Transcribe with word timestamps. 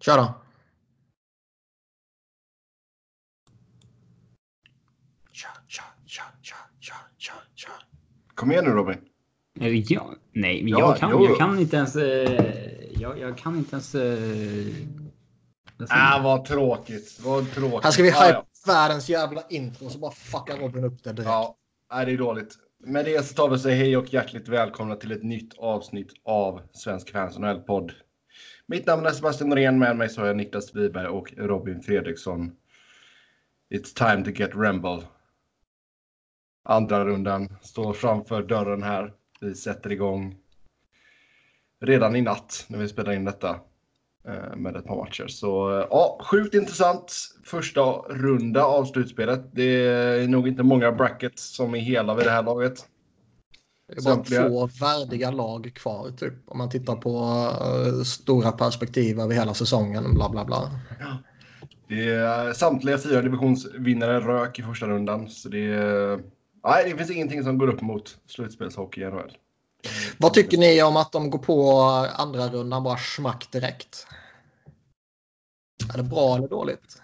Kör 0.00 0.16
då. 0.16 0.34
Kör, 5.32 5.50
kör, 5.68 5.84
kör, 6.06 6.24
kör, 6.42 6.56
kör, 6.80 6.94
kör, 7.18 7.34
kör. 7.54 7.72
Kom 8.34 8.52
igen 8.52 8.64
nu 8.64 8.70
Robin. 8.70 8.98
Jag? 9.88 10.16
Nej, 10.32 10.62
men 10.62 10.70
Ja, 10.72 10.78
jag, 10.80 10.96
kan, 10.98 11.10
jo. 11.10 11.24
jag 11.24 11.38
kan 11.38 11.58
inte 11.58 11.76
ens... 11.76 11.96
Eh, 11.96 12.92
jag, 13.00 13.18
jag 13.18 13.38
kan 13.38 13.56
inte 13.56 13.76
ens... 13.76 13.94
Eh, 13.94 14.00
säger 15.78 15.88
Ah, 15.88 16.20
vad 16.22 16.44
tråkigt. 16.44 17.20
Vad 17.24 17.52
tråkigt. 17.52 17.84
Här 17.84 17.90
ska 17.90 18.02
vi 18.02 18.10
Ah, 18.12 18.24
hype 18.26 18.34
ja. 18.34 18.44
världens 18.66 19.08
jävla 19.08 19.42
intro 19.48 19.86
och 19.86 19.92
så 19.92 19.98
bara 19.98 20.10
fuckar 20.10 20.56
Robin 20.56 20.84
upp 20.84 21.04
det 21.04 21.12
direkt. 21.12 21.28
Ja, 21.28 21.56
nej, 21.92 22.06
det 22.06 22.12
är 22.12 22.18
dåligt. 22.18 22.54
Med 22.84 23.04
det 23.04 23.26
så 23.26 23.34
tar 23.34 23.48
vi 23.48 23.58
säga 23.58 23.76
hej 23.76 23.96
och 23.96 24.12
hjärtligt 24.12 24.48
välkomna 24.48 24.96
till 24.96 25.12
ett 25.12 25.22
nytt 25.22 25.58
avsnitt 25.58 26.12
av 26.24 26.60
Svensk 26.72 27.10
Fans 27.12 27.38
NHL-podd. 27.38 27.92
Mitt 28.70 28.86
namn 28.86 29.06
är 29.06 29.10
Sebastian 29.10 29.50
Norén, 29.50 29.78
med 29.78 29.96
mig 29.96 30.08
så 30.08 30.20
har 30.20 30.26
jag 30.26 30.36
Niklas 30.36 30.74
Wiberg 30.74 31.06
och 31.06 31.32
Robin 31.36 31.82
Fredriksson. 31.82 32.52
It's 33.74 33.94
time 33.94 34.24
to 34.24 34.30
get 34.30 34.50
Ramble. 34.54 35.02
Andra 36.64 37.04
rundan 37.04 37.48
står 37.62 37.92
framför 37.92 38.42
dörren 38.42 38.82
här. 38.82 39.12
Vi 39.40 39.54
sätter 39.54 39.92
igång 39.92 40.36
redan 41.80 42.16
i 42.16 42.22
natt 42.22 42.64
när 42.68 42.78
vi 42.78 42.88
spelar 42.88 43.12
in 43.12 43.24
detta 43.24 43.60
eh, 44.28 44.56
med 44.56 44.76
ett 44.76 44.86
par 44.86 44.96
matcher. 44.96 45.26
Så 45.26 45.78
eh, 45.78 45.86
ja, 45.90 46.20
sjukt 46.22 46.54
intressant 46.54 47.12
första 47.44 47.80
runda 48.08 48.64
av 48.64 48.84
slutspelet. 48.84 49.40
Det 49.52 49.86
är 49.86 50.28
nog 50.28 50.48
inte 50.48 50.62
många 50.62 50.92
brackets 50.92 51.56
som 51.56 51.74
är 51.74 51.78
hela 51.78 52.14
vid 52.14 52.26
det 52.26 52.30
här 52.30 52.42
laget. 52.42 52.88
Det 53.90 53.96
är 54.00 54.02
bara 54.04 54.14
Samtliga- 54.14 54.48
två 54.48 54.66
värdiga 54.66 55.30
lag 55.30 55.72
kvar 55.74 56.10
typ. 56.10 56.34
Om 56.46 56.58
man 56.58 56.70
tittar 56.70 56.96
på 56.96 57.10
eh, 57.60 58.02
stora 58.02 58.52
perspektiv 58.52 59.20
över 59.20 59.34
hela 59.34 59.54
säsongen. 59.54 60.14
Bla 60.14 60.28
bla 60.28 60.44
bla. 60.44 60.70
Det 61.88 62.08
är 62.10 62.52
samtliga 62.52 62.98
fyra 62.98 63.22
divisionsvinnare 63.22 64.20
rök 64.20 64.58
i 64.58 64.62
första 64.62 64.86
rundan. 64.86 65.28
Så 65.28 65.48
det, 65.48 65.64
är, 65.74 66.20
nej, 66.64 66.90
det 66.90 66.96
finns 66.96 67.10
ingenting 67.10 67.42
som 67.44 67.58
går 67.58 67.68
upp 67.68 67.80
mot 67.80 68.18
slutspelshockey 68.26 69.00
i 69.00 69.04
NHL. 69.10 69.36
Vad 70.18 70.34
tycker 70.34 70.58
ni 70.58 70.82
om 70.82 70.96
att 70.96 71.12
de 71.12 71.30
går 71.30 71.38
på 71.38 71.80
andra 72.16 72.48
rundan 72.48 72.82
bara 72.82 72.96
smack 72.96 73.48
direkt? 73.52 74.06
Är 75.94 75.96
det 75.96 76.02
bra 76.02 76.36
eller 76.36 76.48
dåligt? 76.48 77.02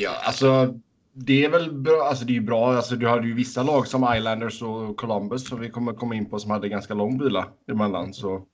Ja, 0.00 0.10
alltså 0.22 0.78
det 1.12 1.44
är 1.44 1.48
väl 1.48 1.72
bra. 1.72 2.02
Alltså 2.02 2.24
det 2.24 2.32
är 2.32 2.34
ju 2.34 2.40
bra. 2.40 2.76
Alltså 2.76 2.96
du 2.96 3.08
hade 3.08 3.26
ju 3.26 3.34
vissa 3.34 3.62
lag 3.62 3.86
som 3.86 4.14
Islanders 4.16 4.62
och 4.62 4.96
Columbus 4.96 5.48
som 5.48 5.60
vi 5.60 5.70
kommer 5.70 5.92
komma 5.92 6.14
in 6.14 6.30
på 6.30 6.38
som 6.38 6.50
hade 6.50 6.68
ganska 6.68 6.94
lång 6.94 7.22
vila 7.22 7.48
emellan. 7.70 8.14
Så 8.14 8.46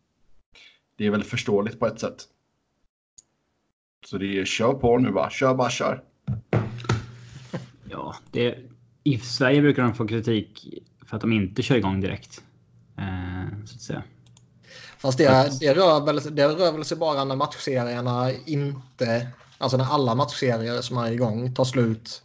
det 0.96 1.06
är 1.06 1.10
väl 1.10 1.24
förståeligt 1.24 1.78
på 1.78 1.86
ett 1.86 2.00
sätt. 2.00 2.24
Så 4.06 4.18
det 4.18 4.38
är 4.38 4.44
kör 4.44 4.74
på 4.74 4.98
nu 4.98 5.10
bara. 5.10 5.30
Kör 5.30 5.54
bara 5.54 5.70
kör. 5.70 6.02
Ja, 7.90 8.14
det, 8.30 8.58
I 9.04 9.18
Sverige 9.18 9.60
brukar 9.60 9.82
de 9.82 9.94
få 9.94 10.06
kritik 10.06 10.82
för 11.06 11.16
att 11.16 11.20
de 11.20 11.32
inte 11.32 11.62
kör 11.62 11.76
igång 11.76 12.00
direkt. 12.00 12.42
Eh, 12.98 13.64
så 13.66 13.74
att 13.74 13.80
säga. 13.80 14.02
Fast 14.98 15.18
det, 15.18 15.50
det, 15.60 15.74
rör 15.74 16.06
väl, 16.06 16.36
det 16.36 16.48
rör 16.48 16.72
väl 16.72 16.84
sig 16.84 16.96
bara 16.96 17.24
när 17.24 17.36
matchserierna 17.36 18.32
inte... 18.46 19.28
Alltså 19.58 19.76
när 19.76 19.84
alla 19.84 20.14
matchserier 20.14 20.80
som 20.80 20.98
är 20.98 21.12
igång 21.12 21.54
tar 21.54 21.64
slut 21.64 22.22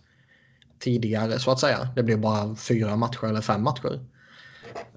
tidigare 0.84 1.40
så 1.40 1.52
att 1.52 1.60
säga. 1.60 1.88
Det 1.96 2.04
blir 2.04 2.18
bara 2.18 2.56
fyra 2.56 2.96
matcher 2.96 3.26
eller 3.26 3.42
fem 3.42 3.64
matcher. 3.64 4.00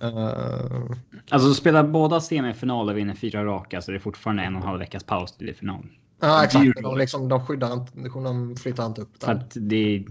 Eh, 0.01 0.97
Alltså 1.31 1.55
spelar 1.55 1.85
båda 1.85 2.21
semifinaler 2.21 2.93
och 2.93 2.99
vinner 2.99 3.15
fyra 3.15 3.45
raka 3.45 3.83
så 3.83 3.91
det 3.91 3.97
är 3.97 4.01
fortfarande 4.01 4.43
en 4.43 4.55
och 4.57 4.61
en 4.63 4.67
halv 4.69 4.79
veckas 4.79 5.05
paus 5.05 5.33
till 5.37 5.55
final. 5.55 5.87
ja, 6.21 6.45
exakt. 6.45 6.83
De, 6.83 6.99
liksom, 6.99 7.29
de 7.29 7.47
skyddar 7.47 7.73
inte, 7.73 7.93
de 8.09 8.57
flyttar 8.57 8.87
inte 8.87 9.01
upp 9.01 9.23
För 9.23 9.35
det. 9.35 9.41
att 9.41 9.57
det 9.61 9.77
är, 9.97 10.05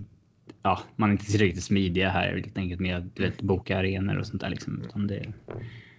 ja, 0.63 0.79
man 0.95 1.09
är 1.09 1.11
inte 1.13 1.25
tillräckligt 1.25 1.63
smidiga 1.63 2.09
här 2.09 2.31
helt 2.43 2.57
enkelt 2.57 2.81
med 2.81 2.97
att 2.97 3.19
vet, 3.19 3.41
boka 3.41 3.77
arenor 3.77 4.17
och 4.17 4.27
sånt 4.27 4.41
där. 4.41 4.49
Liksom. 4.49 4.83
Det, 5.07 5.33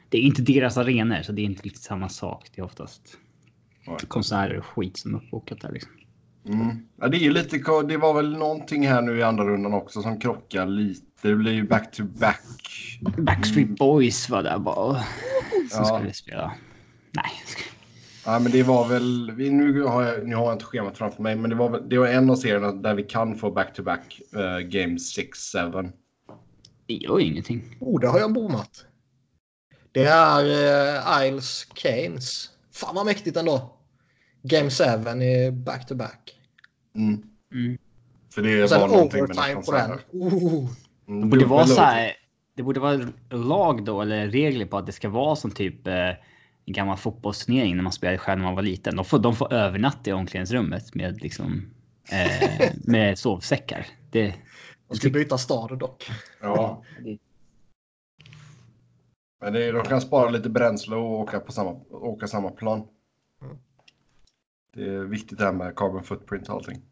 det 0.08 0.18
är 0.18 0.22
inte 0.22 0.42
deras 0.42 0.76
arenor 0.76 1.22
så 1.22 1.32
det 1.32 1.42
är 1.42 1.44
inte 1.46 1.62
riktigt 1.62 1.82
samma 1.82 2.08
sak. 2.08 2.48
Det 2.54 2.60
är 2.60 2.64
oftast 2.64 3.02
konserter 4.08 4.56
och 4.58 4.64
skit 4.66 4.96
som 4.96 5.14
är 5.14 5.18
uppbokat 5.18 5.60
där. 5.60 5.72
Liksom. 5.72 5.92
Mm. 6.48 6.76
Ja, 7.00 7.08
det 7.08 7.16
är 7.26 7.30
lite. 7.30 7.56
Det 7.88 7.96
var 7.96 8.14
väl 8.14 8.36
någonting 8.38 8.88
här 8.88 9.02
nu 9.02 9.18
i 9.18 9.22
andra 9.22 9.44
rundan 9.44 9.74
också 9.74 10.02
som 10.02 10.20
krockar 10.20 10.66
lite. 10.66 11.02
Det 11.22 11.34
blir 11.34 11.52
ju 11.52 11.66
back 11.68 11.92
to 11.92 12.04
back. 12.04 12.40
Backstreet 13.18 13.68
Boys 13.68 14.28
var 14.30 14.42
där 14.42 14.58
bara. 14.58 14.94
Som 15.70 15.84
Ja. 15.84 15.98
skulle 15.98 16.12
spela. 16.12 16.52
Nej. 17.12 17.24
Ja, 18.24 18.38
men 18.38 18.52
det 18.52 18.62
var 18.62 18.88
väl. 18.88 19.30
vi- 19.36 19.50
Nu 19.50 19.82
har 19.82 20.02
jag, 20.02 20.26
nu 20.28 20.36
har 20.36 20.44
jag 20.44 20.52
inte 20.54 20.64
schemat 20.64 20.98
framför 20.98 21.22
mig, 21.22 21.36
men 21.36 21.50
det 21.50 21.56
var, 21.56 21.70
väl- 21.70 21.88
det 21.88 21.98
var 21.98 22.06
en 22.06 22.30
av 22.30 22.36
serierna 22.36 22.72
där 22.72 22.94
vi 22.94 23.02
kan 23.02 23.36
få 23.36 23.50
back 23.50 23.74
to 23.74 23.82
back 23.82 24.20
uh, 24.36 24.58
game 24.58 24.96
6-7. 24.96 25.92
Det 26.86 26.94
gör 26.94 27.20
ingenting. 27.20 27.76
Oh, 27.80 28.00
det 28.00 28.06
har 28.08 28.18
jag 28.18 28.32
bommat. 28.32 28.84
Det 29.92 30.04
är 30.04 30.44
uh, 30.44 31.26
Isles 31.26 31.64
Canes. 31.74 32.50
Fan 32.72 32.94
vad 32.94 33.06
mäktigt 33.06 33.36
ändå. 33.36 33.72
Game 34.42 34.70
7 34.70 34.84
i 35.22 35.50
back-to-back. 35.50 36.32
Mm. 36.96 37.22
Mm. 37.52 37.78
För 38.34 38.42
det 38.42 38.70
var 38.70 38.88
någonting 38.88 39.20
med 39.20 39.36
den. 39.66 39.98
Oh. 40.22 40.68
Mm, 41.08 41.20
Det 41.20 41.26
borde 41.26 41.46
vara 41.46 41.66
så 41.66 41.80
här. 41.80 42.12
Det 42.54 42.62
borde 42.62 42.80
vara 42.80 43.08
lag 43.30 43.84
då 43.84 44.02
eller 44.02 44.28
regler 44.28 44.66
på 44.66 44.78
att 44.78 44.86
det 44.86 44.92
ska 44.92 45.08
vara 45.08 45.36
som 45.36 45.50
typ 45.50 45.86
eh, 45.86 45.94
en 46.66 46.72
gammal 46.72 46.96
fotbollsturnering 46.96 47.76
när 47.76 47.82
man 47.82 47.92
spelade 47.92 48.18
själv 48.18 48.38
när 48.38 48.46
man 48.46 48.54
var 48.54 48.62
liten. 48.62 48.96
De 48.96 49.04
får, 49.04 49.18
de 49.18 49.36
får 49.36 49.52
övernatta 49.52 50.10
i 50.10 50.12
omklädningsrummet 50.12 50.94
med 50.94 51.22
liksom 51.22 51.70
eh, 52.12 52.70
med 52.84 53.18
sovsäckar. 53.18 53.86
Det, 54.10 54.34
De 54.88 54.96
ska 54.96 55.10
byta 55.10 55.38
stad 55.38 55.78
dock. 55.78 56.10
Ja, 56.40 56.82
men 59.40 59.52
det, 59.52 59.72
de 59.72 59.84
kan 59.84 60.00
spara 60.00 60.30
lite 60.30 60.48
bränsle 60.50 60.96
och 60.96 61.20
åka 61.20 61.40
på 61.40 61.52
samma, 61.52 61.70
åka 61.90 62.26
samma 62.26 62.50
plan. 62.50 62.88
Mm. 63.42 63.56
Det 64.76 64.84
är 64.94 65.04
viktigt 65.04 65.38
det 65.38 65.44
här 65.44 65.52
med 65.52 65.76
carbon 65.76 66.04
footprint 66.04 66.48
och 66.48 66.54
allting. 66.54 66.82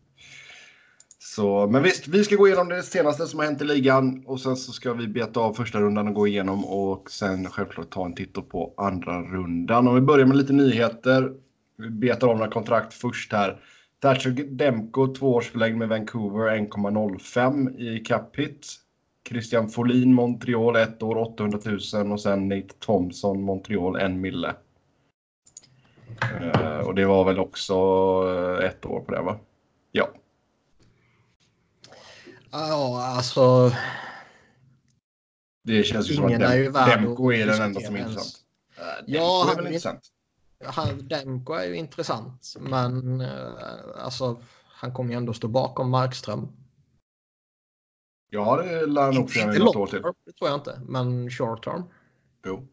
Så, 1.19 1.67
men 1.67 1.83
visst, 1.83 2.09
vi 2.09 2.25
ska 2.25 2.37
gå 2.37 2.47
igenom 2.47 2.69
det 2.69 2.83
senaste 2.83 3.27
som 3.27 3.39
har 3.39 3.47
hänt 3.47 3.63
i 3.63 3.65
ligan 3.65 4.25
och 4.27 4.41
sen 4.41 4.57
så 4.57 4.73
ska 4.73 4.93
vi 4.93 5.09
beta 5.09 5.41
av 5.41 5.55
första 5.55 5.81
rundan 5.81 6.09
och 6.09 6.15
gå 6.15 6.27
igenom 6.27 6.65
och 6.65 7.11
sen 7.11 7.47
självklart 7.47 7.91
ta 7.91 8.05
en 8.05 8.15
titt 8.15 8.49
på 8.49 8.75
andra 8.77 9.23
rundan. 9.23 9.89
Om 9.89 9.95
vi 9.95 10.01
börjar 10.01 10.27
med 10.27 10.37
lite 10.37 10.53
nyheter. 10.53 11.33
Vi 11.77 11.91
betar 11.91 12.29
av 12.29 12.37
några 12.37 12.51
kontrakt 12.51 12.95
först 12.95 13.33
här. 13.33 13.61
Thatcher 14.01 14.31
Demko 14.31 15.15
tvåårsförlängd 15.15 15.79
med 15.79 15.89
Vancouver 15.89 16.57
1,05 16.57 17.79
i 17.79 17.99
cap 18.05 18.37
hit. 18.37 18.67
Christian 19.29 19.69
Folin 19.69 20.15
Montreal 20.15 20.77
ett 20.77 21.03
år 21.03 21.17
800 21.17 21.59
000 21.95 22.13
och 22.13 22.21
sen 22.21 22.49
Nate 22.49 22.75
Thompson 22.79 23.43
Montreal 23.43 23.97
en 23.97 24.21
mille. 24.21 24.55
Eh, 26.23 26.79
och 26.79 26.95
det 26.95 27.05
var 27.07 27.25
väl 27.25 27.39
också 27.39 27.75
eh, 28.61 28.67
ett 28.69 28.87
år 28.87 29.01
på 29.01 29.13
det 29.13 29.23
va? 29.23 29.39
Ja. 29.93 30.09
Ja, 32.51 33.07
alltså. 33.17 33.73
Det 35.65 35.83
känns 35.85 36.11
ju 36.11 36.15
som 36.15 36.25
att 36.25 36.41
Dem- 36.41 36.73
Demko 36.73 37.33
är 37.33 37.47
den 37.47 37.63
enda 37.63 37.81
som 37.81 37.97
är 37.97 38.01
intressant. 38.01 38.41
Uh, 38.79 38.85
Ja, 39.07 39.45
Demko 39.47 39.53
är 39.53 39.57
väl 39.57 39.67
intressant? 39.67 40.11
Demko 41.09 41.53
är 41.53 41.65
ju 41.65 41.77
intressant. 41.77 42.55
Men 42.61 43.21
eh, 43.21 43.47
alltså, 44.05 44.37
han 44.67 44.95
kommer 44.95 45.11
ju 45.11 45.17
ändå 45.17 45.33
stå 45.33 45.49
bakom 45.49 45.91
Markström. 45.91 46.49
Ja, 48.31 48.57
det 48.63 48.87
lär 48.87 49.03
han 49.03 49.15
nog 49.15 49.33
få 49.33 49.39
göra 49.39 49.55
i 49.55 49.59
något 49.59 49.77
år 49.77 49.87
till. 49.87 50.03
det 50.27 50.33
tror 50.33 50.51
jag 50.51 50.55
inte. 50.59 50.81
Men 50.87 51.31
short 51.31 51.65
term. 51.65 51.83
Jo. 52.47 52.69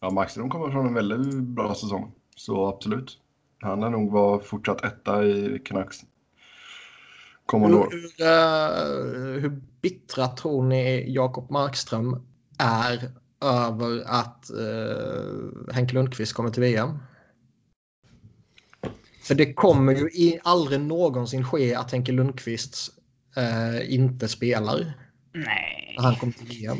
Ja, 0.00 0.10
Markström 0.10 0.50
kommer 0.50 0.70
från 0.70 0.86
en 0.86 0.94
väldigt 0.94 1.34
bra 1.42 1.74
säsong. 1.74 2.12
Så 2.36 2.66
absolut. 2.66 3.18
Han 3.60 3.80
lär 3.80 3.90
nog 3.90 4.12
vara 4.12 4.40
fortsatt 4.40 4.84
etta 4.84 5.24
i 5.24 5.58
Canucks. 5.64 6.00
Kommande 7.46 7.76
år. 7.76 7.88
Hur, 7.90 8.00
hur, 8.00 9.36
eh, 9.36 9.40
hur 9.40 9.62
bittra 9.82 10.28
tror 10.28 10.64
ni 10.64 11.12
Jakob 11.12 11.50
Markström 11.50 12.26
är 12.58 13.10
över 13.40 14.02
att 14.06 14.50
uh, 14.54 15.72
Henke 15.72 15.94
Lundqvist 15.94 16.32
kommer 16.32 16.50
till 16.50 16.62
VM? 16.62 16.98
För 19.22 19.34
det 19.34 19.54
kommer 19.54 19.94
ju 19.94 20.08
i, 20.08 20.40
aldrig 20.42 20.80
någonsin 20.80 21.44
ske 21.44 21.74
att 21.74 21.92
Henke 21.92 22.12
Lundqvist 22.12 22.90
eh, 23.36 23.94
inte 23.94 24.28
spelar 24.28 24.92
nej. 25.34 25.94
när 25.98 26.04
han 26.04 26.16
kommer 26.16 26.32
till 26.32 26.46
VM. 26.46 26.78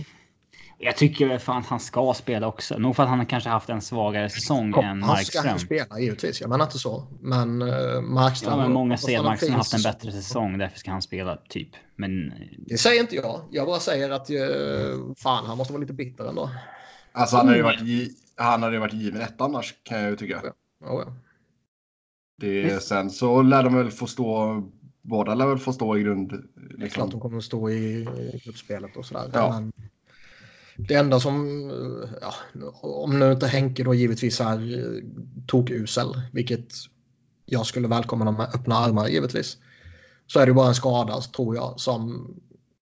Jag 0.79 0.97
tycker 0.97 1.27
väl 1.29 1.39
fan 1.39 1.59
att 1.59 1.67
han 1.67 1.81
ska 1.81 2.15
spela 2.15 2.47
också. 2.47 2.79
Nog 2.79 2.97
för 2.97 3.03
att 3.03 3.09
han 3.09 3.27
kanske 3.27 3.51
haft 3.51 3.69
en 3.69 3.81
svagare 3.81 4.31
säsong 4.31 4.73
Kom, 4.73 4.85
än 4.85 5.03
han 5.03 5.17
ska 5.25 5.39
Markström. 5.43 5.53
ju 5.55 5.59
spela 5.87 6.01
givetvis, 6.01 6.41
jag 6.41 6.51
menar 6.51 6.65
inte 6.65 6.79
så. 6.79 7.07
Men 7.21 7.63
uh, 7.63 8.01
Markström... 8.01 8.53
Ja, 8.53 8.63
men 8.63 8.73
många 8.73 8.97
säger 8.97 9.19
att 9.19 9.25
Markström 9.25 9.51
har 9.51 9.59
haft 9.59 9.75
en 9.75 9.83
bättre 9.83 10.13
säsong. 10.13 10.59
Därför 10.59 10.79
ska 10.79 10.91
han 10.91 11.03
spela 11.03 11.37
typ. 11.49 11.69
Men 11.97 12.33
Det 12.59 12.79
säger 12.79 13.01
inte 13.01 13.17
jag. 13.17 13.41
Jag 13.51 13.67
bara 13.67 13.81
säger 13.81 14.11
att 14.11 14.31
uh, 14.31 15.15
fan, 15.17 15.47
han 15.47 15.59
måste 15.59 15.73
vara 15.73 15.81
lite 15.81 15.93
bitter 15.93 16.25
ändå. 16.29 16.51
Alltså 17.13 17.37
han 17.37 17.47
hade 17.47 17.59
ju 17.59 17.63
varit, 17.65 17.81
gi- 17.81 18.11
han 18.37 18.63
hade 18.63 18.75
ju 18.75 18.81
varit 18.81 18.93
given 18.95 19.21
ett 19.21 19.41
annars 19.41 19.75
kan 19.83 20.01
jag 20.01 20.11
ju 20.11 20.17
tycka. 20.17 20.41
Ja, 20.45 20.53
ja. 20.81 21.13
Det, 22.41 22.83
sen 22.83 23.11
så 23.11 23.43
lär 23.43 23.63
de 23.63 23.75
väl 23.75 23.91
få 23.91 24.07
stå, 24.07 24.63
båda 25.03 25.35
lär 25.35 25.47
väl 25.47 25.59
få 25.59 25.73
stå 25.73 25.99
i 25.99 26.03
grund. 26.03 26.33
Liksom. 26.33 26.79
Det 26.79 26.87
är 26.87 26.89
klart 26.89 27.11
de 27.11 27.21
kommer 27.21 27.39
att 27.39 27.45
stå 27.45 27.71
i 27.71 28.09
gruppspelet 28.45 28.97
och 28.97 29.07
sådär. 29.07 29.31
Ja. 29.33 29.49
Men 29.53 29.73
det 30.77 30.95
enda 30.95 31.21
som, 31.21 31.61
ja, 32.21 32.35
om 32.83 33.19
nu 33.19 33.33
inte 33.33 33.47
Henke 33.47 33.85
då 33.85 33.95
givetvis 33.95 34.41
är 34.41 34.79
eh, 34.79 35.03
tokusel, 35.47 36.09
vilket 36.33 36.69
jag 37.45 37.67
skulle 37.67 37.89
välkomna 37.89 38.33
med 38.33 38.49
öppna 38.55 38.75
armar 38.75 39.09
givetvis, 39.09 39.59
så 40.27 40.41
är 40.41 40.47
det 40.47 40.53
bara 40.53 40.69
en 40.69 40.75
skada 40.75 41.21
tror 41.21 41.57
jag 41.57 41.81
som 41.81 42.31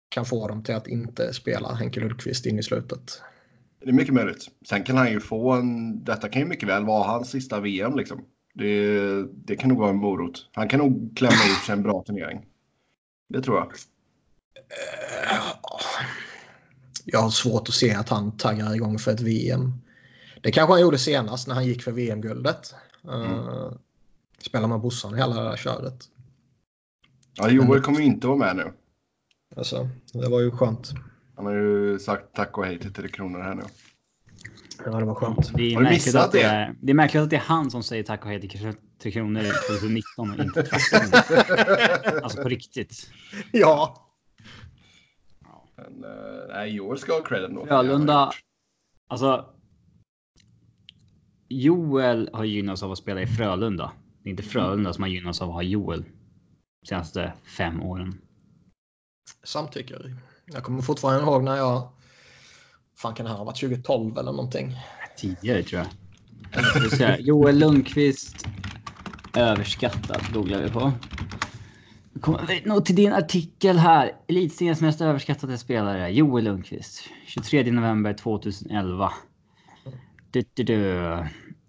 kan 0.10 0.26
få 0.26 0.48
dem 0.48 0.64
till 0.64 0.76
att 0.76 0.88
inte 0.88 1.34
spela 1.34 1.74
Henke 1.74 2.00
Lundqvist 2.00 2.46
in 2.46 2.60
i 2.60 2.64
slutet. 2.64 3.22
Det 3.82 3.90
är 3.90 3.94
mycket 3.94 4.14
möjligt. 4.14 4.48
Sen 4.70 4.84
kan 4.84 4.98
han 4.98 5.12
ju 5.12 5.20
få 5.20 5.52
en, 5.52 6.04
detta 6.04 6.30
kan 6.30 6.42
ju 6.42 6.48
mycket 6.48 6.70
väl 6.70 6.86
vara 6.86 7.04
hans 7.08 7.30
sista 7.30 7.60
VM 7.60 7.96
liksom. 7.96 8.26
Det, 8.54 9.24
det 9.24 9.56
kan 9.56 9.70
nog 9.70 9.78
vara 9.78 9.90
en 9.90 9.96
morot. 9.96 10.50
Han 10.52 10.68
kan 10.68 10.80
nog 10.80 11.18
klämma 11.18 11.34
ut 11.52 11.66
sig 11.66 11.74
en 11.74 11.84
bra 11.84 12.04
turnering. 12.04 12.46
Det 13.30 13.42
tror 13.42 13.58
jag. 13.58 13.72
Jag 17.06 17.20
har 17.22 17.30
svårt 17.30 17.70
att 17.70 17.76
se 17.76 17.94
att 17.94 18.10
han 18.10 18.38
taggar 18.38 18.76
igång 18.76 19.00
för 19.00 19.12
ett 19.12 19.22
VM. 19.22 19.74
Det 20.42 20.52
kanske 20.52 20.74
han 20.74 20.82
gjorde 20.82 20.98
senast 20.98 21.48
när 21.48 21.56
han 21.56 21.66
gick 21.66 21.84
för 21.84 21.92
VM-guldet. 21.92 22.76
Uh, 23.08 23.72
spelar 24.42 24.68
med 24.68 24.80
Bossan 24.80 25.14
hela 25.14 25.36
det 25.36 25.50
där 25.50 25.58
köret. 25.58 26.04
Ja, 27.34 27.50
Joel 27.50 27.82
kommer 27.82 28.00
ju 28.00 28.06
inte 28.06 28.28
vara 28.28 28.38
med 28.38 28.56
nu. 28.56 28.74
Alltså, 29.56 29.90
det 30.14 30.30
var 30.30 30.42
ju 30.42 30.52
skönt. 30.52 30.92
Han 31.36 31.46
har 31.46 31.54
ju 31.54 32.00
sagt 32.00 32.36
tack 32.36 32.58
och 32.58 32.66
hej 32.66 32.80
till 32.80 32.94
Tre 32.94 33.08
Kronor 33.08 33.40
här 33.40 33.56
nu. 33.56 33.64
Ja, 34.86 34.92
det 34.92 35.06
var 35.06 35.16
skönt. 35.16 35.52
Det 35.54 35.72
är, 35.72 35.76
Har 35.76 35.84
du 35.84 35.90
missat 35.90 36.26
att 36.26 36.32
det? 36.32 36.38
det? 36.38 36.44
är, 36.44 36.76
det 36.82 36.92
är 36.92 36.94
märkligt 36.94 37.24
att 37.24 37.30
det 37.30 37.36
är 37.36 37.40
han 37.40 37.72
som 37.72 37.84
säger 37.84 38.04
tack 38.04 38.24
och 38.24 38.30
hej 38.30 38.42
till 38.42 38.74
Tre 39.02 39.12
Kronor 39.12 39.44
2019 39.70 40.32
och 40.32 40.40
inte 40.40 40.64
tvärtom. 40.64 41.22
alltså 42.24 42.42
på 42.42 42.50
riktigt. 42.50 43.12
Ja, 43.52 44.08
Men, 45.82 46.06
uh, 46.06 46.48
nej, 46.50 46.76
Joel 46.76 46.98
ska 47.00 47.14
ha 47.14 47.22
cred 47.22 47.44
ändå. 47.44 47.66
Frölunda. 47.66 48.32
Alltså. 49.08 49.46
Joel 51.50 52.30
har 52.34 52.44
gynnats 52.44 52.84
av 52.84 52.92
att 52.92 52.98
spela 52.98 53.22
i 53.22 53.28
Frölunda. 53.28 53.92
Det 54.24 54.30
är 54.30 54.32
inte 54.32 54.44
Frölunda 54.44 54.94
som 54.94 55.04
har 55.04 55.10
gynnats 55.10 55.42
av 55.42 55.50
att 55.50 55.56
ha 55.56 55.64
Joel. 55.64 56.04
De 56.82 56.88
senaste 56.88 57.34
fem 57.58 57.82
åren. 57.82 58.22
samtycker. 59.44 60.16
Jag 60.46 60.64
kommer 60.64 60.82
fortfarande 60.82 61.24
ihåg 61.24 61.44
när 61.44 61.56
jag... 61.56 61.90
fan 62.98 63.14
kan 63.14 63.24
det 63.24 63.30
här 63.30 63.38
ha 63.38 63.46
varit 63.46 63.60
2012 63.60 64.18
eller 64.18 64.32
någonting? 64.32 64.76
Tidigare 65.18 65.64
tror 65.64 65.82
jag. 65.82 66.92
Se. 66.92 67.18
Joel 67.20 67.60
Lundqvist. 67.60 68.48
Överskattad 69.36 70.22
googlar 70.34 70.62
vi 70.62 70.70
på. 70.70 70.92
Nu 72.22 72.26
kommer 72.26 72.48
vi 72.48 72.62
nog 72.66 72.86
till 72.86 72.96
din 72.96 73.14
artikel 73.14 73.78
här. 73.78 74.12
Elitseriens 74.28 74.82
mest 74.82 75.02
överskattade 75.02 75.58
spelare. 75.58 76.10
Joel 76.10 76.44
Lundqvist. 76.44 77.10
23 77.26 77.72
november 77.72 78.14
2011. 78.14 79.12
Du, 80.32 80.44
du, 80.54 80.64
du. 80.64 81.18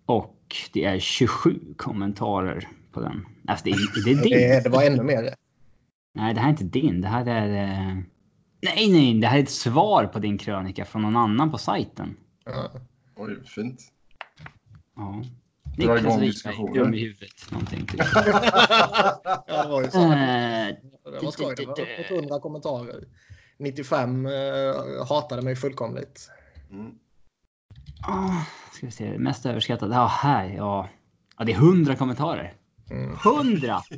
Och 0.06 0.36
det 0.72 0.84
är 0.84 0.98
27 0.98 1.60
kommentarer 1.76 2.68
på 2.92 3.00
den. 3.00 3.26
Alltså 3.48 3.64
det 3.64 3.70
är, 3.70 4.04
det 4.04 4.10
är 4.10 4.14
din. 4.14 4.30
Det, 4.30 4.64
det 4.64 4.68
var 4.70 4.82
ännu 4.82 5.02
mer. 5.02 5.34
Nej, 6.14 6.34
det 6.34 6.40
här 6.40 6.46
är 6.48 6.50
inte 6.50 6.64
din. 6.64 7.00
Det 7.00 7.08
här 7.08 7.26
är... 7.26 7.64
eh, 7.64 7.96
Nej, 8.62 8.92
nej, 8.92 9.20
det 9.20 9.26
här 9.26 9.38
är 9.38 9.42
ett 9.42 9.50
svar 9.50 10.06
på 10.06 10.18
din 10.18 10.38
krönika 10.38 10.84
från 10.84 11.02
någon 11.02 11.16
annan 11.16 11.50
på 11.50 11.58
sajten. 11.58 12.16
Ja. 12.44 12.70
Oj, 13.16 13.36
fint. 13.46 13.80
Ja. 14.96 15.22
Dra 15.76 15.84
igång 15.84 15.96
Niklas 15.96 16.16
Wiberg, 16.16 16.26
diskussionen. 16.30 16.74
dum 16.74 16.94
i 16.94 16.98
huvudet. 17.00 17.50
Någonting. 17.50 17.86
Typ. 17.86 17.98
Det 19.46 19.64
var 19.68 19.82
ju 19.82 19.90
så. 19.90 19.98
Eh, 20.12 20.68
Det 21.04 21.24
var 21.24 21.30
skoj. 21.30 21.54
Det 21.56 21.66
var 21.66 21.72
uppåt 21.72 22.10
100 22.10 22.40
kommentarer. 22.40 23.04
95 23.58 24.26
eh, 24.26 24.32
hatade 25.08 25.42
mig 25.42 25.56
fullkomligt. 25.56 26.30
Mm. 26.70 26.90
ah, 28.08 28.44
ska 28.72 28.86
vi 28.86 28.92
se, 28.92 29.18
mest 29.18 29.46
överskattat. 29.46 29.90
Ja, 29.92 30.06
här. 30.06 30.48
Ja. 30.56 30.88
ja, 31.38 31.44
det 31.44 31.52
är 31.52 31.56
100 31.56 31.96
kommentarer. 31.96 32.54
Mm. 32.90 33.16
100! 33.24 33.80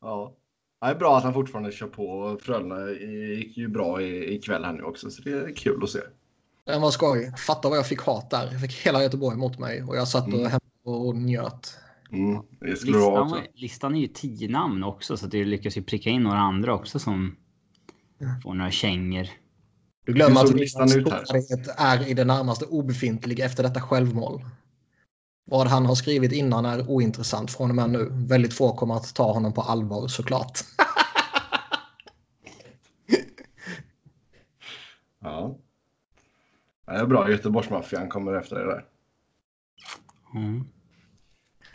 Ja. 0.00 0.36
Det 0.80 0.86
är 0.86 0.94
bra 0.94 1.16
att 1.18 1.24
han 1.24 1.34
fortfarande 1.34 1.72
kör 1.72 1.86
på. 1.86 2.38
Frölunda 2.42 2.90
gick 2.90 3.56
ju 3.56 3.68
bra 3.68 4.02
i- 4.02 4.34
ikväll 4.34 4.64
här 4.64 4.72
nu 4.72 4.82
också, 4.82 5.10
så 5.10 5.22
det 5.22 5.30
är 5.32 5.56
kul 5.56 5.82
att 5.82 5.90
se. 5.90 5.98
Den 6.64 6.80
var 6.80 6.90
skoj. 6.90 7.32
Fatta 7.46 7.68
vad 7.68 7.78
jag 7.78 7.86
fick 7.86 8.00
hat 8.00 8.30
där. 8.30 8.48
Jag 8.52 8.60
fick 8.60 8.72
hela 8.86 9.02
Göteborg 9.02 9.36
mot 9.36 9.58
mig 9.58 9.82
och 9.82 9.96
jag 9.96 10.08
satt 10.08 10.26
och, 10.26 10.32
Mm. 10.34 10.46
hemma 10.50 10.60
och 10.98 11.16
njöt. 11.16 11.76
Mm, 12.12 12.42
Listan, 12.60 12.90
var- 13.00 13.46
listan 13.54 13.94
är 13.94 14.00
ju 14.00 14.06
10 14.06 14.48
namn 14.48 14.84
också, 14.84 15.16
så 15.16 15.24
att 15.26 15.30
du 15.32 15.44
lyckas 15.44 15.76
ju 15.76 15.82
pricka 15.82 16.10
in 16.10 16.22
några 16.22 16.38
andra 16.38 16.74
också 16.74 16.98
som 16.98 17.36
får 18.42 18.54
några 18.54 18.70
kängor. 18.70 19.26
Du 20.06 20.12
glömmer 20.12 20.40
att 20.40 20.46
såg 20.46 20.54
min 20.54 20.60
listan 20.60 20.92
ut 20.92 21.10
här? 21.12 21.24
trovärdighet 21.24 21.68
är 21.78 22.08
i 22.08 22.14
det 22.14 22.24
närmaste 22.24 22.64
obefintlig 22.64 23.40
efter 23.40 23.62
detta 23.62 23.80
självmål. 23.80 24.44
Vad 25.50 25.66
han 25.66 25.86
har 25.86 25.94
skrivit 25.94 26.32
innan 26.32 26.64
är 26.66 26.90
ointressant 26.90 27.50
från 27.50 27.70
och 27.70 27.76
med 27.76 27.90
nu. 27.90 28.08
Väldigt 28.10 28.54
få 28.54 28.76
kommer 28.76 28.94
att 28.94 29.14
ta 29.14 29.32
honom 29.32 29.52
på 29.52 29.62
allvar 29.62 30.08
såklart. 30.08 30.58
Ja. 35.22 35.58
Det 36.90 36.96
är 36.96 37.06
bra. 37.06 37.30
Göteborgsmaffian 37.30 38.08
kommer 38.08 38.34
efter 38.34 38.56
det 38.56 38.64
där. 38.64 38.84
Mm. 40.34 40.64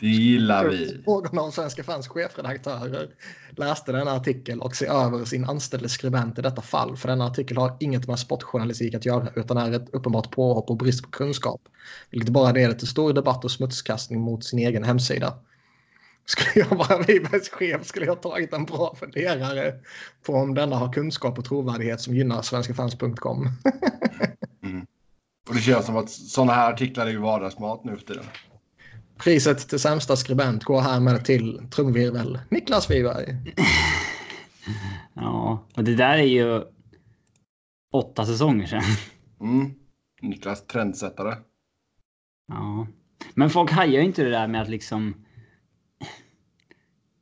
Det 0.00 0.06
gillar 0.06 0.68
vi. 0.68 1.02
Frågorna 1.04 1.42
om 1.42 1.52
Svenska 1.52 1.84
fans 1.84 2.08
chefredaktörer 2.08 3.08
läste 3.50 3.92
denna 3.92 4.12
artikel 4.12 4.60
och 4.60 4.76
ser 4.76 4.86
över 4.86 5.24
sin 5.24 5.44
anställde 5.44 5.88
skribent 5.88 6.38
i 6.38 6.42
detta 6.42 6.62
fall. 6.62 6.96
För 6.96 7.08
denna 7.08 7.26
artikel 7.26 7.56
har 7.56 7.76
inget 7.80 8.08
med 8.08 8.18
sportjournalistik 8.18 8.94
att 8.94 9.04
göra 9.04 9.28
utan 9.36 9.56
är 9.56 9.72
ett 9.72 9.94
uppenbart 9.94 10.30
påhopp 10.30 10.70
och 10.70 10.76
brist 10.76 11.02
på 11.02 11.10
kunskap. 11.10 11.60
Vilket 12.10 12.30
bara 12.30 12.52
leder 12.52 12.74
till 12.74 12.88
stor 12.88 13.12
debatt 13.12 13.44
och 13.44 13.50
smutskastning 13.50 14.20
mot 14.20 14.44
sin 14.44 14.58
egen 14.58 14.84
hemsida. 14.84 15.34
Skulle 16.26 16.66
jag 16.68 16.76
vara 16.76 17.02
Wibergs 17.02 17.48
chef 17.48 17.86
skulle 17.86 18.06
jag 18.06 18.22
tagit 18.22 18.52
en 18.52 18.64
bra 18.64 18.94
funderare 18.94 19.74
på 20.26 20.32
om 20.32 20.54
denna 20.54 20.76
har 20.76 20.92
kunskap 20.92 21.38
och 21.38 21.44
trovärdighet 21.44 22.00
som 22.00 22.14
gynnar 22.14 22.42
svenskafans.com. 22.42 23.48
Och 25.48 25.54
det 25.54 25.60
känns 25.60 25.86
som 25.86 25.96
att 25.96 26.10
sådana 26.10 26.52
här 26.52 26.72
artiklar 26.72 27.06
är 27.06 27.10
ju 27.10 27.18
vardagsmat 27.18 27.84
nu 27.84 27.96
för 27.96 28.06
tiden. 28.06 28.24
Priset 29.16 29.68
till 29.68 29.80
sämsta 29.80 30.16
skribent 30.16 30.64
går 30.64 30.80
härmed 30.80 31.24
till 31.24 31.68
trumvirvel 31.70 32.38
Niklas 32.48 32.90
Wiberg. 32.90 33.36
Ja, 35.14 35.66
och 35.74 35.84
det 35.84 35.94
där 35.94 36.18
är 36.18 36.22
ju 36.22 36.62
åtta 37.92 38.26
säsonger 38.26 38.66
sedan. 38.66 38.82
Mm. 39.40 39.74
Niklas 40.22 40.66
trendsättare. 40.66 41.36
Ja. 42.48 42.86
Men 43.34 43.50
folk 43.50 43.70
hajar 43.70 44.00
ju 44.00 44.04
inte 44.04 44.24
det 44.24 44.30
där 44.30 44.48
med 44.48 44.62
att 44.62 44.68
liksom... 44.68 45.14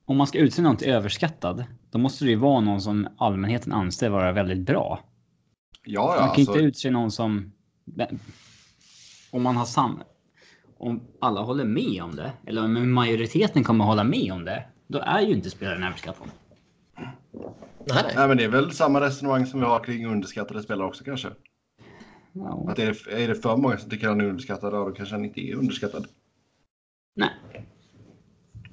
Om 0.05 0.17
man 0.17 0.27
ska 0.27 0.39
utse 0.39 0.63
någon 0.63 0.77
till 0.77 0.89
överskattad, 0.89 1.65
då 1.91 1.99
måste 1.99 2.25
det 2.25 2.31
ju 2.31 2.37
vara 2.37 2.61
någon 2.61 2.81
som 2.81 3.09
allmänheten 3.19 3.73
anser 3.73 4.09
vara 4.09 4.33
väldigt 4.33 4.67
bra. 4.67 5.05
Ja, 5.85 6.07
Man 6.07 6.15
ja. 6.15 6.21
kan 6.21 6.29
Alltså, 6.29 6.41
inte 6.41 6.65
utse 6.65 6.91
någon 6.91 7.11
som... 7.11 7.53
Om 9.31 9.43
man 9.43 9.57
har 9.57 9.65
sam... 9.65 10.03
Om 10.79 11.01
alla 11.21 11.41
håller 11.41 11.65
med 11.65 12.03
om 12.03 12.17
det, 12.17 12.33
eller 12.47 12.65
om 12.65 12.93
majoriteten 12.93 13.65
kommer 13.65 13.85
hålla 13.85 14.05
med 14.05 14.33
om 14.33 14.45
det, 14.45 14.65
då 14.87 14.99
är 14.99 15.21
ju 15.21 15.35
inte 15.35 15.51
spelaren 15.51 15.83
överskattad. 15.83 16.29
Nej, 16.97 17.09
nej. 17.89 18.13
nej, 18.17 18.29
men 18.29 18.37
det 18.37 18.45
är 18.45 18.49
väl 18.49 18.73
samma 18.73 19.01
resonemang 19.01 19.47
som 19.47 19.61
vi 19.61 19.67
har 19.67 19.85
kring 19.85 20.07
underskattade 20.07 20.63
spelare 20.63 20.87
också 20.87 21.05
kanske. 21.05 21.29
Ja. 22.33 22.67
Att 22.69 22.79
är 22.79 22.87
det, 22.87 23.23
är 23.23 23.29
det 23.29 23.35
för 23.35 23.57
många 23.57 23.79
som 23.79 23.91
tycker 23.91 24.09
han 24.09 24.21
är 24.21 24.25
underskattad, 24.25 24.73
då 24.73 24.91
kanske 24.91 25.15
han 25.15 25.25
inte 25.25 25.41
är 25.41 25.55
underskattad. 25.55 26.07
Nej. 27.17 27.31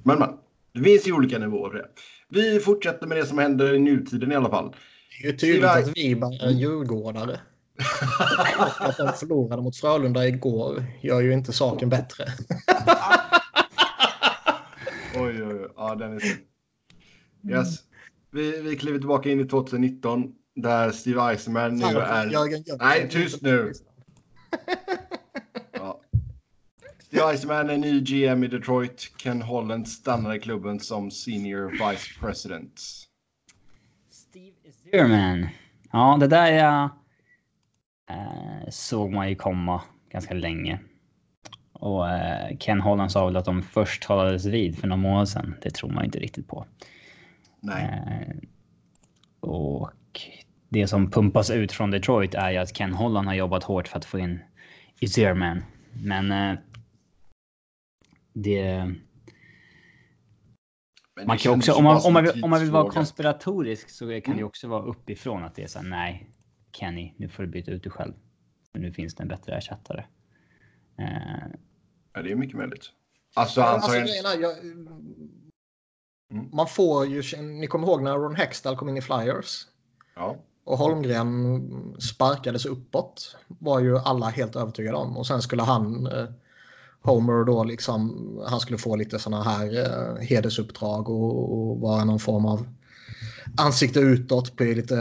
Men, 0.02 0.18
men. 0.18 0.28
Det 0.72 0.82
finns 0.82 1.08
ju 1.08 1.12
olika 1.12 1.38
nivåer 1.38 1.74
det. 1.74 1.88
Vi 2.28 2.60
fortsätter 2.60 3.06
med 3.06 3.16
det 3.16 3.26
som 3.26 3.38
händer 3.38 3.74
i 3.74 3.78
nutiden 3.78 4.32
i 4.32 4.34
alla 4.34 4.50
fall. 4.50 4.74
Det 5.22 5.28
är 5.28 5.32
ju 5.32 5.38
tydligt 5.38 5.64
att 5.64 5.96
Wiberg 5.96 6.38
är 6.42 6.50
djurgårdare. 6.50 7.40
att 8.78 8.96
de 8.96 9.12
förlorade 9.12 9.62
mot 9.62 9.76
Frölunda 9.76 10.26
igår 10.26 10.84
gör 11.00 11.20
ju 11.20 11.32
inte 11.32 11.52
saken 11.52 11.88
bättre. 11.88 12.24
Oj, 15.14 15.44
oj, 15.44 15.54
oj. 15.54 15.68
Ja, 15.76 15.94
den 15.94 16.12
är. 16.12 16.22
Yes. 17.50 17.78
Vi, 18.30 18.60
vi 18.60 18.76
kliver 18.76 18.98
tillbaka 18.98 19.30
in 19.30 19.40
i 19.40 19.44
2019 19.44 20.32
där 20.54 20.90
Steve 20.90 21.30
Eisenman 21.30 21.76
nu 21.76 21.84
är... 21.84 22.26
Jörgen. 22.30 22.64
Nej, 22.78 23.08
tyst 23.10 23.42
nu. 23.42 23.72
Ja. 25.72 26.00
Steve 26.98 27.30
Eisenman 27.30 27.70
är 27.70 27.76
ny 27.76 28.00
GM 28.00 28.44
i 28.44 28.48
Detroit. 28.48 29.12
Ken 29.16 29.42
Holland 29.42 29.88
stannar 29.88 30.34
i 30.34 30.40
klubben 30.40 30.80
som 30.80 31.10
senior 31.10 31.70
vice 31.70 32.20
president. 32.20 32.80
Steve 34.10 34.52
Zierman. 34.84 35.48
Ja, 35.92 36.16
det 36.20 36.26
där 36.26 36.52
är, 36.52 36.88
eh, 38.10 38.68
såg 38.70 39.12
man 39.12 39.28
ju 39.28 39.34
komma 39.34 39.82
ganska 40.10 40.34
länge. 40.34 40.80
Och 41.72 42.10
eh, 42.10 42.56
Ken 42.58 42.80
Holland 42.80 43.12
sa 43.12 43.26
väl 43.26 43.36
att 43.36 43.44
de 43.44 43.62
först 43.62 44.02
talades 44.02 44.46
vid 44.46 44.78
för 44.78 44.88
några 44.88 45.02
månader 45.02 45.26
sedan. 45.26 45.54
Det 45.62 45.70
tror 45.70 45.90
man 45.90 46.04
inte 46.04 46.18
riktigt 46.18 46.48
på. 46.48 46.66
Nej. 47.60 47.84
Eh, 47.84 48.36
och 49.40 49.90
det 50.68 50.86
som 50.86 51.10
pumpas 51.10 51.50
ut 51.50 51.72
från 51.72 51.90
Detroit 51.90 52.34
är 52.34 52.50
ju 52.50 52.56
att 52.56 52.76
Ken 52.76 52.92
Holland 52.92 53.28
har 53.28 53.34
jobbat 53.34 53.64
hårt 53.64 53.88
för 53.88 53.98
att 53.98 54.04
få 54.04 54.18
in 54.18 54.40
Zerman. 55.14 55.64
Men 55.92 56.32
eh, 56.32 56.58
det... 58.32 58.92
Men 61.14 61.24
det 61.24 61.26
Man 61.26 61.38
kan 61.38 61.54
också, 61.54 61.72
om 61.72 61.84
man, 61.84 62.00
om 62.04 62.12
man, 62.12 62.22
vill, 62.24 62.44
om 62.44 62.50
man 62.50 62.60
vill 62.60 62.70
vara 62.70 62.90
konspiratorisk 62.90 63.90
så 63.90 64.04
kan 64.04 64.10
det 64.10 64.30
Mm. 64.32 64.44
också 64.44 64.68
vara 64.68 64.82
uppifrån 64.82 65.44
att 65.44 65.54
det 65.54 65.62
är 65.62 65.66
så 65.66 65.78
här, 65.78 65.86
nej, 65.86 66.26
Kenny, 66.72 67.14
nu 67.16 67.28
får 67.28 67.42
du 67.42 67.48
byta 67.48 67.70
ut 67.70 67.82
dig 67.82 67.92
själv. 67.92 68.12
För 68.72 68.78
nu 68.78 68.92
finns 68.92 69.14
det 69.14 69.22
en 69.22 69.28
bättre 69.28 69.56
ersättare. 69.56 70.04
Eh, 70.98 71.46
Ja, 72.14 72.22
det 72.22 72.32
är 72.32 72.36
mycket 72.36 72.56
möjligt. 72.56 72.90
Alltså, 73.34 73.60
sa 73.60 73.66
alltså, 73.66 73.96
jag, 73.96 74.54
Mm. 76.32 76.48
Man 76.52 76.66
får 76.66 77.06
ju, 77.06 77.42
ni 77.42 77.66
kommer 77.66 77.86
ihåg 77.86 78.02
när 78.02 78.14
Ron 78.14 78.34
Hextall 78.34 78.76
kom 78.76 78.88
in 78.88 78.96
i 78.96 79.00
Flyers? 79.00 79.66
Ja. 80.14 80.36
Och 80.64 80.78
Holmgren 80.78 81.96
sparkades 82.00 82.66
uppåt. 82.66 83.36
Var 83.48 83.80
ju 83.80 83.98
alla 83.98 84.26
helt 84.26 84.56
övertygade 84.56 84.96
om. 84.96 85.16
Och 85.16 85.26
sen 85.26 85.42
skulle 85.42 85.62
han, 85.62 86.06
eh, 86.06 86.26
Homer 87.02 87.44
då 87.44 87.64
liksom, 87.64 88.42
han 88.48 88.60
skulle 88.60 88.78
få 88.78 88.96
lite 88.96 89.18
sådana 89.18 89.42
här 89.42 89.78
eh, 89.78 90.22
hedersuppdrag 90.22 91.08
och, 91.08 91.52
och 91.52 91.80
vara 91.80 92.04
någon 92.04 92.18
form 92.20 92.46
av 92.46 92.66
ansikte 93.56 94.00
utåt. 94.00 94.56
På 94.56 94.64
lite, 94.64 94.94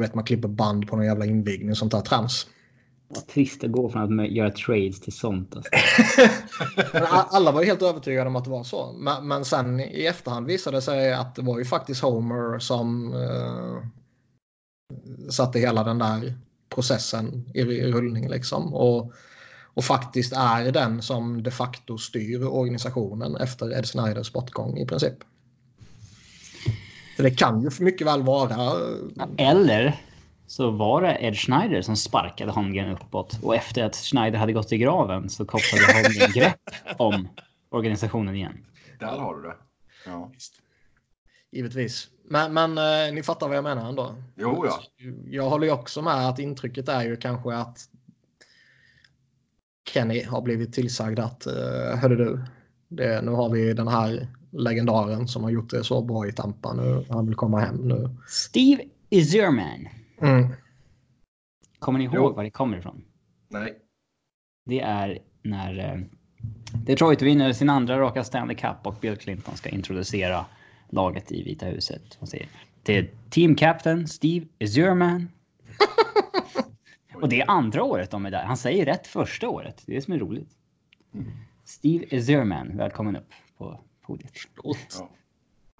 vet 0.00 0.14
man 0.14 0.24
klipper 0.24 0.48
band 0.48 0.88
på 0.88 0.96
någon 0.96 1.06
jävla 1.06 1.26
invigning 1.26 1.70
och 1.70 1.76
sånt 1.76 1.92
där 1.92 2.00
trams. 2.00 2.46
vad 3.08 3.26
trist 3.26 3.64
att 3.64 3.72
gå 3.72 3.90
från 3.90 4.20
att 4.20 4.30
göra 4.30 4.50
trades 4.50 5.00
till 5.00 5.12
sånt. 5.12 5.56
Alltså. 5.56 5.70
Alla 7.30 7.52
var 7.52 7.60
ju 7.60 7.66
helt 7.66 7.82
övertygade 7.82 8.28
om 8.28 8.36
att 8.36 8.44
det 8.44 8.50
var 8.50 8.64
så. 8.64 8.92
Men, 8.92 9.28
men 9.28 9.44
sen 9.44 9.80
i 9.80 10.06
efterhand 10.06 10.46
visade 10.46 10.76
det 10.76 10.82
sig 10.82 11.12
att 11.12 11.34
det 11.34 11.42
var 11.42 11.58
ju 11.58 11.64
faktiskt 11.64 12.02
Homer 12.02 12.58
som 12.58 13.14
eh, 13.14 13.82
satte 15.30 15.58
hela 15.58 15.84
den 15.84 15.98
där 15.98 16.34
processen 16.74 17.50
i, 17.54 17.60
i 17.60 17.92
rullning 17.92 18.28
liksom. 18.28 18.74
Och, 18.74 19.12
och 19.74 19.84
faktiskt 19.84 20.32
är 20.32 20.72
den 20.72 21.02
som 21.02 21.42
de 21.42 21.50
facto 21.50 21.98
styr 21.98 22.42
organisationen 22.42 23.36
efter 23.36 23.78
Ed 23.78 23.86
Snyders 23.86 24.32
bortgång 24.32 24.78
i 24.78 24.86
princip. 24.86 25.14
Så 27.20 27.24
det 27.24 27.34
kan 27.34 27.62
ju 27.62 27.70
mycket 27.80 28.06
väl 28.06 28.22
vara... 28.22 28.56
Eller 29.36 30.00
så 30.46 30.70
var 30.70 31.02
det 31.02 31.16
Ed 31.20 31.36
Schneider 31.36 31.82
som 31.82 31.96
sparkade 31.96 32.52
Holmgren 32.52 32.92
uppåt 32.92 33.38
och 33.42 33.56
efter 33.56 33.84
att 33.84 33.96
Schneider 33.96 34.38
hade 34.38 34.52
gått 34.52 34.72
i 34.72 34.78
graven 34.78 35.28
så 35.28 35.44
kopplade 35.44 36.02
Holmgren 36.02 36.32
grepp 36.32 36.60
om 36.98 37.28
organisationen 37.70 38.34
igen. 38.34 38.66
Där 39.00 39.18
har 39.18 39.36
du 39.36 39.42
det. 39.42 39.54
Ja. 40.06 40.30
Givetvis. 41.52 42.08
Men, 42.24 42.54
men 42.54 42.78
eh, 42.78 43.14
ni 43.14 43.22
fattar 43.22 43.48
vad 43.48 43.56
jag 43.56 43.64
menar 43.64 43.88
ändå. 43.88 44.14
Jo, 44.36 44.66
ja. 44.66 44.80
Jag 45.26 45.50
håller 45.50 45.66
ju 45.66 45.72
också 45.72 46.02
med 46.02 46.28
att 46.28 46.38
intrycket 46.38 46.88
är 46.88 47.02
ju 47.02 47.16
kanske 47.16 47.54
att 47.54 47.78
Kenny 49.92 50.24
har 50.24 50.42
blivit 50.42 50.72
tillsagd 50.72 51.18
att 51.18 51.46
uh, 51.46 51.96
hörde 51.96 52.16
du, 52.16 52.40
det, 52.88 53.22
nu 53.22 53.30
har 53.30 53.50
vi 53.50 53.74
den 53.74 53.88
här 53.88 54.28
legendaren 54.50 55.28
som 55.28 55.42
har 55.42 55.50
gjort 55.50 55.70
det 55.70 55.84
så 55.84 56.02
bra 56.02 56.28
i 56.28 56.32
Tampa 56.32 56.72
nu. 56.72 57.04
Han 57.08 57.26
vill 57.26 57.34
komma 57.34 57.60
hem 57.60 57.76
nu. 57.76 58.10
Steve 58.28 58.82
Zerman. 59.10 59.88
Mm. 60.20 60.48
Kommer 61.78 61.98
ni 61.98 62.04
ihåg 62.04 62.14
Jo. 62.14 62.32
var 62.32 62.44
det 62.44 62.50
kommer 62.50 62.78
ifrån? 62.78 63.04
Nej. 63.48 63.78
Det 64.66 64.80
är 64.80 65.18
när 65.42 65.78
eh, 65.78 66.00
Detroit 66.84 67.22
vinner 67.22 67.52
sin 67.52 67.70
andra 67.70 68.00
raka 68.00 68.24
Stanley 68.24 68.56
Cup 68.56 68.76
och 68.82 68.94
Bill 69.00 69.16
Clinton 69.16 69.56
ska 69.56 69.68
introducera 69.68 70.46
laget 70.88 71.32
i 71.32 71.42
Vita 71.42 71.66
huset. 71.66 72.20
Man 72.20 72.26
säger, 72.26 72.48
det 72.82 72.98
är 72.98 73.10
Team 73.30 73.54
Captain 73.54 74.08
Steve 74.08 74.46
Zerman. 74.74 75.28
och 77.14 77.28
det 77.28 77.40
är 77.40 77.50
andra 77.50 77.84
året 77.84 78.10
de 78.10 78.26
är 78.26 78.30
där. 78.30 78.44
Han 78.44 78.56
säger 78.56 78.84
rätt 78.86 79.06
första 79.06 79.48
året. 79.48 79.82
Det 79.86 79.92
är 79.92 79.96
det 79.96 80.02
som 80.02 80.14
är 80.14 80.18
roligt. 80.18 80.50
Mm. 81.14 81.26
Steve 81.64 82.22
Zerman, 82.22 82.76
välkommen 82.76 83.16
upp 83.16 83.32
på 83.58 83.80
podiet. 84.10 84.32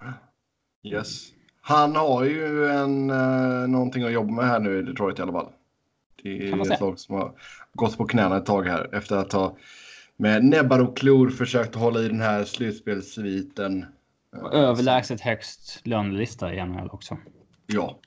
Ja. 0.01 0.13
Yes. 0.83 1.33
Han 1.61 1.97
har 1.97 2.25
ju 2.25 2.67
en, 2.67 3.11
eh, 3.11 3.69
någonting 3.69 4.03
att 4.03 4.13
jobba 4.13 4.33
med 4.33 4.45
här 4.45 4.61
nu 4.61 4.79
i 4.79 4.83
Detroit 4.83 5.19
i 5.19 5.23
alla 5.23 5.33
fall. 5.33 5.53
Det 6.23 6.49
är 6.49 6.73
ett 6.73 6.81
lag 6.81 6.99
som 6.99 7.15
har 7.15 7.33
gått 7.73 7.97
på 7.97 8.07
knäna 8.07 8.37
ett 8.37 8.47
tag 8.47 8.67
här 8.67 8.95
efter 8.95 9.17
att 9.17 9.33
ha 9.33 9.57
med 10.17 10.45
näbbar 10.45 10.79
och 10.79 10.97
klor 10.97 11.31
försökt 11.31 11.75
hålla 11.75 12.01
i 12.01 12.09
den 12.09 12.21
här 12.21 12.45
slutspelssviten. 12.45 13.87
Och 14.37 14.55
överlägset 14.55 15.21
högst 15.21 15.87
lönelista 15.87 16.55
i 16.55 16.65
NHL 16.65 16.89
också. 16.93 17.19
Ja. 17.67 17.99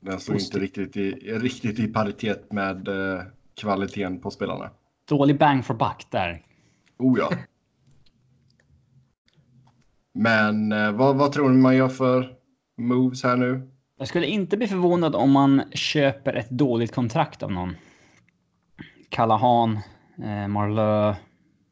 Den 0.00 0.20
står 0.20 0.34
inte 0.34 0.58
riktigt 0.58 0.96
i, 0.96 1.10
riktigt 1.38 1.78
i 1.78 1.86
paritet 1.86 2.52
med 2.52 2.88
eh, 2.88 3.22
kvaliteten 3.54 4.20
på 4.20 4.30
spelarna. 4.30 4.70
Dålig 5.08 5.38
bang 5.38 5.64
for 5.64 5.74
buck 5.74 6.06
där. 6.10 6.42
Oh 6.98 7.18
ja. 7.18 7.30
Men 10.14 10.72
eh, 10.72 10.92
vad, 10.92 11.16
vad 11.16 11.32
tror 11.32 11.48
ni 11.48 11.56
man 11.56 11.76
gör 11.76 11.88
för 11.88 12.36
moves 12.78 13.22
här 13.22 13.36
nu? 13.36 13.70
Jag 13.98 14.08
skulle 14.08 14.26
inte 14.26 14.56
bli 14.56 14.66
förvånad 14.66 15.14
om 15.14 15.30
man 15.32 15.62
köper 15.72 16.34
ett 16.34 16.50
dåligt 16.50 16.94
kontrakt 16.94 17.42
av 17.42 17.52
någon. 17.52 17.76
Callahan, 19.08 19.78
eh, 20.18 20.48
Marlö, 20.48 21.08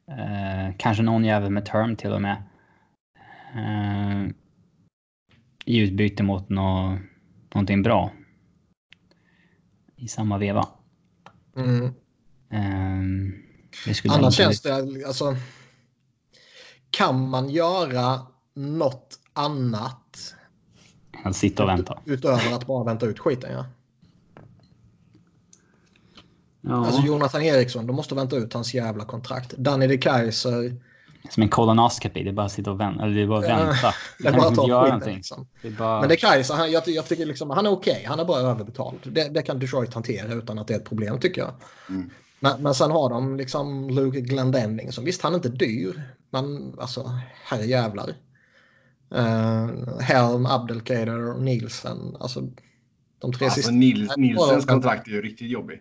eh, 0.09 0.77
kanske 0.77 1.03
någon 1.03 1.25
jävel 1.25 1.51
med 1.51 1.67
term 1.67 1.97
till 1.97 2.13
och 2.13 2.23
med. 2.23 2.43
Eh, 3.55 4.31
I 5.65 5.79
utbyte 5.81 6.23
mot 6.23 6.49
nå, 6.49 6.99
någonting 7.55 7.83
bra. 7.83 8.11
I 9.97 10.09
samma 10.09 10.39
veva. 10.39 10.69
Mm. 11.57 11.85
Eh, 12.51 13.03
Annars 14.09 14.35
känns 14.35 14.61
det 14.61 14.75
alltså. 15.07 15.37
Kan 16.91 17.29
man 17.29 17.51
göra 17.51 18.21
något 18.55 19.19
annat 19.33 20.35
Att 21.25 21.37
sitta 21.37 21.63
och 21.63 21.69
vänta. 21.69 21.99
utöver 22.05 22.55
att 22.55 22.67
bara 22.67 22.85
vänta 22.85 23.07
ut 23.07 23.19
skiten? 23.19 23.53
Ja? 23.53 23.67
Ja, 26.61 26.87
Alltså 26.87 27.03
Jonathan 27.03 27.43
Eriksson, 27.43 27.87
de 27.87 27.97
måste 27.97 28.15
vänta 28.15 28.37
ut 28.37 28.53
hans 28.53 28.75
jävla 28.75 29.05
kontrakt. 29.05 29.53
Danny 29.57 29.87
de 29.87 29.99
Kaiser, 29.99 30.77
som 31.31 31.43
en 31.43 31.49
colonoscopy. 31.49 32.23
Det 32.23 32.31
är 32.31 32.33
bara 32.33 32.47
att 32.47 32.53
sitta 32.53 32.71
och 32.71 32.81
vänta. 32.81 33.05
Eller 33.05 33.15
det 33.15 33.23
är 33.23 33.27
bara 33.27 33.39
att 33.39 33.45
vänta. 33.45 33.95
det 34.19 34.29
är 34.29 34.33
bara 34.33 34.49
liksom 34.49 34.49
att 34.49 34.55
ta 34.55 34.69
göra 34.69 34.83
skiten. 34.83 34.99
någonting. 34.99 35.17
Liksom. 35.17 35.47
Det 35.63 35.69
är 35.69 35.73
bara... 35.73 36.01
Men 36.01 36.09
de 36.09 36.17
Kaiser, 36.17 36.55
han, 36.55 36.73
jag, 36.73 36.89
jag 36.89 37.09
tycker 37.09 37.27
liksom, 37.27 37.51
han 37.51 37.67
är 37.67 37.71
okej. 37.71 38.05
Han 38.09 38.21
är 38.21 38.25
bara 38.25 38.41
överbetald. 38.41 38.99
Det, 39.03 39.29
det 39.29 39.43
kan 39.43 39.59
Detroit 39.59 39.95
hantera 39.95 40.33
utan 40.35 40.59
att 40.59 40.69
det 40.69 40.75
är 40.75 40.79
ett 40.79 40.85
problem 40.85 41.21
tycker 41.21 41.41
jag. 41.41 41.55
Mm. 41.89 42.11
Men, 42.41 42.63
men 42.63 42.75
sen 42.75 42.91
har 42.91 43.11
de 43.11 43.37
liksom 43.37 43.91
Luke 43.91 44.21
Glendening 44.21 44.93
som 44.93 45.05
visst 45.05 45.23
han 45.23 45.33
är 45.33 45.37
inte 45.37 45.49
dyr. 45.49 46.03
Men 46.31 46.75
alltså 46.79 47.11
herrejävlar. 47.45 48.09
Uh, 49.15 49.99
Helm, 50.01 50.47
Abdelkader 50.47 51.35
och 51.35 51.43
Nielsen. 51.43 52.17
Alltså 52.21 52.41
de 53.19 53.33
tre 53.33 53.45
Alltså 53.45 53.57
sista. 53.59 53.73
Nils, 53.73 54.17
Nilsens 54.17 54.65
Ja. 54.67 54.73
kontrakt 54.73 55.07
är 55.07 55.13
ju 55.13 55.23
riktigt 55.23 55.51
jobbig. 55.51 55.81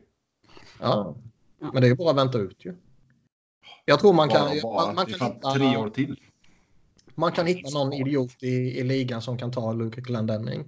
Ja. 0.80 1.16
Men 1.60 1.82
det 1.82 1.88
är 1.88 1.90
ju 1.90 1.96
bara 1.96 2.10
att 2.12 2.18
vänta 2.18 2.38
ut 2.38 2.66
ju. 2.66 2.76
Jag 3.86 4.00
tror 4.00 4.14
man 4.14 4.30
kan, 4.30 4.42
Bara, 4.48 4.62
bara. 4.62 4.86
man, 4.86 4.96
man 4.96 5.06
kan, 5.06 5.20
fan 5.20 5.54
tre 5.56 5.78
år 5.78 5.84
hitta, 5.86 5.96
till. 5.96 6.20
man 7.16 7.32
kan 7.32 7.46
hitta 7.48 7.70
någon 7.70 7.94
idiot 7.94 8.44
i, 8.44 8.80
i 8.80 8.84
ligan 8.84 9.22
som 9.22 9.38
kan 9.38 9.52
ta 9.52 9.74
Luke 9.74 10.02
Glendening. 10.02 10.66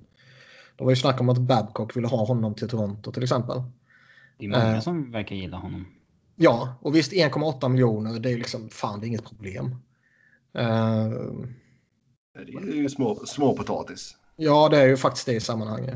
Det 0.77 0.83
var 0.83 0.91
ju 0.91 0.95
snack 0.95 1.21
om 1.21 1.29
att 1.29 1.37
Babcock 1.37 1.97
ville 1.97 2.07
ha 2.07 2.25
honom 2.25 2.55
till 2.55 2.69
Toronto 2.69 3.11
till 3.11 3.23
exempel. 3.23 3.61
Det 4.37 4.45
är 4.45 4.49
många 4.49 4.75
Eh. 4.75 4.79
som 4.79 5.11
verkar 5.11 5.35
gilla 5.35 5.57
honom. 5.57 5.85
Ja, 6.35 6.75
och 6.81 6.95
visst 6.95 7.13
1,8 7.13 7.69
miljoner, 7.69 8.19
det 8.19 8.29
är 8.29 8.31
ju 8.31 8.37
liksom, 8.37 8.69
fan 8.69 8.99
det 8.99 9.05
är 9.05 9.07
inget 9.07 9.25
problem. 9.29 9.65
Eh, 10.57 11.07
Det 12.45 12.53
är 12.53 12.75
ju 12.75 12.89
små, 12.89 13.15
småpotatis. 13.15 14.15
ja, 14.35 14.69
det 14.69 14.77
är 14.81 14.87
ju 14.87 14.97
faktiskt 14.97 15.25
det 15.25 15.33
i 15.33 15.39
sammanhanget. 15.39 15.95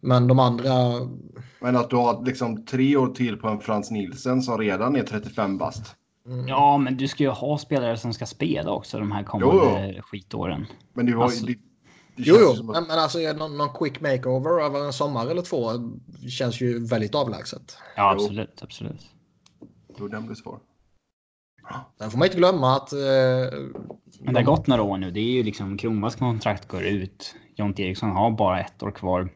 Men 0.00 0.26
de 0.26 0.38
andra, 0.38 0.72
Men 1.60 1.76
att 1.76 1.90
du 1.90 1.96
har 1.96 2.24
liksom 2.24 2.64
tre 2.66 2.96
år 2.96 3.06
till 3.08 3.36
på 3.36 3.48
en 3.48 3.60
Frans 3.60 3.90
Nielsen 3.90 4.42
som 4.42 4.58
redan 4.58 4.96
är 4.96 5.02
35 5.02 5.58
bast. 5.58 5.96
mm, 6.26 6.48
Ja, 6.48 6.78
men 6.78 6.96
du 6.96 7.08
ska 7.08 7.22
ju 7.24 7.30
ha 7.30 7.58
spelare 7.58 7.96
som 7.96 8.12
ska 8.14 8.26
spela 8.26 8.70
också 8.70 8.98
de 8.98 9.12
här 9.12 9.22
kommande 9.24 10.02
skitåren. 10.02 10.66
Men 10.92 11.06
det 11.06 11.14
var 11.14 11.24
Alltså- 11.24 11.46
jo, 12.18 12.36
jo, 12.40 12.54
som 12.54 12.70
att, 12.70 12.88
men, 12.88 12.98
alltså 12.98 13.18
någon, 13.18 13.56
någon 13.58 13.68
quick 13.74 14.00
makeover 14.00 14.64
över 14.64 14.86
en 14.86 14.92
sommar 14.92 15.26
eller 15.26 15.42
två 15.42 15.70
känns 16.28 16.60
ju 16.60 16.86
väldigt 16.86 17.14
avlägset. 17.14 17.78
Ja, 17.96 18.14
Jo. 18.16 18.22
absolut, 18.24 18.62
absolut. 18.62 19.06
då 19.98 20.04
är 20.04 20.08
den 20.08 20.26
blir 20.26 20.36
svår. 20.36 20.58
Sen 21.98 22.10
får 22.10 22.18
man 22.18 22.26
inte 22.26 22.38
glömma 22.38 22.76
att... 22.76 22.92
Eh, 22.92 22.98
Men 24.20 24.34
det 24.34 24.40
har 24.40 24.42
gått 24.44 24.66
några 24.66 24.82
år 24.82 24.98
nu. 24.98 25.10
Det 25.10 25.20
är 25.20 25.32
ju 25.32 25.42
liksom 25.42 25.78
Kronwalls 25.78 26.16
kontrakt 26.16 26.68
går 26.68 26.82
ut. 26.82 27.34
Jonte 27.56 27.82
Eriksson 27.82 28.10
har 28.10 28.30
bara 28.30 28.60
ett 28.60 28.82
år 28.82 28.90
kvar. 28.90 29.28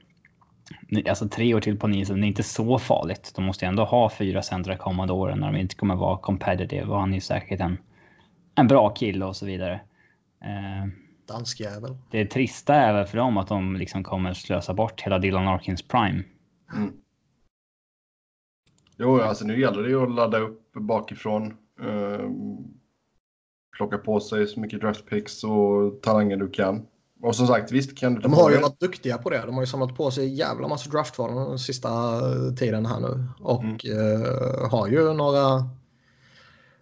Alltså 1.09 1.29
tre 1.29 1.55
år 1.55 1.61
till 1.61 1.79
på 1.79 1.87
nisen, 1.87 2.21
det 2.21 2.27
är 2.27 2.29
inte 2.29 2.43
så 2.43 2.79
farligt. 2.79 3.33
De 3.35 3.45
måste 3.45 3.65
ju 3.65 3.69
ändå 3.69 3.85
ha 3.85 4.11
fyra 4.11 4.43
centra 4.43 4.77
kommande 4.77 5.13
åren 5.13 5.39
när 5.39 5.53
de 5.53 5.59
inte 5.59 5.75
kommer 5.75 5.97
vara 5.97 6.19
competitive. 6.19 6.85
Och 6.87 7.01
han 7.01 7.11
är 7.11 7.15
ju 7.15 7.21
säkert 7.21 7.61
en, 7.61 7.79
en 8.55 8.69
bra 8.69 8.89
kille 8.91 9.25
och 9.25 9.37
så 9.37 9.47
vidare. 9.47 9.81
Eh, 10.45 10.89
Danskjävel. 11.27 11.97
det 12.11 12.27
trista 12.27 12.75
är 12.75 12.93
väl 12.93 13.07
för 13.07 13.17
dem 13.19 13.37
att 13.37 13.49
de 13.49 13.77
liksom 13.77 14.05
kommer 14.05 14.35
slösa 14.35 14.75
bort 14.75 15.01
hela 15.01 15.19
Dylan 15.19 15.45
Larkins 15.45 15.83
prime. 15.83 16.23
Jo, 18.97 19.21
alltså 19.21 19.45
nu 19.45 19.61
gäller 19.61 19.83
det 19.83 19.89
ju 19.89 20.03
att 20.03 20.15
ladda 20.15 20.39
upp 20.39 20.73
bakifrån. 20.73 21.57
Eh, 21.83 22.29
plocka 23.77 23.99
på 23.99 24.21
sig 24.21 24.47
så 24.47 24.61
mycket 24.61 24.81
draftpicks 24.81 25.45
och 25.45 26.03
talanger 26.03 26.37
du 26.37 26.51
kan. 26.51 26.87
Och 27.23 27.37
som 27.37 27.47
sagt, 27.47 27.73
visst 27.73 27.99
kan 27.99 28.15
du 28.15 28.21
De 28.21 28.33
har 28.33 28.51
ju 28.51 28.61
varit 28.61 28.81
duktiga 28.81 29.19
på 29.19 29.31
det. 29.31 29.43
De 29.47 29.55
har 29.55 29.63
ju 29.63 29.67
samlat 29.67 29.97
på 29.97 30.11
sig 30.11 30.35
jävla 30.35 30.69
massa 30.69 30.91
draftval 30.91 31.35
den 31.35 31.59
sista 31.59 31.91
tiden 32.57 32.87
här 32.87 33.01
nu. 33.01 33.25
Och 33.41 33.63
Mm. 33.65 34.23
eh, 34.23 34.71
har 34.71 34.89
ju 34.89 35.13
några, 35.15 35.69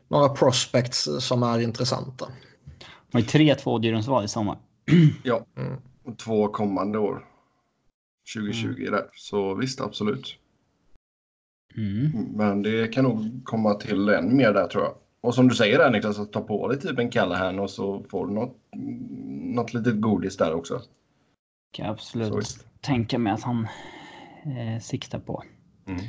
några 0.09 0.29
prospects 0.29 1.09
som 1.19 1.43
är 1.43 1.59
intressanta. 1.61 2.29
De 3.11 3.17
har 3.17 3.21
ju 3.21 3.27
tre 3.27 3.55
tvådjurensval 3.55 4.25
i 4.25 4.29
sommar. 4.29 4.59
Ja, 5.23 5.47
Mm. 5.57 5.77
och 6.05 6.19
två 6.19 6.49
kommande 6.49 6.99
år. 6.99 7.27
2020 8.35 8.67
Mm. 8.81 8.93
där. 8.93 9.07
Så 9.15 9.55
visst, 9.55 9.81
absolut. 9.81 10.37
Mm. 11.77 12.11
Men 12.37 12.63
det 12.63 12.89
kan 12.95 13.05
nog 13.05 13.41
komma 13.45 13.75
till 13.75 14.09
än 14.09 14.37
mer 14.37 14.53
där 14.53 14.67
tror 14.67 14.85
jag. 14.85 14.95
Och 15.21 15.35
som 15.35 15.49
du 15.49 15.55
säger 15.55 15.79
där 15.79 15.91
Niklas, 15.91 16.19
att 16.19 16.33
ta 16.33 16.41
på 16.41 16.69
dig 16.69 16.81
typ 16.81 16.99
en 16.99 17.11
Callahan 17.11 17.59
och 17.59 17.71
så 17.71 18.05
får 18.11 18.27
du 18.27 18.33
något, 18.33 18.57
något 19.55 19.75
litet 19.75 20.01
godis 20.01 20.37
där 20.37 20.55
också. 20.55 20.83
Kan 21.73 21.87
jag 21.87 21.93
absolut 21.93 22.47
Så 22.47 22.61
tänka 22.81 23.19
mig 23.19 23.33
att 23.33 23.43
han 23.43 23.69
eh, 24.45 24.81
siktar 24.81 25.19
på. 25.19 25.45
Mm. 25.87 26.01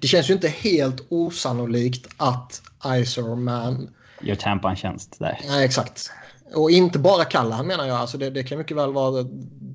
Det 0.00 0.06
känns 0.06 0.30
ju 0.30 0.34
inte 0.34 0.48
helt 0.48 1.06
osannolikt 1.08 2.08
att 2.16 2.62
Iserman 3.00 3.94
Gör 4.22 4.34
Tampa 4.34 4.70
en 4.70 4.76
tjänst 4.76 5.18
där. 5.18 5.38
Nej, 5.48 5.64
exakt. 5.64 6.10
Och 6.54 6.70
inte 6.70 6.98
bara 6.98 7.24
Callahan 7.24 7.66
menar 7.66 7.86
jag. 7.86 7.96
Alltså 7.96 8.18
det, 8.18 8.30
det 8.30 8.42
kan 8.42 8.58
mycket 8.58 8.76
väl 8.76 8.92
vara 8.92 9.26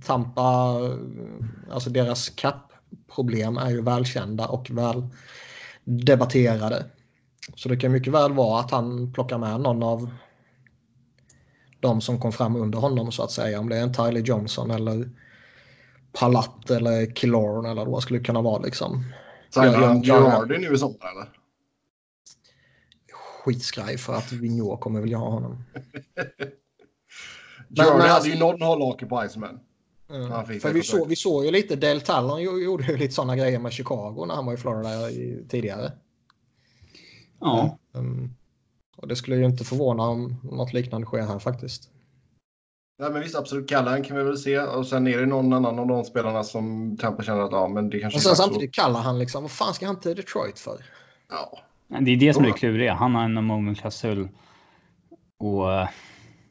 Tampa, 0.05 0.79
alltså 1.71 1.89
deras 1.89 2.29
cap-problem 2.29 3.57
är 3.57 3.69
ju 3.69 3.81
välkända 3.81 4.47
och 4.47 4.71
väl 4.71 5.07
debatterade. 5.83 6.85
Så 7.55 7.69
det 7.69 7.77
kan 7.77 7.91
mycket 7.91 8.13
väl 8.13 8.33
vara 8.33 8.59
att 8.59 8.71
han 8.71 9.13
plockar 9.13 9.37
med 9.37 9.61
någon 9.61 9.83
av 9.83 10.09
de 11.79 12.01
som 12.01 12.19
kom 12.19 12.31
fram 12.31 12.55
under 12.55 12.79
honom 12.79 13.11
så 13.11 13.23
att 13.23 13.31
säga. 13.31 13.59
Om 13.59 13.69
det 13.69 13.77
är 13.77 13.81
en 13.81 13.93
Tyler 13.93 14.21
Johnson 14.21 14.71
eller 14.71 15.09
Palat 16.11 16.69
eller 16.69 17.15
Killorn 17.15 17.65
eller 17.65 17.85
vad 17.85 17.97
det 17.97 18.01
skulle 18.01 18.19
kunna 18.19 18.41
vara 18.41 18.61
liksom. 18.61 19.03
Ja, 19.55 19.61
han. 19.61 20.03
Girardi 20.03 20.57
nu 20.57 20.73
i 20.73 20.77
sommar 20.77 21.11
eller? 21.11 21.29
Skitskraj 23.43 23.97
för 23.97 24.13
att 24.13 24.31
Vigneault 24.31 24.81
kommer 24.81 25.01
vilja 25.01 25.17
ha 25.17 25.29
honom. 25.29 25.63
Girardi 27.69 27.91
men 27.91 28.01
hade 28.01 28.13
alltså- 28.13 28.29
ju 28.29 28.39
någon 28.39 28.61
hållhake 28.61 29.05
på 29.05 29.25
Iceman. 29.25 29.59
Mm. 30.09 30.29
För 30.29 30.73
vi, 30.73 30.79
på 30.79 30.85
så, 30.85 30.97
sig. 30.97 31.05
vi 31.07 31.15
såg 31.15 31.45
ju 31.45 31.51
lite, 31.51 31.75
Del 31.75 32.01
Talon 32.01 32.39
gjo- 32.39 32.63
gjorde 32.63 32.83
ju 32.83 32.97
lite 32.97 33.13
sådana 33.13 33.35
grejer 33.35 33.59
med 33.59 33.71
Chicago 33.73 34.25
när 34.27 34.35
han 34.35 34.45
var 34.45 34.53
i 34.53 34.57
Florida 34.57 35.09
i, 35.09 35.45
tidigare. 35.49 35.91
Ja. 37.39 37.77
Um, 37.93 38.35
och 38.97 39.07
det 39.07 39.15
skulle 39.15 39.35
ju 39.35 39.45
inte 39.45 39.63
förvåna 39.63 40.03
om 40.03 40.35
något 40.43 40.73
liknande 40.73 41.07
sker 41.07 41.21
här 41.21 41.39
faktiskt. 41.39 41.89
Nej 42.99 43.11
men 43.11 43.21
visst, 43.21 43.35
absolut. 43.35 43.69
Callahan 43.69 44.03
kan 44.03 44.17
vi 44.17 44.23
väl 44.23 44.37
se. 44.37 44.59
Och 44.59 44.87
sen 44.87 45.07
är 45.07 45.17
det 45.17 45.25
någon 45.25 45.53
annan 45.53 45.79
av 45.79 45.87
de 45.87 46.03
spelarna 46.03 46.43
som 46.43 46.97
Tampa 46.97 47.23
känner 47.23 47.41
att 47.41 47.51
ja, 47.51 47.67
men 47.67 47.89
det 47.89 47.99
kanske 47.99 48.17
Och 48.17 48.21
sen 48.23 48.35
samtidigt 48.35 48.73
kallar 48.73 48.99
han 48.99 49.19
liksom, 49.19 49.41
vad 49.41 49.51
fan 49.51 49.73
ska 49.73 49.85
han 49.87 49.99
till 49.99 50.15
Detroit 50.15 50.59
för? 50.59 50.85
Ja. 51.29 51.59
Det 51.87 52.11
är 52.11 52.17
det 52.17 52.33
som 52.33 52.43
är 52.43 52.47
det 52.47 52.53
kluriga. 52.53 52.93
Han 52.93 53.15
har 53.15 53.23
en 53.23 53.43
moment-klausul. 53.45 54.29
Och 55.39 55.73
eh, 55.73 55.89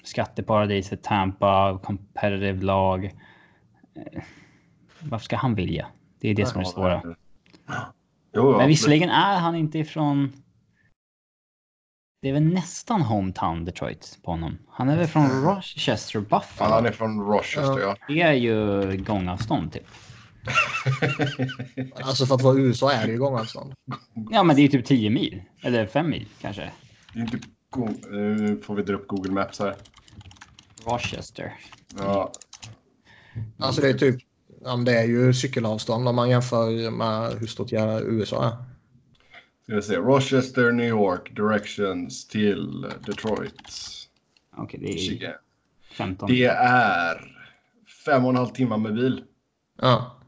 skatteparadiset 0.04 1.02
Tampa, 1.02 1.78
competitive 1.82 2.62
lag. 2.62 3.04
Eh, 3.04 4.22
Varför 5.00 5.24
ska 5.24 5.36
han 5.36 5.54
vilja? 5.54 5.86
Det 6.20 6.28
är 6.30 6.34
det 6.34 6.46
som 6.46 6.60
är 6.60 6.64
det 6.64 6.70
svåra. 6.70 7.02
Men 8.58 8.68
visserligen 8.68 9.10
är 9.10 9.38
han 9.38 9.54
inte 9.54 9.78
ifrån... 9.78 10.32
Det 12.22 12.28
är 12.28 12.32
väl 12.32 12.42
nästan 12.42 13.02
hometown 13.02 13.64
Detroit 13.64 14.18
på 14.22 14.30
honom. 14.30 14.58
Han 14.68 14.88
är 14.88 14.96
väl 14.96 15.06
från 15.06 15.44
Rochester, 15.44 16.18
Ja, 16.18 16.38
Buffalo. 16.38 16.74
han 16.74 16.86
är 16.86 16.90
från 16.90 17.20
Rochester 17.20 17.78
ja. 17.80 17.96
Det 18.08 18.20
är 18.22 18.32
ju 18.32 18.82
gångavstånd 18.96 19.72
typ. 19.72 19.86
Alltså 22.02 22.26
för 22.26 22.34
att 22.34 22.42
vara 22.42 22.58
USA 22.58 22.92
är 22.92 23.06
det 23.06 23.12
ju 23.12 23.18
gångavstånd. 23.18 23.74
Ja, 24.30 24.42
men 24.42 24.56
det 24.56 24.62
är 24.62 24.68
typ 24.68 24.86
10 24.86 25.10
mil. 25.10 25.42
Eller 25.62 25.86
5 25.86 26.10
mil 26.10 26.28
kanske. 26.40 26.70
Det 27.12 27.18
är 27.18 27.22
inte 27.22 27.38
Nu 28.10 28.60
får 28.64 28.74
vi 28.74 28.82
dra 28.82 28.94
upp 28.94 29.08
Google 29.08 29.32
Maps 29.32 29.58
här. 29.58 29.74
Rochester. 30.86 31.52
Ja. 31.98 32.32
Alltså 33.58 33.80
det 33.80 33.88
är 33.88 33.94
typ, 33.94 34.16
det 34.86 34.98
är 34.98 35.04
ju 35.04 35.34
cykelavstånd 35.34 36.08
om 36.08 36.16
man 36.16 36.30
jämför 36.30 36.90
med 36.90 37.32
hur 37.38 37.46
stort 37.46 37.72
USA 37.72 38.44
är. 38.44 38.56
Ska 39.64 39.74
vi 39.74 39.82
se. 39.82 39.96
Rochester, 39.96 40.72
New 40.72 40.88
York, 40.88 41.36
directions 41.36 42.28
till 42.28 42.86
Detroit. 43.06 43.62
Okej, 44.56 44.80
det 44.80 44.92
är 44.92 44.98
Chicago. 44.98 45.32
15. 45.92 46.28
Det 46.28 46.44
är 46.44 47.34
fem 48.06 48.24
och 48.24 48.30
en 48.30 48.36
halv 48.36 48.48
timme 48.48 48.76
med 48.76 48.94
bil. 48.94 49.24
Ja. 49.80 50.20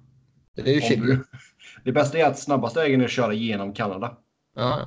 Det 0.54 0.76
är 0.76 0.90
ju 0.90 0.96
du- 0.96 1.24
Det 1.84 1.92
bästa 1.92 2.18
är 2.18 2.24
att 2.26 2.38
snabbaste 2.38 2.80
vägen 2.80 3.00
är 3.00 3.04
att 3.04 3.10
köra 3.10 3.32
genom 3.34 3.72
Kanada. 3.74 4.16
Ja, 4.56 4.80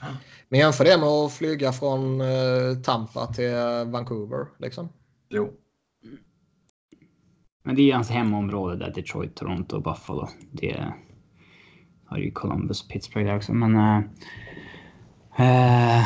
ja. 0.00 0.06
Men 0.48 0.60
jämför 0.60 0.84
det 0.84 0.98
med 0.98 1.08
att 1.08 1.32
flyga 1.32 1.72
från 1.72 2.20
eh, 2.20 2.74
Tampa 2.84 3.26
till 3.26 3.54
Vancouver. 3.86 4.46
Liksom. 4.58 4.88
Jo. 5.30 5.52
Men 7.62 7.76
det 7.76 7.90
är 7.90 7.94
hans 7.94 8.10
hemområde 8.10 8.76
där, 8.76 8.92
Detroit, 8.94 9.34
Toronto, 9.34 9.80
Buffalo. 9.80 10.28
Det 10.52 10.92
har 12.04 12.18
ju 12.18 12.30
Columbus, 12.30 12.88
Pittsburgh 12.88 13.26
där 13.26 13.36
också, 13.36 13.52
men... 13.54 13.76
eh, 13.76 13.98
eh, 15.38 16.04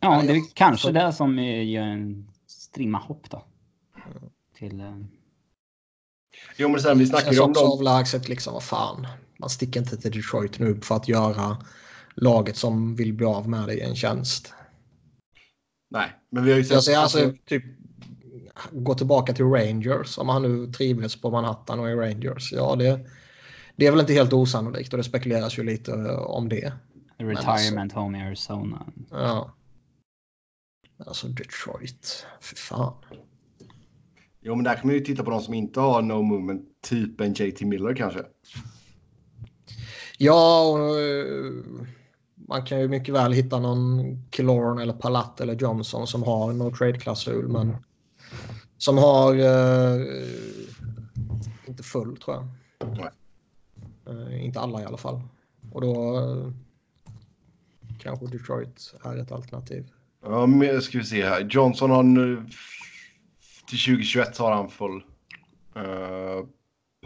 ja, 0.00 0.22
det 0.22 0.32
är 0.32 0.54
kanske 0.54 0.92
det 0.92 1.12
som 1.12 1.38
eh, 1.38 1.70
gör 1.70 1.82
en 1.82 2.30
strimma 2.46 2.98
hopp 2.98 3.30
då. 3.30 3.44
Till... 4.54 4.80
eh, 4.80 4.96
Jo, 6.56 6.68
men 6.68 6.80
sen 6.80 6.98
vi 6.98 7.06
snackar 7.06 7.32
ju 7.32 7.40
om 7.40 7.52
dem. 7.52 7.72
avlägset 7.72 8.28
liksom. 8.28 8.52
Vad 8.54 8.62
fan. 8.62 9.06
Man 9.38 9.50
sticker 9.50 9.80
inte 9.80 9.96
till 9.96 10.10
Detroit 10.10 10.58
nu 10.58 10.80
för 10.80 10.94
att 10.94 11.08
göra 11.08 11.56
laget 12.14 12.56
som 12.56 12.94
vill 12.96 13.12
bli 13.14 13.26
av 13.26 13.48
med 13.48 13.66
dig 13.66 13.80
en 13.80 13.94
tjänst. 13.96 14.54
Nej, 15.88 16.12
men 16.30 16.44
vi 16.44 16.50
har 16.50 16.58
ju 16.58 16.64
sett. 16.64 16.72
Jag 16.72 16.84
säger 16.84 16.98
alltså 16.98 17.32
typ 17.46 17.64
gå 18.72 18.94
tillbaka 18.94 19.32
till 19.32 19.44
Rangers 19.44 20.18
om 20.18 20.28
han 20.28 20.42
nu 20.42 20.72
trivs 20.72 21.20
på 21.20 21.30
Manhattan 21.30 21.80
och 21.80 21.90
är 21.90 21.96
Rangers. 21.96 22.52
Ja, 22.52 22.76
det, 22.76 23.00
det 23.76 23.86
är 23.86 23.90
väl 23.90 24.00
inte 24.00 24.12
helt 24.12 24.32
osannolikt 24.32 24.92
och 24.92 24.96
det 24.96 25.04
spekuleras 25.04 25.58
ju 25.58 25.62
lite 25.62 25.92
eh, 25.92 26.18
om 26.18 26.48
det. 26.48 26.72
retirement 27.18 27.92
home 27.92 28.18
i 28.18 28.22
Arizona. 28.22 28.86
Ja. 29.10 29.54
Alltså 31.06 31.28
Detroit. 31.28 32.26
Fy 32.40 32.56
fan. 32.56 32.94
Jo, 34.40 34.54
men 34.54 34.64
där 34.64 34.74
kan 34.74 34.86
man 34.86 34.94
ju 34.94 35.00
titta 35.00 35.24
på 35.24 35.30
de 35.30 35.40
som 35.40 35.54
inte 35.54 35.80
har 35.80 36.02
no 36.02 36.22
movement. 36.22 36.62
Typ 36.82 37.20
en 37.20 37.32
JT 37.32 37.60
Miller 37.60 37.94
kanske. 37.94 38.22
Ja, 40.18 40.62
och, 40.68 41.00
eh, 41.00 41.52
man 42.48 42.62
kan 42.64 42.80
ju 42.80 42.88
mycket 42.88 43.14
väl 43.14 43.32
hitta 43.32 43.58
någon 43.58 44.02
Killorn 44.30 44.78
eller 44.78 44.92
Palat 44.92 45.40
eller 45.40 45.54
Johnson 45.54 46.06
som 46.06 46.22
har 46.22 46.52
no 46.52 46.70
trade-klausul 46.70 47.48
men 47.48 47.76
som 48.78 48.98
har 48.98 49.34
eh, 49.34 50.06
inte 51.66 51.82
full 51.82 52.16
tror 52.16 52.36
jag. 52.36 52.46
Eh, 54.06 54.44
inte 54.44 54.60
alla 54.60 54.82
i 54.82 54.84
alla 54.84 54.96
fall. 54.96 55.20
Och 55.72 55.80
då 55.80 56.18
eh, 56.18 56.52
kanske 57.98 58.26
Detroit 58.26 58.94
är 59.04 59.16
ett 59.16 59.32
alternativ. 59.32 59.90
Ja, 60.22 60.46
men 60.46 60.82
ska 60.82 60.98
vi 60.98 61.04
se 61.04 61.24
här. 61.24 61.48
Johnson 61.50 61.90
har 61.90 62.02
nu... 62.02 62.46
Till 63.68 63.78
2021 63.78 64.38
har 64.38 64.52
han 64.52 64.68
full. 64.70 65.02
Uh, 65.76 66.46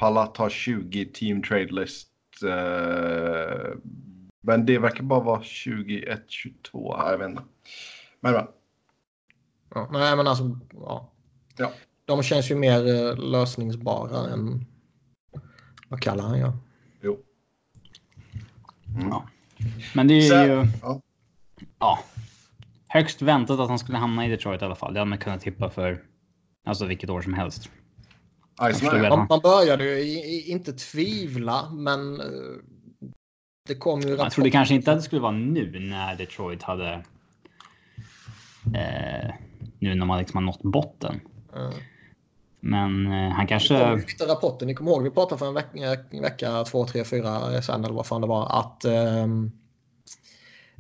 Palat 0.00 0.36
har 0.36 0.50
20 0.50 1.04
team 1.04 1.42
trade 1.42 1.72
list. 1.72 2.08
eh, 2.42 3.74
men 4.42 4.66
det 4.66 4.78
verkar 4.78 5.02
bara 5.02 5.20
vara 5.20 5.42
21, 5.42 6.22
22. 6.28 6.96
här, 6.96 7.10
Jag 7.10 7.18
vet 7.18 7.30
inte. 7.30 7.42
Men, 8.20 8.32
men. 8.32 8.46
Ja, 9.74 9.88
nej 9.92 10.16
men 10.16 10.26
alltså, 10.26 10.58
ja. 10.72 11.12
Ja. 11.56 11.72
De 12.04 12.22
känns 12.22 12.50
ju 12.50 12.54
mer 12.54 12.86
eh, 12.88 13.16
lösningsbara 13.16 14.30
än 14.32 14.64
vad 15.88 16.00
kallar 16.00 16.24
han 16.24 16.38
ja. 16.38 16.52
Jo. 17.02 17.18
Mm. 18.96 19.08
Ja. 19.08 19.28
Men 19.94 20.08
det 20.08 20.14
är 20.14 20.28
Sen- 20.30 20.50
ju... 20.50 20.66
ja. 20.82 21.00
Ja. 21.78 21.98
Högst 22.88 23.22
väntat 23.22 23.60
att 23.60 23.68
han 23.68 23.78
skulle 23.78 23.98
hamna 23.98 24.26
i 24.26 24.28
Detroit 24.28 24.62
i 24.62 24.64
alla 24.64 24.74
fall. 24.74 24.94
Det 24.94 25.00
hade 25.00 25.08
man 25.08 25.18
kunnat 25.18 25.40
tippa 25.40 25.70
för 25.70 26.02
alltså 26.64 26.86
vilket 26.86 27.10
år 27.10 27.22
som 27.22 27.34
helst. 27.34 27.70
Man, 29.10 29.26
man 29.28 29.40
började 29.40 29.84
ju 29.84 30.42
inte 30.42 30.72
tvivla, 30.72 31.70
men 31.70 32.20
eh, 32.20 32.26
det 33.66 33.74
kom 33.74 34.00
ju 34.00 34.16
Jag 34.16 34.32
trodde 34.32 34.50
kanske 34.50 34.74
inte 34.74 34.92
att 34.92 34.98
det 34.98 35.02
skulle 35.02 35.20
vara 35.20 35.32
nu 35.32 35.80
när 35.80 36.16
Detroit 36.16 36.62
hade. 36.62 37.04
Eh, 38.74 39.34
nu 39.78 39.94
när 39.94 40.06
man 40.06 40.18
liksom 40.18 40.36
har 40.36 40.42
nått 40.42 40.62
botten. 40.62 41.20
Ja. 41.52 41.70
Men 42.60 43.06
eh, 43.06 43.30
han 43.30 43.46
kanske. 43.46 43.74
ju 43.74 43.96
lite 43.96 44.26
rapporter. 44.26 44.66
Ni 44.66 44.74
kommer 44.74 44.90
ihåg 44.90 45.02
vi 45.02 45.10
pratade 45.10 45.38
för 45.38 45.46
en 45.46 45.54
vecka, 45.54 45.96
en 46.10 46.22
vecka 46.22 46.64
två, 46.64 46.86
tre, 46.86 47.04
fyra 47.04 47.62
sen 47.62 47.84
eller 47.84 47.94
vad 47.94 48.06
fan 48.06 48.20
det 48.20 48.26
var 48.26 48.58
att 48.60 48.84
ehm, 48.84 49.52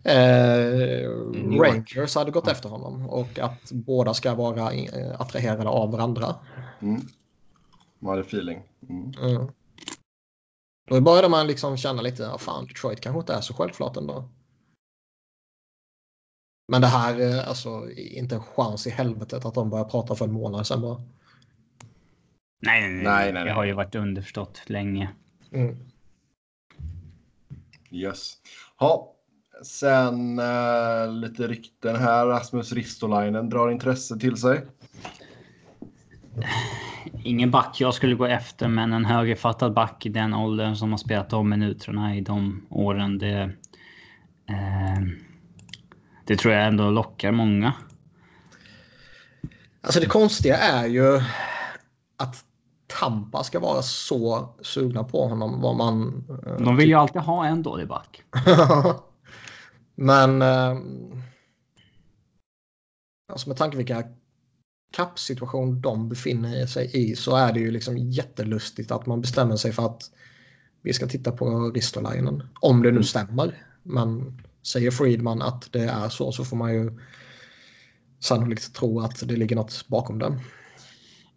eh, 0.04 1.00
York. 1.02 1.96
Rangers 1.96 2.14
hade 2.14 2.30
gått 2.30 2.48
efter 2.48 2.68
honom 2.68 3.08
och 3.08 3.38
att 3.38 3.72
båda 3.72 4.14
ska 4.14 4.34
vara 4.34 4.72
eh, 4.72 5.20
attraherade 5.20 5.68
av 5.68 5.92
varandra. 5.92 6.34
mm. 6.80 7.00
man 7.98 8.10
hade 8.10 8.22
feeling. 8.22 8.62
Mm. 8.88 9.12
Mm. 9.22 9.48
Då 10.86 11.00
började 11.00 11.28
man 11.28 11.46
liksom 11.46 11.76
känna 11.76 12.02
lite, 12.02 12.22
ja, 12.22 12.38
fan 12.38 12.66
Detroit 12.66 13.00
kanske 13.00 13.20
inte 13.20 13.34
är 13.34 13.40
så 13.40 13.54
självklart 13.54 13.96
ändå. 13.96 14.28
Men 16.68 16.80
det 16.80 16.86
här, 16.86 17.20
eh, 17.20 17.48
alltså 17.48 17.90
inte 17.90 18.34
en 18.34 18.42
chans 18.42 18.86
i 18.86 18.90
helvetet 18.90 19.44
att 19.44 19.54
de 19.54 19.70
börjar 19.70 19.84
prata 19.84 20.14
för 20.14 20.24
en 20.24 20.32
månad 20.32 20.66
sedan 20.66 20.80
bara. 20.80 21.02
Nej, 22.62 22.80
nej, 22.80 22.90
nej. 22.90 23.02
Nej, 23.04 23.32
nej, 23.32 23.44
Det 23.44 23.52
har 23.52 23.64
ju 23.64 23.72
varit 23.72 23.94
underförstått 23.94 24.62
länge. 24.66 25.10
Mm. 25.52 25.76
Yes. 27.90 28.34
Ja, 28.78 29.14
sen 29.62 30.38
eh, 30.38 31.12
lite 31.12 31.46
rykten 31.46 31.96
här. 31.96 32.26
Rasmus 32.26 32.72
Ristolainen 32.72 33.48
drar 33.48 33.70
intresse 33.70 34.18
till 34.18 34.36
sig. 34.36 34.66
Ingen 37.24 37.50
back 37.50 37.80
jag 37.80 37.94
skulle 37.94 38.14
gå 38.14 38.26
efter, 38.26 38.68
men 38.68 38.92
en 38.92 39.04
högerfattad 39.04 39.74
back 39.74 40.06
i 40.06 40.08
den 40.08 40.34
åldern 40.34 40.76
som 40.76 40.90
har 40.90 40.98
spelat 40.98 41.30
de 41.30 41.48
minuterna 41.48 42.16
i 42.16 42.20
de 42.20 42.66
åren. 42.70 43.18
Det, 43.18 43.40
eh, 44.48 45.02
det 46.24 46.36
tror 46.36 46.54
jag 46.54 46.66
ändå 46.66 46.90
lockar 46.90 47.32
många. 47.32 47.74
Alltså 49.80 50.00
det 50.00 50.06
konstiga 50.06 50.56
är 50.56 50.86
ju 50.86 51.20
att 52.16 52.44
Tampa 53.00 53.44
ska 53.44 53.60
vara 53.60 53.82
så 53.82 54.54
sugna 54.62 55.04
på 55.04 55.28
honom. 55.28 55.60
Vad 55.60 55.76
man... 55.76 56.24
eh, 56.46 56.64
De 56.64 56.76
vill 56.76 56.88
ju 56.88 56.94
alltid 56.94 57.22
ha 57.22 57.46
en 57.46 57.62
dålig 57.62 57.88
back. 57.88 58.22
Men... 59.94 60.42
Eh, 60.42 60.76
alltså 63.32 63.48
med 63.48 63.56
tanke 63.58 63.76
vilka 63.76 64.02
kappsituation 64.92 65.80
de 65.80 66.08
befinner 66.08 66.66
sig 66.66 66.90
i 66.92 67.16
så 67.16 67.36
är 67.36 67.52
det 67.52 67.60
ju 67.60 67.70
liksom 67.70 67.96
jättelustigt 67.96 68.90
att 68.90 69.06
man 69.06 69.20
bestämmer 69.20 69.56
sig 69.56 69.72
för 69.72 69.86
att 69.86 70.10
vi 70.82 70.92
ska 70.92 71.06
titta 71.06 71.32
på 71.32 71.70
Ristolainen. 71.74 72.42
Om 72.60 72.82
det 72.82 72.92
nu 72.92 73.02
stämmer. 73.02 73.64
Men 73.82 74.40
säger 74.62 74.90
Friedman 74.90 75.42
att 75.42 75.72
det 75.72 75.84
är 75.84 76.08
så 76.08 76.32
så 76.32 76.44
får 76.44 76.56
man 76.56 76.74
ju 76.74 77.00
sannolikt 78.20 78.74
tro 78.74 79.00
att 79.00 79.28
det 79.28 79.36
ligger 79.36 79.56
något 79.56 79.88
bakom 79.88 80.18
det. 80.18 80.40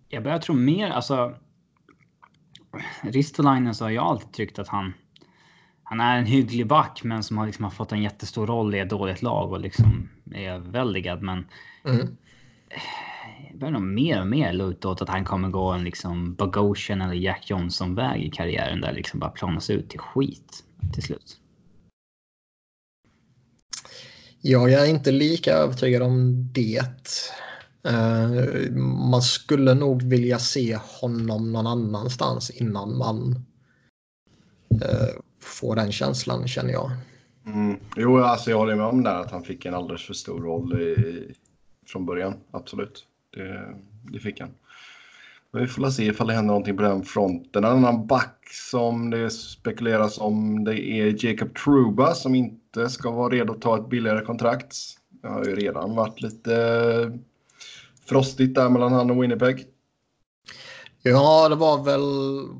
Jag 0.09 0.23
börjar 0.23 0.39
tro 0.39 0.55
mer, 0.55 0.89
alltså. 0.89 1.35
Ristolainen 3.01 3.75
så 3.75 3.85
har 3.85 3.91
jag 3.91 4.05
alltid 4.05 4.33
tyckt 4.33 4.59
att 4.59 4.67
han. 4.67 4.93
Han 5.83 5.99
är 5.99 6.17
en 6.17 6.25
hygglig 6.25 6.67
back, 6.67 7.01
men 7.03 7.23
som 7.23 7.37
har, 7.37 7.45
liksom 7.45 7.63
har 7.63 7.71
fått 7.71 7.91
en 7.91 8.03
jättestor 8.03 8.47
roll 8.47 8.75
i 8.75 8.79
ett 8.79 8.89
dåligt 8.89 9.21
lag 9.21 9.51
och 9.51 9.59
liksom 9.59 10.09
är 10.31 10.49
överväldigad. 10.51 11.21
Men 11.21 11.45
Mm. 11.85 12.17
Börjar 13.59 13.71
nog 13.71 13.81
mer 13.81 14.21
och 14.21 14.27
mer 14.27 14.53
luta 14.53 14.89
åt 14.89 15.01
att 15.01 15.09
han 15.09 15.25
kommer 15.25 15.49
gå 15.49 15.71
en 15.71 15.83
liksom 15.83 16.35
Bogosian 16.35 17.01
eller 17.01 17.13
Jack 17.13 17.49
Johnson-väg 17.49 18.23
i 18.23 18.29
karriären 18.29 18.81
där 18.81 18.93
liksom 18.93 19.19
bara 19.19 19.29
planas 19.31 19.69
ut 19.69 19.89
till 19.89 19.99
skit 19.99 20.63
till 20.93 21.03
slut. 21.03 21.39
Jag 24.41 24.73
är 24.73 24.85
inte 24.85 25.11
lika 25.11 25.53
övertygad 25.53 26.01
om 26.01 26.49
det. 26.53 27.31
Eh, 27.87 28.71
man 29.11 29.21
skulle 29.21 29.73
nog 29.73 30.01
vilja 30.01 30.39
se 30.39 30.79
honom 31.01 31.51
någon 31.51 31.67
annanstans 31.67 32.49
innan 32.49 32.97
man 32.97 33.45
eh, 34.69 35.21
får 35.41 35.75
den 35.75 35.91
känslan 35.91 36.47
känner 36.47 36.71
jag. 36.71 36.91
Mm. 37.45 37.79
Jo, 37.95 38.17
alltså 38.17 38.49
jag 38.49 38.57
håller 38.57 38.75
med 38.75 38.85
om 38.85 39.03
det 39.03 39.09
där 39.09 39.19
att 39.19 39.31
han 39.31 39.43
fick 39.43 39.65
en 39.65 39.73
alldeles 39.73 40.05
för 40.05 40.13
stor 40.13 40.41
roll 40.41 40.81
i, 40.81 40.95
från 41.87 42.05
början. 42.05 42.33
Absolut. 42.51 43.05
Det, 43.35 43.75
det 44.11 44.19
fick 44.19 44.39
han. 44.39 44.49
Men 45.51 45.61
vi 45.61 45.67
får 45.67 45.81
väl 45.81 45.91
se 45.91 46.05
ifall 46.05 46.27
det 46.27 46.33
händer 46.33 46.47
någonting 46.47 46.77
på 46.77 46.83
den 46.83 47.03
fronten. 47.03 47.63
En 47.63 47.71
annan 47.71 48.07
back 48.07 48.47
som 48.51 49.09
det 49.09 49.29
spekuleras 49.29 50.17
om 50.17 50.63
det 50.63 50.81
är 50.81 51.25
Jacob 51.25 51.55
Truba 51.55 52.13
som 52.13 52.35
inte 52.35 52.89
ska 52.89 53.11
vara 53.11 53.29
redo 53.29 53.53
att 53.53 53.61
ta 53.61 53.77
ett 53.77 53.89
billigare 53.89 54.25
kontrakt. 54.25 54.75
Det 55.21 55.27
har 55.27 55.45
ju 55.45 55.55
redan 55.55 55.95
varit 55.95 56.21
lite 56.21 57.19
frostigt 58.05 58.55
där 58.55 58.69
mellan 58.69 58.93
han 58.93 59.11
och 59.11 59.23
Winnipeg. 59.23 59.65
Ja, 61.01 61.49
det 61.49 61.55
var 61.55 61.83
väl 61.83 62.01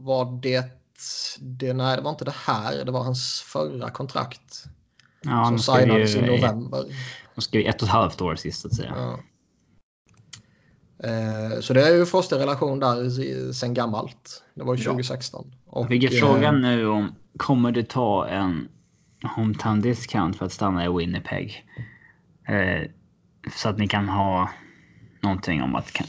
var 0.03 0.41
det, 0.41 0.63
det. 1.39 1.73
Nej, 1.73 1.97
det 1.97 2.03
var 2.03 2.11
inte 2.11 2.25
det 2.25 2.35
här. 2.45 2.85
Det 2.85 2.91
var 2.91 3.03
hans 3.03 3.41
förra 3.41 3.89
kontrakt 3.89 4.63
Ja, 5.21 5.45
som 5.45 5.59
signades 5.59 6.15
i 6.15 6.21
november. 6.21 6.85
de 7.35 7.41
skrev 7.41 7.67
ett 7.67 7.81
och 7.81 7.88
ett 7.88 7.93
halvt 7.93 8.21
år 8.21 8.35
sist 8.35 8.61
så 8.61 8.67
att 8.67 8.75
säga. 8.75 8.93
Ja. 8.95 9.19
Eh, 11.03 11.60
så 11.60 11.73
det 11.73 11.88
är 11.88 11.95
ju 11.95 12.05
frostig 12.05 12.36
relation 12.36 12.79
där 12.79 13.51
sen 13.51 13.73
gammalt. 13.73 14.43
Det 14.53 14.63
var 14.63 14.75
ju 14.75 14.81
Ja. 14.84 14.89
2016. 14.89 15.51
Och, 15.65 15.81
Jag 15.81 15.89
fick 15.89 16.03
eh, 16.03 16.10
frågan 16.19 16.62
nu 16.62 16.88
om 16.88 17.15
kommer 17.38 17.71
du 17.71 17.84
ta 17.84 18.27
en 18.27 18.67
hometown 19.36 19.81
discount 19.81 20.38
för 20.38 20.45
att 20.45 20.51
stanna 20.53 20.86
i 20.86 20.89
Winnipeg? 20.89 21.65
Eh, 22.47 22.89
så 23.55 23.69
att 23.69 23.77
ni 23.77 23.88
kan 23.88 24.10
ha 24.10 24.49
någonting 25.21 25.62
om 25.62 25.75
att 25.75 25.91
kan, 25.91 26.08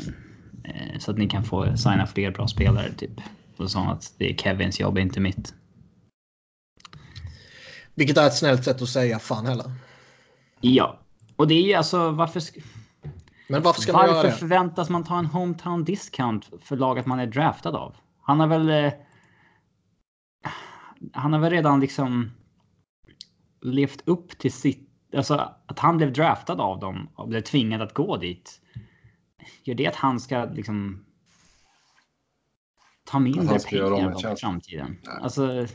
eh, 0.64 0.98
så 0.98 1.10
att 1.10 1.18
ni 1.18 1.28
kan 1.28 1.44
få 1.44 1.76
signa 1.76 2.06
fler 2.06 2.30
bra 2.30 2.48
spelare 2.48 2.92
typ. 2.92 3.20
Och 3.56 3.70
så 3.70 3.78
att 3.78 4.14
det 4.18 4.30
är 4.30 4.36
Kevins 4.36 4.80
jobb, 4.80 4.98
inte 4.98 5.20
mitt. 5.20 5.54
Vilket 7.94 8.16
är 8.16 8.26
ett 8.26 8.36
snällt 8.36 8.64
sätt 8.64 8.82
att 8.82 8.88
säga 8.88 9.18
fan 9.18 9.46
heller. 9.46 9.72
Ja, 10.60 10.98
och 11.36 11.48
det 11.48 11.54
är 11.54 11.62
ju 11.62 11.74
alltså 11.74 12.10
varför, 12.10 12.42
Men 13.48 13.62
varför 13.62 13.80
ska 13.80 13.92
man 13.92 14.04
göra 14.04 14.14
varför 14.14 14.28
det? 14.28 14.36
förväntas 14.36 14.90
man 14.90 15.04
ta 15.04 15.18
en 15.18 15.26
hometown 15.26 15.84
discount 15.84 16.46
för 16.60 16.76
laget 16.76 17.06
man 17.06 17.18
är 17.18 17.26
draftad 17.26 17.76
av? 17.76 17.96
Han 18.22 18.40
har 18.40 18.46
väl. 18.46 18.68
Eh, 18.68 18.92
han 21.12 21.32
har 21.32 21.40
väl 21.40 21.50
redan 21.50 21.80
liksom. 21.80 22.30
Levt 23.62 24.08
upp 24.08 24.38
till 24.38 24.52
sitt. 24.52 24.90
Alltså 25.16 25.52
att 25.66 25.78
han 25.78 25.96
blev 25.96 26.12
draftad 26.12 26.60
av 26.60 26.80
dem 26.80 27.08
och 27.14 27.28
blev 27.28 27.40
tvingad 27.40 27.82
att 27.82 27.94
gå 27.94 28.16
dit. 28.16 28.60
Gör 29.64 29.74
det 29.74 29.86
att 29.86 29.96
han 29.96 30.20
ska 30.20 30.44
liksom. 30.44 31.04
Ta 33.04 33.18
mindre 33.18 33.58
pengar 33.58 34.32
i 34.32 34.36
framtiden. 34.36 34.98
Nej. 35.02 35.18
Alltså. 35.22 35.66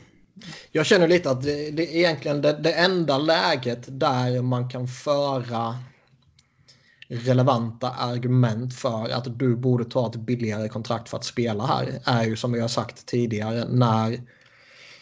Jag 0.71 0.85
känner 0.85 1.07
lite 1.07 1.31
att 1.31 1.41
det, 1.41 1.71
det 1.71 1.83
är 1.83 1.95
egentligen 1.95 2.41
det, 2.41 2.53
det 2.53 2.73
enda 2.73 3.17
läget 3.17 3.99
där 3.99 4.41
man 4.41 4.69
kan 4.69 4.87
föra 4.87 5.75
relevanta 7.11 7.89
argument 7.91 8.73
för 8.73 9.09
att 9.09 9.39
du 9.39 9.55
borde 9.55 9.85
ta 9.85 10.07
ett 10.07 10.15
billigare 10.15 10.69
kontrakt 10.69 11.09
för 11.09 11.17
att 11.17 11.23
spela 11.23 11.65
här 11.65 12.01
är 12.05 12.23
ju 12.23 12.35
som 12.35 12.51
vi 12.51 12.59
har 12.59 12.67
sagt 12.67 13.05
tidigare 13.05 13.65
när 13.69 14.21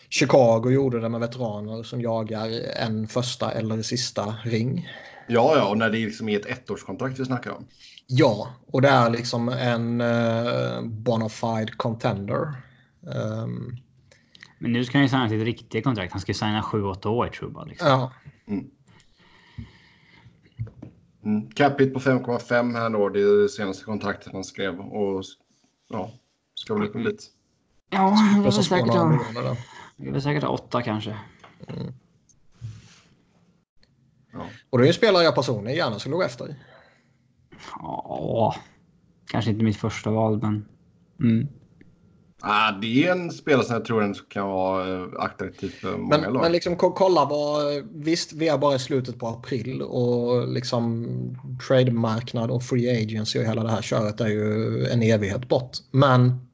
Chicago 0.10 0.72
gjorde 0.72 1.00
det 1.00 1.10
med 1.10 1.19
veteraner 1.19 1.84
som 1.84 2.02
jagar 2.02 2.50
en 2.78 3.08
första 3.08 3.52
eller 3.52 3.82
sista 3.82 4.36
ring. 4.43 4.88
Ja, 5.28 5.54
ja, 5.58 5.69
och 5.69 5.78
när 5.78 5.89
det 5.89 5.98
liksom 5.98 6.30
är 6.30 6.39
ett 6.39 6.45
ettårskontrakt 6.45 7.19
vi 7.19 7.26
snackar 7.26 7.52
om. 7.52 7.65
Ja, 8.08 8.54
och 8.67 8.82
det 8.82 8.89
är 8.89 9.10
liksom 9.10 9.50
en 9.50 10.02
uh, 10.02 10.82
bona 10.82 11.30
fide 11.30 11.72
contender. 11.78 12.54
Ehm, 13.15 13.78
Men 14.60 14.72
nu 14.72 14.86
ska 14.86 14.98
han 14.98 15.04
ju 15.04 15.10
signa 15.10 15.30
sitt 15.30 15.43
riktiga 15.43 15.82
kontrakt. 15.82 16.12
Han 16.12 16.22
ska 16.22 16.30
ju 16.30 16.38
signa 16.38 16.62
7-8 16.62 17.08
år 17.08 17.28
tror 17.28 17.52
jag. 17.56 17.67
Liksom. 17.67 17.88
ja, 17.88 18.12
Mm. 18.48 18.65
Capita 21.56 21.94
på 21.94 22.00
5,5 22.00 22.74
här 22.76 22.90
då. 22.90 23.10
Det 23.10 23.22
är 23.22 23.42
det 23.42 23.50
senaste 23.50 23.84
kontraktet 23.86 24.34
han 24.34 24.44
skrev. 24.44 24.80
Och 24.80 25.24
ja, 25.90 26.12
ska 26.54 26.74
väl 26.74 26.88
upp 26.88 26.96
en 26.96 27.04
bit. 27.04 27.28
Ja, 27.90 28.18
det 28.44 28.48
är 28.48 28.52
säkert 28.52 28.88
ha- 28.88 29.18
det 29.98 30.10
är 30.10 30.20
säkert 30.20 30.44
ha 30.44 30.50
åtta 30.50 30.82
kanske. 30.82 31.18
Ja. 34.34 34.46
Och 34.70 34.78
det 34.78 34.84
är 34.86 34.88
en 34.88 34.94
spelare 34.94 35.24
jag 35.24 35.36
personligen 35.36 35.78
gärna 35.78 36.00
skulle 36.00 36.16
gå 36.16 36.24
efter. 36.24 36.56
Ja, 37.80 38.56
kanske 39.26 39.52
inte 39.52 39.64
mitt 39.64 39.78
första 39.78 40.12
val, 40.12 40.40
men. 40.42 40.66
Mm. 41.20 41.48
Ah, 42.41 42.71
det 42.71 43.06
är 43.08 43.12
en 43.12 43.32
spelare 43.32 43.65
som 43.65 43.73
jag 43.73 43.86
tror 43.86 44.04
ändå 44.04 44.19
kan 44.19 44.47
vara 44.47 45.04
eh, 45.04 45.08
attraktiv 45.17 45.69
för 45.69 45.97
många 45.97 46.17
Men, 46.17 46.34
lag. 46.34 46.41
men 46.41 46.52
liksom 46.52 46.75
ko- 46.75 46.91
kolla 46.93 47.25
vad... 47.25 47.84
Visst, 47.93 48.34
vi 48.34 48.47
är 48.47 48.58
bara 48.58 48.75
i 48.75 48.80
slutet 48.80 49.19
på 49.19 49.28
april 49.28 49.82
och 49.82 50.47
liksom 50.47 51.06
trademarknad 51.67 52.52
och 52.52 52.63
free 52.63 53.04
agency 53.04 53.39
och 53.39 53.45
hela 53.45 53.63
det 53.63 53.71
här 53.71 53.82
köret 53.82 54.21
är 54.21 54.28
ju 54.28 54.86
en 54.86 55.02
evighet 55.04 55.47
bort. 55.49 55.78
Men 55.91 56.47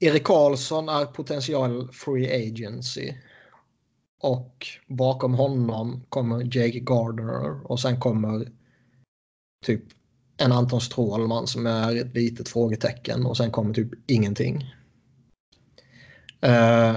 Erik 0.00 0.24
Karlsson 0.24 0.88
är 0.88 1.04
potential 1.04 1.92
free 1.92 2.48
agency. 2.48 3.14
Och 4.22 4.66
bakom 4.86 5.34
honom 5.34 6.04
kommer 6.08 6.56
Jake 6.56 6.80
Gardner 6.80 7.70
och 7.70 7.80
sen 7.80 8.00
kommer 8.00 8.48
typ 9.66 9.82
en 10.36 10.52
Anton 10.52 10.80
Strålman 10.80 11.46
som 11.46 11.66
är 11.66 11.96
ett 11.96 12.14
litet 12.14 12.48
frågetecken 12.48 13.26
och 13.26 13.36
sen 13.36 13.50
kommer 13.50 13.74
typ 13.74 13.90
ingenting. 14.06 14.74
Uh, 16.46 16.96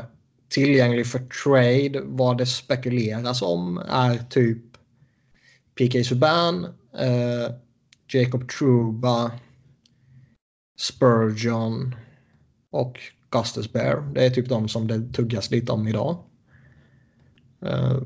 tillgänglig 0.49 1.07
för 1.07 1.19
trade, 1.19 2.01
vad 2.05 2.37
det 2.37 2.45
spekuleras 2.45 3.41
om 3.41 3.77
är 3.77 4.17
typ 4.17 4.63
PK 5.75 6.03
Subban, 6.03 6.65
uh, 6.65 7.55
Jacob 8.13 8.49
Truba, 8.49 9.31
Spurgeon 10.79 11.95
och 12.71 12.99
Gustus 13.29 13.73
Bear. 13.73 14.11
Det 14.13 14.25
är 14.25 14.29
typ 14.29 14.49
de 14.49 14.67
som 14.67 14.87
det 14.87 15.13
tuggas 15.13 15.51
lite 15.51 15.71
om 15.71 15.87
idag. 15.87 16.17
Uh, 17.65 18.01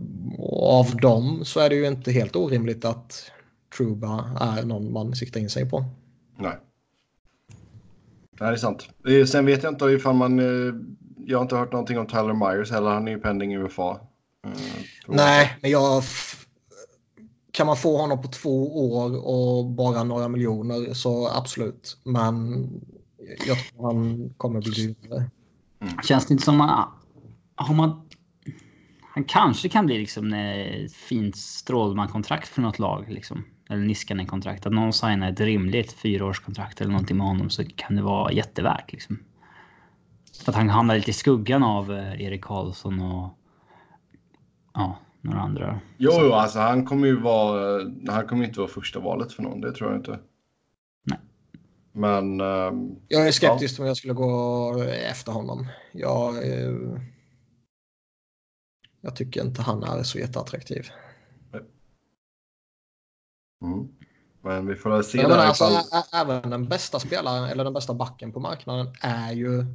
av 0.49 0.95
dem 0.95 1.45
så 1.45 1.59
är 1.59 1.69
det 1.69 1.75
ju 1.75 1.87
inte 1.87 2.11
helt 2.11 2.35
orimligt 2.35 2.85
att 2.85 3.31
Truba 3.77 4.37
är 4.39 4.65
någon 4.65 4.93
man 4.93 5.15
siktar 5.15 5.39
in 5.39 5.49
sig 5.49 5.69
på. 5.69 5.85
Nej. 6.37 6.57
Det 8.39 8.45
är 8.45 8.55
sant. 8.55 8.89
Sen 9.27 9.45
vet 9.45 9.63
jag 9.63 9.73
inte 9.73 9.85
ifall 9.85 10.15
man... 10.15 10.39
Eh, 10.39 10.73
jag 11.25 11.37
har 11.37 11.43
inte 11.43 11.55
hört 11.55 11.71
någonting 11.71 11.99
om 11.99 12.07
Tyler 12.07 12.33
Myers 12.33 12.71
heller. 12.71 12.89
Han 12.89 13.07
är 13.07 13.11
ju 13.11 13.19
pending 13.19 13.55
UFA. 13.55 13.99
Mm, 14.45 14.57
Nej, 15.07 15.57
men 15.61 15.71
jag... 15.71 16.03
Kan 17.51 17.67
man 17.67 17.77
få 17.77 17.97
honom 17.97 18.21
på 18.21 18.27
två 18.27 18.91
år 18.93 19.27
och 19.27 19.65
bara 19.65 20.03
några 20.03 20.27
miljoner 20.27 20.93
så 20.93 21.29
absolut. 21.29 21.97
Men 22.03 22.63
jag 23.47 23.57
tror 23.57 23.85
han 23.85 24.29
kommer 24.37 24.61
bli 24.61 24.71
dyrare. 24.71 25.29
Mm. 25.81 25.93
Känns 26.03 26.25
det 26.25 26.31
inte 26.31 26.43
som 26.45 26.57
man... 26.57 26.91
Har 27.55 27.75
man... 27.75 28.09
Han 29.13 29.23
kanske 29.23 29.69
kan 29.69 29.85
bli 29.85 29.97
liksom 29.97 30.33
ett 30.33 30.93
fint 30.93 31.35
Strålman-kontrakt 31.35 32.47
för 32.47 32.61
något 32.61 32.79
lag. 32.79 33.05
Liksom 33.09 33.43
eller 33.69 33.81
Niskanen-kontrakt. 33.81 34.65
Att 34.65 34.73
någon 34.73 34.93
signar 34.93 35.31
ett 35.31 35.39
rimligt 35.39 35.91
fyraårskontrakt 35.91 36.81
eller 36.81 36.91
någonting 36.91 37.17
med 37.17 37.27
honom 37.27 37.49
så 37.49 37.63
kan 37.75 37.95
det 37.95 38.01
vara 38.01 38.31
jättevärt. 38.31 38.91
Liksom. 38.91 39.19
För 40.43 40.51
att 40.51 40.55
han 40.55 40.69
hamnar 40.69 40.95
lite 40.95 41.09
i 41.09 41.13
skuggan 41.13 41.63
av 41.63 41.93
eh, 41.93 42.21
Erik 42.21 42.43
Karlsson 42.43 43.01
och 43.01 43.29
ja, 44.73 44.99
några 45.21 45.39
andra. 45.39 45.79
Jo, 45.97 46.11
jo, 46.15 46.31
alltså 46.31 46.59
han 46.59 46.85
kommer 46.85 47.07
ju 47.07 47.19
vara... 47.19 47.81
Han 48.07 48.27
kommer 48.27 48.45
inte 48.45 48.59
vara 48.59 48.69
första 48.69 48.99
valet 48.99 49.33
för 49.33 49.43
någon, 49.43 49.61
det 49.61 49.73
tror 49.73 49.89
jag 49.89 49.99
inte. 49.99 50.19
Nej. 51.05 51.19
Men... 51.91 52.41
Um, 52.41 52.95
jag 53.07 53.27
är 53.27 53.31
skeptisk 53.31 53.79
ja. 53.79 53.83
om 53.83 53.87
jag 53.87 53.97
skulle 53.97 54.13
gå 54.13 54.83
efter 55.09 55.31
honom. 55.31 55.67
Jag, 55.91 56.37
eh, 56.37 57.01
jag 59.01 59.15
tycker 59.15 59.45
inte 59.45 59.61
han 59.61 59.83
är 59.83 60.03
så 60.03 60.19
jätteattraktiv. 60.19 60.89
Mm. 63.61 63.87
Men 64.41 64.67
vi 64.67 64.75
får 64.75 65.01
se. 65.01 65.21
där 65.21 65.37
alltså, 65.37 65.69
även 66.13 66.49
den 66.49 66.67
bästa 66.67 66.99
spelaren 66.99 67.43
eller 67.43 67.63
den 67.63 67.73
bästa 67.73 67.93
backen 67.93 68.31
på 68.31 68.39
marknaden 68.39 68.87
är 69.01 69.33
ju 69.33 69.65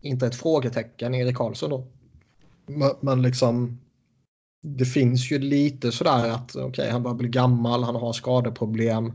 inte 0.00 0.26
ett 0.26 0.34
frågetecken, 0.34 1.14
Erik 1.14 1.36
Karlsson 1.36 1.70
då. 1.70 1.86
Men, 2.66 2.90
men 3.00 3.22
liksom 3.22 3.78
det 4.62 4.84
finns 4.84 5.32
ju 5.32 5.38
lite 5.38 5.92
sådär 5.92 6.30
att 6.30 6.56
okej, 6.56 6.64
okay, 6.64 6.90
han 6.90 7.02
börjar 7.02 7.14
bli 7.14 7.28
gammal, 7.28 7.84
han 7.84 7.96
har 7.96 8.12
skadeproblem. 8.12 9.12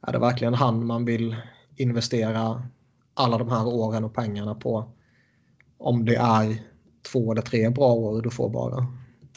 Är 0.00 0.12
det 0.12 0.18
verkligen 0.18 0.54
han 0.54 0.86
man 0.86 1.04
vill 1.04 1.36
investera 1.76 2.62
alla 3.14 3.38
de 3.38 3.48
här 3.48 3.66
åren 3.66 4.04
och 4.04 4.14
pengarna 4.14 4.54
på? 4.54 4.90
Om 5.78 6.04
det 6.04 6.16
är 6.16 6.62
två 7.12 7.32
eller 7.32 7.42
tre 7.42 7.70
bra 7.70 7.92
år 7.92 8.22
du 8.22 8.30
får 8.30 8.50
bara. 8.50 8.86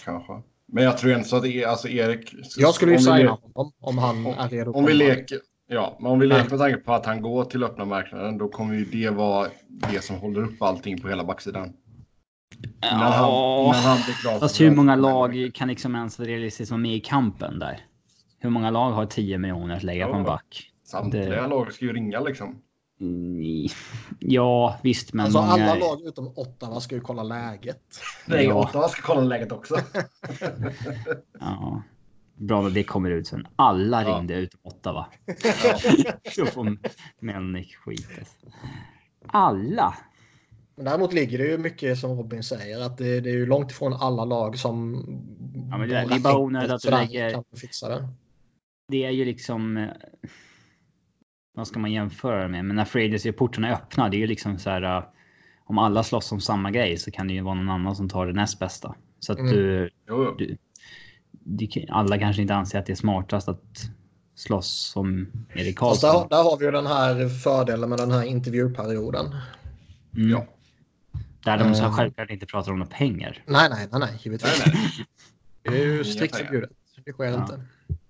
Kanske. 0.04 0.42
Men 0.72 0.84
jag 0.84 0.98
tror 0.98 1.14
inte 1.14 1.30
så 1.30 1.38
att 1.38 1.46
e- 1.46 1.66
alltså 1.66 1.88
Erik... 1.88 2.36
Jag 2.58 2.74
skulle 2.74 2.92
ju 2.92 3.00
signa 3.00 3.38
honom 3.54 3.74
om 3.80 3.98
han 3.98 4.26
är 4.26 4.50
redo. 4.50 4.72
Om 4.72 4.86
vi 4.86 4.94
leker, 4.94 5.40
ja, 5.68 5.98
men 6.00 6.12
om 6.12 6.20
vi 6.20 6.28
leker 6.28 6.50
med 6.50 6.60
tanke 6.60 6.78
på 6.78 6.94
att 6.94 7.06
han 7.06 7.22
går 7.22 7.46
till 7.46 7.64
öppna 7.64 7.86
marknaden 7.86 8.38
då 8.38 8.50
kommer 8.50 8.76
ju 8.76 8.86
det 8.86 9.10
vara 9.10 9.48
det 9.92 10.04
som 10.04 10.16
håller 10.16 10.44
upp 10.44 10.62
allting 10.62 11.02
på 11.02 11.10
hela 11.10 11.24
backsidan. 11.24 11.74
Ja, 12.82 12.98
när 12.98 13.12
han, 13.12 13.32
när 13.66 13.90
han 13.90 13.98
blir 14.06 14.16
klar 14.22 14.40
fast 14.40 14.62
hur 14.62 14.72
många 14.72 14.96
lag 14.96 15.52
kan 15.54 15.68
liksom 15.68 15.96
ens 15.96 16.20
realistiskt 16.20 16.72
vara 16.72 16.82
med 16.82 16.96
i 16.96 17.00
kampen 17.00 17.60
där? 17.60 17.80
Hur 18.40 18.50
många 18.50 18.70
lag 18.70 18.92
har 18.92 19.06
10 19.06 19.38
miljoner 19.38 19.76
att 19.76 19.84
lägga 19.84 20.02
ja, 20.02 20.08
på 20.08 20.16
en 20.16 20.24
back? 20.24 20.72
Samtliga 20.84 21.42
det... 21.42 21.48
lag 21.48 21.74
ska 21.74 21.86
ju 21.86 21.94
ringa 21.94 22.20
liksom. 22.20 22.62
Mm, 23.02 23.68
ja, 24.20 24.80
visst, 24.84 25.14
men 25.14 25.26
Alltså 25.26 25.42
många... 25.42 25.52
alla 25.52 25.76
lag 25.76 26.02
utom 26.02 26.28
Ottawa 26.36 26.80
ska 26.80 26.96
ju 26.96 27.02
kolla 27.02 27.24
läget. 27.24 27.82
Nej, 28.26 28.46
ja. 28.46 28.56
Ottawa 28.56 28.90
ska 28.90 29.02
kolla 29.02 29.22
läget 29.22 29.52
också. 29.52 29.76
ja. 31.40 31.84
Bra 32.36 32.68
att 32.68 32.74
det 32.74 32.84
kommer 32.84 33.12
ut 33.12 33.28
sen. 33.28 33.48
Alla 33.56 34.04
ja. 34.04 34.18
ringde 34.18 34.34
utom 34.36 34.60
Ottawa. 34.64 35.06
Ja. 35.26 35.34
Så 36.32 36.46
får 36.46 36.78
Melnick 37.20 37.76
skit. 37.76 38.08
Alla. 39.28 39.98
Men 40.76 40.86
däremot 40.86 41.14
ligger 41.14 41.38
det 41.38 41.48
ju 41.48 41.58
mycket 41.58 42.00
som 42.00 42.18
Robin 42.18 42.44
säger 42.44 42.82
att 42.82 42.98
det, 42.98 43.22
det 43.22 43.30
är 43.30 43.34
ju 43.34 43.46
långt 43.46 43.72
ifrån 43.72 43.94
alla 43.94 44.26
lag 44.26 44.60
som. 44.60 45.06
Ja, 45.72 45.78
men 45.78 45.90
det, 45.90 45.98
är 45.98 46.20
bara 46.20 46.38
onödigt 46.38 46.72
att 46.72 46.82
du 46.82 46.90
lägger. 46.90 47.32
Kan 47.32 47.44
fixa 47.56 47.90
det. 47.90 48.08
det 48.88 49.06
är 49.06 49.12
ju 49.12 49.26
liksom 49.26 49.78
eh, 49.78 49.90
vad 51.60 51.68
ska 51.68 51.80
man 51.80 51.92
jämföra 51.92 52.48
med? 52.48 52.66
Men 52.66 52.76
när 52.76 52.86
free 52.86 53.32
portarna 53.32 53.68
är 53.68 53.74
öppna, 53.74 54.10
det 54.10 54.18
är 54.18 54.20
ju 54.20 54.28
liksom 54.28 54.58
så 54.60 54.70
här. 54.70 54.98
Uh, 54.98 55.04
om 55.70 55.78
alla 55.78 56.04
slåss 56.04 56.32
om 56.32 56.42
samma 56.42 56.72
grej 56.72 56.98
så 56.98 57.12
kan 57.12 57.28
det 57.28 57.34
ju 57.34 57.42
vara 57.42 57.56
någon 57.56 57.70
annan 57.70 57.96
som 57.96 58.10
tar 58.10 58.28
det 58.28 58.34
näst 58.34 58.60
bästa. 58.60 58.96
Så 59.20 59.34
att 59.34 59.40
mm. 59.40 59.52
du, 59.52 59.90
du, 60.38 60.58
du, 61.44 61.86
Alla 61.90 62.20
kanske 62.20 62.42
inte 62.42 62.56
anser 62.56 62.80
att 62.80 62.86
det 62.86 62.94
är 62.94 62.96
smartast 62.96 63.50
att 63.50 63.90
slåss 64.36 64.92
som 64.94 65.28
Erik 65.54 65.78
Karlsson. 65.78 66.10
Där, 66.10 66.38
där, 66.38 66.44
har 66.44 66.58
vi 66.58 66.66
ju 66.66 66.72
den 66.72 66.88
här 66.88 67.30
fördelen 67.30 67.90
med 67.90 68.00
den 68.00 68.12
här 68.12 68.24
intervjuperioden. 68.24 69.26
Mm. 70.16 70.30
Ja. 70.30 70.46
Där 71.44 71.58
de 71.58 71.76
så 71.76 71.86
uh, 71.86 71.96
självklart 71.96 72.30
inte 72.30 72.46
pratar 72.46 72.72
om 72.72 72.80
några 72.80 72.92
pengar. 72.92 73.44
Nej, 73.46 73.70
nej, 73.70 73.88
nej, 73.92 74.00
nej 74.00 74.20
givetvis. 74.24 74.64
Nej, 74.66 74.76
nej. 74.76 75.08
Det 75.62 75.82
är 75.82 75.86
ju 75.86 76.04
strikt 76.04 76.36
förbjudet. 76.36 76.70
Det 77.06 77.12
sker 77.12 77.26
ja. 77.26 77.42
inte. 77.42 77.62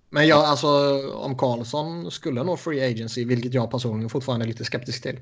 Men 0.10 0.28
jag, 0.28 0.46
alltså, 0.46 0.68
om 1.14 1.38
Karlsson 1.38 2.12
skulle 2.12 2.44
nå 2.44 2.58
free 2.58 2.92
agency, 2.92 3.26
vilket 3.26 3.54
jag 3.54 3.72
personligen 3.72 4.10
fortfarande 4.10 4.46
är 4.46 4.48
lite 4.48 4.66
skeptisk 4.66 5.02
till, 5.02 5.20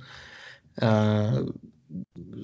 eh, 0.82 1.34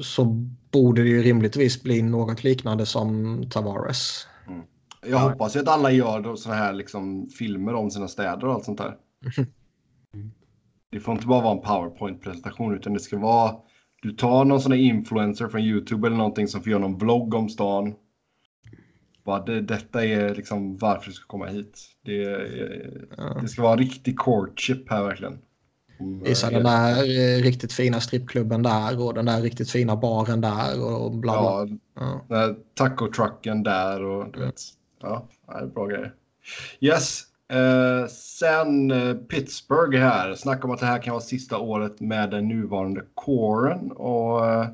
så 0.01 0.25
borde 0.71 1.03
det 1.03 1.09
ju 1.09 1.23
rimligtvis 1.23 1.83
bli 1.83 2.01
något 2.01 2.43
liknande 2.43 2.85
som 2.85 3.43
Tavares. 3.49 4.27
Mm. 4.47 4.61
Jag 5.05 5.19
hoppas 5.19 5.55
ju 5.55 5.59
att 5.59 5.67
alla 5.67 5.91
gör 5.91 6.35
sådana 6.35 6.61
här 6.61 6.73
liksom, 6.73 7.29
filmer 7.29 7.73
om 7.73 7.91
sina 7.91 8.07
städer 8.07 8.45
och 8.45 8.53
allt 8.53 8.65
sånt 8.65 8.77
där. 8.77 8.97
Mm. 10.13 10.31
Det 10.91 10.99
får 10.99 11.13
inte 11.13 11.27
bara 11.27 11.41
vara 11.41 11.53
en 11.57 11.61
powerpoint-presentation 11.61 12.75
utan 12.75 12.93
det 12.93 12.99
ska 12.99 13.17
vara 13.17 13.55
du 14.01 14.11
tar 14.11 14.45
någon 14.45 14.61
sån 14.61 14.71
här 14.71 14.79
influencer 14.79 15.47
från 15.47 15.61
YouTube 15.61 16.07
eller 16.07 16.17
någonting 16.17 16.47
som 16.47 16.61
får 16.61 16.71
göra 16.71 16.81
någon 16.81 16.97
vlogg 16.97 17.33
om 17.33 17.49
stan 17.49 17.93
bara, 19.23 19.45
det, 19.45 19.61
detta 19.61 20.05
är 20.05 20.35
liksom 20.35 20.77
varför 20.77 21.05
du 21.07 21.13
ska 21.13 21.27
komma 21.27 21.45
hit. 21.45 21.89
Det, 22.05 22.21
ja. 23.17 23.37
det 23.41 23.47
ska 23.47 23.61
vara 23.61 23.73
en 23.73 23.79
riktig 23.79 24.19
courtship 24.19 24.89
här 24.89 25.03
verkligen. 25.03 25.39
Visa 26.23 26.49
den 26.49 26.63
där 26.63 26.97
eh, 26.97 27.43
riktigt 27.43 27.73
fina 27.73 27.99
strippklubben 27.99 28.63
där 28.63 29.01
och 29.01 29.13
den 29.13 29.25
där 29.25 29.41
riktigt 29.41 29.71
fina 29.71 29.95
baren 29.95 30.41
där 30.41 30.83
och 30.83 31.11
bla 31.11 31.41
bla. 31.41 31.77
Ja, 31.95 32.25
ja. 32.27 32.55
tacotrucken 32.73 33.63
där 33.63 34.03
och 34.03 34.31
du 34.31 34.39
vet. 34.39 34.61
Ja, 35.01 35.27
det 35.47 35.53
är 35.53 35.65
bra 35.65 35.85
grejer. 35.85 36.13
Yes, 36.79 37.21
eh, 37.51 38.07
sen 38.07 38.91
eh, 38.91 39.15
Pittsburgh 39.15 39.97
här. 39.97 40.35
Snacka 40.35 40.63
om 40.63 40.71
att 40.71 40.79
det 40.79 40.85
här 40.85 41.01
kan 41.01 41.13
vara 41.13 41.23
sista 41.23 41.57
året 41.57 41.99
med 41.99 42.29
den 42.31 42.47
nuvarande 42.47 43.01
kåren 43.13 43.91
och 43.91 44.45
eh, 44.45 44.67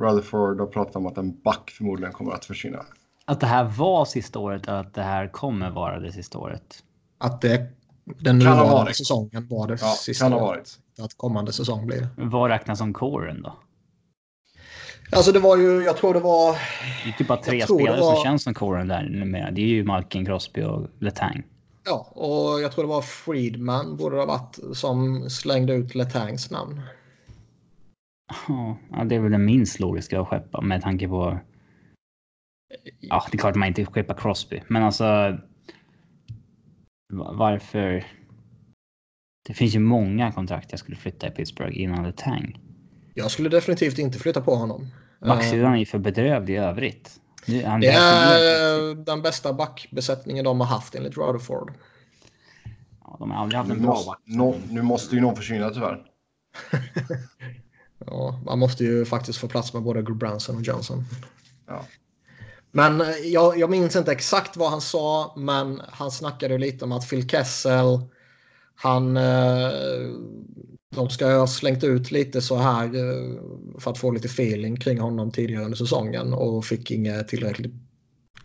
Rutherford 0.00 0.60
har 0.60 0.66
pratat 0.66 0.96
om 0.96 1.06
att 1.06 1.18
en 1.18 1.40
back 1.40 1.70
förmodligen 1.70 2.12
kommer 2.12 2.32
att 2.32 2.44
försvinna 2.44 2.84
att 3.30 3.40
det 3.40 3.46
här 3.46 3.64
var 3.64 4.04
sista 4.04 4.38
året 4.38 4.68
eller 4.68 4.80
att 4.80 4.94
det 4.94 5.02
här 5.02 5.28
kommer 5.28 5.70
vara 5.70 6.00
det 6.00 6.12
sista 6.12 6.38
året? 6.38 6.82
Att 7.18 7.40
det, 7.40 7.66
den 8.04 8.38
nuvarande 8.38 8.94
säsongen 8.94 9.48
var 9.48 9.68
det 9.68 9.78
ja, 9.80 9.86
sista 9.86 10.24
kan 10.24 10.32
ha 10.32 10.40
varit. 10.40 10.78
Att 10.98 11.16
kommande 11.16 11.52
säsong 11.52 11.86
blir 11.86 12.08
Vad 12.16 12.50
räknas 12.50 12.78
som 12.78 12.92
kåren 12.92 13.42
då? 13.42 13.52
Alltså 15.12 15.32
det 15.32 15.38
var 15.38 15.56
ju, 15.56 15.82
jag 15.82 15.96
tror 15.96 16.14
det 16.14 16.20
var... 16.20 16.52
Det 17.04 17.10
är 17.10 17.12
typ 17.12 17.28
bara 17.28 17.42
tre 17.42 17.62
spelare 17.62 18.00
var... 18.00 18.14
som 18.14 18.24
känns 18.24 18.42
som 18.42 18.54
kåren 18.54 18.88
där 18.88 19.24
med. 19.24 19.54
Det 19.54 19.60
är 19.60 19.66
ju 19.66 19.84
Malkin, 19.84 20.26
Crosby 20.26 20.62
och 20.62 20.86
Letang. 20.98 21.42
Ja, 21.84 22.06
och 22.10 22.60
jag 22.60 22.72
tror 22.72 22.84
det 22.84 22.90
var 22.90 23.02
Friedman 23.02 23.96
borde 23.96 24.16
det 24.16 24.22
ha 24.22 24.26
varit 24.26 24.58
som 24.76 25.30
slängde 25.30 25.72
ut 25.72 25.94
Letangs 25.94 26.50
namn. 26.50 26.80
Ja, 28.90 29.04
det 29.04 29.14
är 29.14 29.20
väl 29.20 29.32
den 29.32 29.44
minst 29.44 29.80
logiska 29.80 30.20
att 30.20 30.28
skeppa 30.28 30.60
med 30.60 30.82
tanke 30.82 31.08
på 31.08 31.38
Ja, 33.00 33.26
det 33.30 33.36
är 33.36 33.38
klart 33.38 33.54
man 33.54 33.68
inte 33.68 33.84
skeppar 33.84 34.14
Crosby, 34.14 34.62
men 34.68 34.82
alltså. 34.82 35.38
Varför? 37.12 38.06
Det 39.46 39.54
finns 39.54 39.74
ju 39.74 39.78
många 39.78 40.32
kontrakt 40.32 40.66
jag 40.70 40.78
skulle 40.78 40.96
flytta 40.96 41.28
i 41.28 41.30
Pittsburgh 41.30 41.80
innan 41.80 42.02
det 42.02 42.16
tang. 42.16 42.58
Jag 43.14 43.30
skulle 43.30 43.48
definitivt 43.48 43.98
inte 43.98 44.18
flytta 44.18 44.40
på 44.40 44.54
honom. 44.54 44.86
Backsidan 45.20 45.72
är 45.72 45.76
ju 45.76 45.86
för 45.86 45.98
bedrövlig 45.98 46.54
i 46.54 46.56
övrigt. 46.56 47.20
Det 47.46 47.62
är 47.62 48.94
den 48.94 49.22
bästa 49.22 49.52
backbesättningen 49.52 50.44
de 50.44 50.60
har 50.60 50.66
haft 50.66 50.94
enligt 50.94 51.16
Rutherford. 51.16 51.72
Ja, 53.04 53.16
de 53.18 53.30
har 53.30 53.42
aldrig 53.42 53.58
haft 53.58 53.70
en 53.70 53.76
nu, 53.76 53.82
bra 53.82 53.92
måste, 53.92 54.08
back. 54.08 54.18
nå, 54.24 54.56
nu 54.70 54.82
måste 54.82 55.14
ju 55.14 55.20
någon 55.20 55.36
försvinna 55.36 55.70
tyvärr. 55.70 56.02
ja, 58.06 58.40
man 58.44 58.58
måste 58.58 58.84
ju 58.84 59.04
faktiskt 59.04 59.38
få 59.38 59.48
plats 59.48 59.74
med 59.74 59.82
både 59.82 60.02
Branson 60.02 60.56
och 60.56 60.62
Johnson. 60.62 61.04
Ja. 61.66 61.84
Men 62.72 63.00
eh, 63.00 63.16
jag, 63.24 63.58
jag 63.58 63.70
minns 63.70 63.96
inte 63.96 64.12
exakt 64.12 64.56
vad 64.56 64.70
han 64.70 64.80
sa, 64.80 65.34
men 65.36 65.80
han 65.88 66.10
snackade 66.10 66.58
lite 66.58 66.84
om 66.84 66.92
att 66.92 67.10
Phil 67.10 67.28
Kessel, 67.28 68.00
han, 68.74 69.16
eh, 69.16 69.70
de 70.96 71.10
ska 71.10 71.26
ha 71.26 71.46
slängt 71.46 71.84
ut 71.84 72.10
lite 72.10 72.40
så 72.40 72.56
här 72.56 72.84
eh, 72.84 73.40
för 73.78 73.90
att 73.90 73.98
få 73.98 74.10
lite 74.10 74.28
feeling 74.28 74.76
kring 74.76 75.00
honom 75.00 75.30
tidigare 75.30 75.64
under 75.64 75.76
säsongen 75.76 76.32
och 76.32 76.64
fick 76.64 76.90
inget 76.90 77.28
tillräckligt 77.28 77.74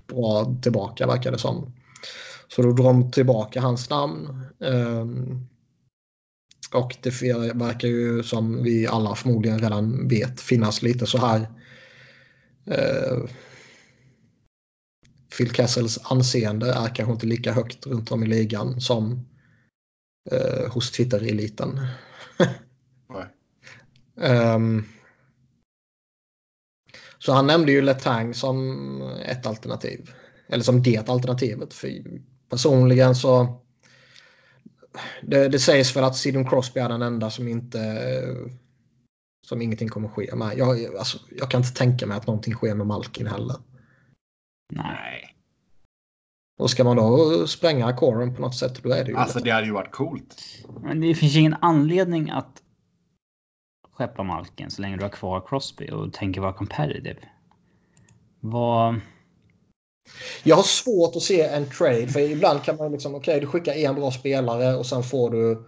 bra 0.07 0.55
tillbaka 0.61 1.07
verkar 1.07 1.31
det 1.31 1.37
som. 1.37 1.73
Så 2.47 2.61
då 2.61 2.71
drog 2.71 2.85
de 2.85 3.11
tillbaka 3.11 3.61
hans 3.61 3.89
namn. 3.89 4.45
Ehm, 4.59 5.47
och 6.73 6.95
det 7.01 7.21
verkar 7.53 7.87
ju 7.87 8.23
som 8.23 8.63
vi 8.63 8.87
alla 8.87 9.15
förmodligen 9.15 9.59
redan 9.59 10.07
vet 10.07 10.41
finnas 10.41 10.81
lite 10.81 11.05
så 11.05 11.17
här 11.17 11.47
Phil 15.37 15.53
Kessels 15.53 15.99
anseende 16.03 16.73
är 16.73 16.95
kanske 16.95 17.13
inte 17.13 17.25
lika 17.25 17.51
högt 17.51 17.87
runt 17.87 18.11
om 18.11 18.23
i 18.23 18.27
ligan 18.27 18.81
som 18.81 19.25
uh, 20.31 20.69
hos 20.69 20.91
Twitter-eliten. 20.91 21.79
um, 24.55 24.85
så 27.19 27.33
han 27.33 27.47
nämnde 27.47 27.71
ju 27.71 27.81
Letang 27.81 28.33
som 28.33 29.01
ett 29.25 29.45
alternativ. 29.45 30.09
Eller 30.47 30.63
som 30.63 30.83
det 30.83 31.09
alternativet. 31.09 31.73
För 31.73 32.03
personligen 32.49 33.15
så... 33.15 33.61
Det, 35.21 35.47
det 35.47 35.59
sägs 35.59 35.95
väl 35.95 36.03
att 36.03 36.15
Sidon 36.15 36.49
Crosby 36.49 36.79
är 36.79 36.89
den 36.89 37.01
enda 37.01 37.29
som 37.29 37.47
inte... 37.47 38.01
Som 39.47 39.61
ingenting 39.61 39.89
kommer 39.89 40.07
ske 40.07 40.35
med. 40.35 40.57
Jag, 40.57 40.95
alltså, 40.95 41.17
jag 41.37 41.51
kan 41.51 41.61
inte 41.61 41.73
tänka 41.73 42.07
mig 42.07 42.17
att 42.17 42.27
någonting 42.27 42.53
sker 42.53 42.75
med 42.75 42.87
Malkin 42.87 43.27
heller. 43.27 43.55
Nej. 44.69 45.35
Och 46.57 46.69
ska 46.69 46.83
man 46.83 46.97
då 46.97 47.47
spränga 47.47 47.93
kåren 47.93 48.35
på 48.35 48.41
något 48.41 48.55
sätt 48.55 48.83
då 48.83 48.89
är 48.89 49.03
det 49.03 49.11
ju... 49.11 49.17
Alltså 49.17 49.39
det 49.39 49.49
hade 49.49 49.65
ju 49.65 49.73
varit 49.73 49.91
coolt. 49.91 50.35
Men 50.81 51.01
det 51.01 51.15
finns 51.15 51.35
ingen 51.35 51.55
anledning 51.61 52.29
att 52.29 52.61
skeppa 53.91 54.23
Malkin 54.23 54.71
så 54.71 54.81
länge 54.81 54.97
du 54.97 55.03
har 55.03 55.09
kvar 55.09 55.43
Crosby 55.47 55.89
och 55.89 56.13
tänker 56.13 56.41
vara 56.41 56.53
competitive. 56.53 57.19
Vad... 58.39 58.99
Jag 60.43 60.55
har 60.55 60.63
svårt 60.63 61.15
att 61.15 61.21
se 61.21 61.41
en 61.41 61.69
trade 61.69 62.07
för 62.07 62.19
ibland 62.19 62.63
kan 62.63 62.77
man 62.77 62.91
liksom 62.91 63.15
okej 63.15 63.31
okay, 63.31 63.39
du 63.39 63.47
skickar 63.47 63.73
en 63.73 63.95
bra 63.95 64.11
spelare 64.11 64.75
och 64.75 64.85
sen 64.85 65.03
får 65.03 65.29
du 65.29 65.65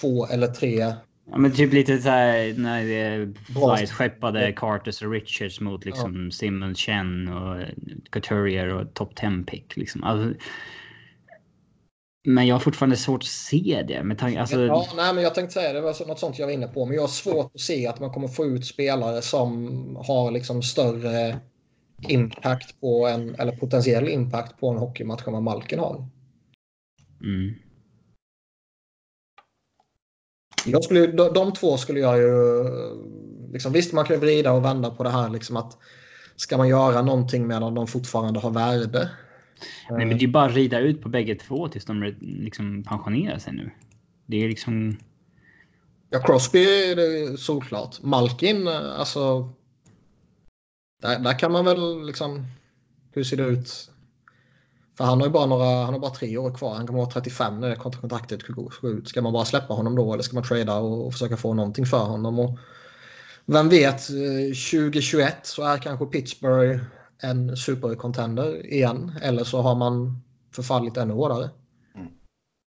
två 0.00 0.26
eller 0.26 0.46
tre. 0.46 0.94
Ja 1.30 1.38
men 1.38 1.52
typ 1.52 1.72
lite 1.72 1.98
så 1.98 2.08
här 2.08 2.54
när 2.58 2.84
det 2.84 3.34
Flyers 3.46 3.90
skeppade 3.90 4.52
Carters 4.52 5.02
och 5.02 5.10
Richards 5.10 5.60
mot 5.60 5.84
liksom 5.84 6.24
ja. 6.24 6.30
Simmons, 6.30 6.78
Chen 6.78 7.28
och 7.28 7.62
Couturier 8.10 8.68
och 8.68 8.94
top 8.94 9.16
10 9.16 9.44
pick 9.46 9.76
liksom. 9.76 10.04
Alltså, 10.04 10.40
men 12.26 12.46
jag 12.46 12.54
har 12.54 12.60
fortfarande 12.60 12.96
svårt 12.96 13.22
att 13.22 13.28
se 13.28 13.84
det. 13.88 14.02
Med 14.02 14.18
tanke, 14.18 14.40
alltså... 14.40 14.60
ja, 14.60 14.86
nej, 14.96 15.14
men 15.14 15.24
jag 15.24 15.34
tänkte 15.34 15.54
säga 15.54 15.72
det 15.72 15.80
var 15.80 16.06
något 16.08 16.18
sånt 16.18 16.38
jag 16.38 16.46
var 16.46 16.52
inne 16.52 16.68
på. 16.68 16.86
Men 16.86 16.94
jag 16.94 17.02
har 17.02 17.08
svårt 17.08 17.54
att 17.54 17.60
se 17.60 17.86
att 17.86 18.00
man 18.00 18.10
kommer 18.10 18.28
få 18.28 18.46
ut 18.46 18.66
spelare 18.66 19.22
som 19.22 19.96
har 20.06 20.30
liksom 20.30 20.62
större 20.62 21.38
impact 22.08 22.80
på 22.80 23.06
en, 23.06 23.34
eller 23.34 23.52
potentiell 23.52 24.08
impact 24.08 24.60
på 24.60 24.68
en 24.68 24.78
hockeymatch 24.78 25.26
än 25.26 25.32
vad 25.32 25.42
Malkin 25.42 25.78
har. 25.78 26.08
Mm. 27.20 27.54
Jag 30.66 30.84
skulle, 30.84 31.06
de, 31.06 31.32
de 31.32 31.52
två 31.52 31.76
skulle 31.76 32.00
jag 32.00 32.18
ju... 32.18 32.64
Liksom, 33.52 33.72
visst, 33.72 33.92
man 33.92 34.04
kan 34.04 34.20
vrida 34.20 34.52
och 34.52 34.64
vända 34.64 34.90
på 34.90 35.02
det 35.02 35.10
här. 35.10 35.30
Liksom 35.30 35.56
att 35.56 35.78
ska 36.36 36.56
man 36.56 36.68
göra 36.68 37.02
någonting 37.02 37.46
medan 37.46 37.74
de 37.74 37.86
fortfarande 37.86 38.40
har 38.40 38.50
värde? 38.50 39.10
Nej, 39.90 40.06
men 40.06 40.18
det 40.18 40.24
är 40.24 40.28
bara 40.28 40.44
att 40.44 40.54
rida 40.54 40.80
ut 40.80 41.02
på 41.02 41.08
bägge 41.08 41.34
två 41.34 41.68
tills 41.68 41.84
de 41.84 42.14
liksom 42.20 42.82
pensionerar 42.82 43.38
sig 43.38 43.52
nu. 43.52 43.70
Det 44.26 44.44
är 44.44 44.48
liksom... 44.48 44.96
Ja, 46.10 46.22
Crosby 46.22 46.64
är 46.64 46.96
det 46.96 47.38
solklart. 47.38 48.02
Malkin, 48.02 48.68
alltså... 48.68 49.48
Där, 51.02 51.18
där 51.18 51.38
kan 51.38 51.52
man 51.52 51.64
väl 51.64 52.06
liksom... 52.06 52.46
Hur 53.12 53.24
ser 53.24 53.36
det 53.36 53.42
ut? 53.42 53.90
För 54.96 55.04
han 55.04 55.20
har 55.20 55.26
ju 55.26 55.32
bara, 55.32 55.46
några, 55.46 55.84
han 55.84 55.94
har 55.94 56.00
bara 56.00 56.10
tre 56.10 56.36
år 56.38 56.54
kvar. 56.54 56.74
Han 56.74 56.86
kommer 56.86 56.98
vara 56.98 57.10
35 57.10 57.60
när 57.60 57.74
kontraktet 57.74 58.46
går 58.46 58.72
ut. 58.82 59.08
Ska 59.08 59.22
man 59.22 59.32
bara 59.32 59.44
släppa 59.44 59.74
honom 59.74 59.96
då 59.96 60.12
eller 60.12 60.22
ska 60.22 60.34
man 60.34 60.44
trada 60.44 60.74
och, 60.74 61.06
och 61.06 61.12
försöka 61.12 61.36
få 61.36 61.54
någonting 61.54 61.86
för 61.86 62.04
honom? 62.04 62.38
Och 62.38 62.58
vem 63.46 63.68
vet, 63.68 64.06
2021 64.06 65.36
så 65.42 65.62
är 65.62 65.78
kanske 65.78 66.06
Pittsburgh 66.06 66.80
en 67.22 67.56
supercontender 67.56 68.66
igen. 68.66 69.12
Eller 69.22 69.44
så 69.44 69.60
har 69.62 69.74
man 69.74 70.22
förfallit 70.54 70.96
ännu 70.96 71.14
hårdare. 71.14 71.50
Mm. 71.94 72.08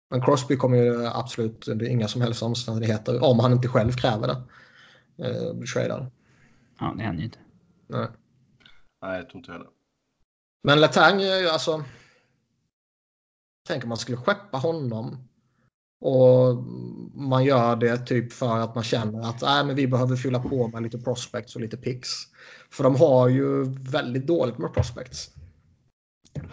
Men 0.09 0.21
Crosby 0.21 0.57
kommer 0.57 0.77
ju 0.77 1.05
absolut 1.05 1.67
under 1.67 1.85
inga 1.85 2.07
som 2.07 2.21
helst 2.21 2.43
omständigheter, 2.43 3.23
om 3.23 3.39
han 3.39 3.51
inte 3.51 3.67
själv 3.67 3.91
kräver 3.91 4.27
det, 4.27 4.43
eh, 5.27 5.53
bli 5.53 5.67
tradad. 5.67 6.11
Ja, 6.79 6.93
det 6.97 7.03
händer 7.03 7.19
ju 7.19 7.25
inte. 7.25 7.39
Nej. 7.87 8.07
Nej, 9.01 9.17
jag 9.17 9.29
tror 9.29 9.37
inte 9.37 9.51
heller. 9.51 9.67
Men 10.63 10.81
Letang, 10.81 11.21
alltså. 11.51 11.83
Tänk 13.67 13.83
om 13.83 13.89
man 13.89 13.97
skulle 13.97 14.17
skeppa 14.17 14.57
honom. 14.57 15.27
Och 16.01 16.63
man 17.13 17.45
gör 17.45 17.75
det 17.75 17.97
typ 17.97 18.33
för 18.33 18.59
att 18.59 18.75
man 18.75 18.83
känner 18.83 19.29
att 19.29 19.41
äh, 19.41 19.65
men 19.65 19.75
vi 19.75 19.87
behöver 19.87 20.15
fylla 20.15 20.39
på 20.39 20.67
med 20.67 20.83
lite 20.83 20.97
prospects 20.97 21.55
och 21.55 21.61
lite 21.61 21.77
picks. 21.77 22.09
För 22.69 22.83
de 22.83 22.95
har 22.95 23.27
ju 23.29 23.63
väldigt 23.91 24.27
dåligt 24.27 24.57
med 24.57 24.73
prospects. 24.73 25.29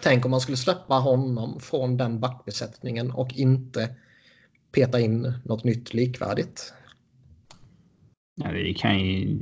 Tänk 0.01 0.25
om 0.25 0.31
man 0.31 0.41
skulle 0.41 0.57
släppa 0.57 0.95
honom 0.95 1.59
från 1.59 1.97
den 1.97 2.19
backbesättningen 2.19 3.11
och 3.11 3.33
inte 3.33 3.95
peta 4.71 4.99
in 4.99 5.33
något 5.45 5.63
nytt 5.63 5.93
likvärdigt. 5.93 6.73
Ja, 8.35 8.51
det 8.51 8.73
kan 8.73 8.99
ju 8.99 9.39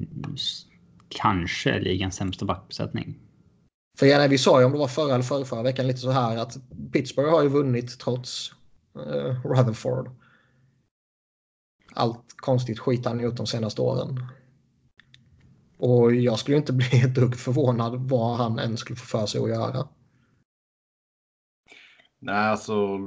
kanske 1.10 1.80
ligans 1.80 2.16
sämsta 2.16 2.46
backbesättning. 2.46 3.23
För 3.98 4.06
ja, 4.06 4.28
vi 4.28 4.38
sa 4.38 4.60
ju 4.60 4.66
om 4.66 4.72
det 4.72 4.78
var 4.78 4.88
förra 4.88 5.14
eller 5.14 5.24
förra, 5.24 5.46
förra 5.46 5.64
veckan 5.64 5.88
lite 5.88 6.00
så 6.00 6.12
här 6.12 6.38
att 6.38 6.58
Pittsburgh 6.92 7.32
har 7.32 7.44
ju 7.44 7.50
vunnit 7.50 8.00
trots 8.00 8.52
uh, 8.98 9.46
Rutherford. 9.46 10.10
Allt 11.94 12.24
konstigt 12.38 12.80
skit 12.80 13.06
han 13.06 13.20
gjort 13.20 13.36
de 13.36 13.48
senaste 13.48 13.82
åren. 13.82 14.20
Och 15.78 16.16
jag 16.16 16.40
skulle 16.40 16.58
inte 16.58 16.74
bli 16.84 17.02
ett 17.02 17.16
dugg 17.16 17.36
förvånad 17.36 18.10
vad 18.10 18.38
han 18.38 18.60
än 18.60 18.78
skulle 18.78 18.98
få 18.98 19.06
för 19.06 19.26
sig 19.26 19.42
att 19.42 19.50
göra. 19.50 19.88
Nej, 22.20 22.36
alltså. 22.36 23.00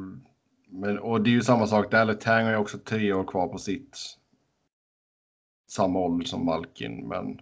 Men, 0.69 0.99
och 0.99 1.23
det 1.23 1.31
är 1.31 1.33
ju 1.33 1.43
samma 1.43 1.67
sak 1.67 1.91
där. 1.91 2.15
Tang 2.15 2.45
har 2.45 2.53
ju 2.53 2.59
också 2.59 2.79
tre 2.79 3.13
år 3.13 3.25
kvar 3.25 3.49
på 3.49 3.59
sitt. 3.59 3.99
Samma 5.71 5.99
ålder 5.99 6.27
som 6.27 6.45
Malkin, 6.45 7.09
men. 7.09 7.41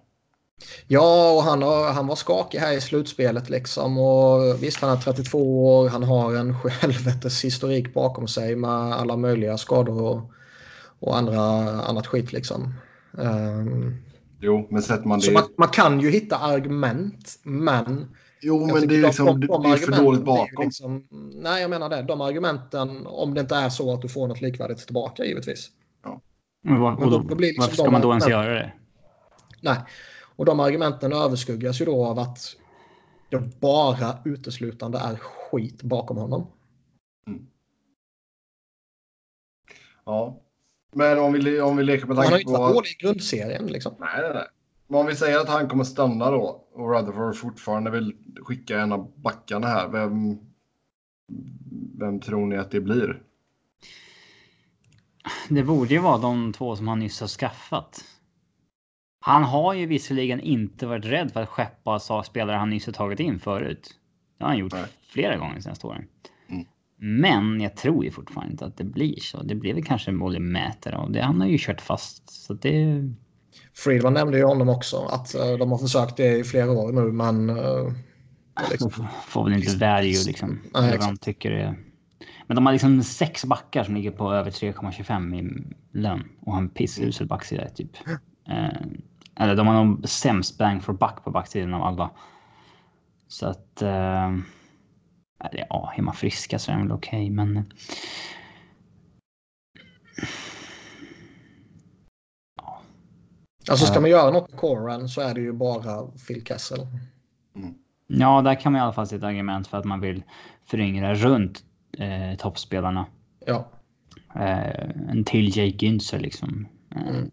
Ja, 0.86 1.32
och 1.32 1.42
han, 1.42 1.62
har, 1.62 1.92
han 1.92 2.06
var 2.06 2.16
skakig 2.16 2.58
här 2.58 2.72
i 2.72 2.80
slutspelet 2.80 3.50
liksom. 3.50 3.98
Och 3.98 4.62
visst, 4.62 4.80
han 4.80 4.96
är 4.96 5.00
32 5.00 5.66
år. 5.66 5.88
Han 5.88 6.02
har 6.02 6.34
en 6.34 6.54
helvetes 6.80 7.44
historik 7.44 7.94
bakom 7.94 8.28
sig 8.28 8.56
med 8.56 8.70
alla 8.70 9.16
möjliga 9.16 9.58
skador 9.58 10.02
och, 10.02 10.30
och 10.98 11.16
andra, 11.16 11.40
annat 11.82 12.06
skit 12.06 12.32
liksom. 12.32 12.74
Um, 13.12 14.04
Jo, 14.40 14.66
men 14.70 14.82
sätter 14.82 15.08
man 15.08 15.18
det... 15.18 15.26
Så 15.26 15.32
man, 15.32 15.42
man, 15.58 15.68
kan 15.68 16.00
ju 16.00 16.10
hitta 16.10 16.38
argument, 16.38 17.38
men... 17.42 18.14
Jo, 18.40 18.66
men 18.66 18.88
det 18.88 18.96
är, 18.96 19.02
liksom, 19.02 19.26
de, 19.26 19.40
de, 19.40 19.46
de 19.46 19.62
det 19.62 19.68
är 19.68 19.76
för 19.76 19.92
dåligt 19.92 20.24
bakom. 20.24 20.64
Liksom, 20.64 21.06
nej, 21.34 21.60
jag 21.60 21.70
menar 21.70 21.88
det. 21.88 22.02
De 22.02 22.20
argumenten, 22.20 23.06
om 23.06 23.34
det 23.34 23.40
inte 23.40 23.54
är 23.56 23.68
så 23.68 23.94
att 23.94 24.02
du 24.02 24.08
får 24.08 24.28
något 24.28 24.40
likvärdigt 24.40 24.78
tillbaka, 24.78 25.24
givetvis. 25.24 25.70
Ja. 26.04 26.20
Men 26.62 26.80
var, 26.80 26.92
och 27.04 27.10
då, 27.10 27.18
då 27.18 27.34
liksom 27.34 27.62
varför 27.62 27.76
ska 27.76 27.90
man 27.90 28.00
då 28.00 28.10
ens 28.10 28.28
göra 28.28 28.54
det? 28.54 28.72
Nej, 29.60 29.76
och 30.36 30.44
de 30.44 30.60
argumenten 30.60 31.12
överskuggas 31.12 31.80
ju 31.80 31.84
då 31.84 32.04
av 32.04 32.18
att 32.18 32.56
det 33.28 33.60
bara 33.60 34.18
uteslutande 34.24 34.98
är 34.98 35.16
skit 35.16 35.82
bakom 35.82 36.16
honom. 36.16 36.46
Mm. 37.26 37.46
Ja, 40.04 40.40
men 40.92 41.18
om 41.18 41.32
vi, 41.32 41.60
om 41.60 41.76
vi 41.76 41.84
leker 41.84 42.06
med 42.06 42.16
tanke 42.16 42.28
på... 42.28 42.30
Han 42.30 42.32
har 42.32 42.40
inte 42.40 42.52
varit 42.52 42.74
dålig 42.74 42.90
i 42.90 43.04
grundserien 43.06 43.66
liksom. 43.66 43.94
Nej, 43.98 44.22
nej, 44.22 44.30
nej. 44.34 44.46
Men 44.86 45.00
om 45.00 45.06
vi 45.06 45.16
säger 45.16 45.38
att 45.38 45.48
han 45.48 45.68
kommer 45.68 45.84
stanna 45.84 46.30
då 46.30 46.64
och 46.72 46.90
Rutherford 46.90 47.36
fortfarande 47.36 47.90
vill 47.90 48.16
skicka 48.42 48.80
en 48.80 48.92
av 48.92 49.12
backarna 49.16 49.66
här. 49.66 49.88
Vem, 49.88 50.38
vem 51.98 52.20
tror 52.20 52.46
ni 52.46 52.56
att 52.56 52.70
det 52.70 52.80
blir? 52.80 53.22
Det 55.48 55.62
borde 55.62 55.94
ju 55.94 56.00
vara 56.00 56.18
de 56.18 56.52
två 56.52 56.76
som 56.76 56.88
han 56.88 56.98
nyss 56.98 57.20
har 57.20 57.28
skaffat. 57.28 58.04
Han 59.26 59.44
har 59.44 59.74
ju 59.74 59.86
visserligen 59.86 60.40
inte 60.40 60.86
varit 60.86 61.04
rädd 61.04 61.32
för 61.32 61.42
att 61.42 61.48
skeppa 61.48 61.98
spelare 62.24 62.56
han 62.56 62.70
nyss 62.70 62.86
har 62.86 62.92
tagit 62.92 63.20
in 63.20 63.38
förut. 63.38 63.90
Det 64.38 64.44
har 64.44 64.50
han 64.50 64.58
gjort 64.58 64.72
Nej. 64.72 64.84
flera 65.12 65.36
gånger 65.36 65.54
de 65.54 65.62
senaste 65.62 65.86
åren. 65.86 66.04
Mm. 66.48 66.66
Men 66.96 67.60
jag 67.60 67.76
tror 67.76 68.04
ju 68.04 68.10
fortfarande 68.10 68.52
inte 68.52 68.64
att 68.64 68.76
det 68.76 68.84
blir 68.84 69.20
så. 69.20 69.42
Det 69.42 69.54
blir 69.54 69.74
väl 69.74 69.84
kanske 69.84 70.12
Molly 70.12 70.38
Mätare 70.38 70.96
och 70.96 71.10
det. 71.10 71.22
Han 71.22 71.40
har 71.40 71.48
ju 71.48 71.58
kört 71.60 71.80
fast. 71.80 72.30
Så 72.30 72.54
det... 72.54 73.02
Friedman 73.74 74.12
nämnde 74.12 74.38
ju 74.38 74.44
honom 74.44 74.68
också. 74.68 74.96
Att 74.96 75.34
uh, 75.34 75.58
de 75.58 75.70
har 75.70 75.78
försökt 75.78 76.16
det 76.16 76.38
i 76.38 76.44
flera 76.44 76.72
år 76.72 76.92
nu 76.92 77.12
men... 77.12 77.50
Uh, 77.50 77.92
liksom... 78.70 78.90
Får 79.26 79.44
väl 79.44 79.52
inte 79.52 79.76
value 79.76 80.24
liksom. 80.26 80.60
Nej, 80.74 80.98
de 81.00 81.16
tycker 81.16 81.50
det. 81.50 81.74
Men 82.46 82.54
de 82.54 82.66
har 82.66 82.72
liksom 82.72 83.02
sex 83.02 83.44
backar 83.44 83.84
som 83.84 83.94
ligger 83.94 84.10
på 84.10 84.32
över 84.32 84.50
3,25 84.50 85.40
i 85.40 85.64
lön. 85.98 86.28
Och 86.40 86.56
en 86.56 86.68
pissusel 86.68 87.26
backsida 87.26 87.68
typ. 87.68 87.90
Uh, 88.08 88.68
eller 89.36 89.56
de 89.56 89.66
har 89.66 89.84
nog 89.84 90.08
sämst 90.08 90.58
bang 90.58 90.82
for 90.82 90.92
buck 90.92 91.24
på 91.24 91.30
backsidan 91.30 91.74
av 91.74 91.82
alla. 91.82 92.10
Så 93.28 93.46
att... 93.46 93.82
Uh, 93.82 94.38
ja, 95.52 95.92
är 95.96 96.02
man 96.02 96.14
friska 96.14 96.58
så 96.58 96.72
är 96.72 96.76
det 96.76 96.82
väl 96.82 96.92
okej, 96.92 97.22
okay, 97.22 97.30
men... 97.30 97.72
Ja. 102.56 102.82
Alltså 103.70 103.86
ska 103.86 104.00
man 104.00 104.10
göra 104.10 104.30
något 104.30 104.50
på 104.50 104.56
Coran 104.56 105.08
så 105.08 105.20
är 105.20 105.34
det 105.34 105.40
ju 105.40 105.52
bara 105.52 106.06
Phil 106.28 106.44
Kessel. 106.44 106.80
Mm. 107.56 107.74
Ja, 108.06 108.42
där 108.42 108.60
kan 108.60 108.72
man 108.72 108.78
i 108.78 108.82
alla 108.82 108.92
fall 108.92 109.06
se 109.06 109.16
ett 109.16 109.22
argument 109.22 109.66
för 109.66 109.78
att 109.78 109.84
man 109.84 110.00
vill 110.00 110.22
föryngra 110.66 111.14
runt 111.14 111.64
eh, 111.98 112.38
toppspelarna. 112.38 113.06
Ja. 113.46 113.68
Eh, 114.34 115.10
en 115.10 115.24
till 115.24 115.56
Jake 115.56 115.86
Günther 115.86 116.18
liksom. 116.18 116.66
Eh, 116.96 117.08
mm. 117.08 117.30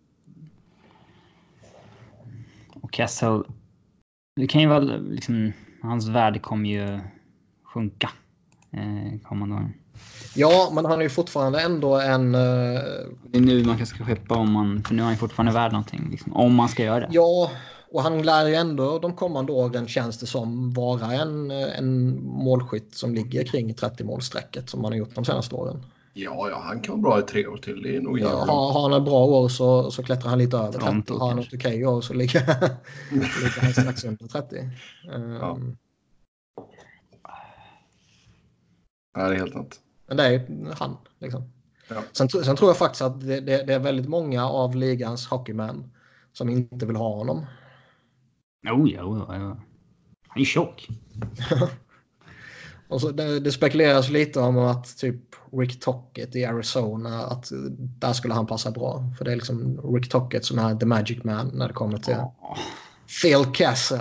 Kessel. 2.91 3.43
Det 4.35 4.47
kan 4.47 4.61
ju 4.61 4.67
vara 4.67 4.79
liksom. 4.79 5.53
Hans 5.81 6.07
värde 6.07 6.39
kommer 6.39 6.69
ju 6.69 6.99
sjunka. 7.73 8.09
Eh, 8.73 9.19
kommande 9.23 9.55
år. 9.55 9.71
Ja, 10.35 10.71
men 10.73 10.85
han 10.85 10.99
är 10.99 11.03
ju 11.03 11.09
fortfarande 11.09 11.61
ändå 11.61 11.99
en... 11.99 12.35
Uh... 12.35 12.79
Det 13.27 13.37
är 13.37 13.41
nu 13.41 13.63
man 13.63 13.77
kanske 13.77 13.95
ska 13.95 14.05
skeppa 14.05 14.35
om 14.35 14.51
man... 14.51 14.83
För 14.83 14.93
nu 14.93 15.01
är 15.01 15.03
han 15.03 15.13
ju 15.13 15.17
fortfarande 15.17 15.53
värd 15.53 15.71
någonting. 15.71 16.07
Liksom, 16.11 16.33
om 16.33 16.55
man 16.55 16.69
ska 16.69 16.83
göra 16.83 16.99
det. 16.99 17.07
Ja, 17.11 17.51
och 17.91 18.01
han 18.03 18.21
lär 18.21 18.47
ju 18.47 18.55
ändå 18.55 18.99
de 18.99 19.13
kommande 19.13 19.51
åren 19.51 19.87
känns 19.87 20.19
det 20.19 20.25
som 20.25 20.73
vara 20.73 21.13
en, 21.13 21.51
en 21.51 22.23
målskytt 22.25 22.95
som 22.95 23.13
ligger 23.13 23.43
kring 23.43 23.73
30 23.73 24.03
målsträcket 24.03 24.69
som 24.69 24.83
han 24.83 24.93
har 24.93 24.97
gjort 24.97 25.15
de 25.15 25.25
senaste 25.25 25.55
åren. 25.55 25.83
Ja, 26.14 26.49
ja, 26.49 26.59
han 26.59 26.82
kan 26.82 27.01
vara 27.01 27.01
bra 27.01 27.20
i 27.20 27.28
tre 27.28 27.47
år 27.47 27.57
till. 27.57 27.82
Det 27.82 27.95
är 27.95 28.01
nog 28.01 28.20
ja, 28.20 28.30
har, 28.30 28.74
har 28.74 28.89
han 28.89 29.01
ett 29.01 29.05
bra 29.05 29.26
år 29.26 29.49
så, 29.49 29.91
så 29.91 30.03
klättrar 30.03 30.30
han 30.30 30.39
lite 30.39 30.57
över 30.57 30.72
30. 30.72 31.14
Har 31.14 31.30
han 31.30 31.39
ett 31.39 31.47
okej 31.47 31.57
okay 31.57 31.86
år 31.86 32.01
så 32.01 32.14
ligger, 32.14 32.39
ligger 33.12 33.62
han 33.62 33.74
strax 33.74 34.03
under 34.03 34.28
30. 34.28 34.70
Um, 35.14 35.32
ja. 35.32 35.55
Ehm. 35.55 35.78
ja, 39.14 39.28
det 39.28 39.36
är 39.36 39.39
helt 39.39 39.53
sant. 39.53 39.80
Men 40.07 40.18
det 40.18 40.26
är 40.26 40.76
han. 40.80 40.97
Liksom. 41.20 41.51
Ja. 41.89 42.03
Sen, 42.12 42.30
sen, 42.30 42.55
tror 42.55 42.70
jag 42.70 42.78
faktiskt 42.78 43.01
att 43.01 43.22
det, 43.22 43.39
det, 43.39 43.64
det, 43.64 43.74
är 43.74 43.80
väldigt 43.80 44.09
många 44.09 44.45
av 44.45 44.76
ligans 44.76 45.28
hockeymän 45.28 45.91
som 46.34 46.49
inte 46.49 46.86
vill 46.86 46.95
ha 46.95 47.16
honom. 47.16 47.45
Oh, 48.72 48.91
ja, 48.91 49.26
ja, 49.28 49.36
ja. 49.36 49.57
Han 50.28 50.41
är 50.41 50.45
tjock. 50.45 50.88
Och 52.91 53.01
så 53.01 53.11
det, 53.11 53.39
det, 53.39 53.51
spekuleras 53.51 54.09
lite 54.09 54.39
om 54.39 54.57
att 54.57 54.97
typ 54.97 55.15
Rick 55.51 55.79
Tocket 55.79 56.35
i 56.35 56.45
Arizona, 56.45 57.25
att 57.25 57.51
där 57.77 58.13
skulle 58.13 58.33
han 58.33 58.47
passa 58.47 58.71
bra. 58.71 59.03
För 59.17 59.25
det 59.25 59.31
är 59.31 59.35
liksom 59.35 59.81
Rick 59.95 60.09
Tocket 60.09 60.45
som 60.45 60.59
är 60.59 60.75
the 60.75 60.85
magic 60.85 61.23
man 61.23 61.51
när 61.53 61.67
det 61.67 61.73
kommer 61.73 61.97
till 61.97 62.13
oh. 62.13 62.57
Phil 63.21 63.45
Castle. 63.53 63.97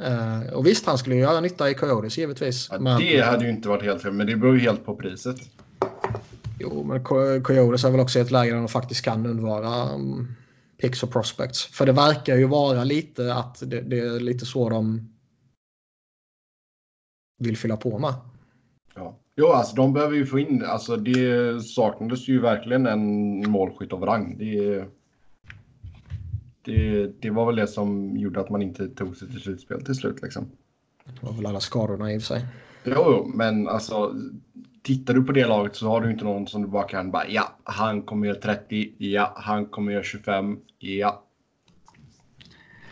Uh, 0.00 0.52
och 0.52 0.66
visst, 0.66 0.86
han 0.86 0.98
skulle 0.98 1.16
göra 1.16 1.40
nytta 1.40 1.70
i 1.70 1.74
Coyotes 1.74 2.18
givetvis. 2.18 2.68
Ja, 2.70 2.78
men... 2.78 3.00
Det 3.00 3.20
hade 3.20 3.44
ju 3.44 3.50
inte 3.50 3.68
varit 3.68 3.82
helt 3.82 4.02
fel, 4.02 4.12
men 4.12 4.26
det 4.26 4.36
beror 4.36 4.54
ju 4.54 4.60
helt 4.60 4.86
på 4.86 4.96
priset. 4.96 5.36
Jo, 6.58 6.84
men 6.84 7.04
Coyotes 7.42 7.84
är 7.84 7.90
väl 7.90 8.00
också 8.00 8.18
i 8.18 8.22
ett 8.22 8.30
läge 8.30 8.50
där 8.50 8.58
de 8.58 8.68
faktiskt 8.68 9.04
kan 9.04 9.26
undvara 9.26 9.94
um, 9.94 10.36
picks 10.80 11.02
och 11.02 11.12
prospects. 11.12 11.64
För 11.64 11.86
det 11.86 11.92
verkar 11.92 12.36
ju 12.36 12.46
vara 12.46 12.84
lite 12.84 13.34
att 13.34 13.62
det, 13.66 13.80
det 13.80 13.98
är 13.98 14.20
lite 14.20 14.46
så 14.46 14.68
de 14.68 15.08
vill 17.40 17.56
fylla 17.56 17.76
på 17.76 17.98
med. 17.98 18.14
Ja. 18.94 19.18
Jo, 19.36 19.46
alltså 19.46 19.76
de 19.76 19.92
behöver 19.92 20.16
ju 20.16 20.26
få 20.26 20.38
in, 20.38 20.64
alltså 20.64 20.96
det 20.96 21.60
saknades 21.62 22.28
ju 22.28 22.40
verkligen 22.40 22.86
en 22.86 23.50
målskytt 23.50 23.92
av 23.92 24.04
rang. 24.04 24.36
Det, 24.38 24.84
det, 26.64 27.06
det 27.20 27.30
var 27.30 27.46
väl 27.46 27.56
det 27.56 27.66
som 27.66 28.16
gjorde 28.16 28.40
att 28.40 28.50
man 28.50 28.62
inte 28.62 28.88
tog 28.88 29.16
sig 29.16 29.28
till 29.28 29.40
slutspel 29.40 29.84
till 29.84 29.94
slut 29.94 30.22
liksom. 30.22 30.50
Det 31.04 31.26
var 31.26 31.32
väl 31.32 31.46
alla 31.46 31.60
skadorna 31.60 32.12
i 32.12 32.18
och 32.18 32.22
för 32.22 32.26
sig. 32.26 32.46
Jo, 32.84 33.30
men 33.34 33.68
alltså 33.68 34.14
tittar 34.82 35.14
du 35.14 35.22
på 35.22 35.32
det 35.32 35.46
laget 35.46 35.76
så 35.76 35.88
har 35.88 36.00
du 36.00 36.10
inte 36.10 36.24
någon 36.24 36.46
som 36.46 36.62
du 36.62 36.68
bara 36.68 36.88
kan 36.88 37.10
bara 37.10 37.28
ja, 37.28 37.56
han 37.64 38.02
kommer 38.02 38.26
göra 38.26 38.40
30, 38.40 38.94
ja, 38.98 39.32
han 39.36 39.66
kommer 39.66 39.92
göra 39.92 40.02
25, 40.02 40.58
ja. 40.78 41.24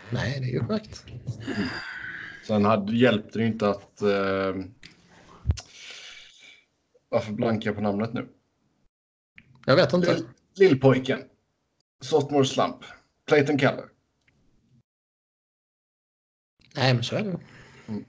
Nej, 0.09 0.39
det 0.39 0.45
är 0.45 0.51
ju 0.51 0.59
korrekt. 0.59 1.05
Sen 2.49 2.65
hade, 2.65 2.95
hjälpte 2.95 3.39
det 3.39 3.45
inte 3.45 3.69
att... 3.69 4.01
Eh, 4.01 4.55
varför 7.09 7.33
blankar 7.33 7.69
jag 7.69 7.75
på 7.75 7.81
namnet 7.81 8.13
nu? 8.13 8.27
Jag 9.65 9.75
vet 9.75 9.93
inte. 9.93 10.13
Lill, 10.13 10.27
lillpojken. 10.55 11.19
Softmore 12.01 12.45
Slump. 12.45 12.75
Clayton 13.27 13.59
Keller. 13.59 13.85
Nej, 16.75 16.93
men 16.93 17.03
så 17.03 17.15
är 17.15 17.23
det. 17.23 17.39
Mm. 17.87 18.05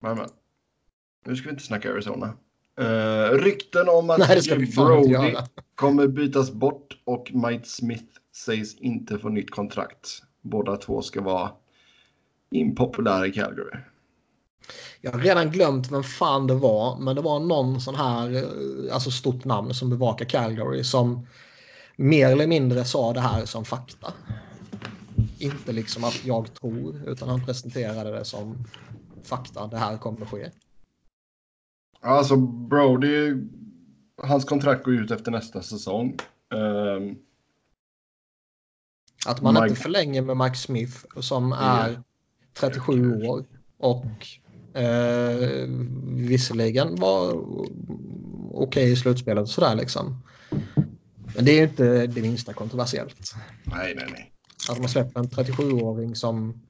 Men, 0.00 0.16
men. 0.16 0.28
Nu 1.24 1.36
ska 1.36 1.44
vi 1.44 1.50
inte 1.50 1.64
snacka 1.64 1.92
Arizona. 1.92 2.36
Uh, 2.80 3.38
rykten 3.38 3.88
om 3.88 4.10
att 4.10 4.18
Nej, 4.28 4.66
Brody 4.76 5.36
kommer 5.74 6.06
bytas 6.06 6.50
bort 6.50 7.02
och 7.04 7.30
Mike 7.34 7.64
Smith 7.64 8.20
sägs 8.36 8.74
inte 8.74 9.18
få 9.18 9.28
nytt 9.28 9.50
kontrakt. 9.50 10.22
Båda 10.42 10.76
två 10.76 11.02
ska 11.02 11.20
vara 11.20 11.52
impopulära 12.50 13.26
i 13.26 13.32
Calgary. 13.32 13.78
Jag 15.00 15.12
har 15.12 15.18
redan 15.18 15.50
glömt 15.50 15.92
vem 15.92 16.02
fan 16.02 16.46
det 16.46 16.54
var, 16.54 16.98
men 16.98 17.16
det 17.16 17.22
var 17.22 17.40
någon 17.40 17.80
sån 17.80 17.94
här 17.94 18.36
eh, 18.36 18.94
alltså 18.94 19.10
stort 19.10 19.44
namn 19.44 19.74
som 19.74 19.90
bevakar 19.90 20.24
Calgary 20.24 20.84
som 20.84 21.26
mer 21.96 22.28
eller 22.28 22.46
mindre 22.46 22.84
sa 22.84 23.12
det 23.12 23.20
här 23.20 23.44
som 23.44 23.64
fakta. 23.64 24.12
Inte 25.38 25.72
liksom 25.72 26.04
att 26.04 26.24
jag 26.24 26.54
tror, 26.54 27.02
utan 27.06 27.28
han 27.28 27.44
presenterade 27.44 28.10
det 28.10 28.24
som 28.24 28.64
fakta. 29.22 29.66
Det 29.66 29.78
här 29.78 29.98
kommer 29.98 30.22
att 30.22 30.30
ske. 30.30 30.50
Alltså 32.00 32.36
Brody, 32.36 33.34
hans 34.22 34.44
kontrakt 34.44 34.84
går 34.84 34.94
ut 34.94 35.10
efter 35.10 35.30
nästa 35.30 35.62
säsong. 35.62 36.18
Um, 36.54 37.18
att 39.26 39.42
man 39.42 39.54
Mike... 39.54 39.68
inte 39.68 39.80
förlänger 39.80 40.22
med 40.22 40.36
Mike 40.36 40.56
Smith 40.56 41.04
som 41.20 41.52
är 41.52 42.02
37 42.60 43.22
år 43.22 43.44
och 43.78 44.26
eh, 44.80 45.68
visserligen 46.04 46.96
var 46.96 47.32
okej 47.32 47.68
okay 48.52 48.92
i 48.92 48.96
slutspelet 48.96 49.42
och 49.42 49.48
sådär 49.48 49.74
liksom. 49.74 50.22
Men 51.34 51.44
det 51.44 51.58
är 51.58 51.62
inte 51.62 52.06
det 52.06 52.22
minsta 52.22 52.52
kontroversiellt. 52.52 53.34
Nej, 53.64 53.94
nej, 53.96 54.06
nej. 54.10 54.32
Att 54.70 54.78
man 54.78 54.88
släpper 54.88 55.20
en 55.20 55.28
37-åring 55.28 56.14
som 56.14 56.62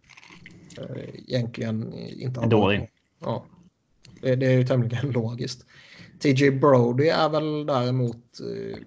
eh, 0.78 1.08
egentligen 1.26 1.92
inte 1.94 2.40
har... 2.40 2.46
Dålig. 2.46 2.90
Ja. 3.20 3.44
Det, 4.20 4.36
det 4.36 4.46
är 4.46 4.58
ju 4.58 4.66
tämligen 4.66 5.10
logiskt. 5.10 5.66
TJ 6.18 6.50
Brody 6.50 7.08
är 7.08 7.28
väl 7.28 7.66
däremot 7.66 8.40
eh, 8.40 8.78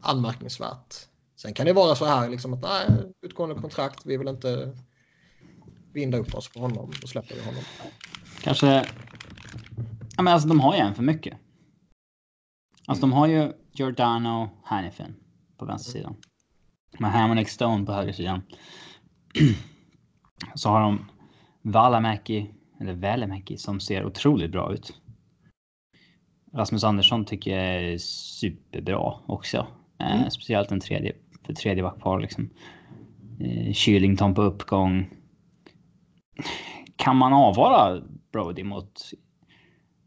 anmärkningsvärt. 0.00 0.94
Sen 1.36 1.54
kan 1.54 1.66
det 1.66 1.72
vara 1.72 1.94
så 1.94 2.04
här 2.04 2.28
liksom 2.28 2.54
att 2.54 2.62
nej, 2.62 3.12
utgående 3.22 3.54
kontrakt, 3.60 4.06
vi 4.06 4.16
vill 4.16 4.28
inte 4.28 4.76
binda 5.92 6.18
upp 6.18 6.34
oss 6.34 6.48
på 6.48 6.60
honom. 6.60 6.92
Då 7.00 7.06
släpper 7.06 7.34
vi 7.34 7.44
honom. 7.44 7.62
Kanske... 8.42 8.66
Ja, 10.16 10.22
men 10.22 10.28
alltså 10.28 10.48
de 10.48 10.60
har 10.60 10.74
ju 10.74 10.80
en 10.80 10.94
för 10.94 11.02
mycket. 11.02 11.38
Alltså 12.86 13.04
mm. 13.06 13.10
de 13.10 13.16
har 13.16 13.26
ju 13.26 13.52
Giordano, 13.72 14.50
Hannifin 14.64 15.14
på 15.58 15.64
vänstersidan. 15.64 16.16
Med 16.98 17.12
Hammond 17.12 17.48
Stone 17.48 17.86
på 17.86 17.92
högersidan. 17.92 18.42
Så 20.54 20.68
har 20.68 20.80
de 20.80 21.10
Valamäki 21.62 22.50
eller 22.80 22.92
Välimäki, 22.92 23.56
som 23.56 23.80
ser 23.80 24.04
otroligt 24.04 24.52
bra 24.52 24.72
ut. 24.72 24.94
Rasmus 26.52 26.84
Andersson 26.84 27.24
tycker 27.24 27.56
jag 27.56 27.84
är 27.84 27.98
superbra 27.98 29.14
också. 29.26 29.66
Eh, 29.98 30.12
mm. 30.12 30.24
Eh, 30.24 30.28
speciellt 30.28 30.70
en 30.70 30.80
tredje, 30.80 31.12
för 31.46 31.52
tredje 31.52 31.82
backpar 31.82 32.20
liksom. 32.20 32.50
Eh, 33.40 33.72
Kylington 33.72 34.34
på 34.34 34.42
uppgång. 34.42 35.10
Kan 36.96 37.16
man 37.16 37.32
avvara 37.32 38.02
Brody 38.32 38.64
mot... 38.64 39.00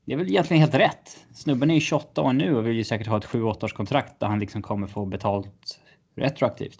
Det 0.05 0.13
är 0.13 0.17
väl 0.17 0.27
egentligen 0.27 0.61
helt 0.61 0.75
rätt. 0.75 1.25
Snubben 1.33 1.69
är 1.69 1.73
ju 1.73 1.79
28 1.79 2.21
år 2.21 2.33
nu 2.33 2.55
och 2.55 2.67
vill 2.67 2.75
ju 2.75 2.83
säkert 2.83 3.07
ha 3.07 3.17
ett 3.17 3.25
7-8 3.25 3.63
års 3.63 3.73
kontrakt 3.73 4.19
där 4.19 4.27
han 4.27 4.39
liksom 4.39 4.61
kommer 4.61 4.87
få 4.87 5.05
betalt 5.05 5.79
retroaktivt. 6.15 6.79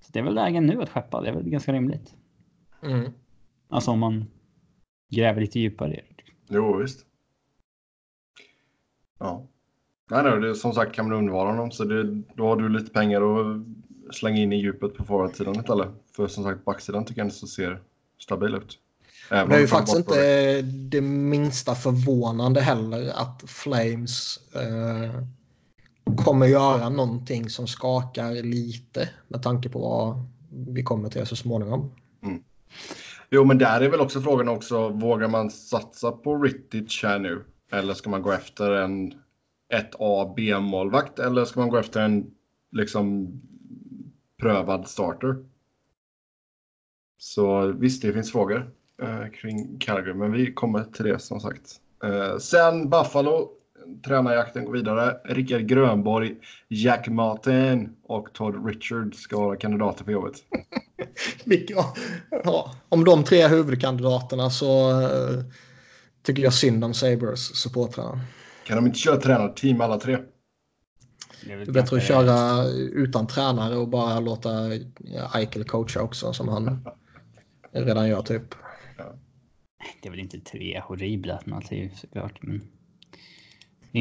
Så 0.00 0.12
det 0.12 0.18
är 0.18 0.22
väl 0.22 0.34
lägen 0.34 0.66
nu 0.66 0.82
att 0.82 0.88
skeppa. 0.88 1.20
Det 1.20 1.28
är 1.28 1.34
väl 1.34 1.48
ganska 1.48 1.72
rimligt. 1.72 2.14
Mm. 2.82 3.12
Alltså 3.68 3.90
om 3.90 3.98
man 3.98 4.24
gräver 5.10 5.40
lite 5.40 5.60
djupare. 5.60 5.94
i 5.94 5.96
det. 5.96 6.32
Jo, 6.48 6.76
visst. 6.76 7.06
Ja. 9.18 9.46
Nej, 10.10 10.22
nej, 10.22 10.40
det, 10.40 10.54
som 10.54 10.72
sagt 10.72 10.94
kan 10.94 11.08
man 11.08 11.18
undvara 11.18 11.50
honom 11.50 11.70
så 11.70 11.84
det, 11.84 12.22
då 12.34 12.46
har 12.46 12.56
du 12.56 12.68
lite 12.68 12.90
pengar 12.90 13.22
att 13.22 13.66
slänga 14.14 14.42
in 14.42 14.52
i 14.52 14.56
djupet 14.56 14.94
på 14.94 15.04
forwardsidan 15.04 15.64
eller? 15.68 15.92
För 16.16 16.26
som 16.26 16.44
sagt 16.44 16.64
backsidan 16.64 17.04
tycker 17.04 17.20
jag 17.20 17.26
inte 17.26 17.36
så 17.36 17.46
ser 17.46 17.82
stabil 18.18 18.54
ut. 18.54 18.78
Även 19.30 19.48
Det 19.48 19.56
är 19.56 19.60
ju 19.60 19.66
faktiskt 19.66 19.96
inte 19.96 20.62
det 20.62 21.00
minsta 21.00 21.74
förvånande 21.74 22.60
heller 22.60 23.12
att 23.14 23.42
Flames 23.46 24.40
eh, 24.54 25.22
kommer 26.16 26.46
göra 26.46 26.88
någonting 26.88 27.50
som 27.50 27.66
skakar 27.66 28.42
lite 28.42 29.08
med 29.28 29.42
tanke 29.42 29.68
på 29.68 29.78
vad 29.78 30.26
vi 30.74 30.82
kommer 30.82 31.08
till 31.08 31.26
så 31.26 31.36
småningom. 31.36 31.90
Jo, 33.30 33.44
men 33.44 33.58
där 33.58 33.80
är 33.80 33.88
väl 33.88 34.00
också 34.00 34.20
frågan 34.20 34.48
också, 34.48 34.88
vågar 34.88 35.28
man 35.28 35.50
satsa 35.50 36.12
på 36.12 36.38
Rittich 36.42 37.04
här 37.04 37.18
nu? 37.18 37.44
Eller 37.72 37.94
ska 37.94 38.10
man 38.10 38.22
gå 38.22 38.32
efter 38.32 38.70
en 38.70 39.14
ett 39.74 39.90
A 39.98 40.32
B-målvakt 40.36 41.18
eller 41.18 41.44
ska 41.44 41.60
man 41.60 41.68
gå 41.68 41.76
efter 41.76 42.00
en 42.00 42.30
liksom 42.72 43.32
prövad 44.40 44.88
starter? 44.88 45.36
Så 47.18 47.72
visst, 47.72 48.02
det 48.02 48.12
finns 48.12 48.32
frågor 48.32 48.70
eh, 49.02 49.30
kring 49.40 49.78
Calgary, 49.78 50.14
men 50.14 50.32
vi 50.32 50.52
kommer 50.52 50.84
till 50.84 51.04
det 51.04 51.18
som 51.18 51.40
sagt. 51.40 51.80
Eh, 52.04 52.38
sen 52.38 52.90
Buffalo, 52.90 53.48
tränarjakten 54.04 54.64
går 54.64 54.72
vidare. 54.72 55.16
Rickard 55.24 55.66
Grönborg, 55.66 56.36
Jack 56.68 57.08
Martin 57.08 57.96
och 58.02 58.32
Todd 58.32 58.66
Richards 58.66 59.18
ska 59.18 59.40
vara 59.40 59.56
kandidater 59.56 60.04
för 60.04 60.12
jobbet. 60.12 60.34
Ja, 62.44 62.74
om 62.88 63.04
de 63.04 63.24
tre 63.24 63.48
huvudkandidaterna 63.48 64.50
så 64.50 64.90
eh, 65.02 65.44
tycker 66.22 66.42
jag 66.42 66.52
synd 66.52 66.84
om 66.84 66.94
Sabres 66.94 67.56
supportrarna. 67.56 68.20
Kan 68.66 68.76
de 68.76 68.86
inte 68.86 68.98
köra 68.98 69.16
tränarteam 69.16 69.80
alla 69.80 69.98
tre? 69.98 70.18
Det 71.44 71.52
är 71.52 71.56
väl 71.56 71.66
Det 71.66 71.70
är 71.70 71.82
bättre 71.82 71.96
att 71.96 72.02
köra 72.02 72.64
utan 72.74 73.26
tränare 73.26 73.76
och 73.76 73.88
bara 73.88 74.20
låta 74.20 74.50
Eichel 75.34 75.64
coacha 75.64 76.02
också 76.02 76.32
som 76.32 76.48
han 76.48 76.80
redan 77.72 78.08
gör 78.08 78.22
typ. 78.22 78.54
Det 80.02 80.08
är 80.08 80.10
väl 80.10 80.20
inte 80.20 80.40
tre 80.40 80.80
horribla 80.80 81.34
alternativ 81.34 81.92
såklart. 81.94 82.42
Men... 82.42 82.60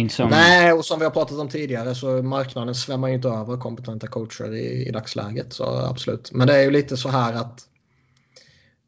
Som... 0.09 0.29
Nej, 0.29 0.73
och 0.73 0.85
som 0.85 0.99
vi 0.99 1.05
har 1.05 1.11
pratat 1.11 1.37
om 1.37 1.49
tidigare 1.49 1.95
så 1.95 2.23
marknaden 2.23 2.75
svämmar 2.75 3.07
ju 3.07 3.15
inte 3.15 3.29
över 3.29 3.57
kompetenta 3.57 4.07
coacher 4.07 4.55
i, 4.55 4.87
i 4.87 4.91
dagsläget. 4.91 5.53
Så 5.53 5.63
absolut. 5.63 6.31
Men 6.31 6.47
det 6.47 6.55
är 6.55 6.63
ju 6.63 6.71
lite 6.71 6.97
så 6.97 7.09
här 7.09 7.33
att 7.33 7.69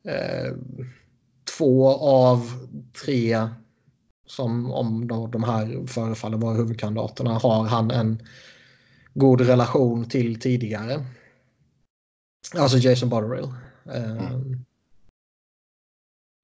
eh, 0.08 0.56
två 1.58 1.88
av 1.98 2.52
tre 3.06 3.50
som 4.26 4.72
om 4.72 5.08
de, 5.08 5.32
de 5.32 5.44
här 5.44 5.88
förefaller 5.88 6.38
vara 6.38 6.54
huvudkandidaterna 6.54 7.34
har 7.34 7.64
han 7.64 7.92
en 7.92 8.24
god 9.14 9.42
relation 9.42 10.10
till 10.10 10.40
tidigare. 10.40 11.06
Alltså 12.58 12.78
Jason 12.78 13.10
Butterill. 13.10 13.54
Eh, 13.94 14.42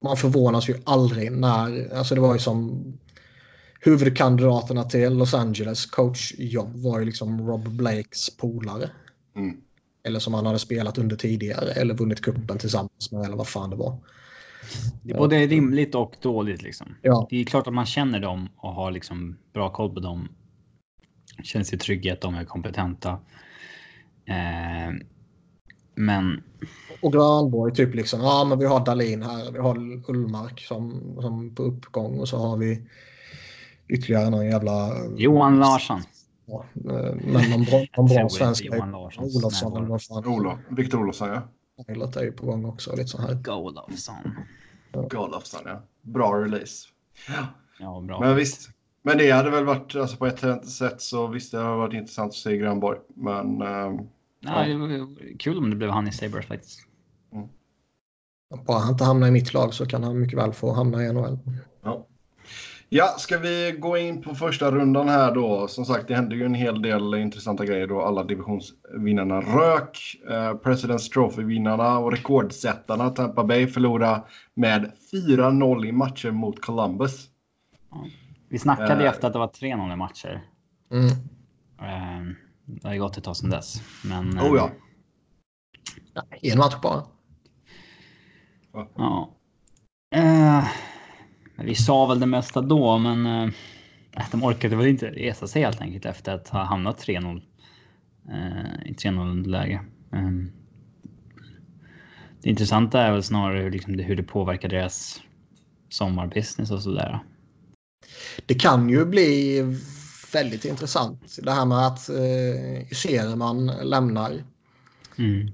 Man 0.04 0.16
förvånas 0.16 0.68
ju 0.68 0.74
aldrig 0.84 1.32
när, 1.32 1.94
alltså 1.94 2.14
det 2.14 2.20
var 2.20 2.34
ju 2.34 2.40
som 2.40 2.84
huvudkandidaterna 3.80 4.84
till 4.84 5.12
Los 5.12 5.34
Angeles 5.34 5.86
coachjobb 5.86 6.76
var 6.76 6.98
ju 6.98 7.04
liksom 7.04 7.46
Rob 7.46 7.68
Blakes 7.68 8.36
polare. 8.36 8.90
Mm. 9.36 9.56
Eller 10.04 10.18
som 10.18 10.34
han 10.34 10.46
hade 10.46 10.58
spelat 10.58 10.98
under 10.98 11.16
tidigare 11.16 11.72
eller 11.72 11.94
vunnit 11.94 12.20
kuppen 12.20 12.58
tillsammans 12.58 13.12
med 13.12 13.24
eller 13.24 13.36
vad 13.36 13.48
fan 13.48 13.70
det 13.70 13.76
var. 13.76 13.98
Det 15.02 15.12
är 15.12 15.18
både 15.18 15.46
rimligt 15.46 15.94
och 15.94 16.16
dåligt 16.22 16.62
liksom. 16.62 16.94
Ja, 17.02 17.26
Det 17.30 17.40
är 17.40 17.44
klart 17.44 17.66
att 17.66 17.74
man 17.74 17.86
känner 17.86 18.20
dem 18.20 18.48
och 18.56 18.72
har 18.72 18.90
liksom 18.90 19.38
bra 19.52 19.72
koll 19.72 19.94
på 19.94 20.00
dem. 20.00 20.28
Känner 21.42 21.64
sig 21.64 21.78
trygg 21.78 22.06
i 22.06 22.10
att 22.10 22.20
de 22.20 22.34
är 22.34 22.44
kompetenta. 22.44 23.10
Eh, 24.24 24.94
men 25.94 26.42
och 27.02 27.12
Granborg 27.12 27.74
typ 27.74 27.94
liksom, 27.94 28.20
ja 28.20 28.44
men 28.44 28.58
vi 28.58 28.66
har 28.66 28.84
Dalin 28.84 29.22
här, 29.22 29.52
vi 29.52 29.58
har 29.58 29.76
Ullmark 30.10 30.60
som, 30.60 31.16
som 31.20 31.54
på 31.54 31.62
uppgång 31.62 32.20
och 32.20 32.28
så 32.28 32.36
har 32.36 32.56
vi 32.56 32.82
ytterligare 33.88 34.30
någon 34.30 34.46
jävla... 34.46 34.90
Johan 35.16 35.58
Larsson. 35.58 36.00
Ja, 36.46 36.64
men 36.74 37.50
någon 37.50 37.64
bra, 37.64 37.84
någon 37.96 38.06
bra 38.06 38.28
svensk. 38.30 38.64
Johan 38.64 38.90
Larsson. 38.90 39.24
Olofsson 39.24 39.76
eller 39.76 39.86
vad 39.86 40.02
fan. 40.02 40.26
Olof, 40.26 40.58
Victor 40.68 41.00
Olofsson 41.00 41.28
ja. 41.28 41.42
Pilot 41.86 42.16
är 42.16 42.22
ju 42.22 42.32
på 42.32 42.46
gång 42.46 42.64
också. 42.64 42.96
Lite 42.96 43.08
så 43.08 43.22
här. 43.22 43.34
Golofsson. 43.34 44.14
Olofsson 44.94 45.60
ja. 45.64 45.82
Bra 46.02 46.32
release. 46.44 46.88
Ja, 47.78 48.00
bra. 48.00 48.20
Men 48.20 48.36
visst. 48.36 48.70
Men 49.02 49.18
det 49.18 49.30
hade 49.30 49.50
väl 49.50 49.64
varit, 49.64 49.96
alltså 49.96 50.16
på 50.16 50.26
ett 50.26 50.68
sätt 50.68 51.00
så 51.00 51.26
visst 51.26 51.52
det 51.52 51.58
hade 51.58 51.76
varit 51.76 51.94
intressant 51.94 52.28
att 52.28 52.34
se 52.34 52.56
Grönborg. 52.56 52.98
Men 53.14 53.62
ehm, 54.48 54.90
Ja, 54.90 55.06
det 55.20 55.38
kul 55.38 55.58
om 55.58 55.70
det 55.70 55.76
blev 55.76 55.90
han 55.90 56.08
i 56.08 56.12
Sabres 56.12 56.46
faktiskt. 56.46 56.80
Bara 58.66 58.78
han 58.78 58.92
inte 58.92 59.04
hamnar 59.04 59.28
i 59.28 59.30
mitt 59.30 59.54
lag 59.54 59.74
så 59.74 59.86
kan 59.86 60.04
han 60.04 60.20
mycket 60.20 60.38
väl 60.38 60.52
få 60.52 60.72
hamna 60.72 61.04
i 61.04 61.12
NHL. 61.12 61.38
ja. 61.82 62.06
Ja, 62.88 63.06
ska 63.18 63.38
vi 63.38 63.76
gå 63.78 63.96
in 63.98 64.22
på 64.22 64.34
första 64.34 64.70
rundan 64.70 65.08
här 65.08 65.34
då? 65.34 65.68
Som 65.68 65.84
sagt, 65.84 66.08
det 66.08 66.14
hände 66.14 66.36
ju 66.36 66.44
en 66.44 66.54
hel 66.54 66.82
del 66.82 67.14
intressanta 67.14 67.64
grejer 67.64 67.86
då 67.86 68.02
alla 68.02 68.24
divisionsvinnarna 68.24 69.40
rök. 69.40 69.98
Eh, 70.28 70.32
President's 70.54 71.12
Trophy-vinnarna 71.12 71.98
och 71.98 72.12
rekordsättarna 72.12 73.10
Tampa 73.10 73.44
Bay 73.44 73.66
förlorade 73.66 74.22
med 74.54 74.92
4-0 75.12 75.86
i 75.86 75.92
matcher 75.92 76.30
mot 76.30 76.60
Columbus. 76.60 77.28
Vi 78.48 78.58
snackade 78.58 79.00
ju 79.00 79.06
Eh. 79.06 79.10
efter 79.10 79.26
att 79.26 79.32
det 79.32 79.38
var 79.38 79.48
3-0 79.48 79.92
i 79.92 79.96
matcher. 79.96 80.42
Mm. 80.92 81.06
Eh, 81.80 82.32
det 82.66 82.88
har 82.88 82.94
ju 82.94 83.00
gått 83.00 83.16
ett 83.16 83.24
tag 83.24 83.36
sedan 83.36 83.50
dess. 83.50 83.82
Men, 84.04 84.38
eh, 84.38 84.44
Oh 84.44 84.56
ja. 84.56 84.70
Ja, 86.14 86.22
en 86.42 86.58
match 86.58 86.74
bara. 86.82 87.02
Ja. 88.96 89.36
Eh, 90.14 90.64
vi 91.58 91.74
sa 91.74 92.06
väl 92.06 92.20
det 92.20 92.26
mesta 92.26 92.60
då, 92.60 92.98
men 92.98 93.26
eh, 93.26 93.52
de 94.30 94.44
orkade 94.44 94.76
väl 94.76 94.86
inte 94.86 95.10
resa 95.10 95.46
sig 95.46 95.62
helt 95.62 95.80
enkelt 95.80 96.06
efter 96.06 96.34
att 96.34 96.48
ha 96.48 96.64
hamnat 96.64 97.06
3-0 97.06 97.42
eh, 98.28 98.90
i 98.90 98.92
3-0 98.92 99.46
läge. 99.46 99.80
Eh, 100.12 100.30
det 102.42 102.50
intressanta 102.50 103.02
är 103.02 103.12
väl 103.12 103.22
snarare 103.22 103.62
hur, 103.62 103.70
liksom, 103.70 103.96
det, 103.96 104.02
hur 104.02 104.16
det 104.16 104.22
påverkar 104.22 104.68
deras 104.68 105.22
sommarbusiness 105.88 106.70
och 106.70 106.82
sådär. 106.82 107.24
Det 108.46 108.54
kan 108.54 108.88
ju 108.88 109.04
bli 109.04 109.62
väldigt 110.32 110.64
intressant. 110.64 111.38
Det 111.42 111.52
här 111.52 111.64
med 111.64 111.86
att 111.86 112.08
eh, 112.08 112.96
Sereman 112.96 113.66
lämnar. 113.66 114.44
Mm. 115.18 115.52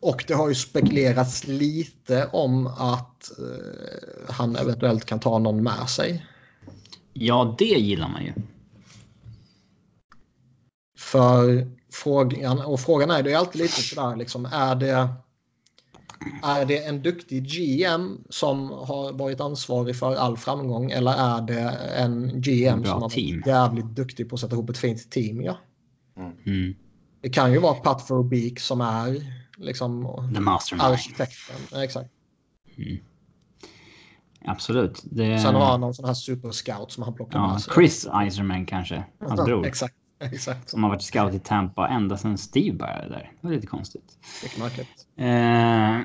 Och 0.00 0.24
det 0.28 0.34
har 0.34 0.48
ju 0.48 0.54
spekulerats 0.54 1.46
lite 1.46 2.26
om 2.26 2.66
att 2.66 3.38
eh, 3.38 4.34
han 4.34 4.56
eventuellt 4.56 5.04
kan 5.04 5.20
ta 5.20 5.38
någon 5.38 5.62
med 5.62 5.88
sig. 5.88 6.26
Ja, 7.12 7.54
det 7.58 7.64
gillar 7.64 8.08
man 8.08 8.24
ju. 8.24 8.32
För 10.98 11.70
frågan, 11.92 12.58
och 12.58 12.80
frågan 12.80 13.10
är 13.10 13.22
det 13.22 13.32
är 13.32 13.36
alltid 13.36 13.60
lite 13.62 13.82
sådär 13.82 14.16
liksom, 14.16 14.46
är 14.46 14.74
det, 14.74 15.08
är 16.42 16.64
det 16.64 16.84
en 16.84 17.02
duktig 17.02 17.44
GM 17.44 18.18
som 18.28 18.70
har 18.70 19.12
varit 19.12 19.40
ansvarig 19.40 19.96
för 19.96 20.14
all 20.14 20.36
framgång 20.36 20.90
eller 20.90 21.10
är 21.12 21.42
det 21.42 21.70
en 21.96 22.40
GM 22.40 22.82
Bra 22.82 22.92
som 22.92 23.02
har 23.02 23.08
team. 23.08 23.36
varit 23.36 23.46
jävligt 23.46 23.96
duktig 23.96 24.28
på 24.28 24.34
att 24.34 24.40
sätta 24.40 24.54
ihop 24.54 24.70
ett 24.70 24.78
fint 24.78 25.10
team? 25.10 25.42
Ja. 25.42 25.58
Mm. 26.46 26.74
Det 27.20 27.28
kan 27.28 27.52
ju 27.52 27.58
vara 27.58 27.74
Pat 27.74 28.10
Verbeek 28.10 28.60
som 28.60 28.80
är 28.80 29.22
liksom 29.56 30.06
arkitekten. 30.80 31.82
Exakt. 31.82 32.10
Absolut. 34.44 35.02
Det, 35.04 35.38
Sen 35.38 35.54
har 35.54 35.64
han 35.64 35.80
någon 35.80 35.94
sån 35.94 36.04
här 36.04 36.14
superscout 36.14 36.92
som 36.92 37.02
han 37.02 37.14
plockar 37.14 37.38
ja, 37.38 37.52
med 37.52 37.60
sig. 37.60 37.74
Chris 37.74 38.06
Eiserman 38.06 38.66
kanske. 38.66 39.04
Hans 39.20 39.44
bror. 39.44 39.66
Exakt. 39.66 39.94
Exakt. 40.32 40.68
Som 40.68 40.82
har 40.82 40.90
varit 40.90 41.02
scout 41.02 41.34
i 41.34 41.38
Tampa 41.38 41.88
ända 41.88 42.16
sedan 42.16 42.38
Steve 42.38 42.76
började 42.76 43.08
där. 43.08 43.32
Det 43.40 43.46
var 43.46 43.54
lite 43.54 43.66
konstigt. 43.66 44.18
Eh, 45.16 45.26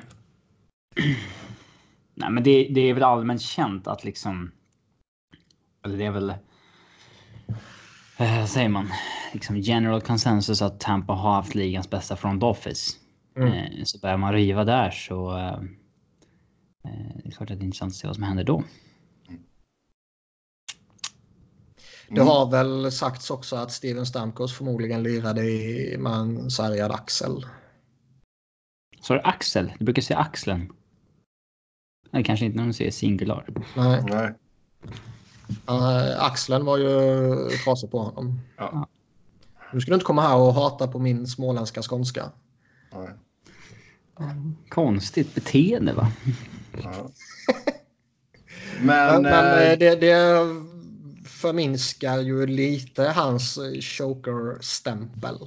nej, 2.14 2.30
men 2.30 2.42
det, 2.42 2.68
det 2.70 2.80
är 2.80 2.94
väl 2.94 3.02
allmänt 3.02 3.42
känt 3.42 3.86
att 3.86 4.04
liksom. 4.04 4.50
Eller 5.84 5.98
det 5.98 6.04
är 6.04 6.10
väl. 6.10 6.34
Eh, 8.16 8.44
säger 8.46 8.68
man? 8.68 8.88
Liksom 9.32 9.56
general 9.56 10.00
consensus 10.00 10.62
att 10.62 10.80
Tampa 10.80 11.12
har 11.12 11.34
haft 11.34 11.54
ligans 11.54 11.90
bästa 11.90 12.16
front 12.16 12.42
office. 12.42 12.96
Mm. 13.36 13.52
Eh, 13.52 13.84
så 13.84 13.98
börjar 13.98 14.16
man 14.16 14.32
riva 14.32 14.64
där 14.64 14.90
så. 14.90 15.36
Eh, 15.36 15.58
eh, 16.84 17.16
det 17.22 17.28
är 17.28 17.30
klart 17.30 17.50
att 17.50 17.58
det 17.58 17.62
är 17.62 17.66
intressant 17.66 17.90
att 17.90 17.96
se 17.96 18.06
vad 18.06 18.16
som 18.16 18.24
händer 18.24 18.44
då. 18.44 18.62
Det 22.08 22.20
har 22.20 22.50
väl 22.50 22.92
sagts 22.92 23.30
också 23.30 23.56
att 23.56 23.72
Steven 23.72 24.06
Stamkos 24.06 24.56
förmodligen 24.56 25.02
lirade 25.02 25.42
i, 25.44 25.96
med 25.98 26.12
en 26.12 26.50
sargad 26.50 26.92
axel. 26.92 27.46
Så 29.00 29.12
är 29.12 29.18
det 29.18 29.24
Axel. 29.24 29.72
Du 29.78 29.84
brukar 29.84 30.02
säga 30.02 30.18
axeln. 30.18 30.72
Nej, 32.10 32.24
kanske 32.24 32.46
inte 32.46 32.58
när 32.58 32.66
du 32.66 32.72
säger 32.72 32.90
singular. 32.90 33.46
Nej, 33.76 34.02
Nej. 34.08 34.34
uh, 35.70 36.24
axeln 36.24 36.64
var 36.64 36.78
ju 36.78 37.48
trasig 37.64 37.90
på 37.90 37.98
honom. 37.98 38.40
Ja. 38.56 38.88
Nu 39.72 39.80
ska 39.80 39.90
du 39.90 39.94
inte 39.94 40.06
komma 40.06 40.22
här 40.22 40.36
och 40.36 40.54
hata 40.54 40.88
på 40.88 40.98
min 40.98 41.26
småländska 41.26 41.82
skånska. 41.82 42.30
Nej. 42.92 43.08
Konstigt 44.68 45.34
beteende 45.34 45.92
va? 45.92 46.12
Ja. 46.82 47.10
Men, 48.80 49.12
Men, 49.12 49.22
men 49.22 49.44
eh, 49.44 49.70
eh, 49.70 49.78
det, 49.78 49.96
det 49.96 50.12
förminskar 51.48 52.18
ju 52.20 52.46
lite 52.46 53.02
hans 53.02 53.58
eh, 53.58 53.80
choker-stämpel. 53.80 55.38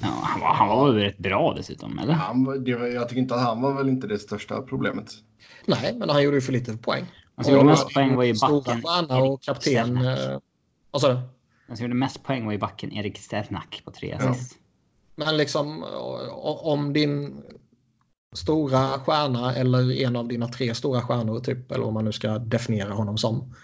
Ja, 0.00 0.08
han, 0.22 0.40
var, 0.40 0.54
han 0.54 0.68
var 0.68 0.86
väl 0.92 1.02
rätt 1.02 1.18
bra 1.18 1.54
dessutom, 1.56 1.98
eller? 1.98 2.12
han, 2.12 2.44
var- 2.44 2.56
det, 2.56 2.74
var- 2.74 2.86
jag 2.86 3.08
tycker 3.08 3.20
inte 3.22 3.34
att 3.34 3.40
han 3.42 3.62
var 3.62 3.74
väl 3.74 3.88
inte 3.88 4.06
det 4.06 4.18
största 4.18 4.62
problemet. 4.62 5.10
Nej, 5.66 5.94
men 5.98 6.08
han 6.10 6.22
gjorde 6.22 6.36
ju 6.36 6.40
för 6.40 6.52
lite 6.52 6.76
poäng. 6.76 7.04
Han 7.36 7.44
som 7.44 7.54
gjorde 7.54 7.66
mest 7.66 7.84
Och- 7.84 7.92
poäng 7.92 8.16
var 8.16 8.24
ju 8.24 8.34
Stora 8.34 8.60
backen. 8.60 8.82
stjärna 8.82 9.16
och 9.22 9.42
kapten. 9.42 9.96
Eh, 9.96 10.38
Vad 10.90 11.02
sa 11.02 11.08
du? 11.08 11.20
Den 11.66 11.76
som 11.76 11.84
gjorde 11.84 11.94
mest 11.94 12.22
poäng 12.22 12.44
var 12.44 12.52
ju 12.52 12.58
backen 12.58 12.92
Erik 12.92 13.18
Sternak 13.18 13.82
på 13.84 13.90
tre 13.90 14.16
Ja. 14.20 14.28
assist. 14.30 14.54
Men 15.16 15.36
liksom 15.36 15.82
o- 15.82 16.60
om 16.62 16.92
din 16.92 17.42
stora 18.34 18.88
stjärna 18.88 19.54
eller 19.54 19.92
en 20.02 20.16
av 20.16 20.28
dina 20.28 20.48
tre 20.48 20.74
stora 20.74 21.00
stjärnor 21.02 21.40
typ, 21.40 21.72
eller 21.72 21.84
vad 21.84 21.92
man 21.94 22.04
nu 22.04 22.12
ska 22.12 22.38
definiera 22.38 22.92
honom 22.92 23.18
som. 23.18 23.54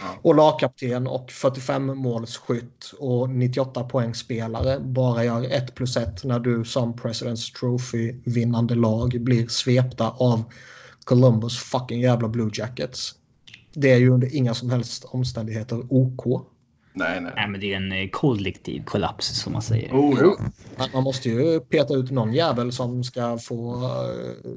Ja. 0.00 0.06
Och 0.22 0.34
lagkapten 0.34 1.06
och 1.06 1.30
45 1.30 1.98
målsskytt 1.98 2.92
och 2.98 3.30
98 3.30 3.84
poängspelare 3.84 4.80
bara 4.80 5.24
gör 5.24 5.42
1 5.42 5.74
plus 5.74 5.96
1 5.96 6.24
när 6.24 6.38
du 6.38 6.64
som 6.64 6.94
President's 6.94 7.58
Trophy 7.60 8.14
vinnande 8.24 8.74
lag 8.74 9.20
blir 9.20 9.46
svepta 9.46 10.10
av 10.10 10.44
Columbus 11.04 11.58
fucking 11.58 12.00
jävla 12.00 12.28
Blue 12.28 12.50
Jackets. 12.54 13.14
Det 13.74 13.92
är 13.92 13.98
ju 13.98 14.10
under 14.10 14.36
inga 14.36 14.54
som 14.54 14.70
helst 14.70 15.04
omständigheter 15.04 15.82
OK. 15.88 16.46
Nej, 16.92 17.20
nej. 17.20 17.32
Nej, 17.36 17.48
men 17.48 17.60
det 17.60 17.72
är 17.72 17.76
en 17.76 17.92
eh, 17.92 18.08
kollektiv 18.12 18.84
kollaps 18.84 19.40
som 19.40 19.52
man 19.52 19.62
säger. 19.62 19.92
Oh, 19.92 20.18
ja. 20.20 20.36
Men 20.76 20.88
man 20.92 21.02
måste 21.02 21.28
ju 21.28 21.60
peta 21.60 21.94
ut 21.94 22.10
någon 22.10 22.32
jävel 22.32 22.72
som 22.72 23.04
ska 23.04 23.38
få 23.38 23.84
eh, 23.84 24.50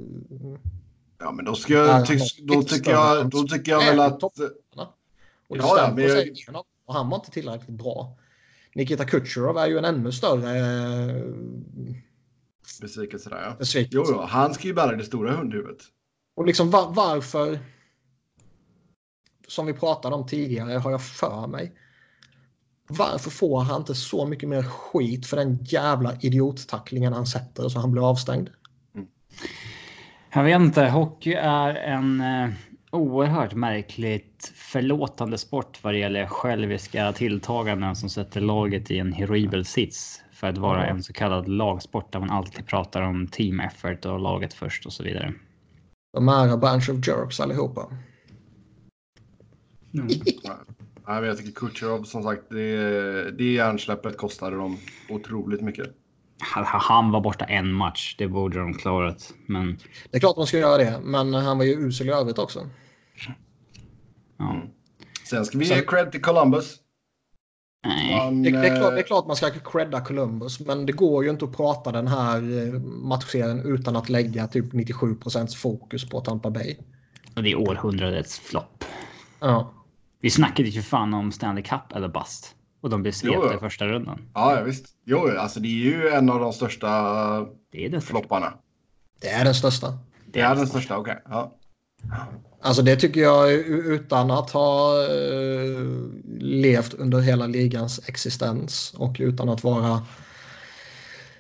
ja, 1.20 1.32
men 1.32 1.46
då, 1.46 1.56
ska 1.56 1.74
jag, 1.74 2.08
då, 2.44 2.64
tycker 2.64 2.92
jag, 2.92 3.30
då 3.30 3.44
tycker 3.44 3.72
jag 3.72 3.80
väl 3.86 4.00
att... 4.00 4.22
Och 5.50 5.58
Ja, 5.58 5.94
men 5.96 6.04
jag- 6.08 6.28
igenom. 6.28 6.64
Och 6.86 6.94
han 6.94 7.10
var 7.10 7.18
inte 7.18 7.32
tillräckligt 7.32 7.70
bra. 7.78 8.18
Nikita 8.76 9.06
Kucherov 9.06 9.58
är 9.58 9.68
ju 9.68 9.78
en 9.78 9.86
ännu 9.86 10.12
större 10.12 10.58
eh, 10.58 11.24
Besvikelse 12.82 13.30
där, 13.30 13.42
ja. 13.44 13.56
besvikelse. 13.60 14.12
Jo, 14.12 14.18
jo, 14.18 14.22
han 14.28 14.54
ska 14.54 14.68
ju 14.68 14.74
bära 14.74 14.96
det 14.96 15.04
stora 15.04 15.32
hundhuvudet. 15.36 15.78
Och 16.36 16.46
liksom 16.46 16.70
va- 16.70 16.92
varför, 16.96 17.60
som 19.48 19.66
vi 19.66 19.74
pratade 19.74 20.16
om 20.16 20.28
tidigare, 20.28 20.78
har 20.78 20.92
jag 20.92 21.04
för 21.04 21.48
mig. 21.48 21.74
Varför 22.88 23.30
får 23.32 23.60
han 23.62 23.82
inte 23.82 23.96
så 23.96 24.26
mycket 24.26 24.50
mer 24.50 24.64
skit 24.64 25.26
för 25.28 25.38
den 25.38 25.64
jävla 25.64 26.18
idiottacklingen 26.22 27.14
han 27.14 27.26
sätter 27.26 27.70
så 27.70 27.80
han 27.80 27.92
blir 27.92 28.10
avstängd? 28.10 28.50
Jag 30.34 30.44
vet 30.44 30.62
inte. 30.62 30.86
Hockey 30.90 31.34
är 31.34 31.76
en 31.76 32.22
eh, 32.22 32.50
oerhört 32.92 33.54
förlåtande 34.56 35.38
sport 35.38 35.80
vad 35.84 35.94
det 35.94 35.98
gäller 35.98 36.26
själviska 36.26 37.14
tilltaganden 37.14 37.96
som 37.96 38.10
sätter 38.10 38.42
laget 38.42 38.92
i 38.92 38.98
en 39.00 39.14
horribel 39.14 39.66
sits 39.66 40.22
för 40.32 40.48
att 40.48 40.58
vara 40.58 40.86
en 40.86 41.04
så 41.04 41.14
kallad 41.14 41.48
lagsport 41.48 42.12
där 42.14 42.20
man 42.20 42.30
alltid 42.30 42.66
pratar 42.68 43.02
om 43.02 43.28
team 43.28 43.60
effort 43.60 44.06
och 44.06 44.20
laget 44.20 44.54
först 44.54 44.86
och 44.86 44.94
så 44.94 45.04
vidare. 45.04 45.34
De 46.14 46.30
är 46.30 46.54
a 46.54 46.58
bunch 46.58 46.90
of 46.90 47.08
jerks 47.08 47.40
allihopa. 47.40 47.92
Nej, 49.92 50.22
men 51.06 51.24
jag 51.24 51.38
tycker 51.38 51.52
Kucherov, 51.52 52.04
som 52.04 52.24
sagt, 52.24 52.42
det, 52.50 53.32
det 53.32 53.54
hjärnsläppet 53.54 54.18
kostade 54.18 54.56
dem 54.56 54.78
otroligt 55.10 55.62
mycket. 55.62 55.88
Han- 56.42 56.66
Han 56.66 57.12
var 57.12 57.22
borta 57.22 57.46
en 57.46 57.72
match. 57.74 58.16
Det 58.18 58.28
borde 58.28 58.60
de 58.60 58.74
klarat. 58.74 59.34
Men 59.46 59.78
Det 60.12 60.18
är 60.18 60.20
klart 60.20 60.38
man 60.38 60.48
ska 60.48 60.58
göra 60.58 60.78
det, 60.78 61.00
men 61.04 61.34
han 61.34 61.58
var 61.58 61.66
ju 61.66 61.72
usel 61.88 62.08
i 62.08 62.12
övrigt 62.12 62.38
också. 62.40 62.70
Ja. 64.40 64.62
Sen 65.30 65.46
ska 65.46 65.58
vi 65.58 65.66
Sen- 65.66 65.78
ge 65.78 65.84
cred 65.86 66.12
till 66.12 66.22
Columbus. 66.22 66.76
Nej. 67.88 68.18
Man, 68.18 68.44
Det, 68.44 68.50
det, 68.52 68.58
är 68.68 68.76
klart, 68.78 68.90
eh, 68.90 68.96
det 68.96 69.02
är 69.02 69.04
klart 69.08 69.28
man 69.28 69.36
ska 69.36 69.50
credda 69.50 70.02
Columbus, 70.02 70.60
men 70.60 70.86
det 70.86 70.92
går 70.94 71.24
ju 71.24 71.30
inte 71.30 71.46
att 71.46 71.58
prata 71.58 71.92
den 71.92 72.08
här 72.08 72.38
eh, 72.38 72.80
matchserien 72.82 73.62
utan 73.66 73.96
att 73.96 74.10
lägga 74.10 74.48
typ 74.48 74.74
97% 74.74 75.56
fokus 75.58 76.10
på 76.10 76.22
Tampa 76.22 76.50
Bay. 76.50 76.76
Och 77.36 77.44
det 77.44 77.52
är 77.52 77.56
århundradets 77.60 78.40
flopp. 78.40 78.84
Ja. 79.40 79.74
Vi 80.22 80.30
snackade 80.30 80.70
ju 80.70 80.82
fan 80.82 81.14
om 81.14 81.32
Stanley 81.32 81.64
Cup 81.64 81.92
eller 81.96 82.08
bust. 82.08 82.56
Och 82.82 82.90
de 82.90 83.02
blev 83.02 83.12
svepta 83.12 83.56
i 83.56 83.58
första 83.58 83.88
rundan. 83.88 84.22
Ja, 84.34 84.56
ja, 84.58 84.64
visst. 84.64 84.86
Jo, 85.06 85.28
alltså 85.38 85.60
det 85.60 85.68
är 85.68 85.86
ju 85.86 86.08
en 86.10 86.30
av 86.30 86.40
de 86.40 86.54
största 86.54 86.88
Det 87.72 87.86
är 87.86 87.90
det 87.90 88.02
största. 88.02 88.20
flopparna. 88.20 88.54
Det 89.22 89.30
är 89.30 89.44
den 89.46 89.54
största. 89.56 89.98
Det 90.26 90.40
är 90.40 90.56
den 90.56 90.68
största, 90.68 90.98
okej. 90.98 91.22
Ja. 91.26 91.56
Alltså 92.62 92.82
det 92.82 92.96
tycker 92.96 93.22
jag 93.22 93.52
utan 93.70 94.32
att 94.32 94.50
ha 94.50 95.04
eh, 95.04 95.88
levt 96.40 96.94
under 96.94 97.20
hela 97.20 97.48
ligans 97.48 98.02
existens 98.08 98.94
och 98.98 99.16
utan 99.20 99.50
att 99.50 99.64
vara 99.64 100.06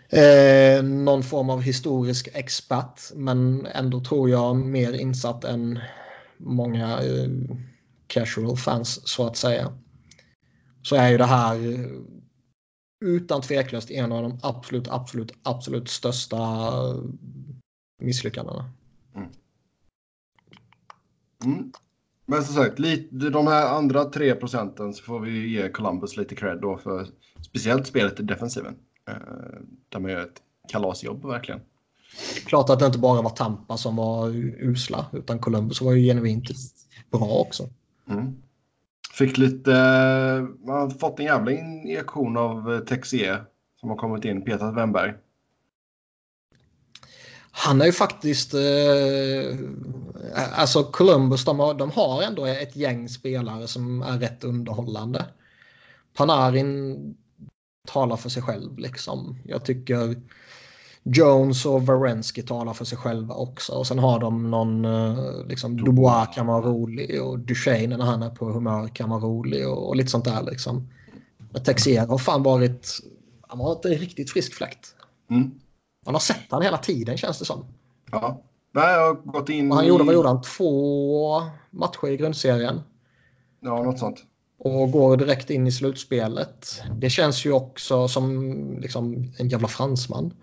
eh, 0.09 0.83
någon 0.83 1.23
form 1.23 1.49
av 1.49 1.61
historisk 1.61 2.29
expert. 2.33 3.01
Men 3.15 3.65
ändå 3.65 4.03
tror 4.03 4.29
jag 4.29 4.55
mer 4.55 4.93
insatt 4.93 5.43
än 5.43 5.79
många 6.37 7.03
eh, 7.03 7.29
casual 8.07 8.57
fans 8.57 9.07
så 9.07 9.27
att 9.27 9.37
säga. 9.37 9.73
Så 10.81 10.95
är 10.95 11.09
ju 11.09 11.17
det 11.17 11.25
här 11.25 11.55
eh, 11.55 11.85
utan 13.05 13.41
tveklöst 13.41 13.91
en 13.91 14.11
av 14.11 14.23
de 14.23 14.39
absolut, 14.43 14.87
absolut, 14.87 15.31
absolut 15.43 15.89
största 15.89 16.37
eh, 16.37 17.01
misslyckandena. 18.01 18.71
Mm. 21.45 21.71
Men 22.25 22.43
som 22.43 22.55
sagt, 22.55 22.79
lite, 22.79 23.29
de 23.29 23.47
här 23.47 23.67
andra 23.67 24.05
tre 24.05 24.35
procenten 24.35 24.93
så 24.93 25.03
får 25.03 25.19
vi 25.19 25.47
ge 25.47 25.69
Columbus 25.69 26.17
lite 26.17 26.35
cred 26.35 26.61
då 26.61 26.77
för 26.77 27.07
speciellt 27.41 27.87
spelet 27.87 28.19
i 28.19 28.23
defensiven. 28.23 28.75
Eh, 29.07 29.15
där 29.89 29.99
man 29.99 30.11
gör 30.11 30.21
ett 30.21 30.41
kalasjobb 30.67 31.25
verkligen. 31.25 31.61
Klart 32.45 32.69
att 32.69 32.79
det 32.79 32.85
inte 32.85 32.99
bara 32.99 33.21
var 33.21 33.29
Tampa 33.29 33.77
som 33.77 33.95
var 33.95 34.29
usla, 34.63 35.05
utan 35.13 35.39
Columbus 35.39 35.81
var 35.81 35.93
ju 35.93 36.07
genuint 36.07 36.49
bra 37.11 37.43
också. 37.47 37.69
Mm. 38.09 38.35
Fick 39.13 39.37
lite, 39.37 39.71
man 40.65 40.75
har 40.75 40.89
fått 40.89 41.19
en 41.19 41.25
jävla 41.25 41.51
injektion 41.51 42.37
av 42.37 42.73
eh, 42.73 42.79
Texier 42.79 43.43
som 43.79 43.89
har 43.89 43.97
kommit 43.97 44.25
in, 44.25 44.45
Peter 44.45 44.71
Wennberg. 44.71 45.13
Han 47.61 47.81
är 47.81 47.85
ju 47.85 47.91
faktiskt... 47.91 48.53
Eh, 48.53 49.57
alltså 50.53 50.83
Columbus, 50.83 51.45
de 51.45 51.59
har, 51.59 51.73
de 51.73 51.91
har 51.91 52.23
ändå 52.23 52.45
ett 52.45 52.75
gäng 52.75 53.09
spelare 53.09 53.67
som 53.67 54.01
är 54.01 54.19
rätt 54.19 54.43
underhållande. 54.43 55.25
Panarin 56.17 56.97
talar 57.87 58.15
för 58.15 58.29
sig 58.29 58.43
själv 58.43 58.77
liksom. 58.77 59.37
Jag 59.45 59.65
tycker 59.65 60.21
Jones 61.03 61.65
och 61.65 61.85
Varensky 61.85 62.41
talar 62.41 62.73
för 62.73 62.85
sig 62.85 62.97
själva 62.97 63.35
också. 63.35 63.73
Och 63.73 63.87
sen 63.87 63.99
har 63.99 64.19
de 64.19 64.51
någon, 64.51 64.85
eh, 64.85 65.47
liksom 65.47 65.77
Dubois 65.77 66.35
kan 66.35 66.47
vara 66.47 66.61
rolig 66.61 67.23
och 67.23 67.39
Duchene 67.39 67.97
när 67.97 68.05
han 68.05 68.23
är 68.23 68.29
på 68.29 68.51
humör 68.51 68.87
kan 68.87 69.09
vara 69.09 69.19
rolig 69.19 69.67
och, 69.67 69.87
och 69.87 69.95
lite 69.95 70.09
sånt 70.09 70.25
där 70.25 70.43
liksom. 70.43 70.87
Men 71.51 71.63
Texier 71.63 72.07
har 72.07 72.17
fan 72.17 72.43
varit, 72.43 72.99
han 73.47 73.59
har 73.59 73.65
varit 73.65 73.85
en 73.85 73.91
riktigt 73.91 74.31
frisk 74.31 74.53
fläkt. 74.53 74.95
Mm. 75.29 75.51
Man 76.05 76.15
har 76.15 76.19
sett 76.19 76.45
han 76.49 76.61
hela 76.61 76.77
tiden 76.77 77.17
känns 77.17 77.39
det 77.39 77.45
som. 77.45 77.65
Ja. 78.11 78.41
Nej, 78.71 78.93
jag 78.93 79.07
har 79.07 79.13
gått 79.13 79.49
in 79.49 79.71
Och 79.71 79.77
han 79.77 79.87
gjorde, 79.87 80.03
i- 80.03 80.07
vad 80.07 80.15
gjorde 80.15 80.27
han? 80.27 80.41
Två 80.41 81.41
matcher 81.71 82.07
i 82.07 82.17
grundserien. 82.17 82.81
Ja, 83.59 83.83
något 83.83 83.99
sånt. 83.99 84.23
Och 84.57 84.91
går 84.91 85.17
direkt 85.17 85.49
in 85.49 85.67
i 85.67 85.71
slutspelet. 85.71 86.81
Det 86.95 87.09
känns 87.09 87.45
ju 87.45 87.51
också 87.51 88.07
som 88.07 88.53
liksom, 88.81 89.33
en 89.37 89.49
jävla 89.49 89.67
fransman. 89.67 90.33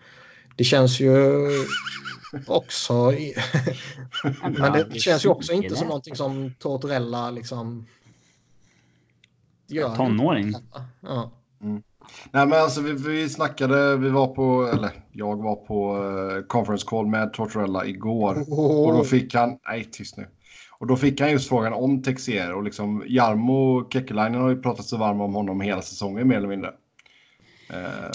Det 0.57 0.65
känns 0.65 1.01
ju 1.01 1.49
också... 2.47 3.13
I... 3.13 3.35
Men 4.59 4.73
det 4.91 5.01
känns 5.01 5.25
ju 5.25 5.29
också 5.29 5.53
inte 5.53 5.77
som 5.77 5.87
någonting 5.89 6.17
som 6.17 6.55
Tortorella 6.59 7.31
liksom... 7.31 7.87
Gör. 9.69 9.97
Tonåring. 9.97 10.55
Ja. 11.01 11.31
Nej, 12.31 12.47
men 12.47 12.59
alltså 12.59 12.81
vi, 12.81 12.93
vi 12.93 13.29
snackade, 13.29 13.97
vi 13.97 14.09
var 14.09 14.27
på, 14.27 14.71
eller 14.75 14.91
jag 15.13 15.43
var 15.43 15.57
på 15.57 15.99
uh, 15.99 16.43
conference 16.47 16.87
call 16.87 17.07
med 17.07 17.33
Tortorella 17.33 17.87
igår. 17.87 18.37
Och 18.87 18.93
då 18.93 19.05
fick 19.05 19.35
han, 19.35 19.59
nej 19.69 19.85
tyst 19.93 20.17
nu. 20.17 20.27
Och 20.79 20.87
då 20.87 20.97
fick 20.97 21.21
han 21.21 21.31
just 21.31 21.49
frågan 21.49 21.73
om 21.73 22.03
Texier 22.03 22.53
och 22.53 22.63
liksom 22.63 23.05
Jarmo 23.07 23.89
Kekkelainen 23.91 24.41
har 24.41 24.49
ju 24.51 24.63
pratat 24.63 24.87
så 24.87 24.97
varm 24.97 25.21
om 25.21 25.35
honom 25.35 25.61
hela 25.61 25.83
säsongen 25.83 26.29
mer 26.29 26.37
eller 26.37 26.49
mindre. 26.49 26.71
Eh, 27.71 28.11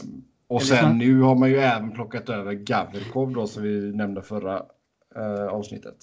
Och 0.48 0.62
sen 0.64 0.98
nu 0.98 1.22
har 1.22 1.36
man 1.36 1.50
ju 1.50 1.58
även 1.58 1.92
plockat 1.92 2.30
över 2.30 2.54
Gavrikov 2.54 3.34
då 3.34 3.48
som 3.48 3.64
vi 3.64 3.92
nämnde 3.96 4.22
förra 4.22 4.64
eh, 5.16 5.48
avsnittet. 5.48 5.96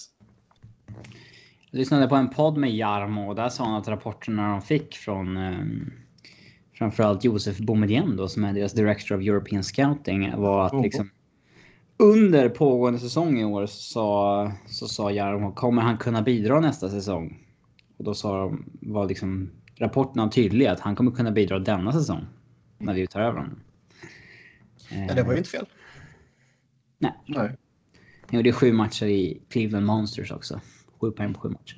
Jag 1.70 1.78
lyssnade 1.78 2.09
på 2.09 2.14
en 2.14 2.28
podd 2.30 2.57
med 2.57 2.70
Jarmo 2.70 3.28
och 3.28 3.34
där 3.34 3.49
sa 3.49 3.64
han 3.64 3.74
att 3.74 3.89
rapporterna 3.89 4.51
de 4.51 4.62
fick 4.62 4.97
från 4.97 5.36
eh, 5.36 5.59
framförallt 6.79 7.24
Josef 7.24 7.59
Boumedienne 7.59 8.16
då 8.16 8.29
som 8.29 8.45
är 8.45 8.53
deras 8.53 8.72
Director 8.72 9.16
of 9.16 9.22
European 9.22 9.64
Scouting 9.64 10.37
var 10.37 10.66
att 10.66 10.72
Oh. 10.72 10.83
liksom 10.83 11.11
under 11.97 12.49
pågående 12.49 12.99
säsong 12.99 13.41
i 13.41 13.45
år 13.45 13.66
så 13.66 14.53
så 14.66 14.89
sa 14.89 15.11
Jarmo 15.11 15.53
kommer 15.53 15.83
han 15.83 15.99
kunna 15.99 16.22
bidra 16.22 16.61
nästa 16.61 16.91
säsong? 16.91 17.39
Och 17.97 18.05
då 18.05 18.14
sa 18.14 18.39
de, 18.39 18.64
var 18.81 19.09
liksom 19.09 19.51
rapporterna 19.76 20.31
tydliga 20.31 20.72
att 20.72 20.81
han 20.81 20.97
kommer 20.97 21.11
kunna 21.11 21.31
bidra 21.31 21.59
denna 21.59 21.93
säsong 21.93 22.26
när 22.79 22.95
vi 22.95 23.07
tar 23.07 23.20
över 23.20 23.39
honom. 23.39 23.61
Ja, 25.09 25.14
det 25.14 25.22
var 25.22 25.33
ju 25.33 25.39
inte 25.39 25.51
fel. 25.51 25.66
Nej, 26.99 27.12
Nej. 27.26 27.57
han 28.26 28.37
gjorde 28.39 28.53
sju 28.53 28.72
matcher 28.72 29.07
i 29.07 29.43
Cleveland 29.49 29.87
Monsters 29.87 30.33
också. 30.33 30.61
Sju 31.01 31.11
poäng 31.11 31.35
på 31.35 31.41
sju 31.41 31.49
matcher. 31.49 31.76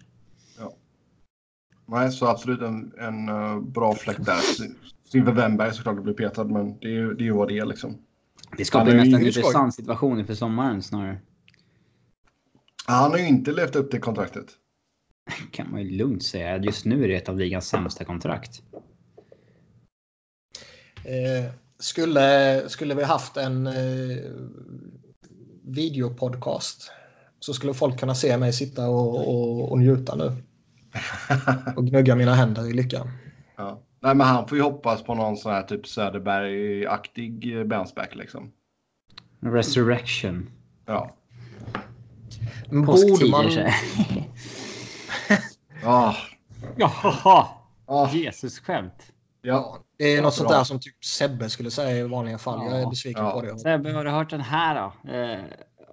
Nej, 1.90 2.12
så 2.12 2.26
absolut 2.26 2.60
en, 2.60 2.92
en 2.98 3.28
eh, 3.28 3.60
bra 3.60 3.94
fläck 3.94 4.16
där. 4.18 4.40
Silver 5.04 5.32
Wennberg 5.32 5.74
såklart 5.74 6.02
blir 6.02 6.14
petad, 6.14 6.44
men 6.44 6.78
det 6.78 6.86
är 6.86 6.92
ju 6.92 7.14
det 7.14 7.22
är 7.22 7.26
ju 7.26 7.32
vad 7.32 7.48
det 7.48 7.58
är 7.58 7.66
liksom. 7.66 7.98
Det 8.56 8.64
skapar 8.64 8.90
ju 8.90 8.96
nästan 8.96 9.26
intressant 9.26 9.74
situation 9.74 10.18
inför 10.18 10.34
sommaren 10.34 10.82
snarare. 10.82 11.20
Han 12.86 13.10
har 13.10 13.18
ju 13.18 13.28
inte 13.28 13.52
levt 13.52 13.76
upp 13.76 13.90
till 13.90 14.00
kontraktet. 14.00 14.46
Kan 15.52 15.70
man 15.70 15.82
ju 15.82 15.90
lugnt 15.90 16.22
säga. 16.22 16.58
Just 16.58 16.84
nu 16.84 17.04
är 17.04 17.08
det 17.08 17.14
ett 17.16 17.28
av 17.28 17.38
ligans 17.38 17.68
sämsta 17.68 18.04
kontrakt. 18.04 18.62
Eh, 21.04 21.52
skulle, 21.78 22.68
skulle 22.68 22.94
vi 22.94 23.02
haft 23.02 23.36
en 23.36 23.66
eh, 23.66 24.18
videopodcast 25.64 26.90
så 27.40 27.54
skulle 27.54 27.74
folk 27.74 28.00
kunna 28.00 28.14
se 28.14 28.36
mig 28.36 28.52
sitta 28.52 28.88
och, 28.88 29.28
och, 29.28 29.72
och 29.72 29.78
njuta 29.78 30.14
nu. 30.16 30.36
Och 31.76 31.86
gnugga 31.86 32.16
mina 32.16 32.34
händer 32.34 32.70
i 32.70 32.72
lycka. 32.72 33.06
Ja. 33.56 33.80
Nej, 34.00 34.14
men 34.14 34.26
han 34.26 34.48
får 34.48 34.58
ju 34.58 34.64
hoppas 34.64 35.02
på 35.02 35.14
någon 35.14 35.36
sån 35.36 35.52
här 35.52 35.62
typ 35.62 35.86
Söderberg-aktig 35.86 37.66
bounceback 37.68 38.14
liksom. 38.14 38.52
Resurrection. 39.40 40.50
Ja. 40.86 41.16
Påsktider. 42.86 43.30
man, 43.30 43.50
så 43.52 43.60
här. 43.60 43.74
Ah, 45.84 46.14
Jaha! 46.76 47.46
ah, 47.86 48.10
Jesus 48.12 48.58
skämt. 48.60 49.12
ja. 49.42 49.78
det 49.98 50.04
är 50.04 50.16
Ja, 50.16 50.22
något 50.22 50.34
sånt 50.34 50.48
där 50.48 50.64
som 50.64 50.80
typ 50.80 51.04
Sebbe 51.04 51.50
skulle 51.50 51.70
säga 51.70 51.98
i 51.98 52.02
vanliga 52.02 52.38
fall. 52.38 52.64
Jag 52.64 52.76
är 52.76 52.80
Ja. 52.80 52.90
besviken 52.90 53.24
Ja. 53.24 53.30
på 53.30 53.42
det. 53.42 53.58
Sebbe, 53.58 53.92
har 53.92 54.04
du 54.04 54.10
hört 54.10 54.30
den 54.30 54.40
här 54.40 54.74
då? 55.04 55.10
Eh, 55.12 55.40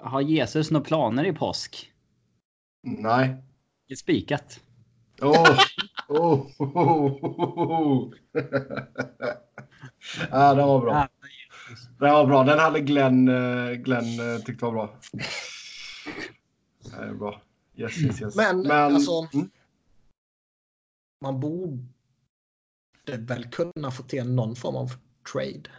har 0.01 0.21
Jesus 0.21 0.71
några 0.71 0.85
planer 0.85 1.23
i 1.25 1.33
påsk? 1.33 1.91
Nej. 2.83 3.35
Det 3.87 3.93
är 3.93 3.97
spikat. 3.97 4.59
Oh. 5.21 5.59
Oh. 6.07 6.47
Oh. 6.59 7.23
Oh. 7.23 7.59
Oh. 7.59 8.13
ah, 10.31 10.53
den 10.53 10.67
var 10.67 10.79
bra. 10.81 11.07
Den 11.99 12.13
var 12.13 12.25
bra. 12.25 12.43
Den 12.43 12.59
hade 12.59 12.79
Glenn, 12.79 13.27
eh, 13.27 13.71
Glenn 13.73 14.19
eh, 14.35 14.41
tyckt 14.41 14.61
var 14.61 14.71
bra. 14.71 14.99
Det 16.83 16.95
är 16.95 17.13
bra. 17.13 17.41
Yes, 17.75 17.97
yes, 17.97 18.21
yes. 18.21 18.35
Men, 18.35 18.71
alltså- 18.71 19.27
mm, 19.33 19.49
Man 21.21 21.39
borde 21.39 21.77
väl 23.17 23.49
kunna 23.49 23.91
få 23.91 24.03
till 24.03 24.29
någon 24.33 24.55
form 24.55 24.75
av 24.75 24.91
trade. 25.33 25.69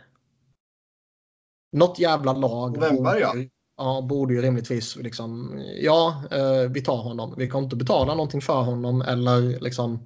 Något 1.72 1.98
jävla 1.98 2.32
lag. 2.32 2.80
Wennberg, 2.80 3.20
ja. 3.20 3.34
Borde- 3.78 3.90
Ja, 3.90 4.00
borde 4.02 4.34
ju 4.34 4.42
rimligtvis 4.42 4.96
liksom. 4.96 5.60
Ja, 5.80 6.22
eh, 6.30 6.70
vi 6.70 6.80
tar 6.80 6.96
honom. 7.02 7.34
Vi 7.38 7.48
kommer 7.48 7.64
inte 7.64 7.76
betala 7.76 8.14
någonting 8.14 8.40
för 8.40 8.62
honom 8.62 9.02
eller 9.02 9.60
liksom. 9.60 10.04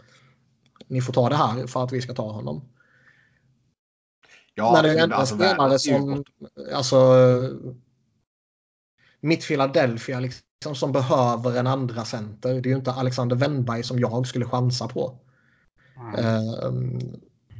Ni 0.86 1.00
får 1.00 1.12
ta 1.12 1.28
det 1.28 1.36
här 1.36 1.66
för 1.66 1.84
att 1.84 1.92
vi 1.92 2.02
ska 2.02 2.14
ta 2.14 2.32
honom. 2.32 2.68
ja, 4.54 4.72
när 4.72 4.82
det 4.82 4.88
är 4.88 5.02
ändå 5.02 5.14
en 5.14 5.20
alltså, 5.20 5.34
spelare 5.34 5.74
är 5.74 5.78
som, 5.78 6.24
alltså, 6.74 6.96
mitt 9.20 9.46
Philadelphia 9.48 10.20
liksom, 10.20 10.74
som 10.74 10.92
behöver 10.92 11.58
en 11.58 11.66
andra 11.66 12.04
center. 12.04 12.52
Det 12.54 12.68
är 12.68 12.70
ju 12.70 12.76
inte 12.76 12.92
Alexander 12.92 13.36
Wennberg 13.36 13.82
som 13.82 13.98
jag 13.98 14.26
skulle 14.26 14.44
chansa 14.46 14.88
på. 14.88 15.18
Ehm, 16.18 16.98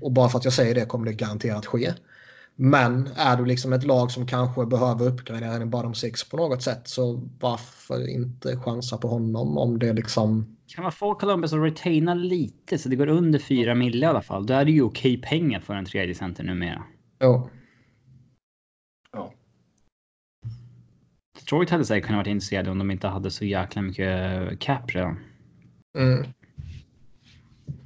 och 0.03 0.13
bara 0.13 0.29
för 0.29 0.39
att 0.39 0.45
jag 0.45 0.55
säger 0.55 0.75
det 0.75 0.87
kommer 0.87 1.07
det 1.07 1.13
garanterat 1.13 1.67
ske. 1.67 1.93
Men 2.57 3.09
är 3.17 3.37
du 3.37 3.45
liksom 3.45 3.73
ett 3.73 3.85
lag 3.85 4.11
som 4.11 4.27
kanske 4.27 4.67
behöver 4.67 5.07
uppgradera 5.07 5.53
en 5.53 5.71
bottom 5.71 5.95
six 5.95 6.29
på 6.29 6.37
något 6.37 6.63
sätt 6.63 6.89
så 6.89 7.29
varför 7.41 8.09
inte 8.09 8.57
chansa 8.57 8.99
på 8.99 9.09
honom 9.09 9.59
om 9.59 9.79
det 9.79 9.93
liksom... 9.93 10.57
Kan 10.67 10.83
man 10.83 10.93
få 10.93 11.15
Columbus 11.15 11.53
att 11.53 11.59
retaina 11.59 12.15
lite 12.15 12.79
så 12.79 12.89
det 12.89 12.97
går 12.97 13.07
under 13.07 13.39
4 13.39 13.75
mille 13.75 14.07
i 14.07 14.09
alla 14.09 14.23
fall? 14.23 14.47
Då 14.47 14.55
är 14.55 14.65
det 14.65 14.73
ju 14.73 14.83
okej 14.83 15.21
pengar 15.23 15.61
för 15.61 15.75
en 15.75 15.85
tredje 15.85 16.15
center 16.15 16.45
numera. 16.45 16.83
Ja. 17.19 17.49
Ja. 19.13 19.33
Detroit 21.39 21.71
hade 21.71 21.85
säkert 21.85 22.07
kunnat 22.07 22.27
vara 22.27 22.31
intresserade 22.31 22.71
om 22.71 22.79
de 22.79 22.91
inte 22.91 23.09
hade 23.09 23.31
så 23.31 23.45
jäkla 23.45 23.83
mycket 23.83 24.61
cap 24.61 24.91
redan. 24.91 25.19
Mm. 25.99 26.27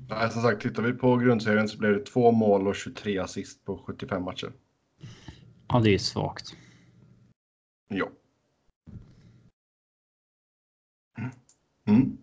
Nej, 0.09 0.31
som 0.31 0.43
sagt, 0.43 0.63
tittar 0.63 0.83
vi 0.83 0.93
på 0.93 1.17
grundserien 1.17 1.69
så 1.69 1.79
blir 1.79 1.91
det 1.91 2.07
två 2.07 2.33
mål 2.33 2.69
och 2.69 2.77
23 2.77 3.19
assist 3.19 3.65
på 3.65 3.79
75 3.87 4.23
matcher. 4.23 4.53
Ja, 5.69 5.81
det 5.81 5.89
är 5.89 5.93
ju 5.93 5.99
svagt. 5.99 6.57
Ja. 7.89 8.09
Mm. 11.89 12.19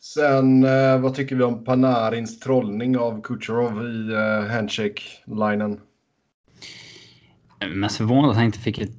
Sen, 0.00 0.64
eh, 0.64 1.00
vad 1.00 1.14
tycker 1.14 1.36
vi 1.36 1.42
om 1.42 1.64
Panarins 1.64 2.40
trollning 2.40 2.98
av 2.98 3.22
Kucherov 3.22 3.86
i 3.86 4.12
eh, 4.12 4.54
handshake-linen? 4.54 5.80
Mest 7.74 7.96
förvånad 7.96 8.30
att 8.30 8.36
han 8.36 8.44
inte 8.44 8.58
fick 8.58 8.78
ett, 8.78 8.96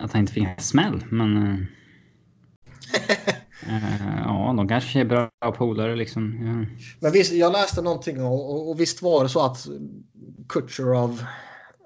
att 0.00 0.12
han 0.12 0.20
inte 0.20 0.32
fick 0.32 0.44
en 0.44 0.58
smäll, 0.58 1.04
men... 1.10 1.36
eh, 1.36 1.58
ja, 4.24 4.54
de 4.56 4.68
kanske 4.68 5.00
är 5.00 5.04
bra 5.04 5.30
polare 5.56 5.96
liksom. 5.96 6.38
Ja. 6.46 6.76
Men 7.00 7.12
visst, 7.12 7.32
jag 7.32 7.52
läste 7.52 7.82
någonting 7.82 8.24
och, 8.24 8.70
och, 8.70 8.80
visst 8.80 9.02
var 9.02 9.22
det 9.22 9.28
så 9.28 9.40
att 9.40 9.66
Kutjerov 10.48 11.24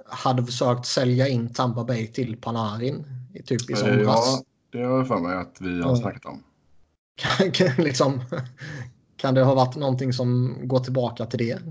hade 0.09 0.45
försökt 0.45 0.87
sälja 0.87 1.29
in 1.29 1.53
Tampa 1.53 1.85
Bay 1.85 2.07
till 2.07 2.37
Panarin 2.37 3.05
i 3.35 3.43
typ 3.43 3.71
i 3.71 3.73
Eh, 3.73 3.79
somras. 3.79 4.07
Ja, 4.07 4.43
det 4.71 4.85
har 4.85 4.97
jag 4.97 5.09
för 5.09 5.19
mig 5.19 5.37
att 5.37 5.57
vi 5.61 5.83
har 5.83 5.97
snackat 5.97 6.25
om. 6.25 6.43
Kan, 7.17 7.51
kan, 7.53 7.75
liksom, 7.85 8.21
kan 9.17 9.35
det 9.35 9.43
ha 9.43 9.55
varit 9.55 9.77
någonting 9.77 10.13
som 10.13 10.59
går 10.63 10.81
tillbaka 10.81 11.27
till 11.27 11.39
det? 11.39 11.63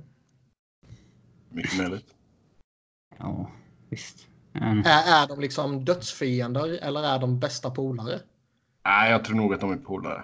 Mycket 1.49 1.77
möjligt. 1.77 2.07
ja, 3.17 3.51
visst. 3.89 4.27
Mm. 4.53 4.79
Är, 4.79 5.23
är 5.23 5.27
de 5.27 5.39
liksom 5.39 5.85
dödsfiender 5.85 6.79
eller 6.81 7.03
är 7.03 7.19
de 7.19 7.39
bästa 7.39 7.71
polare? 7.71 8.19
Nej, 8.85 9.11
jag 9.11 9.25
tror 9.25 9.35
nog 9.35 9.53
att 9.53 9.61
de 9.61 9.71
är 9.71 9.77
polare. 9.77 10.23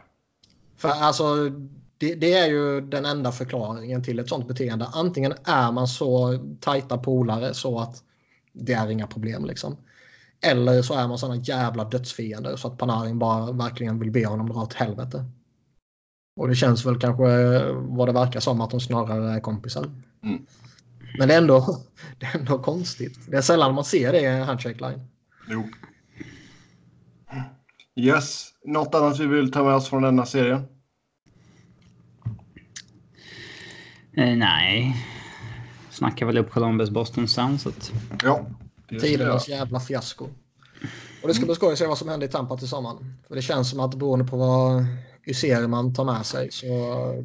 För 0.77 0.89
alltså, 0.89 1.49
det, 1.97 2.15
det 2.15 2.33
är 2.33 2.47
ju 2.47 2.81
den 2.81 3.05
enda 3.05 3.31
förklaringen 3.31 4.03
till 4.03 4.19
ett 4.19 4.29
sånt 4.29 4.47
beteende. 4.47 4.85
Antingen 4.93 5.33
är 5.43 5.71
man 5.71 5.87
så 5.87 6.39
tajta 6.59 6.97
polare 6.97 7.53
så 7.53 7.79
att 7.79 8.03
det 8.53 8.73
är 8.73 8.89
inga 8.89 9.07
problem 9.07 9.45
liksom. 9.45 9.77
Eller 10.41 10.81
så 10.81 10.93
är 10.93 11.07
man 11.07 11.17
såna 11.17 11.35
jävla 11.35 11.83
dödsfiender 11.83 12.55
så 12.55 12.67
att 12.67 12.77
Panarin 12.77 13.19
bara 13.19 13.51
verkligen 13.51 13.99
vill 13.99 14.11
be 14.11 14.25
honom 14.25 14.49
dra 14.49 14.61
åt 14.61 14.73
helvete. 14.73 15.25
Och 16.35 16.47
det 16.47 16.55
känns 16.55 16.85
väl 16.85 16.99
kanske 16.99 17.23
vad 17.73 18.07
det 18.07 18.13
verkar 18.13 18.39
som 18.39 18.61
att 18.61 18.71
de 18.71 18.79
snarare 18.79 19.33
är 19.33 19.39
kompisar. 19.39 19.83
Mm. 20.23 20.45
Men 21.17 21.27
det 21.27 21.33
är, 21.33 21.37
ändå, 21.37 21.77
det 22.19 22.25
är 22.25 22.39
ändå 22.39 22.59
konstigt. 22.59 23.19
Det 23.27 23.37
är 23.37 23.41
sällan 23.41 23.75
man 23.75 23.85
ser 23.85 24.11
det 24.11 24.21
i 24.21 24.25
en 24.25 24.43
handshake 24.43 24.89
line. 24.89 25.07
Jo. 25.47 25.63
Yes, 27.95 28.50
något 28.65 28.95
annat 28.95 29.19
vi 29.19 29.25
vill 29.25 29.51
ta 29.51 29.63
med 29.63 29.73
oss 29.73 29.89
från 29.89 30.01
denna 30.01 30.25
serien? 30.25 30.61
Eh, 34.13 34.37
nej. 34.37 34.95
Snackar 35.89 36.25
väl 36.25 36.37
upp 36.37 36.51
Columbus 36.51 36.89
Boston 36.89 37.27
sen 37.27 37.59
så 37.59 37.69
att... 37.69 37.91
Ja. 38.23 38.45
Tidernas 38.89 39.49
jävla 39.49 39.79
fiasko. 39.79 40.27
Och 41.21 41.27
det 41.27 41.33
ska 41.33 41.45
bli 41.45 41.55
skoj 41.55 41.71
att 41.71 41.77
se 41.77 41.87
vad 41.87 41.97
som 41.97 42.09
händer 42.09 42.27
i 42.27 42.29
Tampa 42.29 42.57
till 42.57 42.67
sommaren. 42.67 43.13
För 43.27 43.35
det 43.35 43.41
känns 43.41 43.69
som 43.69 43.79
att 43.79 43.95
beroende 43.95 44.25
på 44.25 44.37
vad 44.37 44.85
Yserman 45.27 45.93
tar 45.93 46.05
med 46.05 46.25
sig 46.25 46.51
så 46.51 46.67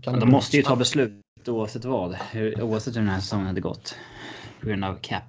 kan 0.02 0.14
det 0.14 0.20
De 0.20 0.30
måste 0.30 0.56
ju 0.56 0.62
ta 0.62 0.76
beslut 0.76 1.22
oavsett 1.46 1.84
vad. 1.84 2.14
Hur, 2.14 2.62
oavsett 2.62 2.96
hur 2.96 3.00
den 3.00 3.10
här 3.10 3.20
säsongen 3.20 3.46
hade 3.46 3.60
gått. 3.60 3.96
På 4.60 4.66
grund 4.66 4.84
av 4.84 4.98
cap. 5.00 5.24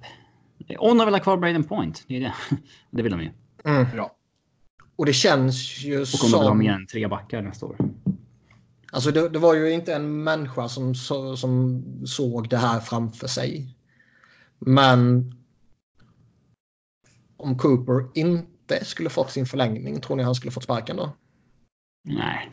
Om 0.78 0.98
de 0.98 1.04
vill 1.04 1.14
ha 1.14 1.20
kvar 1.20 1.36
Braden 1.36 1.64
Point. 1.64 2.04
Det 2.08 2.16
är 2.16 2.20
det. 2.20 2.34
Det 2.90 3.02
vill 3.02 3.12
de 3.12 3.20
ju. 3.20 3.30
Mm. 3.64 3.86
Ja. 3.96 4.17
Och 4.98 5.06
det 5.06 5.12
känns 5.12 5.78
ju 5.78 6.00
Och 6.00 6.24
om 6.24 6.30
de 6.30 6.44
som... 6.44 6.60
än 6.60 6.86
tre 6.86 7.06
backar 7.06 7.42
nästa 7.42 7.66
år. 7.66 7.76
Alltså 8.92 9.10
det, 9.10 9.28
det 9.28 9.38
var 9.38 9.54
ju 9.54 9.70
inte 9.72 9.94
en 9.94 10.22
människa 10.22 10.68
som, 10.68 10.94
så, 10.94 11.36
som 11.36 11.82
såg 12.06 12.48
det 12.48 12.56
här 12.56 12.80
framför 12.80 13.26
sig. 13.26 13.76
Men 14.58 15.32
Om 17.36 17.58
Cooper 17.58 18.08
inte 18.14 18.84
skulle 18.84 19.10
fått 19.10 19.30
sin 19.30 19.46
förlängning, 19.46 20.00
tror 20.00 20.16
ni 20.16 20.22
han 20.22 20.34
skulle 20.34 20.50
fått 20.52 20.64
sparken 20.64 20.96
då? 20.96 21.16
Nej. 22.04 22.50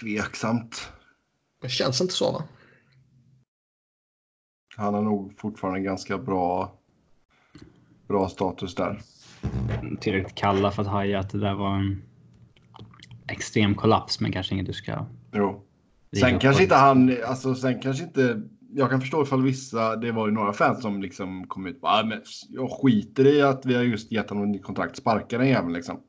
Tveksamt. 0.00 0.92
Det 1.60 1.68
känns 1.68 2.00
inte 2.00 2.14
så 2.14 2.32
va? 2.32 2.44
Han 4.76 4.94
har 4.94 5.02
nog 5.02 5.38
fortfarande 5.38 5.80
ganska 5.80 6.18
bra, 6.18 6.78
bra 8.08 8.28
status 8.28 8.74
där. 8.74 9.02
Tillräckligt 10.00 10.34
kalla 10.34 10.70
för 10.70 10.82
att 10.82 10.88
haja 10.88 11.18
att 11.20 11.30
det 11.30 11.38
där 11.38 11.54
var 11.54 11.76
en 11.76 12.02
extrem 13.28 13.74
kollaps, 13.74 14.20
men 14.20 14.32
kanske 14.32 14.54
inget 14.54 14.66
du 14.66 14.72
ska... 14.72 15.06
Jo. 15.32 15.64
Sen 16.20 16.34
på. 16.34 16.40
kanske 16.40 16.62
inte 16.62 16.74
han, 16.74 17.16
alltså 17.26 17.54
sen 17.54 17.80
kanske 17.80 18.04
inte, 18.04 18.42
jag 18.74 18.90
kan 18.90 19.00
förstå 19.00 19.22
ifall 19.22 19.42
vissa, 19.42 19.96
det 19.96 20.12
var 20.12 20.26
ju 20.28 20.34
några 20.34 20.52
fans 20.52 20.82
som 20.82 21.02
liksom 21.02 21.46
kom 21.46 21.66
ut 21.66 21.78
och 21.82 21.88
ah, 21.88 22.04
men 22.04 22.22
jag 22.48 22.70
skiter 22.70 23.26
i 23.26 23.42
att 23.42 23.66
vi 23.66 23.74
har 23.74 23.82
just 23.82 24.12
gett 24.12 24.30
honom 24.30 24.52
nytt 24.52 24.62
kontrakt, 24.62 24.96
sparka 24.96 25.38
den 25.38 25.48
jäveln 25.48 25.72
liksom. 25.72 26.00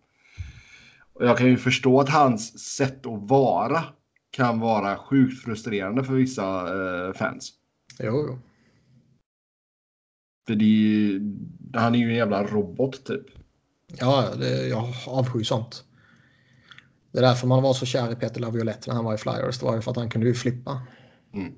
Och 1.13 1.25
jag 1.25 1.37
kan 1.37 1.47
ju 1.47 1.57
förstå 1.57 1.99
att 1.99 2.09
hans 2.09 2.59
sätt 2.59 3.05
att 3.05 3.29
vara 3.29 3.83
kan 4.31 4.59
vara 4.59 4.97
sjukt 4.97 5.43
frustrerande 5.43 6.03
för 6.03 6.13
vissa 6.13 6.43
eh, 6.43 7.13
fans. 7.13 7.51
Jo, 7.99 8.25
jo. 8.27 8.39
För 10.47 10.55
det, 10.55 10.65
är 10.65 10.67
ju- 10.67 11.35
han 11.73 11.95
är 11.95 11.99
ju 11.99 12.09
en 12.09 12.15
jävla 12.15 12.43
robot 12.43 13.05
typ. 13.05 13.25
Ja, 13.99 14.29
det, 14.39 14.67
jag 14.67 14.93
avskyr 15.07 15.43
sånt. 15.43 15.83
Det 17.11 17.17
är 17.17 17.21
därför 17.21 17.47
man 17.47 17.63
var 17.63 17.73
så 17.73 17.85
kär 17.85 18.11
i 18.11 18.15
Peter 18.15 18.41
Laviolette 18.41 18.89
när 18.89 18.95
han 18.95 19.05
var 19.05 19.13
i 19.13 19.17
Flyers. 19.17 19.59
Det 19.59 19.65
var 19.65 19.75
ju 19.75 19.81
för 19.81 19.91
att 19.91 19.97
han 19.97 20.09
kunde 20.09 20.27
ju 20.27 20.33
flippa. 20.33 20.81
Mm. 21.33 21.53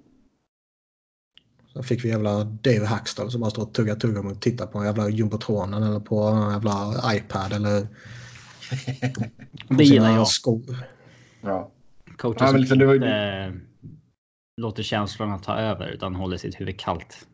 Sen 1.73 1.83
fick 1.83 2.05
vi 2.05 2.09
jävla 2.09 2.43
Dave 2.43 2.85
Hackstall 2.85 3.31
som 3.31 3.41
bara 3.41 3.51
står 3.51 3.63
och 3.63 3.73
tuggar 3.73 3.95
tuggummi 3.95 4.31
och 4.31 4.41
tittar 4.41 4.67
på 4.67 4.79
en 4.79 4.85
jävla 4.85 5.09
jumbotronen 5.09 5.83
eller 5.83 5.99
på 5.99 6.23
en 6.23 6.51
jävla 6.51 7.01
iPad 7.15 7.53
eller 7.53 7.87
Det 9.77 9.83
gillar 9.83 10.15
jag. 10.15 10.27
skor. 10.27 10.77
Ja. 11.41 11.71
Coacher 12.17 12.45
Ja, 12.45 12.51
liksom, 12.51 12.79
det 12.79 12.85
var 12.85 12.95
inte 12.95 13.53
låter 14.57 14.83
känslorna 14.83 15.39
ta 15.39 15.55
över 15.55 15.87
utan 15.87 16.15
håller 16.15 16.37
sitt 16.37 16.61
huvud 16.61 16.79
kallt. 16.79 17.27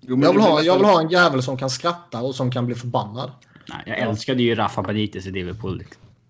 Jo, 0.00 0.18
Jag 0.22 0.32
vill, 0.32 0.40
ha, 0.40 0.62
jag 0.62 0.76
vill 0.76 0.84
ha 0.84 1.00
en 1.00 1.08
jävel 1.08 1.42
som 1.42 1.56
kan 1.56 1.70
skratta 1.70 2.20
och 2.20 2.34
som 2.34 2.50
kan 2.50 2.66
bli 2.66 2.74
förbannad. 2.74 3.30
Nej, 3.68 3.82
jag 3.86 3.98
älskade 3.98 4.42
ju 4.42 4.54
Rafa 4.54 4.82
Benitez 4.82 5.26
i 5.26 5.30
Liverpool. 5.30 5.82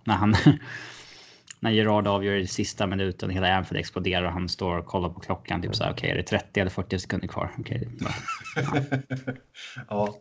När 0.04 0.14
han... 0.14 0.34
när 1.60 1.70
Gerard 1.70 2.06
avgör 2.06 2.36
i 2.36 2.46
sista 2.46 2.86
minuten, 2.86 3.30
hela 3.30 3.56
Anfield 3.56 3.80
exploderar 3.80 4.24
och 4.24 4.32
han 4.32 4.48
står 4.48 4.78
och 4.78 4.86
kollar 4.86 5.08
på 5.08 5.20
klockan. 5.20 5.62
Typ 5.62 5.74
så 5.74 5.84
här, 5.84 5.92
okej, 5.92 6.10
är 6.10 6.16
det 6.16 6.22
30 6.22 6.60
eller 6.60 6.70
40 6.70 6.98
sekunder 6.98 7.28
kvar? 7.28 7.50
Okej, 7.58 7.88
bra. 7.98 8.10
ja. 9.88 10.14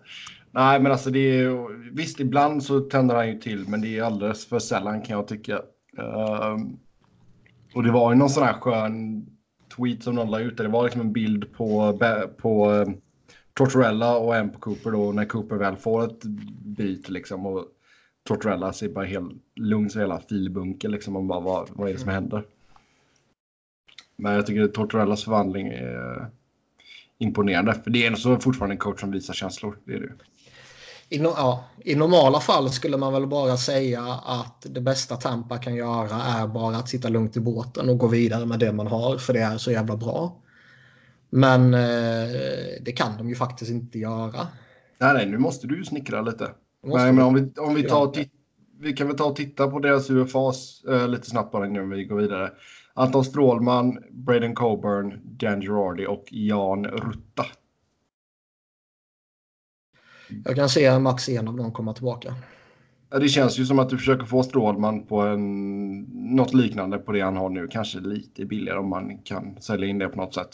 Nej, 0.51 0.79
men 0.79 0.91
alltså 0.91 1.09
det 1.09 1.19
är 1.19 1.67
visst, 1.95 2.19
ibland 2.19 2.63
så 2.63 2.79
tänder 2.79 3.15
han 3.15 3.27
ju 3.27 3.39
till, 3.39 3.67
men 3.67 3.81
det 3.81 3.97
är 3.97 4.03
alldeles 4.03 4.45
för 4.45 4.59
sällan 4.59 5.01
kan 5.01 5.15
jag 5.17 5.27
tycka. 5.27 5.61
Ehm, 5.97 6.77
och 7.73 7.83
det 7.83 7.91
var 7.91 8.11
ju 8.11 8.17
någon 8.17 8.29
sån 8.29 8.43
här 8.43 8.53
skön 8.53 9.25
tweet 9.77 10.03
som 10.03 10.15
någon 10.15 10.31
la 10.31 10.39
ut 10.39 10.57
där 10.57 10.63
det 10.63 10.69
var 10.69 10.83
liksom 10.83 11.01
en 11.01 11.13
bild 11.13 11.53
på, 11.53 11.99
på 12.37 12.73
eh, 12.73 12.87
Tortorella 13.59 14.17
och 14.17 14.35
en 14.35 14.49
på 14.49 14.59
Cooper 14.59 14.91
då 14.91 15.11
när 15.11 15.25
Cooper 15.25 15.55
väl 15.55 15.75
får 15.75 16.05
ett 16.05 16.23
byte 16.63 17.11
liksom 17.11 17.45
och 17.45 17.65
Tortorella 18.27 18.73
ser 18.73 18.89
bara 18.89 19.05
helt 19.05 19.31
lugn 19.55 19.89
som 19.89 20.01
hela 20.01 20.19
filbunken 20.19 20.91
liksom 20.91 21.13
Man 21.13 21.27
bara 21.27 21.39
vad, 21.39 21.69
vad 21.73 21.89
är 21.89 21.93
det 21.93 21.99
som 21.99 22.09
händer? 22.09 22.43
Men 24.15 24.33
jag 24.33 24.45
tycker 24.45 24.67
Tortorellas 24.67 25.23
förvandling 25.23 25.67
är 25.67 26.29
imponerande. 27.17 27.73
För 27.73 27.91
det 27.91 28.05
är 28.05 28.15
så 28.15 28.39
fortfarande 28.39 28.73
en 28.73 28.79
coach 28.79 28.99
som 28.99 29.11
visar 29.11 29.33
känslor. 29.33 29.77
Det 29.85 29.93
är 29.93 29.99
det. 29.99 30.11
I, 31.09 31.19
no, 31.19 31.27
ja, 31.27 31.63
I 31.85 31.95
normala 31.95 32.39
fall 32.39 32.69
skulle 32.69 32.97
man 32.97 33.13
väl 33.13 33.27
bara 33.27 33.57
säga 33.57 34.03
att 34.25 34.65
det 34.69 34.81
bästa 34.81 35.15
Tampa 35.15 35.57
kan 35.57 35.75
göra 35.75 36.15
är 36.15 36.47
bara 36.47 36.77
att 36.77 36.89
sitta 36.89 37.09
lugnt 37.09 37.37
i 37.37 37.39
båten 37.39 37.89
och 37.89 37.97
gå 37.97 38.07
vidare 38.07 38.45
med 38.45 38.59
det 38.59 38.71
man 38.71 38.87
har 38.87 39.17
för 39.17 39.33
det 39.33 39.39
är 39.39 39.57
så 39.57 39.71
jävla 39.71 39.97
bra. 39.97 40.35
Men 41.29 41.73
eh, 41.73 42.29
det 42.81 42.91
kan 42.95 43.17
de 43.17 43.29
ju 43.29 43.35
faktiskt 43.35 43.71
inte 43.71 43.99
göra. 43.99 44.47
Nej, 44.97 45.13
nej, 45.13 45.25
nu 45.25 45.37
måste 45.37 45.67
du 45.67 45.77
ju 45.77 45.83
snickra 45.83 46.21
lite. 46.21 46.51
Måste- 46.83 47.03
Nej, 47.03 47.13
men 47.13 47.25
om 47.25 47.33
vi, 47.33 47.51
om 47.61 47.75
vi, 47.75 47.83
tar 47.83 48.07
och 48.07 48.15
vi 48.79 48.93
kan 48.93 49.07
väl 49.07 49.17
ta 49.17 49.25
och 49.25 49.35
titta 49.35 49.67
på 49.67 49.79
deras 49.79 50.09
UFAs 50.09 50.83
eh, 50.89 51.07
lite 51.07 51.29
snabbt 51.29 51.51
bara 51.51 51.67
innan 51.67 51.89
vi 51.89 52.03
går 52.05 52.15
vidare. 52.17 52.51
Anton 52.93 53.25
Strålman, 53.25 53.97
Braden 54.11 54.55
Coburn, 54.55 55.19
Dan 55.23 55.61
Girardi 55.61 56.05
och 56.07 56.25
Jan 56.31 56.85
Rutta. 56.85 57.45
Jag 60.45 60.55
kan 60.55 60.69
se 60.69 60.99
max 60.99 61.29
en 61.29 61.47
av 61.47 61.55
dem 61.57 61.71
komma 61.71 61.93
tillbaka. 61.93 62.35
Ja, 63.09 63.19
Det 63.19 63.27
känns 63.29 63.59
ju 63.59 63.65
som 63.65 63.79
att 63.79 63.89
du 63.89 63.97
försöker 63.97 64.25
få 64.25 64.43
Strålman 64.43 65.05
på 65.05 65.21
en, 65.21 65.99
något 66.35 66.53
liknande 66.53 66.97
på 66.97 67.11
det 67.11 67.21
han 67.21 67.37
har 67.37 67.49
nu. 67.49 67.67
Kanske 67.67 67.99
lite 67.99 68.45
billigare 68.45 68.79
om 68.79 68.89
man 68.89 69.17
kan 69.17 69.61
sälja 69.61 69.87
in 69.87 69.97
det 69.97 70.07
på 70.09 70.17
något 70.17 70.33
sätt. 70.33 70.49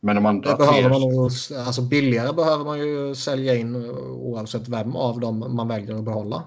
Men 0.00 0.16
de 0.16 0.26
andra 0.26 0.50
Det 0.50 0.56
behöver 0.56 0.90
man 0.90 1.00
nog, 1.00 1.30
alltså 1.66 1.82
billigare 1.82 2.32
behöver 2.32 2.64
man 2.64 2.78
ju 2.78 3.14
sälja 3.14 3.54
in 3.54 3.76
oavsett 4.10 4.68
vem 4.68 4.96
av 4.96 5.20
dem 5.20 5.56
man 5.56 5.68
väljer 5.68 5.96
att 5.96 6.04
behålla. 6.04 6.44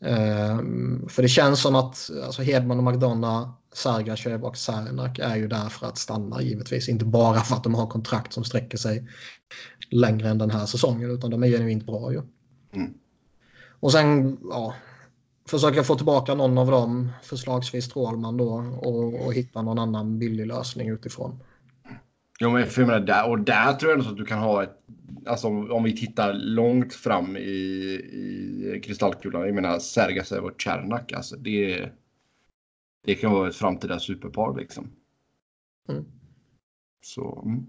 Ehm, 0.00 1.08
för 1.08 1.22
det 1.22 1.28
känns 1.28 1.62
som 1.62 1.74
att 1.74 2.10
alltså 2.24 2.42
Hedman 2.42 2.78
och 2.78 2.92
McDonough, 2.92 3.48
Sergachev 3.72 4.44
och 4.44 4.56
Cernak 4.56 5.18
är 5.18 5.36
ju 5.36 5.48
där 5.48 5.68
för 5.68 5.86
att 5.86 5.98
stanna 5.98 6.42
givetvis. 6.42 6.88
Inte 6.88 7.04
bara 7.04 7.40
för 7.40 7.56
att 7.56 7.64
de 7.64 7.74
har 7.74 7.86
kontrakt 7.86 8.32
som 8.32 8.44
sträcker 8.44 8.78
sig 8.78 9.08
längre 9.90 10.28
än 10.28 10.38
den 10.38 10.50
här 10.50 10.66
säsongen 10.66 11.10
utan 11.10 11.30
de 11.30 11.42
är 11.42 11.48
genuint 11.48 11.86
bra 11.86 12.12
ju. 12.12 12.22
Mm. 12.72 12.94
Och 13.80 13.92
sen 13.92 14.38
ja, 14.50 14.74
försöka 15.48 15.82
få 15.82 15.94
tillbaka 15.94 16.34
någon 16.34 16.58
av 16.58 16.70
dem, 16.70 17.12
förslagsvis 17.22 17.84
Strålman 17.84 18.36
då 18.36 18.64
och, 18.78 19.26
och 19.26 19.34
hitta 19.34 19.62
någon 19.62 19.78
annan 19.78 20.18
billig 20.18 20.46
lösning 20.46 20.88
utifrån. 20.88 21.38
Jo, 22.40 22.50
men 22.50 22.66
för 22.66 22.80
jag 22.80 22.88
menar, 22.88 23.06
där, 23.06 23.28
och 23.28 23.40
där 23.40 23.72
tror 23.72 23.92
jag 23.92 24.00
att 24.00 24.16
du 24.16 24.24
kan 24.24 24.38
ha 24.38 24.62
ett... 24.62 24.78
Alltså 25.26 25.48
om, 25.48 25.84
vi 25.84 25.96
tittar 25.96 26.34
långt 26.34 26.94
fram 26.94 27.36
i, 27.36 27.40
i 27.40 28.80
kristallkulan. 28.84 29.46
Jag 29.46 29.54
menar 29.54 29.78
Sergasev 29.78 30.44
och 30.44 30.62
Cernak. 30.62 31.12
Alltså 31.12 31.36
det, 31.36 31.88
det 33.04 33.14
kan 33.14 33.32
vara 33.32 33.48
ett 33.48 33.56
framtida 33.56 33.98
superpar 33.98 34.56
liksom. 34.58 34.90
Mm. 35.88 36.04
Så... 37.04 37.42
Mm. 37.44 37.66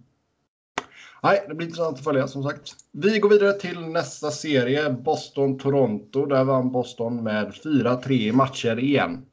Nej, 1.23 1.45
det 1.47 1.55
blir 1.55 1.67
intressant 1.67 1.97
att 1.97 2.03
följa 2.03 2.27
som 2.27 2.43
sagt. 2.43 2.75
Vi 2.91 3.19
går 3.19 3.29
vidare 3.29 3.53
till 3.53 3.81
nästa 3.81 4.31
serie. 4.31 4.89
Boston-Toronto. 4.89 6.25
Där 6.25 6.43
vann 6.43 6.71
Boston 6.71 7.23
med 7.23 7.51
4-3 7.51 8.11
i 8.11 8.31
matcher 8.31 8.79
igen. 8.79 9.25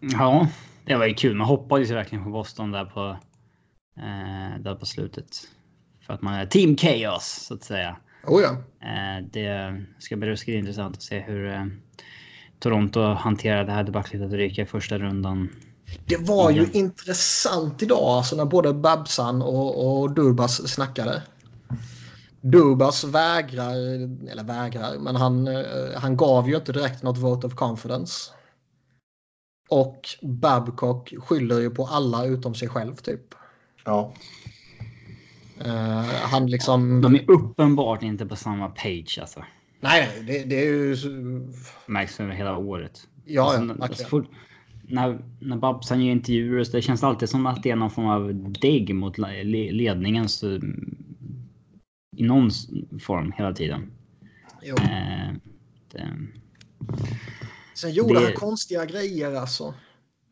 Ja, 0.00 0.48
det 0.84 0.96
var 0.96 1.06
ju 1.06 1.14
kul. 1.14 1.36
Man 1.36 1.46
hoppades 1.46 1.90
ju 1.90 1.94
verkligen 1.94 2.24
på 2.24 2.30
Boston 2.30 2.72
där 2.72 2.84
på, 2.84 3.16
eh, 3.96 4.60
där 4.60 4.74
på 4.74 4.86
slutet. 4.86 5.48
För 6.06 6.14
att 6.14 6.22
man 6.22 6.34
är 6.34 6.46
team 6.46 6.76
chaos 6.76 7.44
så 7.48 7.54
att 7.54 7.64
säga. 7.64 7.96
Oh 8.26 8.42
ja. 8.42 8.50
Eh, 8.86 9.24
det 9.32 9.82
ska 9.98 10.16
bli 10.16 10.28
ruskigt 10.28 10.58
intressant 10.58 10.96
att 10.96 11.02
se 11.02 11.20
hur 11.20 11.52
eh, 11.52 11.64
Toronto 12.58 13.00
hanterar 13.00 13.64
det 13.64 13.72
här 13.72 13.84
debaclet 13.84 14.22
att 14.22 14.32
ryka 14.32 14.62
i 14.62 14.66
första 14.66 14.98
rundan. 14.98 15.48
Det 16.06 16.16
var 16.16 16.50
ju 16.50 16.62
Igen. 16.62 16.74
intressant 16.74 17.82
idag 17.82 18.02
alltså 18.02 18.36
när 18.36 18.44
både 18.44 18.72
Babsan 18.72 19.42
och, 19.42 20.00
och 20.00 20.14
Dubas 20.14 20.68
snackade. 20.68 21.22
Dubas 22.40 23.04
vägrar, 23.04 23.74
eller 24.30 24.44
vägrar, 24.44 24.98
men 24.98 25.16
han, 25.16 25.48
eh, 25.48 25.54
han 25.96 26.16
gav 26.16 26.48
ju 26.48 26.56
inte 26.56 26.72
direkt 26.72 27.02
något 27.02 27.18
vote 27.18 27.46
of 27.46 27.54
confidence. 27.54 28.32
Och 29.68 30.08
Babcock 30.22 31.12
skyller 31.18 31.60
ju 31.60 31.70
på 31.70 31.86
alla 31.86 32.24
utom 32.24 32.54
sig 32.54 32.68
själv 32.68 32.94
typ. 32.94 33.34
Ja. 33.86 34.12
Eh, 35.64 36.04
han 36.06 36.46
liksom... 36.46 37.00
De 37.00 37.14
är 37.14 37.30
uppenbart 37.30 38.02
inte 38.02 38.26
på 38.26 38.36
samma 38.36 38.68
page 38.68 39.18
alltså. 39.20 39.44
Nej, 39.80 40.08
det, 40.26 40.44
det 40.44 40.66
är 40.66 40.72
ju... 40.72 40.96
Märks 41.86 42.20
över 42.20 42.32
hela 42.32 42.56
året. 42.56 43.08
Ja, 43.24 43.42
Alltså, 43.56 43.74
ja, 43.78 43.84
alltså, 43.84 44.04
fort, 44.04 44.26
när, 44.82 45.18
när 45.40 45.56
Babsan 45.56 46.04
ger 46.04 46.12
intervjuer 46.12 46.64
så 46.64 46.72
det 46.72 46.82
känns 46.82 47.02
alltid 47.04 47.28
som 47.28 47.46
att 47.46 47.62
det 47.62 47.70
är 47.70 47.76
någon 47.76 47.90
form 47.90 48.06
av 48.06 48.52
degg 48.60 48.94
mot 48.94 49.18
le- 49.18 49.44
le- 49.44 49.72
ledningen 49.72 50.28
så, 50.28 50.54
i 52.16 52.22
någon 52.22 52.50
form 53.00 53.32
hela 53.36 53.52
tiden. 53.52 53.92
Jo. 54.62 54.74
Eh, 54.76 55.32
det, 55.92 56.16
Sen 57.74 57.92
gjorde 57.92 58.14
det- 58.14 58.24
han 58.24 58.32
konstiga 58.32 58.84
grejer 58.84 59.34
alltså. 59.34 59.74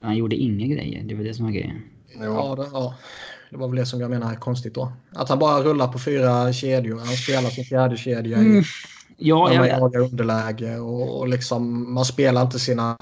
han 0.00 0.16
gjorde 0.16 0.36
inga 0.36 0.66
grejer. 0.66 1.02
Det 1.04 1.14
var 1.14 1.24
det 1.24 1.34
som 1.34 1.44
var 1.44 1.52
grejen. 1.52 1.82
Ja 2.20 2.54
det, 2.54 2.68
ja, 2.72 2.94
det 3.54 3.58
var 3.58 3.68
väl 3.68 3.76
det 3.76 3.86
som 3.86 4.00
jag 4.00 4.10
menar 4.10 4.32
är 4.32 4.36
konstigt 4.36 4.74
då. 4.74 4.92
Att 5.12 5.28
han 5.28 5.38
bara 5.38 5.62
rullar 5.62 5.88
på 5.88 5.98
fyra 5.98 6.52
kedjor. 6.52 6.98
Han 6.98 7.16
spelar 7.16 7.50
som 7.50 7.64
fjärde 7.64 7.96
kedja 7.96 8.38
i 8.38 8.62
Ja, 9.16 9.52
jag 9.52 9.68
jagar 9.68 10.00
underläge 10.00 10.78
och, 10.78 11.18
och 11.18 11.28
liksom, 11.28 11.94
man 11.94 12.04
spelar 12.04 12.42
inte 12.42 12.58
sina 12.58 12.96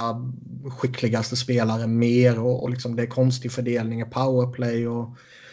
skickligaste 0.79 1.37
spelare 1.37 1.87
mer 1.87 2.41
och, 2.41 2.63
och 2.63 2.71
liksom 2.71 2.97
det 2.97 3.03
är 3.03 3.07
konstig 3.07 3.53
fördelning 3.53 4.01
i 4.01 4.05
powerplay 4.05 4.89
och 4.89 5.09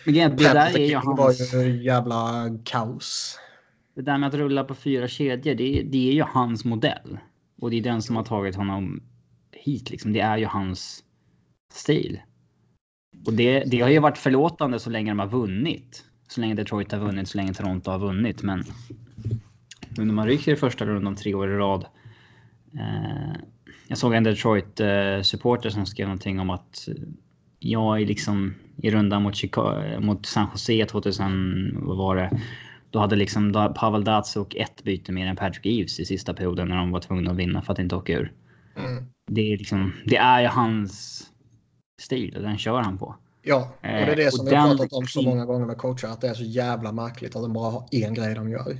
Men 0.06 0.32
att 0.32 0.38
det 0.38 0.44
där 0.44 0.78
är 0.78 0.86
ju 0.86 0.96
var 0.96 1.24
hans... 1.24 1.54
ju 1.54 1.84
jävla 1.84 2.50
kaos. 2.64 3.40
det 3.96 4.02
där 4.02 4.18
med 4.18 4.28
att 4.28 4.34
rulla 4.34 4.64
på 4.64 4.76
fyra 4.76 5.08
kedjor, 5.08 5.56
det, 5.56 5.84
det 5.84 6.10
är 6.10 6.14
ju 6.14 6.24
hans 6.24 6.66
modell. 6.66 7.18
Och 7.62 7.70
det 7.70 7.78
är 7.78 7.82
den 7.82 8.02
som 8.02 8.16
har 8.16 8.24
tagit 8.24 8.56
honom 8.56 9.04
hit 9.52 9.90
liksom. 9.90 10.14
Det 10.14 10.20
är 10.20 10.38
ju 10.38 10.46
hans 10.46 11.04
stil. 11.74 12.20
Och 13.26 13.34
det, 13.34 13.64
det 13.66 13.82
har 13.82 13.90
ju 13.90 14.00
varit 14.00 14.18
förlåtande 14.18 14.80
så 14.80 14.90
länge 14.90 15.12
de 15.12 15.20
har 15.20 15.28
vunnit. 15.28 16.04
Så 16.28 16.42
länge 16.42 16.56
Detroit 16.56 16.92
har 16.92 17.00
vunnit, 17.00 17.28
så 17.28 17.38
länge 17.38 17.54
Toronto 17.54 17.92
har 17.92 18.00
vunnit. 18.00 18.44
Men 18.44 18.64
nu 19.90 20.06
när 20.06 20.14
man 20.14 20.28
ryker 20.28 20.54
i 20.54 20.56
första 20.56 20.86
rundan 20.86 21.16
tre 21.16 21.34
år 21.34 21.52
i 21.52 21.56
rad. 21.56 21.86
Eh, 22.74 23.36
jag 23.88 23.98
såg 23.98 24.14
en 24.14 24.24
Detroit-supporter 24.24 25.70
som 25.70 25.86
skrev 25.86 26.08
någonting 26.08 26.40
om 26.40 26.50
att 26.50 26.88
jag 27.60 28.02
är 28.02 28.06
liksom 28.06 28.56
i 28.78 28.92
rundan 28.92 29.24
mot, 29.24 29.36
Chicago, 29.36 30.00
mot 30.00 30.26
San 30.26 30.48
Jose 30.54 30.86
2000, 30.86 31.78
vad 31.82 31.98
var 31.98 32.16
det? 32.16 32.40
Då 32.92 33.00
hade 33.00 33.16
liksom 33.16 33.74
Pavel 33.76 34.04
Datsuk 34.04 34.56
ett 34.56 34.84
byte 34.84 35.12
mer 35.12 35.28
än 35.28 35.36
Patrick 35.36 35.66
Eves 35.66 36.00
i 36.00 36.06
sista 36.06 36.34
perioden 36.34 36.68
när 36.68 36.76
de 36.76 36.92
var 36.92 37.00
tvungna 37.00 37.32
att 37.32 37.38
vinna 37.38 37.62
för 37.62 37.74
att 37.74 37.80
inte 37.80 37.96
åka 37.96 38.14
ur. 38.14 38.32
Mm. 38.78 39.06
Det, 39.32 39.54
är 39.54 39.58
liksom, 39.58 39.94
det 40.06 40.18
är 40.18 40.42
ju 40.42 40.48
hans 40.48 41.24
stil 42.00 42.36
och 42.36 42.42
den 42.42 42.58
kör 42.58 42.82
han 42.82 42.98
på. 42.98 43.16
Ja, 43.42 43.72
och 43.72 43.78
det 43.82 43.90
är 43.90 44.16
det 44.16 44.24
eh, 44.24 44.30
som 44.30 44.46
vi 44.46 44.56
har 44.56 44.70
pratat 44.70 44.94
om 44.94 45.06
så 45.06 45.22
många 45.22 45.46
gånger 45.46 45.66
med 45.66 45.78
coacher, 45.78 46.08
att 46.08 46.22
det 46.22 46.28
är 46.28 46.34
så 46.34 46.44
jävla 46.44 46.92
märkligt 46.92 47.36
att 47.36 47.42
de 47.42 47.54
bara 47.54 47.72
har 47.72 47.86
en 47.92 48.14
grej 48.14 48.36
de 48.36 48.50
gör. 48.50 48.78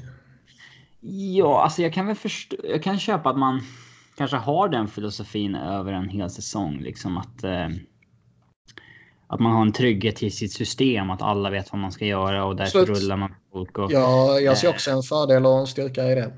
Ja, 1.36 1.64
alltså 1.64 1.82
jag 1.82 1.94
kan 1.94 2.08
väl 2.08 2.16
förstå, 2.16 2.58
jag 2.64 2.84
kan 2.84 3.00
köpa 3.00 3.30
att 3.30 3.38
man 3.38 3.62
kanske 4.18 4.38
har 4.38 4.70
den 4.70 4.88
filosofin 4.88 5.56
över 5.56 5.94
en 5.94 6.10
hel 6.10 6.30
säsong, 6.30 6.80
liksom 6.80 7.18
att 7.18 7.44
eh, 7.44 7.68
att 9.28 9.40
man 9.40 9.52
har 9.52 9.62
en 9.62 9.72
trygghet 9.72 10.24
i 10.24 10.30
sitt 10.30 10.54
system, 10.54 11.10
att 11.10 11.22
alla 11.22 11.50
vet 11.50 11.72
vad 11.72 11.82
man 11.82 11.92
ska 11.92 12.06
göra 12.06 12.46
och 12.46 12.56
därför 12.56 12.86
Slut. 12.86 12.90
rullar 12.90 13.18
man 13.18 13.36
folk. 13.52 13.78
Och, 13.78 13.92
ja, 13.92 14.40
jag 14.40 14.58
ser 14.58 14.68
eh, 14.68 14.74
också 14.74 14.92
en 14.92 15.04
fördel 15.04 15.46
och 15.46 15.60
en 15.60 15.68
styrka 15.68 16.12
i 16.12 16.16
det. 16.16 16.32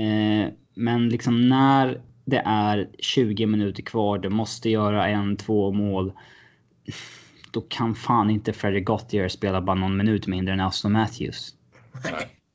Eh, 0.00 0.52
men 0.74 1.08
liksom 1.08 1.48
när 1.48 2.00
det 2.24 2.42
är 2.44 2.88
20 2.98 3.46
minuter 3.46 3.82
kvar, 3.82 4.18
du 4.18 4.28
måste 4.28 4.70
göra 4.70 5.08
en, 5.08 5.36
två 5.36 5.72
mål. 5.72 6.12
Då 7.50 7.60
kan 7.60 7.94
fan 7.94 8.30
inte 8.30 8.52
Freddie 8.52 8.80
Gauthier 8.80 9.28
spela 9.28 9.60
bara 9.60 9.76
någon 9.76 9.96
minut 9.96 10.26
mindre 10.26 10.54
än 10.54 10.60
Austin 10.60 10.92
Matthews. 10.92 11.54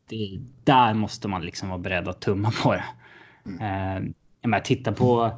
Det, 0.09 0.39
där 0.63 0.93
måste 0.93 1.27
man 1.27 1.41
liksom 1.41 1.69
vara 1.69 1.79
beredd 1.79 2.07
att 2.07 2.21
tumma 2.21 2.51
på 2.63 2.73
det. 2.73 2.85
Mm. 3.45 3.61
Eh, 3.61 4.13
menar, 4.41 4.59
titta 4.59 4.91
på... 4.91 5.31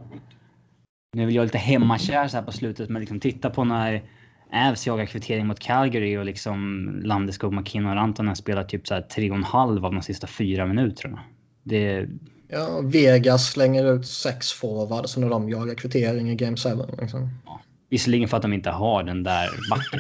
Nu 1.14 1.26
vill 1.26 1.36
jag 1.36 1.44
lite 1.44 1.58
hemmakär 1.58 2.28
så 2.28 2.38
här 2.38 2.44
på 2.44 2.52
slutet, 2.52 2.90
men 2.90 3.00
liksom 3.00 3.20
titta 3.20 3.50
på 3.50 3.64
när 3.64 4.04
Ävs 4.52 4.88
jagar 4.88 5.06
kvittering 5.06 5.48
mot 5.48 5.60
Calgary 5.60 6.18
och 6.18 6.26
liksom 6.26 6.90
Landeskog, 7.04 7.54
McKinnon 7.54 7.90
och 7.90 7.96
Rantanen 7.96 8.36
spelar 8.36 8.64
typ 8.64 8.88
så 8.88 8.94
här 8.94 9.02
tre 9.02 9.30
och 9.30 9.38
en 9.38 9.44
halv 9.44 9.86
av 9.86 9.94
de 9.94 10.02
sista 10.02 10.28
fyra 10.28 10.66
minuterna. 10.66 11.20
Det... 11.64 12.08
Ja, 12.52 12.82
Vegas 12.82 13.52
slänger 13.52 13.94
ut 13.94 14.08
sex 14.08 14.52
forwards 14.52 15.18
när 15.18 15.30
de 15.30 15.50
jagar 15.50 15.76
kvittering 15.76 16.30
i 16.30 16.36
Game 16.36 16.58
7. 16.58 16.70
Liksom. 17.02 17.30
Ja. 17.46 17.62
Visserligen 17.90 18.30
för 18.30 18.38
att 18.38 18.44
de 18.44 18.54
inte 18.54 18.70
har 18.70 19.04
den 19.04 19.24
där 19.24 19.50
backen. 19.70 20.00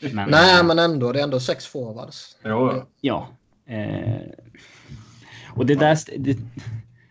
men... 0.14 0.30
Nej, 0.30 0.64
men 0.64 0.78
ändå. 0.78 1.12
Det 1.12 1.20
är 1.20 1.24
ändå 1.24 1.40
sex 1.40 1.66
forwards. 1.66 2.36
Jo. 2.44 2.82
Ja. 3.00 3.28
Eh... 3.66 4.20
Och 5.48 5.66
det 5.66 5.74
där... 5.74 5.98
Det... 6.18 6.38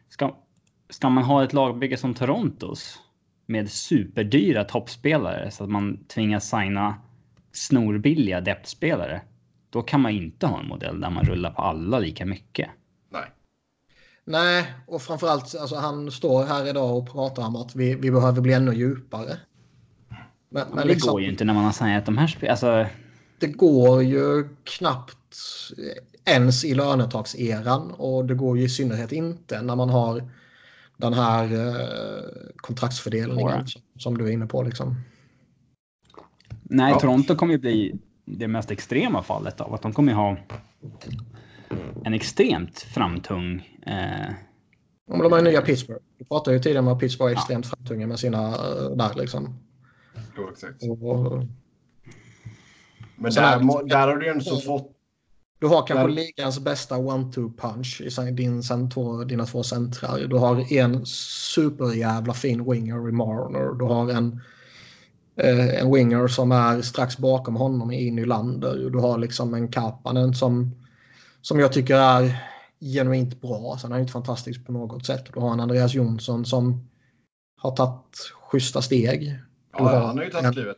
Ska... 0.10 0.36
Ska 0.90 1.10
man 1.10 1.24
ha 1.24 1.44
ett 1.44 1.54
lagbygge 1.54 1.98
som 1.98 2.14
Torontos 2.14 3.00
med 3.46 3.70
superdyra 3.70 4.64
toppspelare 4.64 5.52
så 5.52 5.64
att 5.64 5.70
man 5.70 6.06
tvingas 6.08 6.50
signa 6.50 6.96
snorbilliga 7.52 8.42
depthspelare. 8.42 9.22
Då 9.70 9.82
kan 9.82 10.02
man 10.02 10.12
inte 10.12 10.48
ha 10.48 10.60
en 10.60 10.68
modell 10.68 11.02
där 11.02 11.10
man 11.10 11.26
rullar 11.26 11.52
på 11.52 11.62
alla 11.62 12.00
lika 12.00 12.26
mycket. 12.26 12.70
Nej. 14.28 14.73
Och 14.86 15.01
framförallt 15.01 15.55
alltså, 15.55 15.75
han 15.75 16.11
står 16.11 16.45
här 16.45 16.67
idag 16.69 16.97
och 16.97 17.11
pratar 17.11 17.47
om 17.47 17.55
att 17.55 17.75
vi, 17.75 17.95
vi 17.95 18.11
behöver 18.11 18.41
bli 18.41 18.53
ännu 18.53 18.73
djupare. 18.73 19.38
Men, 20.49 20.67
men 20.69 20.78
det 20.78 20.93
liksom, 20.93 21.11
går 21.11 21.21
ju 21.21 21.30
inte 21.30 21.45
när 21.45 21.53
man 21.53 21.63
har 21.63 21.71
signat 21.71 22.05
de 22.05 22.17
här 22.17 22.28
spelarna. 22.28 22.51
Alltså... 22.51 22.95
Det 23.39 23.47
går 23.47 24.03
ju 24.03 24.47
knappt 24.63 25.38
ens 26.25 26.65
i 26.65 26.73
lönetakseran 26.73 27.91
och 27.91 28.25
det 28.25 28.36
går 28.36 28.57
ju 28.57 28.63
i 28.63 28.69
synnerhet 28.69 29.11
inte 29.11 29.61
när 29.61 29.75
man 29.75 29.89
har 29.89 30.30
den 30.97 31.13
här 31.13 31.43
eh, 31.43 32.23
kontraktsfördelningen 32.55 33.67
som, 33.67 33.82
som, 33.97 34.17
du 34.17 34.28
är 34.28 34.32
inne 34.32 34.47
på. 34.47 34.63
Liksom. 34.63 34.95
Nej, 36.63 36.91
ja. 36.91 36.99
Toronto 36.99 37.36
kommer 37.36 37.53
ju 37.53 37.59
bli 37.59 37.99
det 38.25 38.47
mest 38.47 38.71
extrema 38.71 39.23
fallet 39.23 39.61
av 39.61 39.73
att 39.73 39.82
de 39.82 39.93
kommer 39.93 40.11
ju 40.11 40.15
ha 40.15 40.38
en 42.05 42.13
extremt 42.13 42.80
framtung... 42.80 43.80
Eh... 43.86 44.34
Om 45.11 45.20
de 45.20 45.32
har 45.32 45.41
nya 45.41 45.61
Pittsburgh. 45.61 46.01
Vi 46.18 46.26
pratade 46.26 46.57
ju 46.57 46.63
tidigare 46.63 46.80
om 46.80 46.88
att 46.88 46.99
Pittsburgh 46.99 47.32
är 47.32 47.36
ja. 47.36 47.39
extremt 47.39 47.68
framtunga 47.68 48.07
med 48.07 48.20
sina 48.20 48.47
uh, 48.49 48.97
där 48.97 49.13
liksom. 49.15 49.59
Jo, 50.38 50.49
exakt. 50.51 50.84
Och, 50.84 51.43
men 53.15 53.32
där, 53.32 53.88
där 53.88 54.07
har 54.07 54.18
du 54.18 54.26
ju 54.26 54.34
inte 54.34 54.45
så 54.45 54.57
fått 54.57 54.97
du 55.59 55.68
har 55.68 55.88
kanske 55.88 56.07
ligans 56.07 56.59
bästa 56.59 56.97
one-two 56.97 57.57
punch 57.57 58.01
i 58.01 58.32
din, 58.32 58.63
sen 58.63 58.89
två, 58.89 59.24
dina 59.24 59.45
två 59.45 59.63
centrar. 59.63 60.28
Du 60.28 60.36
har 60.36 60.74
en 60.74 61.05
superjävla 61.05 62.34
fin 62.34 62.72
winger 62.72 63.09
i 63.09 63.11
Marner. 63.11 63.80
Du 63.80 63.86
har 63.86 64.11
en, 64.11 64.41
eh, 65.36 65.82
en 65.82 65.93
winger 65.93 66.28
som 66.28 66.51
är 66.51 66.82
strax 66.82 67.18
bakom 67.18 67.55
honom 67.55 67.91
i 67.91 68.11
Nylander. 68.11 68.89
Du 68.89 68.99
har 68.99 69.18
liksom 69.18 69.53
en 69.53 69.68
Kapanen 69.68 70.34
som, 70.34 70.72
som 71.48 71.60
jag 71.60 71.74
tycker 71.74 71.95
är 71.95 72.43
genuint 72.80 73.41
bra. 73.41 73.78
Sen 73.82 73.91
är 73.91 73.95
han 73.95 74.02
inte 74.02 74.14
fantastisk 74.14 74.66
på 74.66 74.72
något 74.72 75.06
sätt. 75.06 75.26
Du 75.34 75.39
har 75.39 75.54
en 75.54 75.60
Andreas 75.60 75.93
Jonsson 75.93 76.45
som 76.45 76.89
har 77.58 77.72
tagit 77.72 78.32
schyssta 78.50 78.82
steg. 78.82 79.22
Du 79.78 79.84
ja, 79.84 80.06
han 80.06 80.18
har 80.18 80.26
ju 80.26 80.32
tagit 80.32 80.54
klivet. 80.54 80.78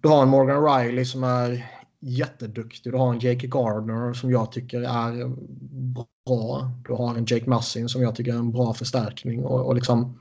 Du 0.00 0.08
har 0.08 0.22
en 0.22 0.28
Morgan 0.28 0.64
Riley 0.64 1.04
som 1.04 1.24
är 1.24 1.70
jätteduktig. 2.00 2.92
Du 2.92 2.96
har 2.96 3.12
en 3.12 3.18
Jake 3.18 3.46
Gardner 3.46 4.12
som 4.12 4.30
jag 4.30 4.52
tycker 4.52 4.80
är 4.80 5.28
bra. 6.24 6.70
Du 6.84 6.92
har 6.92 7.14
en 7.14 7.24
Jake 7.28 7.50
Massin 7.50 7.88
som 7.88 8.02
jag 8.02 8.14
tycker 8.14 8.32
är 8.32 8.38
en 8.38 8.52
bra 8.52 8.74
förstärkning. 8.74 9.44
Och, 9.44 9.66
och 9.66 9.74
liksom, 9.74 10.18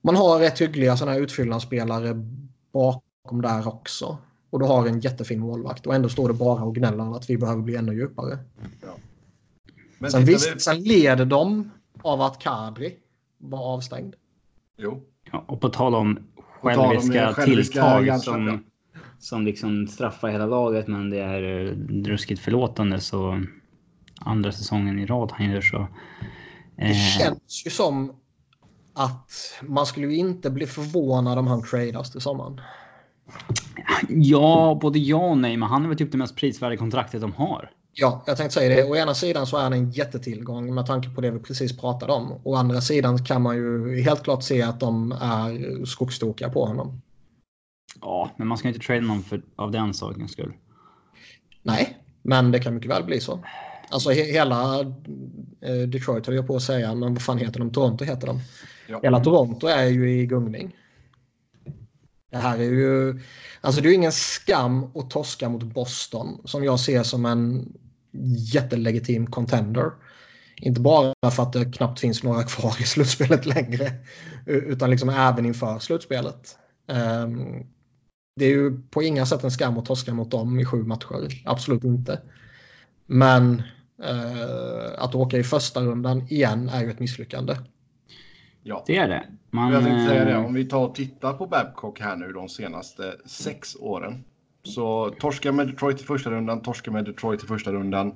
man 0.00 0.16
har 0.16 0.38
rätt 0.38 0.60
hyggliga 0.60 0.96
sådana 0.96 1.12
här 1.12 1.20
utfyllnadsspelare 1.20 2.14
bakom 2.72 3.42
där 3.42 3.68
också. 3.68 4.18
Och 4.54 4.60
du 4.60 4.66
har 4.66 4.86
en 4.86 5.00
jättefin 5.00 5.40
målvakt 5.40 5.86
och 5.86 5.94
ändå 5.94 6.08
står 6.08 6.28
det 6.28 6.34
bara 6.34 6.64
och 6.64 6.74
gnäller 6.74 7.16
att 7.16 7.30
vi 7.30 7.38
behöver 7.38 7.62
bli 7.62 7.76
ännu 7.76 7.94
djupare. 7.94 8.38
Ja. 8.82 8.88
Men 9.98 10.10
sen, 10.10 10.24
visst, 10.24 10.54
vi... 10.54 10.60
sen 10.60 10.82
leder 10.82 11.24
de 11.24 11.70
av 12.02 12.20
att 12.20 12.38
Kadri 12.38 12.96
var 13.38 13.58
avstängd. 13.58 14.14
Jo. 14.76 15.02
Ja, 15.32 15.44
och 15.48 15.60
på 15.60 15.68
tal 15.68 15.94
om 15.94 16.18
själviska, 16.60 17.28
om 17.28 17.34
själviska 17.34 17.98
tilltag 17.98 18.20
som 18.20 18.64
som 19.18 19.44
liksom 19.44 19.86
straffar 19.86 20.28
hela 20.28 20.46
laget 20.46 20.88
men 20.88 21.10
det 21.10 21.18
är 21.18 21.42
eh, 21.42 21.72
ruskigt 22.04 22.40
förlåtande 22.40 23.00
så 23.00 23.44
andra 24.20 24.52
säsongen 24.52 24.98
i 24.98 25.06
rad 25.06 25.32
han 25.32 25.50
gör 25.50 25.60
så. 25.60 25.76
Eh... 26.76 26.88
Det 26.88 26.94
känns 26.94 27.66
ju 27.66 27.70
som 27.70 28.12
att 28.92 29.32
man 29.62 29.86
skulle 29.86 30.06
ju 30.06 30.16
inte 30.16 30.50
bli 30.50 30.66
förvånad 30.66 31.38
om 31.38 31.46
han 31.46 31.62
tradas 31.62 32.12
till 32.12 32.20
sommaren. 32.20 32.60
Ja, 34.08 34.78
både 34.82 34.98
ja 34.98 35.16
och 35.16 35.38
nej, 35.38 35.56
men 35.56 35.68
han 35.68 35.84
är 35.84 35.88
väl 35.88 35.98
typ 35.98 36.12
det 36.12 36.18
mest 36.18 36.36
prisvärda 36.36 36.76
kontraktet 36.76 37.20
de 37.20 37.32
har. 37.32 37.70
Ja, 37.92 38.24
jag 38.26 38.36
tänkte 38.36 38.54
säga 38.54 38.76
det. 38.76 38.90
Å 38.90 38.96
ena 38.96 39.14
sidan 39.14 39.46
så 39.46 39.56
är 39.56 39.62
han 39.62 39.72
en 39.72 39.90
jättetillgång 39.90 40.74
med 40.74 40.86
tanke 40.86 41.08
på 41.08 41.20
det 41.20 41.30
vi 41.30 41.38
precis 41.38 41.80
pratade 41.80 42.12
om. 42.12 42.40
Å 42.44 42.54
andra 42.54 42.80
sidan 42.80 43.24
kan 43.24 43.42
man 43.42 43.56
ju 43.56 44.00
helt 44.02 44.22
klart 44.22 44.42
se 44.42 44.62
att 44.62 44.80
de 44.80 45.12
är 45.12 45.84
skogstokiga 45.84 46.50
på 46.50 46.64
honom. 46.64 47.00
Ja, 48.00 48.30
men 48.36 48.48
man 48.48 48.58
ska 48.58 48.68
inte 48.68 48.80
trada 48.80 49.00
någon 49.00 49.22
för, 49.22 49.42
av 49.56 49.70
den 49.70 49.94
sakens 49.94 50.32
skull. 50.32 50.52
Nej, 51.62 51.98
men 52.22 52.52
det 52.52 52.58
kan 52.58 52.74
mycket 52.74 52.90
väl 52.90 53.04
bli 53.04 53.20
så. 53.20 53.44
Alltså 53.90 54.10
he 54.10 54.22
hela 54.22 54.80
eh, 55.60 55.88
Detroit 55.88 56.26
höll 56.26 56.36
jag 56.36 56.46
på 56.46 56.56
att 56.56 56.62
säga, 56.62 56.94
men 56.94 57.14
vad 57.14 57.22
fan 57.22 57.38
heter 57.38 57.58
de? 57.58 57.72
Toronto 57.72 58.04
heter 58.04 58.26
de. 58.26 58.40
Ja. 58.88 59.00
Hela 59.02 59.20
Toronto 59.20 59.66
är 59.66 59.86
ju 59.86 60.10
i 60.10 60.26
gungning. 60.26 60.76
Det 62.34 62.40
här 62.40 62.58
är 62.58 62.70
ju... 62.70 63.20
Alltså 63.60 63.80
det 63.80 63.88
är 63.88 63.90
ju 63.90 63.96
ingen 63.96 64.12
skam 64.12 64.84
att 64.96 65.10
torska 65.10 65.48
mot 65.48 65.62
Boston 65.62 66.40
som 66.44 66.64
jag 66.64 66.80
ser 66.80 67.02
som 67.02 67.26
en 67.26 67.72
jättelegitim 68.52 69.26
contender. 69.26 69.90
Inte 70.56 70.80
bara 70.80 71.30
för 71.30 71.42
att 71.42 71.52
det 71.52 71.72
knappt 71.72 72.00
finns 72.00 72.22
några 72.22 72.42
kvar 72.42 72.76
i 72.80 72.84
slutspelet 72.84 73.46
längre. 73.46 73.92
Utan 74.46 74.90
liksom 74.90 75.08
även 75.08 75.46
inför 75.46 75.78
slutspelet. 75.78 76.58
Ehm, 76.88 77.66
det 78.36 78.44
är 78.44 78.50
ju 78.50 78.82
på 78.90 79.02
inga 79.02 79.26
sätt 79.26 79.44
en 79.44 79.50
skam 79.50 79.78
att 79.78 79.86
torska 79.86 80.14
mot 80.14 80.30
dem 80.30 80.60
i 80.60 80.64
sju 80.64 80.82
matcher. 80.82 81.42
Absolut 81.44 81.84
inte. 81.84 82.20
Men 83.06 83.62
eh, 84.02 85.02
att 85.02 85.14
åka 85.14 85.38
i 85.38 85.44
första 85.44 85.80
rundan 85.80 86.26
igen 86.28 86.68
är 86.68 86.82
ju 86.82 86.90
ett 86.90 87.00
misslyckande. 87.00 87.56
Ja, 88.66 88.84
det 88.86 88.96
är 88.96 89.08
det. 89.08 89.26
Man, 89.50 89.72
jag 89.72 89.84
tänkte 89.84 90.06
säga 90.06 90.24
det. 90.24 90.32
Eh, 90.32 90.44
Om 90.44 90.54
vi 90.54 90.64
tar 90.64 90.86
och 90.86 90.94
tittar 90.94 91.32
på 91.32 91.46
Babcock 91.46 92.00
här 92.00 92.16
nu 92.16 92.32
de 92.32 92.48
senaste 92.48 93.14
sex 93.26 93.76
åren. 93.80 94.24
Så 94.62 95.10
torska 95.10 95.52
med 95.52 95.66
Detroit 95.66 96.00
i 96.00 96.04
första 96.04 96.30
rundan, 96.30 96.62
torska 96.62 96.90
med 96.90 97.04
Detroit 97.04 97.44
i 97.44 97.46
första 97.46 97.72
rundan, 97.72 98.14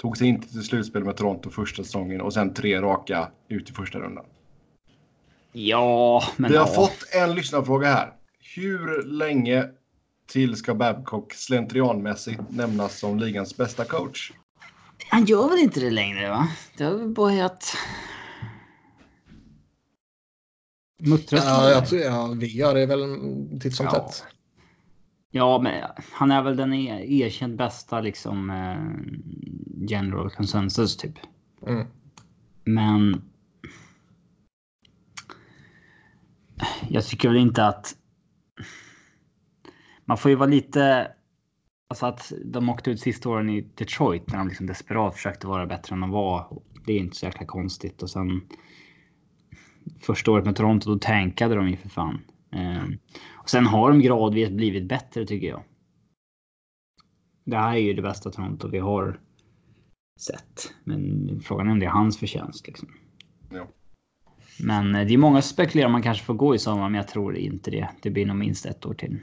Tog 0.00 0.16
sig 0.16 0.28
inte 0.28 0.48
till 0.48 0.62
slutspel 0.62 1.04
med 1.04 1.16
Toronto 1.16 1.50
första 1.50 1.84
säsongen 1.84 2.20
och 2.20 2.34
sen 2.34 2.54
tre 2.54 2.80
raka 2.80 3.28
ut 3.48 3.70
i 3.70 3.72
första 3.72 3.98
rundan. 3.98 4.24
Ja, 5.52 6.22
men... 6.36 6.50
Vi 6.50 6.56
har 6.56 6.66
ja. 6.66 6.74
fått 6.74 7.14
en 7.14 7.34
lyssnarfråga 7.34 7.88
här. 7.88 8.12
Hur 8.56 9.02
länge 9.02 9.68
till 10.26 10.56
ska 10.56 10.74
Babcock 10.74 11.32
slentrianmässigt 11.32 12.40
nämnas 12.48 12.98
som 12.98 13.18
ligans 13.18 13.56
bästa 13.56 13.84
coach? 13.84 14.32
Han 15.08 15.24
gör 15.24 15.48
väl 15.48 15.58
inte 15.58 15.80
det 15.80 15.90
längre 15.90 16.28
va? 16.28 16.48
Det 16.76 16.84
har 16.84 16.94
väl 16.94 17.08
börjat... 17.08 17.64
Muttras 21.00 21.44
Ja, 21.44 21.70
jag 21.70 21.86
tror, 21.86 22.00
ja, 22.00 22.34
vi 22.36 22.46
gör 22.56 22.74
det 22.74 22.86
väl 22.86 23.00
titt 23.60 23.74
som 23.74 23.86
Ja. 23.86 23.92
tätt. 23.92 24.24
Ja, 25.30 25.60
men 25.62 25.84
han 26.12 26.30
är 26.30 26.42
väl 26.42 26.56
den 26.56 26.72
e- 26.72 27.06
erkänt 27.08 27.58
bästa 27.58 28.00
liksom 28.00 28.50
eh, 28.50 29.86
general 29.88 30.30
consensus 30.30 30.96
typ. 30.96 31.14
Mm. 31.66 31.86
Men. 32.64 33.22
Jag 36.88 37.06
tycker 37.06 37.28
väl 37.28 37.38
inte 37.38 37.66
att. 37.66 37.96
Man 40.04 40.18
får 40.18 40.30
ju 40.30 40.34
vara 40.36 40.48
lite. 40.50 41.12
Alltså 41.88 42.06
att 42.06 42.32
de 42.44 42.68
åkte 42.68 42.90
ut 42.90 43.00
sista 43.00 43.28
åren 43.28 43.50
i 43.50 43.60
Detroit 43.74 44.28
när 44.30 44.38
de 44.38 44.48
liksom 44.48 44.66
desperat 44.66 45.14
försökte 45.14 45.46
vara 45.46 45.66
bättre 45.66 45.94
än 45.94 46.00
de 46.00 46.10
var. 46.10 46.62
Det 46.86 46.92
är 46.92 46.98
inte 46.98 47.16
så 47.16 47.26
jäkla 47.26 47.46
konstigt 47.46 48.02
och 48.02 48.10
sen. 48.10 48.40
Första 50.00 50.30
året 50.30 50.44
med 50.44 50.56
Toronto 50.56 50.90
då 50.90 50.98
tankade 50.98 51.54
de 51.54 51.68
ju 51.68 51.76
för 51.76 51.88
fan. 51.88 52.20
Eh, 52.52 52.84
och 53.30 53.50
sen 53.50 53.66
har 53.66 53.90
de 53.90 54.00
gradvis 54.00 54.50
blivit 54.50 54.88
bättre 54.88 55.26
tycker 55.26 55.46
jag. 55.46 55.62
Det 57.44 57.56
här 57.56 57.72
är 57.72 57.80
ju 57.80 57.92
det 57.92 58.02
bästa 58.02 58.30
Toronto 58.30 58.68
vi 58.68 58.78
har 58.78 59.20
sett. 60.20 60.72
Men 60.84 61.40
frågan 61.44 61.66
är 61.68 61.72
om 61.72 61.78
det 61.78 61.86
är 61.86 61.90
hans 61.90 62.18
förtjänst 62.18 62.66
liksom. 62.66 62.88
Ja. 63.52 63.68
Men 64.64 64.94
eh, 64.94 65.06
det 65.06 65.14
är 65.14 65.18
många 65.18 65.42
som 65.42 65.52
spekulerar 65.54 65.86
om 65.86 65.92
man 65.92 66.02
kanske 66.02 66.24
får 66.24 66.34
gå 66.34 66.54
i 66.54 66.58
sommar, 66.58 66.88
men 66.88 66.94
jag 66.94 67.08
tror 67.08 67.36
inte 67.36 67.70
det. 67.70 67.88
Det 68.02 68.10
blir 68.10 68.26
nog 68.26 68.36
minst 68.36 68.66
ett 68.66 68.86
år 68.86 68.94
till. 68.94 69.18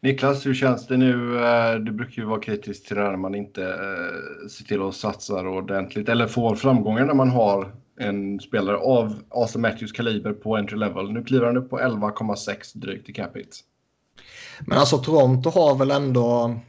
Niklas, 0.00 0.46
hur 0.46 0.54
känns 0.54 0.86
det 0.86 0.96
nu? 0.96 1.38
Eh, 1.44 1.74
Du 1.74 1.92
brukar 1.92 2.22
ju 2.22 2.28
vara 2.28 2.40
kritisk 2.40 2.86
till 2.86 2.96
det 2.96 3.02
här 3.02 3.10
när 3.10 3.16
man 3.16 3.34
inte 3.34 3.62
eh, 3.62 4.48
ser 4.48 4.64
till 4.64 4.82
att 4.82 4.94
satsa 4.94 5.48
ordentligt 5.48 6.08
eller 6.08 6.26
får 6.26 6.54
framgångar 6.56 7.04
när 7.06 7.14
man 7.14 7.30
har 7.30 7.74
en 8.02 8.40
spelare 8.40 8.76
av 8.76 9.22
Austin 9.28 9.60
Matthews 9.60 9.92
kaliber 9.92 10.32
på 10.32 10.56
entry 10.56 10.78
level. 10.78 11.12
Nu 11.12 11.24
kliver 11.24 11.46
han 11.46 11.56
upp 11.56 11.70
på 11.70 11.78
11,6 11.78 12.78
drygt 12.78 13.08
i 13.08 13.12
capita. 13.12 13.56
Men 14.60 14.78
alltså 14.78 14.98
Toronto 14.98 15.50
har 15.50 15.74
väl 15.74 15.90
ändå... 15.90 16.60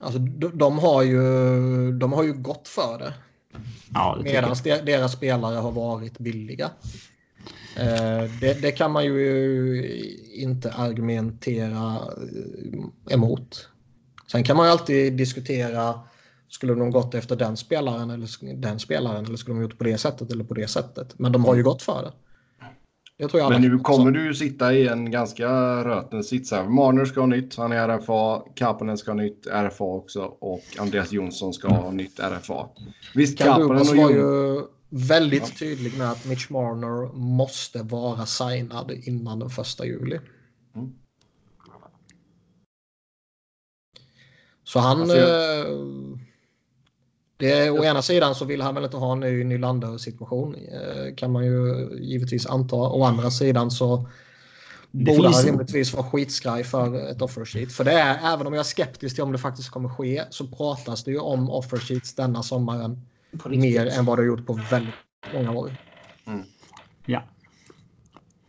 Alltså 0.00 0.18
de, 0.18 0.58
de 0.58 0.78
har 0.78 1.02
ju, 1.02 1.18
de 1.92 2.12
har 2.12 2.24
ju 2.24 2.32
gått 2.32 2.68
för 2.68 2.98
det. 2.98 3.14
Ja, 3.94 4.18
det 4.18 4.32
Medan 4.32 4.56
de, 4.64 4.80
deras 4.80 5.12
spelare 5.12 5.56
har 5.56 5.72
varit 5.72 6.18
billiga. 6.18 6.70
Eh, 7.76 8.30
det, 8.40 8.62
det 8.62 8.72
kan 8.72 8.92
man 8.92 9.04
ju 9.04 10.14
inte 10.34 10.72
argumentera 10.72 11.94
eh, 11.96 13.14
emot. 13.14 13.68
Sen 14.26 14.44
kan 14.44 14.56
man 14.56 14.66
ju 14.66 14.72
alltid 14.72 15.12
diskutera. 15.12 16.00
Skulle 16.54 16.74
de 16.74 16.90
gått 16.90 17.14
efter 17.14 17.36
den 17.36 17.56
spelaren 17.56 18.10
eller 18.10 18.28
den 18.60 18.78
spelaren 18.78 19.24
eller 19.24 19.36
skulle 19.36 19.56
de 19.56 19.62
gjort 19.62 19.78
på 19.78 19.84
det 19.84 19.98
sättet 19.98 20.32
eller 20.32 20.44
på 20.44 20.54
det 20.54 20.68
sättet. 20.68 21.18
Men 21.18 21.32
de 21.32 21.44
har 21.44 21.54
ju 21.54 21.62
gått 21.62 21.82
för 21.82 22.02
det. 22.02 22.12
Men 23.48 23.62
nu 23.62 23.78
kommer 23.78 24.10
du 24.10 24.24
ju 24.24 24.34
sitta 24.34 24.74
i 24.74 24.88
en 24.88 25.10
ganska 25.10 25.48
röten 25.84 26.24
sits 26.24 26.50
här. 26.50 26.68
Marner 26.68 27.04
ska 27.04 27.20
ha 27.20 27.26
nytt, 27.26 27.56
han 27.56 27.72
är 27.72 27.88
RFA. 27.88 28.42
Kapanen 28.54 28.98
ska 28.98 29.10
ha 29.10 29.16
nytt 29.16 29.46
RFA 29.46 29.84
också 29.84 30.20
och 30.22 30.62
Andreas 30.78 31.12
Jonsson 31.12 31.54
ska 31.54 31.68
ha 31.68 31.90
nytt 31.90 32.20
RFA. 32.20 32.68
Visst, 33.14 33.38
Kalle 33.38 33.50
Kapanen 33.50 33.80
och 33.80 33.86
var 33.86 33.94
Jonsson... 33.94 34.12
ju 34.12 34.62
väldigt 34.88 35.58
tydlig 35.58 35.98
med 35.98 36.10
att 36.10 36.26
Mitch 36.26 36.50
Marner 36.50 37.12
måste 37.12 37.82
vara 37.82 38.26
signad 38.26 38.90
innan 38.90 39.38
den 39.38 39.50
första 39.50 39.86
juli. 39.86 40.20
Mm. 40.74 40.92
Så 44.64 44.78
han... 44.78 45.00
Alltså, 45.00 45.16
jag- 45.16 45.60
eh, 45.60 46.18
det, 47.36 47.70
å 47.70 47.84
ena 47.84 48.02
sidan 48.02 48.34
så 48.34 48.44
vill 48.44 48.62
han 48.62 48.74
väl 48.74 48.84
inte 48.84 48.96
ha 48.96 49.12
en 49.12 49.20
ny 49.20 49.44
Nylander-situation. 49.44 50.54
Eh, 50.54 51.14
kan 51.16 51.32
man 51.32 51.44
ju 51.44 51.88
givetvis 52.00 52.46
anta. 52.46 52.76
Å 52.76 53.04
andra 53.04 53.30
sidan 53.30 53.70
så 53.70 54.06
Det 54.90 55.04
borde 55.04 55.22
finns- 55.28 55.36
han 55.36 55.44
rimligtvis 55.46 55.94
vara 55.94 56.04
skitskraj 56.06 56.64
för 56.64 57.10
ett 57.10 57.22
offer 57.22 57.44
sheet. 57.44 57.72
För 57.72 57.84
det 57.84 57.92
är, 57.92 58.34
även 58.34 58.46
om 58.46 58.52
jag 58.52 58.60
är 58.60 58.64
skeptisk 58.64 59.14
till 59.14 59.24
om 59.24 59.32
det 59.32 59.38
faktiskt 59.38 59.70
kommer 59.70 59.88
ske, 59.88 60.24
så 60.30 60.46
pratas 60.46 61.04
det 61.04 61.10
ju 61.10 61.18
om 61.18 61.50
offer 61.50 61.76
sheets 61.76 62.14
denna 62.14 62.42
sommaren 62.42 63.00
mer 63.46 63.86
än 63.98 64.04
vad 64.04 64.18
det 64.18 64.22
har 64.22 64.26
gjort 64.26 64.46
på 64.46 64.52
väldigt 64.70 64.94
många 65.34 65.52
år. 65.52 65.76
Ja. 67.06 67.22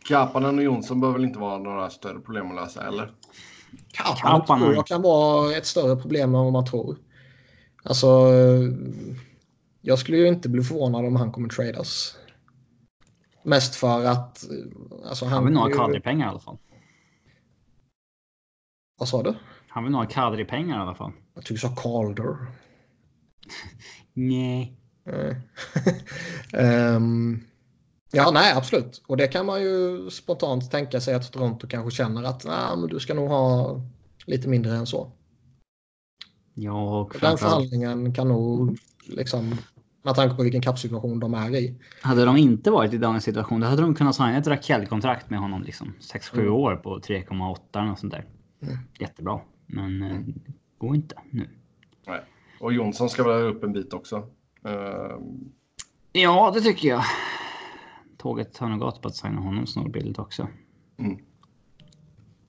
Kapanen 0.08 0.58
och 0.58 0.64
Jonsson 0.64 1.00
behöver 1.00 1.18
väl 1.18 1.28
inte 1.28 1.38
vara 1.38 1.58
några 1.58 1.90
större 1.90 2.20
problem 2.20 2.48
att 2.50 2.54
lösa, 2.54 2.88
eller? 2.88 3.10
Kapanen 3.92 4.40
Kapanen. 4.40 4.62
tror 4.64 4.74
jag 4.74 4.86
kan 4.86 5.02
vara 5.02 5.56
ett 5.56 5.66
större 5.66 5.96
problem 5.96 6.34
än 6.34 6.40
vad 6.44 6.52
man 6.52 6.64
tror. 6.66 6.96
Alltså, 7.86 8.06
eh, 8.06 8.70
jag 9.80 9.98
skulle 9.98 10.16
ju 10.18 10.28
inte 10.28 10.48
bli 10.48 10.62
förvånad 10.62 11.04
om 11.06 11.16
han 11.16 11.32
kommer 11.32 11.48
tradas. 11.48 12.16
Mest 13.42 13.74
för 13.74 14.04
att... 14.04 14.44
eh, 14.50 15.08
Alltså, 15.08 15.24
han 15.24 15.34
Han 15.34 15.44
vill 15.44 15.54
nog 15.54 15.62
ha 15.62 15.86
kadripengar 15.86 16.26
i 16.26 16.30
alla 16.30 16.40
fall. 16.40 16.58
Vad 18.98 19.08
sa 19.08 19.22
du? 19.22 19.34
Han 19.68 19.84
vill 19.84 19.92
nog 19.92 20.00
ha 20.00 20.08
kadripengar 20.08 20.78
i 20.78 20.80
alla 20.82 20.94
fall. 20.94 21.12
Jag 21.34 21.44
tycker 21.44 21.54
du 21.54 21.60
sa 21.60 21.74
Calder. 21.76 22.36
Nej. 24.14 24.76
Ehm, 26.52 27.40
ja, 28.12 28.30
nej, 28.30 28.52
absolut. 28.52 29.02
Och 29.06 29.16
det 29.16 29.28
kan 29.28 29.46
man 29.46 29.62
ju 29.62 30.10
spontant 30.10 30.70
tänka 30.70 31.00
sig 31.00 31.14
att 31.14 31.32
Toronto 31.32 31.66
kanske 31.68 31.96
känner 31.96 32.22
att 32.22 32.44
nah, 32.44 32.76
men 32.76 32.88
du 32.88 33.00
ska 33.00 33.14
nog 33.14 33.28
ha 33.28 33.80
lite 34.26 34.48
mindre 34.48 34.76
än 34.76 34.86
så. 34.86 35.12
Ja, 36.58 37.00
och 37.00 37.16
Den 37.20 37.38
förhandlingen 37.38 38.12
kan 38.12 38.28
nog, 38.28 38.78
liksom, 39.06 39.54
med 40.02 40.14
tanke 40.14 40.36
på 40.36 40.42
vilken 40.42 40.60
kappsituation 40.62 41.20
de 41.20 41.34
är 41.34 41.54
i. 41.56 41.74
hade 42.02 42.24
de 42.24 42.36
inte 42.36 42.70
varit 42.70 42.92
i 42.94 42.98
dagens 42.98 43.24
situation, 43.24 43.60
då 43.60 43.66
hade 43.66 43.82
de 43.82 43.94
kunnat 43.94 44.14
signa 44.16 44.36
ett 44.36 44.46
Rakell-kontrakt 44.46 45.30
med 45.30 45.38
honom 45.38 45.62
liksom 45.62 45.92
6-7 46.00 46.38
Mm. 46.40 46.52
år 46.52 46.76
på 46.76 46.98
3,8 47.00 47.78
eller 47.78 47.86
något 47.86 47.98
sånt 47.98 48.12
där. 48.12 48.24
Mm. 48.62 48.76
Jättebra. 48.98 49.40
Men 49.66 50.02
eh, 50.02 50.18
det 50.18 50.52
går 50.78 50.94
inte 50.94 51.14
nu. 51.30 51.48
Nej. 52.06 52.20
Och 52.60 52.72
Jonsson 52.72 53.08
ska 53.10 53.24
väl 53.24 53.42
upp 53.42 53.64
en 53.64 53.72
bit 53.72 53.92
också. 53.92 54.16
Ehm, 54.64 55.50
Ja, 56.12 56.50
det 56.54 56.60
tycker 56.60 56.88
jag. 56.88 57.02
Tåget 58.18 58.58
har 58.58 58.68
nog 58.68 58.78
gått 58.80 59.02
på 59.02 59.08
att 59.08 59.16
signa 59.16 59.40
honom 59.40 59.66
billigt 59.92 60.18
också. 60.18 60.48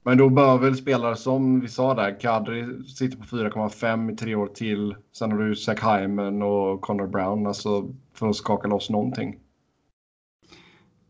Men 0.07 0.17
då 0.17 0.29
bör 0.29 0.57
väl 0.57 0.75
spelare 0.75 1.15
som 1.15 1.59
vi 1.59 1.67
sa 1.67 1.93
där, 1.93 2.19
Kadri 2.19 2.83
sitter 2.83 3.17
på 3.17 3.23
4,5 3.23 4.13
i 4.13 4.15
tre 4.15 4.35
år 4.35 4.47
till. 4.47 4.95
Sen 5.17 5.31
har 5.31 5.37
du 5.37 5.55
Zach 5.55 5.79
Hyman 5.83 6.41
och 6.41 6.81
Connor 6.81 7.07
Brown, 7.07 7.47
alltså 7.47 7.93
för 8.13 8.29
att 8.29 8.35
skaka 8.35 8.67
loss 8.67 8.89
någonting. 8.89 9.35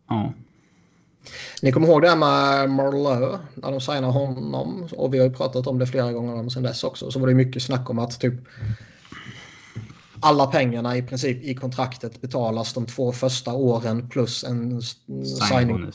Ja. 0.10 0.34
Ni 1.62 1.72
kommer 1.72 1.88
ihåg 1.88 2.02
det 2.02 2.10
här 2.10 2.16
med 2.16 2.70
Marleau 2.70 3.38
när 3.56 3.72
de 3.72 3.82
signade 3.82 4.14
honom 4.14 4.88
och 4.92 5.14
vi 5.14 5.18
har 5.18 5.26
ju 5.26 5.34
pratat 5.34 5.68
om 5.68 5.80
det 5.80 5.88
flera 5.88 6.12
gånger 6.12 6.36
om 6.36 6.50
sen 6.50 6.64
dess 6.64 6.84
också. 6.84 7.12
Så 7.12 7.20
var 7.20 7.28
det 7.28 7.34
mycket 7.34 7.64
snack 7.64 7.90
om 7.90 8.00
att 8.00 8.20
typ 8.20 8.34
alla 10.20 10.48
pengarna 10.48 10.98
i 10.98 11.02
princip 11.02 11.44
i 11.44 11.56
kontraktet 11.56 12.22
betalas 12.22 12.74
de 12.74 12.86
två 12.86 13.12
första 13.12 13.54
åren 13.54 14.10
plus 14.10 14.44
en 14.44 14.82
signing 14.82 15.92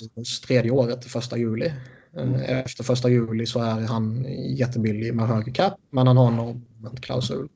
tredje 0.46 0.70
året, 0.70 1.04
första 1.04 1.38
juli. 1.38 1.72
Eh, 2.16 2.58
Efter 2.58 2.84
första 2.84 3.08
juli 3.10 3.46
så 3.46 3.60
är 3.60 3.80
han 3.80 4.26
jättebillig 4.56 5.14
med 5.14 5.28
högre 5.28 5.50
cap 5.50 5.74
men 5.90 6.06
han 6.06 6.16
har 6.16 6.48
en 6.50 6.96
klausul. 7.00 7.48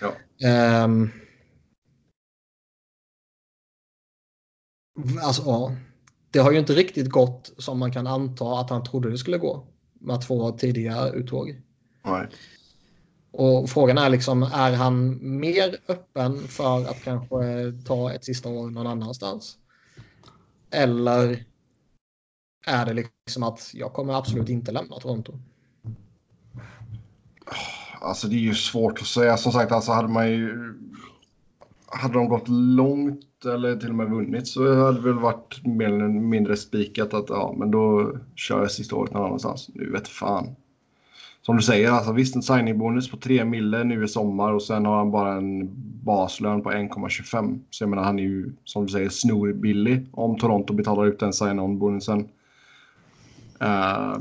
Ja. 0.00 0.12
Ehm. 0.48 1.10
alltså, 5.22 5.42
ja. 5.46 5.76
Det 6.30 6.38
har 6.38 6.52
ju 6.52 6.58
inte 6.58 6.72
riktigt 6.72 7.10
gått 7.10 7.52
som 7.58 7.78
man 7.78 7.92
kan 7.92 8.06
anta 8.06 8.60
att 8.60 8.70
han 8.70 8.84
trodde 8.84 9.10
det 9.10 9.18
skulle 9.18 9.38
gå 9.38 9.66
med 10.00 10.20
två 10.20 10.50
tidiga 10.50 11.08
uttåg. 11.08 11.60
Nej. 12.04 12.28
Och 13.30 13.70
frågan 13.70 13.98
är 13.98 14.08
liksom, 14.08 14.42
är 14.42 14.72
han 14.72 15.18
mer 15.38 15.76
öppen 15.88 16.38
för 16.38 16.90
att 16.90 17.02
kanske 17.02 17.72
ta 17.86 18.12
ett 18.12 18.24
sista 18.24 18.48
år 18.48 18.70
någon 18.70 18.86
annanstans? 18.86 19.58
Eller 20.70 21.44
är 22.66 22.86
det 22.86 22.94
liksom 22.94 23.42
att 23.42 23.70
jag 23.74 23.92
kommer 23.92 24.14
absolut 24.14 24.48
inte 24.48 24.72
lämna 24.72 24.96
Toronto? 24.96 25.32
Alltså 28.00 28.28
det 28.28 28.36
är 28.36 28.40
ju 28.40 28.54
svårt 28.54 29.00
att 29.00 29.06
säga. 29.06 29.36
Som 29.36 29.52
sagt, 29.52 29.72
alltså 29.72 29.92
hade 29.92 30.08
man 30.08 30.30
ju... 30.30 30.74
Hade 31.90 32.14
de 32.14 32.28
gått 32.28 32.48
långt 32.48 33.44
eller 33.44 33.76
till 33.76 33.88
och 33.88 33.94
med 33.94 34.10
vunnit 34.10 34.48
så 34.48 34.84
hade 34.84 35.00
det 35.00 35.04
väl 35.04 35.18
varit 35.18 35.66
mer 35.66 35.86
eller 35.86 36.08
mindre 36.08 36.56
spikat 36.56 37.14
att 37.14 37.28
ja, 37.28 37.54
men 37.58 37.70
då 37.70 38.12
kör 38.34 38.60
jag 38.60 38.70
sista 38.70 38.96
året 38.96 39.12
någon 39.12 39.26
annanstans. 39.26 39.70
Nu 39.74 39.90
vet 39.90 40.08
fan. 40.08 40.56
som 41.42 41.56
du 41.56 41.62
säger, 41.62 41.90
alltså 41.90 42.12
visst 42.12 42.36
en 42.36 42.42
signingbonus 42.42 43.10
på 43.10 43.16
3 43.16 43.44
mille 43.44 43.84
nu 43.84 44.04
i 44.04 44.08
sommar 44.08 44.52
och 44.52 44.62
sen 44.62 44.86
har 44.86 44.96
han 44.96 45.10
bara 45.10 45.34
en 45.34 45.70
baslön 46.04 46.62
på 46.62 46.70
1,25. 46.70 47.60
Så 47.70 47.82
jag 47.84 47.90
menar 47.90 48.02
han 48.02 48.18
är 48.18 48.22
ju 48.22 48.52
som 48.64 48.86
du 48.86 48.92
säger 48.92 49.08
snorbillig 49.08 50.06
om 50.12 50.38
Toronto 50.38 50.74
betalar 50.74 51.06
ut 51.06 51.20
den 51.20 51.32
sign-on-bonusen. 51.32 52.28
Uh, 53.62 54.18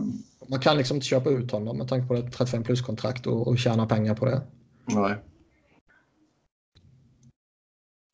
Man 0.50 0.60
kan 0.62 0.78
liksom 0.78 0.98
inte 0.98 1.08
köpa 1.08 1.30
ut 1.30 1.52
honom 1.52 1.78
med 1.78 1.88
tanke 1.88 2.08
på 2.08 2.14
ett 2.14 2.34
35 2.34 2.64
plus-kontrakt 2.64 3.28
och, 3.28 3.48
och 3.48 3.58
tjäna 3.58 3.86
pengar 3.86 4.16
på 4.16 4.26
det. 4.26 4.42
Nej. 4.86 5.16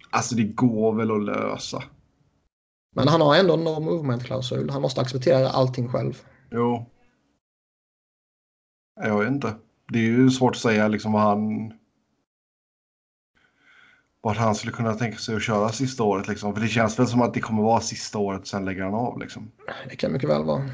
Alltså 0.10 0.36
det 0.36 0.44
går 0.44 0.94
väl 0.96 1.12
att 1.12 1.24
lösa. 1.24 1.84
Men 2.96 3.08
han 3.08 3.22
har 3.22 3.36
ändå 3.36 3.54
en 3.54 3.64
no 3.64 3.80
movement-klausul. 3.80 4.70
Han 4.70 4.82
måste 4.82 5.02
acceptera 5.02 5.50
allting 5.50 5.90
själv. 5.90 6.22
Jo. 6.52 6.86
Jag 8.96 9.20
vet 9.20 9.28
inte. 9.28 9.56
Det 9.92 10.00
är 10.00 10.04
ju 10.04 10.30
svårt 10.30 10.56
att 10.56 10.62
säga 10.62 10.88
liksom 10.88 11.12
vad 11.12 11.22
han... 11.22 11.74
Vart 14.22 14.38
han 14.38 14.56
skulle 14.56 14.74
kunna 14.74 14.94
tänka 14.94 15.18
sig 15.18 15.36
att 15.36 15.44
köra 15.44 15.70
sista 15.70 16.04
året 16.04 16.28
liksom. 16.28 16.54
För 16.54 16.62
det 16.62 16.68
känns 16.68 17.00
väl 17.00 17.08
som 17.08 17.22
att 17.22 17.34
det 17.34 17.40
kommer 17.40 17.64
vara 17.64 17.80
sista 17.82 18.18
året 18.20 18.48
sen 18.48 18.66
lägger 18.66 18.84
han 18.84 18.94
av 18.94 19.20
liksom. 19.20 19.52
Det 19.90 19.96
kan 19.96 20.14
mycket 20.14 20.30
väl 20.30 20.44
vara. 20.44 20.70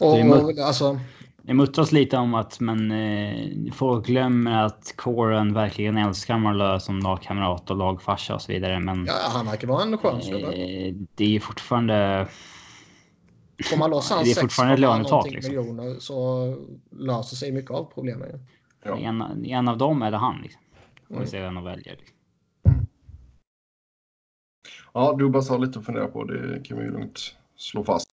Och, 0.00 0.14
Det 0.14 0.20
är 0.20 0.24
mot- 0.24 0.42
och, 0.42 0.58
alltså, 0.58 1.00
Det 1.42 1.54
muttras 1.54 1.92
lite 1.92 2.16
om 2.16 2.34
att 2.34 2.60
men, 2.60 2.90
eh, 2.90 3.72
folk 3.72 4.06
glömmer 4.06 4.64
att 4.64 4.94
Coren 4.96 5.54
verkligen 5.54 5.96
älskar 5.96 6.38
Marlö 6.38 6.80
som 6.80 6.98
lagkamrat 6.98 7.70
och 7.70 7.76
lagfarsa 7.76 8.34
och 8.34 8.42
så 8.42 8.52
vidare. 8.52 8.80
Men 8.80 9.04
ja, 9.06 9.14
han 9.34 9.46
verkar 9.46 9.68
vara 9.68 9.82
en 9.82 9.98
skön 9.98 10.20
eh, 10.20 10.94
det 11.14 11.36
är 11.36 11.40
fortfarande... 11.40 12.28
Får 13.64 13.76
man 13.76 13.90
loss 13.90 14.10
hans 14.10 14.22
det 14.24 14.30
är 14.30 14.34
sex 14.34 14.40
fortfarande 14.40 14.74
ett 14.74 14.80
komma 14.80 14.92
lönetak, 14.94 15.10
någonting 15.10 15.34
liksom. 15.34 15.54
miljoner 15.56 15.96
så 16.00 16.46
löser 16.90 17.36
sig 17.36 17.52
mycket 17.52 17.70
av 17.70 17.84
problemen. 17.94 18.28
Ja. 18.84 18.96
En, 18.98 19.44
en 19.44 19.68
av 19.68 19.78
dem 19.78 20.02
är 20.02 20.10
det 20.10 20.16
han. 20.16 20.40
Liksom. 20.42 20.62
Får 21.08 21.14
Mm. 21.14 21.24
vi 21.24 21.30
se 21.30 21.40
vem 21.40 21.54
de 21.54 21.64
väljer. 21.64 21.96
Liksom. 21.96 22.16
Ja, 24.94 25.12
Dubas 25.18 25.48
har 25.48 25.58
lite 25.58 25.78
att 25.78 25.84
fundera 25.86 26.06
på. 26.06 26.24
Det 26.24 26.60
kan 26.64 26.78
vi 26.78 26.84
ju 26.84 26.90
lugnt 26.90 27.34
slå 27.56 27.84
fast. 27.84 28.08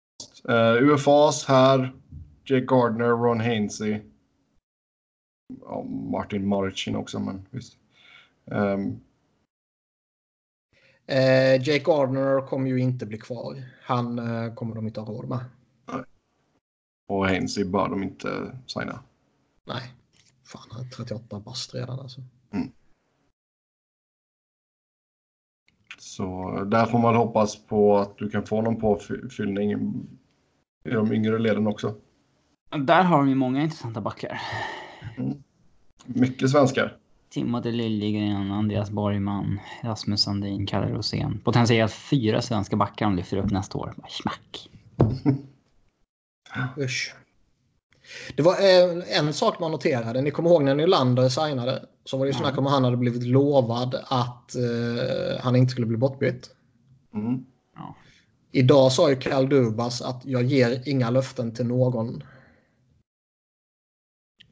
Uh, 0.49 0.83
UFAs 0.83 1.45
här. 1.45 1.93
Jake 2.45 2.65
Gardner, 2.65 3.09
Ron 3.09 3.39
Hainsey. 3.39 4.01
Ja, 5.61 5.83
Martin 5.83 6.47
Marichin 6.47 6.95
också, 6.95 7.19
men 7.19 7.47
visst. 7.51 7.77
Ehm, 8.51 8.99
Eh, 11.09 11.61
Jake 11.67 11.83
Gardner 11.83 12.47
kommer 12.47 12.69
ju 12.69 12.79
inte 12.79 13.05
bli 13.05 13.17
kvar. 13.17 13.63
Han 13.81 14.19
eh, 14.19 14.53
kommer 14.53 14.75
de 14.75 14.87
inte 14.87 14.99
ha 14.99 15.13
råd 15.13 15.29
med. 15.29 15.45
och 17.07 17.25
Hainsey 17.25 17.65
bör 17.65 17.89
de 17.89 18.03
inte 18.03 18.51
signa. 18.65 19.03
Nej. 19.65 19.93
Fan, 20.43 20.67
han 20.69 20.85
är 20.85 20.89
38 20.89 21.39
bast 21.39 21.75
redan 21.75 21.99
alltså. 21.99 22.21
Så 25.99 26.51
där 26.63 26.85
får 26.85 26.99
man 26.99 27.15
hoppas 27.15 27.65
på 27.65 27.97
att 27.97 28.17
du 28.17 28.29
kan 28.29 28.45
få 28.45 28.61
någon 28.61 28.79
påfyllning 28.79 29.77
i 30.87 30.93
de 30.93 31.13
yngre 31.13 31.39
leden 31.39 31.67
också. 31.67 31.95
Där 32.85 33.03
har 33.03 33.17
de 33.17 33.29
ju 33.29 33.35
många 33.35 33.61
intressanta 33.61 34.01
backar. 34.01 34.41
Mycket 36.05 36.49
svenskar. 36.49 36.97
Timothy 37.29 37.71
Liljegren, 37.71 38.51
Andreas 38.51 38.89
Borgman, 38.89 39.59
Rasmus 39.83 40.21
Sandin, 40.21 40.67
Kalle 40.67 40.87
Rosén. 40.87 41.41
Potentiellt 41.43 41.93
fyra 41.93 42.41
svenska 42.41 42.75
backar 42.75 43.05
de 43.05 43.15
lyfter 43.15 43.37
upp 43.37 43.51
nästa 43.51 43.77
år. 43.77 43.93
Smack! 44.09 44.69
Usch. 46.77 47.15
Det 48.35 48.41
var 48.41 48.53
eh, 48.53 49.19
en 49.19 49.33
sak 49.33 49.59
man 49.59 49.71
noterade. 49.71 50.21
Ni 50.21 50.31
kommer 50.31 50.49
ihåg 50.49 50.63
när 50.63 50.75
Nylander 50.75 51.29
signade? 51.29 51.85
Så 52.05 52.17
var 52.17 52.25
det 52.25 52.29
ju 52.31 52.37
snack 52.37 52.57
om 52.57 52.67
att 52.67 52.73
han 52.73 52.83
hade 52.83 52.97
blivit 52.97 53.23
lovad 53.23 53.95
att 54.07 54.55
eh, 54.55 55.39
han 55.39 55.55
inte 55.55 55.71
skulle 55.71 55.87
bli 55.87 55.97
bortbytt. 55.97 56.49
Mm. 57.13 57.45
Idag 58.57 58.91
sa 58.91 59.09
ju 59.09 59.21
Kyle 59.21 59.49
Dubas 59.49 60.01
att 60.01 60.25
jag 60.25 60.43
ger 60.43 60.81
inga 60.85 61.09
löften 61.09 61.53
till 61.53 61.67
någon. 61.67 62.23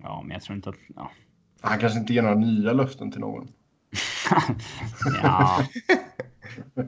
Ja, 0.01 0.21
men 0.21 0.31
jag 0.31 0.41
tror 0.41 0.55
inte 0.55 0.69
att... 0.69 0.75
Ja. 0.95 1.11
Han 1.61 1.79
kanske 1.79 1.99
inte 1.99 2.13
ger 2.13 2.21
några 2.21 2.35
nya 2.35 2.73
löften 2.73 3.11
till 3.11 3.19
någon. 3.19 3.47
ja. 5.23 5.59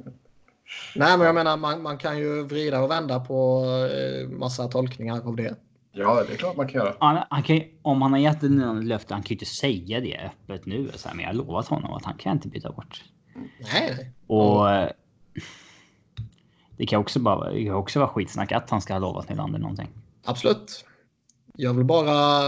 Nej, 0.96 1.18
men 1.18 1.22
jag 1.22 1.36
menar 1.36 1.58
man, 1.58 1.82
man 1.82 1.98
kan 1.98 2.18
ju 2.18 2.44
vrida 2.44 2.82
och 2.82 2.92
vända 2.92 3.20
på 3.20 3.66
eh, 3.92 4.30
massa 4.30 4.68
tolkningar 4.68 5.28
av 5.28 5.36
det. 5.36 5.56
Ja, 5.92 6.24
det 6.28 6.34
är 6.34 6.38
klart 6.38 6.58
man 6.58 6.68
kan 6.68 6.82
göra. 6.82 6.96
Han, 7.00 7.24
han 7.30 7.44
kan, 7.44 7.62
om 7.82 8.02
han 8.02 8.12
har 8.12 8.20
gett 8.20 8.44
en 8.44 8.88
löfte, 8.88 9.14
han 9.14 9.24
kan 9.24 9.30
ju 9.30 9.36
inte 9.36 9.46
säga 9.46 10.00
det 10.00 10.18
öppet 10.18 10.66
nu. 10.66 10.92
Så 10.96 11.08
här, 11.08 11.16
men 11.16 11.24
jag 11.24 11.30
har 11.30 11.38
lovat 11.38 11.68
honom 11.68 11.94
att 11.94 12.06
han 12.06 12.18
kan 12.18 12.34
inte 12.34 12.48
byta 12.48 12.72
bort. 12.72 13.04
Nej. 13.74 14.12
Och 14.28 14.72
eh, 14.72 14.92
det 16.78 16.86
kan 16.86 17.00
också, 17.00 17.20
bara, 17.20 17.52
det 17.52 17.66
kan 17.66 17.76
också 17.76 18.00
vara 18.00 18.10
skitsnack 18.10 18.52
att 18.52 18.70
han 18.70 18.82
ska 18.82 18.94
ha 18.94 19.00
lovat 19.00 19.30
Nylander 19.30 19.60
någonting. 19.60 19.88
Absolut. 20.26 20.86
Jag 21.56 21.74
vill 21.74 21.86
bara 21.86 22.42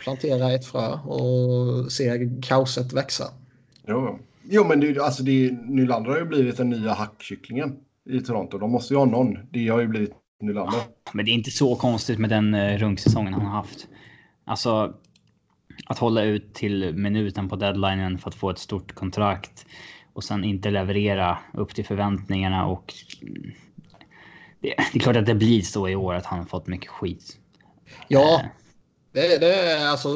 plantera 0.00 0.52
ett 0.52 0.66
frö 0.66 0.92
och 0.92 1.92
se 1.92 2.30
kaoset 2.42 2.92
växa. 2.92 3.24
Jo, 3.86 4.18
jo 4.42 4.64
men 4.64 4.80
det, 4.80 4.98
alltså 4.98 5.22
det, 5.22 5.52
Nylander 5.52 6.10
har 6.10 6.18
ju 6.18 6.24
blivit 6.24 6.56
den 6.56 6.70
nya 6.70 6.92
hackkycklingen 6.92 7.76
i 8.10 8.20
Toronto. 8.20 8.58
De 8.58 8.70
måste 8.70 8.94
ju 8.94 8.98
ha 8.98 9.06
någon. 9.06 9.38
Det 9.50 9.68
har 9.68 9.80
ju 9.80 9.86
blivit 9.86 10.12
Nylander. 10.40 10.80
Men 11.12 11.24
det 11.24 11.30
är 11.30 11.34
inte 11.34 11.50
så 11.50 11.76
konstigt 11.76 12.18
med 12.18 12.30
den 12.30 12.54
eh, 12.54 12.78
runksäsongen 12.78 13.32
han 13.32 13.46
har 13.46 13.52
haft. 13.52 13.88
Alltså 14.44 14.94
att 15.86 15.98
hålla 15.98 16.22
ut 16.22 16.54
till 16.54 16.94
minuten 16.94 17.48
på 17.48 17.56
deadlinen 17.56 18.18
för 18.18 18.28
att 18.28 18.34
få 18.34 18.50
ett 18.50 18.58
stort 18.58 18.94
kontrakt 18.94 19.66
och 20.18 20.24
sen 20.24 20.44
inte 20.44 20.70
leverera 20.70 21.38
upp 21.54 21.74
till 21.74 21.84
förväntningarna 21.84 22.66
och 22.66 22.94
det, 24.60 24.74
det 24.92 24.98
är 24.98 25.00
klart 25.00 25.16
att 25.16 25.26
det 25.26 25.34
blir 25.34 25.62
så 25.62 25.88
i 25.88 25.96
år 25.96 26.14
att 26.14 26.26
han 26.26 26.38
har 26.38 26.46
fått 26.46 26.66
mycket 26.66 26.88
skit. 26.88 27.36
Ja, 28.08 28.40
Eh, 29.12 29.22
det, 29.22 29.38
det 29.38 29.54
är 29.54 29.88
alltså... 29.88 30.14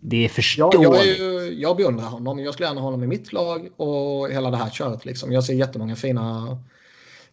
Det 0.00 0.16
är 0.16 0.22
Jag, 0.22 0.30
förståeligt. 0.30 0.82
jag, 0.82 1.00
är 1.00 1.04
ju, 1.04 1.60
jag 1.60 1.76
beundrar 1.76 2.04
honom. 2.04 2.38
Jag 2.38 2.54
skulle 2.54 2.66
gärna 2.68 2.80
ha 2.80 2.86
honom 2.86 3.04
i 3.04 3.06
mitt 3.06 3.32
lag 3.32 3.68
och 3.76 4.30
hela 4.30 4.50
det 4.50 4.56
här 4.56 4.70
köret. 4.70 5.04
Liksom. 5.04 5.32
Jag 5.32 5.44
ser 5.44 5.54
jättemånga 5.54 5.96
fina 5.96 6.58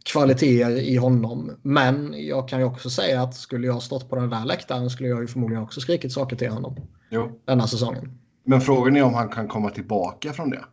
kvaliteter 0.06 0.72
i 0.72 0.96
honom. 0.96 1.52
Men 1.62 2.14
jag 2.18 2.50
kan 2.50 2.60
ju 2.60 2.66
också 2.66 2.90
säga 2.90 3.22
att 3.22 3.36
skulle 3.36 3.68
jag 3.68 3.84
stått 3.84 4.10
på 4.10 4.16
den 4.16 4.30
där 4.30 4.46
läktaren 4.46 4.90
skulle 4.90 5.10
jag 5.10 5.22
ju 5.22 5.28
förmodligen 5.28 5.64
också 5.64 5.82
skrikit 5.82 6.12
saker 6.12 6.36
till 6.36 6.50
honom 6.50 6.76
Jo. 7.10 7.40
denna 7.46 7.68
säsongen. 7.68 8.18
Men 8.44 8.62
frågan 8.62 8.98
är 8.98 9.04
om 9.04 9.14
han 9.14 9.30
kan 9.30 9.48
komma 9.48 9.70
tillbaka 9.70 10.34
från 10.34 10.50
det. 10.50 10.64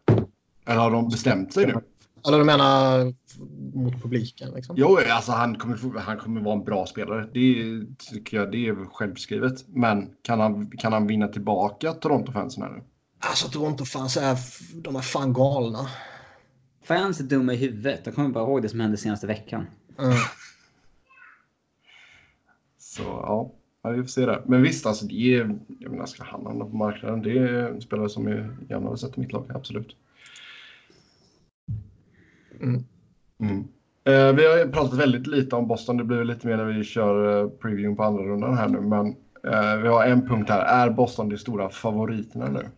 Eller 0.65 0.81
har 0.81 0.91
de 0.91 1.09
bestämt 1.09 1.53
sig 1.53 1.66
nu? 1.66 1.81
Eller 2.27 2.39
du 2.39 2.45
menar 2.45 3.12
mot 3.77 4.03
publiken? 4.03 4.51
Liksom? 4.55 4.77
Jo, 4.78 4.99
alltså 5.11 5.32
han 5.32 5.59
kommer, 5.59 5.99
han 5.99 6.19
kommer 6.19 6.41
vara 6.41 6.55
en 6.55 6.65
bra 6.65 6.86
spelare. 6.86 7.28
Det 7.32 7.82
tycker 7.99 8.36
jag 8.36 8.53
det 8.53 8.69
är 8.69 8.74
självskrivet. 8.93 9.65
Men 9.69 10.11
kan 10.23 10.41
han, 10.41 10.70
kan 10.70 10.93
han 10.93 11.07
vinna 11.07 11.28
tillbaka 11.28 11.93
Toronto-fansen 11.93 12.62
här 12.62 12.70
nu? 12.70 12.82
Alltså 13.19 13.49
Toronto-fans 13.49 14.16
är, 14.16 14.39
de 14.82 14.97
är 14.97 15.01
fan 15.01 15.32
galna. 15.32 15.89
Fans 16.85 17.20
är 17.20 17.24
dumma 17.24 17.53
i 17.53 17.57
huvudet. 17.57 18.01
Jag 18.05 18.15
kommer 18.15 18.28
bara 18.28 18.45
ihåg 18.45 18.62
det 18.62 18.69
som 18.69 18.81
hände 18.81 18.97
senaste 18.97 19.27
veckan. 19.27 19.66
Mm. 19.99 20.12
Så 22.78 23.03
ja, 23.03 23.53
ja, 23.82 23.91
vi 23.91 24.03
får 24.03 24.09
se 24.09 24.27
det. 24.27 24.43
Men 24.47 24.62
visst, 24.62 24.86
alltså 24.86 25.07
det 25.07 25.35
är, 25.35 25.59
jag 25.78 25.91
menar, 25.91 26.07
ska 26.07 26.24
han 26.24 26.47
hamna 26.47 26.65
på 26.65 26.77
marknaden? 26.77 27.23
Det 27.23 27.39
är 27.39 27.81
spelare 27.81 28.09
som 28.09 28.28
jag 28.28 28.47
gärna 28.69 28.86
hade 28.86 28.99
sett 28.99 29.19
i 29.19 29.20
mitt 29.20 29.32
lag, 29.32 29.51
absolut. 29.55 29.97
Mm. 32.65 32.85
Mm. 33.41 33.65
Eh, 34.05 34.32
vi 34.32 34.47
har 34.47 34.59
ju 34.59 34.73
pratat 34.73 34.99
väldigt 34.99 35.27
lite 35.27 35.57
om 35.57 35.69
Boston. 35.69 35.97
Det 35.97 36.05
blir 36.05 36.24
lite 36.24 36.47
mer 36.47 36.57
när 36.57 36.65
vi 36.65 36.85
kör 36.85 37.43
eh, 37.43 37.49
preview 37.49 37.97
på 37.97 38.03
andra 38.03 38.23
rundan 38.23 38.57
här 38.57 38.69
nu. 38.69 38.81
Men 38.81 39.07
eh, 39.53 39.82
vi 39.82 39.89
har 39.89 40.05
en 40.05 40.28
punkt 40.28 40.51
här. 40.51 40.61
Är 40.61 40.91
Boston 40.91 41.28
de 41.28 41.39
stora 41.39 41.69
favoriterna 41.69 42.49
nu? 42.49 42.69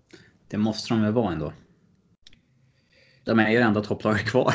Det 0.48 0.58
måste 0.58 0.94
de 0.94 1.02
väl 1.02 1.12
vara 1.12 1.32
ändå. 1.32 1.52
De 3.24 3.38
är 3.38 3.50
ju 3.50 3.56
ändå 3.56 3.82
topplaget 3.82 4.24
kvar. 4.24 4.54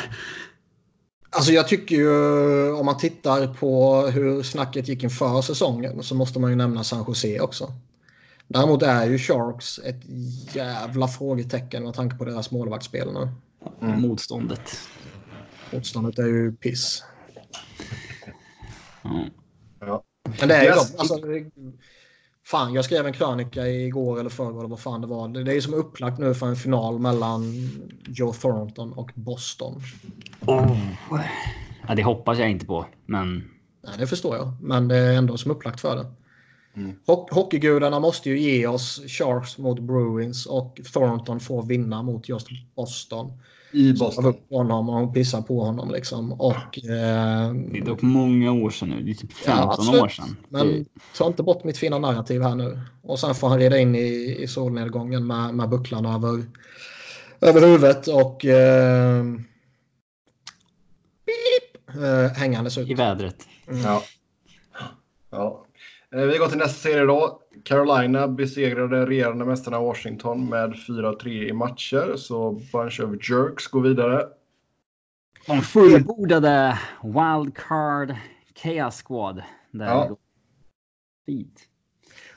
Alltså 1.30 1.52
jag 1.52 1.68
tycker 1.68 1.96
ju 1.96 2.72
om 2.74 2.86
man 2.86 2.98
tittar 2.98 3.54
på 3.54 4.02
hur 4.08 4.44
snacket 4.44 4.88
gick 4.88 5.04
inför 5.04 5.42
säsongen 5.42 6.04
så 6.04 6.16
måste 6.16 6.40
man 6.40 6.50
ju 6.50 6.56
nämna 6.56 6.84
San 6.84 7.06
Jose 7.08 7.40
också. 7.40 7.74
Däremot 8.48 8.84
är 8.84 9.06
ju 9.06 9.18
Sharks 9.18 9.80
ett 9.80 10.02
jävla 10.56 11.08
frågetecken 11.08 11.84
med 11.84 11.94
tanke 11.94 12.16
på 12.16 12.26
deras 12.26 12.52
målvaktsspel 12.52 13.14
nu. 13.14 13.30
Mm. 13.82 14.02
Motståndet. 14.02 14.78
Motståndet 15.74 16.20
är 16.20 16.28
ju 16.28 16.52
piss. 16.52 17.04
Ja. 19.04 19.26
Ja. 19.80 20.04
Men 20.40 20.48
det 20.50 20.56
är 20.56 20.62
ju 20.64 20.68
Yes. 20.68 20.96
alltså, 20.96 21.16
Fan, 22.46 22.74
jag 22.74 22.86
skrev 22.86 23.06
en 23.08 23.14
krönika 23.14 23.68
igår 23.68 24.20
eller 24.20 24.30
förrgår 24.30 24.60
eller 24.60 24.70
vad 24.70 24.80
fan 24.80 25.02
det 25.02 25.08
var. 25.08 25.28
Det 25.28 25.44
det 25.44 25.52
är 25.52 25.56
ju 25.56 25.62
som 25.62 25.74
upplagt 25.74 26.20
nu 26.20 26.34
för 26.34 26.48
en 26.48 26.56
final 26.56 27.00
mellan 27.00 27.42
Joe 28.08 28.34
Thornton 28.34 28.94
och 28.94 29.12
Boston. 29.16 29.82
Oh. 30.46 30.78
Ja, 31.88 31.96
det 31.96 32.04
hoppas 32.04 32.38
jag 32.40 32.52
inte 32.52 32.66
på. 32.66 32.86
Men 33.06 33.50
Nej, 33.84 33.94
det 33.98 34.08
förstår 34.08 34.36
jag. 34.36 34.54
Men 34.62 34.88
det 34.88 34.98
är 34.98 35.14
ändå 35.14 35.38
som 35.38 35.52
upplagt 35.52 35.82
för 35.82 35.96
det. 35.96 36.06
Mm. 36.76 36.96
Ho- 37.06 37.28
hockeygudarna 37.34 38.00
måste 38.00 38.30
ju 38.30 38.40
ge 38.40 38.68
oss 38.68 39.02
Sharks 39.08 39.58
mot 39.58 39.80
Bruins 39.80 40.46
och 40.46 40.80
Thornton 40.94 41.40
får 41.40 41.64
vinna 41.64 42.02
mot 42.04 42.30
just 42.30 42.48
Boston. 42.76 43.34
I 43.74 43.94
Boston. 43.94 44.26
upp 44.26 44.50
honom 44.50 44.90
och 44.90 45.14
pissar 45.14 45.42
på 45.42 45.64
honom 45.64 45.92
liksom. 45.92 46.32
Och, 46.34 46.78
eh, 46.86 47.54
Det 47.54 47.78
är 47.78 47.86
dock 47.86 48.02
många 48.02 48.52
år 48.52 48.70
sedan 48.70 48.90
nu. 48.90 49.02
Det 49.02 49.12
är 49.12 49.16
typ 49.16 49.32
Ja, 49.46 49.52
15 49.52 49.70
absolut. 49.70 50.02
år 50.02 50.08
sedan. 50.08 50.36
men 50.50 50.86
ta 51.18 51.28
inte 51.28 51.44
bort 51.44 51.64
mitt 51.64 51.78
fina 51.78 52.00
narrativ 52.00 52.42
här 52.42 52.56
nu. 52.56 52.80
Och 53.04 53.20
sen 53.20 53.36
får 53.36 53.50
han 53.50 53.60
reda 53.60 53.78
in 53.80 53.96
i, 53.96 54.38
i 54.40 54.48
solnedgången 54.48 55.28
med, 55.28 55.54
med 55.54 55.70
bucklan 55.70 56.06
över, 56.06 56.44
över 57.42 57.62
huvudet 57.62 58.08
och 58.08 58.46
eh, 58.46 59.24
beep, 61.26 62.04
eh, 62.04 62.38
hängandes 62.38 62.78
ut. 62.78 62.90
I 62.90 62.94
vädret. 62.94 63.48
Mm. 63.68 63.82
Ja. 63.82 64.04
ja. 65.32 65.66
Eh, 66.16 66.22
Vi 66.22 66.38
går 66.38 66.48
till 66.48 66.58
nästa 66.58 66.90
serie 66.90 67.06
då. 67.06 67.41
Carolina 67.64 68.28
besegrade 68.28 69.06
regerande 69.06 69.46
mästarna 69.46 69.80
Washington 69.80 70.50
med 70.50 70.74
4-3 70.74 71.28
i 71.30 71.54
matcher. 71.54 72.16
Så 72.16 72.52
Bunch 72.52 73.00
of 73.00 73.30
Jerks 73.30 73.68
går 73.68 73.82
vidare. 73.82 74.28
De 75.48 75.62
fullbordade 75.62 76.80
Wildcard 77.04 78.16
Chaos 78.56 79.04
Squad. 79.04 79.44
Där 79.72 79.86
Ja. 79.86 80.18
fint. 81.26 81.68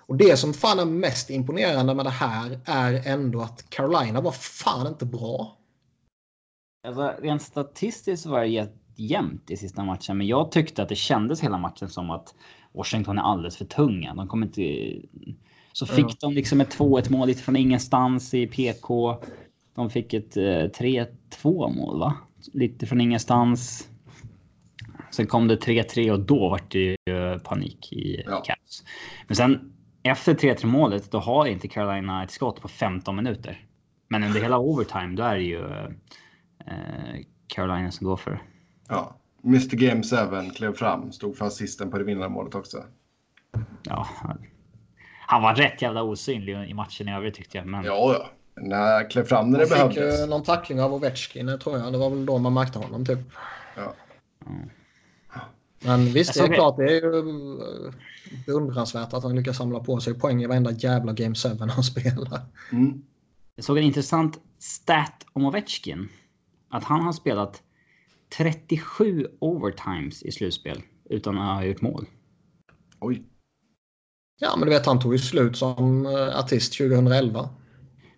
Och 0.07 0.17
det 0.17 0.37
som 0.37 0.55
fan 0.55 0.79
är 0.79 0.85
mest 0.85 1.31
imponerande 1.31 1.95
med 1.95 2.07
det 2.07 2.11
här 2.11 2.61
är 2.65 3.03
ändå 3.07 3.41
att 3.41 3.71
Carolina 3.71 4.21
var 4.21 4.33
fan 4.33 4.87
inte 4.87 5.07
bra. 5.07 5.59
Alltså, 6.87 7.15
rent 7.19 7.43
statistiskt 7.43 8.27
var 8.27 8.41
det 8.41 8.73
jämnt 8.97 9.51
i 9.51 9.57
sista 9.57 9.85
matchen, 9.85 10.19
men 10.19 10.27
jag 10.27 10.53
tyckte 10.53 10.83
att 10.83 10.89
det 10.89 10.95
kändes 10.95 11.41
hela 11.41 11.59
matchen 11.59 11.89
som 11.89 12.11
att 12.11 12.35
Washington 12.75 13.19
är 13.19 13.23
alldeles 13.23 13.57
för 13.57 13.65
tunga. 13.65 14.15
De 14.15 14.29
kommer 14.29 14.47
inte... 14.47 14.93
Så 15.73 15.87
fick 15.87 16.05
Ja. 16.05 16.15
de 16.21 16.33
liksom 16.35 16.61
ett 16.61 16.79
2-1 16.79 17.13
mål 17.13 17.29
lite 17.29 17.43
från 17.43 17.57
ingenstans 17.57 18.35
i 18.35 18.47
PK. 18.47 19.17
De 19.75 19.91
fick 19.91 20.15
ett 20.15 20.37
eh, 20.37 20.43
3-2 20.43 21.07
mål, 21.77 21.99
va? 21.99 22.15
Lite 22.53 22.87
från 22.87 23.01
ingenstans. 23.01 23.89
Sen 25.11 25.27
kom 25.27 25.49
det 25.49 25.57
3-3 25.57 26.11
och 26.11 26.21
då 26.21 26.49
var 26.49 26.61
det 26.69 26.79
ju 26.79 26.97
panik 27.39 27.93
i 27.93 28.23
Ja. 28.27 28.41
Caps. 28.47 28.85
Men 29.27 29.37
sen 29.37 29.73
efter 30.03 30.35
3-3 30.35 30.67
målet, 30.67 31.11
då 31.11 31.19
har 31.19 31.47
inte 31.47 31.69
Carolina 31.69 32.25
ett 32.25 32.31
skott 32.31 32.61
på 32.61 32.69
15 32.69 33.17
minuter. 33.17 33.67
Men 34.09 34.23
under 34.25 34.41
hela 34.41 34.59
overtime, 34.59 35.17
då 35.17 35.23
är 35.23 35.35
det 35.35 35.43
ju 35.43 35.65
eh, 36.67 37.21
Carolina 37.47 37.91
som 37.91 38.07
går 38.07 38.17
för 38.17 38.31
det. 38.31 38.41
Ja. 38.89 39.17
Mr 39.45 39.77
Game 39.77 40.03
7 40.03 40.51
klev 40.51 40.75
fram, 40.75 41.13
stod 41.13 41.37
för 41.37 41.45
assisten 41.47 41.91
på 41.91 41.99
det 41.99 42.05
vinnande 42.05 42.29
målet 42.29 42.55
också. 42.55 42.85
Ja, 43.83 44.09
han 45.27 45.43
var 45.43 45.55
rätt 45.55 45.83
jävla 45.83 46.03
osynlig 46.03 46.71
i 46.71 46.75
matchen 46.75 47.09
i 47.09 47.15
övrigt 47.15 47.35
tyckte 47.35 47.59
jag. 47.59 47.67
Men 47.67 47.85
Ja, 47.85 48.15
ja. 48.19 48.31
Nej, 48.57 49.09
klev 49.11 49.25
fram 49.25 49.51
när 49.51 49.59
det 49.59 49.79
Han 49.79 49.89
fick 49.91 49.97
behövdes. 49.99 50.21
ju 50.23 50.27
någon 50.27 50.43
tackling 50.43 50.81
av 50.81 50.95
Ovechkin 50.95 51.49
eh, 51.49 51.57
tror 51.57 51.79
jag. 51.79 51.93
Det 51.93 51.99
var 51.99 52.11
väl 52.11 52.27
då 52.27 52.39
man 52.39 52.55
märkte 52.55 52.79
honom 52.79 53.07
typ. 53.07 53.19
Ja. 53.77 53.95
Men 55.81 56.05
visst, 56.05 56.35
det 56.35 56.41
är 56.41 56.55
klart 56.55 56.77
det 56.77 56.85
är 56.85 57.03
ju 57.03 57.19
eh, 57.59 57.95
beundransvärt 58.47 59.13
att 59.13 59.23
han 59.23 59.37
lyckas 59.37 59.57
samla 59.57 59.81
på 59.81 60.01
sig 60.01 60.15
poäng 60.15 60.43
i 60.43 60.47
varenda 60.47 60.71
jävla 60.71 61.13
Game 61.13 61.35
7 61.35 61.49
han 61.59 61.83
spelar. 61.83 62.41
Mm. 62.73 63.03
jag 63.57 63.65
såg 63.65 63.79
en 63.79 63.85
intressant 63.85 64.41
stat 64.59 65.27
om 65.33 65.45
Ovechkin. 65.47 66.09
Att 66.71 66.85
han 66.85 67.01
har 67.01 67.13
spelat 67.13 67.63
37 68.37 69.27
overtimes 69.41 70.23
i 70.23 70.33
slutspel 70.33 70.83
utan 71.11 71.39
att 71.39 71.57
ha 71.57 71.65
gjort 71.65 71.81
mål. 71.81 72.07
Oj. 73.01 73.23
Ja, 74.41 74.57
men 74.57 74.69
du 74.69 74.75
vet, 74.75 74.87
han 74.87 75.01
tog 75.01 75.13
ju 75.13 75.19
slut 75.19 75.57
som 75.57 76.07
eh, 76.07 76.39
artist 76.39 76.79
2011. 76.79 77.49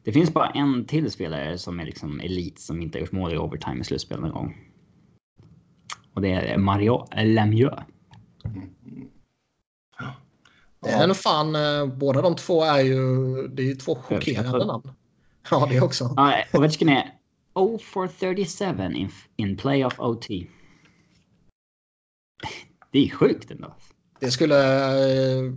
Det 0.05 0.13
finns 0.13 0.35
bara 0.35 0.51
en 0.51 0.85
till 0.85 1.11
spelare 1.11 1.59
som 1.59 1.81
är 1.81 1.85
liksom 1.85 2.21
elit 2.21 2.61
som 2.61 2.83
inte 2.83 2.99
har 2.99 3.01
gjort 3.01 3.13
mål 3.13 3.35
i 3.35 3.39
overtime 3.39 3.81
i 3.81 3.85
slutspel 3.85 4.21
någon 4.21 4.31
gång. 4.31 4.57
Och 6.15 6.23
det 6.23 6.33
är 6.33 6.59
Mario 6.59 7.07
Lemieux. 7.25 7.83
Det 10.83 10.91
är 10.91 11.07
nog 11.07 11.17
fan, 11.17 11.57
eh, 11.57 11.87
båda 11.87 12.23
de 12.23 12.37
två 12.37 12.65
är 12.65 12.81
ju, 12.81 12.99
det 13.49 13.63
är 13.63 13.67
ju 13.67 13.75
två 13.75 13.95
chockerande 13.95 14.67
namn. 14.67 14.93
Ja, 15.51 15.67
det 15.71 15.81
också. 15.81 16.15
Ja, 16.17 16.45
Ovechkin 16.53 16.89
är 16.89 17.16
0 17.57 17.79
for 17.79 18.07
37 18.09 18.97
in, 18.97 19.09
in 19.37 19.57
playoff 19.57 20.01
OT. 20.01 20.27
Det 22.93 22.99
är 23.07 23.11
sjukt 23.11 23.51
ändå. 23.51 23.75
Det 24.21 24.31
skulle... 24.31 24.57
eh, 25.39 25.53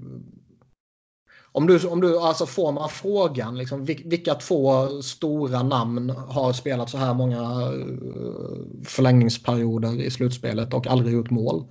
Om 1.52 1.68
du, 1.68 1.88
om 1.88 2.02
du 2.02 2.20
alltså 2.20 2.46
får 2.46 2.72
man 2.72 2.90
frågan, 2.90 3.58
liksom, 3.58 3.86
vil- 3.86 4.10
vilka 4.10 4.34
två 4.36 4.88
stora 5.02 5.64
namn 5.64 6.10
har 6.10 6.54
spelat 6.54 6.90
så 6.90 6.98
här 6.98 7.14
många 7.14 7.42
eh, 7.42 8.84
förlängningsperioder 8.86 10.02
i 10.02 10.12
slutspelet 10.12 10.74
och 10.74 10.88
aldrig 10.88 11.14
gjort 11.14 11.30
mål? 11.30 11.66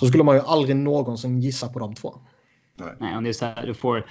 Så 0.00 0.06
skulle 0.06 0.24
man 0.24 0.36
ju 0.36 0.42
aldrig 0.42 0.76
någonsin 0.76 1.40
gissa 1.40 1.68
på 1.68 1.78
de 1.78 1.94
två. 1.94 2.14
Nej, 3.00 3.16
och 3.16 3.22
det 3.22 3.28
är 3.28 3.32
så 3.32 3.44
här, 3.44 3.66
du 3.66 3.74
får... 3.74 4.06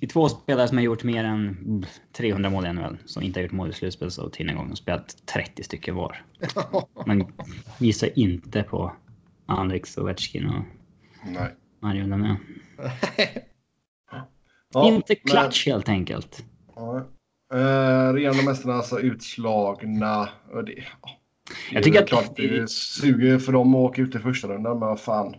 Det 0.00 0.06
är 0.06 0.10
två 0.10 0.28
spelare 0.28 0.68
som 0.68 0.76
har 0.76 0.84
gjort 0.84 1.04
mer 1.04 1.24
än 1.24 1.48
mm, 1.48 1.84
300 2.12 2.50
mål 2.50 2.66
i 2.66 2.72
NHL 2.72 2.96
som 3.04 3.22
inte 3.22 3.40
har 3.40 3.42
gjort 3.42 3.52
mål 3.52 3.70
i 3.70 3.72
slutspel 3.72 4.10
så 4.10 4.28
till 4.30 4.48
en 4.48 4.56
gång 4.56 4.70
och 4.70 4.78
spelat 4.78 5.26
30 5.26 5.62
stycken 5.62 5.94
var. 5.94 6.24
Man 7.06 7.32
gissar 7.78 8.18
inte 8.18 8.62
på 8.62 8.92
Alex 9.46 9.98
Ovechkin 9.98 10.46
och 10.46 10.64
Nej. 11.24 11.54
Mario 11.80 12.06
Lemieux. 12.06 12.40
Ja, 14.72 14.88
inte 14.88 15.16
men- 15.24 15.42
clutch 15.42 15.66
helt 15.66 15.88
enkelt. 15.88 16.44
Ja. 16.74 16.96
Eh, 17.54 18.12
regerande 18.12 18.44
mästarna 18.44 18.74
alltså 18.74 19.00
utslagna. 19.00 20.28
Det, 20.66 20.84
ja. 21.02 21.10
Jag 21.72 21.82
tycker 21.82 22.02
att 22.02 22.08
klart 22.08 22.36
det 22.36 22.70
suger 22.70 23.38
för 23.38 23.52
dem 23.52 23.74
att 23.74 23.78
åka 23.90 24.02
ut 24.02 24.14
i 24.14 24.18
första 24.18 24.48
rundan, 24.48 24.78
men 24.78 24.88
vad 24.88 25.00
fan. 25.00 25.36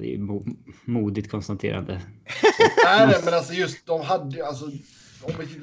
Det 0.00 0.14
är 0.14 0.18
mo- 0.18 0.56
modigt 0.84 1.30
konstaterande. 1.30 1.92
Nej, 2.84 3.06
nej, 3.06 3.16
men 3.24 3.34
alltså 3.34 3.52
just 3.52 3.86
de 3.86 4.00
hade 4.00 4.46
alltså. 4.46 4.64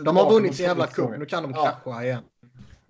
De 0.04 0.18
har 0.18 0.32
vunnit 0.34 0.56
sin 0.56 0.66
jävla 0.66 0.88
cup, 0.88 1.10
nu 1.20 1.26
kan 1.26 1.44
de 1.44 1.52
Ja. 1.56 1.64
krascha 1.84 2.04
igen. 2.04 2.24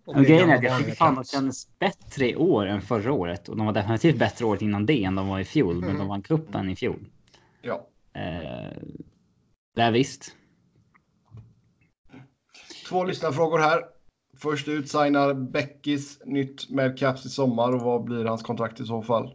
Och 0.06 0.15
Och 0.15 0.15
bli 0.22 0.26
grejen 0.30 0.49
är 0.49 0.56
att 0.57 0.64
jag 0.64 0.78
tycker 0.80 0.91
fan 0.95 1.15
de 1.15 1.24
kändes 1.24 1.80
bättre 1.80 2.30
i 2.30 2.36
år 2.36 2.65
än 2.65 2.82
förra 2.82 3.11
året. 3.14 3.49
Och 3.49 3.57
de 3.57 3.65
var 3.65 3.74
definitivt 3.74 4.18
bättre 4.19 4.45
året 4.45 4.61
innan 4.61 4.86
det 4.86 5.03
än 5.03 5.15
de 5.15 5.28
var 5.28 5.40
i 5.40 5.44
fjol. 5.45 5.76
Men 5.76 5.84
Mm. 5.84 5.98
de 5.98 6.07
vann 6.07 6.22
cupen 6.22 6.69
i 6.69 6.76
fjol. 6.76 7.06
Ja. 7.61 7.88
Eh, 8.14 8.78
det 9.76 9.82
är 9.82 9.91
visst. 9.91 10.32
Två 12.90 13.03
lyssnarfrågor 13.03 13.60
här. 13.60 13.82
Först 14.38 14.68
ut 14.68 14.90
signar 14.90 15.34
Beckis 15.34 16.19
nytt 16.26 16.69
med 16.69 16.98
Caps 16.99 17.26
i 17.26 17.30
sommar 17.30 17.72
och 17.76 17.82
vad 17.82 18.03
blir 18.03 18.26
hans 18.26 18.44
kontrakt 18.44 18.80
i 18.80 18.86
så 18.86 19.02
fall? 19.02 19.34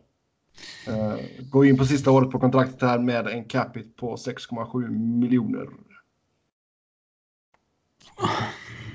Uh, 0.88 1.16
gå 1.50 1.64
in 1.64 1.78
på 1.78 1.84
sista 1.84 2.10
året 2.10 2.30
på 2.30 2.38
kontraktet 2.38 2.82
här 2.82 2.98
med 2.98 3.26
en 3.26 3.44
capita 3.44 3.88
på 3.96 4.16
6,7 4.16 4.88
miljoner. 5.20 5.68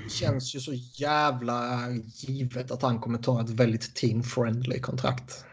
Det 0.04 0.10
känns 0.10 0.54
ju 0.54 0.60
så 0.60 0.72
jävla 0.94 1.88
givet 2.14 2.70
att 2.70 2.82
han 2.82 2.98
kommer 2.98 3.18
ta 3.18 3.40
ett 3.40 3.50
väldigt 3.50 3.94
team-friendly 3.94 4.80
kontrakt. 4.80 5.44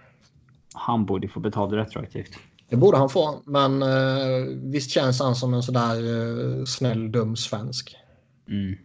Han 0.74 1.06
borde 1.06 1.28
få 1.28 1.40
betalt 1.40 1.74
retroaktivt. 1.74 2.32
Det 2.70 2.76
borde 2.76 2.98
han 2.98 3.10
få, 3.10 3.42
men 3.46 3.82
eh, 3.82 4.46
visst 4.64 4.92
känns 4.92 5.20
han 5.20 5.36
som 5.36 5.54
en 5.54 5.64
sådär 5.64 5.96
eh, 5.96 6.66
snäll, 6.66 7.12
dum 7.12 7.36
svensk. 7.36 7.96
Mm. 8.50 8.76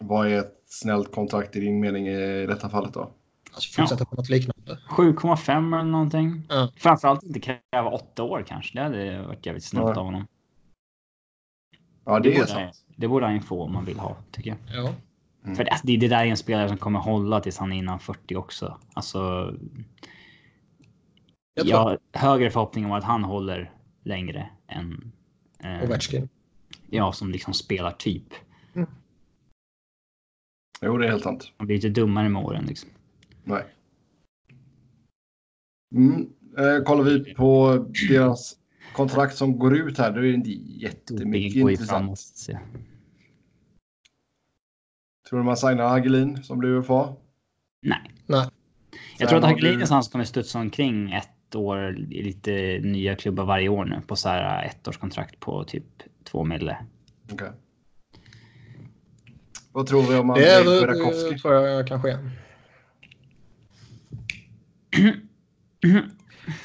Vad 0.00 0.26
är 0.26 0.38
ett 0.38 0.62
snällt 0.66 1.12
kontrakt 1.12 1.56
i 1.56 1.60
din 1.60 1.80
mening 1.80 2.08
i 2.08 2.46
detta 2.46 2.68
fallet 2.68 2.94
då? 2.94 3.12
Alltså 3.52 3.80
fortsätta 3.80 4.04
på 4.04 4.16
något 4.16 4.28
liknande. 4.28 4.59
7,5 4.88 5.80
eller 5.80 5.90
någonting. 5.90 6.42
Ja. 6.48 6.72
Framförallt 6.76 7.22
inte 7.22 7.40
kräva 7.40 7.90
åtta 7.90 8.22
år 8.22 8.44
kanske. 8.48 8.78
Det 8.78 8.82
hade 8.82 9.22
varit 9.22 9.46
jävligt 9.46 9.64
snällt 9.64 9.86
Nej. 9.86 9.96
av 9.96 10.04
honom. 10.04 10.26
Ja, 12.04 12.20
det, 12.20 12.28
är 12.28 12.34
borde, 12.34 12.46
sant. 12.46 12.84
det 12.96 13.08
borde 13.08 13.26
han 13.26 13.34
ju 13.34 13.40
få 13.40 13.62
om 13.62 13.72
man 13.72 13.84
vill 13.84 13.98
ha, 13.98 14.16
tycker 14.30 14.50
jag. 14.50 14.84
Ja. 14.84 14.94
Mm. 15.44 15.56
För 15.56 15.64
det, 15.64 15.70
alltså, 15.70 15.86
det, 15.86 15.96
det 15.96 16.08
där 16.08 16.24
är 16.24 16.26
en 16.26 16.36
spelare 16.36 16.68
som 16.68 16.76
kommer 16.76 16.98
hålla 16.98 17.40
tills 17.40 17.58
han 17.58 17.72
är 17.72 17.76
innan 17.76 18.00
40 18.00 18.36
också. 18.36 18.78
Alltså, 18.92 19.18
Jag 21.54 21.66
jag 21.66 21.76
har 21.76 21.98
högre 22.12 22.50
förhoppning 22.50 22.84
om 22.84 22.92
att 22.92 23.04
han 23.04 23.24
håller 23.24 23.72
längre 24.04 24.50
än 24.66 25.12
eh, 25.58 25.84
Ovechkin. 25.84 26.28
jag 26.86 27.14
som 27.14 27.30
liksom 27.30 27.54
spelar 27.54 27.90
typ. 27.90 28.34
Jo, 30.82 30.98
det 30.98 31.06
är 31.06 31.10
helt 31.10 31.22
sant. 31.22 31.52
Han 31.56 31.66
blir 31.66 31.76
lite 31.76 31.88
dummare 31.88 32.28
med 32.28 32.44
åren 32.44 32.64
liksom. 32.64 32.90
Nej. 33.44 33.64
Mm. 35.94 36.28
Eh, 36.58 36.84
kollar 36.84 37.04
vi 37.04 37.34
på 37.34 37.86
deras 38.08 38.56
kontrakt 38.92 39.36
som 39.36 39.58
går 39.58 39.76
ut 39.76 39.98
här, 39.98 40.12
då 40.12 40.18
är 40.18 40.22
det 40.22 40.32
inte 40.32 40.50
jättemycket 40.50 41.56
ju 41.56 41.60
intressant. 41.60 41.88
framåt. 41.88 42.18
Så. 42.18 42.52
Tror 45.28 45.38
du 45.38 45.44
man 45.44 45.56
signar 45.56 45.88
Hagelin 45.88 46.42
som 46.42 46.58
blir 46.58 46.70
UFA? 46.70 47.14
Nej. 47.82 48.10
Nej. 48.26 48.48
Jag 49.18 49.28
tror 49.28 49.38
att 49.38 49.44
Hagelin 49.44 49.80
är 49.80 49.86
sån 49.86 50.02
som 50.02 50.12
kommer 50.12 50.24
studsa 50.24 50.58
omkring 50.58 51.12
ett 51.12 51.28
ett 51.50 51.54
år 51.54 51.98
i 51.98 52.22
lite 52.22 52.80
nya 52.82 53.16
klubbar 53.16 53.44
varje 53.44 53.68
år 53.68 53.84
nu 53.84 54.00
på 54.06 54.16
så 54.16 54.28
här 54.28 54.64
ettårskontrakt 54.64 55.40
på 55.40 55.64
typ 55.64 55.84
två 56.24 56.44
mille. 56.44 56.76
Okej. 57.32 57.50
Vad 59.72 59.86
tror 59.86 60.02
vi 60.02 60.16
om 60.16 60.28
Det 60.28 60.50
är, 60.50 60.64
Burakovsky? 60.64 61.38
tror 61.38 61.54
jag 61.54 61.86
kan 61.86 62.02
ske. 65.82 66.02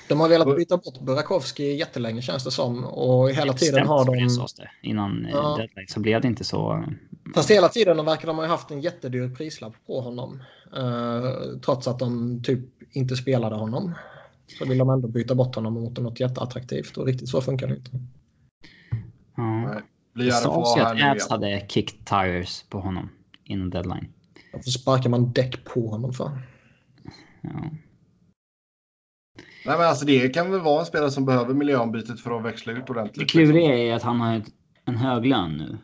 De 0.07 0.19
har 0.19 0.29
velat 0.29 0.57
byta 0.57 0.77
bort 0.77 0.99
Burakovsky 1.01 1.73
jättelänge 1.73 2.21
känns 2.21 2.43
det 2.43 2.51
som. 2.51 2.83
Och 2.83 3.29
hela 3.29 3.53
tiden 3.53 3.87
har 3.87 4.05
de... 4.05 4.29
Sades 4.29 4.53
det. 4.53 4.69
Innan 4.81 5.27
Ja. 5.31 5.37
ja. 5.37 5.57
deadline 5.57 5.87
så 5.87 5.99
blev 5.99 6.21
det 6.21 6.27
inte 6.27 6.43
så. 6.43 6.85
Fast 7.35 7.51
hela 7.51 7.69
tiden 7.69 8.05
verkar 8.05 8.27
de 8.27 8.37
ha 8.37 8.45
haft 8.45 8.71
en 8.71 8.81
jättedyr 8.81 9.29
prislapp 9.29 9.73
på 9.87 10.01
honom. 10.01 10.41
Eh, 10.77 11.59
trots 11.65 11.87
att 11.87 11.99
de 11.99 12.41
typ 12.43 12.59
inte 12.91 13.15
spelade 13.15 13.55
honom. 13.55 13.93
Så 14.59 14.65
vill 14.65 14.77
de 14.77 14.89
ändå 14.89 15.07
byta 15.07 15.35
bort 15.35 15.55
honom 15.55 15.73
mot 15.73 15.97
något 15.97 16.19
jätteattraktivt. 16.19 16.97
Och 16.97 17.05
riktigt 17.05 17.29
så 17.29 17.41
funkar 17.41 17.67
det 17.67 17.75
inte. 17.75 17.91
Ja. 19.37 19.81
Det 20.13 20.31
sades 20.31 20.77
ju 20.77 20.81
att 20.81 21.03
Abs 21.03 21.29
hade 21.29 21.65
kicked 21.69 22.05
tires 22.05 22.65
på 22.69 22.79
honom 22.79 23.09
innan 23.43 23.69
deadline. 23.69 24.07
Varför 24.53 24.69
sparkar 24.69 25.09
man 25.09 25.31
däck 25.31 25.63
på 25.63 25.87
honom 25.89 26.13
för? 26.13 26.31
Ja. 27.41 27.69
Nej, 29.65 29.77
men 29.77 29.87
alltså 29.87 30.05
det 30.05 30.29
kan 30.33 30.51
väl 30.51 30.61
vara 30.61 30.79
en 30.79 30.85
spelare 30.85 31.11
som 31.11 31.25
behöver 31.25 31.53
miljöombytet 31.53 32.19
för 32.19 32.37
att 32.37 32.43
växla 32.45 32.73
ut 32.73 32.85
Det 32.87 32.91
ordentligt. 32.91 33.17
liksom. 33.17 33.39
kluriga 33.39 33.77
är 33.77 33.93
att 33.95 34.03
han 34.03 34.19
har 34.21 34.41
en 34.85 34.95
hög 34.97 35.25
lön 35.25 35.57
nu. 35.57 35.77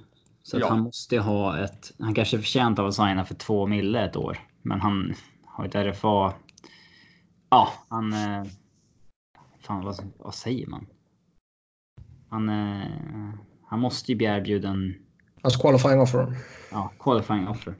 Så 0.43 0.57
att 0.57 0.61
Ja. 0.61 0.69
han 0.69 0.79
måste 0.79 1.19
ha 1.19 1.57
ett... 1.59 1.91
Han 1.99 2.13
kanske 2.13 2.37
är 2.37 2.41
förtjänt 2.41 2.79
av 2.79 2.85
att 2.87 2.95
signa 2.95 3.25
för 3.25 3.35
två 3.35 3.67
mille 3.67 4.05
ett 4.05 4.15
år. 4.15 4.37
Men 4.61 4.81
han 4.81 5.13
har 5.45 5.65
ett 5.65 5.75
RFA... 5.75 6.33
Ja, 7.49 7.69
han... 7.89 8.13
eh, 8.13 8.43
Fan, 9.59 9.83
vad, 9.85 9.95
vad 10.17 10.35
säger 10.35 10.67
man? 10.67 10.85
Han, 12.29 12.49
eh, 12.49 13.33
han 13.65 13.79
måste 13.79 14.11
ju 14.11 14.17
bli 14.17 14.25
erbjuden 14.27 14.93
Hans 15.41 15.57
qualifying 15.57 15.99
offer. 15.99 16.35
ja, 16.71 16.91
qualifying 16.99 17.47
offer. 17.47 17.75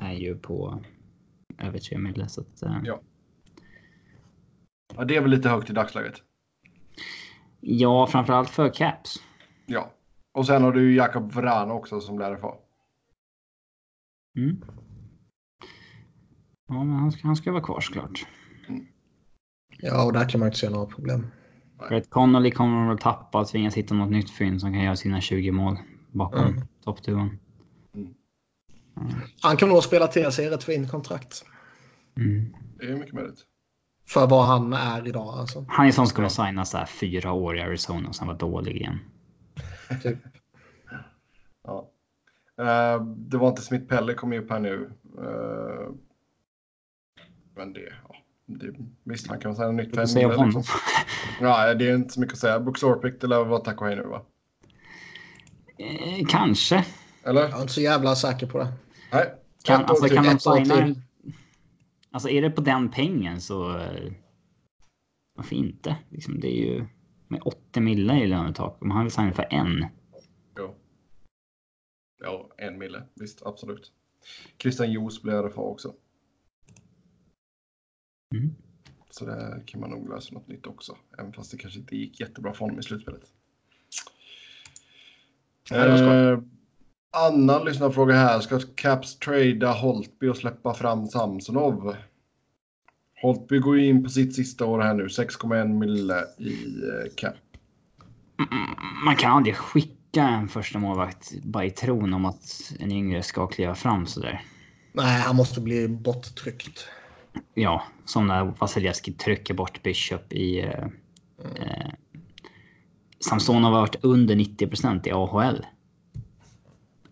Är 0.00 0.12
ju 0.12 0.38
på 0.38 0.82
över 1.58 1.78
tre 1.78 1.98
mille. 1.98 2.28
Så 2.28 2.40
att, 2.40 2.62
eh, 2.62 2.76
Ja. 2.84 3.00
Ja, 4.96 5.04
det 5.04 5.16
är 5.16 5.20
väl 5.20 5.30
lite 5.30 5.48
högt 5.48 5.70
i 5.70 5.72
dagsläget. 5.72 6.14
ja, 7.60 8.06
framförallt 8.06 8.50
för 8.50 8.74
Caps. 8.74 9.22
Ja. 9.66 9.92
Och 10.32 10.46
sen 10.46 10.62
har 10.62 10.72
du 10.72 10.90
ju 10.90 10.96
Jakob 10.96 11.32
Vrana 11.32 11.74
också 11.74 12.00
som 12.00 12.16
blir 12.16 12.26
RFA. 12.26 12.54
Mm. 14.36 14.64
Ja, 16.68 16.84
men 16.84 16.96
han 16.96 17.12
ska, 17.12 17.26
han 17.26 17.36
ska 17.36 17.52
vara 17.52 17.62
kvar 17.62 17.80
såklart. 17.80 18.26
Ja, 19.78 20.04
och 20.06 20.12
där 20.12 20.28
kan 20.28 20.38
man 20.40 20.46
inte 20.48 20.58
se 20.58 20.70
några 20.70 20.86
problem. 20.86 21.26
Brett 21.88 22.10
Connolly 22.10 22.50
kommer 22.50 22.92
att 22.92 23.00
tappa 23.00 23.40
och 23.40 23.48
tvingas 23.48 23.74
hitta 23.76 23.94
något 23.94 24.10
nytt 24.10 24.30
fynd 24.30 24.60
som 24.60 24.72
kan 24.72 24.82
göra 24.82 24.96
sina 24.96 25.20
20 25.20 25.50
mål 25.52 25.76
bakom 26.12 26.46
Mm. 26.46 26.62
toppduon. 26.84 27.38
Han 29.42 29.56
kan 29.56 29.68
nog 29.68 29.82
spela 29.84 30.06
till 30.06 30.30
sig 30.32 30.46
ett 30.46 30.64
fint 30.64 30.90
kontrakt. 30.90 31.44
Mm. 32.16 32.54
Det 32.78 32.86
är 32.86 32.96
mycket 32.96 33.14
möjligt. 33.14 33.46
För 34.10 34.26
vad 34.26 34.46
han 34.46 34.72
är 34.72 35.08
idag 35.08 35.38
alltså. 35.38 35.64
Han 35.68 35.86
är 35.86 35.92
som 35.92 36.06
kommer 36.06 36.28
signa 36.28 36.64
så 36.64 36.78
här 36.78 36.86
fyra 36.86 37.32
år 37.32 37.56
i 37.56 37.60
Arizona 37.60 38.08
och 38.08 38.14
sen 38.14 38.26
vara 38.26 38.36
dålig 38.36 38.76
igen. 38.76 38.98
Typ. 40.02 40.18
Ja. 41.64 41.90
Eh, 42.58 43.02
det 43.04 43.36
var 43.36 43.48
inte 43.48 43.62
Smith 43.62 43.86
Pelle 43.86 44.14
kom 44.14 44.32
ju 44.32 44.38
upp 44.38 44.50
här 44.50 44.60
nu. 44.60 44.90
Eh, 45.18 45.92
men 47.56 47.72
det, 47.72 47.92
ja, 48.08 48.14
det, 48.46 48.74
visst 49.04 49.28
han 49.28 49.40
kan 49.40 49.56
säga 49.56 49.72
nytt 49.72 49.92
Du 49.92 50.06
säga 50.06 50.28
om 50.28 50.36
honom. 50.36 50.62
Ja, 51.40 51.74
det 51.74 51.90
är 51.90 51.94
inte 51.94 52.14
så 52.14 52.20
mycket 52.20 52.32
att 52.32 52.40
säga. 52.40 52.60
Brooks 52.60 52.82
Orpik, 52.82 53.20
det 53.20 53.26
lär 53.26 53.44
vara 53.44 53.60
tack 53.60 53.80
och 53.80 53.86
hej 53.86 53.96
nu 53.96 54.02
va? 54.02 54.22
Eh, 55.78 56.26
kanske. 56.28 56.84
Eller? 57.24 57.40
Jag 57.40 57.52
är 57.52 57.60
inte 57.60 57.72
så 57.72 57.80
jävla 57.80 58.16
säker 58.16 58.46
på 58.46 58.58
det. 58.58 58.68
Nej. 59.12 59.34
Kan, 59.64 59.84
alltså, 59.84 60.08
kan 60.08 60.24
de 60.24 60.38
signa... 60.38 60.94
Alltså 62.10 62.28
är 62.28 62.42
det 62.42 62.50
på 62.50 62.60
den 62.60 62.90
pengen 62.90 63.40
så... 63.40 63.78
eh, 63.78 64.12
Varför 65.34 65.56
inte? 65.56 65.96
Liksom, 66.10 66.40
det 66.40 66.48
är 66.48 66.56
ju 66.74 66.86
med 67.28 67.42
80 67.44 67.80
millar 67.80 68.16
i 68.22 68.26
lönetak. 68.26 68.78
Om 68.82 68.90
han 68.90 69.04
vill 69.04 69.12
signa 69.12 69.32
för 69.32 69.46
en. 69.50 69.86
Ja. 70.54 70.74
ja, 72.22 72.50
en 72.56 72.78
mille. 72.78 73.02
Visst, 73.14 73.42
absolut. 73.46 73.92
Christian 74.58 74.92
Joos 74.92 75.22
blir 75.22 75.42
RFA 75.42 75.60
också. 75.60 75.94
Mm. 78.34 78.54
Så 79.10 79.24
där 79.26 79.62
kan 79.66 79.80
man 79.80 79.90
nog 79.90 80.08
lösa 80.08 80.34
något 80.34 80.48
nytt 80.48 80.66
också. 80.66 80.96
Även 81.18 81.32
fast 81.32 81.50
det 81.50 81.58
kanske 81.58 81.80
inte 81.80 81.96
gick 81.96 82.20
jättebra 82.20 82.52
för 82.52 82.60
honom 82.60 82.78
i 82.78 82.82
slutspelet. 82.82 83.32
Nej, 85.70 86.38
annan 87.10 87.64
lyssnarfråga 87.64 88.14
här. 88.14 88.40
Ska 88.40 88.60
Caps 88.74 89.18
trada 89.18 89.72
Holtby 89.72 90.28
och 90.28 90.36
släppa 90.36 90.74
fram 90.74 91.06
Samsonov? 91.06 91.96
Holtby 93.22 93.58
går 93.58 93.78
ju 93.78 93.86
in 93.86 94.04
på 94.04 94.10
sitt 94.10 94.34
sista 94.34 94.66
år 94.66 94.80
här 94.80 94.94
nu. 94.94 95.06
6,1 95.06 95.78
mille 95.78 96.24
i 96.38 96.52
eh, 96.82 97.14
cap. 97.16 97.34
Mm, 98.38 98.76
Man 99.04 99.16
kan 99.16 99.32
aldrig 99.32 99.56
skicka 99.56 100.22
en 100.22 100.48
första 100.48 100.78
målvakt 100.78 101.32
bara 101.42 101.64
i 101.64 101.70
tron 101.70 102.14
om 102.14 102.24
att 102.24 102.72
en 102.80 102.92
yngre 102.92 103.22
ska 103.22 103.46
kliva 103.46 103.74
fram 103.74 104.06
sådär. 104.06 104.42
Nej, 104.92 105.20
han 105.20 105.36
måste 105.36 105.60
bli 105.60 105.88
borttryckt. 105.88 106.88
Ja, 107.54 107.82
som 108.04 108.26
när 108.26 108.44
Vasilevski 108.44 109.12
trycker 109.12 109.54
bort 109.54 109.82
Bishop 109.82 110.32
i... 110.32 110.60
Eh, 110.60 110.84
eh, 111.38 111.90
Samson 113.28 113.64
har 113.64 113.70
varit 113.70 114.04
under 114.04 114.34
90% 114.34 115.08
i 115.08 115.12
AHL. 115.12 115.66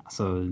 Alltså, 0.09 0.45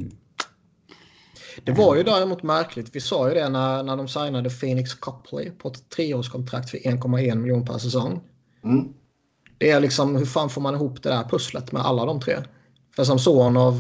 Det 1.64 1.72
var 1.72 1.96
ju 1.96 2.02
däremot 2.02 2.42
märkligt. 2.42 2.96
Vi 2.96 3.00
sa 3.00 3.28
ju 3.28 3.34
det 3.34 3.48
när, 3.48 3.82
när 3.82 3.96
de 3.96 4.08
signade 4.08 4.50
Phoenix 4.50 4.94
Copley 4.94 5.50
på 5.50 5.68
ett 5.68 5.90
treårskontrakt 5.90 6.70
för 6.70 6.78
1,1 6.78 7.34
miljon 7.34 7.64
per 7.64 7.78
säsong. 7.78 8.20
Mm. 8.64 8.88
Det 9.58 9.70
är 9.70 9.80
liksom, 9.80 10.16
hur 10.16 10.24
fan 10.26 10.50
får 10.50 10.60
man 10.60 10.74
ihop 10.74 11.02
det 11.02 11.08
där 11.08 11.24
pusslet 11.24 11.72
med 11.72 11.82
alla 11.82 12.04
de 12.04 12.20
tre? 12.20 12.36
För 12.96 13.04
Samsonov, 13.04 13.74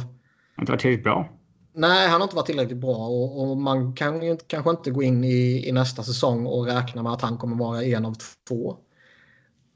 har 0.56 0.62
inte 0.62 0.72
varit 0.72 0.80
tillräckligt 0.80 1.04
bra. 1.04 1.28
nej 1.74 2.08
han 2.08 2.20
har 2.20 2.22
inte 2.26 2.36
varit 2.36 2.46
tillräckligt 2.46 2.78
bra 2.78 2.96
och, 2.96 3.40
och 3.42 3.56
man 3.56 3.94
kan 3.94 4.22
ju 4.22 4.30
inte- 4.30 4.44
kanske 4.48 4.70
inte 4.70 4.90
gå 4.90 5.02
in 5.02 5.24
i, 5.24 5.68
i 5.68 5.72
nästa 5.72 6.02
säsong 6.02 6.46
och 6.46 6.66
räkna 6.66 7.02
med 7.02 7.12
att 7.12 7.22
han 7.22 7.38
kommer 7.38 7.56
vara 7.56 7.84
en 7.84 8.04
av 8.06 8.16
två. 8.48 8.76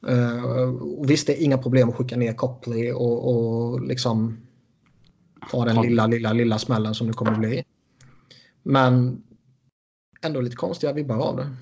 Uh, 0.08 0.74
och 0.98 1.10
visst, 1.10 1.26
det 1.26 1.40
är 1.40 1.44
inga 1.44 1.58
problem 1.58 1.88
att 1.88 1.94
skicka 1.94 2.16
ner 2.16 2.32
Copley 2.32 2.92
och, 2.92 3.28
och 3.30 3.80
liksom 3.80 4.46
ta 5.50 5.64
den 5.64 5.74
Ta- 5.76 5.82
lilla, 5.82 6.06
lilla, 6.06 6.32
lilla 6.32 6.58
smällen 6.58 6.94
som 6.94 7.06
det 7.06 7.12
kommer 7.12 7.38
bli. 7.38 7.64
Men 8.62 9.22
ändå 10.22 10.40
lite 10.40 10.56
konstiga 10.56 10.92
vibbar 10.92 11.16
av 11.16 11.36
det. 11.36 11.56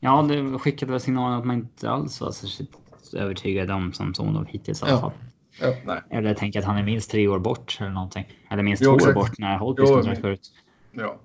Ja, 0.00 0.22
det 0.22 0.58
skickade 0.58 0.92
väl 0.92 1.00
signalen 1.00 1.38
att 1.38 1.46
man 1.46 1.56
inte 1.56 1.90
alls 1.90 2.20
var 2.20 2.30
särskilt 2.30 2.70
övertygad 3.14 3.70
om 3.70 3.92
Samsonov 3.92 4.46
hittills 4.46 4.82
i 4.82 4.84
alla 4.84 4.92
Ja. 4.94 5.00
fall. 5.00 5.12
Ja. 5.60 5.74
Nej. 5.86 6.02
Eller 6.10 6.34
tänker 6.34 6.58
att 6.58 6.64
han 6.64 6.76
är 6.76 6.82
minst 6.82 7.10
tre 7.10 7.28
år 7.28 7.38
bort 7.38 7.76
eller 7.80 7.90
någonting. 7.90 8.24
Eller 8.50 8.62
minst 8.62 8.82
Jo, 8.82 8.88
två 8.90 8.92
år 8.94 8.98
exakt. 8.98 9.14
bort 9.14 9.38
när 9.38 9.58
Holtbys 9.58 9.90
kontrakt 9.90 10.22
går 10.22 10.30
ut. 10.30 10.52
Ja. 10.92 11.18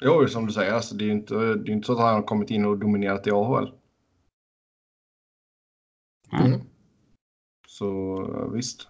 Jo, 0.00 0.26
som 0.28 0.46
du 0.46 0.52
säger, 0.52 0.72
alltså, 0.72 0.94
det 0.94 1.04
är 1.04 1.06
ju 1.06 1.12
inte, 1.12 1.34
det 1.34 1.70
är 1.70 1.74
inte 1.74 1.86
så 1.86 1.92
att 1.92 1.98
han 1.98 2.14
har 2.14 2.22
kommit 2.22 2.50
in 2.50 2.64
och 2.64 2.78
dominerat 2.78 3.26
i 3.26 3.30
AHL. 3.30 3.72
Mm. 6.32 6.60
Så 7.68 8.50
visst, 8.54 8.88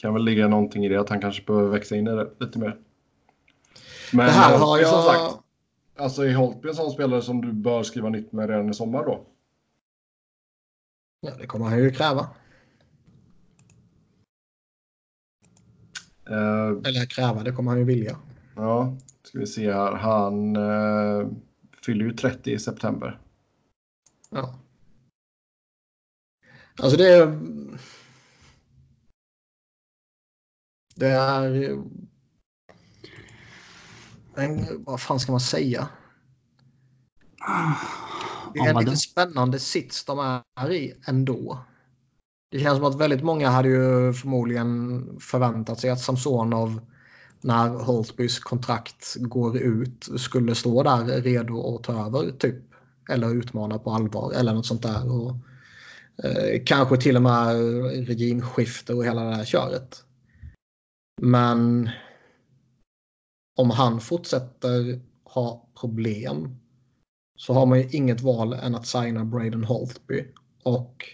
kan 0.00 0.14
väl 0.14 0.24
ligga 0.24 0.48
någonting 0.48 0.84
i 0.84 0.88
det 0.88 0.96
att 0.96 1.08
han 1.08 1.20
kanske 1.20 1.42
behöver 1.44 1.68
växa 1.70 1.96
in 1.96 2.06
i 2.06 2.10
det 2.10 2.30
lite 2.40 2.58
mer. 2.58 2.78
Men 4.12 4.26
Det 4.26 4.32
här 4.32 4.58
Holtby, 4.58 4.84
har 4.84 4.90
som 4.90 5.14
jag... 5.14 5.30
sagt, 5.30 5.44
alltså 5.96 6.22
är 6.22 6.34
Holtby 6.34 6.68
en 6.68 6.74
sån 6.74 6.90
spelare 6.90 7.22
som 7.22 7.40
du 7.40 7.52
bör 7.52 7.82
skriva 7.82 8.08
nytt 8.08 8.32
med 8.32 8.48
redan 8.50 8.70
i 8.70 8.74
sommar 8.74 9.04
då? 9.04 9.26
Ja, 11.20 11.30
det 11.40 11.46
kommer 11.46 11.64
han 11.66 11.78
ju 11.78 11.90
kräva. 11.90 12.26
Eh, 16.30 16.68
Eller 16.84 17.06
kräva, 17.10 17.42
det 17.42 17.52
kommer 17.52 17.70
han 17.70 17.78
ju 17.78 17.84
vilja. 17.84 18.18
ja, 18.56 18.96
ska 19.22 19.38
vi 19.38 19.46
se 19.46 19.72
här. 19.72 19.92
Han 19.92 20.56
eh, 20.56 21.28
fyller 21.84 22.04
ju 22.04 22.12
30 22.12 22.52
i 22.52 22.58
september. 22.58 23.18
Ja. 24.30 24.54
Alltså 26.82 26.96
det 26.98 27.08
är... 27.14 27.38
Det 30.98 31.08
är... 31.08 31.78
En, 34.36 34.84
vad 34.84 35.00
fan 35.00 35.20
ska 35.20 35.32
man 35.32 35.40
säga? 35.40 35.88
Det 38.54 38.60
är 38.60 38.70
en 38.74 38.84
lite 38.84 38.96
spännande 38.96 39.58
sits 39.58 40.04
de 40.04 40.42
är 40.56 40.70
i 40.70 40.94
ändå. 41.06 41.58
Det 42.50 42.60
känns 42.60 42.76
som 42.76 42.86
att 42.86 43.00
väldigt 43.00 43.22
många 43.22 43.50
hade 43.50 43.68
ju 43.68 44.12
förmodligen 44.12 45.06
förväntat 45.20 45.80
sig 45.80 45.90
att 45.90 46.00
Samsonov 46.00 46.80
när 47.40 47.68
Holtbys 47.68 48.38
kontrakt 48.38 49.16
går 49.18 49.56
ut 49.56 50.08
skulle 50.16 50.54
stå 50.54 50.82
där 50.82 51.22
redo 51.22 51.76
att 51.76 51.84
ta 51.84 52.06
över 52.06 52.30
typ 52.30 52.64
eller 53.10 53.34
utmana 53.34 53.78
på 53.78 53.90
allvar 53.90 54.32
eller 54.32 54.54
något 54.54 54.66
sånt 54.66 54.82
där. 54.82 55.12
Och, 55.12 55.30
eh, 56.24 56.62
kanske 56.66 56.96
till 56.96 57.16
och 57.16 57.22
med 57.22 57.56
regimskifte 58.08 58.94
och 58.94 59.04
hela 59.04 59.24
det 59.24 59.36
här 59.36 59.44
köret. 59.44 60.04
Men 61.18 61.90
om 63.56 63.70
han 63.70 64.00
fortsätter 64.00 65.00
ha 65.24 65.68
problem 65.80 66.56
så 67.36 67.52
har 67.52 67.66
man 67.66 67.78
ju 67.78 67.88
inget 67.90 68.20
val 68.20 68.52
än 68.52 68.74
att 68.74 68.86
signa 68.86 69.24
Braden 69.24 69.64
Holtby. 69.64 70.24
Och... 70.64 71.04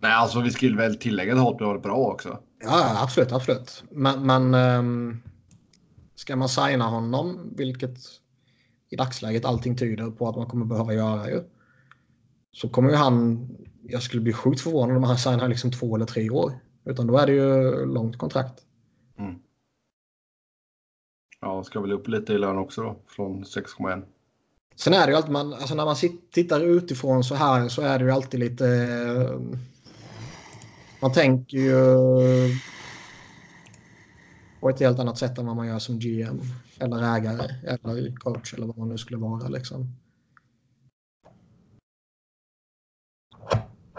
Nej, 0.00 0.12
alltså 0.12 0.40
vi 0.40 0.50
skulle 0.50 0.76
väl 0.76 0.96
tillägga 0.96 1.34
att 1.34 1.40
Holtby 1.40 1.64
var 1.64 1.78
bra 1.78 1.96
också. 1.96 2.38
Ja, 2.60 3.02
absolut, 3.02 3.32
absolut. 3.32 3.84
Men, 3.90 4.26
men 4.26 4.54
um, 4.54 5.22
ska 6.14 6.36
man 6.36 6.48
signa 6.48 6.84
honom, 6.84 7.52
vilket 7.56 7.98
i 8.90 8.96
dagsläget 8.96 9.44
allting 9.44 9.76
tyder 9.76 10.10
på 10.10 10.28
att 10.28 10.36
man 10.36 10.46
kommer 10.46 10.66
behöva 10.66 10.94
göra 10.94 11.30
ju. 11.30 11.42
Så 12.52 12.68
kommer 12.68 12.90
ju 12.90 12.96
han, 12.96 13.48
jag 13.82 14.02
skulle 14.02 14.22
bli 14.22 14.32
sjukt 14.32 14.60
förvånad 14.60 14.96
om 14.96 15.04
han 15.04 15.18
signar 15.18 15.48
liksom 15.48 15.72
två 15.72 15.96
eller 15.96 16.06
tre 16.06 16.30
år. 16.30 16.52
Utan 16.84 17.06
då 17.06 17.18
är 17.18 17.26
det 17.26 17.32
ju 17.32 17.86
långt 17.86 18.18
kontrakt. 18.18 18.65
Ja, 21.46 21.64
ska 21.64 21.80
väl 21.80 21.92
upp 21.92 22.08
lite 22.08 22.32
i 22.32 22.38
lön 22.38 22.58
också 22.58 22.82
då, 22.82 22.96
från 23.06 23.44
6,1. 23.44 24.02
Sen 24.76 24.94
är 24.94 25.06
det 25.06 25.10
ju 25.10 25.16
alltid, 25.16 25.32
man, 25.32 25.52
alltså 25.52 25.74
när 25.74 25.84
man 25.84 25.96
tittar 26.30 26.60
utifrån 26.60 27.24
så 27.24 27.34
här 27.34 27.68
så 27.68 27.82
är 27.82 27.98
det 27.98 28.04
ju 28.04 28.10
alltid 28.10 28.40
lite... 28.40 28.66
Eh, 28.68 29.40
man 31.00 31.12
tänker 31.12 31.58
ju 31.58 31.78
på 34.60 34.68
ett 34.68 34.80
helt 34.80 34.98
annat 34.98 35.18
sätt 35.18 35.38
än 35.38 35.46
vad 35.46 35.56
man 35.56 35.66
gör 35.66 35.78
som 35.78 35.98
GM 35.98 36.40
eller 36.78 37.16
ägare 37.16 37.54
eller 37.66 38.16
coach 38.16 38.54
eller 38.54 38.66
vad 38.66 38.78
man 38.78 38.88
nu 38.88 38.98
skulle 38.98 39.18
vara 39.18 39.48
liksom. 39.48 39.86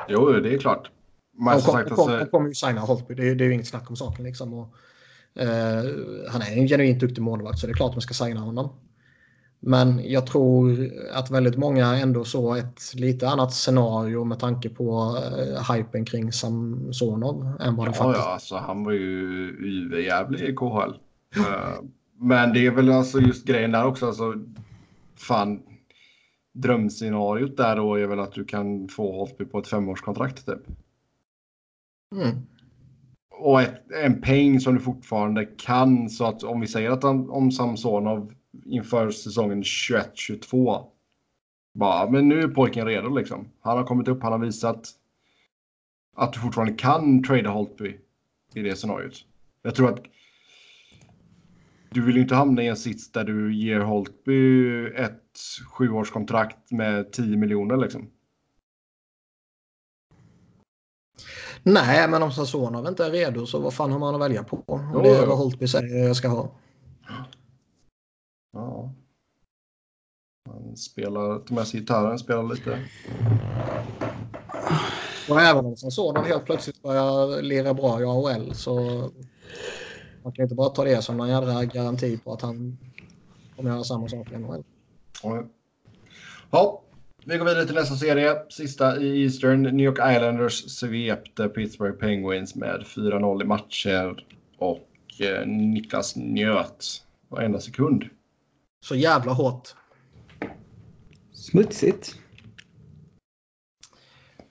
Jo, 0.08 0.32
det 0.32 0.54
är 0.54 0.58
klart. 0.58 0.92
Man 1.38 1.62
kom, 1.62 1.74
sagt, 1.74 1.90
kom, 1.90 2.10
alltså... 2.10 2.32
kommer 2.32 2.48
ju 2.48 2.54
signa 2.54 2.82
Holtby, 2.82 3.16
det 3.16 3.30
är, 3.30 3.36
det 3.36 3.44
är 3.44 3.48
ju 3.48 3.54
inget 3.54 3.68
snack 3.68 3.90
om 3.90 3.96
saken 3.96 4.26
liksom. 4.26 4.54
Och, 4.54 4.76
han 6.30 6.42
är 6.42 6.58
en 6.58 6.68
genuint 6.68 7.00
duktig 7.00 7.22
målvakt 7.22 7.60
så 7.60 7.68
det 7.68 7.72
är 7.72 7.76
klart 7.76 7.94
man 7.94 8.02
ska 8.02 8.14
signa 8.14 8.40
honom. 8.40 8.70
Men 9.60 10.12
jag 10.12 10.28
tror 10.28 10.92
att 11.14 11.32
väldigt 11.32 11.58
många 11.58 11.86
ändå 11.86 12.24
såg 12.24 12.58
ett 12.58 12.94
lite 12.96 13.30
annat 13.30 13.54
scenario 13.54 14.24
med 14.24 14.40
tanke 14.40 14.70
på 14.70 15.18
uh, 15.18 15.74
hypen 15.74 16.06
kring 16.06 16.32
Samsonov 16.32 17.58
än 17.60 17.76
vad 17.76 17.88
ja, 17.88 17.94
faktiskt 17.94 18.26
Ja, 18.26 18.34
alltså 18.34 18.56
han 18.56 18.84
var 18.84 18.92
ju 18.92 19.50
överjävlig 19.86 20.42
i 20.42 20.56
KHL. 20.56 20.94
uh, 21.38 21.82
men 22.20 22.54
det 22.54 22.66
är 22.66 22.72
väl 22.72 22.92
alltså 22.92 23.20
just 23.20 23.46
grejen 23.46 23.72
där 23.72 23.86
också. 23.86 24.08
Alltså, 24.08 24.34
fan, 25.16 25.62
drömscenariot 26.54 27.58
där 27.58 27.76
då 27.76 27.96
är 27.96 28.08
väl 28.08 28.20
att 28.20 28.34
du 28.34 28.46
kan 28.46 28.88
få 28.88 29.12
Holtby 29.12 29.46
på 29.46 29.60
ett 29.60 29.68
femårskontrakt 29.68 30.46
typ. 30.46 30.62
Mm. 32.16 32.36
Och 33.40 33.62
ett, 33.62 33.92
en 33.92 34.22
peng 34.22 34.60
som 34.60 34.74
du 34.74 34.80
fortfarande 34.80 35.46
kan 35.46 36.10
så 36.10 36.26
att 36.26 36.44
om 36.44 36.60
vi 36.62 36.68
säger 36.68 36.92
att 36.92 37.04
han, 37.04 37.30
om 37.30 37.52
Samsonov 37.52 38.34
inför 38.66 39.12
säsongen 39.12 39.64
21-22. 39.64 40.86
Bara, 41.74 42.10
men 42.10 42.30
nu 42.30 42.40
är 42.42 42.48
pojken 42.48 42.86
redo 42.86 43.16
liksom. 43.16 43.50
Han 43.62 43.78
har 43.78 43.84
kommit 43.84 44.08
upp, 44.08 44.24
han 44.24 44.32
har 44.32 44.40
visat 44.40 44.90
att 46.16 46.34
du 46.34 46.40
fortfarande 46.40 46.74
kan 46.74 47.24
trada 47.24 47.50
Holtby 47.50 47.98
i 48.54 48.62
det 48.62 48.76
scenariot. 48.76 49.26
Jag 49.62 49.76
tror 49.76 49.94
att 49.94 50.04
du 51.90 52.02
vill 52.02 52.16
ju 52.16 52.22
inte 52.22 52.36
hamna 52.36 52.64
i 52.64 52.68
en 52.68 52.78
sits 52.78 53.12
där 53.12 53.24
du 53.24 53.56
ger 53.56 53.80
Holtby 53.80 54.86
ett 54.88 55.40
sjuårskontrakt 55.68 56.72
med 56.72 57.12
10 57.12 57.38
miljoner 57.38 57.78
liksom. 57.78 58.10
Nej, 61.64 62.08
men 62.08 62.24
om 62.24 62.32
Sasonov 62.32 62.88
inte 62.88 63.06
är 63.06 63.12
redo 63.12 63.46
så 63.46 63.60
vad 63.60 63.74
fan 63.74 63.92
har 63.92 64.00
man 64.00 64.16
att 64.16 64.22
välja 64.22 64.44
på? 64.44 64.58
Och 64.94 65.04
det 65.04 65.10
är 65.10 65.26
vad 65.26 65.38
Holtby 65.38 65.68
säger 65.68 66.08
jag 66.08 66.16
ska 66.16 66.28
ha. 66.28 66.52
Ja. 68.54 68.94
Han 70.50 70.78
spelar, 70.78 71.40
tar 71.40 71.56
med 71.56 71.68
sig 71.68 71.80
gitarren, 71.80 72.20
spelar 72.20 72.44
lite. 72.44 72.80
Och 75.30 75.42
även 75.42 75.66
om 75.66 75.76
Sasonov 75.76 76.26
helt 76.26 76.46
plötsligt 76.46 76.82
börjar 76.82 77.42
lira 77.42 77.74
bra 77.74 78.02
i 78.02 78.04
AHL 78.04 78.54
så 78.54 78.80
man 80.24 80.34
kan 80.34 80.44
inte 80.44 80.56
bara 80.56 80.70
ta 80.70 80.84
det 80.84 81.02
som 81.02 81.18
någon 81.18 81.30
jädra 81.30 81.66
garanti 81.66 82.18
på 82.18 82.34
att 82.34 82.42
han 82.42 82.78
kommer 83.56 83.70
göra 83.70 83.84
samma 83.84 84.08
sak 84.08 84.32
i 84.32 84.38
NHL. 84.38 84.64
Ja, 86.52 86.82
vi 87.30 87.38
går 87.38 87.46
vidare 87.46 87.66
till 87.66 87.76
nästa 87.76 87.96
serie. 87.96 88.36
Sista 88.50 89.02
i 89.02 89.24
Eastern. 89.24 89.64
New 89.64 89.86
York 89.86 90.16
Islanders 90.16 90.72
svepte 90.72 91.48
Pittsburgh 91.50 91.98
Penguins 91.98 92.56
med 92.56 92.84
4-0 92.86 93.42
i 93.42 93.46
matcher. 93.46 94.26
Och 94.58 94.90
eh, 95.20 95.48
Niklas 95.48 96.16
njöt 96.16 96.86
varenda 97.30 97.60
sekund. 97.60 98.04
Så 98.86 98.96
jävla 98.96 99.32
hårt. 99.32 99.76
Smutsigt. 101.34 102.16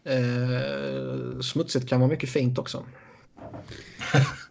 Eh, 0.05 1.41
smutsigt 1.41 1.89
kan 1.89 2.01
vara 2.01 2.11
mycket 2.11 2.31
fint 2.31 2.59
också. 2.59 2.87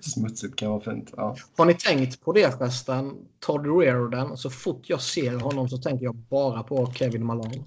Smutsigt 0.00 0.56
kan 0.56 0.70
vara 0.70 0.80
fint. 0.80 1.12
Ja. 1.16 1.36
Har 1.56 1.64
ni 1.64 1.74
tänkt 1.74 2.20
på 2.20 2.32
det 2.32 2.58
förresten? 2.58 3.14
Todd 3.40 3.80
Reardon. 3.80 4.36
Så 4.36 4.50
fort 4.50 4.82
jag 4.86 5.00
ser 5.00 5.36
honom 5.36 5.68
så 5.68 5.78
tänker 5.78 6.04
jag 6.04 6.14
bara 6.14 6.62
på 6.62 6.92
Kevin 6.94 7.26
Malone. 7.26 7.64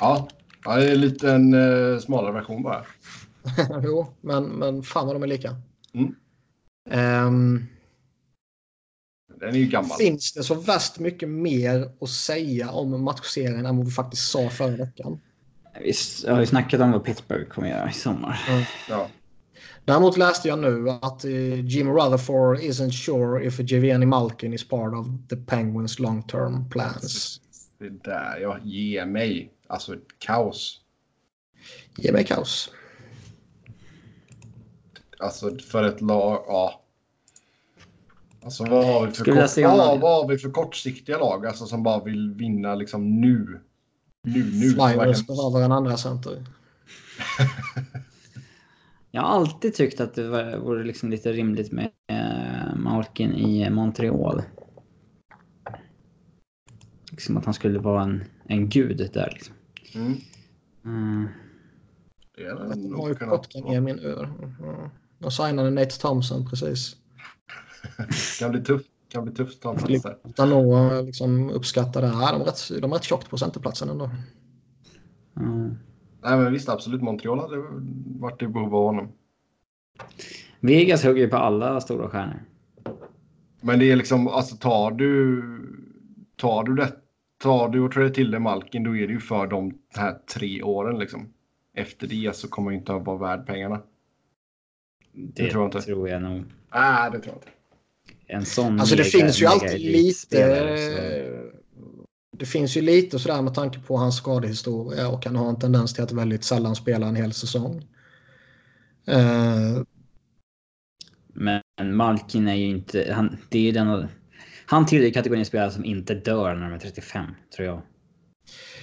Ja, 0.00 0.28
ja 0.64 0.76
det 0.76 0.90
är 0.90 0.96
lite 0.96 1.32
en 1.32 1.54
uh, 1.54 1.98
smalare 1.98 2.32
version 2.32 2.62
bara. 2.62 2.84
jo, 3.82 4.06
men, 4.20 4.44
men 4.44 4.82
fan 4.82 5.06
vad 5.06 5.16
de 5.16 5.22
är 5.22 5.26
lika. 5.26 5.56
Mm. 5.92 6.14
Um, 7.26 7.66
den 9.40 9.48
är 9.48 9.58
ju 9.58 9.66
gammal. 9.66 9.98
Finns 9.98 10.32
det 10.32 10.42
så 10.42 10.54
värst 10.54 10.98
mycket 10.98 11.28
mer 11.28 11.90
att 12.00 12.10
säga 12.10 12.70
om 12.70 13.04
matchserien 13.04 13.66
än 13.66 13.76
vad 13.76 13.86
vi 13.86 13.92
faktiskt 13.92 14.30
sa 14.30 14.50
förra 14.50 14.76
veckan? 14.76 15.20
Vi 15.80 15.92
har 16.28 16.40
ju 16.40 16.46
snackat 16.46 16.80
om 16.80 16.92
vad 16.92 17.04
Pittsburgh 17.04 17.48
kommer 17.48 17.68
göra 17.68 17.90
i 17.90 17.92
sommar. 17.92 18.40
Mm. 18.48 18.62
Ja. 18.88 19.08
Däremot 19.86 20.16
läste 20.16 20.48
jag 20.48 20.58
nu 20.58 20.90
att 20.90 21.24
uh, 21.24 21.66
Jim 21.66 21.88
Rutherford 21.88 22.58
isn't 22.58 22.90
sure 22.90 23.46
if 23.46 23.60
Giovanni 23.60 24.06
Malkin 24.06 24.52
is 24.52 24.68
part 24.68 24.94
of 24.94 25.06
the 25.28 25.36
Penguins 25.36 25.98
long 25.98 26.22
term 26.22 26.68
plans. 26.70 27.40
Det 27.78 28.04
där, 28.04 28.38
ja, 28.40 28.58
ge 28.62 29.06
mig. 29.06 29.52
Alltså 29.66 29.96
kaos. 30.18 30.80
Ge 31.96 32.12
mig 32.12 32.24
kaos. 32.24 32.70
Alltså 35.18 35.58
för 35.58 35.84
ett 35.84 36.00
lag, 36.00 36.44
ja. 36.46 36.82
Alltså 38.44 38.64
vad 38.64 38.84
har 38.86 39.06
vi 39.06 39.12
för, 39.12 39.24
kort, 39.24 39.56
vad, 39.56 40.00
vad 40.00 40.22
har 40.22 40.28
vi 40.28 40.38
för 40.38 40.50
kortsiktiga 40.50 41.18
lag 41.18 41.46
alltså, 41.46 41.66
som 41.66 41.82
bara 41.82 42.04
vill 42.04 42.34
vinna 42.34 42.74
liksom 42.74 43.20
nu? 43.20 43.60
Nu, 44.22 44.44
nu. 44.44 44.70
Flyers 44.70 45.26
behöver 45.26 45.64
en 45.64 45.72
andra 45.72 45.96
center. 45.96 46.46
Jag 49.16 49.22
har 49.22 49.28
alltid 49.28 49.74
tyckt 49.74 50.00
att 50.00 50.14
det 50.14 50.28
var, 50.28 50.56
vore 50.56 50.84
liksom 50.84 51.10
lite 51.10 51.32
rimligt 51.32 51.72
med 51.72 51.90
eh, 52.06 52.76
Malkin 52.76 53.32
i 53.32 53.70
Montreal. 53.70 54.42
Liksom 57.10 57.36
att 57.36 57.44
han 57.44 57.54
skulle 57.54 57.78
vara 57.78 58.02
en, 58.02 58.24
en 58.44 58.68
gud 58.68 59.10
där 59.12 59.30
liksom. 59.34 59.54
Mm. 59.94 60.14
Mm. 60.84 61.28
Jag 62.36 62.56
har 62.56 63.08
ju 63.08 63.62
ner 63.62 63.80
min 63.80 63.98
ur. 63.98 64.32
Jag 65.18 65.32
signade 65.32 65.70
Nate 65.70 66.00
Thompson 66.00 66.50
precis. 66.50 66.96
kan 68.38 68.50
bli 68.50 68.64
tufft. 68.64 68.90
Kan 69.08 69.24
bli 69.24 69.34
tufft 69.34 69.66
att 69.66 69.78
ta 69.82 69.92
Utan 70.28 70.52
att 70.52 71.04
liksom 71.04 71.50
uppskatta 71.50 72.00
det. 72.00 72.06
här. 72.06 72.32
de, 72.32 72.40
är 72.40 72.44
rätt, 72.44 72.68
de 72.82 72.92
är 72.92 72.96
rätt 72.96 73.04
tjockt 73.04 73.30
på 73.30 73.38
centerplatsen 73.38 73.88
ändå. 73.88 74.10
Mm. 75.36 75.76
Nej, 76.26 76.36
men 76.36 76.52
visst, 76.52 76.68
absolut. 76.68 77.02
Montreal 77.02 77.40
hade 77.40 77.56
varit 78.20 78.42
i 78.42 78.46
behov 78.46 78.74
av 78.74 78.84
honom. 78.84 79.08
Vegas 80.60 81.04
hugger 81.04 81.22
ju 81.22 81.28
på 81.28 81.36
alla 81.36 81.80
stora 81.80 82.08
stjärnor. 82.08 82.42
Men 83.60 83.78
det 83.78 83.90
är 83.90 83.96
liksom, 83.96 84.28
alltså 84.28 84.56
tar 84.56 84.90
du, 84.90 85.42
tar 86.36 86.64
du 86.64 86.74
det, 86.74 86.92
tar 87.42 87.68
du 87.68 87.80
och 87.80 87.92
träder 87.92 88.10
till 88.10 88.30
dig 88.30 88.40
Malkin, 88.40 88.84
då 88.84 88.96
är 88.96 89.06
det 89.06 89.12
ju 89.12 89.20
för 89.20 89.46
de 89.46 89.78
här 89.96 90.18
tre 90.34 90.62
åren 90.62 90.98
liksom. 90.98 91.32
Efter 91.74 92.06
det 92.06 92.36
så 92.36 92.48
kommer 92.48 92.72
inte 92.72 92.94
att 92.94 93.06
vara 93.06 93.18
värd 93.18 93.46
pengarna. 93.46 93.82
Det, 95.12 95.42
det 95.42 95.50
tror 95.50 95.62
jag 95.62 95.68
inte. 95.68 95.82
tror 95.82 96.08
jag 96.08 96.22
nog. 96.22 96.44
Nej, 96.74 97.10
det 97.12 97.18
tror 97.20 97.34
jag 97.34 97.36
inte. 97.36 97.48
En 98.26 98.44
sån 98.44 98.80
Alltså 98.80 98.96
det 98.96 99.04
finns 99.04 99.42
ju 99.42 99.46
alltid 99.46 99.80
lite... 99.80 100.36
Det 102.38 102.46
finns 102.46 102.76
ju 102.76 102.80
lite 102.80 103.18
sådär 103.18 103.42
med 103.42 103.54
tanke 103.54 103.78
på 103.78 103.96
hans 103.96 104.16
skadehistoria 104.16 105.08
och 105.08 105.26
han 105.26 105.36
har 105.36 105.48
en 105.48 105.58
tendens 105.58 105.94
till 105.94 106.04
att 106.04 106.12
väldigt 106.12 106.44
sällan 106.44 106.76
spela 106.76 107.06
en 107.06 107.16
hel 107.16 107.32
säsong. 107.32 107.86
Uh... 109.08 109.82
Men 111.38 111.62
Malkin 111.96 112.48
är 112.48 112.54
ju 112.54 112.66
inte... 112.66 113.12
Han, 113.12 113.36
det 113.48 113.58
är 113.58 113.62
ju 113.62 113.72
den, 113.72 114.08
han 114.66 114.86
tillhör 114.86 115.10
kategorin 115.10 115.46
spelare 115.46 115.70
som 115.70 115.84
inte 115.84 116.14
dör 116.14 116.54
när 116.54 116.70
de 116.70 116.74
är 116.74 116.78
35, 116.78 117.26
tror 117.56 117.68
jag. 117.68 117.82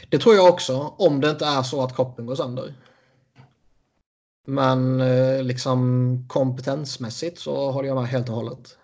Det 0.10 0.20
tror 0.20 0.36
jag 0.36 0.50
också, 0.50 0.78
om 0.78 1.22
det 1.22 1.30
inte 1.30 1.46
är 1.46 1.64
så 1.64 1.84
att 1.84 1.96
kroppen 1.96 2.26
går 2.26 2.36
sönder. 2.36 2.74
Men 4.48 5.02
eh, 5.02 5.44
liksom 5.44 6.26
kompetensmässigt 6.28 7.40
så 7.40 7.72
håller 7.72 7.88
jag 7.88 7.96
med 7.96 8.08
helt 8.08 8.30
och 8.30 8.36
hållet. 8.36 8.78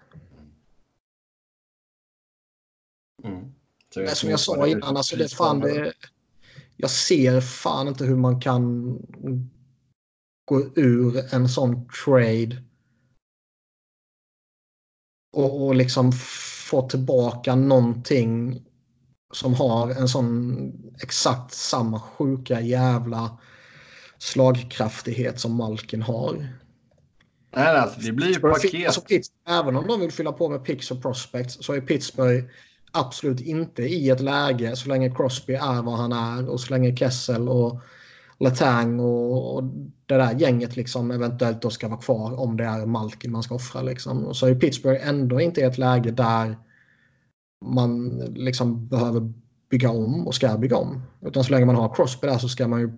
Mm. 3.24 3.54
Men 3.96 4.16
som 4.16 4.30
jag 4.30 4.40
sa 4.40 4.68
innan, 4.68 4.98
alltså 4.98 5.16
det 5.16 5.30
fan 5.30 5.60
det, 5.60 5.94
jag 6.78 6.90
ser 6.90 7.42
fan 7.42 7.88
inte 7.88 8.06
hur 8.06 8.16
man 8.16 8.42
kan 8.42 8.94
gå 10.46 10.72
ur 10.76 11.34
en 11.34 11.50
sån 11.50 11.90
trade 12.06 12.64
och, 15.34 15.66
och 15.66 15.76
liksom 15.76 16.12
få 16.70 16.90
tillbaka 16.90 17.56
någonting 17.56 18.64
som 19.34 19.54
har 19.54 19.90
en 19.90 20.08
sån 20.08 20.72
exakt 21.04 21.54
samma 21.54 22.00
sjuka 22.00 22.62
jävla 22.62 23.40
slagkraftighet 24.18 25.40
som 25.40 25.56
Malkin 25.56 26.02
har. 26.02 26.48
Nej, 27.56 27.78
alltså, 27.78 28.00
det 28.00 28.12
blir 28.12 28.28
ju 28.28 28.40
paket. 28.40 28.86
Alltså, 28.86 29.02
även 29.48 29.76
om 29.76 29.88
de 29.88 30.00
vill 30.00 30.12
fylla 30.12 30.32
på 30.32 30.50
med 30.50 30.66
picks 30.66 30.92
och 30.92 31.02
prospects 31.02 31.58
så 31.66 31.74
är 31.74 31.82
Pittsburgh 31.82 32.46
absolut 32.92 33.42
inte 33.42 33.84
i 33.84 34.10
ett 34.10 34.20
läge 34.20 34.76
så 34.76 34.90
länge 34.90 35.16
Crosby 35.16 35.54
är 35.54 35.82
vad 35.82 35.98
han 35.98 36.12
är 36.12 36.50
och 36.50 36.60
så 36.60 36.74
länge 36.74 36.96
Kessel 36.96 37.50
och 37.50 37.82
Letang 38.40 39.00
och, 39.00 39.56
och 39.56 39.64
det 40.06 40.16
där 40.16 40.40
gänget 40.40 40.76
liksom 40.76 41.12
eventuellt 41.12 41.62
då 41.62 41.70
ska 41.70 41.88
vara 41.88 42.00
kvar 42.00 42.40
om 42.40 42.58
det 42.58 42.64
är 42.64 42.86
Malkin 42.86 43.32
man 43.32 43.44
ska 43.44 43.56
offra. 43.56 43.82
Liksom. 43.82 44.26
Och 44.26 44.36
så 44.36 44.48
är 44.48 44.56
Pittsburgh 44.56 45.08
ändå 45.08 45.42
inte 45.42 45.62
i 45.62 45.64
ett 45.64 45.78
läge 45.78 46.12
där 46.12 46.58
man 47.66 48.10
liksom 48.36 48.88
behöver 48.88 49.34
bygga 49.70 49.90
om 49.90 50.28
och 50.28 50.36
ska 50.36 50.58
bygga 50.58 50.78
om. 50.78 51.02
Utan 51.22 51.44
så 51.44 51.52
länge 51.52 51.66
man 51.66 51.76
har 51.76 51.96
Crosby 51.96 52.28
där 52.28 52.38
så 52.38 52.50
ska 52.50 52.68
man 52.68 52.80
ju 52.80 52.92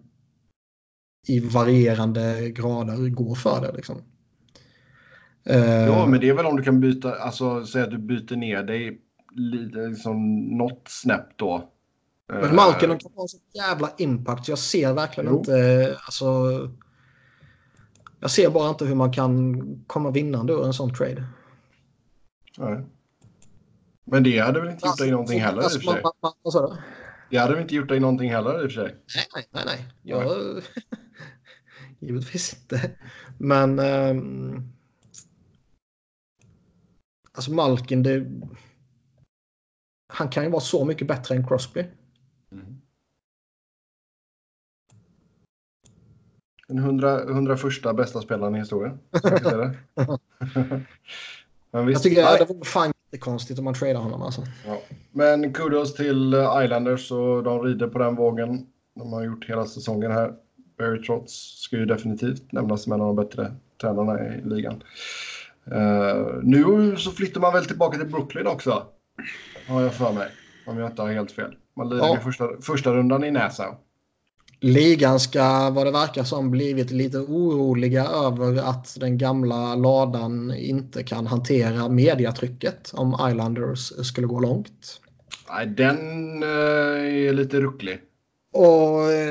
i 1.27 1.39
varierande 1.39 2.49
grader 2.49 3.09
gå 3.09 3.35
för 3.35 3.61
det. 3.61 3.71
Liksom. 3.71 3.97
Ja, 5.87 6.05
men 6.07 6.19
det 6.19 6.29
är 6.29 6.33
väl 6.33 6.45
om 6.45 6.57
du 6.57 6.63
kan 6.63 6.79
byta, 6.79 7.15
alltså 7.15 7.65
säga 7.65 7.83
att 7.83 7.91
du 7.91 7.97
byter 7.97 8.35
ner 8.35 8.63
dig 8.63 9.01
liksom 9.35 10.45
något 10.57 10.81
snäpp 10.85 11.37
då. 11.37 11.71
Men 12.27 12.55
Malkin 12.55 12.89
har 12.89 12.95
en 12.95 13.27
så 13.27 13.37
jävla 13.53 13.91
impact. 13.97 14.47
Jag 14.47 14.59
ser 14.59 14.93
verkligen 14.93 15.29
jo. 15.29 15.37
inte, 15.37 15.97
alltså. 16.05 16.25
Jag 18.19 18.31
ser 18.31 18.49
bara 18.49 18.69
inte 18.69 18.85
hur 18.85 18.95
man 18.95 19.13
kan 19.13 19.61
komma 19.87 20.11
vinnande 20.11 20.53
ur 20.53 20.65
en 20.65 20.73
sån 20.73 20.93
trade. 20.93 21.25
Nej. 22.57 22.85
Men 24.05 24.23
det 24.23 24.39
hade 24.39 24.59
väl 24.61 24.69
inte 24.69 24.87
gjort 24.87 24.97
dig 24.97 25.11
någonting 25.11 25.41
heller 25.41 25.61
alltså, 25.61 25.77
i 25.77 25.81
och 25.81 25.83
för 25.83 25.91
sig? 25.91 26.51
Sa 26.51 26.67
du? 26.67 26.77
Det 27.29 27.37
hade 27.37 27.53
väl 27.53 27.61
inte 27.61 27.75
gjort 27.75 27.89
dig 27.89 27.99
någonting 27.99 28.31
heller 28.31 28.63
i 28.63 28.67
och 28.67 28.71
för 28.71 28.83
sig? 28.83 28.95
Nej, 29.35 29.45
nej, 29.51 29.63
nej. 29.65 29.85
Jag... 30.01 30.61
Givetvis 31.99 32.53
inte. 32.53 32.91
Men... 33.37 33.79
Um... 33.79 34.73
Alltså 37.33 37.51
Malkin, 37.51 38.03
det... 38.03 38.25
Han 40.13 40.29
kan 40.29 40.43
ju 40.43 40.49
vara 40.49 40.61
så 40.61 40.85
mycket 40.85 41.07
bättre 41.07 41.35
än 41.35 41.47
Crosby. 41.47 41.85
Mm. 42.51 42.81
Den 46.67 46.77
100, 46.77 47.21
101 47.21 47.95
bästa 47.95 48.21
spelaren 48.21 48.55
i 48.55 48.59
historien. 48.59 48.99
Men 51.71 51.85
visst, 51.85 51.95
jag 51.95 52.03
tycker 52.03 52.23
nej. 52.23 52.39
det 52.39 52.45
vore 52.45 52.65
fan 52.65 52.91
jättekonstigt 53.11 53.59
om 53.59 53.65
man 53.65 53.73
tradar 53.73 54.01
honom 54.01 54.21
alltså. 54.21 54.43
Ja. 54.65 54.81
Men 55.11 55.53
kudos 55.53 55.93
till 55.93 56.33
Islanders 56.63 57.11
och 57.11 57.43
de 57.43 57.61
rider 57.61 57.87
på 57.87 57.99
den 57.99 58.15
vågen. 58.15 58.67
De 58.95 59.13
har 59.13 59.23
gjort 59.23 59.49
hela 59.49 59.65
säsongen 59.65 60.11
här. 60.11 60.33
Barry 60.77 61.01
Trotz 61.01 61.61
ska 61.61 61.77
ju 61.77 61.85
definitivt 61.85 62.51
nämnas 62.51 62.83
som 62.83 62.93
en 62.93 63.01
av 63.01 63.15
de 63.15 63.15
bättre 63.15 63.55
tränarna 63.81 64.25
i 64.25 64.41
ligan. 64.45 64.83
Uh, 65.71 66.39
nu 66.43 66.95
så 66.97 67.11
flyttar 67.11 67.41
man 67.41 67.53
väl 67.53 67.65
tillbaka 67.65 67.97
till 67.97 68.07
Brooklyn 68.07 68.47
också. 68.47 68.85
Har 69.67 69.81
jag 69.81 69.93
för 69.93 70.13
mig. 70.13 70.27
Om 70.65 70.77
jag 70.77 70.89
inte 70.91 71.01
har 71.01 71.09
helt 71.09 71.31
fel. 71.31 71.55
Man 71.75 71.89
lirar 71.89 72.07
ja. 72.07 72.19
första, 72.23 72.45
första 72.61 72.93
rundan 72.93 73.23
i 73.23 73.31
Nassau. 73.31 73.75
Ligan 74.63 75.19
ska, 75.19 75.69
vad 75.69 75.87
det 75.87 75.91
verkar 75.91 76.23
som, 76.23 76.51
blivit 76.51 76.91
lite 76.91 77.17
oroliga 77.17 78.05
över 78.05 78.69
att 78.69 78.97
den 78.99 79.17
gamla 79.17 79.75
ladan 79.75 80.53
inte 80.53 81.03
kan 81.03 81.27
hantera 81.27 81.89
mediatrycket 81.89 82.91
om 82.93 83.29
Islanders 83.29 84.07
skulle 84.07 84.27
gå 84.27 84.39
långt. 84.39 85.01
Nej, 85.49 85.67
den 85.67 85.97
uh, 86.43 87.27
är 87.27 87.33
lite 87.33 87.59
rucklig. 87.59 88.01
Och, 88.53 88.65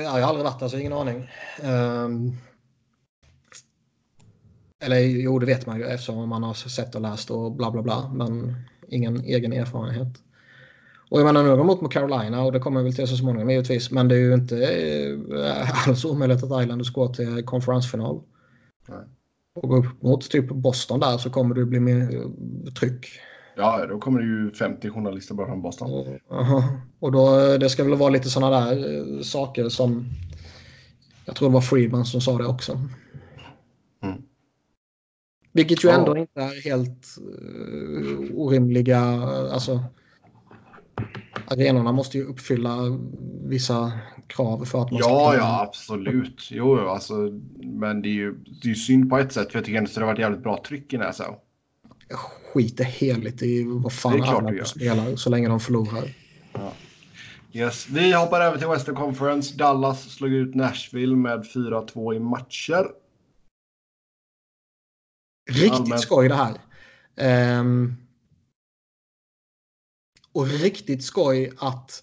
ja, 0.04 0.18
jag 0.18 0.26
har 0.26 0.28
aldrig 0.28 0.44
varit 0.44 0.60
där 0.60 0.68
så 0.68 0.76
ingen 0.76 0.92
aning. 0.92 1.30
Um, 1.62 2.36
eller 4.82 4.98
jo, 4.98 5.38
det 5.38 5.46
vet 5.46 5.66
man 5.66 5.78
ju 5.78 5.84
eftersom 5.84 6.28
man 6.28 6.42
har 6.42 6.54
sett 6.54 6.94
och 6.94 7.00
läst 7.00 7.30
och 7.30 7.52
bla 7.52 7.70
bla 7.70 7.82
bla. 7.82 8.10
Men 8.14 8.56
ingen 8.90 9.24
egen 9.24 9.52
erfarenhet. 9.52 10.08
Och 11.10 11.20
jag 11.20 11.24
menar 11.24 11.42
nu 11.42 11.48
har 11.48 11.56
de 11.56 11.66
mot 11.66 11.80
mot 11.80 11.92
Carolina 11.92 12.42
och 12.42 12.52
det 12.52 12.58
kommer 12.58 12.82
väl 12.82 12.94
till 12.94 13.08
så 13.08 13.16
småningom 13.16 13.50
givetvis. 13.50 13.90
Men 13.90 14.08
det 14.08 14.14
är 14.14 14.18
ju 14.18 14.34
inte 14.34 14.56
äh, 15.44 15.88
alls 15.88 16.04
omöjligt 16.04 16.44
att 16.44 16.62
Islanders 16.62 16.92
går 16.92 17.08
till 17.08 17.44
konferensfinal. 17.44 18.20
Nej. 18.88 18.98
Och 19.54 19.68
gå 19.68 19.76
upp 19.76 20.02
mot 20.02 20.30
typ 20.30 20.48
Boston 20.48 21.00
där 21.00 21.18
så 21.18 21.30
kommer 21.30 21.54
det 21.54 21.64
bli 21.64 21.80
mer 21.80 22.14
eh, 22.14 22.72
tryck. 22.72 23.06
Ja, 23.56 23.86
då 23.86 23.98
kommer 23.98 24.20
det 24.20 24.26
ju 24.26 24.52
50 24.52 24.90
journalister 24.90 25.34
bara 25.34 25.46
från 25.46 25.62
Boston. 25.62 25.90
Och, 25.90 26.06
och 27.00 27.12
då, 27.12 27.56
det 27.58 27.68
ska 27.68 27.84
väl 27.84 27.94
vara 27.94 28.10
lite 28.10 28.28
sådana 28.28 28.60
där 28.60 29.22
saker 29.22 29.68
som... 29.68 30.04
Jag 31.24 31.36
tror 31.36 31.48
det 31.48 31.54
var 31.54 31.60
Freeman 31.60 32.04
som 32.04 32.20
sa 32.20 32.38
det 32.38 32.46
också. 32.46 32.72
Mm. 34.02 34.22
Vilket 35.52 35.84
ju 35.84 35.88
ja. 35.88 35.94
ändå 35.94 36.16
inte 36.16 36.40
är 36.40 36.64
helt 36.64 37.18
uh, 37.20 38.30
orimliga... 38.34 39.00
Alltså, 39.52 39.84
arenorna 41.46 41.92
måste 41.92 42.18
ju 42.18 42.24
uppfylla 42.24 42.76
vissa 43.44 43.92
krav 44.26 44.64
för 44.64 44.82
att 44.82 44.90
man 44.90 44.98
ja, 45.00 45.04
ska 45.04 45.12
Ja, 45.12 45.36
ja, 45.36 45.62
absolut. 45.62 46.48
Jo, 46.50 46.78
alltså, 46.78 47.14
men 47.62 48.02
det 48.02 48.08
är 48.08 48.14
ju 48.14 48.34
det 48.62 48.70
är 48.70 48.74
synd 48.74 49.10
på 49.10 49.18
ett 49.18 49.32
sätt 49.32 49.52
för 49.52 49.58
jag 49.58 49.64
tycker 49.64 49.78
ändå 49.78 49.88
att 49.88 49.94
det 49.94 50.00
har 50.00 50.06
varit 50.06 50.18
jävligt 50.18 50.42
bra 50.42 50.62
tryck 50.66 50.92
i 50.92 50.98
Nassau. 50.98 51.34
Jag 52.08 52.18
skiter 52.18 52.84
heligt 52.84 53.42
i 53.42 53.64
vad 53.64 53.92
fan 53.92 54.22
alla 54.22 54.64
spelar 54.64 55.16
så 55.16 55.30
länge 55.30 55.48
de 55.48 55.60
förlorar. 55.60 56.04
Ja. 56.52 56.72
Yes. 57.52 57.88
Vi 57.88 58.12
hoppar 58.12 58.40
över 58.40 58.58
till 58.58 58.68
Western 58.68 58.94
Conference. 58.94 59.56
Dallas 59.56 60.10
slog 60.10 60.32
ut 60.32 60.54
Nashville 60.54 61.16
med 61.16 61.44
4-2 61.54 62.14
i 62.14 62.20
matcher. 62.20 62.86
Riktigt 65.50 65.72
Allmänt. 65.72 66.00
skoj 66.00 66.28
det 66.28 66.34
här. 66.34 66.60
Um, 67.60 67.96
och 70.32 70.46
riktigt 70.46 71.04
skoj 71.04 71.52
att 71.58 72.02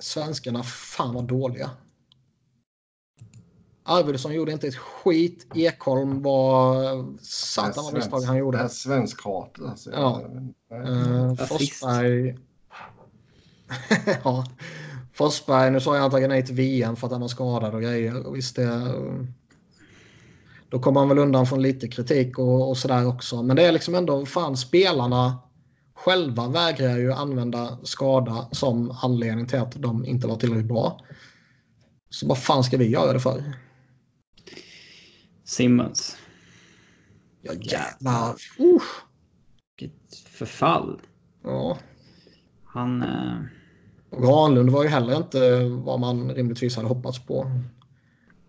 svenskarna 0.00 0.62
fan 0.62 1.14
var 1.14 1.22
dåliga. 1.22 1.70
Arvidsson 3.82 4.34
gjorde 4.34 4.52
inte 4.52 4.68
ett 4.68 4.76
skit. 4.76 5.46
Ekholm 5.54 6.22
var 6.22 7.06
satan 7.20 7.84
vad 7.84 7.94
misstag 7.94 8.20
han 8.20 8.36
gjorde. 8.36 8.56
Det 8.58 8.62
här 8.62 8.68
svenskhatet 8.68 9.64
alltså. 9.64 9.90
Ja. 9.90 10.22
Uh, 10.72 11.34
Forsberg. 11.34 12.38
ja. 14.24 14.46
Forsberg, 15.12 15.70
nu 15.70 15.80
sa 15.80 15.96
jag 15.96 16.10
tackade 16.10 16.28
nej 16.28 16.46
till 16.46 16.54
VM 16.54 16.96
för 16.96 17.06
att 17.06 17.12
han 17.12 17.20
var 17.20 17.28
skadad 17.28 17.74
och 17.74 17.82
grejer. 17.82 18.26
Och 18.26 18.36
visst 18.36 18.56
det, 18.56 18.94
då 20.74 20.80
kommer 20.80 21.00
han 21.00 21.08
väl 21.08 21.18
undan 21.18 21.46
från 21.46 21.62
lite 21.62 21.88
kritik 21.88 22.38
och, 22.38 22.68
och 22.68 22.76
sådär 22.76 23.06
också. 23.06 23.42
Men 23.42 23.56
det 23.56 23.62
är 23.62 23.72
liksom 23.72 23.94
ändå 23.94 24.26
fan 24.26 24.56
spelarna 24.56 25.38
själva 25.94 26.48
vägrar 26.48 26.98
ju 26.98 27.12
använda 27.12 27.78
skada 27.82 28.48
som 28.52 28.90
anledning 29.02 29.46
till 29.46 29.58
att 29.58 29.82
de 29.82 30.04
inte 30.04 30.26
var 30.26 30.36
tillräckligt 30.36 30.68
bra. 30.68 31.00
Så 32.10 32.26
vad 32.26 32.38
fan 32.38 32.64
ska 32.64 32.76
vi 32.76 32.88
göra 32.88 33.12
det 33.12 33.20
för? 33.20 33.42
Simmons. 35.44 36.16
Ja 37.42 37.52
jävlar. 37.52 38.34
Uh. 38.60 38.82
Vilket 39.78 40.14
förfall. 40.28 41.00
Ja. 41.42 41.78
Han... 42.64 43.02
Eh... 43.02 43.42
Granlund 44.10 44.70
var 44.70 44.82
ju 44.82 44.88
heller 44.88 45.16
inte 45.16 45.64
vad 45.64 46.00
man 46.00 46.30
rimligtvis 46.30 46.76
hade 46.76 46.88
hoppats 46.88 47.26
på. 47.26 47.50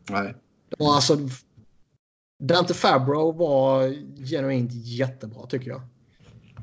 Nej. 0.09 0.35
Det 0.69 0.75
var 0.79 0.95
alltså... 0.95 1.17
Dante 2.37 2.73
Fabro 2.73 3.31
var 3.31 3.89
genuint 4.25 4.71
jättebra 4.73 5.47
tycker 5.47 5.69
jag. 5.69 5.81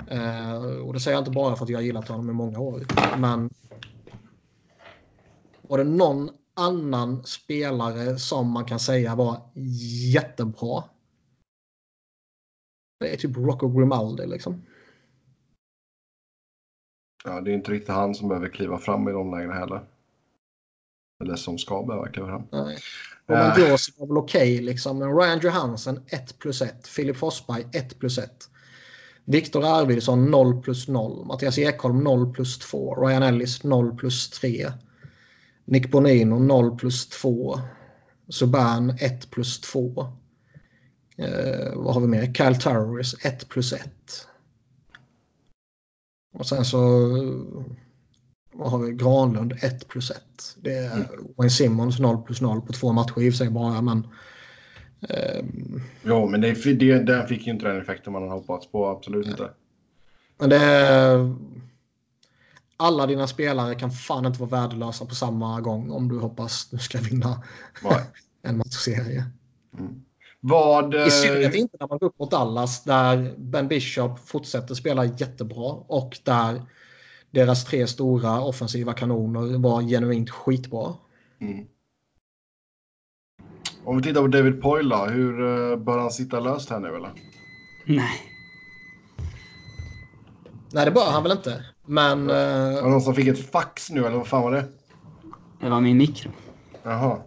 Eh, 0.09 0.63
och 0.63 0.93
det 0.93 1.01
säger 1.01 1.17
jag 1.17 1.21
inte 1.21 1.31
bara 1.31 1.57
för 1.57 1.65
att 1.65 1.71
jag 1.71 1.79
har 1.79 1.83
gillat 1.83 2.09
honom 2.09 2.31
i 2.31 2.33
många 2.33 2.59
år. 2.59 2.87
Men 3.19 3.51
var 5.63 5.79
det 5.79 5.85
någon 5.85 6.31
annan 6.55 7.25
spelare 7.25 8.19
som 8.19 8.51
man 8.51 8.65
kan 8.65 8.79
säga 8.79 9.15
var 9.15 9.51
jättebra? 10.13 10.85
Det 13.01 13.13
är 13.13 13.17
typ 13.17 13.37
Rocco 13.37 13.69
Grimaldi 13.69 14.27
liksom. 14.27 14.63
Ja, 17.25 17.41
det 17.41 17.51
är 17.51 17.55
inte 17.55 17.73
riktigt 17.73 17.95
han 17.95 18.15
som 18.15 18.29
behöver 18.29 18.49
kliva 18.49 18.79
fram 18.79 19.09
i 19.09 19.13
de 19.13 19.31
lägena 19.31 19.55
heller. 19.55 19.85
Eller 21.25 21.37
som 21.37 21.59
ska 21.59 21.83
behöva 21.83 22.09
kliva 22.09 22.29
fram. 22.29 22.43
Nej. 22.53 22.79
Robin 23.29 23.63
Eh. 23.65 23.69
Joseph 23.71 24.01
var 24.01 24.07
väl 24.07 24.17
okej 24.17 24.61
liksom. 24.61 24.99
Men 24.99 25.17
Ryan 25.17 25.41
Johansen 25.43 26.01
1 26.07 26.39
plus 26.39 26.63
1. 26.63 26.87
Filip 26.89 27.17
Forsberg 27.17 27.65
1 27.73 27.99
plus 27.99 28.19
1. 28.19 28.31
Viktor 29.25 29.65
Arvidsson 29.65 30.31
0 30.31 30.63
plus 30.63 30.89
0. 30.89 31.27
Mattias 31.27 31.59
Ekholm 31.59 32.05
0 32.05 32.33
plus 32.35 32.59
2. 32.59 32.95
Ryan 33.07 33.23
Ellis 33.23 33.65
0 33.65 33.97
plus 33.97 34.31
3. 34.31 34.67
Nick 35.65 35.91
Bonino 35.91 36.39
0 36.39 36.77
plus 36.79 37.09
2. 37.09 37.61
Subban 38.29 38.91
1 38.91 39.31
plus 39.31 39.61
2. 39.61 40.07
Eh, 41.17 41.75
vad 41.75 41.95
har 41.95 42.01
vi 42.01 42.07
mer? 42.07 42.35
Kyle 42.35 42.57
Towers 42.57 43.15
1 43.25 43.49
plus 43.49 43.73
1. 43.73 43.91
Och 46.35 46.47
sen 46.47 46.65
så 46.65 47.09
vad 48.53 48.71
har 48.71 48.79
vi? 48.79 48.93
Granlund 48.93 49.53
1 49.63 49.89
plus 49.89 50.11
1. 50.11 50.23
Det 50.61 50.75
är 50.75 50.93
Mm. 50.95 51.07
Wayne 51.37 51.51
Simmons 51.51 51.99
0 51.99 52.23
plus 52.23 52.41
0 52.41 52.61
på 52.61 52.73
två 52.73 52.93
matcher 52.93 53.21
i 53.23 53.29
och 53.29 53.33
för 53.33 53.39
sig 53.39 53.51
bara. 53.51 53.81
Men, 53.83 54.07
ehm, 55.09 55.83
Jo, 56.05 56.27
men 56.29 56.41
det, 56.41 56.53
det, 56.75 56.99
den 56.99 57.27
fick 57.29 57.47
ju 57.47 57.53
inte 57.53 57.67
den 57.69 57.81
effekten 57.83 58.13
man 58.13 58.23
hade 58.23 58.35
hoppats 58.35 58.67
på. 58.73 58.87
Absolut 58.89 59.27
inte. 59.27 59.51
men 60.39 60.51
det 60.51 60.57
är, 60.57 61.35
alla 62.77 63.07
dina 63.07 63.27
spelare 63.27 63.75
kan 63.75 63.91
fan 63.91 64.27
inte 64.27 64.41
vara 64.41 64.51
värdelösa 64.51 65.05
på 65.07 65.15
samma 65.15 65.61
gång 65.61 65.91
om 65.91 66.09
du 66.09 66.19
hoppas 66.19 66.69
du 66.71 66.79
ska 66.79 66.99
vinna 66.99 67.43
Nej. 67.83 68.01
en 68.43 68.57
matchserie. 68.59 69.25
Vad... 70.41 70.95
eh, 70.95 71.07
I 71.07 71.11
synnerhet 71.11 71.55
inte 71.55 71.77
när 71.81 71.89
man 71.89 71.99
går 71.99 72.07
upp 72.07 72.19
mot 72.19 72.31
Dallas 72.31 72.85
där 72.85 73.35
Ben 73.39 73.69
Bishop 73.69 74.19
fortsätter 74.19 74.75
spela 74.75 75.05
jättebra 75.05 75.73
och 75.73 76.19
där 76.25 76.63
deras 77.33 77.65
tre 77.65 77.87
stora 77.87 78.41
offensiva 78.41 78.93
kanoner 78.93 79.59
var 79.59 79.83
genuint 79.83 80.31
skitbra. 80.31 80.95
Mm. 81.41 81.67
Om 83.85 83.97
vi 83.97 84.03
tittar 84.03 84.21
på 84.21 84.27
David 84.27 84.63
Poyle 84.63 84.89
då, 84.89 85.05
hur 85.05 85.41
eh, 85.41 85.77
bör 85.77 85.99
han 85.99 86.11
sitta 86.11 86.41
löst 86.41 86.71
här 86.71 86.81
nu 86.81 86.89
eller? 86.89 87.13
Nej. 87.87 88.21
Nej, 90.73 90.85
det 90.85 90.91
bör 90.91 91.11
han 91.11 91.23
väl 91.23 91.33
inte. 91.33 91.65
Men... 91.87 92.27
Var 92.27 92.35
det 92.35 92.79
Eh, 92.79 92.89
någon 92.89 93.01
som 93.01 93.15
fick 93.15 93.27
ett 93.27 93.51
fax 93.51 93.91
nu 93.91 94.07
eller 94.07 94.17
vad 94.17 94.27
fan 94.27 94.43
var 94.43 94.53
det? 94.53 94.69
Det 95.61 95.69
var 95.71 95.81
min 95.81 95.97
mikro. 95.97 96.31
Jaha. 96.83 97.23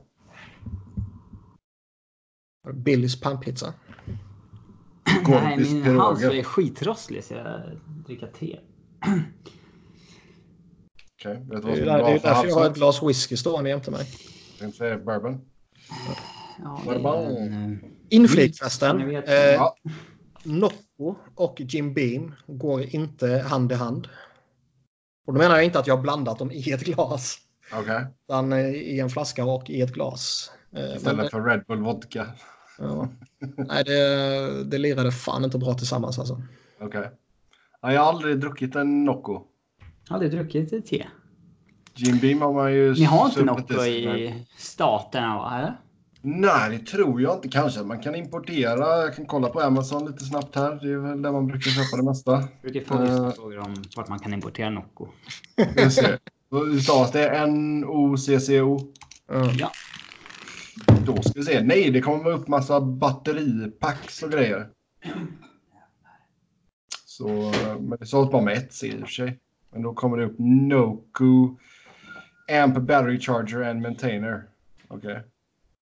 Billys 2.74 3.22
pannpizza. 3.22 3.74
Nej, 5.28 5.58
min 5.58 6.00
hals 6.00 6.24
är 6.24 6.44
skitrosslig 6.44 7.24
så 7.24 7.34
jag 7.34 7.62
dricker 7.86 8.28
te. 8.28 8.60
Okej, 11.26 11.46
vet 11.50 11.50
du 11.50 11.56
Det 11.56 11.62
vad 11.62 11.72
är 11.72 11.76
som 11.76 11.86
det 11.86 11.92
är 12.14 12.20
för 12.20 12.28
därför 12.30 12.48
jag 12.48 12.56
har 12.56 12.66
ett 12.70 12.76
glas 12.76 13.04
whisky 13.04 13.38
stående 13.38 13.70
jämte 13.70 13.92
mig. 13.92 14.06
Tänkte 14.60 14.78
säga 14.78 14.98
bourbon. 14.98 15.42
Ja, 16.64 16.82
eh, 16.96 17.72
Inflikfesten. 18.10 19.16
Eh, 19.16 19.34
Ja. 19.34 19.76
Nocco 20.44 21.16
och 21.36 21.62
Jim 21.62 21.94
Beam 21.94 22.36
går 22.48 22.82
inte 22.82 23.28
hand 23.28 23.72
i 23.72 23.76
hand. 23.76 24.08
Och 25.28 25.34
då 25.34 25.40
menar 25.40 25.56
jag 25.56 25.66
inte 25.66 25.80
att 25.80 25.88
jag 25.88 25.96
har 25.96 26.02
blandat 26.02 26.40
dem 26.40 26.52
i 26.52 26.72
ett 26.72 26.84
glas. 26.84 27.38
Okej. 27.74 28.06
Utan 28.28 28.54
eh, 28.54 28.70
i 28.70 29.00
en 29.00 29.10
flaska 29.10 29.46
och 29.46 29.70
i 29.70 29.82
ett 29.82 29.94
glas. 29.94 30.52
Eh, 30.76 30.82
men 30.82 30.96
Istället 30.96 31.26
det, 31.26 31.30
för 31.30 31.42
Red 31.42 31.64
Bull 31.68 31.82
vodka. 31.82 32.28
ja. 32.78 33.08
Nej, 33.58 33.84
det, 33.84 34.64
det 34.64 34.78
lirade 34.78 35.12
fan 35.12 35.44
inte 35.44 35.58
bra 35.58 35.74
tillsammans 35.74 36.20
alltså. 36.20 36.42
Okej. 36.80 37.12
Ja, 37.82 37.94
jag 37.94 38.02
har 38.02 38.10
aldrig 38.10 38.40
druckit 38.40 38.76
en 38.76 39.06
Nocco. 39.06 39.44
Jag 40.08 40.10
har 40.10 40.16
aldrig 40.24 40.32
druckit 40.32 40.86
te. 40.86 41.06
Jim 41.96 42.18
Beam 42.20 42.42
har 42.42 42.54
man 42.54 42.74
ju... 42.74 42.94
Ni 42.94 43.04
har 43.04 43.26
inte 43.26 43.44
Nocco 43.44 43.86
i- 43.86 44.46
staterna 44.58 45.36
va? 45.38 45.58
Eller? 45.60 45.80
Nej, 46.22 46.78
det 46.78 46.86
tror 46.86 47.22
jag 47.22 47.36
inte. 47.38 47.48
Kanske 47.50 47.84
man 47.84 48.00
kan 48.00 48.16
importera. 48.16 49.02
Jag 49.02 49.16
kan 49.16 49.26
kolla 49.26 49.50
på 49.50 49.62
Amazon 49.62 50.06
lite 50.06 50.26
snabbt 50.26 50.56
här. 50.56 50.76
Det 50.82 50.92
är 50.92 50.98
väl 50.98 51.22
där 51.22 51.32
man 51.32 51.48
brukar 51.48 51.72
köpa 51.72 51.98
det 51.98 52.04
mesta. 52.04 52.32
Jag 52.32 52.48
brukar 52.62 52.82
få 52.88 52.94
Eh. 52.96 53.02
vissa 53.02 53.32
frågor 53.32 53.60
om 53.60 53.84
vart 53.96 54.08
man 54.10 54.20
kan 54.20 54.34
importera 54.34 54.70
Nocco. 54.70 55.08
Vi 55.76 55.92
ser. 55.92 56.20
Hur 56.52 56.80
stavas 56.80 57.12
det? 57.12 57.30
N-O-C-C-O? 57.30 58.80
Ja. 59.28 59.52
Ja. 59.60 59.72
Då 61.06 61.22
ska 61.22 61.32
vi 61.40 61.44
se. 61.46 61.64
Nej, 61.64 61.92
det 61.92 62.02
kommer 62.02 62.30
upp 62.32 62.48
massa 62.48 62.82
batteripacks 62.82 64.24
och 64.24 64.32
grejer. 64.32 64.68
Så, 67.06 67.28
men 67.80 67.98
det 68.00 68.06
stavas 68.06 68.32
bara 68.32 68.42
med 68.42 68.58
ett 68.58 68.74
C 68.74 68.88
i 68.88 68.96
och 68.96 69.00
för 69.00 69.08
sig. 69.08 69.40
Men 69.76 69.84
då 69.84 69.94
kommer 69.94 70.18
det 70.18 70.26
upp 70.26 70.36
Noku 70.38 71.50
Amp 72.64 72.78
Battery 72.78 73.20
Charger 73.20 73.62
and 73.62 73.82
Maintainer. 73.82 74.44
Okej. 74.88 75.22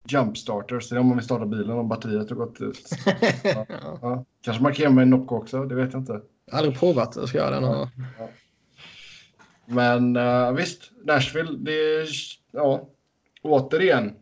Jump 0.08 0.38
starters, 0.38 0.90
det 0.90 0.96
är 0.96 1.00
om 1.00 1.08
man 1.08 1.18
vill 1.18 1.26
starta 1.26 1.46
bilen 1.46 1.78
om 1.78 1.90
batteriet 1.90 2.30
har 2.30 2.38
gått 2.38 2.62
ut. 2.62 2.90
Ja. 3.44 3.66
Ja. 4.02 4.26
Kanske 4.42 4.64
man 4.64 4.74
kan 4.74 4.84
göra 4.84 4.94
med 4.94 5.02
en 5.02 5.10
Nocco 5.10 5.36
också, 5.36 5.66
det 5.66 5.76
vet 5.76 5.94
jag 5.94 6.02
inte. 6.02 6.22
Jag 6.46 6.54
har 6.54 6.60
aldrig 6.60 6.80
provat 6.80 7.12
det. 7.12 7.28
Ska 7.28 7.38
jag 7.38 7.48
göra 7.48 7.60
det 7.60 7.66
någon 7.68 7.78
gång. 7.78 7.90
Men 9.66 10.18
uh, 10.18 10.52
visst, 10.52 10.92
Nashville, 11.04 11.58
det 11.58 11.72
är... 11.72 12.08
Ja, 12.52 12.90
återigen. 13.42 14.14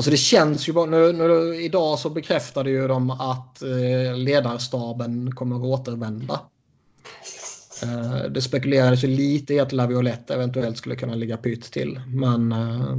Alltså 0.00 0.10
det 0.10 0.16
känns 0.16 0.68
ju 0.68 0.72
bara, 0.72 0.86
nu, 0.86 1.12
nu, 1.12 1.62
idag 1.62 1.98
så 1.98 2.10
bekräftade 2.10 2.70
ju 2.70 2.88
de 2.88 3.10
att 3.10 3.62
eh, 3.62 4.16
ledarstaben 4.16 5.34
kommer 5.34 5.56
att 5.56 5.62
återvända. 5.62 6.40
Eh, 7.82 8.30
det 8.30 8.40
spekulerades 8.40 9.04
ju 9.04 9.08
lite 9.08 9.54
i 9.54 9.60
att 9.60 9.72
Laviolette 9.72 10.34
eventuellt 10.34 10.76
skulle 10.76 10.96
kunna 10.96 11.14
ligga 11.14 11.36
pytt 11.36 11.72
till. 11.72 12.00
Men 12.06 12.52
eh, 12.52 12.96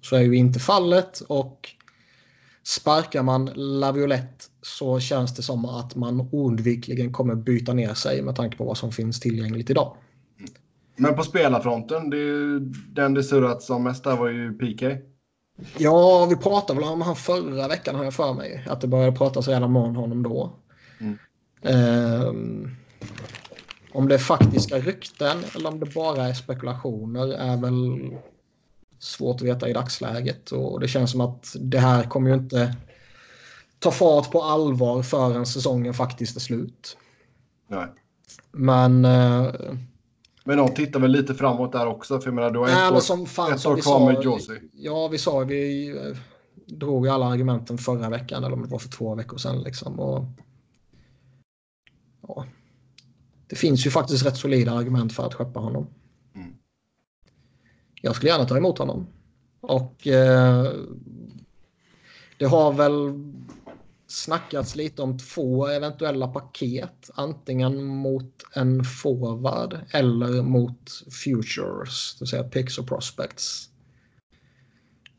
så 0.00 0.16
är 0.16 0.20
ju 0.20 0.36
inte 0.36 0.58
fallet 0.58 1.20
och 1.20 1.68
sparkar 2.62 3.22
man 3.22 3.50
Laviolette 3.54 4.44
så 4.62 5.00
känns 5.00 5.36
det 5.36 5.42
som 5.42 5.64
att 5.64 5.96
man 5.96 6.20
oundvikligen 6.32 7.12
kommer 7.12 7.34
byta 7.34 7.72
ner 7.72 7.94
sig 7.94 8.22
med 8.22 8.36
tanke 8.36 8.56
på 8.56 8.64
vad 8.64 8.78
som 8.78 8.92
finns 8.92 9.20
tillgängligt 9.20 9.70
idag. 9.70 9.96
Men 10.96 11.14
på 11.14 11.22
spelarfronten, 11.22 12.10
det 12.10 12.16
är 12.16 12.20
ju 12.20 12.60
den 12.88 13.14
det 13.14 13.22
surrats 13.22 13.70
om 13.70 13.84
mest 13.84 14.04
där 14.04 14.16
var 14.16 14.28
ju 14.28 14.52
PK. 14.52 14.86
Ja, 15.78 16.26
vi 16.26 16.36
pratade 16.36 16.80
väl 16.80 16.88
om 16.88 17.02
han 17.02 17.16
förra 17.16 17.68
veckan 17.68 17.94
har 17.94 18.04
jag 18.04 18.14
för 18.14 18.34
mig. 18.34 18.64
Att 18.68 18.80
det 18.80 18.86
började 18.86 19.16
pratas 19.16 19.48
redan 19.48 19.76
om 19.76 19.96
honom 19.96 20.22
då. 20.22 20.52
Mm. 21.00 21.18
Ehm, 21.62 22.76
om 23.92 24.08
det 24.08 24.14
är 24.14 24.18
faktiska 24.18 24.78
rykten 24.78 25.38
eller 25.54 25.68
om 25.68 25.80
det 25.80 25.94
bara 25.94 26.28
är 26.28 26.34
spekulationer 26.34 27.32
är 27.32 27.56
väl 27.56 28.10
svårt 28.98 29.36
att 29.36 29.42
veta 29.42 29.68
i 29.68 29.72
dagsläget. 29.72 30.52
Och 30.52 30.80
det 30.80 30.88
känns 30.88 31.10
som 31.10 31.20
att 31.20 31.56
det 31.60 31.78
här 31.78 32.02
kommer 32.02 32.30
ju 32.30 32.36
inte 32.36 32.76
ta 33.78 33.90
fart 33.90 34.30
på 34.30 34.42
allvar 34.42 35.02
förrän 35.02 35.46
säsongen 35.46 35.94
faktiskt 35.94 36.36
är 36.36 36.40
slut. 36.40 36.96
Nej. 37.68 37.86
Men, 38.52 39.04
eh, 39.04 39.52
Men 40.44 40.58
de 40.58 40.74
tittar 40.74 41.00
väl 41.00 41.10
lite 41.10 41.34
framåt 41.34 41.72
där 41.72 41.86
också, 41.86 42.20
för 42.20 42.26
jag 42.26 42.34
menar, 42.34 42.50
du 42.50 42.58
har 42.58 42.66
nej, 42.66 42.86
ett 42.86 42.92
år, 42.92 43.00
som 43.00 43.26
fan 43.26 43.52
ett 43.52 43.60
som 43.60 43.72
år 43.72 43.76
kvar 43.76 44.12
med 44.12 44.22
Josie. 44.22 44.60
Ja, 44.72 45.08
vi 45.08 45.18
sa 45.18 45.38
vi 45.38 45.88
eh, 45.88 46.16
drog 46.66 47.08
alla 47.08 47.26
argumenten 47.26 47.78
förra 47.78 48.10
veckan 48.10 48.44
eller 48.44 48.54
om 48.54 48.62
det 48.62 48.68
var 48.68 48.78
för 48.78 48.88
två 48.88 49.14
veckor 49.14 49.38
sedan. 49.38 49.62
Liksom, 49.62 50.00
och, 50.00 50.24
ja, 52.28 52.46
det 53.46 53.56
finns 53.56 53.86
ju 53.86 53.90
faktiskt 53.90 54.26
rätt 54.26 54.36
solida 54.36 54.72
argument 54.72 55.12
för 55.12 55.26
att 55.26 55.34
skeppa 55.34 55.60
honom. 55.60 55.86
Mm. 56.34 56.54
Jag 58.02 58.16
skulle 58.16 58.30
gärna 58.30 58.44
ta 58.44 58.56
emot 58.56 58.78
honom. 58.78 59.06
Och 59.60 60.06
eh, 60.06 60.72
det 62.38 62.44
har 62.44 62.72
väl 62.72 62.92
snackats 64.10 64.76
lite 64.76 65.02
om 65.02 65.18
två 65.18 65.66
eventuella 65.66 66.28
paket. 66.28 67.10
Antingen 67.14 67.84
mot 67.84 68.44
en 68.54 68.84
forward 68.84 69.78
eller 69.90 70.42
mot 70.42 70.90
futures. 71.24 72.14
Det 72.14 72.22
vill 72.22 72.28
säga 72.28 72.44
picks 72.44 72.78
och 72.78 72.88
prospects. 72.88 73.68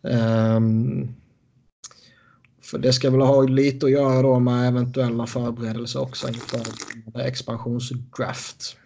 Ehm, 0.03 1.07
för 2.61 2.77
det 2.77 2.93
ska 2.93 3.09
väl 3.09 3.21
ha 3.21 3.41
lite 3.41 3.85
att 3.85 3.91
göra 3.91 4.21
då 4.21 4.39
med 4.39 4.67
eventuella 4.67 5.27
förberedelser 5.27 6.01
också 6.01 6.27
inför 6.27 6.61
expansionsdraft. 7.19 8.77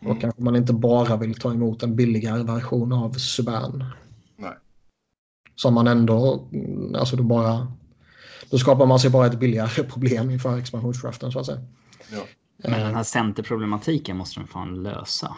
Då 0.00 0.14
kanske 0.14 0.42
man 0.42 0.56
inte 0.56 0.72
bara 0.72 1.16
vill 1.16 1.34
ta 1.34 1.52
emot 1.52 1.82
en 1.82 1.96
billigare 1.96 2.42
version 2.42 2.92
av 2.92 3.12
Subban. 3.12 3.84
Nej. 4.36 4.54
Som 5.54 5.74
man 5.74 5.86
ändå, 5.86 6.48
alltså 6.94 7.16
då 7.16 7.22
bara, 7.22 7.72
då 8.50 8.58
skapar 8.58 8.86
man 8.86 8.98
sig 8.98 9.10
bara 9.10 9.26
ett 9.26 9.38
billigare 9.38 9.82
problem 9.88 10.30
inför 10.30 10.58
expansionsdraften 10.58 11.32
så 11.32 11.38
att 11.38 11.46
säga. 11.46 11.60
Ja. 12.12 12.22
Men 12.56 12.80
den 12.80 12.94
här 12.94 13.02
centerproblematiken 13.02 14.16
måste 14.16 14.40
de 14.40 14.46
fan 14.46 14.82
lösa. 14.82 15.36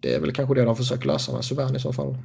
Det 0.00 0.14
är 0.14 0.20
väl 0.20 0.32
kanske 0.32 0.54
det 0.54 0.64
de 0.64 0.76
försöker 0.76 1.06
lösa 1.06 1.32
med 1.32 1.44
Subban 1.44 1.76
i 1.76 1.80
så 1.80 1.92
fall. 1.92 2.16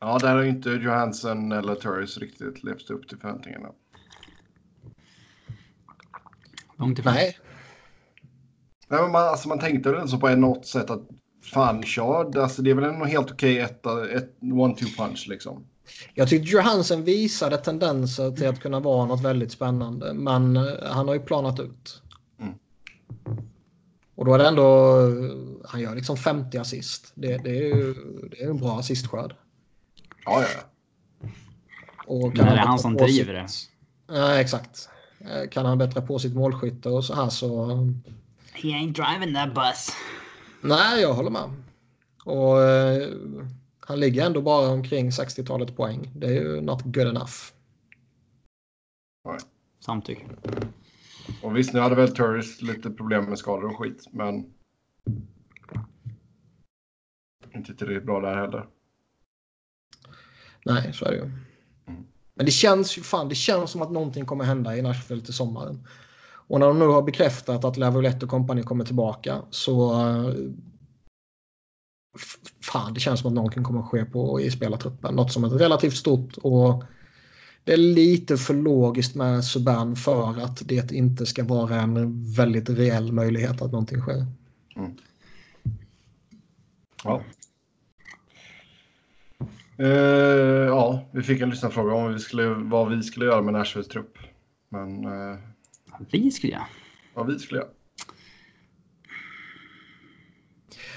ja, 0.00 0.18
där 0.18 0.36
har 0.36 0.44
inte 0.44 0.70
Johansson 0.70 1.52
eller 1.52 1.74
Turris 1.74 2.18
riktigt 2.18 2.64
levt 2.64 2.90
upp 2.90 3.08
till 3.08 3.18
förväntningarna. 3.18 3.68
Långt 6.78 6.98
ifrån. 6.98 7.14
Nej. 7.14 7.38
Nej, 8.88 9.02
men 9.02 9.12
man, 9.12 9.22
alltså, 9.22 9.48
man 9.48 9.58
tänkte 9.58 9.92
väl 9.92 10.08
så 10.08 10.18
på 10.18 10.28
något 10.28 10.66
sätt 10.66 10.90
att 10.90 11.08
fan 11.42 11.82
kör. 11.82 12.38
Alltså, 12.38 12.62
det 12.62 12.70
är 12.70 12.74
väl 12.74 12.84
en 12.84 13.06
helt 13.06 13.32
okej 13.32 13.58
ett, 13.58 13.86
ett 13.86 14.36
one-two 14.40 14.96
punch 14.96 15.26
liksom. 15.28 15.66
Jag 16.14 16.28
tyckte 16.28 16.50
Johansen 16.50 17.04
visade 17.04 17.56
tendenser 17.56 18.30
till 18.30 18.48
att 18.48 18.60
kunna 18.60 18.80
vara 18.80 19.06
något 19.06 19.20
väldigt 19.20 19.52
spännande. 19.52 20.14
Men 20.14 20.56
eh, 20.56 20.62
han 20.82 21.08
har 21.08 21.14
ju 21.14 21.20
planat 21.20 21.60
ut. 21.60 22.02
Mm. 22.40 22.54
Och 24.14 24.24
då 24.24 24.34
är 24.34 24.38
det 24.38 24.48
ändå... 24.48 25.00
Han 25.64 25.80
gör 25.80 25.94
liksom 25.94 26.16
50 26.16 26.58
assist. 26.58 27.12
Det, 27.14 27.36
det 27.36 27.50
är 27.50 27.76
ju 27.76 27.94
det 28.30 28.42
är 28.42 28.50
en 28.50 28.56
bra 28.56 28.78
assistskörd. 28.78 29.34
Ja, 30.24 30.42
ja. 30.42 30.60
Och 32.06 32.36
Men 32.36 32.46
är 32.46 32.54
det 32.54 32.60
han 32.60 32.78
som 32.78 32.96
driver 32.96 33.32
det? 33.32 33.48
Ja, 34.08 34.34
exakt. 34.34 34.88
Eh, 35.20 35.48
Kan 35.50 35.66
han 35.66 35.78
bättra 35.78 36.02
på 36.02 36.18
sitt 36.18 36.34
målskytte 36.34 36.88
och 36.88 37.04
så 37.04 37.14
här 37.14 37.28
så... 37.28 37.66
He 38.52 38.68
ain't 38.68 38.92
driving 38.92 39.34
that 39.34 39.54
bus. 39.54 39.88
Nej, 40.60 41.00
jag 41.00 41.14
håller 41.14 41.30
med. 41.30 41.50
Och 42.24 42.62
eh, 42.62 43.08
han 43.88 44.00
ligger 44.00 44.26
ändå 44.26 44.42
bara 44.42 44.68
omkring 44.68 45.10
60-talet 45.10 45.76
poäng. 45.76 46.10
Det 46.14 46.26
är 46.26 46.32
ju 46.32 46.60
not 46.60 46.82
good 46.82 47.06
enough. 47.06 47.32
Samtycke. 49.80 50.26
Och 51.42 51.56
visst, 51.56 51.72
nu 51.72 51.80
hade 51.80 51.94
väl 51.94 52.14
Turris 52.14 52.62
lite 52.62 52.90
problem 52.90 53.24
med 53.24 53.38
skador 53.38 53.70
och 53.70 53.78
skit, 53.78 54.04
men... 54.10 54.54
Inte 57.54 57.74
tillräckligt 57.74 58.06
bra 58.06 58.20
där 58.20 58.36
heller. 58.36 58.66
Nej, 60.64 60.92
så 60.92 61.04
är 61.04 61.10
det 61.10 61.16
ju. 61.16 61.30
Men 62.34 62.46
det 62.46 62.52
känns 62.52 62.98
ju 62.98 63.02
fan, 63.02 63.28
det 63.28 63.34
känns 63.34 63.70
som 63.70 63.82
att 63.82 63.90
någonting 63.90 64.26
kommer 64.26 64.44
hända 64.44 64.76
i 64.76 64.82
Nashville 64.82 65.22
till 65.22 65.34
sommaren. 65.34 65.86
Och 66.28 66.60
när 66.60 66.66
de 66.66 66.78
nu 66.78 66.86
har 66.86 67.02
bekräftat 67.02 67.64
att 67.64 67.76
Laviolette 67.76 68.24
och 68.24 68.30
kompani 68.30 68.62
kommer 68.62 68.84
tillbaka 68.84 69.42
så... 69.50 69.94
Fan, 72.60 72.94
det 72.94 73.00
känns 73.00 73.20
som 73.20 73.28
att 73.28 73.34
någonting 73.34 73.64
kommer 73.64 73.80
att 73.80 73.86
ske 73.88 74.04
på, 74.04 74.40
i 74.40 74.50
spelartruppen. 74.50 75.14
Något 75.14 75.32
som 75.32 75.44
är 75.44 75.48
relativt 75.48 75.96
stort 75.96 76.36
och 76.42 76.84
det 77.64 77.72
är 77.72 77.76
lite 77.76 78.36
för 78.36 78.54
logiskt 78.54 79.14
med 79.14 79.44
Subban 79.44 79.96
för 79.96 80.40
att 80.44 80.68
det 80.68 80.92
inte 80.92 81.26
ska 81.26 81.44
vara 81.44 81.76
en 81.76 82.24
väldigt 82.34 82.68
reell 82.70 83.12
möjlighet 83.12 83.62
att 83.62 83.72
någonting 83.72 84.00
sker. 84.00 84.26
Ja. 87.04 87.22
Eh, 89.78 89.86
ja, 90.66 91.04
vi 91.12 91.22
fick 91.22 91.40
en 91.40 91.50
lyssnarfråga 91.50 91.94
om 91.94 92.12
vi 92.12 92.18
skulle, 92.18 92.48
vad 92.48 92.96
vi 92.96 93.02
skulle 93.02 93.26
göra 93.26 93.42
med 93.42 93.54
Nashvilles 93.54 93.88
trupp. 93.88 94.18
Men 94.68 95.04
eh, 95.04 95.38
Vi 96.10 96.30
skulle 96.30 96.52
göra. 96.52 96.66
vad 97.14 97.26
vi 97.26 97.38
skulle 97.38 97.60
göra. 97.60 97.68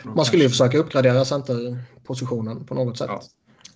Man 0.04 0.26
skulle 0.26 0.44
ju 0.44 0.50
försöka 0.50 0.78
uppgradera 0.78 1.26
centerpositionen 1.26 2.66
på 2.66 2.74
något 2.74 2.98
sätt. 2.98 3.10
Ja. 3.10 3.22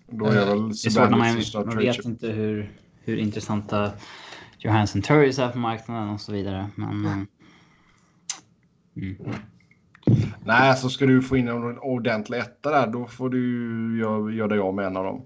Då 0.08 0.26
är 0.26 0.46
väl 0.46 0.70
Det 0.70 0.74
är 0.74 0.90
svårt 0.90 1.10
när 1.10 1.18
man, 1.18 1.66
man 1.66 1.78
vet 1.78 2.06
inte 2.06 2.28
hur, 2.28 2.72
hur 3.04 3.18
intressanta 3.18 3.92
Johansson 4.58 5.02
Turris 5.02 5.40
är 5.40 5.50
på 5.50 5.58
marknaden 5.58 6.10
och 6.10 6.22
så 6.22 6.32
vidare. 6.32 6.70
Men, 6.76 7.06
eh, 7.06 7.18
mm. 8.98 9.18
Nej, 10.46 10.78
så 10.78 10.90
ska 10.90 11.06
du 11.06 11.22
få 11.22 11.38
in 11.38 11.48
en 11.48 11.80
ordentlig 11.80 12.38
etta 12.38 12.72
där, 12.72 12.88
då 12.88 13.06
får 13.06 13.30
du 13.30 14.00
göra, 14.00 14.32
göra 14.32 14.48
dig 14.48 14.60
av 14.60 14.76
med 14.76 14.86
en 14.86 14.98
av 14.98 15.04
dem. 15.04 15.26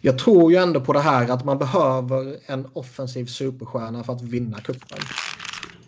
Jag 0.00 0.18
tror 0.18 0.52
ju 0.52 0.58
ändå 0.58 0.80
på 0.80 0.92
det 0.92 1.00
här 1.00 1.30
att 1.30 1.44
man 1.44 1.58
behöver 1.58 2.36
en 2.46 2.66
offensiv 2.72 3.26
superstjärna 3.26 4.04
för 4.04 4.12
att 4.12 4.22
vinna 4.22 4.60
cupen. 4.60 4.98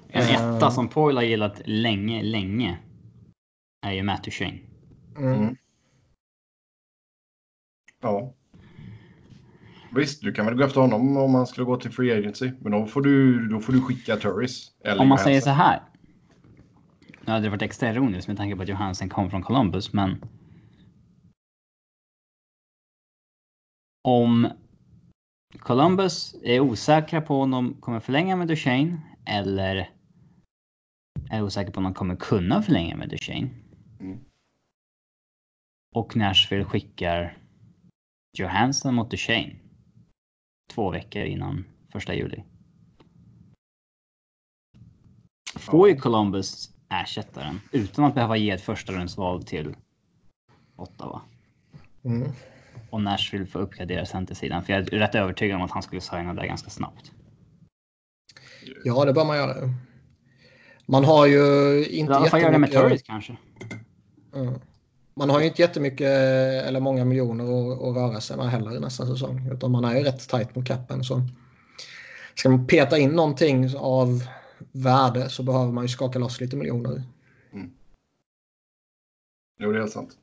En 0.09 0.23
Eh. 0.23 0.57
etta 0.57 0.71
som 0.71 0.89
Poyle 0.89 1.17
har 1.17 1.23
gillat 1.23 1.61
länge, 1.65 2.23
länge 2.23 2.79
är 3.85 3.93
ju 3.93 4.03
Matt 4.03 4.25
Duchene. 4.25 4.59
Mm. 5.17 5.33
Mm. 5.33 5.57
Ja. 8.01 8.35
Visst, 9.95 10.23
du 10.23 10.33
kan 10.33 10.47
väl 10.47 10.55
gå 10.55 10.65
efter 10.65 10.81
honom 10.81 11.17
om 11.17 11.33
man 11.33 11.47
skulle 11.47 11.65
gå 11.65 11.77
till 11.77 11.91
Free 11.91 12.13
Agency. 12.13 12.53
Men 12.61 12.73
då 12.73 12.87
får 12.87 13.03
du, 13.03 13.49
då 13.49 13.61
får 13.61 13.73
du 13.73 13.81
skicka 13.81 14.17
Turris. 14.17 14.73
Eller 14.85 15.03
Om 15.03 15.09
man 15.09 15.19
säger 15.19 15.41
så 15.41 15.51
här. 15.51 15.83
Nu 17.21 17.33
hade 17.33 17.47
det 17.47 17.51
varit 17.51 17.63
extra 17.63 17.91
ironiskt 17.91 18.29
med 18.29 18.37
tanke 18.37 18.57
på 18.57 18.63
att 18.63 18.69
Johansen 18.69 19.09
kom 19.09 19.31
från 19.31 19.43
Columbus, 19.43 19.93
men. 19.93 20.25
Om 24.03 24.49
Columbus 25.59 26.37
är 26.43 26.61
osäkra 26.61 27.21
på 27.21 27.41
om 27.41 27.51
de 27.51 27.75
kommer 27.75 28.01
förlänga 28.01 28.37
med 28.37 28.49
Duchene 28.49 29.01
eller 29.27 29.91
är 31.31 31.43
osäkra 31.43 31.73
på 31.73 31.79
om 31.79 31.85
de 31.85 31.95
kommer 31.95 32.17
kunna 32.17 32.63
förlänga 32.63 32.97
med 32.97 33.09
Duchene. 33.09 33.49
Mm. 34.01 34.21
Och 35.95 36.17
Nashville 36.17 36.65
skickar 36.65 37.39
Johansson 38.39 38.95
mot 38.95 39.11
Duchene. 39.11 39.57
Två 40.71 40.91
veckor 40.91 41.23
innan 41.23 41.65
första 41.93 42.15
juli. 42.15 42.45
Får 45.57 45.89
ju 45.89 45.97
Columbus 45.97 46.71
ersättaren 46.89 47.61
utan 47.73 48.05
att 48.05 48.15
behöva 48.15 48.37
ge 48.37 48.51
ett 48.51 48.63
första 48.63 48.93
rundsval 48.93 49.45
till 49.45 49.77
Ottawa. 50.77 51.23
Mm. 52.05 52.33
Och 52.91 53.03
Nashville 53.03 53.47
får 53.47 53.61
uppgradera 53.61 54.07
centersidan. 54.07 54.65
För 54.65 54.73
jag 54.73 54.83
är 54.83 54.99
rätt 54.99 55.15
övertygad 55.15 55.57
om 55.57 55.63
att 55.63 55.71
han 55.71 55.83
skulle 55.83 56.01
signa 56.01 56.35
där 56.35 56.47
ganska 56.47 56.71
snabbt. 56.71 57.13
Ja, 58.85 59.05
det 59.05 59.13
bör 59.13 59.25
man 59.25 59.37
göra. 59.37 59.55
Man 60.87 61.05
har 61.05 61.27
ju 61.27 61.41
I 61.85 61.97
inte 61.97 62.15
alla 62.15 62.27
fall 62.27 62.41
göra 62.41 62.53
det 62.53 62.59
med 62.59 62.73
Turris 62.73 63.03
kanske. 63.03 63.37
Mm. 64.35 64.55
Man 65.17 65.31
har 65.31 65.41
ju 65.41 65.47
inte 65.47 65.63
jättemycket 65.63 66.11
eller 66.67 66.81
många 66.81 67.05
miljoner 67.05 67.45
att, 67.45 67.83
att 67.83 67.97
röra 67.97 68.21
sig 68.21 68.37
med 68.37 68.51
heller 68.51 68.81
nästa 68.81 69.07
säsong. 69.07 69.51
Utan 69.53 69.71
man 69.71 69.85
är 69.85 69.97
ju 69.97 70.05
rätt 70.05 70.29
tajt 70.29 70.57
mot 70.57 70.67
kappen. 70.67 71.05
Så 71.05 71.23
ska 72.35 72.49
man 72.49 72.67
peta 72.67 72.99
in 72.99 73.11
någonting 73.11 73.77
av 73.77 74.23
värde 74.73 75.29
så 75.29 75.43
behöver 75.43 75.73
man 75.73 75.85
ju 75.85 75.89
skaka 75.89 76.19
loss 76.19 76.41
lite 76.41 76.57
miljoner. 76.57 77.03
Mm. 77.53 77.71
Jo, 79.59 79.73
det 79.73 79.79
är 79.79 79.81
helt 79.81 79.93
sant. 79.93 80.19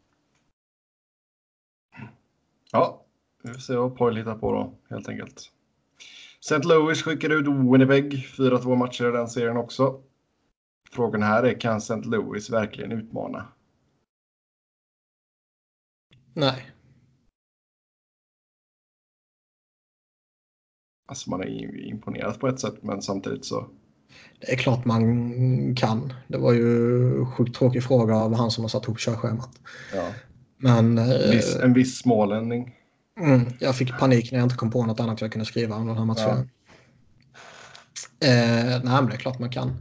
Ja, 2.72 3.06
vi 3.44 3.54
får 3.54 3.60
se 3.60 3.76
vad 3.76 3.98
Poil 3.98 4.18
hittar 4.18 4.36
på 4.36 4.52
då, 4.52 4.74
helt 4.90 5.10
enkelt. 5.10 5.52
St. 6.40 6.68
Louis 6.68 7.04
skickade 7.04 7.36
ut 7.36 7.48
Winnipeg, 7.48 8.14
4-2 8.14 8.76
matcher 8.76 9.10
i 9.10 9.12
den 9.12 9.28
serien 9.28 9.58
också. 9.58 10.02
Frågan 10.92 11.24
här 11.24 11.44
är, 11.44 11.60
kan 11.60 11.78
St. 11.78 11.96
Louis 11.96 12.50
verkligen 12.50 12.92
utmana? 12.92 13.48
Nej. 16.34 16.72
Alltså 21.08 21.30
man 21.30 21.42
är 21.42 21.88
imponerad 21.88 22.40
på 22.40 22.48
ett 22.48 22.60
sätt, 22.60 22.84
men 22.84 23.02
samtidigt 23.02 23.46
så... 23.46 23.68
Det 24.40 24.52
är 24.52 24.58
klart 24.58 24.86
man 24.86 25.76
kan. 25.76 26.14
Det 26.28 26.38
var 26.38 26.54
ju 26.54 27.26
sjukt 27.26 27.56
tråkig 27.56 27.84
fråga 27.84 28.16
av 28.16 28.36
han 28.36 28.52
som 28.52 28.64
har 28.64 28.70
satt 28.70 28.84
ihop 28.84 29.00
körschemat. 29.00 29.60
Ja. 29.94 30.14
Men 30.58 30.98
En 30.98 31.12
eh, 31.12 31.32
viss, 31.32 31.56
en 31.56 31.74
viss 31.74 31.98
smålänning. 32.00 32.76
mm, 33.20 33.46
jag 33.60 33.76
fick 33.76 33.98
panik 34.00 34.32
när 34.32 34.40
jag 34.40 34.46
inte 34.46 34.56
kom 34.56 34.72
på 34.72 34.86
något 34.86 35.00
annat 35.00 35.22
jag 35.22 35.32
kunde 35.32 35.46
skriva 35.46 35.76
om 35.76 35.88
den 35.88 35.98
här 35.98 36.06
matchen. 36.06 36.50
Eh, 38.20 38.84
nej, 38.84 39.02
men 39.02 39.06
det 39.06 39.14
är 39.14 39.18
klart 39.18 39.40
man 39.40 39.50
kan. 39.52 39.74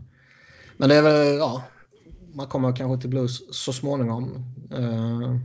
Men 0.77 0.89
det 0.89 0.94
är 0.94 1.02
väl, 1.02 1.36
ja, 1.39 1.62
man 2.35 2.47
kommer 2.47 2.77
kanske 2.77 3.01
till 3.01 3.10
Blues 3.10 3.56
så 3.56 3.72
småningom. 3.72 4.44
Eh, 4.72 5.36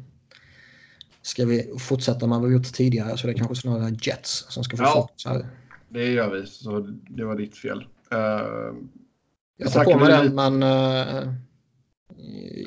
ska 1.26 1.46
vi 1.46 1.74
fortsätta 1.80 2.28
med 2.28 2.40
vad 2.40 2.50
vi 2.50 2.56
gjort 2.56 2.74
tidigare 2.74 3.18
så 3.18 3.28
det 3.28 3.34
är 3.34 3.38
kanske 3.38 3.56
snarare 3.56 3.96
Jets 4.02 4.46
som 4.50 4.64
ska 4.64 4.78
få 4.78 4.84
Ja. 4.84 4.92
fokus 4.94 5.26
här. 5.26 5.46
Det 5.90 6.06
gör 6.12 6.30
vi, 6.34 6.46
så 6.46 6.80
det 7.10 7.26
var 7.26 7.36
ditt 7.36 7.58
fel. 7.58 7.78
Uh, 8.14 8.20
Jag 9.58 9.72
tar 9.74 9.84
på 9.84 10.00
mig 10.00 10.08
lite- 10.08 10.24
den, 10.24 10.36
men 10.60 10.64
eh, 10.64 11.34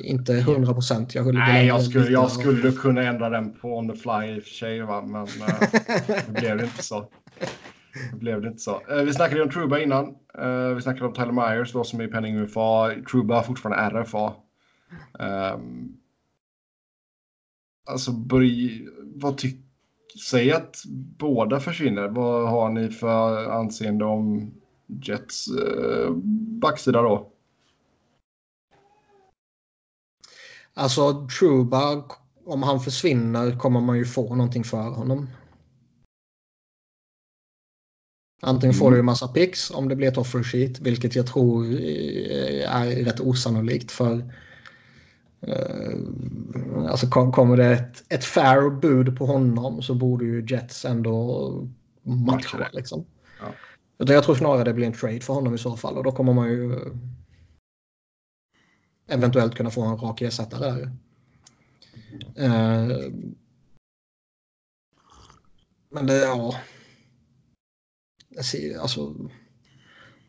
inte 0.03 0.33
100 0.37 0.73
procent. 0.73 1.15
Jag, 1.15 1.33
nej, 1.33 1.67
jag 1.67 1.83
skulle, 1.83 2.09
jag 2.09 2.31
skulle 2.31 2.71
kunna 2.71 3.01
ändra 3.03 3.29
den 3.29 3.53
på 3.53 3.77
on 3.77 3.89
the 3.89 3.95
fly 3.95 4.35
i 4.35 4.39
och 4.39 4.43
för 4.43 4.49
sig, 4.49 4.81
va? 4.81 5.01
men 5.01 5.21
eh, 5.21 5.69
det 6.27 6.39
blev 6.41 6.59
inte 6.63 6.83
så. 6.83 7.09
Det 8.11 8.17
blev 8.19 8.41
det 8.41 8.47
inte 8.47 8.59
så. 8.61 8.81
Vi 9.05 9.13
snackade 9.13 9.43
om 9.43 9.49
Truba 9.49 9.79
innan. 9.79 10.15
Vi 10.75 10.81
snackade 10.81 11.05
om 11.05 11.13
Tyler 11.13 11.31
Myers 11.31 11.73
då 11.73 11.83
som 11.83 11.99
är 11.99 12.03
i 12.03 12.07
penning 12.07 12.35
UFA. 12.37 12.91
Truba 13.11 13.35
har 13.35 13.43
fortfarande 13.43 13.99
RFA. 14.01 14.33
Um, 15.19 15.93
alltså, 17.89 18.11
börj, 18.11 18.87
vad 19.15 19.37
tycker... 19.37 19.63
Säg 20.29 20.51
att 20.51 20.83
båda 21.17 21.59
försvinner. 21.59 22.07
Vad 22.07 22.49
har 22.49 22.69
ni 22.69 22.89
för 22.89 23.49
anseende 23.51 24.05
om 24.05 24.51
Jets 24.87 25.47
uh, 25.51 26.11
backsida 26.61 27.01
då? 27.01 27.31
Alltså 30.73 31.27
Truba, 31.39 32.03
om 32.45 32.63
han 32.63 32.79
försvinner 32.79 33.59
kommer 33.59 33.81
man 33.81 33.97
ju 33.97 34.05
få 34.05 34.35
någonting 34.35 34.63
för 34.63 34.89
honom. 34.89 35.27
Antingen 38.41 38.73
får 38.73 38.91
du 38.91 38.97
ju 38.97 39.03
massa 39.03 39.27
picks 39.27 39.71
om 39.71 39.89
det 39.89 39.95
blir 39.95 40.07
ett 40.07 40.17
offer 40.17 40.43
sheet, 40.43 40.79
vilket 40.79 41.15
jag 41.15 41.27
tror 41.27 41.65
eh, 41.65 42.75
är 42.75 43.03
rätt 43.05 43.19
osannolikt 43.19 43.91
för 43.91 44.13
eh, 44.13 44.25
alltså 46.89 47.07
kom- 47.07 47.31
kommer 47.31 47.57
det 47.57 47.65
ett, 47.65 48.03
ett 48.09 48.25
fair 48.25 48.69
bud 48.69 49.17
på 49.17 49.25
honom 49.25 49.81
så 49.81 49.95
borde 49.95 50.25
ju 50.25 50.45
Jets 50.49 50.85
ändå 50.85 51.67
matcha 52.03 52.69
liksom. 52.73 53.05
Ja. 53.39 53.47
Utan 53.97 54.15
jag 54.15 54.23
tror 54.23 54.35
snarare 54.35 54.63
det 54.63 54.73
blir 54.73 54.87
en 54.87 54.93
trade 54.93 55.19
för 55.19 55.33
honom 55.33 55.55
i 55.55 55.57
så 55.57 55.77
fall 55.77 55.97
och 55.97 56.03
då 56.03 56.11
kommer 56.11 56.33
man 56.33 56.49
ju 56.49 56.73
eh, 56.73 56.91
eventuellt 59.07 59.55
kunna 59.55 59.69
få 59.69 59.81
en 59.81 59.97
rak 59.97 60.21
ersättare 60.21 60.71
där. 60.71 60.91
Eh, 62.35 63.11
men 65.89 66.05
det, 66.05 66.17
ja. 66.17 66.55
Alltså, 68.81 69.15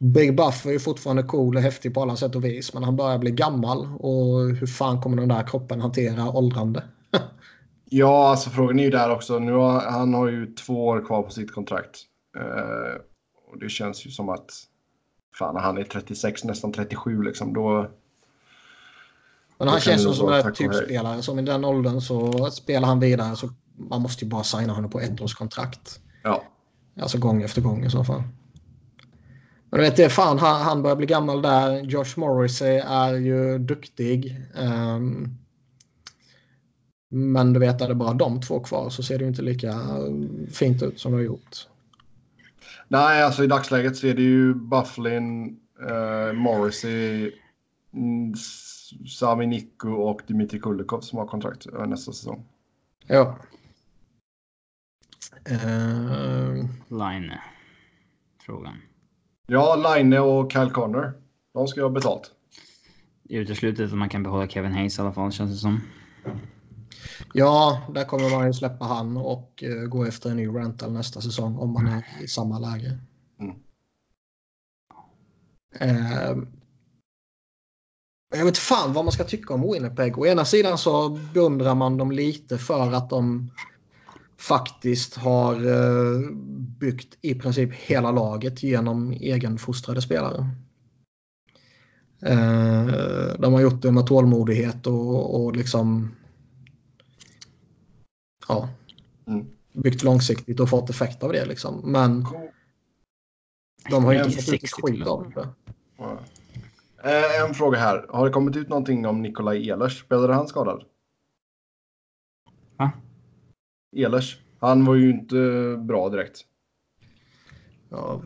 Big 0.03 0.37
Buff 0.37 0.67
är 0.67 0.71
ju 0.71 0.79
fortfarande 0.79 1.23
cool 1.23 1.57
och 1.57 1.63
häftig 1.63 1.95
på 1.95 2.03
alla 2.03 2.17
sätt 2.17 2.35
och 2.35 2.45
vis. 2.45 2.75
Men 2.75 2.83
han 2.83 2.97
börjar 2.97 3.19
bli 3.19 3.31
gammal. 3.31 3.89
Och 3.99 4.41
hur 4.41 4.67
fan 4.67 5.03
kommer 5.03 5.17
den 5.17 5.29
där 5.29 5.47
kroppen 5.47 5.81
hantera 5.81 6.31
åldrande? 6.31 6.85
Ja, 7.93 8.29
alltså 8.29 8.51
frågan 8.51 8.79
är 8.79 8.85
ju 8.85 8.91
där 8.91 9.11
också. 9.11 9.39
Nu 9.39 9.53
har, 9.53 9.81
han 9.81 10.15
har 10.15 10.29
ju 10.29 10.55
två 10.55 10.87
år 10.87 11.07
kvar 11.07 11.23
på 11.23 11.31
sitt 11.31 11.53
kontrakt. 11.53 11.99
Eh, 12.37 13.01
och 13.53 13.59
det 13.59 13.69
känns 13.69 14.07
ju 14.07 14.11
som 14.11 14.29
att 14.29 14.51
fan, 15.39 15.57
han 15.57 15.79
är 15.79 15.85
36, 15.85 16.45
nästan 16.45 16.73
37 16.73 17.23
liksom, 17.23 17.55
då... 17.55 17.91
Men 19.59 19.69
han 19.69 19.81
känns 19.81 20.03
som 20.03 20.15
som 20.15 20.33
en 20.33 20.55
typspelare. 20.55 21.23
Som 21.23 21.39
i 21.39 21.43
den 21.43 21.65
åldern 21.65 22.01
så 22.01 22.51
spelar 22.51 22.89
han 22.89 23.01
vidare. 23.01 23.37
Så 23.37 23.49
man 23.77 24.03
måste 24.03 24.25
ju 24.25 24.31
bara 24.31 24.45
signa 24.45 24.73
honom 24.73 24.91
på 24.91 25.01
ett 25.01 25.21
års 25.21 25.35
kontrakt. 25.35 26.01
Ja, 26.23 26.45
Alltså 27.01 27.19
gång 27.19 27.43
efter 27.43 27.61
gång 27.63 27.85
i 27.85 27.91
så 27.91 28.05
fall. 28.05 28.23
Men 29.71 29.81
du 29.81 29.87
vet, 29.87 29.97
det 29.97 30.05
är 30.05 30.09
fan, 30.09 30.39
han, 30.39 30.63
han 30.63 30.83
börjar 30.83 30.97
bli 30.97 31.07
gammal 31.07 31.43
där. 31.43 31.81
Josh 31.83 32.15
Morrissey 32.17 32.77
är 32.87 33.15
ju 33.15 33.59
duktig. 33.59 34.37
Ehm, 34.55 35.29
men 37.11 37.53
du 37.53 37.61
vet, 37.61 37.81
är 37.81 37.89
det 37.89 37.95
bara 37.95 38.15
de 38.15 38.41
två 38.41 38.61
kvar 38.61 38.91
så 38.91 39.03
ser 39.03 39.19
det 39.19 39.25
ju 39.25 39.29
inte 39.29 39.43
lika 39.43 39.69
eh, 39.69 40.49
fint 40.53 40.83
ut 40.83 41.01
som 41.01 41.13
det 41.13 41.19
har 41.19 41.23
gjort. 41.23 41.69
Nej, 42.89 43.23
alltså 43.23 43.45
i 43.45 43.47
dagsläget 43.47 43.97
så 43.97 44.07
är 44.07 44.15
det 44.15 44.23
ju 44.23 44.55
Bufflin, 44.55 45.61
eh, 45.89 46.33
Morrissey, 46.33 47.33
mm, 47.95 48.35
Sami 49.09 49.47
Nikko 49.47 49.91
och 49.91 50.21
Dmitri 50.27 50.61
Kulikov 50.61 51.01
som 51.01 51.19
har 51.19 51.27
kontrakt 51.27 51.67
över 51.67 51.87
nästa 51.87 52.13
säsong. 52.13 52.45
Ja. 53.07 53.39
Ehm, 55.45 56.69
Line. 56.89 57.33
Frågan. 58.47 58.75
Ja, 59.53 59.97
Line 59.97 60.13
och 60.13 60.53
Kyle 60.53 60.71
Connor. 60.71 61.13
De 61.55 61.69
ska 61.69 61.83
ha 61.83 61.91
betalt. 61.91 62.31
Uteslutet 63.29 63.93
att 63.93 63.99
man 63.99 64.09
kan 64.09 64.23
behålla 64.23 64.49
Kevin 64.49 64.73
Hayes 64.73 64.99
i 64.99 65.03
alla 65.03 65.13
fall 65.13 65.33
känns 65.33 65.51
det 65.51 65.57
som. 65.57 65.81
ja, 67.35 67.83
där 67.95 68.05
kommer 68.05 68.31
man 68.31 68.47
ju 68.47 68.53
släppa 68.53 68.85
han 68.85 69.17
och 69.17 69.63
eh, 69.63 69.89
gå 69.89 70.05
efter 70.05 70.31
en 70.31 70.37
ny 70.37 70.49
rental 70.49 70.93
nästa 70.93 71.21
säsong 71.21 71.57
om 71.59 71.73
man 71.73 71.87
är 71.87 72.05
i 72.23 72.29
samma 72.29 72.59
läge. 72.59 72.99
Mm. 73.41 73.57
Ehm, 75.79 76.49
jag 78.37 78.45
vet 78.45 78.59
fan 78.59 78.93
vad 78.93 79.05
man 79.05 79.13
ska 79.13 79.25
tycka 79.25 79.55
om 79.55 79.73
Winnipeg. 79.73 80.19
Å 80.19 80.27
ena 80.27 80.45
sidan 80.45 80.79
så 80.79 81.09
beundrar 81.09 81.75
man 81.75 81.97
dem 81.97 82.13
lite 82.13 82.59
för 82.59 82.93
att 82.93 83.11
de 83.11 83.51
faktiskt 84.41 85.17
har 85.17 85.55
eh, 85.55 86.31
byggt 86.81 87.19
i 87.21 87.35
princip 87.35 87.73
hela 87.73 88.11
laget 88.11 88.63
genom 88.63 89.13
egenfostrade 89.13 90.03
spelare. 90.03 90.47
Eh, 92.23 92.87
de 93.39 93.53
har 93.53 93.61
gjort 93.61 93.83
det 93.83 93.93
med 93.93 94.07
tålmodighet 94.07 94.87
och, 94.87 95.45
och 95.45 95.57
liksom 95.57 96.15
ja, 98.49 98.69
Mm. 99.27 99.47
byggt 99.73 100.03
långsiktigt 100.03 100.61
och 100.61 100.69
fått 100.69 100.91
effekt 100.91 101.23
av 101.23 101.33
det. 101.33 101.45
Liksom. 101.45 101.93
Men 101.93 102.27
de 103.91 104.05
har 104.05 104.15
inte 104.15 104.31
fått 104.31 104.55
ut 104.55 104.63
ett 104.63 104.71
60 104.71 104.83
skit 104.83 105.07
av 105.07 105.33
det. 105.35 105.49
Ja. 105.97 106.19
Eh, 107.05 107.49
en 107.49 107.55
fråga 107.55 107.79
här. 107.79 108.07
Har 108.09 108.27
det 108.27 108.33
kommit 108.33 108.57
ut 108.57 108.69
någonting 108.69 109.07
om 109.07 109.23
Nikolaj 109.23 109.71
Ehlers? 109.71 110.01
Spelade 110.01 110.35
han 110.35 110.49
skadad? 110.49 110.85
Va? 112.77 112.93
Ehlers. 113.97 114.39
Han 114.59 114.85
var 114.85 114.95
ju 114.95 115.11
inte 115.11 115.77
bra 115.79 116.09
direkt. 116.09 116.47
Jag 117.89 118.25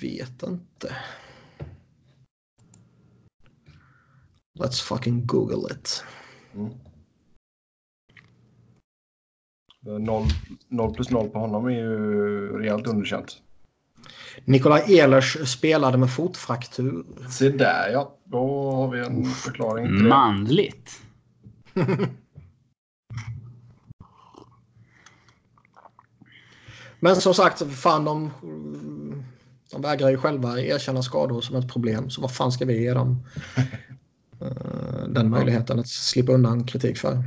vet 0.00 0.42
inte. 0.42 0.96
Let's 4.58 4.82
fucking 4.82 5.26
google 5.26 5.74
it. 5.74 6.04
Mm. 6.54 6.70
0 10.68 10.94
plus 10.94 11.10
0 11.10 11.28
på 11.28 11.38
honom 11.38 11.66
är 11.66 11.70
ju 11.70 12.58
rejält 12.58 12.86
underkänt. 12.86 13.42
Nikolaj 14.44 14.98
Ehlers 14.98 15.48
spelade 15.48 15.98
med 15.98 16.10
fotfraktur. 16.10 17.04
Se 17.30 17.48
där 17.48 17.90
ja, 17.92 18.18
då 18.24 18.70
har 18.72 18.90
vi 18.90 19.00
en 19.00 19.24
förklaring 19.24 19.86
till 19.86 20.02
det. 20.02 20.08
Manligt. 20.08 21.02
Men 27.04 27.16
som 27.16 27.34
sagt, 27.34 27.62
fan 27.72 28.04
de, 28.04 28.30
de 29.70 29.82
vägrar 29.82 30.10
ju 30.10 30.16
själva 30.16 30.60
erkänna 30.60 31.02
skador 31.02 31.40
som 31.40 31.56
ett 31.56 31.72
problem. 31.72 32.10
Så 32.10 32.20
vad 32.20 32.34
fan 32.34 32.52
ska 32.52 32.64
vi 32.64 32.82
ge 32.82 32.94
dem 32.94 33.26
eh, 34.40 35.08
den 35.08 35.30
möjligheten 35.30 35.78
att 35.78 35.88
slippa 35.88 36.32
undan 36.32 36.66
kritik 36.66 36.98
för? 36.98 37.24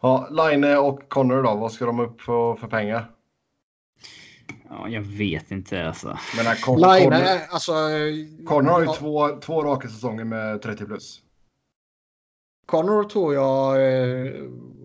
Ja, 0.00 0.28
Line 0.30 0.64
och 0.64 1.08
Connor 1.08 1.42
då, 1.42 1.54
vad 1.54 1.72
ska 1.72 1.86
de 1.86 2.00
upp 2.00 2.20
för, 2.20 2.54
för 2.54 2.66
pengar? 2.66 3.10
Ja, 4.68 4.88
jag 4.88 5.02
vet 5.02 5.50
inte 5.50 5.86
alltså. 5.86 6.18
Men 6.36 6.46
här, 6.46 6.54
Con- 6.54 6.94
Line 6.94 7.10
Connor, 7.10 7.38
alltså... 7.50 7.72
Connor 8.46 8.70
har 8.70 8.80
ju 8.80 8.86
ja, 8.86 8.94
två, 8.94 9.28
två 9.40 9.64
raka 9.64 9.88
säsonger 9.88 10.24
med 10.24 10.62
30 10.62 10.84
plus. 10.84 11.20
Connor 12.70 13.04
tror 13.04 13.34
jag 13.34 13.74
eh, 13.74 14.32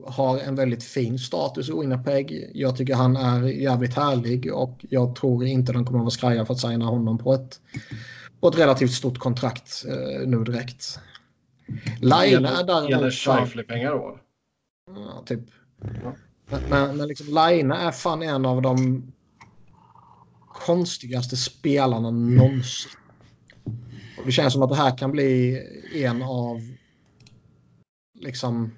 har 0.06 0.40
en 0.40 0.56
väldigt 0.56 0.84
fin 0.84 1.20
status 1.20 1.70
i 1.70 1.72
Winnipeg. 1.72 2.52
Jag 2.54 2.78
tycker 2.78 2.96
han 2.96 3.16
är 3.16 3.44
jävligt 3.44 3.94
härlig 3.94 4.54
och 4.54 4.86
jag 4.90 5.16
tror 5.16 5.46
inte 5.46 5.74
de 5.74 5.86
kommer 5.86 6.00
att 6.00 6.04
vara 6.04 6.10
skraja 6.10 6.46
för 6.46 6.54
att 6.54 6.60
signa 6.60 6.86
honom 6.86 7.18
på 7.18 7.34
ett, 7.34 7.60
på 8.40 8.48
ett 8.48 8.58
relativt 8.58 8.92
stort 8.92 9.18
kontrakt 9.18 9.86
eh, 9.88 10.28
nu 10.28 10.44
direkt. 10.44 11.00
Line 12.02 12.14
är 12.14 12.28
Gäller 12.28 12.64
däremot... 12.64 13.14
Scheifele-pengar 13.14 13.92
då? 13.92 14.20
Ja, 14.88 15.24
typ. 15.26 15.42
Ja. 16.04 16.16
Men, 16.50 16.62
men, 16.70 16.98
men 16.98 17.08
liksom 17.08 17.28
Line 17.28 17.72
är 17.72 17.92
fan 17.92 18.24
en 18.24 18.46
av 18.46 18.62
de 18.62 19.04
konstigaste 20.54 21.36
spelarna 21.36 22.12
någonsin. 22.12 22.92
Och 24.18 24.26
det 24.26 24.32
känns 24.32 24.54
som 24.54 24.62
att 24.62 24.70
det 24.70 24.76
här 24.76 24.98
kan 24.98 25.12
bli 25.12 25.62
en 25.94 26.22
av 26.22 26.62
liksom 28.26 28.72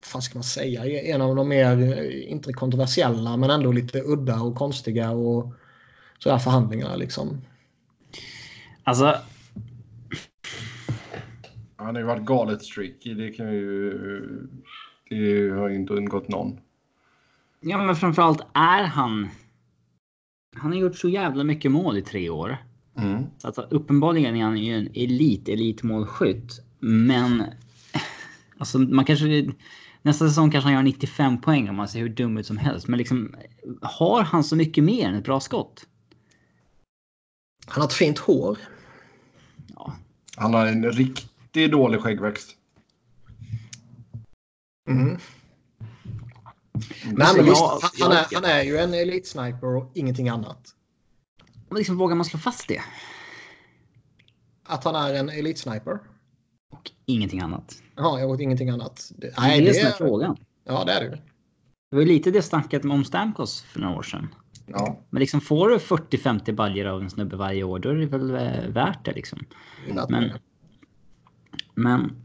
vad 0.00 0.08
fan 0.08 0.22
ska 0.22 0.38
man 0.38 0.44
säga? 0.44 0.84
En 1.14 1.20
av 1.20 1.36
de 1.36 1.48
mer, 1.48 1.98
eh, 1.98 2.32
inte 2.32 2.52
kontroversiella, 2.52 3.36
men 3.36 3.50
ändå 3.50 3.72
lite 3.72 4.02
udda 4.02 4.40
och 4.42 4.56
konstiga 4.56 5.10
och 5.10 5.52
sådär 6.18 6.38
förhandlingarna 6.38 6.96
liksom. 6.96 7.40
Alltså, 8.84 9.16
Han 11.76 11.94
har 11.94 12.02
ju 12.02 12.06
varit 12.06 12.24
galet 12.24 12.62
streaky. 12.62 13.14
Det 13.14 13.30
kan 13.30 13.52
ju... 13.52 13.98
Det 15.08 15.50
har 15.50 15.68
ju 15.68 15.76
inte 15.76 15.92
undgått 15.92 16.28
någon. 16.28 16.60
ja 17.60 17.78
men 17.78 17.96
framförallt 17.96 18.40
är 18.54 18.84
han... 18.84 19.28
Han 20.56 20.72
har 20.72 20.78
gjort 20.78 20.96
så 20.96 21.08
jävla 21.08 21.44
mycket 21.44 21.70
mål 21.70 21.98
i 21.98 22.02
tre 22.02 22.30
år. 22.30 22.56
Mm. 22.98 23.24
Så 23.38 23.46
Alltså, 23.46 23.62
uppenbarligen 23.70 24.36
är 24.36 24.44
han 24.44 24.58
ju 24.58 24.74
en 24.74 24.88
elit, 24.94 25.48
elitmålskytt. 25.48 26.60
Men 26.78 27.44
alltså, 28.62 28.78
man 28.78 29.04
kanske, 29.04 29.52
nästa 30.02 30.28
säsong 30.28 30.50
kanske 30.50 30.66
han 30.66 30.74
gör 30.74 30.82
95 30.82 31.40
poäng 31.40 31.68
om 31.68 31.76
man 31.76 31.88
ser 31.88 32.00
hur 32.00 32.08
dum 32.08 32.38
ut 32.38 32.46
som 32.46 32.58
helst. 32.58 32.88
Men 32.88 32.98
liksom, 32.98 33.34
har 33.82 34.22
han 34.22 34.44
så 34.44 34.56
mycket 34.56 34.84
mer 34.84 35.08
än 35.08 35.14
ett 35.14 35.24
bra 35.24 35.40
skott? 35.40 35.86
Han 37.66 37.80
har 37.80 37.88
ett 37.88 37.94
fint 37.94 38.18
hår. 38.18 38.58
Ja, 39.74 39.96
Han 40.36 40.54
har 40.54 40.66
en 40.66 40.92
riktigt 40.92 41.70
dålig 41.72 42.00
skäggväxt. 42.00 42.56
Mm. 44.88 45.18
Nej, 47.04 47.36
men 47.36 47.36
jag- 47.36 47.44
visst, 47.44 48.02
han, 48.02 48.12
är, 48.12 48.34
han 48.34 48.44
är 48.44 48.62
ju 48.62 48.76
en 48.78 48.94
elitsniper 48.94 49.76
och 49.76 49.90
ingenting 49.94 50.28
annat. 50.28 50.74
men 51.68 51.78
liksom, 51.78 51.96
vågar 51.96 52.16
man 52.16 52.24
slå 52.24 52.38
fast 52.38 52.68
det? 52.68 52.82
Att 54.64 54.84
han 54.84 54.94
är 54.94 55.14
en 55.14 55.28
elitsniper? 55.28 55.98
Och 56.72 56.90
ingenting 57.06 57.40
annat. 57.40 57.82
Ja, 57.96 58.20
jag 58.20 58.32
vet 58.32 58.40
ingenting 58.40 58.70
annat. 58.70 59.12
Det, 59.16 59.26
Det 59.26 59.32
är 59.36 59.40
nej, 59.40 59.60
det 59.60 59.74
som 59.74 59.86
är 59.86 59.92
frågan. 59.92 60.36
ja, 60.64 60.84
det 60.84 60.92
är 60.92 61.00
det. 61.00 61.10
Det 61.90 61.96
var 61.96 62.00
ju 62.02 62.08
lite 62.08 62.30
det 62.30 62.42
snacket 62.42 62.84
om 62.84 63.04
Stamkos 63.04 63.62
för 63.62 63.80
några 63.80 63.96
år 63.96 64.02
sedan. 64.02 64.28
Ja. 64.66 65.00
Men 65.10 65.20
liksom 65.20 65.40
får 65.40 65.68
du 65.68 65.76
40-50 65.76 66.52
baljor 66.52 66.86
av 66.86 67.02
en 67.02 67.10
snubbe 67.10 67.36
varje 67.36 67.62
år, 67.62 67.78
då 67.78 67.88
är 67.88 67.94
det 67.94 68.06
väl 68.06 68.30
eh, 68.30 68.68
värt 68.68 69.04
det 69.04 69.12
liksom. 69.12 69.38
Det 69.86 70.06
Men... 70.08 70.30
Men... 71.74 72.16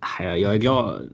Ah, 0.00 0.22
Jag, 0.22 0.38
jag 0.38 0.54
är 0.54 0.58
glad. 0.58 1.12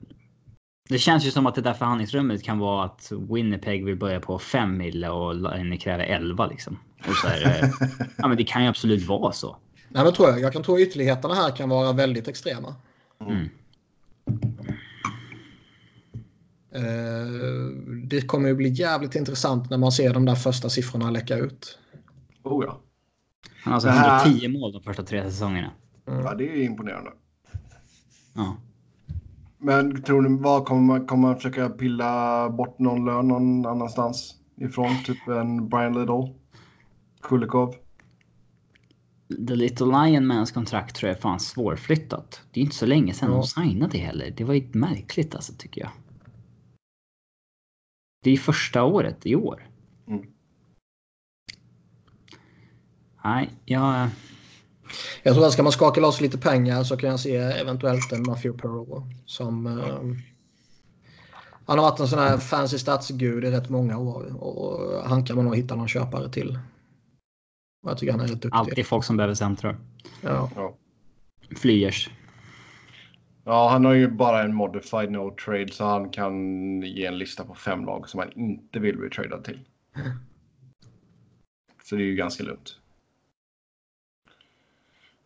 Det 0.89 0.97
känns 0.99 1.25
ju 1.25 1.31
som 1.31 1.45
att 1.45 1.55
det 1.55 1.61
där 1.61 1.73
förhandlingsrummet 1.73 2.43
kan 2.43 2.59
vara 2.59 2.85
att 2.85 3.11
Winnipeg 3.29 3.85
vill 3.85 3.95
börja 3.95 4.19
på 4.19 4.39
5 4.39 4.77
mille 4.77 5.09
och 5.09 5.35
Line 5.35 5.77
kräver 5.77 6.03
11 6.03 6.47
liksom. 6.47 6.79
Och 7.07 7.15
så 7.15 7.27
är 7.27 7.39
det, 7.39 7.73
ja 8.17 8.27
men 8.27 8.37
det 8.37 8.43
kan 8.43 8.63
ju 8.63 8.69
absolut 8.69 9.07
vara 9.07 9.31
så. 9.31 9.57
Nej, 9.95 10.03
men 10.03 10.13
tror 10.13 10.29
jag. 10.29 10.39
jag 10.39 10.53
kan 10.53 10.63
tro 10.63 10.73
att 10.75 10.79
ytterligheterna 10.81 11.33
här 11.33 11.55
kan 11.55 11.69
vara 11.69 11.93
väldigt 11.93 12.27
extrema. 12.27 12.75
Mm. 13.21 13.49
Eh, 16.71 17.27
det 18.03 18.21
kommer 18.21 18.47
ju 18.49 18.55
bli 18.55 18.69
jävligt 18.69 19.15
intressant 19.15 19.69
när 19.69 19.77
man 19.77 19.91
ser 19.91 20.13
de 20.13 20.25
där 20.25 20.35
första 20.35 20.69
siffrorna 20.69 21.11
läcka 21.11 21.37
ut. 21.37 21.79
Oh 22.43 22.65
ja. 22.65 22.79
Han 23.63 23.71
har 23.71 23.73
alltså 23.73 23.87
Det 23.87 23.93
här- 23.93 24.25
110 24.25 24.47
mål 24.47 24.71
de 24.73 24.83
första 24.83 25.03
tre 25.03 25.23
säsongerna. 25.23 25.71
ja, 26.05 26.35
det 26.35 26.43
är 26.49 26.63
imponerande. 26.63 27.11
Ja. 28.33 28.57
Men 29.57 30.03
tror 30.03 30.21
ni, 30.21 30.41
vad 30.41 30.65
kommer 30.65 30.81
man, 30.81 31.07
kommer 31.07 31.27
man 31.27 31.35
försöka 31.35 31.69
pilla 31.69 32.49
bort 32.49 32.79
någon 32.79 33.05
lön 33.05 33.27
någon 33.27 33.65
annanstans 33.65 34.35
ifrån? 34.57 35.03
Typ 35.05 35.27
en 35.27 35.69
Brian 35.69 35.93
Little? 35.99 36.33
Kulikov? 37.21 37.75
The 39.27 39.55
Little 39.55 39.85
Lion 39.87 40.27
Mans 40.27 40.51
kontrakt 40.51 40.95
tror 40.95 41.09
jag 41.09 41.17
är 41.17 41.21
fan 41.21 41.39
svårflyttat. 41.39 42.41
Det 42.51 42.59
är 42.59 42.63
inte 42.63 42.75
så 42.75 42.85
länge 42.85 43.13
sedan 43.13 43.29
Ja. 43.31 43.35
de 43.35 43.43
signade 43.43 43.97
heller. 43.97 44.33
Det 44.37 44.43
var 44.43 44.53
ju 44.53 44.69
märkligt 44.71 45.35
alltså 45.35 45.53
tycker 45.57 45.81
jag. 45.81 45.91
Det 48.23 48.31
är 48.31 48.37
första 48.37 48.83
året 48.83 49.25
i 49.25 49.35
år. 49.35 49.69
Mm. 50.07 50.25
Nej, 53.23 53.49
jag... 53.65 54.09
Jag 55.23 55.33
tror 55.35 55.45
att 55.45 55.53
ska 55.53 55.63
man 55.63 55.71
skaka 55.71 56.01
loss 56.01 56.21
lite 56.21 56.37
pengar 56.37 56.83
så 56.83 56.97
kan 56.97 57.09
jag 57.09 57.19
se 57.19 57.35
eventuellt 57.35 58.11
en 58.11 58.23
Matthew 58.23 58.61
Perreault 58.61 59.05
som... 59.25 59.67
Eh, 59.67 60.15
han 61.65 61.79
har 61.79 61.85
varit 61.85 61.99
en 61.99 62.07
sån 62.07 62.19
här 62.19 62.37
fancy 62.37 62.77
statsgud 62.79 63.45
i 63.45 63.51
rätt 63.51 63.69
många 63.69 63.97
år 63.97 64.43
och 64.43 65.03
han 65.09 65.25
kan 65.25 65.35
man 65.35 65.45
nog 65.45 65.55
hitta 65.55 65.75
någon 65.75 65.87
köpare 65.87 66.29
till. 66.29 66.59
Och 67.85 67.91
jag 67.91 67.97
tycker 67.97 68.11
han 68.11 68.21
är 68.21 68.27
rätt 68.27 68.41
duktig. 68.41 68.49
Alltid 68.57 68.85
folk 68.85 69.03
som 69.03 69.17
behöver 69.17 69.33
centrar. 69.33 69.77
Ja. 70.21 70.49
Ja. 70.55 70.77
Flyers. 71.55 72.09
ja, 73.43 73.69
han 73.69 73.85
har 73.85 73.93
ju 73.93 74.07
bara 74.07 74.43
en 74.43 74.55
modified 74.55 75.11
no 75.11 75.35
trade 75.45 75.71
så 75.71 75.85
han 75.85 76.09
kan 76.09 76.33
ge 76.81 77.05
en 77.05 77.17
lista 77.17 77.43
på 77.43 77.55
fem 77.55 77.85
lag 77.85 78.09
som 78.09 78.19
han 78.19 78.31
inte 78.35 78.79
vill 78.79 78.97
bli 78.97 79.09
tradad 79.09 79.43
till. 79.43 79.59
Så 81.83 81.95
det 81.95 82.01
är 82.01 82.05
ju 82.05 82.15
ganska 82.15 82.43
lugnt. 82.43 82.79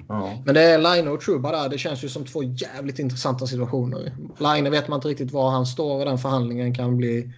Ja. 0.08 0.42
Men 0.46 0.54
det 0.54 0.62
är 0.62 0.78
Line 0.78 1.08
och 1.08 1.22
Truba 1.22 1.52
där. 1.52 1.70
Det 1.70 1.78
känns 1.78 2.04
ju 2.04 2.10
som 2.10 2.26
två 2.26 2.44
jävligt 2.44 3.00
intressanta 3.00 3.48
situationer. 3.48 4.16
Line 4.40 4.72
vet 4.72 4.88
man 4.88 4.98
inte 4.98 5.08
riktigt 5.08 5.32
var 5.32 5.52
han 5.52 5.66
står 5.66 6.00
och 6.00 6.06
den 6.06 6.18
förhandlingen 6.18 6.76
kan 6.76 6.98
bli, 6.98 7.34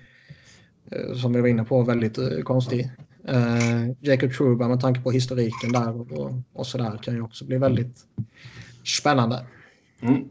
eh, 0.91 1.15
som 1.15 1.33
vi 1.33 1.41
var 1.41 1.47
inne 1.47 1.63
på, 1.63 1.83
väldigt 1.83 2.17
eh, 2.17 2.41
konstig. 2.43 2.91
Eh, 3.27 3.89
Jacob 3.99 4.33
Truba 4.33 4.67
med 4.67 4.79
tanke 4.81 5.01
på 5.01 5.11
historiken 5.11 5.71
där 5.71 5.99
och, 6.01 6.11
och, 6.11 6.31
och 6.53 6.67
sådär 6.67 6.97
kan 7.03 7.13
ju 7.13 7.21
också 7.21 7.45
bli 7.45 7.57
väldigt 7.57 8.05
spännande. 8.99 9.45
Mm. 10.01 10.27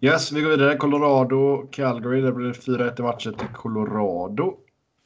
Yes, 0.00 0.32
vi 0.32 0.40
går 0.40 0.50
vidare. 0.50 0.76
Colorado, 0.76 1.68
Calgary. 1.72 2.20
Där 2.20 2.32
blir 2.32 2.46
det 2.46 2.52
4-1 2.52 3.00
i 3.00 3.02
matchen 3.02 3.34
till 3.34 3.48
Colorado. 3.48 4.56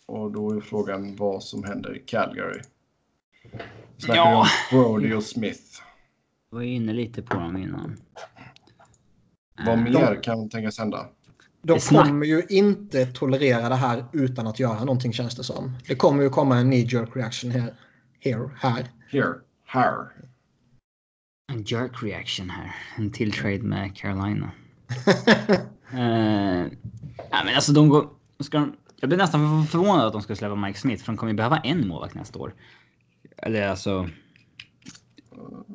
Och 0.07 0.33
då 0.33 0.51
är 0.57 0.61
frågan 0.61 1.17
vad 1.17 1.43
som 1.43 1.65
händer 1.65 1.97
i 1.97 1.99
Calgary. 2.07 2.61
Snackar 3.99 4.23
Ja. 4.23 4.47
vi 4.71 4.77
om 4.79 4.83
Brody 4.83 5.15
och 5.15 5.23
Smith. 5.23 5.63
Jag 6.51 6.57
var 6.57 6.63
inne 6.65 6.93
lite 6.93 7.23
på 7.23 7.35
dem 7.35 7.57
innan. 7.57 7.97
Vad 9.67 9.79
Eh, 9.79 9.85
mer 9.85 10.23
kan 10.23 10.49
tänkas 10.49 10.79
hända? 10.79 11.07
De 11.65 11.81
kommer 11.81 12.27
ju 12.27 12.43
inte 12.49 13.07
tolerera 13.07 13.69
det 13.69 13.75
här 13.75 14.05
utan 14.13 14.47
att 14.47 14.61
göra 14.61 14.81
någonting 14.81 15.13
känns 15.13 15.37
det 15.37 15.45
som. 15.45 15.73
Det 15.87 15.95
kommer 15.95 16.23
ju 16.23 16.31
komma 16.31 16.57
en 16.57 16.67
knee 16.71 16.87
jerk 16.87 17.17
reaction 17.17 17.51
här. 17.51 17.75
Here, 18.21 18.51
här. 18.57 18.91
Here. 19.11 19.35
Här. 19.67 19.95
En 21.53 21.63
jerk 21.63 22.03
reaction 22.03 22.51
här. 22.51 22.75
En 22.97 23.11
till 23.13 23.33
trade 23.33 23.63
med 23.63 23.97
Carolina. 23.97 24.51
Eh, 25.93 26.67
ja, 27.31 27.45
men 27.45 27.55
alltså 27.55 27.73
de 27.73 27.89
går... 27.89 28.09
Ska 28.41 28.59
de, 28.59 28.77
jag 28.97 29.09
blir 29.09 29.19
nästan 29.19 29.67
förvånad 29.67 30.07
att 30.07 30.13
de 30.13 30.23
ska 30.23 30.37
släppa 30.37 30.55
Mike 30.55 30.79
Smith 30.79 31.05
för 31.05 31.13
de 31.13 31.17
kommer 31.17 31.33
ju 31.33 31.37
behöva 31.37 31.59
en 31.59 31.89
målvakt 31.89 32.15
nästa 32.15 32.39
år. 32.39 32.55
Eller 33.37 33.69
alltså... 33.69 34.09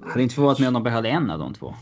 Hade 0.10 0.24
inte 0.24 0.36
förvånat 0.36 0.60
mig 0.60 0.68
om 0.68 0.74
de 0.74 0.84
behöll 0.84 1.06
en 1.06 1.30
av 1.30 1.40
de 1.40 1.54
två. 1.54 1.76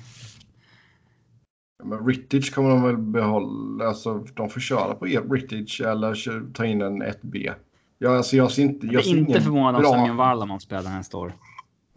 Men 1.84 2.08
Rittich 2.08 2.54
kommer 2.54 2.70
de 2.70 2.84
väl 2.84 2.98
behålla. 2.98 3.88
Alltså, 3.88 4.26
de 4.34 4.50
får 4.50 4.60
köra 4.60 4.96
på 4.96 5.08
er 5.08 5.22
Rittich 5.22 5.82
eller 5.82 6.54
ta 6.54 6.66
in 6.66 6.82
en 6.82 7.04
1B. 7.04 7.54
Ja, 7.98 8.18
alltså, 8.18 8.36
jag 8.36 8.52
ser 8.52 8.64
inte... 8.64 8.86
Jag 8.86 8.96
Jag 8.96 9.00
är 9.00 9.04
ser 9.04 9.18
inte 9.18 9.42
förvånad 9.42 9.86
om 9.86 9.92
Semyon 9.92 10.18
Varlamov 10.18 10.60
spelar 10.60 10.92
nästa 10.92 11.18
år. 11.18 11.34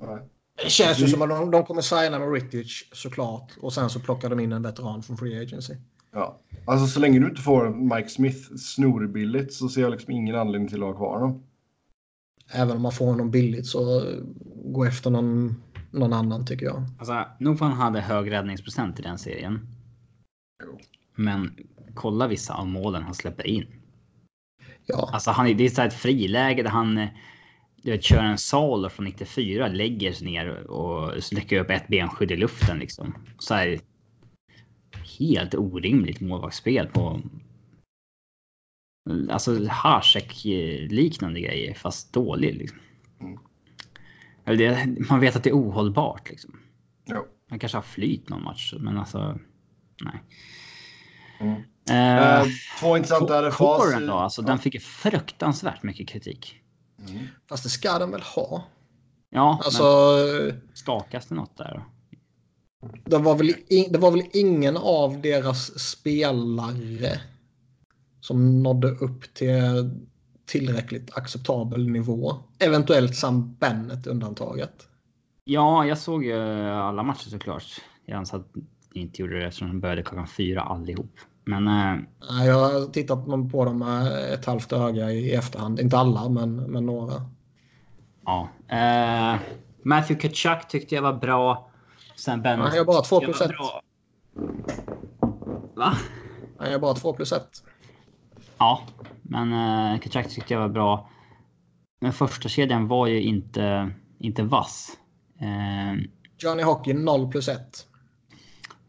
Nej. 0.03 0.19
Det 0.63 0.71
känns 0.71 1.01
ju 1.01 1.07
som 1.07 1.23
att 1.23 1.29
de, 1.29 1.51
de 1.51 1.65
kommer 1.65 1.83
signa 1.83 2.19
med 2.19 2.33
Rittich 2.33 2.89
såklart. 2.93 3.53
Och 3.61 3.73
sen 3.73 3.91
så 3.91 4.01
plockar 4.01 4.31
de 4.31 4.41
in 4.41 4.53
en 4.53 4.63
veteran 4.63 5.03
från 5.03 5.17
Free 5.17 5.43
Agency. 5.43 5.75
Ja. 6.13 6.39
Alltså 6.65 6.87
så 6.87 7.01
länge 7.01 7.19
du 7.19 7.29
inte 7.29 7.43
får 7.43 7.71
Mike 7.97 8.09
Smith 8.09 8.57
snorbilligt 8.57 9.53
så 9.53 9.69
ser 9.69 9.81
jag 9.81 9.91
liksom 9.91 10.13
ingen 10.13 10.37
anledning 10.37 10.69
till 10.69 10.83
att 10.83 10.89
ha 10.89 10.97
kvar 10.97 11.19
honom. 11.19 11.43
Även 12.53 12.77
om 12.77 12.83
man 12.83 12.93
får 12.93 13.07
honom 13.07 13.31
billigt 13.31 13.67
så 13.67 14.03
gå 14.65 14.85
efter 14.85 15.11
någon, 15.11 15.63
någon 15.91 16.13
annan 16.13 16.47
tycker 16.47 16.67
jag. 16.67 16.85
Alltså, 16.99 17.27
nog 17.39 17.61
han 17.61 17.73
hade 17.73 18.01
hög 18.01 18.31
räddningsprocent 18.31 18.99
i 18.99 19.03
den 19.03 19.19
serien. 19.19 19.69
Jo. 20.65 20.79
Men 21.15 21.57
kolla 21.95 22.27
vissa 22.27 22.55
av 22.55 22.67
målen 22.67 23.03
han 23.03 23.15
släpper 23.15 23.47
in. 23.47 23.67
Ja, 24.87 25.11
Alltså 25.13 25.31
han, 25.31 25.57
det 25.57 25.65
är 25.65 25.69
så 25.69 25.83
ett 25.83 25.95
friläge 25.95 26.63
där 26.63 26.71
han 26.71 26.99
eh, 26.99 27.09
du 27.83 27.91
vet, 27.91 28.05
kör 28.05 28.23
en 28.23 28.39
Salo 28.39 28.89
från 28.89 29.05
94, 29.05 29.69
lägger 29.69 30.13
sig 30.13 30.27
ner 30.27 30.71
och 30.71 31.25
släcker 31.25 31.61
upp 31.61 31.71
ett 31.71 31.89
benskydd 31.89 32.31
i 32.31 32.37
luften 32.37 32.79
liksom. 32.79 33.15
Så 33.39 33.55
här, 33.55 33.81
helt 35.19 35.55
orimligt 35.55 36.21
målvaktsspel 36.21 36.87
på 36.87 37.21
Alltså 39.31 39.67
Hasek-liknande 39.69 41.41
grejer 41.41 41.75
fast 41.75 42.13
dålig. 42.13 42.55
Liksom. 42.55 42.79
Eller 44.51 44.87
det, 44.87 45.09
man 45.11 45.21
vet 45.21 45.37
att 45.37 45.45
det 45.45 45.51
är 45.51 45.55
ohållbart 45.55 46.31
liksom. 46.31 46.61
Jo. 47.07 47.27
Han 47.51 47.59
kanske 47.59 47.79
har 47.79 47.83
flyt 47.83 48.29
någon 48.29 48.43
match 48.43 48.75
men 48.79 48.99
alltså 48.99 49.39
nej. 50.03 50.23
Mm. 51.41 51.55
Eh, 51.91 52.41
Eh, 52.41 52.47
två 52.81 52.97
intressanta 52.97 53.43
RFAs. 53.43 53.83
Coren 53.83 54.07
då, 54.07 54.15
alltså 54.15 54.43
ja. 54.43 54.47
den 54.47 54.59
fick 54.59 54.75
ju 54.75 54.81
fruktansvärt 54.81 55.83
mycket 55.83 56.09
kritik. 56.09 56.57
Mm. 57.09 57.27
fast 57.49 57.63
det 57.63 57.69
ska 57.71 57.99
den 57.99 58.11
väl 58.11 58.23
ha. 58.23 58.65
Ja, 59.31 59.61
Alltså, 59.65 59.83
men 59.83 60.61
skakas 60.75 61.27
det 61.27 61.35
något 61.35 61.57
där 61.57 61.85
det 63.05 63.19
var, 63.19 63.35
väl 63.35 63.49
i, 63.49 63.89
det 63.91 63.99
var 63.99 64.11
väl 64.11 64.23
ingen 64.33 64.77
av 64.77 65.21
deras 65.21 65.79
spelare 65.79 67.21
som 68.21 68.63
nådde 68.63 68.89
upp 68.89 69.35
till 69.35 69.91
tillräckligt 70.51 71.17
acceptabel 71.17 71.91
nivå. 71.91 72.35
Eventuellt 72.59 73.17
Sam 73.17 73.55
Bennett 73.55 74.07
undantaget. 74.07 74.89
Ja, 75.45 75.85
jag 75.87 75.99
såg 75.99 76.25
ju 76.25 76.41
alla 76.71 77.03
matcher 77.03 77.29
såklart. 77.29 77.65
Jag 78.07 78.19
anser 78.19 78.37
att 78.39 78.47
jag 78.93 79.03
inte 79.03 79.23
gjorde 79.23 79.39
det 79.41 79.47
eftersom 79.47 79.69
de 79.69 79.81
började 79.81 80.03
klockan 80.03 80.27
fyra 80.27 80.63
allihop. 80.63 81.13
Men 81.45 81.69
eh, 81.69 82.47
Jag 82.47 82.55
har 82.55 82.93
tittat 82.93 83.27
på 83.53 83.65
dem 83.65 83.79
med 83.79 84.33
ett 84.35 84.45
halvt 84.47 84.73
öga 84.73 85.11
i 85.11 85.35
efterhand. 85.35 85.81
Inte 85.81 85.99
alla, 85.99 86.29
men, 86.29 86.57
men 86.57 86.87
några. 86.87 87.13
ja. 88.25 88.49
Eh, 88.69 89.41
Matthew 89.83 90.29
Kachuk 90.29 90.69
tyckte 90.69 90.95
jag 90.95 91.03
var 91.03 91.13
bra. 91.13 91.71
Sen 92.17 92.43
Ben. 92.43 92.61
Han 92.61 92.77
gör 92.77 92.85
bara 92.85 93.03
två 93.03 93.21
plus 93.21 93.39
tyckte 93.39 93.45
jag 93.45 93.53
ett. 93.53 93.59
var 94.37 94.47
bra. 94.47 94.55
Va? 95.75 95.93
Han 96.59 96.71
gör 96.71 96.79
bara 96.79 96.95
två 96.95 97.13
plus 97.13 97.33
ett. 97.33 97.63
Ja, 98.59 98.83
men 99.31 99.53
eh, 99.53 100.01
Kachuk 100.01 100.29
tyckte 100.29 100.55
jag 100.55 100.61
var 100.61 100.69
bra. 100.69 101.09
Men 102.01 102.13
första 102.13 102.49
kedjan 102.49 102.89
var 102.89 103.07
ju 103.07 103.23
inte, 103.23 103.91
inte 104.19 104.43
vass. 104.43 104.97
Eh, 105.41 106.03
Johnny 106.39 106.63
Hockey 106.63 106.93
0 106.93 107.31
plus 107.31 107.49
1. 107.49 107.87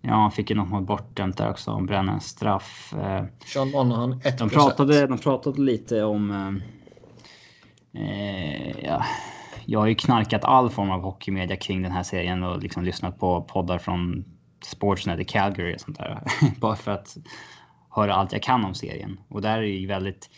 ja, 0.02 0.14
han 0.14 0.32
fick 0.32 0.50
ju 0.50 0.56
något 0.56 0.70
mål 0.70 0.84
bortdömt 0.84 1.38
där 1.38 1.50
också. 1.50 1.72
Om 1.72 1.86
bränna 1.86 2.12
en 2.12 2.22
straff. 2.22 2.94
Eh, 2.94 3.24
Sean 3.46 3.72
Monahan 3.72 4.22
1 4.24 4.38
De 4.38 4.50
plus 4.50 4.64
pratade, 4.64 5.04
1. 5.04 5.10
de 5.10 5.18
pratade 5.18 5.62
lite 5.62 6.04
om... 6.04 6.32
Eh, 7.94 8.02
eh, 8.02 8.86
ja, 8.86 9.06
jag 9.66 9.80
har 9.80 9.88
ju 9.88 9.96
knarkat 9.96 10.44
all 10.44 10.70
form 10.70 10.92
av 10.92 11.02
hockeymedia 11.02 11.58
kring 11.58 11.82
den 11.82 11.92
här 11.92 12.04
serien 12.04 12.44
och 12.44 12.64
liksom 12.64 12.84
lyssnat 12.84 13.20
på 13.20 13.42
poddar 13.42 13.78
från 13.78 14.26
Sportsnet 14.64 15.20
i 15.20 15.26
Calgary 15.26 15.76
och 15.76 15.82
sånt 15.82 15.98
där. 15.98 16.24
Bara 16.60 16.76
för 16.76 16.92
att 16.92 17.18
höra 17.92 18.14
allt 18.14 18.32
jag 18.32 18.44
kan 18.44 18.66
om 18.66 18.76
serien. 18.76 19.20
Och 19.28 19.42
där 19.42 19.58
är 19.58 19.62
det 19.62 19.68
ju 19.68 19.88
väldigt... 19.88 20.30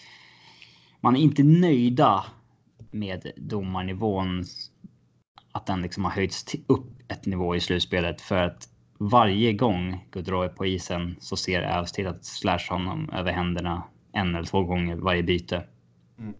man 1.01 1.15
är 1.15 1.19
inte 1.19 1.43
nöjda 1.43 2.25
med 2.91 3.31
domarnivån. 3.35 4.43
Att 5.51 5.65
den 5.65 5.81
liksom 5.81 6.05
har 6.05 6.11
höjts 6.11 6.55
upp 6.67 6.85
ett 7.07 7.25
nivå 7.25 7.55
i 7.55 7.59
slutspelet 7.59 8.21
för 8.21 8.37
att 8.37 8.69
varje 8.97 9.53
gång 9.53 10.07
Gaudreau 10.11 10.43
är 10.43 10.49
på 10.49 10.65
isen 10.65 11.15
så 11.19 11.35
ser 11.35 11.61
Avs 11.61 11.91
till 11.91 12.07
att 12.07 12.25
slash 12.25 12.69
honom 12.69 13.09
över 13.09 13.31
händerna 13.31 13.83
en 14.11 14.35
eller 14.35 14.45
två 14.45 14.63
gånger 14.63 14.95
varje 14.95 15.23
byte. 15.23 15.63
Mm. 16.19 16.33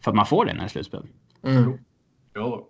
För 0.00 0.10
att 0.10 0.16
man 0.16 0.26
får 0.26 0.44
det 0.44 0.52
när 0.52 0.60
det 0.60 0.66
är 0.66 0.68
slutspel. 0.68 1.06
Mm. 1.42 1.78
Jo. 2.34 2.68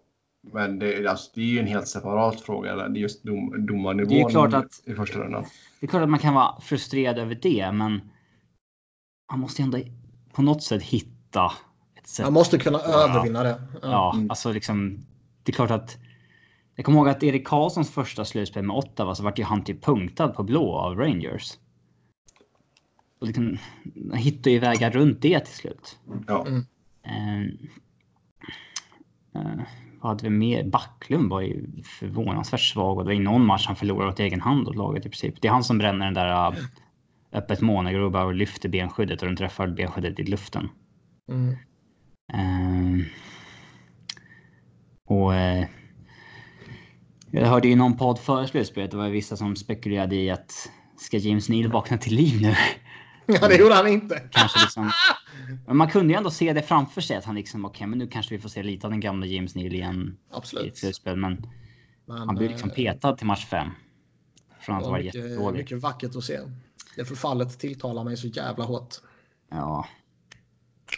Men 0.53 0.79
det, 0.79 1.07
alltså, 1.07 1.31
det 1.35 1.41
är 1.41 1.45
ju 1.47 1.59
en 1.59 1.67
helt 1.67 1.89
separat 1.89 2.41
fråga. 2.41 2.77
Det 2.77 2.99
är 2.99 3.03
just 3.03 3.25
dom, 3.25 3.67
domarnivån 3.67 4.09
Det 4.09 4.21
är 4.21 4.29
klart 4.29 4.55
att- 4.55 4.83
i 4.85 4.95
första 4.95 5.19
rundan. 5.19 5.45
Det 5.85 5.87
är 5.87 5.91
klart 5.91 6.03
att 6.03 6.09
man 6.11 6.19
kan 6.21 6.35
vara 6.35 6.61
frustrerad 6.61 7.19
över 7.19 7.35
det, 7.43 7.73
men 7.73 8.01
man 9.31 9.41
måste 9.41 9.63
ändå 9.63 9.79
på 10.33 10.43
något 10.43 10.63
sätt 10.63 10.83
hitta 10.83 11.53
ett 11.95 12.07
sätt. 12.07 12.27
Man 12.27 12.33
måste 12.33 12.59
kunna 12.59 12.79
Ja. 12.85 13.09
övervinna 13.09 13.43
det. 13.43 13.63
Ja, 13.83 14.13
Mm. 14.15 14.31
alltså 14.31 14.53
liksom. 14.53 14.99
Det 15.43 15.53
är 15.53 15.55
klart 15.55 15.71
att. 15.71 15.97
Jag 16.75 16.85
kommer 16.87 16.99
ihåg 16.99 17.09
att 17.09 17.23
Erik 17.23 17.47
Karlssons 17.47 17.91
första 17.91 18.25
slutspel 18.25 18.63
med 18.65 18.77
Ottawa 18.77 19.15
så 19.15 19.23
vart 19.23 19.39
ju 19.39 19.45
han 19.45 19.65
typ 19.65 19.85
punktad 19.85 20.29
på 20.29 20.43
blå 20.43 20.73
av 20.77 20.97
Rangers. 20.97 21.53
Och 23.21 23.27
liksom, 23.27 23.59
han 24.11 24.19
hittade 24.19 24.51
ju 24.51 24.59
vägar 24.59 24.91
runt 24.91 25.23
det 25.23 25.41
till 25.41 25.55
slut. 25.55 25.99
Ja. 26.27 26.47
Mm. 26.47 26.65
Eh, 27.03 27.69
vad 29.33 29.65
hade 30.09 30.23
vi 30.23 30.31
mer? 30.31 30.65
Backlund 30.65 31.31
var 31.31 31.41
ju 31.41 31.83
förvånansvärt 31.83 32.61
svag 32.61 32.99
och 32.99 33.05
det 33.05 33.09
var 33.09 33.15
i 33.15 33.19
någon 33.19 33.47
match 33.47 33.67
han 33.67 33.77
förlorade 33.77 34.11
åt 34.11 34.21
egen 34.21 34.41
hand 34.41 34.69
åt 34.69 34.77
laget 34.77 35.07
i 35.07 35.09
princip. 35.09 35.35
Det 35.41 35.49
är 35.49 35.53
han 35.53 35.65
som 35.65 35.79
bränner 35.79 36.05
den 36.05 36.15
där 36.15 36.49
uh, 36.49 36.59
öppet 37.33 37.61
när 37.61 37.93
Grobauer 37.93 38.35
lyfter 38.35 38.69
benskyddet 38.69 39.23
och 39.23 39.29
den 39.29 39.37
träffar 39.37 39.67
benskyddet 39.67 40.19
i 40.19 40.23
luften. 40.23 40.69
Mm. 41.29 41.57
Eh, 42.33 43.07
och 45.07 45.35
eh, 45.35 45.67
jag 47.31 47.47
hörde 47.47 47.69
i 47.69 47.75
någon 47.75 47.97
podd 47.97 48.19
före 48.19 48.47
slutspelet, 48.47 48.91
det 48.91 48.97
var 48.97 49.09
vissa 49.09 49.37
som 49.37 49.57
spekulerade 49.57 50.17
i 50.17 50.31
att 50.31 50.71
ska 50.97 51.17
James 51.17 51.49
Neal 51.49 51.73
vakna 51.73 51.99
till 51.99 52.15
liv 52.15 52.43
nu? 52.43 52.55
Ja, 53.27 53.49
det 53.49 53.57
gjorde 53.57 53.75
han 53.75 53.87
inte. 53.87 54.23
Kanske 54.31 54.61
liksom, 54.61 54.91
men 55.67 55.77
man 55.77 55.91
kunde 55.91 56.13
ju 56.13 56.17
ändå 56.19 56.31
se 56.31 56.53
det 56.53 56.63
framför 56.63 57.01
sig 57.01 57.17
att 57.17 57.25
han 57.25 57.35
liksom, 57.35 57.65
okej, 57.65 57.87
men 57.87 57.99
nu 57.99 58.07
kanske 58.07 58.35
vi 58.35 58.41
får 58.41 58.49
se 58.49 58.63
lite 58.63 58.87
av 58.87 58.91
den 58.91 59.01
gamla 59.01 59.27
James 59.27 59.55
Neal 59.55 59.73
igen 59.75 60.17
i 60.27 60.31
ett 60.31 60.37
Absolut. 60.37 60.77
slutspel. 60.77 61.17
Men 61.17 61.47
Men, 62.07 62.19
han 62.19 62.35
blir 62.35 62.49
liksom 62.49 62.71
eh, 62.71 62.75
petad 62.77 63.17
till 63.17 63.27
match 63.27 63.47
fem. 63.47 63.69
Från 64.61 64.77
att 64.77 64.81
det 64.83 64.87
ha 64.87 64.91
var 64.93 64.99
varit 64.99 65.05
mycket, 65.05 65.31
jättedålig. 65.31 65.59
mycket 65.59 65.81
vackert 65.81 66.17
att 66.17 66.25
se. 66.25 66.41
Det 66.97 67.05
förfallet 67.05 67.59
tilltalar 67.59 68.05
mig 68.05 68.17
så 68.17 68.27
jävla 68.27 68.65
hårt. 68.65 68.95
Ja, 69.51 69.87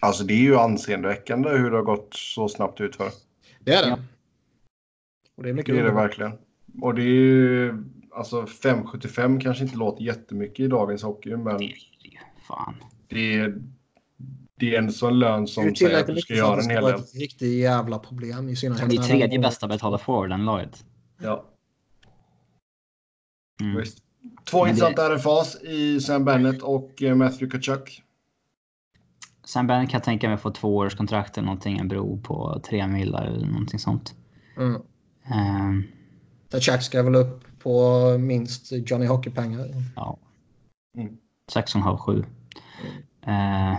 Alltså 0.00 0.24
det 0.24 0.34
är 0.34 0.42
ju 0.42 0.56
anseendeväckande 0.56 1.50
hur 1.50 1.70
det 1.70 1.76
har 1.76 1.84
gått 1.84 2.14
så 2.14 2.48
snabbt 2.48 2.80
utför. 2.80 3.10
Det 3.60 3.72
är 3.74 3.82
det. 3.82 3.88
Ja. 3.88 3.98
Och 5.36 5.42
det 5.42 5.48
är 5.48 5.52
mycket 5.54 5.74
Det 5.74 5.80
är 5.80 5.84
det 5.84 5.92
verkligen. 5.92 6.32
Och 6.82 6.94
det 6.94 7.02
är 7.02 7.04
ju, 7.06 7.84
alltså 8.14 8.42
5,75 8.42 9.40
kanske 9.40 9.64
inte 9.64 9.76
låter 9.76 10.04
jättemycket 10.04 10.60
i 10.60 10.68
dagens 10.68 11.02
hockey, 11.02 11.36
men 11.36 11.60
fan. 12.46 12.74
det 13.08 13.34
är, 13.34 13.54
det 14.58 14.74
är 14.74 14.78
en 14.78 14.92
sån 14.92 15.18
lön 15.18 15.40
Det 15.40 15.42
är 15.44 15.46
som 15.46 15.74
säger 15.76 16.00
att 16.00 16.06
du 16.06 16.16
ska 16.16 16.34
göra 16.34 16.60
en 16.60 16.68
det 16.68 16.74
hel 16.74 16.82
del. 16.84 16.92
vara 16.92 17.02
ett 17.02 17.14
riktigt 17.14 17.58
jävla 17.62 17.98
problem 17.98 18.48
i 18.48 18.56
synnerhet. 18.56 18.88
Blir 18.88 18.98
när- 18.98 19.06
tredje 19.06 19.38
bästa 19.38 19.68
betalda 19.68 19.98
forwarden 19.98 20.44
laget. 20.44 20.84
Ja, 21.22 21.44
Mm. 23.60 23.76
visst. 23.76 23.98
Två 24.44 24.64
det- 24.64 24.70
intressanta 24.70 25.02
RFAs 25.14 25.62
i 25.62 26.00
Sam 26.00 26.24
Bennett 26.24 26.62
och 26.62 27.02
eh, 27.02 27.14
Matthew 27.14 27.50
Kachuk. 27.50 28.02
Sam 29.44 29.66
Bennett 29.66 29.90
kan 29.90 29.98
jag 29.98 30.04
tänka 30.04 30.28
mig 30.28 30.38
få 30.38 30.50
två 30.50 30.76
års 30.76 30.94
kontrakt 30.94 31.38
eller 31.38 31.46
någonting, 31.46 31.78
en 31.78 31.88
bro 31.88 32.20
på 32.22 32.60
tre 32.68 32.86
millar 32.86 33.24
eller 33.26 33.46
någonting 33.46 33.78
sånt. 33.78 34.14
Mm. 34.56 34.82
Ehm, 35.24 35.82
Tachak 36.48 36.82
ska 36.82 37.02
väl 37.02 37.14
upp 37.14 37.44
på 37.58 38.00
minst 38.18 38.72
Johnny 38.72 39.06
Hockey-pengar. 39.06 39.68
ja. 39.96 40.18
Mm. 40.98 41.16
6,5-7. 41.52 42.24
Eh, 43.26 43.76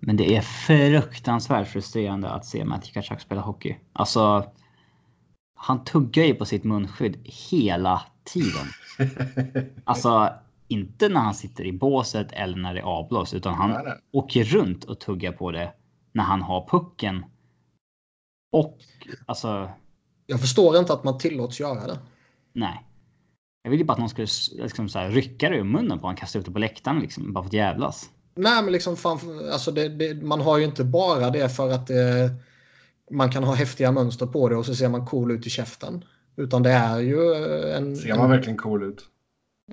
men 0.00 0.16
det 0.16 0.36
är 0.36 0.40
fruktansvärt 0.40 1.68
frustrerande 1.68 2.30
att 2.30 2.46
se 2.46 2.64
Matthew 2.64 3.02
Tkachuk 3.02 3.20
spela 3.20 3.40
hockey. 3.40 3.76
Alltså, 3.92 4.50
han 5.54 5.84
tuggar 5.84 6.24
ju 6.24 6.34
på 6.34 6.44
sitt 6.44 6.64
munskydd 6.64 7.16
hela 7.50 8.02
tiden. 8.24 8.66
Alltså, 9.84 10.32
inte 10.68 11.08
när 11.08 11.20
han 11.20 11.34
sitter 11.34 11.64
i 11.64 11.72
båset 11.72 12.32
eller 12.32 12.56
när 12.56 12.74
det 12.74 12.80
är 12.80 12.84
avblåst, 12.84 13.34
utan 13.34 13.54
han 13.54 13.70
Nej, 13.70 13.82
nej. 13.84 13.94
åker 14.12 14.44
runt 14.44 14.84
och 14.84 15.00
tuggar 15.00 15.32
på 15.32 15.50
det 15.52 15.72
när 16.12 16.24
han 16.24 16.42
har 16.42 16.68
pucken. 16.68 17.24
Och 18.52 18.78
alltså, 19.26 19.70
Jag 20.26 20.40
förstår 20.40 20.76
inte 20.78 20.92
att 20.92 21.04
man 21.04 21.18
tillåts 21.18 21.60
göra 21.60 21.86
det. 21.86 21.98
nej. 22.52 22.82
Jag 23.62 23.70
vill 23.70 23.80
ju 23.80 23.86
bara 23.86 23.92
att 23.92 23.98
någon 23.98 24.08
skulle 24.08 24.28
liksom, 24.62 24.88
så 24.88 24.98
här, 24.98 25.10
rycka 25.10 25.48
det 25.48 25.56
ur 25.56 25.64
munnen 25.64 25.98
på 25.98 26.06
honom, 26.06 26.16
kasta 26.16 26.38
ut 26.38 26.44
det 26.44 26.50
på 26.50 26.58
läktaren 26.58 27.00
liksom, 27.00 27.32
bara 27.32 27.44
för 27.44 27.48
att 27.48 27.52
jävlas. 27.52 28.10
Nej, 28.36 28.62
men 28.62 28.72
liksom 28.72 28.96
fan, 28.96 29.18
alltså 29.52 29.70
det, 29.70 29.88
det, 29.88 30.22
man 30.22 30.40
har 30.40 30.58
ju 30.58 30.64
inte 30.64 30.84
bara 30.84 31.30
det 31.30 31.48
för 31.48 31.70
att 31.70 31.86
det, 31.86 32.30
man 33.10 33.30
kan 33.30 33.44
ha 33.44 33.54
häftiga 33.54 33.92
mönster 33.92 34.26
på 34.26 34.48
det 34.48 34.56
och 34.56 34.66
så 34.66 34.74
ser 34.74 34.88
man 34.88 35.06
cool 35.06 35.30
ut 35.30 35.46
i 35.46 35.50
käften. 35.50 36.04
Utan 36.36 36.62
det 36.62 36.70
är 36.70 36.98
ju 37.00 37.34
en... 37.72 37.96
Ser 37.96 38.16
man 38.16 38.30
verkligen 38.30 38.56
cool 38.58 38.82
ut? 38.82 39.04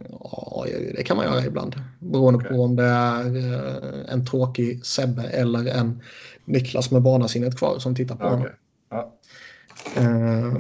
Ja, 0.10 0.66
det 0.96 1.04
kan 1.04 1.18
man 1.18 1.26
göra 1.26 1.46
ibland. 1.46 1.76
Beroende 2.00 2.40
Okej. 2.40 2.50
på 2.58 2.64
om 2.64 2.76
det 2.76 2.84
är 2.84 3.26
eh, 3.36 4.14
en 4.14 4.26
tråkig 4.26 4.86
Sebbe 4.86 5.24
eller 5.24 5.66
en 5.72 6.02
Niklas 6.46 6.92
med 6.92 7.02
barnasinnet 7.02 7.58
kvar 7.58 7.80
som 7.80 7.96
tittar 7.96 8.16
på 8.16 8.24
Ja, 8.24 8.30
honom. 8.30 8.48
ja. 8.90 9.14
Eh, 9.96 10.54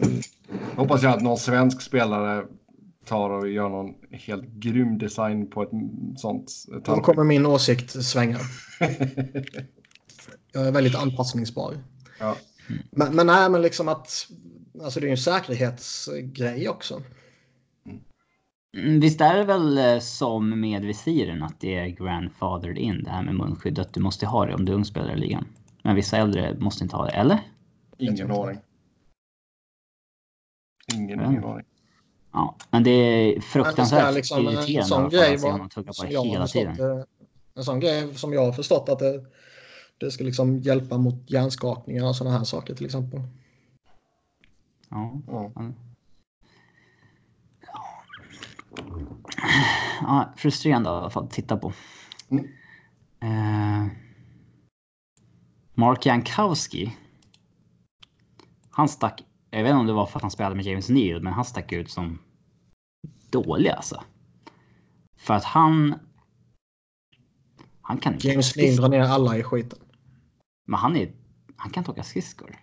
Hoppas 0.75 1.03
jag 1.03 1.13
att 1.13 1.21
någon 1.21 1.37
svensk 1.37 1.81
spelare 1.81 2.45
tar 3.05 3.29
och 3.29 3.49
gör 3.49 3.69
någon 3.69 3.93
helt 4.11 4.47
grym 4.47 4.97
design 4.97 5.47
på 5.47 5.63
ett 5.63 5.69
sånt 6.17 6.51
Då 6.85 7.01
kommer 7.01 7.23
min 7.23 7.45
åsikt 7.45 8.03
svänga. 8.03 8.39
Jag 10.55 10.67
är 10.67 10.71
väldigt 10.71 10.95
anpassningsbar. 10.95 11.73
ja. 12.19 12.35
Men, 12.91 13.15
men 13.15 13.27
nej, 13.27 13.49
men 13.49 13.61
liksom 13.61 13.87
att... 13.87 14.27
Alltså 14.83 14.99
det 14.99 15.05
är 15.05 15.07
ju 15.07 15.11
en 15.11 15.17
säkerhetsgrej 15.17 16.69
också. 16.69 17.01
Mm, 18.77 18.99
Visst 18.99 19.21
är 19.21 19.37
det 19.37 19.43
väl 19.43 19.77
eh, 19.77 19.99
som 19.99 20.59
med 20.59 20.85
visiren 20.85 21.43
att 21.43 21.59
det 21.59 21.75
är 21.75 21.87
grandfathered 21.87 22.77
in 22.77 23.03
det 23.03 23.09
här 23.09 23.23
med 23.23 23.35
munskydd 23.35 23.79
att 23.79 23.93
du 23.93 23.99
måste 23.99 24.25
ha 24.25 24.45
det 24.45 24.53
om 24.53 24.65
du 24.65 24.71
är 24.71 24.75
ung 24.75 24.85
spelare 24.85 25.13
i 25.13 25.19
ligan. 25.19 25.45
Men 25.83 25.95
vissa 25.95 26.17
äldre 26.17 26.57
måste 26.59 26.83
inte 26.83 26.95
ha 26.95 27.05
det, 27.05 27.11
eller? 27.11 27.39
Ingen 27.97 28.31
aning. 28.31 28.57
Ingen, 30.93 31.19
ingen 31.19 31.43
aning. 31.43 31.65
Ja, 32.33 32.55
men 32.71 32.83
det 32.83 32.91
är 32.91 33.41
fruktansvärt 33.41 34.15
liksom, 34.15 34.39
irriterande 34.47 34.83
sån 34.87 35.09
grej 35.09 35.33
att 35.33 35.41
se 35.41 35.47
var- 35.51 35.67
tugga 35.67 35.91
på 36.01 36.05
har 36.17 36.25
hela 36.25 36.47
tiden. 36.47 36.75
det- 36.75 37.05
En 37.55 37.63
sån 37.63 37.79
grej 37.79 38.15
som 38.15 38.33
jag 38.33 38.45
har 38.45 38.51
förstått 38.51 38.89
att 38.89 38.99
det, 38.99 39.25
det 39.97 40.11
ska 40.11 40.23
liksom 40.23 40.57
hjälpa 40.59 40.97
mot 40.97 41.29
hjärnskakningar 41.31 42.07
och 42.07 42.15
sådana 42.15 42.37
här 42.37 42.43
saker 42.43 42.75
till 42.75 42.85
exempel. 42.85 43.21
Ja. 44.89 45.21
Ja. 45.27 45.51
Ja, 50.01 50.33
frustrerande 50.37 50.89
i 50.89 50.93
alla 50.93 51.09
fall 51.09 51.23
att 51.23 51.31
titta 51.31 51.57
på. 51.57 51.73
Mm. 52.29 52.45
Eh, 53.21 53.91
Mark 55.73 56.05
Jankowski. 56.05 56.95
Han 58.69 58.87
stack, 58.89 59.23
jag 59.57 59.63
vet 59.63 59.69
inte 59.69 59.79
om 59.79 59.87
det 59.87 59.93
var 59.93 60.05
för 60.05 60.17
att 60.19 60.21
han 60.21 60.31
spelade 60.31 60.55
med 60.55 60.65
James 60.65 60.89
Neal, 60.89 61.21
men 61.21 61.33
han 61.33 61.45
stack 61.45 61.71
ut 61.71 61.91
som 61.91 62.19
dålig 63.31 63.69
alltså. 63.69 64.03
För 65.15 65.33
att 65.33 65.43
han... 65.43 65.99
Han 67.81 67.97
kan 67.97 68.13
inte 68.13 68.27
James 68.27 68.55
Neal 68.55 68.75
drar 68.75 68.89
ner 68.89 69.01
alla 69.01 69.37
i 69.37 69.43
skiten. 69.43 69.79
Men 70.67 70.79
han 70.79 70.95
är... 70.95 71.13
Han 71.55 71.71
kan 71.71 71.81
inte 71.81 71.91
åka 71.91 72.03
skridskor. 72.03 72.59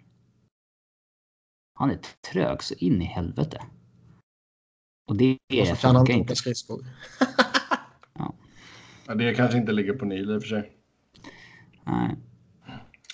Han 1.74 1.90
är 1.90 1.98
trög 2.30 2.62
så 2.62 2.74
in 2.74 3.02
i 3.02 3.04
helvete. 3.04 3.62
Och 5.08 5.16
det 5.16 5.38
Och 5.60 5.66
så 5.66 5.76
kan 5.76 5.94
han 5.94 6.02
inte 6.02 6.12
inte. 6.12 6.22
åka 6.22 6.34
skridskor. 6.34 6.86
Ja, 9.06 9.14
det 9.14 9.34
kanske 9.34 9.58
inte 9.58 9.72
ligger 9.72 9.92
på 9.92 10.04
Neil 10.04 10.30
i 10.30 10.36
och 10.36 10.42
för 10.42 10.48
sig. 10.48 10.72
Nej. 11.84 12.16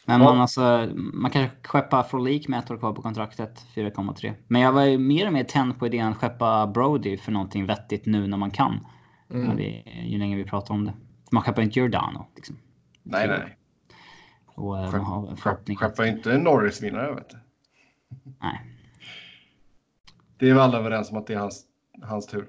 Men 0.08 0.20
man, 0.20 0.40
alltså, 0.40 0.88
man 0.94 1.30
kan 1.30 1.48
skeppa 1.62 2.02
Frolik 2.02 2.48
med 2.48 2.58
ett 2.58 2.70
år 2.70 2.76
kvar 2.76 2.92
på 2.92 3.02
kontraktet, 3.02 3.66
4,3. 3.74 4.34
Men 4.46 4.62
jag 4.62 4.72
var 4.72 4.84
ju 4.84 4.98
mer 4.98 5.26
och 5.26 5.32
mer 5.32 5.44
tänd 5.44 5.78
på 5.78 5.86
idén 5.86 6.08
att 6.08 6.16
skeppa 6.16 6.66
Brody 6.66 7.16
för 7.16 7.32
någonting 7.32 7.66
vettigt 7.66 8.06
nu 8.06 8.26
när 8.26 8.36
man 8.36 8.50
kan. 8.50 8.86
Mm. 9.30 9.56
Vi, 9.56 9.82
ju 10.06 10.18
längre 10.18 10.36
vi 10.36 10.44
pratar 10.44 10.74
om 10.74 10.84
det. 10.84 10.92
Man 11.30 11.42
skeppar 11.42 11.62
inte 11.62 11.80
Giordano. 11.80 12.26
Liksom. 12.36 12.56
Nej, 13.02 13.28
nej. 13.28 13.56
Och 14.46 14.78
eh, 14.78 14.90
Skepp-. 15.36 15.76
Skeppar 15.76 16.04
inte 16.04 16.32
en 16.32 16.40
Norris-vinnare, 16.40 17.14
vet 17.14 17.30
du. 17.30 17.36
Nej. 18.40 18.60
Det 20.38 20.48
är 20.48 20.54
väl 20.54 20.62
alla 20.62 20.78
överens 20.78 21.10
om 21.10 21.16
att 21.16 21.26
det 21.26 21.34
är 21.34 21.38
hans, 21.38 21.64
hans 22.02 22.26
tur. 22.26 22.48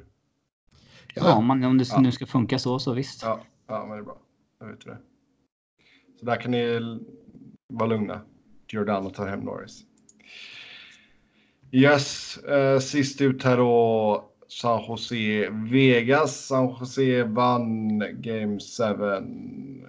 Ja, 1.14 1.36
om, 1.36 1.46
man, 1.46 1.64
om 1.64 1.78
det 1.78 1.86
Ja. 1.90 2.00
nu 2.00 2.12
ska 2.12 2.26
funka 2.26 2.60
så, 2.60 2.80
så 2.80 2.94
visst. 2.94 3.24
Ja, 3.24 3.40
ja 3.68 3.80
men 3.80 3.90
det 3.90 3.98
är 3.98 4.04
bra. 4.04 4.18
Jag 4.60 4.68
vet 4.68 4.86
det. 4.86 4.98
Så 6.20 6.26
där 6.26 6.36
kan 6.36 6.52
ni 6.52 6.80
Var 7.68 7.88
lugna. 7.88 8.22
Giordano 8.68 9.10
tar 9.10 9.28
hem 9.28 9.40
Norris. 9.40 9.84
Yes, 11.72 12.38
eh, 12.38 12.80
sist 12.80 13.22
ut 13.22 13.44
här 13.44 13.58
då. 13.58 14.24
San 14.48 14.84
Jose 14.88 15.50
Vegas. 15.50 16.46
San 16.46 16.76
Jose 16.80 17.24
vann 17.24 18.00
Game 18.00 18.60
7. 18.60 19.86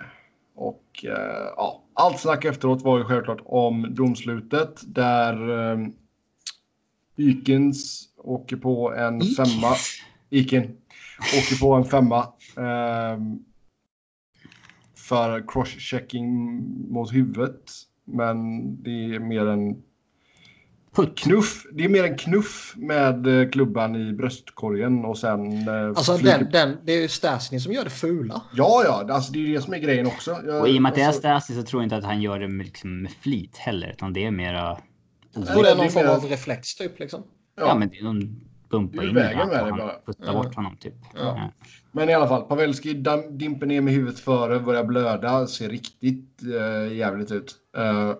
Och 0.54 1.04
eh, 1.04 1.52
ja, 1.56 1.84
allt 1.94 2.20
snack 2.20 2.44
efteråt 2.44 2.82
var 2.82 2.98
ju 2.98 3.04
självklart 3.04 3.40
om 3.44 3.94
domslutet 3.94 4.80
där 4.86 5.50
eh, 5.72 5.88
Ikens 7.16 8.08
åker 8.16 8.56
på 8.56 8.94
en 8.94 9.20
femma. 9.20 9.74
Iken 10.30 10.62
åker 11.20 11.60
på 11.60 11.74
en 11.74 11.84
femma. 11.84 12.18
Eh, 12.56 13.18
för 15.08 15.44
crosschecking 15.48 16.28
mot 16.92 17.12
huvudet. 17.14 17.70
Men 18.04 18.36
det 18.82 18.90
är 19.14 19.18
mer 19.18 19.46
en 19.46 19.82
Putt. 20.96 21.18
knuff. 21.18 21.62
Det 21.72 21.84
är 21.84 21.88
mer 21.88 22.04
en 22.04 22.16
knuff 22.18 22.74
med 22.76 23.26
eh, 23.42 23.48
klubban 23.50 23.96
i 23.96 24.12
bröstkorgen 24.12 25.04
och 25.04 25.18
sen... 25.18 25.68
eh, 25.68 25.88
Alltså 25.88 26.12
flyger- 26.18 26.38
den, 26.38 26.50
den, 26.50 26.76
det 26.84 26.92
är 26.92 27.00
ju 27.02 27.08
Stasny 27.08 27.60
som 27.60 27.72
gör 27.72 27.84
det 27.84 27.90
fula. 27.90 28.42
Ja, 28.52 28.82
ja, 28.84 29.14
alltså 29.14 29.32
det 29.32 29.38
är 29.38 29.40
ju 29.40 29.54
det 29.54 29.60
som 29.60 29.74
är 29.74 29.78
grejen 29.78 30.06
också. 30.06 30.38
Jag, 30.46 30.60
Och 30.60 30.68
i 30.68 30.78
och 30.78 30.82
med 30.82 30.90
att 30.90 30.94
det 30.96 31.02
är 31.02 31.06
alltså, 31.06 31.20
Stasi 31.20 31.54
så 31.54 31.62
tror 31.62 31.82
jag 31.82 31.86
inte 31.86 31.96
att 31.96 32.04
han 32.04 32.22
gör 32.22 32.38
det 32.40 32.48
med, 32.48 32.66
liksom, 32.66 33.02
med 33.02 33.10
flit 33.10 33.56
heller. 33.56 33.90
Utan 33.90 34.12
det 34.12 34.24
är 34.24 34.30
mera... 34.30 34.78
Jag 35.34 35.46
tror 35.46 35.62
det 35.62 35.70
är 35.70 35.76
någon 35.76 35.90
form 35.90 36.06
mer- 36.06 36.12
av 36.12 36.24
reflex 36.24 36.74
typ 36.74 36.98
liksom. 36.98 37.22
Ja, 37.56 37.66
ja. 37.66 37.74
men 37.78 37.88
det 37.88 37.98
är 37.98 38.04
någon 38.04 38.40
bumpa 38.70 39.04
in 39.04 39.14
vägen 39.14 39.48
med 39.48 39.66
det 39.66 39.70
bara. 39.72 39.92
puttar 40.06 40.24
Ja. 40.26 40.32
bort 40.42 40.54
honom 40.54 40.76
typ. 40.76 40.94
Ja. 41.14 41.50
Ja. 41.92 42.00
Men 42.00 42.08
i 42.08 42.14
alla 42.14 42.28
fall, 42.28 42.42
Pavelski 42.42 42.94
dimper 43.30 43.66
ner 43.66 43.80
med 43.80 43.94
huvudet 43.94 44.20
före, 44.20 44.60
börjar 44.60 44.84
blöda, 44.84 45.46
ser 45.46 45.68
riktigt 45.68 46.40
uh, 46.44 46.96
jävligt 46.96 47.30
ut. 47.30 47.54
Eh, 47.76 48.12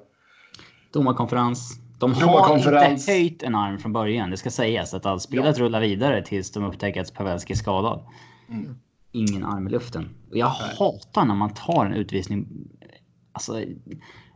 Domarkonferens. 0.93 1.81
De 1.99 2.13
har 2.13 2.57
inte 2.57 3.13
höjt 3.13 3.43
en 3.43 3.55
arm 3.55 3.79
från 3.79 3.93
början. 3.93 4.31
Det 4.31 4.37
ska 4.37 4.51
sägas 4.51 4.95
att 4.95 5.07
allt 5.07 5.23
spelet 5.23 5.59
rullar 5.59 5.81
vidare 5.81 6.23
tills 6.23 6.51
de 6.51 6.65
upptäcker 6.65 7.01
att 7.01 7.15
Pavelski 7.15 7.53
är 7.53 7.57
skadad. 7.57 8.01
Mm. 8.49 8.77
Ingen 9.13 9.45
arm 9.45 9.67
i 9.67 9.71
luften. 9.71 10.09
Jag 10.31 10.47
hatar 10.47 11.25
när 11.25 11.35
man 11.35 11.55
tar 11.55 11.87
en 11.87 11.93
utvisning. 11.93 12.47
Alltså, 13.33 13.63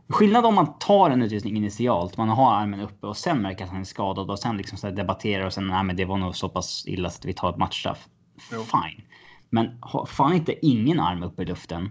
skillnad 0.09 0.45
om 0.45 0.55
man 0.55 0.79
tar 0.79 1.09
en 1.09 1.21
utvisning 1.21 1.57
initialt, 1.57 2.17
man 2.17 2.29
har 2.29 2.53
armen 2.55 2.79
uppe 2.79 3.07
och 3.07 3.17
sen 3.17 3.41
märker 3.41 3.63
att 3.63 3.71
han 3.71 3.79
är 3.79 3.85
skadad 3.85 4.29
och 4.29 4.39
sen 4.39 4.57
liksom 4.57 4.77
så 4.77 4.89
debatterar 4.89 5.45
och 5.45 5.53
sen 5.53 5.67
nej 5.67 5.83
men 5.83 5.95
det 5.95 6.05
var 6.05 6.17
nog 6.17 6.35
så 6.35 6.49
pass 6.49 6.83
illa 6.87 7.09
så 7.09 7.19
att 7.19 7.25
vi 7.25 7.33
tar 7.33 7.49
ett 7.49 7.57
matchstraff. 7.57 8.07
Jo. 8.51 8.59
Fine. 8.59 9.05
Men 9.53 9.67
ha 9.81 10.05
fan 10.05 10.33
inte 10.33 10.65
ingen 10.65 10.99
arm 10.99 11.23
uppe 11.23 11.41
i 11.41 11.45
luften 11.45 11.89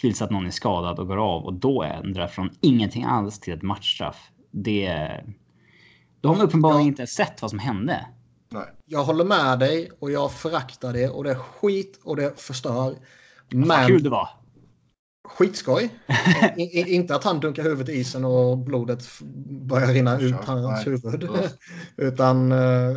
tills 0.00 0.22
att 0.22 0.30
någon 0.30 0.46
är 0.46 0.50
skadad 0.50 0.98
och 0.98 1.06
går 1.06 1.16
av 1.16 1.44
och 1.44 1.54
då 1.54 1.82
ändrar 1.82 2.26
från 2.26 2.50
ingenting 2.60 3.04
alls 3.04 3.40
till 3.40 3.54
ett 3.54 3.62
matchstraff. 3.62 4.30
Det... 4.50 5.10
Då 6.20 6.28
har 6.28 6.36
man 6.36 6.46
uppenbarligen 6.46 6.82
Ja. 6.82 6.88
inte 6.88 7.06
sett 7.06 7.42
vad 7.42 7.50
som 7.50 7.58
hände. 7.58 8.06
nej. 8.50 8.66
Jag 8.86 9.04
håller 9.04 9.24
med 9.24 9.58
dig 9.58 9.90
och 9.98 10.10
jag 10.10 10.32
föraktar 10.32 10.92
det 10.92 11.08
och 11.08 11.24
det 11.24 11.30
är 11.30 11.34
skit 11.34 12.00
och 12.04 12.16
det 12.16 12.40
förstör. 12.40 12.94
Vad 13.50 13.66
Men 13.66 13.86
kul 13.86 14.02
det 14.02 14.10
var. 14.10 14.28
Skitskoj. 15.36 15.90
I, 16.56 16.62
i, 16.62 16.94
inte 16.94 17.14
att 17.14 17.24
han 17.24 17.40
dunkar 17.40 17.62
huvudet 17.62 17.88
i 17.88 17.98
isen 17.98 18.24
och 18.24 18.58
blodet 18.58 19.04
börjar 19.46 19.86
rinna 19.86 20.20
ut 20.20 20.34
hans 20.34 20.86
huvud. 20.86 21.28
Utan 21.96 22.52
uh, 22.52 22.96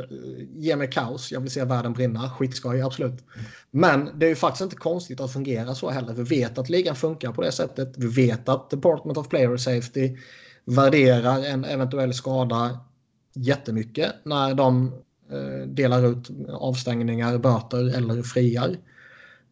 ge 0.56 0.76
mig 0.76 0.92
kaos. 0.92 1.32
Jag 1.32 1.40
vill 1.40 1.52
se 1.52 1.64
världen 1.64 1.94
brinna. 1.94 2.30
Skitskoj, 2.30 2.82
absolut. 2.82 3.24
Men 3.72 4.20
det 4.20 4.26
är 4.26 4.30
ju 4.30 4.36
faktiskt 4.36 4.62
inte 4.62 4.76
konstigt 4.76 5.20
att 5.20 5.34
fungera 5.34 5.76
så 5.76 5.90
heller. 5.90 6.14
Vi 6.14 6.24
vet 6.24 6.58
att 6.58 6.70
ligan 6.70 6.96
funkar 6.96 7.32
på 7.32 7.42
det 7.42 7.52
sättet. 7.52 7.94
Vi 7.98 8.08
vet 8.08 8.50
att 8.50 8.70
Department 8.70 9.18
of 9.18 9.30
Player 9.30 9.58
Safety 9.58 10.18
värderar 10.66 11.46
en 11.46 11.66
eventuell 11.66 12.14
skada 12.14 12.80
jättemycket 13.34 14.14
när 14.24 14.54
de 14.54 14.94
eh, 15.32 15.68
delar 15.68 16.06
ut 16.06 16.30
avstängningar, 16.50 17.38
böter 17.38 17.98
eller 17.98 18.24
friar. 18.24 18.78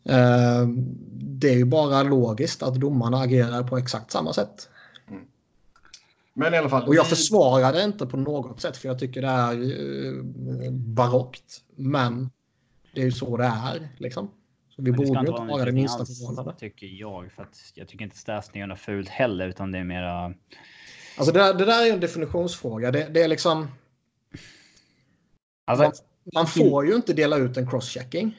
Eh, 0.03 0.67
det 1.13 1.49
är 1.49 1.57
ju 1.57 1.65
bara 1.65 2.03
logiskt 2.03 2.63
att 2.63 2.75
domarna 2.75 3.17
agerar 3.17 3.63
på 3.63 3.77
exakt 3.77 4.11
samma 4.11 4.33
sätt. 4.33 4.69
Men 6.33 6.53
i 6.53 6.57
alla 6.57 6.69
fall. 6.69 6.87
Och 6.87 6.95
jag 6.95 7.03
vi- 7.03 7.09
försvarar 7.09 7.73
det 7.73 7.83
inte 7.83 8.05
på 8.05 8.17
något 8.17 8.61
sätt 8.61 8.77
för 8.77 8.87
jag 8.87 8.99
tycker 8.99 9.21
det 9.21 9.27
är 9.27 9.53
eh, 9.53 10.71
barockt. 10.71 11.61
Men 11.75 12.29
det 12.93 13.01
är 13.01 13.05
ju 13.05 13.11
så 13.11 13.37
det 13.37 13.43
är 13.45 13.89
liksom. 13.97 14.31
Så 14.75 14.81
vi 14.81 14.91
borde 14.91 15.07
ju 15.07 15.13
vara 15.13 15.19
inte 15.19 15.31
vara 15.31 15.65
det 15.65 15.71
minsta 15.71 16.05
förvånade. 16.05 16.53
Tycker 16.59 16.87
jag. 16.87 17.31
För 17.31 17.43
att 17.43 17.57
jag 17.75 17.87
tycker 17.87 18.03
inte 18.05 18.17
Stasny 18.17 18.59
gör 18.59 18.67
något 18.67 18.79
fult 18.79 19.09
heller. 19.09 19.47
Utan 19.47 19.71
det 19.71 19.77
är 19.79 19.83
mera... 19.83 20.33
Alltså 21.17 21.33
det, 21.33 21.39
där- 21.39 21.53
det 21.53 21.65
där 21.65 21.81
är 21.81 21.85
ju 21.85 21.91
en 21.91 21.99
definitionsfråga. 21.99 22.91
Det, 22.91 23.07
det 23.13 23.23
är 23.23 23.27
liksom. 23.27 23.67
Alltså, 25.65 26.03
Man 26.33 26.47
får 26.47 26.85
ju 26.87 26.95
inte 26.95 27.13
dela 27.13 27.37
ut 27.37 27.57
en 27.57 27.69
crosschecking. 27.69 28.35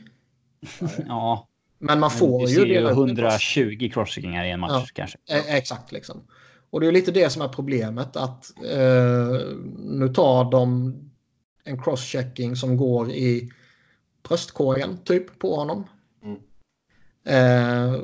ja. 1.06 1.48
Men 1.84 2.00
man 2.00 2.10
får 2.10 2.46
du 2.46 2.52
ju 2.52 2.58
ju 2.66 2.78
ut 2.80 2.88
en 2.88 3.16
cross 3.16 3.56
120 3.56 3.90
crosscheckingar 3.92 4.44
i 4.44 4.50
en 4.50 4.60
match 4.60 4.72
Ja. 4.72 4.84
kanske. 4.94 5.18
Eh, 5.30 5.54
Exakt 5.54 5.92
liksom. 5.92 6.22
Och 6.70 6.80
det 6.80 6.86
är 6.86 6.92
lite 6.92 7.10
det 7.10 7.30
som 7.30 7.42
är 7.42 7.48
problemet 7.48 8.16
att 8.16 8.52
eh, 8.72 9.40
nu 9.78 10.08
tar 10.14 10.50
de 10.50 10.94
en 11.64 11.82
crosschecking 11.82 12.56
som 12.56 12.76
går 12.76 13.10
i 13.10 13.50
bröstkorgen 14.28 14.98
typ 15.04 15.38
på 15.38 15.56
honom. 15.56 15.84
Mm. 16.22 16.36
Eh, 17.26 18.00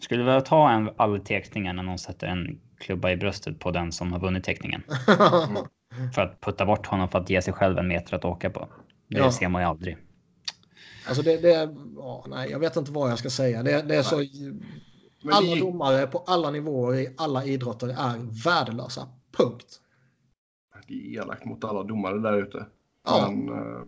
Skulle 0.00 0.20
du 0.20 0.24
vilja 0.24 0.40
ta 0.40 0.70
en 0.70 0.90
all 0.96 1.20
teckningar 1.20 1.72
när 1.72 1.82
någon 1.82 1.98
sätter 1.98 2.26
en 2.26 2.60
klubba 2.78 3.10
i 3.10 3.16
bröstet 3.16 3.58
på 3.58 3.70
den 3.70 3.92
som 3.92 4.12
har 4.12 4.20
vunnit 4.20 4.44
teckningen? 4.44 4.82
För 6.14 6.22
att 6.22 6.40
putta 6.40 6.66
bort 6.66 6.86
honom 6.86 7.08
för 7.08 7.18
att 7.18 7.30
ge 7.30 7.42
sig 7.42 7.52
själv 7.54 7.78
en 7.78 7.88
meter 7.88 8.16
att 8.16 8.24
åka 8.24 8.50
på. 8.50 8.68
Det 9.08 9.18
Ja. 9.18 9.32
ser 9.32 9.48
man 9.48 9.62
ju 9.62 9.68
aldrig. 9.68 9.96
Alltså 11.06 11.22
det, 11.22 11.36
det 11.36 11.74
ja, 11.96 12.24
nej, 12.28 12.50
jag 12.50 12.58
vet 12.58 12.76
inte 12.76 12.92
vad 12.92 13.10
jag 13.10 13.18
ska 13.18 13.30
säga. 13.30 13.62
Det, 13.62 13.82
det 13.82 13.96
är 13.96 14.02
så, 14.02 14.16
Men 15.22 15.34
alla 15.34 15.56
domare 15.56 16.06
på 16.06 16.18
alla 16.18 16.50
nivåer 16.50 16.98
i 16.98 17.14
alla 17.16 17.44
idrotter 17.44 17.88
är 17.88 18.44
värdelösa. 18.44 19.08
Punkt. 19.36 19.80
Det 20.88 20.94
är 20.94 21.22
elakt 21.22 21.44
mot 21.44 21.64
alla 21.64 21.82
domare 21.82 22.18
där 22.18 22.42
ute. 22.42 22.66
Ja. 23.04 23.30
Men, 23.30 23.48
eh, 23.48 23.80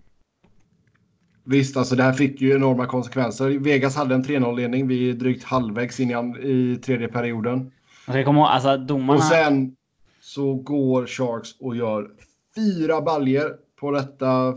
visst, 1.44 1.76
alltså 1.76 1.96
det 1.96 2.02
här 2.02 2.12
fick 2.12 2.40
ju 2.40 2.54
enorma 2.54 2.86
konsekvenser. 2.86 3.50
Vegas 3.50 3.96
hade 3.96 4.14
en 4.14 4.24
3-0-ledning. 4.24 4.88
Vi 4.88 5.10
är 5.10 5.14
drygt 5.14 5.44
halvvägs 5.44 6.00
in 6.00 6.10
i, 6.42 6.76
tredje 6.84 7.08
perioden. 7.08 7.58
Man 8.06 8.14
ska 8.14 8.24
komma 8.24 8.38
ihåg, 8.38 8.48
alltså 8.48 8.76
domarna. 8.76 9.18
Och 9.18 9.24
sen 9.24 9.76
så 10.20 10.54
går 10.54 11.06
Sharks 11.06 11.60
och 11.60 11.76
gör 11.76 12.10
fyra 12.56 13.00
baljer 13.00 13.56
på 13.80 13.90
detta 13.90 14.56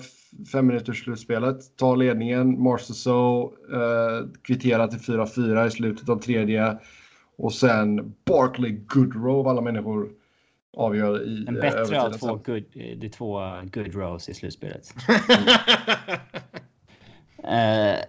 fem 0.52 0.68
minuters 0.68 1.04
slutspelet. 1.04 1.78
Tar 1.78 1.96
ledningen. 1.98 2.62
Marceau 2.64 3.44
eh, 3.74 4.28
kvitterar 4.42 4.88
till 4.88 5.00
4-4 5.00 5.68
i 5.68 5.72
slutet 5.72 6.10
av 6.10 6.22
tredje. 6.22 6.78
Och 7.38 7.54
sen 7.54 8.16
Barkley 8.26 8.72
Goodrow 8.72 9.40
av 9.40 9.48
alla 9.48 9.62
människor 9.62 10.10
avgör 10.78 11.24
i 11.28 11.44
Den 11.44 11.56
eh, 11.56 11.62
bättre 11.62 12.02
av 12.02 12.12
två 12.12 12.36
good, 12.36 12.64
eh, 12.76 12.98
de 12.98 13.10
två 13.10 13.40
good 13.74 13.96
rows 13.96 14.30
i 14.30 14.34
slutspelet. 14.34 14.94
Eh, 17.44 18.00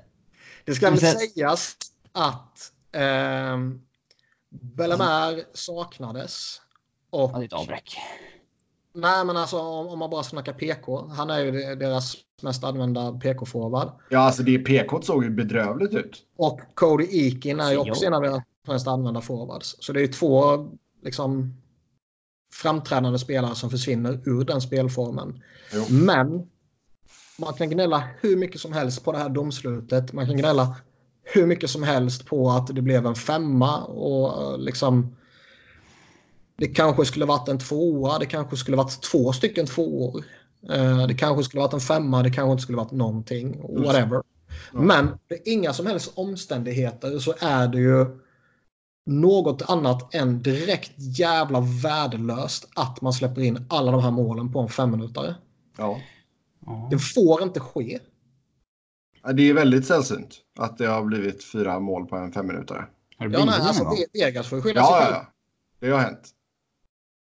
Det 0.65 0.75
ska 0.75 0.91
väl 0.91 0.99
sen- 0.99 1.17
sägas 1.19 1.77
att 2.13 2.73
ehm, 2.93 3.81
Bellemare 4.49 5.45
saknades. 5.53 6.61
Och, 7.11 7.31
ja, 7.35 7.39
det 7.39 7.45
är 7.45 7.47
ett 7.47 7.53
avbräck. 7.53 7.97
Nej, 8.93 9.25
men 9.25 9.37
alltså 9.37 9.59
om, 9.59 9.89
om 9.89 9.99
man 9.99 10.11
bara 10.11 10.23
snackar 10.23 10.53
PK. 10.53 11.07
Han 11.07 11.31
är 11.31 11.39
ju 11.39 11.51
de- 11.51 11.75
deras 11.75 12.17
mest 12.43 12.65
använda 12.65 13.13
PK-forward. 13.13 13.89
Ja, 14.09 14.19
alltså 14.19 14.43
det 14.43 14.59
PK 14.59 15.03
såg 15.03 15.25
ju 15.25 15.31
bedrövligt 15.31 15.95
ut. 15.95 16.17
Och 16.37 16.61
Cody 16.75 17.05
Eakin 17.11 17.61
är 17.61 17.71
ju 17.71 17.75
Jo. 17.77 17.91
också 17.91 18.05
en 18.07 18.15
av 18.15 18.23
deras 18.23 18.43
mest 18.69 18.87
använda 18.89 19.21
forwards. 19.21 19.77
Så 19.81 19.93
det 19.93 20.01
är 20.01 20.03
ju 20.03 20.13
två 20.13 20.69
liksom, 21.03 21.57
framträdande 22.55 23.19
spelare 23.19 23.55
som 23.55 23.71
försvinner 23.71 24.21
ur 24.25 24.45
den 24.45 24.61
spelformen. 24.61 25.43
Jo. 25.75 25.85
Men 25.91 26.47
man 27.39 27.55
kan 27.55 27.71
gnälla 27.71 28.05
hur 28.21 28.37
mycket 28.37 28.61
som 28.61 28.73
helst 28.73 29.05
på 29.05 29.13
det 29.13 29.19
här 29.19 29.29
domslutet. 29.29 30.13
Man 30.13 30.27
kan 30.27 30.37
gnälla 30.37 30.77
hur 31.23 31.47
mycket 31.47 31.71
som 31.71 31.83
helst 31.83 32.27
på 32.27 32.51
att 32.51 32.67
det 32.67 32.83
blev 32.83 33.07
en 33.07 33.15
femma 33.15 33.85
och 33.85 34.43
eh, 34.53 34.59
liksom 34.59 35.17
det 36.61 36.69
kanske 36.69 37.05
skulle 37.05 37.25
varit 37.25 37.49
en 37.49 37.59
tvåa, 37.59 38.19
det 38.19 38.27
kanske 38.27 38.57
skulle 38.57 38.77
varit 38.77 39.03
två 39.03 39.33
stycken 39.33 39.67
tvåor. 39.67 40.25
Eh, 40.73 41.07
Det 41.07 41.15
kanske 41.15 41.45
skulle 41.45 41.61
varit 41.61 41.73
en 41.73 41.81
femma, 41.81 42.23
det 42.23 42.31
kanske 42.31 42.53
inte 42.53 42.63
skulle 42.63 42.79
varit 42.79 42.91
någonting. 42.93 43.61
Whatever. 43.85 44.23
Ja. 44.73 44.81
Men 44.81 45.19
det 45.29 45.35
är 45.35 45.53
inga 45.53 45.73
som 45.73 45.87
helst 45.87 46.13
omständigheter 46.15 47.19
så 47.19 47.35
är 47.41 47.69
det 47.69 47.79
ju 47.79 48.07
något 49.07 49.63
annat 49.71 50.15
än 50.15 50.43
direkt 50.43 50.93
jävla 50.97 51.61
värdelöst 51.83 52.69
att 52.77 53.01
man 53.01 53.13
släpper 53.13 53.41
in 53.43 53.67
alla 53.71 53.93
de 53.93 54.03
här 54.03 54.11
målen 54.11 54.53
på 54.53 54.61
en 54.61 54.69
femminutare. 54.69 55.35
Ja. 55.79 56.01
Ja. 56.67 56.89
Det 56.91 56.99
får 56.99 57.43
inte 57.43 57.61
ske. 57.61 57.99
Ja, 59.23 59.33
Det 59.33 59.43
är 59.51 59.55
väldigt 59.55 59.87
sällsynt 59.87 60.37
att 60.59 60.79
det 60.79 60.87
har 60.87 61.05
blivit 61.05 61.45
fyra 61.45 61.81
mål 61.81 62.07
på 62.07 62.17
en 62.17 62.33
femminutare. 62.33 62.87
Ja, 63.19 63.29
nej, 63.29 63.47
det 63.47 63.53
alltså, 63.53 63.85
Vegas 64.13 64.47
får 64.47 64.61
skylla 64.61 64.81
Ja, 64.81 65.01
sig 65.03 65.11
ja, 65.11 65.17
ja. 65.17 65.33
Det 65.81 65.91
har 65.91 65.99
hänt. 66.01 66.35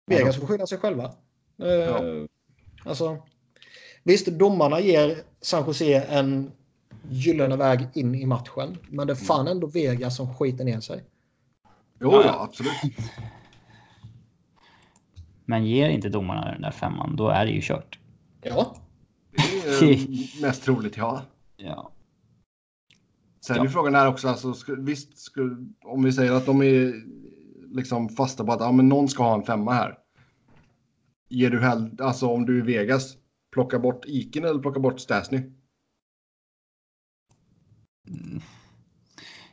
Vegas 0.09 0.37
får 0.37 0.47
skylla 0.47 0.67
sig 0.67 0.79
själva. 0.79 1.05
Eh, 1.63 1.67
Ja. 1.69 2.01
Alltså, 2.85 3.19
visst, 4.03 4.27
domarna 4.27 4.81
ger 4.81 5.23
San 5.41 5.67
Jose 5.67 6.01
en 6.03 6.53
gyllene 7.11 7.57
väg 7.57 7.87
in 7.95 8.15
i 8.15 8.27
matchen. 8.27 8.77
Men 8.89 9.07
det 9.07 9.13
är 9.13 9.15
fan 9.15 9.49
ändå 9.49 9.67
Vegas 9.67 10.17
som 10.17 10.35
skiter 10.35 10.65
ner 10.65 10.81
sig. 10.81 11.05
Jo, 12.01 12.13
Ja, 12.13 12.21
ja, 12.21 12.27
ja. 12.27 12.43
absolut. 12.45 12.73
Men 15.45 15.67
ger 15.67 15.89
inte 15.89 16.09
domarna 16.09 16.53
den 16.53 16.63
där 16.63 16.71
femman, 16.71 17.17
då 17.17 17.29
är 17.29 17.45
det 17.47 17.51
ju 17.53 17.61
kört. 17.63 17.99
Ja, 18.43 18.77
Det 19.31 19.85
är 19.87 19.93
eh, 19.93 19.99
mest 20.43 20.63
troligt, 20.63 20.97
ja. 20.97 21.23
Ja. 21.57 21.91
Sen 23.41 23.57
Ja. 23.57 23.65
är 23.65 23.69
frågan 23.69 23.95
här 23.95 24.09
också, 24.09 24.29
alltså, 24.29 24.55
visst, 24.79 25.35
om 25.85 26.03
vi 26.03 26.13
säger 26.13 26.33
att 26.33 26.47
de 26.47 26.63
är 26.63 26.95
liksom 27.71 28.09
fasta 28.09 28.45
på 28.45 28.53
att 28.53 28.61
ja, 28.61 28.73
men 28.73 28.89
någon 28.89 29.09
ska 29.09 29.23
ha 29.23 29.35
en 29.35 29.43
femma 29.43 29.73
här. 29.73 29.99
Ger 31.29 31.51
du 31.51 31.61
hell, 31.61 31.97
alltså 32.01 32.27
om 32.27 32.47
du 32.47 32.57
är 32.57 32.59
i 32.59 32.77
Vegas, 32.77 33.17
plocka 33.53 33.79
bort 33.79 34.05
Iken 34.07 34.45
eller 34.45 34.63
plocka 34.63 34.81
bort 34.81 35.01
Stasny? 35.01 35.43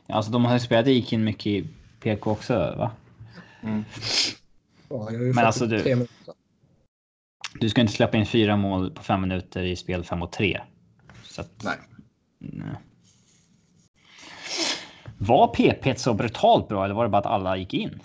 Alltså 0.08 0.32
de 0.32 0.44
har 0.44 0.52
ju 0.52 0.60
spelat 0.60 0.86
Ikin 0.86 1.24
mycket 1.24 1.46
i 1.46 1.68
PK 2.00 2.30
också, 2.30 2.54
va? 2.54 2.90
ja 3.62 3.82
jag 4.88 4.98
har 4.98 5.10
ju 5.10 5.32
Men 5.34 5.46
alltså 5.46 5.66
du-. 5.66 6.06
Du 7.60 7.68
ska 7.68 7.80
inte 7.80 7.92
släppa 7.92 8.16
in 8.16 8.26
fyra 8.26 8.56
mål 8.56 8.90
på 8.90 9.02
fem 9.02 9.20
minuter 9.20 9.62
i 9.62 9.76
spel 9.76 10.04
fem 10.04 10.22
och 10.22 10.32
tre. 10.32 10.60
Så 11.22 11.40
att, 11.40 11.64
Nej. 11.64 11.76
nej. 12.38 12.76
Var 15.18 15.48
PP 15.48 15.98
så 15.98 16.14
brutalt 16.14 16.68
bra 16.68 16.84
eller 16.84 16.94
var 16.94 17.04
det 17.04 17.10
bara 17.10 17.18
att 17.18 17.26
alla 17.26 17.56
gick 17.56 17.74
in? 17.74 18.02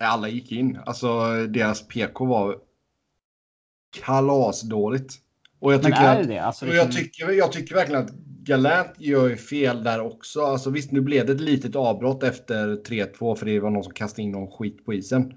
Alla 0.00 0.28
gick 0.28 0.52
in. 0.52 0.78
Alltså 0.86 1.30
deras 1.46 1.88
PK 1.88 2.24
var 2.26 2.56
kalasdåligt. 4.00 5.14
Och 5.60 5.72
jag 5.72 5.82
tycker, 5.82 6.20
att, 6.20 6.28
det? 6.28 6.38
Alltså, 6.38 6.66
och 6.66 6.74
jag, 6.74 6.86
liksom- 6.86 7.02
tycker, 7.04 7.30
jag 7.30 7.52
tycker 7.52 7.74
verkligen 7.74 8.04
att 8.04 8.10
Galant 8.42 8.90
gör 8.98 9.28
ju 9.28 9.36
fel 9.36 9.84
där 9.84 10.00
också. 10.00 10.40
Alltså 10.40 10.70
visst, 10.70 10.92
nu 10.92 11.00
blev 11.00 11.26
det 11.26 11.32
ett 11.32 11.40
litet 11.40 11.76
avbrott 11.76 12.22
efter 12.22 12.76
3-2 12.76 13.34
för 13.34 13.46
det 13.46 13.60
var 13.60 13.70
någon 13.70 13.84
som 13.84 13.92
kastade 13.92 14.22
in 14.22 14.32
någon 14.32 14.50
skit 14.50 14.84
på 14.84 14.94
isen. 14.94 15.36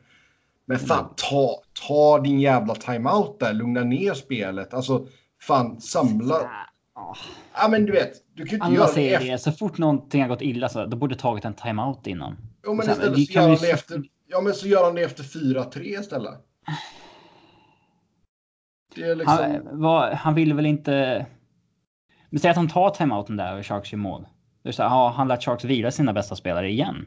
Men 0.65 0.79
fan, 0.79 0.99
Mm. 0.99 1.13
ta, 1.15 1.61
ta 1.87 2.19
din 2.19 2.39
jävla 2.39 2.75
timeout 2.75 3.39
där. 3.39 3.53
Lugna 3.53 3.83
ner 3.83 4.13
spelet. 4.13 4.73
Alltså, 4.73 5.07
fan, 5.41 5.81
samla. 5.81 6.51
Ja. 7.53 7.67
Men 7.69 7.85
du 7.85 7.91
vet, 7.91 8.11
du 8.33 8.45
kan 8.45 8.49
ju 8.49 8.55
inte 8.55 8.65
Alla 8.65 8.75
göra 8.75 8.91
det 8.95 9.13
efter. 9.13 9.37
Så 9.37 9.51
fort 9.51 9.77
någonting 9.77 10.21
har 10.21 10.29
gått 10.29 10.41
illa 10.41 10.69
så 10.69 10.85
då 10.85 10.97
borde 10.97 11.15
tagit 11.15 11.45
en 11.45 11.53
timeout 11.53 12.07
innan. 12.07 12.37
Jo, 12.63 12.73
men 12.73 12.85
Sen, 12.85 12.93
istället 12.93 13.17
vi 13.17 13.25
så 13.25 13.33
gör 13.33 13.41
han 13.41 13.51
det 13.51 13.57
se- 13.57 13.71
efter. 13.71 14.03
Ja, 14.27 14.41
men 14.41 14.53
så 14.53 14.67
gör 14.67 14.83
han 14.83 14.95
det 14.95 15.01
efter 15.01 15.23
4-3 15.23 15.99
istället. 15.99 16.39
Det 18.95 19.01
är 19.03 19.15
liksom... 19.15 19.37
Han, 19.37 19.81
vad, 19.81 20.13
han 20.13 20.35
ville 20.35 20.53
väl 20.55 20.65
inte... 20.65 21.25
Men 22.29 22.39
säg 22.39 22.51
att 22.51 22.57
han 22.57 22.69
tar 22.69 22.89
timeouten 22.89 23.37
där 23.37 23.57
och 23.57 23.65
Sharks 23.65 23.91
gör 23.91 23.99
mål. 23.99 24.27
Det 24.63 24.73
så 24.73 24.83
här, 24.83 24.89
har 24.89 25.09
han 25.09 25.27
lät 25.27 25.43
Sharks 25.43 25.63
vila 25.63 25.91
sina 25.91 26.13
bästa 26.13 26.35
spelare 26.35 26.69
igen? 26.69 27.05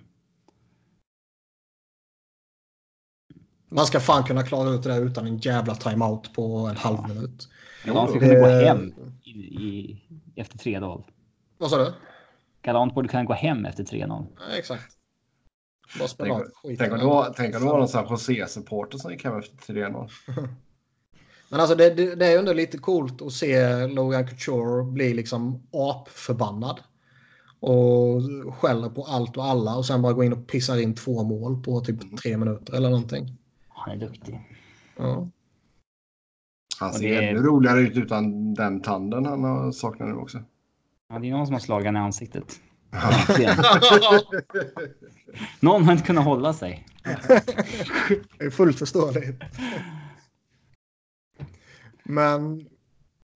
Man 3.69 3.87
ska 3.87 4.01
fan 4.01 4.25
kunna 4.25 4.43
klara 4.43 4.71
ut 4.71 4.83
det 4.83 4.89
där 4.89 5.01
utan 5.01 5.27
en 5.27 5.39
jävla 5.39 5.75
timeout 5.75 6.33
på 6.33 6.57
en 6.71 6.77
halv 6.77 7.09
minut. 7.09 7.49
Galant 7.85 8.11
skulle 8.11 8.27
kunna 8.27 8.41
gå 8.41 8.47
Det- 8.47 8.65
hem 8.67 8.93
i, 9.25 9.31
i, 9.31 10.03
efter 10.37 10.59
3-0. 10.59 11.05
Vad 11.59 11.71
sa 11.71 11.79
du? 11.85 11.93
Galant 12.63 12.95
borde 12.95 13.09
kunna 13.09 13.25
gå 13.25 13.33
hem 13.33 13.65
efter 13.65 13.85
3-0. 13.85 14.27
Ja, 14.37 14.57
exakt. 14.59 14.93
Bara 15.99 16.09
spela 16.09 16.43
Tänk, 16.63 16.79
tänk 16.79 16.93
om 16.93 16.99
det 16.99 17.05
var, 17.05 17.35
tänk 17.37 17.55
om 17.55 17.61
det 17.61 17.67
var 17.69 17.79
någon 17.79 17.89
sån 17.89 18.01
här 18.05 18.11
José-supporter 18.11 18.99
som 18.99 19.11
gick 19.11 19.25
hem 19.25 19.39
efter 19.39 19.75
3-0. 19.75 20.11
Men 21.49 21.61
alltså 21.61 21.77
det, 21.77 21.91
det, 21.91 22.15
det 22.15 22.27
är 22.27 22.31
ju 22.31 22.39
ändå 22.39 22.53
lite 22.53 22.79
coolt 22.79 23.23
att 23.23 23.33
se 23.33 23.87
Logan 23.87 24.27
Couture 24.29 24.85
bli 24.85 25.15
liksom 25.15 25.63
apförbannad. 25.73 26.81
Och 27.61 28.23
skäller 28.55 28.89
på 28.89 29.05
allt 29.05 29.37
och 29.37 29.45
alla 29.45 29.77
och 29.77 29.87
sen 29.87 30.03
bara 30.03 30.13
gå 30.13 30.25
in 30.25 30.33
och 30.33 30.47
pissar 30.47 30.81
in 30.81 30.95
två 30.95 31.23
mål 31.23 31.63
på 31.63 31.81
typ 31.81 32.23
tre 32.23 32.37
minuter 32.37 32.75
eller 32.77 32.91
någonting. 32.91 33.37
Han 33.69 33.95
är 33.95 33.97
duktig. 34.07 34.41
Ja. 34.97 35.29
Han 36.81 36.93
ser 36.93 37.09
det 37.09 37.15
är- 37.15 37.31
ännu 37.31 37.43
roligare 37.43 37.81
ut 37.81 37.97
utan 37.97 38.55
den 38.55 38.83
tanden 38.83 39.27
han 39.27 39.45
har 39.45 39.73
saknar 39.73 40.07
nu 40.07 40.15
också. 40.15 40.43
Ja, 41.09 41.19
det 41.19 41.29
är 41.29 41.33
någon 41.33 41.47
som 41.47 41.53
har 41.53 41.61
slagit 41.61 41.87
honom 41.87 42.03
i 42.03 42.05
ansiktet. 42.05 42.61
Någon 45.61 45.85
har 45.85 45.93
inte 45.93 46.05
kunnat 46.05 46.25
hålla 46.25 46.53
sig. 46.53 46.87
det 48.39 48.45
är 48.45 48.51
fullt 48.51 48.79
förståeligt. 48.79 49.43
Men 52.03 52.67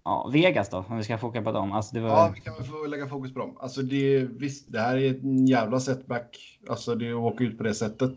Ja, 0.05 0.31
Vegas 0.33 0.69
då, 0.71 0.85
om 0.89 0.97
vi 0.97 1.05
ska 1.05 1.19
foka 1.19 1.43
på 1.43 1.53
dem. 1.53 1.73
Alltså 1.73 1.95
det 1.95 2.01
var... 2.01 2.09
Ja, 2.09 2.33
vi 2.35 2.41
kan 2.41 2.55
väl 2.55 2.65
få 2.65 2.87
lägga 2.87 3.09
fokus 3.09 3.33
på 3.35 3.39
dem. 3.39 3.57
Alltså 3.61 3.83
det, 3.83 4.19
visst, 4.25 4.73
det 4.73 4.81
här 4.81 4.97
är 4.97 5.15
en 5.15 5.47
jävla 5.47 5.81
setback. 5.81 6.59
Alltså 6.69 6.95
det 6.95 7.11
att 7.11 7.17
åka 7.17 7.45
ut 7.45 7.59
på 7.59 7.65
det 7.65 7.75
sättet. 7.75 8.13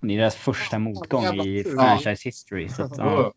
Det 0.00 0.14
är 0.14 0.18
deras 0.18 0.34
första 0.34 0.78
motgång 0.78 1.24
i 1.24 1.64
franchise 1.64 2.28
history. 2.28 2.68
Så 2.68 2.82
att, 2.82 2.98
ja. 2.98 3.32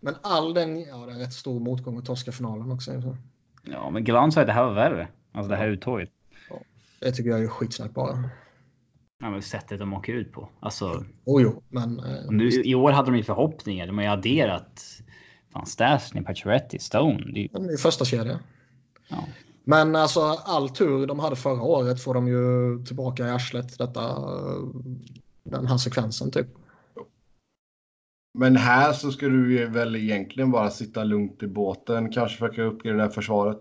Men 0.00 0.14
all 0.22 0.54
den, 0.54 0.80
ja 0.80 0.96
det 1.06 1.12
är 1.12 1.18
rätt 1.18 1.32
stor 1.32 1.60
motgång 1.60 1.98
att 1.98 2.04
torska 2.04 2.32
finalen 2.32 2.72
också. 2.72 3.02
Så 3.02 3.16
ja, 3.62 3.90
men 3.90 4.04
Galant 4.04 4.34
sa 4.34 4.40
att 4.40 4.46
det 4.46 4.52
här 4.52 4.64
var 4.64 4.74
värre. 4.74 5.08
Alltså 5.32 5.50
det 5.50 5.56
här 5.56 5.68
uttåget. 5.68 6.10
Det 7.00 7.12
tycker 7.12 7.30
jag 7.30 7.42
är 7.44 7.48
skitsnack 7.48 7.94
bara. 7.94 8.30
Ja, 9.20 9.30
men 9.30 9.42
sättet 9.42 9.78
de 9.78 9.94
åker 9.94 10.12
ut 10.12 10.32
på. 10.32 10.48
Alltså, 10.60 11.04
Oh, 11.24 11.42
jo, 11.42 11.62
men... 11.68 12.00
Eh, 12.00 12.30
nu, 12.30 12.48
I 12.50 12.74
år 12.74 12.92
hade 12.92 13.10
de 13.10 13.16
ju 13.16 13.22
förhoppningar. 13.22 13.86
De 13.86 13.96
har 13.98 14.04
ju 14.04 14.10
adderat 14.10 14.84
fan, 15.52 15.66
Stasny, 15.66 16.22
Pacioretty, 16.22 16.78
Stone. 16.78 17.24
Det 17.32 17.38
är, 17.40 17.42
ju- 17.42 17.66
det 17.66 17.72
är 17.72 17.76
första 17.76 18.04
kedja. 18.04 18.38
ja. 19.08 19.24
Men 19.64 19.96
alltså 19.96 20.20
all 20.44 20.68
tur 20.70 21.06
de 21.06 21.18
hade 21.18 21.36
förra 21.36 21.62
året 21.62 22.02
får 22.02 22.14
de 22.14 22.28
ju 22.28 22.84
tillbaka 22.86 23.26
i 23.26 23.30
arslet 23.30 23.78
detta, 23.78 24.18
den 25.44 25.66
här 25.66 25.76
sekvensen 25.76 26.30
typ. 26.30 26.46
Men 28.34 28.56
här 28.56 28.92
så 28.92 29.12
ska 29.12 29.28
du 29.28 29.58
ju 29.58 29.66
väl 29.66 29.96
egentligen 29.96 30.50
bara 30.50 30.70
sitta 30.70 31.04
lugnt 31.04 31.42
i 31.42 31.46
båten. 31.46 32.12
Kanske 32.12 32.38
försöka 32.38 32.62
uppgradera 32.62 33.10
försvaret. 33.10 33.60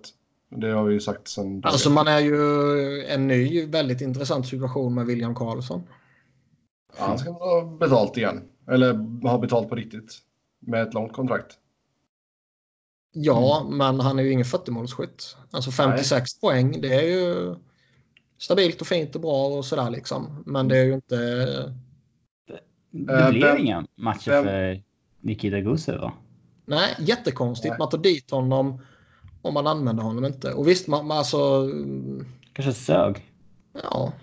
Det 0.49 0.71
har 0.71 0.83
vi 0.83 0.93
ju 0.93 0.99
sagt 0.99 1.27
sen. 1.27 1.61
Alltså 1.63 1.89
man 1.89 2.07
är 2.07 2.19
ju 2.19 3.03
en 3.05 3.27
ny 3.27 3.65
väldigt 3.65 4.01
intressant 4.01 4.47
situation 4.47 4.93
med 4.95 5.05
William 5.05 5.35
Karlsson. 5.35 5.83
Ja, 6.97 7.05
han 7.05 7.17
ska 7.17 7.31
ha 7.31 7.77
betalt 7.79 8.17
igen. 8.17 8.41
Eller 8.67 8.93
ha 9.27 9.37
betalt 9.37 9.69
på 9.69 9.75
riktigt. 9.75 10.19
Med 10.59 10.81
ett 10.81 10.93
långt 10.93 11.13
kontrakt. 11.13 11.57
Ja, 13.13 13.67
men 13.71 13.99
han 13.99 14.19
är 14.19 14.23
ju 14.23 14.31
ingen 14.31 14.45
40-målsskytt. 14.45 15.35
Alltså 15.51 15.71
56 15.71 16.39
poäng, 16.39 16.81
det 16.81 16.93
är 16.93 17.07
ju 17.07 17.55
stabilt 18.37 18.81
och 18.81 18.87
fint 18.87 19.15
och 19.15 19.21
bra 19.21 19.47
och 19.47 19.65
sådär 19.65 19.89
liksom. 19.89 20.43
Men 20.45 20.67
det 20.67 20.77
är 20.77 20.83
ju 20.83 20.93
inte... 20.93 21.17
Det 22.91 23.13
Eh, 23.13 23.29
blev 23.29 23.41
vem- 23.47 23.57
inga 23.57 23.85
matcher 23.97 24.31
vem- 24.31 24.43
för 24.43 24.81
Nikita 25.21 25.59
Gusev 25.59 26.01
va? 26.01 26.13
Nej, 26.65 26.95
jättekonstigt. 26.99 27.69
Nej. 27.71 27.79
Man 27.79 27.89
tar 27.89 27.97
dit 27.97 28.31
honom 28.31 28.81
om 29.41 29.53
man 29.53 29.67
använder 29.67 30.03
honom 30.03 30.25
inte. 30.25 30.53
Och 30.53 30.67
visst, 30.67 30.87
man, 30.87 31.07
man 31.07 31.17
alltså... 31.17 31.69
Kanske 32.53 32.73
sög. 32.73 33.25
Ja, 33.83 34.13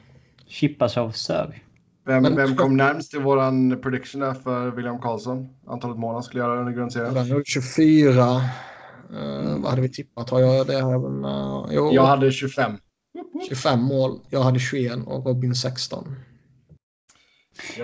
Chippasov 0.47 1.11
sög. 1.11 1.65
Vem, 2.07 2.23
Men- 2.23 2.37
vem 2.37 2.57
kom 2.57 2.77
närmst 2.77 3.11
till 3.11 3.21
våran 3.21 3.81
prediction 3.83 4.21
där 4.21 4.35
för 4.35 4.71
William 4.71 4.99
Karlsson? 5.01 5.49
Antalet 5.67 5.99
mål 5.99 6.15
han 6.15 6.23
skulle 6.23 6.43
göra 6.43 6.61
under 6.61 6.73
grundserien. 6.73 7.15
den 7.15 7.31
är 7.37 7.43
24. 7.45 8.21
Uh, 9.13 9.59
vad 9.63 9.71
hade 9.71 9.83
vi 9.83 9.89
tippat? 9.89 10.31
Har 10.31 10.41
jag 10.41 10.67
det 10.67 10.73
här? 10.73 10.95
Uh, 11.07 11.67
jo, 11.71 11.91
Jag 11.93 12.07
hade 12.07 12.31
25. 12.33 12.73
25 13.49 13.81
mål. 13.81 14.19
Jag 14.31 14.41
hade 14.43 14.59
21 14.59 14.93
och 15.07 15.27
Robin 15.27 15.55
16. 15.55 16.17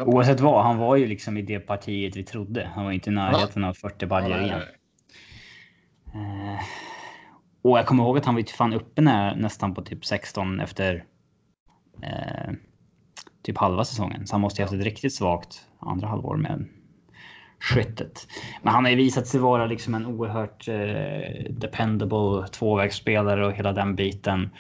Oavsett 0.05 0.41
vad, 0.41 0.65
han 0.65 0.79
var 0.79 0.97
ju 0.97 1.07
liksom 1.07 1.37
i 1.37 1.43
det 1.43 1.61
partiet 1.61 2.17
vi 2.17 2.25
trodde. 2.25 2.71
Han 2.75 2.85
var 2.85 2.93
inte 2.93 3.11
i 3.11 3.13
närheten 3.13 3.65
av 3.65 3.75
40 3.75 4.07
baljor 4.07 4.41
igen. 4.41 4.61
Eh, 6.15 6.63
och 7.63 7.79
jag 7.79 7.87
kommer 7.87 8.05
ihåg 8.05 8.19
att 8.19 8.25
han 8.25 8.35
var 8.35 8.41
ju 8.41 8.47
fan 8.47 8.73
uppe 8.73 9.03
när, 9.03 9.37
nästan 9.37 9.75
på 9.75 9.83
typ 9.83 10.05
16 10.05 10.61
efter 10.61 11.05
eh, 12.03 12.53
typ 13.43 13.59
halva 13.59 13.85
säsongen. 13.85 14.27
Så 14.27 14.35
han 14.35 14.41
måste 14.41 14.63
ju 14.63 14.65
haft 14.65 14.75
ett 14.75 14.85
riktigt 14.85 15.15
svagt 15.15 15.67
andra 15.79 16.09
halvår 16.09 16.37
med 16.37 16.69
skyttet. 17.61 18.27
Men 18.63 18.75
han 18.75 18.85
har 18.85 18.91
ju 18.91 18.97
visat 18.97 19.27
sig 19.27 19.41
vara 19.41 19.67
liksom 19.67 19.95
en 19.95 20.07
oerhört 20.07 20.69
eh, 20.69 21.51
dependable 21.51 22.49
tvåvägsspelare 22.49 23.47
och 23.47 23.53
hela 23.53 23.73
den 23.73 23.97
biten. 23.97 24.51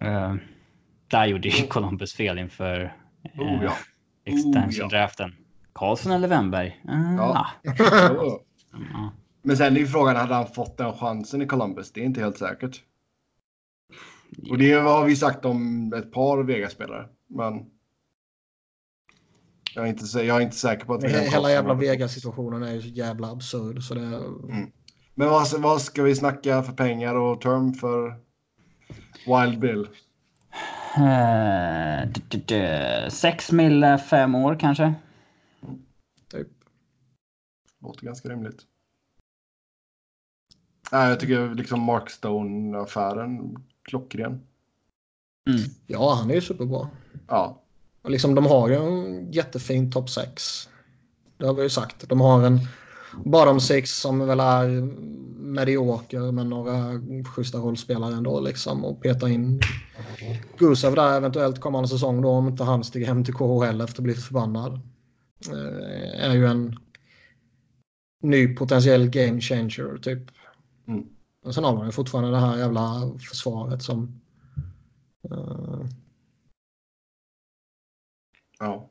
Eh, 0.00 0.34
där 1.08 1.26
gjorde 1.26 1.48
ju 1.48 1.66
Columbus 1.66 2.14
fel 2.14 2.38
inför 2.38 2.92
Oh, 3.38 3.64
ja. 3.64 3.76
extension 4.24 4.64
Oh, 4.64 4.74
ja. 4.78 4.88
draften. 4.88 5.32
Karlsson 5.72 6.12
eller 6.12 6.28
Wennberg? 6.28 6.82
Eh, 6.88 7.14
Ja. 7.16 7.46
ja. 7.62 9.12
Men 9.42 9.56
sen 9.56 9.76
är 9.76 9.80
ju 9.80 9.86
frågan, 9.86 10.16
hade 10.16 10.34
han 10.34 10.46
fått 10.46 10.76
den 10.76 10.92
chansen 10.92 11.42
i 11.42 11.46
Columbus? 11.46 11.92
Det 11.92 12.00
är 12.00 12.04
inte 12.04 12.20
helt 12.20 12.38
säkert. 12.38 12.82
Och 14.50 14.58
det 14.58 14.72
har 14.72 15.04
vi 15.04 15.16
sagt 15.16 15.44
om 15.44 15.92
ett 15.92 16.12
par 16.12 16.42
Vegas-spelare. 16.42 17.08
Men 17.26 17.66
Jag 19.74 19.84
är 19.84 19.88
inte, 19.88 20.18
jag 20.18 20.36
är 20.36 20.40
inte 20.40 20.56
säker 20.56 20.84
på 20.84 20.94
att... 20.94 21.02
He 21.04 21.30
hela 21.30 21.50
jävla 21.50 21.74
Vegas-situationen 21.74 22.62
är 22.62 22.72
ju 22.72 22.82
så 22.82 22.88
jävla 22.88 23.30
absurd. 23.30 23.82
Så 23.82 23.94
det... 23.94 24.00
Mm. 24.02 24.70
Men 25.14 25.28
vad, 25.28 25.60
vad 25.60 25.82
ska 25.82 26.02
vi 26.02 26.14
snacka 26.14 26.62
för 26.62 26.72
pengar 26.72 27.14
och 27.14 27.40
term 27.40 27.72
för 27.74 28.16
Wild 29.26 29.60
Bill? 29.60 29.88
Uh, 30.98 32.08
sex 33.08 33.52
mil 33.52 33.98
fem 34.10 34.34
år 34.34 34.56
kanske. 34.60 34.94
Typ. 36.30 36.48
Låter 37.80 38.06
ganska 38.06 38.28
rimligt. 38.28 38.62
Nej, 40.92 41.08
jag 41.08 41.20
tycker 41.20 41.54
liksom 41.54 41.80
Mark 41.80 42.10
Stone-affären 42.10 43.56
klockren. 43.82 44.40
Mm. 45.48 45.60
Ja, 45.86 46.14
han 46.14 46.30
är 46.30 46.34
ju 46.34 46.40
superbra. 46.40 46.88
Ja. 47.28 47.62
Och 48.02 48.10
liksom, 48.10 48.34
de 48.34 48.46
har 48.46 48.68
ju 48.68 48.74
en 48.74 49.32
jättefin 49.32 49.92
topp 49.92 50.10
6. 50.10 50.68
Det 51.36 51.46
har 51.46 51.54
vi 51.54 51.62
ju 51.62 51.70
sagt. 51.70 52.08
De 52.08 52.20
har 52.20 52.46
en 52.46 52.58
bottom 53.24 53.60
6 53.60 53.90
som 53.90 54.26
väl 54.26 54.40
är 54.40 54.82
medioker 55.40 56.32
med 56.32 56.46
några 56.46 57.00
schyssta 57.24 57.58
rollspelare 57.58 58.14
ändå 58.14 58.40
liksom. 58.40 58.84
Och 58.84 59.02
peta 59.02 59.28
in 59.28 59.60
Gusev 60.58 60.94
där 60.94 61.16
eventuellt 61.16 61.60
kommande 61.60 61.88
säsong 61.88 62.22
då 62.22 62.28
om 62.28 62.48
inte 62.48 62.64
han 62.64 62.84
stiger 62.84 63.06
hem 63.06 63.24
till 63.24 63.34
KHL 63.34 63.80
efter 63.80 64.00
att 64.00 64.04
bli 64.04 64.14
förbannad. 64.14 64.80
Eh, 65.50 66.24
är 66.24 66.34
ju 66.34 66.46
en 66.46 66.76
ny 68.22 68.54
potentiell 68.56 69.10
game 69.10 69.40
changer 69.40 69.98
typ. 69.98 70.30
Mm. 70.86 71.06
Och 71.42 71.54
sen 71.54 71.64
har 71.64 71.76
man 71.76 71.86
ju 71.86 71.92
fortfarande 71.92 72.30
det 72.30 72.36
här 72.36 72.58
jävla 72.58 73.12
försvaret 73.30 73.82
som... 73.82 74.20
Uh... 75.30 75.86
Ja. 78.58 78.90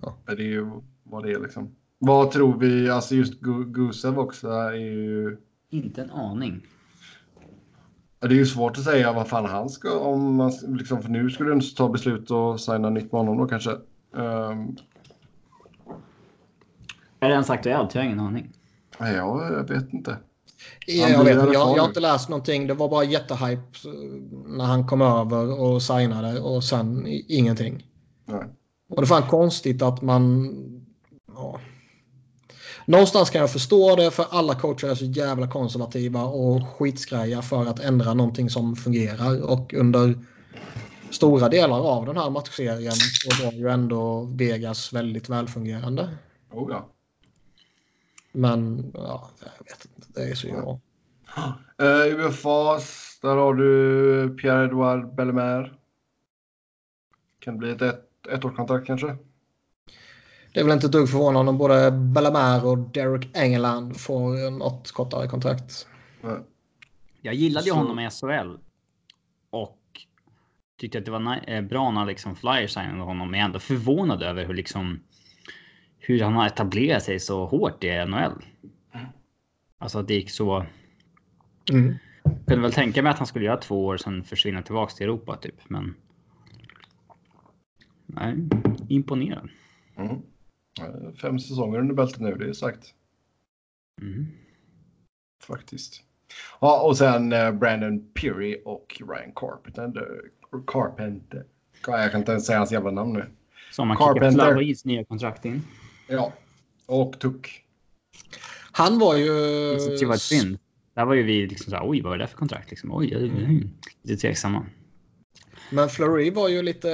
ja. 0.00 0.18
Det 0.26 0.32
är 0.32 0.36
ju 0.36 0.70
vad 1.02 1.22
det 1.22 1.32
är 1.32 1.40
liksom. 1.40 1.76
Vad 2.06 2.30
tror 2.30 2.58
vi, 2.58 2.90
alltså 2.90 3.14
just 3.14 3.40
Gusev 3.66 4.18
också 4.18 4.48
är 4.48 4.72
ju... 4.72 5.36
Inte 5.70 6.02
en 6.02 6.10
aning. 6.10 6.66
Det 8.20 8.26
är 8.26 8.30
ju 8.30 8.46
svårt 8.46 8.78
att 8.78 8.84
säga 8.84 9.12
vad 9.12 9.28
fan 9.28 9.44
han 9.44 9.68
ska, 9.68 9.98
om 9.98 10.34
man 10.34 10.52
liksom, 10.66 11.02
för 11.02 11.08
nu 11.08 11.30
skulle 11.30 11.50
du 11.50 11.54
inte 11.54 11.74
ta 11.76 11.88
beslut 11.88 12.30
och 12.30 12.60
signa 12.60 12.90
nytt 12.90 13.12
med 13.12 13.20
honom 13.20 13.38
då 13.38 13.46
kanske. 13.46 13.70
Um... 13.70 14.76
Är 17.20 17.28
det 17.28 17.32
ens 17.32 17.50
aktuellt? 17.50 17.94
Jag 17.94 18.02
har 18.02 18.06
ingen 18.06 18.20
aning. 18.20 18.52
Nej, 18.98 19.14
jag 19.14 19.68
vet 19.68 19.92
inte. 19.92 20.16
Ja, 20.86 21.08
jag, 21.08 21.24
vet, 21.24 21.36
jag, 21.36 21.54
jag 21.54 21.76
har 21.76 21.88
inte 21.88 22.00
läst 22.00 22.28
någonting. 22.28 22.66
Det 22.66 22.74
var 22.74 22.88
bara 22.88 23.04
jättehype 23.04 23.88
när 24.46 24.64
han 24.64 24.86
kom 24.86 25.02
över 25.02 25.60
och 25.60 25.82
signade 25.82 26.40
och 26.40 26.64
sen 26.64 27.04
ingenting. 27.28 27.86
Nej. 28.24 28.44
Och 28.88 28.96
det 28.96 29.02
är 29.02 29.06
fan 29.06 29.28
konstigt 29.28 29.82
att 29.82 30.02
man... 30.02 30.50
Ja. 31.34 31.60
Någonstans 32.86 33.30
kan 33.30 33.40
jag 33.40 33.52
förstå 33.52 33.96
det 33.96 34.10
för 34.10 34.26
alla 34.30 34.54
coacher 34.54 34.88
är 34.88 34.94
så 34.94 35.04
jävla 35.04 35.48
konservativa 35.48 36.22
och 36.24 36.68
skitskräja 36.68 37.42
för 37.42 37.66
att 37.66 37.80
ändra 37.80 38.14
någonting 38.14 38.50
som 38.50 38.76
fungerar. 38.76 39.50
Och 39.50 39.74
under 39.74 40.18
stora 41.10 41.48
delar 41.48 41.80
av 41.80 42.06
den 42.06 42.16
här 42.16 42.30
matchserien 42.30 43.10
så 43.10 43.32
var 43.32 43.52
ju 43.52 43.68
ändå 43.68 44.24
Vegas 44.24 44.92
väldigt 44.92 45.28
välfungerande. 45.28 46.18
Oh 46.50 46.70
ja. 46.70 46.88
Men 48.32 48.90
ja, 48.94 49.30
jag 49.40 49.64
vet 49.64 49.86
inte. 49.96 50.08
Det 50.14 50.30
är 50.30 50.34
så 50.34 50.48
bra. 50.48 50.80
Uh, 51.82 52.26
UFAs, 52.26 53.18
där 53.22 53.36
har 53.36 53.54
du 53.54 54.36
Pierre-Edouard 54.36 55.14
Bellemare. 55.14 55.70
Kan 57.38 57.54
det 57.54 57.58
bli 57.58 57.70
ett, 57.70 57.82
ett 57.82 58.04
ettårskontrakt 58.28 58.86
kanske? 58.86 59.16
Det 60.54 60.60
är 60.60 60.64
väl 60.64 60.72
inte 60.72 60.86
ett 60.86 60.92
dugg 60.92 61.08
förvånande 61.08 61.50
om 61.50 61.58
både 61.58 61.90
Bellemare 61.90 62.62
och 62.62 62.78
Derek 62.78 63.28
Engeland 63.36 64.00
får 64.00 64.50
något 64.50 64.92
kortare 64.92 65.28
kontrakt. 65.28 65.86
Jag 67.22 67.34
gillade 67.34 67.66
ju 67.66 67.72
honom 67.72 67.98
i 67.98 68.10
SHL. 68.10 68.58
Och 69.50 69.78
tyckte 70.80 70.98
att 70.98 71.04
det 71.04 71.10
var 71.10 71.50
eh, 71.50 71.62
bra 71.62 71.90
när 71.90 72.06
liksom 72.06 72.36
Flyers 72.36 72.70
signade 72.70 73.02
honom. 73.02 73.30
Men 73.30 73.40
jag 73.40 73.44
är 73.44 73.48
ändå 73.48 73.58
förvånad 73.58 74.22
över 74.22 74.44
hur 74.44 74.54
liksom 74.54 75.00
hur 75.98 76.22
han 76.22 76.32
har 76.32 76.46
etablerat 76.46 77.02
sig 77.02 77.20
så 77.20 77.46
hårt 77.46 77.84
i 77.84 78.04
NHL. 78.04 78.44
Alltså 79.78 79.98
att 79.98 80.08
det 80.08 80.14
gick 80.14 80.30
så. 80.30 80.66
Mm. 81.72 81.94
Jag 82.24 82.46
kunde 82.46 82.62
väl 82.62 82.72
tänka 82.72 83.02
mig 83.02 83.10
att 83.10 83.18
han 83.18 83.26
skulle 83.26 83.44
göra 83.44 83.56
två 83.56 83.86
år 83.86 83.96
sen 83.96 84.24
försvinna 84.24 84.62
tillbaks 84.62 84.94
till 84.94 85.04
Europa 85.04 85.36
typ. 85.36 85.60
Men. 85.68 85.94
Nej, 88.06 88.36
imponerad. 88.88 89.48
Mm. 89.96 90.22
Fem 91.20 91.38
säsonger 91.38 91.78
under 91.78 91.94
bältet 91.94 92.20
nu, 92.20 92.34
det 92.34 92.48
är 92.48 92.52
sagt. 92.52 92.94
Mm. 94.02 94.26
Faktiskt. 95.42 96.02
Ja, 96.60 96.82
och 96.82 96.96
sen 96.96 97.32
eh, 97.32 97.52
Brandon 97.52 98.12
Peary 98.14 98.62
och 98.64 99.02
Ryan 99.08 99.32
Carpenter. 99.34 100.20
Carpenter. 100.66 101.44
Jag 101.86 102.10
kan 102.10 102.20
inte 102.20 102.32
ens 102.32 102.46
säga 102.46 102.58
hans 102.58 102.72
jävla 102.72 102.90
namn 102.90 103.12
nu. 103.12 103.26
Som 103.72 103.88
man 103.88 103.96
kickar 103.96 104.30
Flavois 104.30 104.84
nya 104.84 105.04
kontrakt 105.04 105.44
in. 105.44 105.62
Ja, 106.08 106.32
och 106.86 107.18
Tuck. 107.18 107.64
Han 108.72 108.98
var 108.98 109.16
ju... 109.16 109.28
Det 110.00 110.06
var 110.06 110.14
ett 110.14 110.22
fynd. 110.22 110.58
Där 110.94 111.04
var 111.04 111.14
ju 111.14 111.22
vi 111.22 111.46
liksom 111.46 111.70
så 111.70 111.76
här, 111.76 111.90
oj, 111.90 112.00
vad 112.02 112.12
är 112.12 112.18
det 112.18 112.26
för 112.26 112.36
kontrakt? 112.36 112.70
Liksom, 112.70 112.92
oj, 112.92 113.14
mm. 113.14 113.70
lite 114.02 114.20
tveksamma. 114.20 114.66
Men 115.70 115.88
Flurry 115.88 116.30
var 116.30 116.48
ju 116.48 116.62
lite 116.62 116.88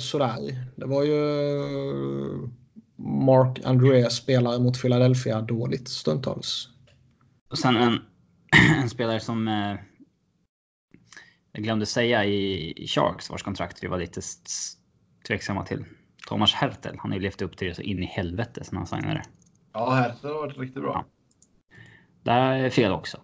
sådär. 0.00 0.36
Det 0.76 0.86
var 0.86 1.04
ju 1.04 1.18
Mark 3.02 3.60
Andreas 3.64 4.16
spelare 4.16 4.58
mot 4.58 4.80
Philadelphia 4.80 5.40
dåligt 5.40 5.88
stundtals. 5.88 6.68
Och 7.50 7.58
sen 7.58 7.76
en, 7.76 7.98
en 8.82 8.90
spelare 8.90 9.20
som 9.20 9.48
eh, 9.48 9.74
jag 11.52 11.64
glömde 11.64 11.86
säga 11.86 12.24
i, 12.24 12.72
i 12.76 12.86
Sharks 12.86 13.30
vars 13.30 13.42
kontrakt 13.42 13.82
vi 13.82 13.86
var 13.86 13.98
lite 13.98 14.20
tveksamma 15.26 15.66
till. 15.66 15.84
Thomas 16.28 16.52
Hertel. 16.52 16.96
Han 16.98 17.10
har 17.10 17.18
ju 17.18 17.22
levt 17.22 17.42
upp 17.42 17.56
till 17.56 17.68
det 17.68 17.74
så 17.74 17.82
in 17.82 18.02
i 18.02 18.06
helvete 18.06 18.64
sen 18.64 18.76
han 18.76 18.86
signade. 18.86 19.22
Ja, 19.72 19.90
Hertel 19.90 20.30
har 20.30 20.38
varit 20.38 20.58
riktigt 20.58 20.82
bra. 20.82 21.04
Ja. 21.04 21.08
Det 22.22 22.30
är 22.64 22.70
fel 22.70 22.92
också. 22.92 23.20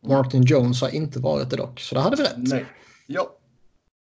Martin 0.00 0.42
Jones 0.42 0.80
har 0.80 0.94
inte 0.94 1.20
varit 1.20 1.50
det 1.50 1.56
dock, 1.56 1.80
så 1.80 1.94
det 1.94 2.00
hade 2.00 2.16
vi 2.16 2.22
rätt. 2.22 2.34
Nej. 2.36 2.66
Ja, 3.06 3.38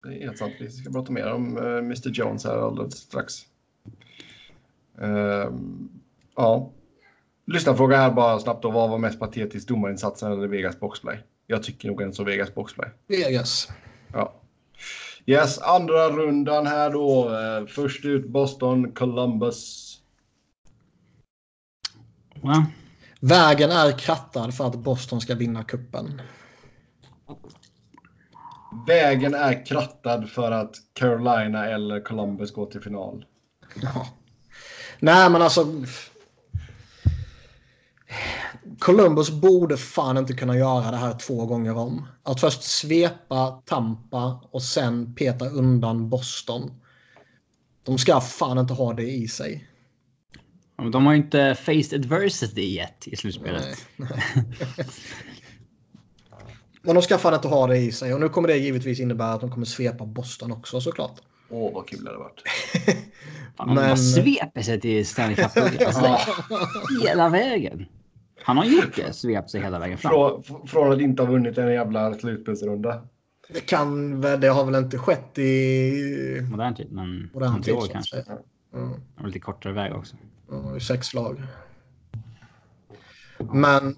det 0.04 0.16
är 0.16 0.20
helt 0.26 0.38
sant. 0.38 0.54
Vi 0.60 0.70
ska 0.70 0.92
prata 0.92 1.12
mer 1.12 1.32
om 1.32 1.58
uh, 1.58 1.64
eh, 1.64 1.78
Mr 1.78 2.10
Jones 2.10 2.46
här 2.46 2.58
alldeles 2.58 2.94
strax. 2.94 3.46
Uh, 5.02 5.54
ja. 6.36 6.72
Lyssnarfråga 7.46 7.98
här 7.98 8.12
bara 8.12 8.40
snabbt 8.40 8.64
då. 8.64 8.72
Vad 8.72 8.90
var 8.90 8.98
mest 8.98 9.20
patetiskt 9.20 9.68
domarinsatsen 9.68 10.32
eller 10.32 10.48
Vegas 10.48 10.80
boxplay? 10.80 11.24
Jag 11.48 11.64
tycker 11.64 11.88
nog 11.88 12.02
ändå 12.02 12.14
så 12.14 12.24
Vegas 12.24 12.56
boxplay. 12.56 12.90
Vegas. 13.08 13.70
Ja. 14.14 14.34
Yes, 15.26 15.60
andra 15.60 16.10
rundan 16.10 16.68
här 16.68 16.90
då. 16.90 17.30
Uh, 17.30 17.68
först 17.68 18.06
ut 18.06 18.28
Boston, 18.28 18.92
Columbus. 18.92 19.92
Ja. 22.42 22.66
Vägen 23.20 23.72
är 23.72 23.92
krattad 24.00 24.54
för 24.54 24.68
att 24.68 24.76
Boston 24.76 25.22
ska 25.22 25.36
vinna 25.36 25.64
kuppen. 25.64 26.22
Vägen 28.88 29.34
är 29.34 29.66
krattad 29.66 30.30
för 30.30 30.52
att 30.52 30.76
Carolina 30.94 31.66
eller 31.66 32.00
Columbus 32.00 32.54
går 32.54 32.66
till 32.66 32.82
final. 32.82 33.26
Ja. 33.82 34.08
Nej, 35.02 35.30
men 35.30 35.41
alltså. 35.41 35.84
Columbus 38.80 39.30
borde 39.30 39.78
fan 39.78 40.18
inte 40.18 40.34
kunna 40.34 40.57
göra 40.57 40.91
det 40.91 40.98
här 40.98 41.14
två 41.14 41.45
gånger 41.45 41.78
om. 41.78 42.07
Att 42.23 42.40
först 42.40 42.64
svepa 42.64 43.61
Tampa 43.65 44.49
och 44.52 44.64
sen 44.64 45.15
peta 45.15 45.49
undan 45.49 46.10
Boston. 46.10 46.72
De 47.84 47.98
ska 47.98 48.22
fan 48.22 48.57
inte 48.57 48.73
ha 48.73 48.94
det 48.94 49.11
i 49.11 49.28
sig. 49.28 49.68
De 50.91 51.06
har 51.06 51.14
ju 51.14 51.19
inte 51.19 51.56
faced 51.56 51.94
adversity 51.94 52.61
yet 52.61 53.07
i 53.07 53.15
slutspelet. 53.15 53.88
Nej, 53.95 54.10
nej. 54.10 54.88
Men 56.82 56.95
de 56.95 57.02
ska 57.02 57.18
fan 57.18 57.34
inte 57.34 57.48
ha 57.48 57.68
det 57.68 57.78
i 57.78 57.91
sig. 57.91 58.14
Och 58.14 58.19
nu 58.19 58.30
kommer 58.30 58.48
det 58.48 58.57
givetvis 58.57 58.99
innebära 58.99 59.34
att 59.34 59.41
de 59.41 59.52
kommer 59.52 59.65
svepa 59.65 60.06
Boston 60.06 60.52
också 60.52 60.82
såklart. 60.82 61.19
Åh, 61.49 61.73
vad 61.73 61.88
kul 61.88 62.03
det 62.03 62.10
hade 62.10 62.19
varit. 62.19 62.44
fan, 63.57 63.68
Men... 63.68 63.76
Man 63.76 63.98
sveper 63.98 64.61
sig 64.61 64.82
till 64.82 65.07
Stanley 65.07 65.36
Cup. 65.36 65.57
Alltså, 65.57 66.18
hela 67.06 67.30
vägen. 67.30 67.86
Han 68.44 68.57
har 68.57 68.65
gjort 68.65 68.95
det, 68.95 69.14
svept 69.14 69.49
sig 69.49 69.61
hela 69.61 69.80
vägen 69.80 69.98
fram. 69.98 70.11
Från, 70.11 70.68
från 70.68 70.94
att 70.94 71.02
inte 71.02 71.23
ha 71.23 71.32
vunnit 71.32 71.57
en 71.57 71.73
jävla 71.73 72.14
slutspelsrunda. 72.14 73.02
Det 73.49 73.60
kan 73.60 74.22
väl, 74.22 74.40
det 74.40 74.48
har 74.48 74.65
väl 74.65 74.76
inte 74.76 74.98
skett 74.98 75.38
i... 75.38 76.48
Modern 76.52 76.76
tid, 76.76 76.91
men 76.91 77.30
modern 77.34 77.61
tid, 77.61 77.73
år 77.73 77.88
kanske. 77.91 78.23
Mm. 78.73 79.26
lite 79.26 79.40
kortare 79.40 79.73
väg 79.73 79.95
också. 79.95 80.15
Ja, 80.49 80.80
sex 80.80 81.14
lag. 81.14 81.41
Men 83.38 83.95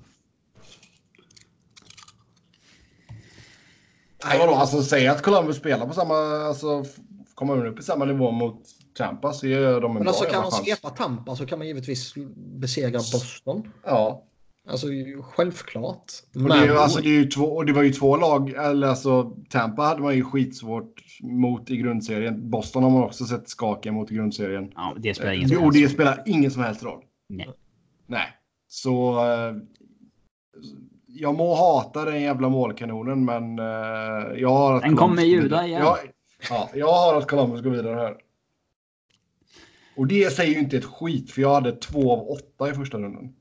Nej, 4.25 4.39
vadå, 4.39 4.55
alltså 4.55 4.83
säg 4.83 5.07
att 5.07 5.21
Columbus 5.21 5.57
spelar 5.57 5.87
på 5.87 5.93
samma, 5.93 6.15
alltså 6.47 6.83
kommer 7.35 7.65
upp 7.65 7.79
i 7.79 7.83
samma 7.83 8.05
nivå 8.05 8.31
mot 8.31 8.61
Tampa 8.95 9.33
så 9.33 9.47
gör 9.47 9.81
de 9.81 9.91
en 9.91 9.93
Men 9.93 10.03
bra 10.03 10.09
alltså 10.09 10.25
kan 10.25 10.41
man 10.41 10.51
svepa 10.51 10.89
Tampa 10.89 11.35
så 11.35 11.45
kan 11.45 11.59
man 11.59 11.67
givetvis 11.67 12.13
besegra 12.35 12.91
Boston. 12.91 13.71
Ja, 13.85 14.23
Alltså 14.67 14.87
självklart. 15.21 16.11
och 16.35 16.41
det, 16.41 16.53
är 16.55 16.61
ju, 16.61 16.67
Men 16.67 16.77
alltså, 16.77 17.01
det, 17.01 17.09
är 17.09 17.19
ju 17.19 17.25
två, 17.25 17.45
och 17.45 17.65
det 17.65 17.73
var 17.73 17.83
ju 17.83 17.91
två 17.91 18.17
lag, 18.17 18.49
eller 18.49 18.87
alltså 18.87 19.35
Tampa 19.49 19.81
hade 19.81 20.01
man 20.01 20.15
ju 20.15 20.23
skitsvårt 20.23 21.03
mot 21.21 21.69
i 21.71 21.77
grundserien. 21.77 22.49
Boston 22.49 22.83
har 22.83 22.89
man 22.89 23.03
också 23.03 23.25
sett 23.25 23.49
skaka 23.49 23.91
mot 23.91 24.11
i 24.11 24.15
grundserien. 24.15 24.71
Ja, 24.75 24.93
det 24.97 25.13
spelar 25.13 25.33
ingen 25.33 25.49
som 25.49 25.63
Och 25.63 25.73
det 25.73 25.79
helst 25.79 25.99
roll. 25.99 26.07
spelar 26.07 26.23
ingen 26.25 26.51
som 26.51 26.63
helst 26.63 26.83
roll. 26.83 27.03
Nej. 27.29 27.49
Nej, 28.07 28.27
så 28.67 29.19
eh, 29.25 29.55
jag 31.07 31.35
må 31.35 31.55
hata 31.55 32.05
den 32.05 32.21
jävla 32.21 32.49
målkanonen, 32.49 33.25
men 33.25 33.59
eh, 33.59 34.39
jag 34.39 34.49
har 34.49 34.75
att 34.75 34.81
Den 34.81 34.95
kommer 34.95 35.21
ljuda 35.21 35.67
igen. 35.67 35.81
Jag, 35.81 35.97
ja, 36.49 36.69
jag 36.73 36.93
har 36.93 37.17
att 37.17 37.27
Columbus 37.27 37.61
går 37.61 37.69
vidare 37.69 37.95
här. 37.95 38.17
Och 39.95 40.07
det 40.07 40.33
säger 40.33 40.53
ju 40.53 40.59
inte 40.59 40.77
ett 40.77 40.85
skit, 40.85 41.31
för 41.31 41.41
jag 41.41 41.53
hade 41.53 41.71
två 41.71 42.13
av 42.13 42.29
åtta 42.29 42.69
i 42.69 42.73
första 42.73 42.97
rundan. 42.97 43.33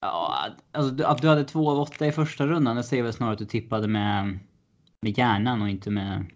Ja, 0.00 0.46
alltså 0.72 1.04
att 1.04 1.22
du 1.22 1.28
hade 1.28 1.44
två 1.44 1.70
av 1.70 1.78
åtta 1.80 2.06
i 2.06 2.12
första 2.12 2.46
rundan, 2.46 2.76
det 2.76 2.82
säger 2.82 3.02
väl 3.02 3.12
snarare 3.12 3.32
att 3.32 3.38
du 3.38 3.44
tippade 3.44 3.88
med, 3.88 4.38
med 5.00 5.18
hjärnan 5.18 5.62
och 5.62 5.68
inte 5.68 5.90
med 5.90 6.26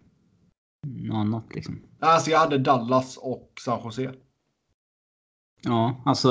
något 0.87 1.17
annat 1.17 1.55
liksom. 1.55 1.83
Alltså 2.01 2.31
jag 2.31 2.39
hade 2.39 2.59
Dallas 2.59 3.17
och 3.17 3.53
San 3.65 3.81
Jose. 3.85 4.13
Ja, 5.63 6.03
alltså. 6.05 6.31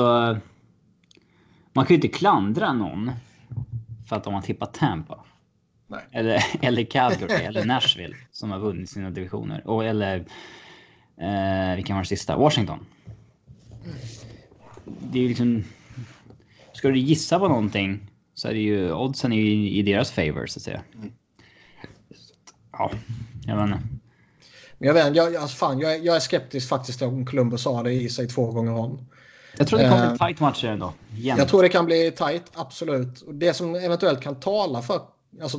Man 1.72 1.86
kan 1.86 1.94
ju 1.94 1.94
inte 1.94 2.18
klandra 2.18 2.72
någon 2.72 3.10
för 4.08 4.16
att 4.16 4.24
de 4.24 4.34
har 4.34 4.42
tippat 4.42 4.74
Tampa. 4.74 5.24
Nej. 5.86 6.04
Eller, 6.12 6.42
eller 6.62 6.84
Calgary 6.84 7.44
eller 7.44 7.64
Nashville 7.64 8.16
som 8.30 8.50
har 8.50 8.58
vunnit 8.58 8.90
sina 8.90 9.10
divisioner. 9.10 9.66
Och, 9.66 9.84
eller 9.84 10.24
eh, 11.20 11.76
vilken 11.76 11.96
var 11.96 12.02
det 12.02 12.08
sista? 12.08 12.36
Washington. 12.36 12.86
Det 14.84 15.18
är 15.18 15.22
ju 15.22 15.28
liksom... 15.28 15.64
Ska 16.72 16.88
du 16.88 16.98
gissa 16.98 17.38
på 17.38 17.48
någonting 17.48 18.10
så 18.34 18.48
är 18.48 18.52
det 18.52 18.60
ju 18.60 18.92
oddsen 18.92 19.32
är 19.32 19.36
ju 19.36 19.70
i 19.70 19.82
deras 19.82 20.10
favor 20.10 20.46
så 20.46 20.58
att 20.58 20.62
säga. 20.62 20.82
Ja, 22.72 22.90
jag 23.46 23.56
vet 23.56 23.64
inte. 23.64 23.82
Men 24.78 24.86
jag 24.86 24.94
vet 24.94 25.16
jag, 25.16 25.36
alltså 25.36 25.56
fan, 25.56 25.78
jag, 25.78 25.94
är- 25.94 25.98
jag 26.04 26.16
är 26.16 26.20
skeptisk 26.20 26.68
faktiskt 26.68 27.02
om 27.02 27.26
Columbus 27.26 27.64
har 27.64 27.84
det 27.84 27.92
i 27.92 28.08
sig 28.08 28.28
två 28.28 28.50
gånger 28.52 28.72
om. 28.72 29.06
Jag 29.58 29.66
tror 29.68 29.78
det 29.78 29.88
kommer 29.88 30.04
Eh, 30.04 30.10
bli 30.10 30.18
tight 30.18 30.40
matcher 30.40 30.66
ändå. 30.68 30.92
Jämnt. 31.16 31.38
Jag 31.38 31.48
tror 31.48 31.62
det 31.62 31.68
kan 31.68 31.86
bli 31.86 32.10
tight, 32.10 32.42
absolut. 32.54 33.20
Och 33.20 33.34
det 33.34 33.54
som 33.54 33.74
eventuellt 33.74 34.20
kan 34.20 34.40
tala 34.40 34.82
för... 34.82 35.00
Alltså, 35.42 35.58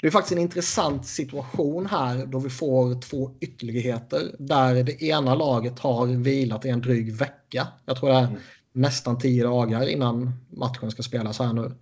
det 0.00 0.06
är 0.06 0.10
faktiskt 0.10 0.32
en 0.32 0.38
intressant 0.38 1.06
situation 1.06 1.86
här 1.86 2.26
då 2.26 2.38
vi 2.38 2.50
får 2.50 3.00
två 3.00 3.30
ytterligheter 3.40 4.36
där 4.38 4.82
det 4.82 5.02
ena 5.02 5.34
laget 5.34 5.78
har 5.78 6.06
vilat 6.06 6.64
i 6.64 6.68
en 6.68 6.80
dryg 6.80 7.12
vecka. 7.12 7.68
Jag 7.84 7.96
tror 7.96 8.08
det 8.08 8.14
är 8.14 8.38
nästan 8.72 9.18
tio 9.18 9.44
dagar 9.44 9.88
innan 9.88 10.32
matchen 10.50 10.90
ska 10.90 11.02
spelas 11.02 11.38
här 11.38 11.52
nu. 11.52 11.74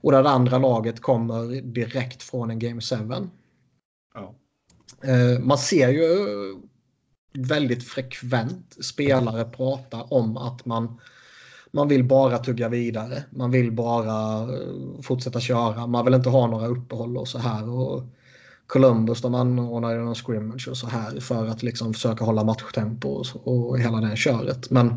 Och 0.00 0.12
där 0.12 0.22
det 0.22 0.30
andra 0.30 0.58
laget 0.58 1.00
kommer 1.00 1.62
direkt 1.62 2.22
från 2.22 2.50
en 2.50 2.58
Game 2.58 2.80
7. 2.80 2.96
Ja. 4.14 4.34
Eh, 5.04 5.40
Man 5.40 5.58
ser 5.58 5.88
ju 5.88 6.08
väldigt 7.38 7.88
frekvent 7.88 8.76
spelare 8.84 9.44
prata 9.44 10.02
om 10.02 10.36
att 10.36 10.66
man, 10.66 11.00
man 11.74 11.88
vill 11.88 12.04
bara 12.04 12.38
tugga 12.38 12.68
vidare. 12.68 13.24
Man 13.30 13.50
vill 13.50 13.72
bara 13.72 14.42
eh, 14.42 15.00
fortsätta 15.02 15.40
köra. 15.40 15.86
Man 15.86 16.04
vill 16.04 16.14
inte 16.14 16.28
ha 16.28 16.46
några 16.46 16.66
uppehåll 16.66 17.16
och 17.16 17.28
så 17.28 17.38
här. 17.38 17.68
Och 17.68 18.02
Columbus 18.66 19.20
de 19.22 19.34
anordnar 19.34 19.92
ju 19.92 19.98
någon 19.98 20.14
scrimmage 20.14 20.68
och 20.70 20.76
så 20.76 20.86
här 20.86 21.20
för 21.20 21.46
att 21.46 21.62
liksom 21.62 21.94
försöka 21.94 22.24
hålla 22.24 22.44
matchtempo 22.44 23.08
och, 23.08 23.26
så- 23.26 23.38
och 23.38 23.78
hela 23.78 23.96
det 24.00 24.16
köret. 24.16 24.70
Men 24.70 24.94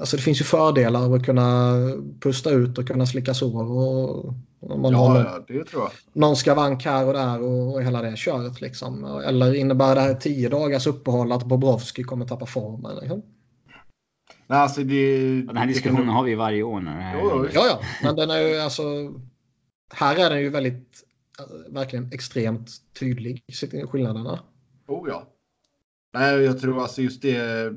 alltså 0.00 0.16
det 0.16 0.22
finns 0.22 0.40
ju 0.40 0.44
fördelar 0.44 1.04
av 1.04 1.14
att 1.14 1.24
kunna 1.24 1.72
pusta 2.20 2.50
ut 2.50 2.78
och 2.78 2.86
kunna 2.86 3.06
slicka 3.06 3.34
sår. 3.34 3.70
Och, 3.70 4.34
om 4.60 4.82
man 4.82 4.94
har 4.94 5.06
Ja, 5.06 5.22
någon- 5.22 5.32
ja, 5.32 5.44
det 5.48 5.64
tror 5.64 5.82
jag. 5.82 5.90
någon 6.12 6.36
skavank 6.36 6.84
här 6.84 7.06
och 7.06 7.12
där 7.12 7.42
och, 7.42 7.74
och 7.74 7.82
hela 7.82 8.02
det 8.02 8.16
köret. 8.16 8.60
Liksom. 8.60 9.04
Eller 9.26 9.54
innebär 9.54 9.94
det 9.94 10.00
här 10.00 10.14
tio 10.14 10.48
dagars 10.48 10.86
uppehåll 10.86 11.32
att 11.32 11.44
Bobrovski 11.44 12.02
kommer 12.02 12.26
tappa 12.26 12.46
formen? 12.46 12.96
Liksom? 13.00 13.22
Nej, 14.50 14.58
alltså 14.58 14.84
det... 14.84 15.42
Den 15.42 15.56
här 15.56 15.66
det 15.66 15.72
diskussionen 15.72 16.04
kan- 16.04 16.14
har 16.14 16.24
vi 16.24 16.34
varje 16.34 16.62
år. 16.62 16.80
När. 16.80 17.14
Ja, 17.14 17.46
ja, 17.54 17.80
men 18.02 18.16
den 18.16 18.30
är 18.30 18.38
ju 18.38 18.56
alltså... 18.56 18.82
Här 19.94 20.16
är 20.16 20.30
den 20.30 20.40
ju 20.40 20.48
väldigt, 20.50 21.04
eh, 21.38 21.72
verkligen 21.72 22.12
extremt 22.12 22.70
tydlig, 22.98 23.44
skillnaderna. 23.90 24.40
Oh 24.86 25.08
ja. 25.08 25.26
Nej, 26.14 26.34
jag 26.40 26.60
tror 26.60 26.82
alltså 26.82 27.02
just 27.02 27.22
det. 27.22 27.72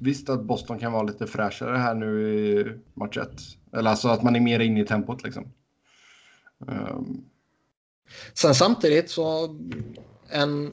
Visst 0.00 0.28
att 0.28 0.42
Boston 0.44 0.78
kan 0.78 0.92
vara 0.92 1.02
lite 1.02 1.26
fräschare 1.26 1.76
här 1.76 1.94
nu 1.94 2.28
i 2.30 2.64
match 2.94 3.16
1. 3.16 3.28
Eller 3.72 3.90
alltså 3.90 4.08
att 4.08 4.22
man 4.22 4.36
är 4.36 4.40
mer 4.40 4.60
inne 4.60 4.80
i 4.80 4.86
tempot 4.86 5.22
liksom. 5.24 5.48
Ehm, 6.68 7.24
Sen 8.34 8.54
samtidigt 8.54 9.10
så 9.10 9.56
en 10.30 10.72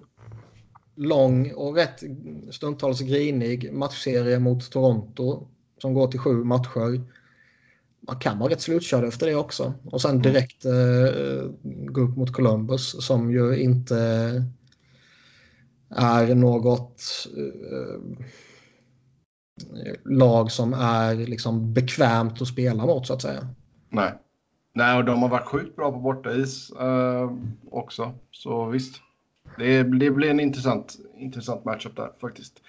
lång 0.96 1.52
och 1.52 1.76
rätt 1.76 2.04
stundtals 2.52 3.02
grinig 3.02 3.74
matchserie 3.74 4.40
mot 4.40 4.72
Toronto 4.72 5.48
som 5.82 5.94
går 5.94 6.08
till 6.08 6.20
sju 6.20 6.44
matcher. 6.44 7.02
Man 8.08 8.20
kan 8.20 8.40
vara 8.40 8.52
rätt 8.52 8.62
slutkörd 8.62 9.04
efter 9.04 9.28
det 9.28 9.36
också. 9.36 9.74
Och 9.86 10.02
sen 10.02 10.22
direkt 10.22 10.66
eh, 10.66 10.72
gå 11.64 12.02
upp 12.02 12.18
mot 12.18 12.34
Columbus 12.34 13.06
som 13.06 13.32
ju 13.32 13.58
inte 13.58 13.98
är 15.90 16.36
något 16.36 17.04
eh, 17.38 18.00
lag 20.06 20.52
som 20.52 20.74
är 20.74 21.16
liksom 21.16 21.74
bekvämt 21.74 22.42
att 22.42 22.48
spela 22.48 22.86
mot 22.86 23.08
så 23.08 23.14
att 23.14 23.22
säga. 23.22 23.48
nej. 23.90 24.14
Nej, 24.76 24.98
och 24.98 25.06
de 25.06 25.22
har 25.22 25.30
varit 25.30 25.48
sjukt 25.48 25.76
bra 25.76 25.92
på 25.92 26.00
bortais 26.00 26.72
eh, 26.72 27.32
också. 27.72 28.14
Så 28.32 28.66
visst. 28.66 28.96
Det, 29.58 29.84
det 29.84 30.12
blir 30.12 30.30
en 30.30 30.40
intressant, 30.40 30.96
intressant 31.18 31.66
matchup 31.66 31.96
där 31.96 32.12
faktiskt. 32.22 32.62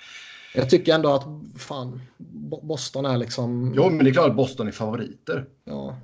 Jag 0.54 0.70
tycker 0.70 0.94
ändå 0.94 1.12
att 1.14 1.24
fan, 1.58 2.00
Bo- 2.18 2.66
Boston 2.66 3.04
är 3.04 3.16
liksom... 3.18 3.72
Jo, 3.76 3.90
men 3.90 4.04
det 4.04 4.10
är 4.10 4.12
klart 4.12 4.30
att 4.30 4.36
Boston 4.36 4.68
är 4.68 4.72
favoriter. 4.72 5.46
Ja, 5.64 5.96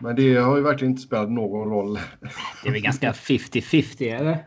Men 0.00 0.16
det 0.16 0.34
har 0.34 0.56
ju 0.56 0.62
verkligen 0.62 0.90
inte 0.92 1.02
spelat 1.02 1.30
någon 1.30 1.70
roll. 1.70 1.98
Det 2.62 2.68
är 2.68 2.72
väl 2.72 2.80
ganska 2.80 3.12
50-50 3.12 4.14
eller? 4.20 4.46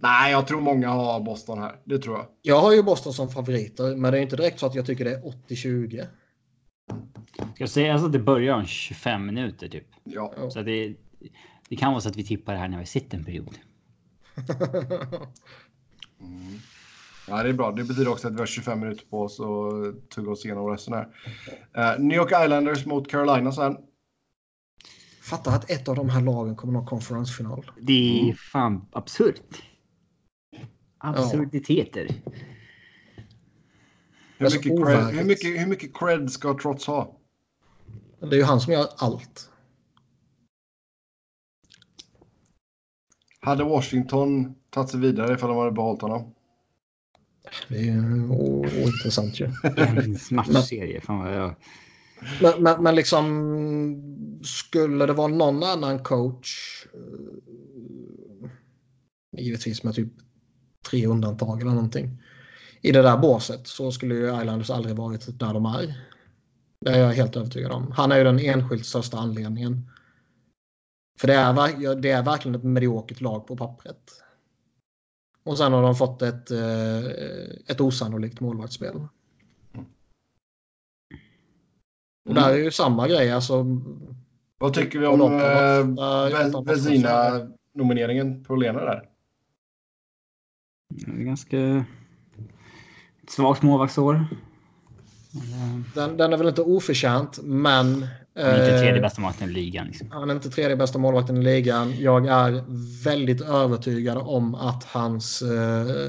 Nej, 0.00 0.32
jag 0.32 0.46
tror 0.46 0.60
många 0.60 0.88
har 0.88 1.20
Boston 1.20 1.58
här. 1.58 1.76
Det 1.84 1.98
tror 1.98 2.16
jag. 2.16 2.26
Jag 2.42 2.60
har 2.60 2.72
ju 2.74 2.82
Boston 2.82 3.12
som 3.12 3.28
favoriter, 3.28 3.96
men 3.96 4.12
det 4.12 4.18
är 4.18 4.22
inte 4.22 4.36
direkt 4.36 4.58
så 4.58 4.66
att 4.66 4.74
jag 4.74 4.86
tycker 4.86 5.04
det 5.04 5.14
är 5.14 5.22
80-20. 5.48 6.06
Ska 7.34 7.62
jag 7.64 7.70
säga 7.70 7.92
alltså 7.92 8.06
att 8.06 8.12
det 8.12 8.18
börjar 8.18 8.54
om 8.54 8.66
25 8.66 9.26
minuter 9.26 9.68
typ. 9.68 9.86
Ja. 10.04 10.32
Så 10.50 10.58
att 10.58 10.66
det, 10.66 10.94
det 11.68 11.76
kan 11.76 11.92
vara 11.92 12.00
så 12.00 12.08
att 12.08 12.16
vi 12.16 12.24
tippar 12.24 12.52
det 12.52 12.58
här 12.58 12.68
när 12.68 12.78
vi 12.78 12.86
sitter 12.86 13.18
en 13.18 13.24
period. 13.24 13.58
Ja, 17.30 17.42
det 17.42 17.48
är 17.48 17.52
bra. 17.52 17.72
Det 17.72 17.84
betyder 17.84 18.10
också 18.10 18.28
att 18.28 18.34
vi 18.34 18.38
har 18.38 18.46
25 18.46 18.80
minuter 18.80 19.06
på 19.10 19.22
oss 19.22 19.40
att 19.40 20.10
tugga 20.10 20.30
oss 20.30 20.44
igenom 20.44 20.66
resten 20.70 20.94
här. 20.94 21.08
Eh, 21.76 22.00
New 22.00 22.16
York 22.16 22.32
Islanders 22.44 22.86
mot 22.86 23.10
Carolina 23.10 23.52
sen. 23.52 23.76
Fattar 25.22 25.52
att 25.52 25.70
ett 25.70 25.88
av 25.88 25.96
de 25.96 26.08
här 26.08 26.20
lagen 26.20 26.56
kommer 26.56 26.72
nå 26.72 26.86
konferensfinal. 26.86 27.70
Det 27.80 28.30
är 28.30 28.32
fan 28.34 28.88
absurt. 28.92 29.62
Absurditeter. 30.98 32.08
Hur 34.38 34.44
Alltså, 34.44 34.58
mycket, 34.58 34.72
cred, 34.72 34.96
overkligt. 34.96 35.20
hur, 35.20 35.24
mycket, 35.24 35.60
hur 35.60 35.66
mycket 35.66 35.96
cred 35.98 36.30
ska 36.30 36.58
Trots 36.62 36.86
ha? 36.86 37.16
Det 38.20 38.26
är 38.26 38.36
ju 38.36 38.42
han 38.42 38.60
som 38.60 38.72
gör 38.72 38.86
allt. 38.96 39.50
Hade 43.48 43.64
Washington 43.64 44.54
tagit 44.70 44.90
sig 44.90 45.00
vidare 45.00 45.34
ifall 45.34 45.48
de 45.48 45.58
hade 45.58 45.72
behållit 45.72 46.02
honom? 46.02 46.34
Det 47.68 47.88
är 47.88 48.30
ointressant 48.30 49.40
ju. 49.40 49.46
En 49.76 50.18
matchserie. 50.30 51.00
Fan 51.00 51.18
vad 51.18 51.36
jag... 51.36 51.54
Men, 52.42 52.62
men, 52.62 52.82
men 52.82 52.94
liksom, 52.94 54.40
skulle 54.44 55.06
det 55.06 55.12
vara 55.12 55.28
någon 55.28 55.62
annan 55.62 55.98
coach, 55.98 56.86
eh, 56.94 58.50
givetvis 59.40 59.82
med 59.82 59.94
typ 59.94 60.12
tre 60.90 61.06
undantag 61.06 61.60
eller 61.60 61.70
någonting, 61.70 62.22
i 62.80 62.92
det 62.92 63.02
där 63.02 63.18
båset 63.18 63.66
så 63.66 63.92
skulle 63.92 64.14
ju 64.14 64.40
Islanders 64.40 64.70
aldrig 64.70 64.96
varit 64.96 65.38
där 65.38 65.54
de 65.54 65.66
är. 65.66 65.94
Det 66.80 66.90
är 66.90 66.98
jag 66.98 67.12
helt 67.12 67.36
övertygad 67.36 67.72
om. 67.72 67.92
Han 67.92 68.12
är 68.12 68.18
ju 68.18 68.24
den 68.24 68.38
enskilt 68.38 68.86
största 68.86 69.18
anledningen. 69.18 69.90
För 71.20 71.26
det 71.28 71.34
är, 71.34 71.94
det 71.94 72.10
är 72.10 72.22
verkligen 72.22 72.54
ett 72.54 72.64
mediokert 72.64 73.20
lag 73.20 73.46
på 73.46 73.56
pappret. 73.56 74.10
Och 75.44 75.58
sen 75.58 75.72
har 75.72 75.82
de 75.82 75.94
fått 75.94 76.22
ett, 76.22 76.50
eh, 76.50 77.04
ett 77.66 77.80
osannolikt 77.80 78.40
målvaktsspel. 78.40 78.96
Och 82.28 82.34
där 82.34 82.50
är 82.50 82.56
ju 82.56 82.70
samma 82.70 83.08
grej. 83.08 83.30
Alltså, 83.32 83.64
Vad 84.58 84.74
tycker 84.74 84.98
vi 84.98 85.06
om 85.06 85.20
eh, 85.20 85.28
de- 85.28 85.94
Ve- 86.32 86.50
de- 86.50 86.64
Vezina-nomineringen 86.64 88.44
på 88.44 88.56
Lena 88.56 88.80
där? 88.84 89.08
Det 90.94 91.10
är 91.10 91.24
ganska 91.24 91.84
svagt 93.28 93.62
målvaktsår. 93.62 94.26
Den, 95.94 96.16
den 96.16 96.32
är 96.32 96.36
väl 96.36 96.48
inte 96.48 96.62
oförtjänt, 96.62 97.38
men... 97.42 98.06
Han 98.38 98.46
är 98.46 98.58
inte 98.58 98.78
tredje 98.78 98.96
eh, 98.96 99.02
bästa 99.02 99.20
målvakten 99.20 99.48
i 99.48 99.52
ligan. 99.52 99.86
Liksom. 99.86 100.10
Han 100.10 100.30
är 100.30 100.34
inte 100.34 100.50
tredje 100.50 100.76
bästa 100.76 100.98
målvakten 100.98 101.36
i 101.36 101.42
ligan. 101.42 101.94
Jag 102.00 102.26
är 102.26 102.64
väldigt 103.04 103.40
övertygad 103.40 104.18
om 104.18 104.54
att 104.54 104.84
hans... 104.84 105.42
Eh, 105.42 106.08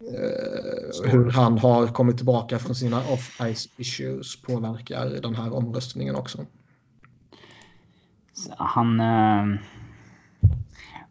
eh, 0.00 1.10
hur 1.10 1.30
han 1.30 1.58
har 1.58 1.86
kommit 1.86 2.16
tillbaka 2.16 2.58
från 2.58 2.74
sina 2.74 3.02
off-ice 3.02 3.68
issues 3.76 4.42
påverkar 4.42 5.06
den 5.06 5.34
här 5.34 5.54
omröstningen 5.54 6.16
också. 6.16 6.46
Så 8.32 8.54
Han... 8.58 9.00
Eh, 9.00 9.60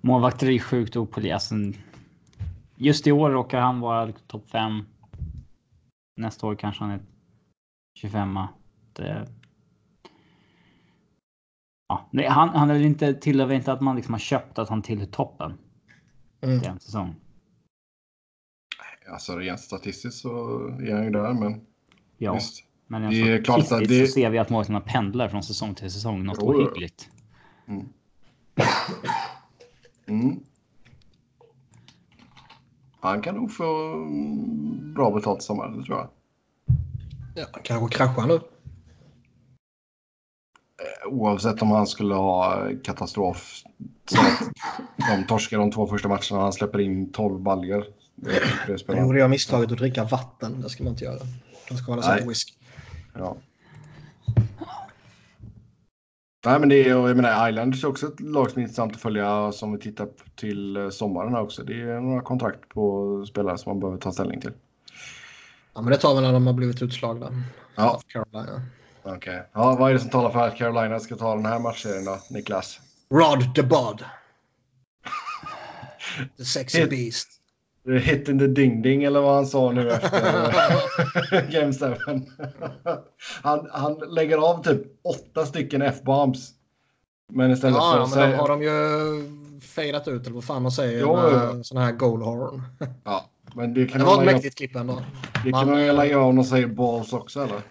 målvakter 0.01 0.49
är 0.49 0.59
sjukt 0.59 0.95
opålitliga. 0.95 1.33
Alltså, 1.33 1.55
just 2.75 3.07
i 3.07 3.11
år 3.11 3.29
råkar 3.29 3.59
han 3.59 3.79
vara 3.79 4.11
topp 4.27 4.49
5. 4.51 4.85
Nästa 6.17 6.47
år 6.47 6.55
kanske 6.55 6.83
han 6.83 6.91
är 6.91 6.99
25 7.97 8.37
det, 8.93 9.27
ja, 11.87 12.07
nej, 12.11 12.27
han, 12.27 12.49
han 12.49 12.69
är 12.69 12.79
inte 12.79 13.13
tillhör 13.13 13.51
inte 13.51 13.73
att 13.73 13.81
man 13.81 13.95
liksom 13.95 14.13
har 14.13 14.19
köpt 14.19 14.59
att 14.59 14.69
han 14.69 14.81
tillhör 14.81 15.05
toppen 15.05 15.53
Mm. 16.41 16.63
en 16.63 16.79
säsong. 16.79 17.15
Alltså 19.11 19.37
rent 19.37 19.59
statistiskt 19.59 20.17
så 20.21 20.57
är 20.67 20.93
han 20.95 21.03
ju 21.03 21.09
där, 21.09 21.33
men 21.33 21.61
Ja, 22.17 22.33
visst. 22.33 22.63
men 22.87 23.01
Det 23.01 23.07
alltså, 23.07 23.23
är 23.23 23.43
klart 23.43 23.71
att 23.71 23.87
det- 23.87 24.07
så 24.07 24.13
ser 24.13 24.29
vi 24.29 24.37
att 24.37 24.49
målvakterna 24.49 24.79
pendlar 24.81 25.29
från 25.29 25.43
säsong 25.43 25.75
till 25.75 25.91
säsong. 25.91 26.23
Något 26.23 26.37
Jo, 26.41 26.47
ohyggligt. 26.47 27.09
Mm. 30.07 30.39
Han 32.99 33.21
kan 33.21 33.35
nog 33.35 33.51
få 33.51 33.93
mm, 33.93 34.93
bra 34.93 35.11
betalt 35.11 35.39
i 35.39 35.43
sommar, 35.43 35.69
det 35.69 35.83
tror 35.83 35.97
jag. 35.97 36.09
Ja, 37.35 37.45
kanske 37.63 37.97
kraschar 37.97 38.27
nu. 38.27 38.39
Oavsett 41.05 41.61
om 41.61 41.71
han 41.71 41.87
skulle 41.87 42.15
ha 42.15 42.69
katastrof. 42.83 43.63
Så 44.05 44.19
att 44.19 44.51
de 45.17 45.27
torskar 45.27 45.57
de 45.57 45.71
två 45.71 45.87
första 45.87 46.07
matcherna 46.07 46.37
och 46.37 46.41
han 46.41 46.53
släpper 46.53 46.79
in 46.79 47.11
12 47.11 47.39
baljor. 47.39 47.85
Det 48.15 48.99
gjorde 48.99 49.19
jag 49.19 49.29
misstaget 49.29 49.71
att 49.71 49.77
dricka 49.77 50.03
vatten. 50.03 50.61
Det 50.61 50.69
ska 50.69 50.83
man 50.83 50.93
inte 50.93 51.05
göra. 51.05 51.19
Man 51.69 51.77
ska 51.77 51.91
hålla 51.91 52.01
sig 52.01 52.21
på 52.21 52.29
whisky. 52.29 52.53
Ja. 53.13 53.37
Nej, 56.45 56.59
men 56.59 56.69
det 56.69 56.75
är, 56.75 56.89
jag 56.89 57.15
menar, 57.15 57.49
Islanders 57.49 57.83
är 57.83 57.87
också 57.87 58.07
ett 58.07 58.19
lag 58.19 58.51
som 58.51 58.59
är 58.59 58.63
intressant 58.63 58.95
att 58.95 59.01
följa 59.01 59.51
som 59.51 59.71
vi 59.71 59.79
tittar 59.79 60.05
på 60.05 60.23
till 60.35 60.77
eh, 60.77 60.89
sommaren 60.89 61.35
också. 61.35 61.63
Det 61.63 61.81
är 61.81 61.99
några 61.99 62.21
kontrakt 62.21 62.69
på 62.69 63.25
spelare 63.25 63.57
som 63.57 63.69
man 63.69 63.79
behöver 63.79 63.97
ta 63.97 64.11
ställning 64.11 64.41
till. 64.41 64.51
Ja, 65.73 65.81
men 65.81 65.91
det 65.91 65.97
tar 65.97 66.15
vi 66.15 66.21
när 66.21 66.33
de 66.33 66.47
har 66.47 66.53
blivit 66.53 66.81
utslagna. 66.81 67.43
Ja, 67.75 68.01
Carolina. 68.07 68.61
Okej. 69.03 69.43
Ja, 69.53 69.75
vad 69.79 69.89
är 69.89 69.93
det 69.93 69.99
som 69.99 70.09
talar 70.09 70.29
för 70.29 70.47
att 70.47 70.55
Carolina 70.57 70.99
ska 70.99 71.15
ta 71.15 71.35
den 71.35 71.45
här 71.45 71.59
matchserien 71.59 72.05
då, 72.05 72.19
Niklas? 72.29 72.79
Rod 73.09 73.55
the 73.55 73.63
Bod. 73.63 74.03
The 76.37 76.45
sexy 76.45 76.79
Hit. 76.79 76.89
beast. 76.89 77.27
Hit 78.01 78.29
in 78.29 78.39
the 78.39 78.47
ding 78.47 78.81
ding 78.81 79.03
eller 79.03 79.21
vad 79.21 79.35
han 79.35 79.45
sa 79.45 79.71
nu 79.71 79.89
efter 79.91 81.51
Game 81.51 81.73
7. 81.73 81.95
han, 83.43 83.67
han 83.71 83.93
lägger 84.07 84.37
av 84.37 84.63
typ 84.63 84.81
åtta 85.03 85.45
stycken 85.45 85.81
F-bombs. 85.81 86.51
Men 87.33 87.51
istället 87.51 87.75
Ja, 87.77 87.91
för 87.93 88.01
att 88.03 88.09
säga... 88.11 88.37
har 88.37 88.47
de 88.47 88.61
ju 88.63 89.59
fadat 89.61 90.07
ut 90.07 90.21
eller 90.25 90.35
vad 90.35 90.43
fan 90.43 90.61
man 90.61 90.71
säger. 90.71 90.99
Jo, 91.01 91.15
med 91.15 91.65
sån 91.65 91.77
här 91.77 91.91
goal 91.91 92.21
horn. 92.21 92.61
Ja, 93.03 93.25
men 93.55 93.73
det 93.73 93.85
kan 93.85 93.99
Det 93.99 94.05
var 94.05 94.19
ett 94.19 94.25
mäktigt 94.33 94.57
klipp 94.57 94.75
ändå. 94.75 95.01
det 95.43 95.51
kan 95.51 95.53
man- 95.67 95.67
man 95.69 95.77
väl 95.97 96.09
göra 96.11 96.23
om 96.23 96.35
de 96.35 96.45
säger 96.45 96.67
balls 96.67 97.13
också 97.13 97.43
eller? 97.43 97.61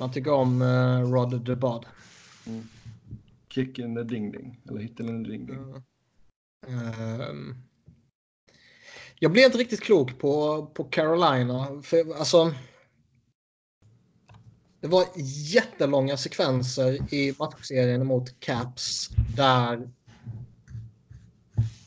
Man 0.00 0.12
tycker 0.12 0.32
om 0.32 0.62
uh, 0.62 1.12
Rod 1.12 1.46
the 1.46 1.56
Bod. 1.56 1.86
Kick 3.48 3.78
in 3.78 3.94
the 3.94 4.02
ding 4.02 4.32
ding. 4.32 4.60
Eller 4.68 4.80
hit 4.80 5.00
in 5.00 5.24
the 5.24 5.30
ding 5.30 5.46
ding. 5.46 5.82
Ehm, 6.68 7.54
jag 9.18 9.32
blir 9.32 9.44
inte 9.44 9.58
riktigt 9.58 9.80
klok 9.80 10.18
på, 10.18 10.66
på 10.66 10.84
Carolina. 10.84 11.82
För, 11.82 12.18
alltså, 12.18 12.54
det 14.80 14.88
var 14.88 15.04
jättelånga 15.52 16.16
sekvenser 16.16 17.14
i 17.14 17.34
matchserien 17.38 18.06
mot 18.06 18.40
Caps 18.40 19.10
där 19.36 19.90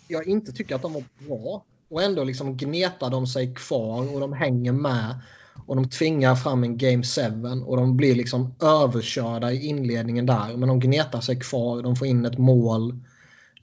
jag 0.07 0.27
inte 0.27 0.51
tycker 0.51 0.75
att 0.75 0.81
de 0.81 0.93
var 0.93 1.03
bra. 1.27 1.65
Och 1.89 2.03
ändå 2.03 2.23
liksom 2.23 2.57
gnetar 2.57 3.09
de 3.09 3.27
sig 3.27 3.53
kvar 3.53 4.13
och 4.13 4.19
de 4.19 4.33
hänger 4.33 4.71
med. 4.71 5.21
Och 5.65 5.75
de 5.75 5.89
tvingar 5.89 6.35
fram 6.35 6.63
en 6.63 6.77
Game 6.77 7.03
7 7.03 7.21
och 7.65 7.77
de 7.77 7.97
blir 7.97 8.15
liksom 8.15 8.55
överkörda 8.61 9.51
i 9.51 9.65
inledningen 9.67 10.25
där. 10.25 10.57
Men 10.57 10.69
de 10.69 10.79
gnetar 10.79 11.21
sig 11.21 11.39
kvar, 11.39 11.81
de 11.81 11.95
får 11.95 12.07
in 12.07 12.25
ett 12.25 12.37
mål. 12.37 12.91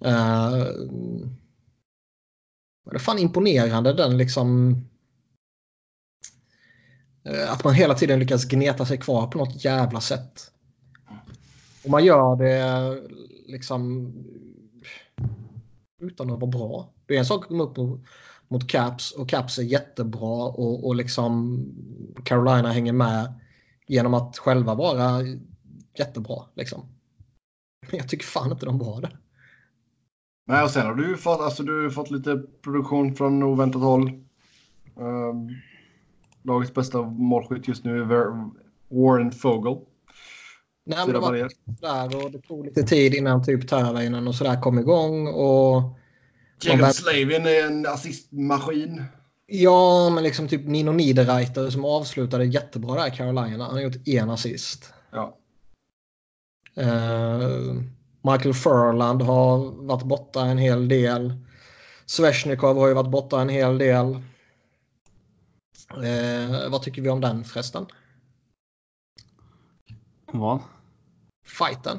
Uh, 0.04 0.66
det 2.90 2.96
är 2.96 2.98
fan 2.98 3.18
imponerande 3.18 3.92
den 3.92 4.16
liksom 4.16 4.76
Uh, 7.28 7.52
att 7.52 7.64
man 7.64 7.74
hela 7.74 7.94
tiden 7.94 8.18
lyckas 8.18 8.44
gneta 8.44 8.86
sig 8.86 8.98
kvar 8.98 9.26
på 9.26 9.38
något 9.38 9.64
jävla 9.64 10.00
sätt. 10.00 10.50
Och 11.84 11.90
man 11.90 12.04
gör 12.04 12.36
det 12.36 13.00
liksom 13.46 14.12
utan 16.00 16.30
att 16.30 16.40
vara 16.40 16.50
bra. 16.50 16.92
Det 17.06 17.14
är 17.14 17.18
en 17.18 17.24
sak 17.24 17.42
att 17.42 17.48
komma 17.48 17.64
upp 17.64 17.78
och 17.78 17.98
mot 18.50 18.68
Caps 18.68 19.12
och 19.12 19.28
Caps 19.28 19.58
är 19.58 19.62
jättebra 19.62 20.44
och, 20.44 20.86
och 20.86 20.94
liksom 20.94 21.58
Carolina 22.24 22.72
hänger 22.72 22.92
med 22.92 23.34
genom 23.86 24.14
att 24.14 24.38
själva 24.38 24.74
vara 24.74 25.22
jättebra. 25.98 26.42
Liksom. 26.54 26.86
Men 27.90 27.98
jag 27.98 28.08
tycker 28.08 28.26
fan 28.26 28.52
inte 28.52 28.66
de 28.66 28.78
var 28.78 29.00
det. 29.00 29.10
Nej, 30.46 30.62
och 30.62 30.70
sen 30.70 30.86
har 30.86 30.94
du 30.94 31.16
fått, 31.16 31.40
alltså, 31.40 31.62
du 31.62 31.90
fått 31.90 32.10
lite 32.10 32.42
produktion 32.62 33.14
från 33.14 33.42
oväntat 33.42 33.82
håll. 33.82 34.24
Um, 34.94 35.50
lagets 36.42 36.74
bästa 36.74 37.02
målskytt 37.02 37.68
just 37.68 37.84
nu 37.84 38.02
är 38.02 38.06
Warren 38.88 39.32
Fogel. 39.32 39.78
Nej, 40.86 40.98
men 41.06 41.14
det 41.14 41.20
var 41.20 41.50
där 41.80 42.24
och 42.24 42.30
det 42.30 42.38
tog 42.38 42.64
lite 42.64 42.82
tid 42.82 43.14
innan 43.14 43.44
typ 43.44 43.68
Törväinen 43.68 44.28
och 44.28 44.34
sådär 44.34 44.62
kom 44.62 44.78
igång. 44.78 45.28
Och 45.28 45.99
Jacob 46.64 46.94
Slavin 46.94 47.46
är 47.46 47.66
en 47.66 47.86
assistmaskin. 47.86 49.04
ja, 49.46 50.10
men 50.10 50.24
liksom 50.24 50.48
typ 50.48 50.66
Nino 50.66 50.92
Niederreiter 50.92 51.70
som 51.70 51.84
avslutade 51.84 52.44
jättebra 52.44 52.94
där 52.94 53.08
i 53.08 53.16
Carolina. 53.16 53.64
Han 53.64 53.74
har 53.74 53.80
gjort 53.80 54.08
en 54.08 54.30
assist. 54.30 54.92
Ja. 55.10 55.36
Eh, 56.74 57.74
Michael 58.22 58.54
Furland 58.54 59.22
har 59.22 59.58
varit 59.86 60.02
borta 60.02 60.44
en 60.44 60.58
hel 60.58 60.88
del. 60.88 61.34
Sveshnikov 62.06 62.76
har 62.76 62.88
ju 62.88 62.94
varit 62.94 63.10
borta 63.10 63.40
en 63.40 63.48
hel 63.48 63.78
del. 63.78 64.14
Eh, 65.90 66.70
vad 66.70 66.82
tycker 66.82 67.02
vi 67.02 67.08
om 67.08 67.20
den 67.20 67.44
förresten? 67.44 67.86
Vad? 70.32 70.60
Fighten. 71.46 71.98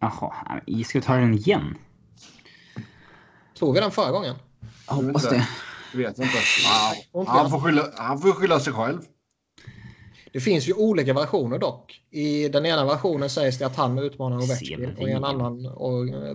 Jaha, 0.00 0.60
vi 0.66 0.84
ta 1.00 1.16
den 1.16 1.34
igen? 1.34 1.78
Tog 3.58 3.74
vi 3.74 3.80
den 3.80 3.90
förra 3.90 4.10
gången? 4.10 4.34
Jag 4.88 4.94
hoppas 4.94 5.24
inte. 5.24 5.36
det. 5.36 5.48
Jag 5.92 5.98
vet 5.98 6.18
inte. 6.18 6.38
Han, 7.26 7.50
får 7.50 7.60
skylla, 7.60 7.90
han 7.96 8.18
får 8.18 8.32
skylla 8.32 8.60
sig 8.60 8.72
själv. 8.72 8.98
Det 10.32 10.40
finns 10.40 10.68
ju 10.68 10.72
olika 10.72 11.14
versioner 11.14 11.58
dock. 11.58 12.00
I 12.10 12.48
den 12.48 12.66
ena 12.66 12.84
versionen 12.84 13.30
sägs 13.30 13.58
det 13.58 13.66
att 13.66 13.76
han 13.76 13.98
utmanar 13.98 14.36
Ovechkin 14.36 14.96
och 14.98 15.08
i 15.08 15.12
en 15.12 15.24
annan 15.24 15.62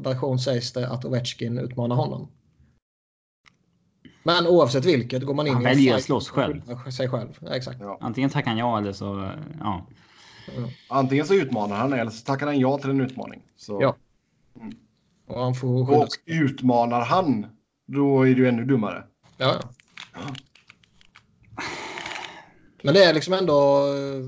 version 0.04 0.40
sägs 0.40 0.74
det 0.74 0.90
att 0.90 1.06
Ovechkin 1.06 1.58
utmanar 1.58 1.96
honom. 1.96 2.32
Men 4.24 4.48
oavsett 4.48 4.86
vilket 4.86 5.24
går 5.24 5.34
man 5.34 5.48
in 5.48 5.54
Han 5.54 5.62
i 5.62 5.66
en 5.66 5.72
väljer 5.72 5.96
att 5.96 6.04
slåss 6.04 6.30
själv. 6.30 6.62
sig 6.92 7.10
själv. 7.10 7.38
Ja, 7.42 7.56
exakt. 7.56 7.78
Ja. 7.82 7.98
Antingen 8.02 8.30
tackar 8.30 8.52
han 8.52 8.58
ja 8.58 8.78
eller 8.78 8.94
så... 8.94 9.32
Ja. 9.60 9.88
Antingen 10.90 11.26
så 11.26 11.34
utmanar 11.34 11.76
han 11.76 11.94
eller 11.94 12.12
så 12.12 12.26
tackar 12.26 12.46
han 12.46 12.60
ja 12.60 12.78
till 12.78 12.90
en 12.90 13.02
utmaning. 13.02 13.42
Så. 13.56 13.82
Ja. 13.82 13.96
Och 15.32 15.44
han 15.44 15.56
får 15.56 15.92
Och 16.02 16.08
utmanar 16.26 17.02
han, 17.06 17.46
då 17.88 18.22
är 18.22 18.28
ju 18.28 18.48
ännu 18.48 18.66
dummare. 18.66 19.04
Ja, 19.38 19.60
ja. 20.14 20.22
Men 22.84 22.94
det 22.94 23.04
är 23.04 23.14
liksom 23.14 23.34
ändå... 23.34 23.78
eh, 23.96 24.26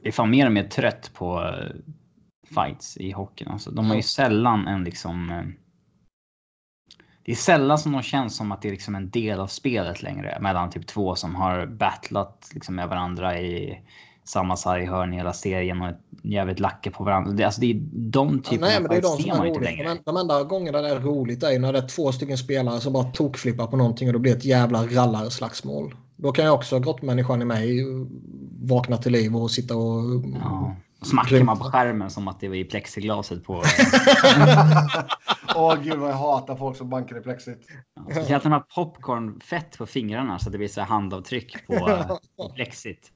Jag 0.00 0.08
är 0.08 0.12
fan 0.12 0.30
mer 0.30 0.46
och 0.46 0.52
mer 0.52 0.68
trött 0.68 1.10
på 1.14 1.42
eh, 1.42 1.76
fights 2.54 2.96
i 2.96 3.10
hockeyn. 3.12 3.48
Alltså, 3.48 3.70
de 3.70 3.86
har 3.86 3.96
ju 3.96 4.02
sällan 4.02 4.66
en 4.66 4.84
liksom... 4.84 5.30
eh, 5.30 5.44
Det 7.22 7.32
är 7.32 7.36
sällan 7.36 7.78
som 7.78 7.92
de 7.92 8.02
känns 8.02 8.36
som 8.36 8.52
att 8.52 8.62
det 8.62 8.68
är 8.68 8.72
liksom 8.72 8.94
en 8.94 9.10
del 9.10 9.40
av 9.40 9.46
spelet 9.46 10.02
längre. 10.02 10.38
Mellan 10.40 10.70
typ 10.70 10.86
två 10.86 11.14
som 11.14 11.34
har 11.34 11.66
battlat 11.66 12.50
liksom 12.54 12.74
med 12.74 12.88
varandra 12.88 13.40
i 13.40 13.80
samma 14.28 14.56
sarghörn 14.56 15.14
i 15.14 15.16
hela 15.16 15.32
serien 15.32 15.82
och 15.82 15.92
jävligt 16.22 16.60
lacka 16.60 16.90
på 16.90 17.04
varandra. 17.04 17.32
Det, 17.32 17.44
alltså 17.44 17.60
det 17.60 17.70
är 17.70 17.80
de 17.92 18.42
typerna 18.42 18.66
ja, 18.66 18.72
nej, 18.72 18.80
men 18.80 18.90
det 18.90 18.96
är 18.96 19.02
de 19.02 19.22
ser 19.22 19.36
man 19.36 19.46
inte 19.46 19.60
längre. 19.60 19.88
De, 19.88 19.98
de 20.04 20.16
enda 20.16 20.42
gångerna 20.42 20.80
det 20.82 20.88
är 20.88 21.00
roligt 21.00 21.42
är 21.42 21.50
ju 21.50 21.58
när 21.58 21.72
det 21.72 21.78
är 21.78 21.88
två 21.88 22.12
stycken 22.12 22.38
spelare 22.38 22.80
som 22.80 22.92
bara 22.92 23.04
tokflippar 23.04 23.66
på 23.66 23.76
någonting 23.76 24.08
och 24.08 24.12
det 24.12 24.18
blir 24.18 24.36
ett 24.36 24.44
jävla 24.44 24.86
rallarslagsmål. 24.86 25.94
Då 26.16 26.32
kan 26.32 26.44
jag 26.44 26.54
också, 26.54 26.78
grottmänniskan 26.78 27.42
i 27.42 27.44
mig, 27.44 27.84
vakna 28.60 28.96
till 28.96 29.12
liv 29.12 29.36
och 29.36 29.50
sitta 29.50 29.76
och... 29.76 30.24
Ja. 30.34 30.76
Smackar 31.02 31.42
man 31.42 31.58
på 31.58 31.64
skärmen 31.64 32.10
som 32.10 32.28
att 32.28 32.40
det 32.40 32.48
var 32.48 32.54
i 32.56 32.64
plexiglaset 32.64 33.44
på... 33.44 33.54
Åh 35.56 35.74
gud 35.82 35.98
vad 35.98 36.10
jag 36.10 36.16
hatar 36.16 36.56
folk 36.56 36.76
som 36.76 36.90
bankar 36.90 37.18
i 37.18 37.20
plexit. 37.20 37.66
Ja, 37.94 38.02
speciellt 38.10 38.44
när 38.44 38.50
man 38.50 38.62
har 38.68 38.84
popcornfett 38.84 39.78
på 39.78 39.86
fingrarna 39.86 40.38
så 40.38 40.48
att 40.48 40.52
det 40.52 40.58
blir 40.58 40.68
så 40.68 40.80
här 40.80 40.88
handavtryck 40.88 41.66
på, 41.66 42.06
på 42.36 42.48
plexit. 42.48 43.12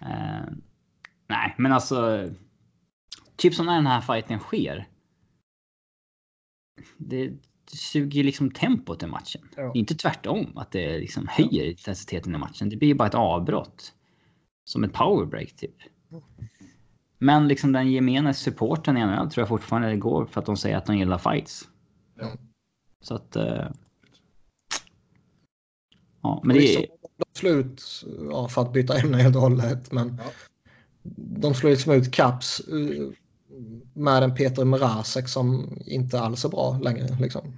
Eh, 0.00 0.52
nej, 1.26 1.54
men 1.58 1.72
alltså. 1.72 2.30
Typ 3.36 3.54
som 3.54 3.66
när 3.66 3.74
den 3.74 3.86
här 3.86 4.00
fighten 4.00 4.38
sker. 4.38 4.88
Det 6.96 7.32
suger 7.66 8.24
liksom 8.24 8.50
tempot 8.50 9.02
i 9.02 9.06
matchen. 9.06 9.48
Ja. 9.56 9.72
Inte 9.74 9.94
tvärtom 9.94 10.58
att 10.58 10.70
det 10.70 10.98
liksom 10.98 11.28
höjer 11.28 11.64
intensiteten 11.64 12.34
i 12.34 12.38
matchen. 12.38 12.68
Det 12.68 12.76
blir 12.76 12.94
bara 12.94 13.08
ett 13.08 13.14
avbrott. 13.14 13.94
Som 14.64 14.84
ett 14.84 14.92
powerbreak 14.92 15.52
typ. 15.52 15.74
Men 17.18 17.48
liksom 17.48 17.72
den 17.72 17.92
gemene 17.92 18.34
supporten 18.34 18.96
i 18.96 19.06
NHL 19.06 19.30
tror 19.30 19.42
jag 19.42 19.48
fortfarande 19.48 19.88
det 19.88 19.96
går 19.96 20.26
för 20.26 20.40
att 20.40 20.46
de 20.46 20.56
säger 20.56 20.76
att 20.76 20.86
de 20.86 20.98
gillar 20.98 21.18
fights. 21.18 21.68
Ja. 22.14 22.32
Så 23.00 23.14
att... 23.14 23.36
eh, 23.36 23.70
ja, 26.22 26.40
men 26.44 26.56
det 26.56 26.76
är... 26.76 26.99
de 27.20 27.38
slår 27.38 27.52
ut, 27.52 28.04
ja, 28.30 28.48
för 28.48 28.62
att 28.62 28.72
byta 28.72 28.98
ämne 28.98 29.16
helt 29.22 29.36
och 29.36 29.42
hållet, 29.42 29.92
men 29.92 30.18
Ja. 30.24 30.30
de 31.16 31.54
slår 31.54 31.70
liksom 31.70 31.92
ut 31.92 32.12
Caps 32.12 32.60
eh, 32.60 33.08
med 33.94 34.22
en 34.22 34.34
Peter 34.34 34.64
Mrazek 34.64 35.28
som 35.28 35.78
inte 35.86 36.20
alls 36.20 36.44
är 36.44 36.48
bra 36.48 36.78
längre. 36.82 37.16
Liksom. 37.20 37.52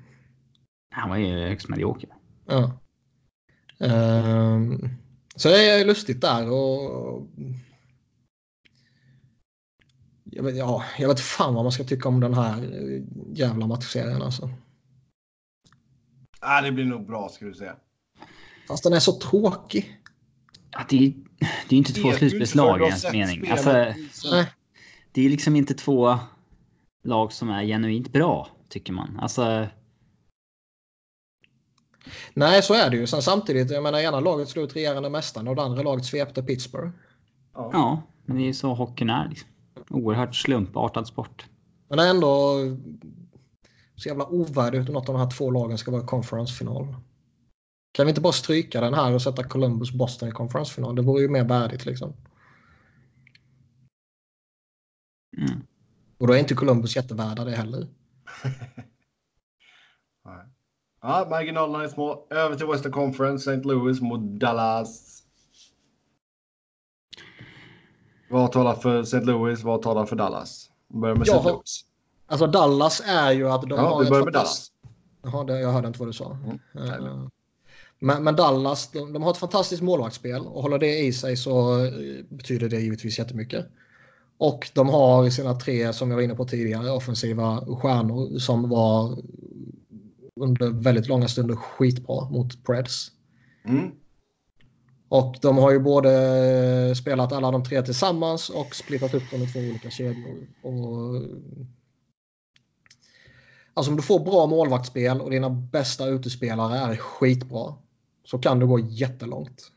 Han 0.91 1.11
var 1.11 1.17
ju 1.17 1.49
högst 1.49 1.69
medioker. 1.69 2.11
Ja. 2.47 2.73
Ehm, 3.79 4.89
så 5.37 5.49
det 5.49 5.71
är 5.71 5.85
lustigt 5.85 6.21
där 6.21 6.51
och 6.51 7.27
jag 10.25 10.43
vet, 10.43 10.57
ja, 10.57 10.85
jag 10.99 11.09
vet 11.09 11.21
fan 11.21 11.55
vad 11.55 11.65
man 11.65 11.73
ska 11.73 11.85
tycka 11.85 12.09
om 12.09 12.21
den 12.21 12.35
här 12.35 12.63
eh, 12.63 13.03
jävla 13.35 13.67
matchserien 13.67 14.23
alltså. 14.23 14.51
Ah, 16.41 16.61
det 16.61 16.73
blir 16.73 16.85
nog 16.85 17.07
bra 17.07 17.29
ska 17.29 17.45
du 17.45 17.55
säga. 17.55 17.77
Fast 18.73 18.85
den 18.85 18.93
är 18.93 19.01
så 19.01 19.13
tråkig. 19.13 20.01
Ja, 20.71 20.85
det, 20.89 21.07
är, 21.07 21.13
det 21.69 21.77
är 21.77 21.79
inte 21.79 21.93
två 21.93 22.13
slutspelslag 22.13 22.79
för 22.79 22.85
i 22.85 22.87
ens 22.87 23.13
mening. 23.13 23.51
Alltså, 23.51 23.95
det 25.13 25.27
är 25.27 25.29
liksom 25.29 25.57
inte 25.57 25.75
två 25.75 26.19
lag 27.05 27.33
som 27.33 27.51
är 27.51 27.65
genuint 27.65 28.13
bra, 28.13 28.49
tycker 28.69 28.93
man. 28.93 29.19
Alltså, 29.23 29.67
Nej, 32.35 32.63
så 32.63 32.75
är 32.75 32.91
det 32.91 32.97
ju. 32.97 33.07
Sen 33.07 33.23
samtidigt, 33.23 33.71
jag 33.71 33.83
menar 33.83 33.99
ena 33.99 34.21
laget 34.21 34.49
slog 34.49 34.65
ut 34.65 34.77
regerande 34.77 35.11
mästaren 35.11 35.49
och 35.49 35.57
det 35.57 35.63
andra 35.63 35.83
laget 35.83 36.05
svepte 36.05 36.43
Pittsburgh. 36.43 36.91
Ja. 37.55 37.71
ja, 37.73 38.03
men 38.27 38.37
det 38.37 38.49
är 38.49 38.53
så 38.53 38.75
hockeyn 38.75 39.11
är. 39.11 39.29
Liksom. 39.29 39.49
Oerhört 39.91 40.35
slumpartad 40.35 41.07
sport. 41.07 41.47
Men 41.89 41.99
det 41.99 42.05
är 42.05 42.11
ändå 42.11 42.59
så 43.97 44.09
jävla 44.09 44.27
ovärdigt 44.27 44.89
att 44.89 44.95
något 44.95 45.09
av 45.09 45.15
de 45.15 45.21
här 45.21 45.31
två 45.31 45.51
lagen 45.51 45.79
ska 45.79 45.91
vara 45.91 46.03
i 46.03 46.07
conference-final. 46.07 46.95
Kan 47.93 48.07
vi 48.07 48.11
inte 48.11 48.21
bara 48.21 48.33
stryka 48.33 48.81
den 48.81 48.95
här 48.95 49.15
och 49.15 49.23
sätta 49.23 49.45
Columbus 49.45 49.93
Boston 49.93 50.29
i 50.29 50.33
conference-final? 50.33 50.95
Det 50.97 51.03
vore 51.03 51.23
ju 51.23 51.29
mer 51.29 51.45
värdigt 51.45 51.87
liksom. 51.87 52.13
Mm. 55.39 55.67
Och 56.19 56.27
då 56.27 56.33
är 56.33 56.39
inte 56.39 56.55
Columbus 56.55 56.97
jättevärda 56.97 57.45
det 57.45 57.51
heller. 57.51 57.81
Nej. 60.25 60.47
Ja, 61.03 61.27
marginalerna 61.31 61.85
är 61.85 61.89
små. 61.89 62.27
Över 62.31 62.57
till 62.57 62.67
Western 62.67 62.93
Conference, 62.93 63.53
St. 63.55 63.69
Louis 63.69 64.01
mot 64.01 64.21
Dallas. 64.41 65.23
Vad 68.31 68.53
talar 68.53 68.75
för 68.75 69.01
St. 69.01 69.21
Louis? 69.21 69.63
Vad 69.63 69.83
talar 69.83 70.07
för 70.07 70.17
Dallas? 70.17 70.71
Vi 70.89 70.99
börjar 71.01 71.17
med 71.17 71.29
St. 71.29 71.43
Louis. 71.51 71.85
Alltså 72.27 72.47
Dallas 72.47 73.03
är 73.07 73.33
ju 73.33 73.49
att 73.49 73.63
de 73.63 73.71
Ja, 73.71 73.77
har 73.81 73.99
vi 73.99 74.05
ett 74.05 74.11
börjar 74.11 74.25
med 74.25 74.35
fantastiskt- 74.35 74.73
Jaha, 75.23 75.45
det, 75.45 75.61
jag 75.61 75.73
hörde 75.73 75.87
inte 75.87 75.99
vad 75.99 76.09
du 76.09 76.13
sa. 76.13 76.31
Mm, 76.45 76.59
Eh, 76.75 77.27
Men, 78.03 78.25
men 78.25 78.37
Dallas, 78.37 78.91
de, 78.91 79.13
de 79.13 79.23
har 79.23 79.31
ett 79.31 79.37
fantastiskt 79.37 79.83
målvaktsspel 79.83 80.47
och 80.47 80.63
håller 80.63 80.79
det 80.79 80.99
i 80.99 81.13
sig 81.13 81.37
så 81.37 81.85
eh, 81.85 81.93
betyder 82.29 82.69
det 82.69 82.81
givetvis 82.81 83.19
jättemycket. 83.19 83.67
Och 84.39 84.71
de 84.75 84.89
har 84.89 85.31
sina 85.31 85.55
tre, 85.55 85.93
som 85.93 86.11
jag 86.11 86.17
var 86.17 86.23
inne 86.23 86.35
på 86.35 86.45
tidigare, 86.45 86.91
offensiva 86.91 87.67
stjärnor 87.77 88.39
som 88.39 88.69
var 88.69 89.19
under 90.41 90.71
väldigt 90.71 91.09
långa 91.09 91.29
stunder 91.29 91.57
skitbra 91.57 92.31
mot 92.31 92.65
Preds. 92.65 93.11
Mm. 93.65 93.91
Och 95.09 95.37
de 95.43 95.59
har 95.59 95.71
ju 95.71 95.79
både 95.79 96.95
spelat 96.97 97.33
alla 97.33 97.51
de 97.51 97.65
tre 97.65 97.83
tillsammans 97.83 98.51
och 98.51 98.75
splittat 98.75 99.15
upp 99.15 99.31
dem 99.31 99.43
i 99.43 99.47
två 99.47 99.61
olika 99.61 99.91
kedjor. 99.91 100.47
Och... 100.63 101.23
Alltså 103.75 103.91
om 103.91 103.97
du 103.97 104.03
får 104.03 104.21
bra 104.21 104.47
målvaktsspel 104.47 105.21
och 105.21 105.31
dina 105.31 105.51
bästa 105.51 106.07
utespelare 106.07 106.79
är 106.79 106.97
skitbra 106.97 107.75
så 108.25 108.39
kan 108.39 108.59
du 108.59 108.67
gå 108.67 108.79
jättelångt. 108.79 109.73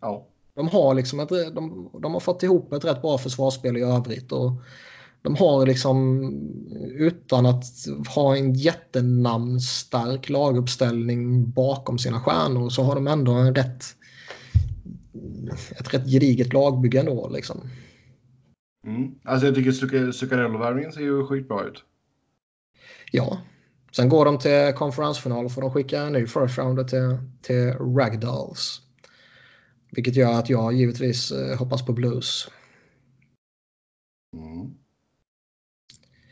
Ja. 0.00 0.28
De 0.54 0.68
har, 0.68 0.94
liksom 0.94 1.20
ett, 1.20 1.28
de, 1.28 1.90
de 2.02 2.12
har 2.12 2.20
fått 2.20 2.42
ihop 2.42 2.72
ett 2.72 2.84
rätt 2.84 3.02
bra 3.02 3.18
försvarsspel 3.18 3.76
i 3.76 3.80
övrigt. 3.80 4.32
Och 4.32 4.52
de 5.22 5.36
har 5.36 5.66
liksom, 5.66 6.24
utan 6.96 7.46
att 7.46 7.64
ha 8.14 8.36
en 8.36 8.54
jättenamnstark 8.54 10.28
laguppställning 10.28 11.50
bakom 11.50 11.98
sina 11.98 12.20
stjärnor, 12.20 12.70
så 12.70 12.82
har 12.82 12.94
de 12.94 13.06
ändå 13.06 13.32
en 13.32 13.54
rätt, 13.54 13.84
ett 15.70 15.94
rätt 15.94 16.10
gediget 16.10 16.52
lagbygge 16.52 17.00
ändå. 17.00 17.28
Liksom. 17.28 17.60
Mm. 18.86 19.14
Alltså 19.24 19.46
jag 19.46 19.54
tycker 19.54 19.70
Zuc- 19.70 20.12
Zuccarello-värvningen 20.12 20.92
ser 20.92 21.00
ju 21.00 21.26
skitbra 21.26 21.64
ut. 21.64 21.84
Ja. 23.10 23.38
Sen 23.96 24.08
går 24.08 24.24
de 24.24 24.38
till 24.38 24.72
konferensfinal 24.74 25.44
och 25.44 25.52
får 25.52 25.62
de 25.62 25.72
skicka 25.72 26.00
en 26.00 26.12
ny 26.12 26.26
first 26.26 26.58
rounder 26.58 26.84
till, 26.84 27.18
till 27.42 27.72
Ragdolls. 27.72 28.80
Vilket 29.90 30.16
gör 30.16 30.32
att 30.32 30.50
jag 30.50 30.72
givetvis 30.72 31.32
eh, 31.32 31.58
hoppas 31.58 31.86
på 31.86 31.92
Blues. 31.92 32.48
Mm. 34.36 34.74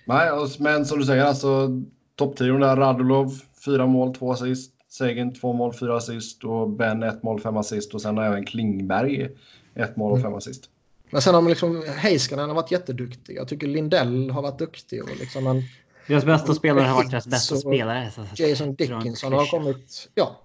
Nej, 0.07 0.31
men 0.59 0.87
som 0.87 0.99
du 0.99 1.05
säger, 1.05 1.25
alltså 1.25 1.69
topptrion 2.17 2.61
där, 2.61 2.77
Radulov, 2.77 3.41
fyra 3.65 3.87
mål, 3.87 4.15
två 4.15 4.33
assist. 4.33 4.73
Sagan, 4.89 5.35
två 5.35 5.53
mål, 5.53 5.75
fyra 5.75 5.97
assist 5.97 6.45
och 6.45 6.71
Ben, 6.71 7.03
ett 7.03 7.23
mål, 7.23 7.41
fem 7.41 7.57
assist. 7.57 7.95
Och 7.95 8.03
sen 8.03 8.17
har 8.17 8.25
även 8.25 8.47
Klingberg, 8.47 9.29
ett 9.75 9.97
mål 9.97 10.13
och 10.13 10.19
Mm. 10.19 10.31
fem 10.31 10.37
assist. 10.39 10.71
Men 11.11 11.23
sen 11.23 11.35
har 11.35 11.43
man 11.43 11.51
liksom, 11.51 11.85
Heiskanen 11.97 12.49
har 12.49 12.57
varit 12.57 12.71
jätteduktig. 12.71 13.37
Jag 13.37 13.49
tycker 13.49 13.67
Lindell 13.67 14.31
har 14.31 14.43
varit 14.43 14.59
duktig. 14.59 15.03
Och 15.03 15.17
liksom 15.21 15.47
en 15.47 15.63
Deras 16.11 16.25
bästa 16.25 16.55
spelare 16.55 16.85
har 16.85 16.95
varit 16.95 17.11
deras 17.11 17.27
bästa 17.27 17.55
Så- 17.55 17.61
spelare. 17.61 18.11
Så, 18.11 18.43
Jason 18.43 18.75
Dickinson 18.75 19.33
har 19.33 19.47
kommit... 19.47 20.09
Ja. 20.15 20.41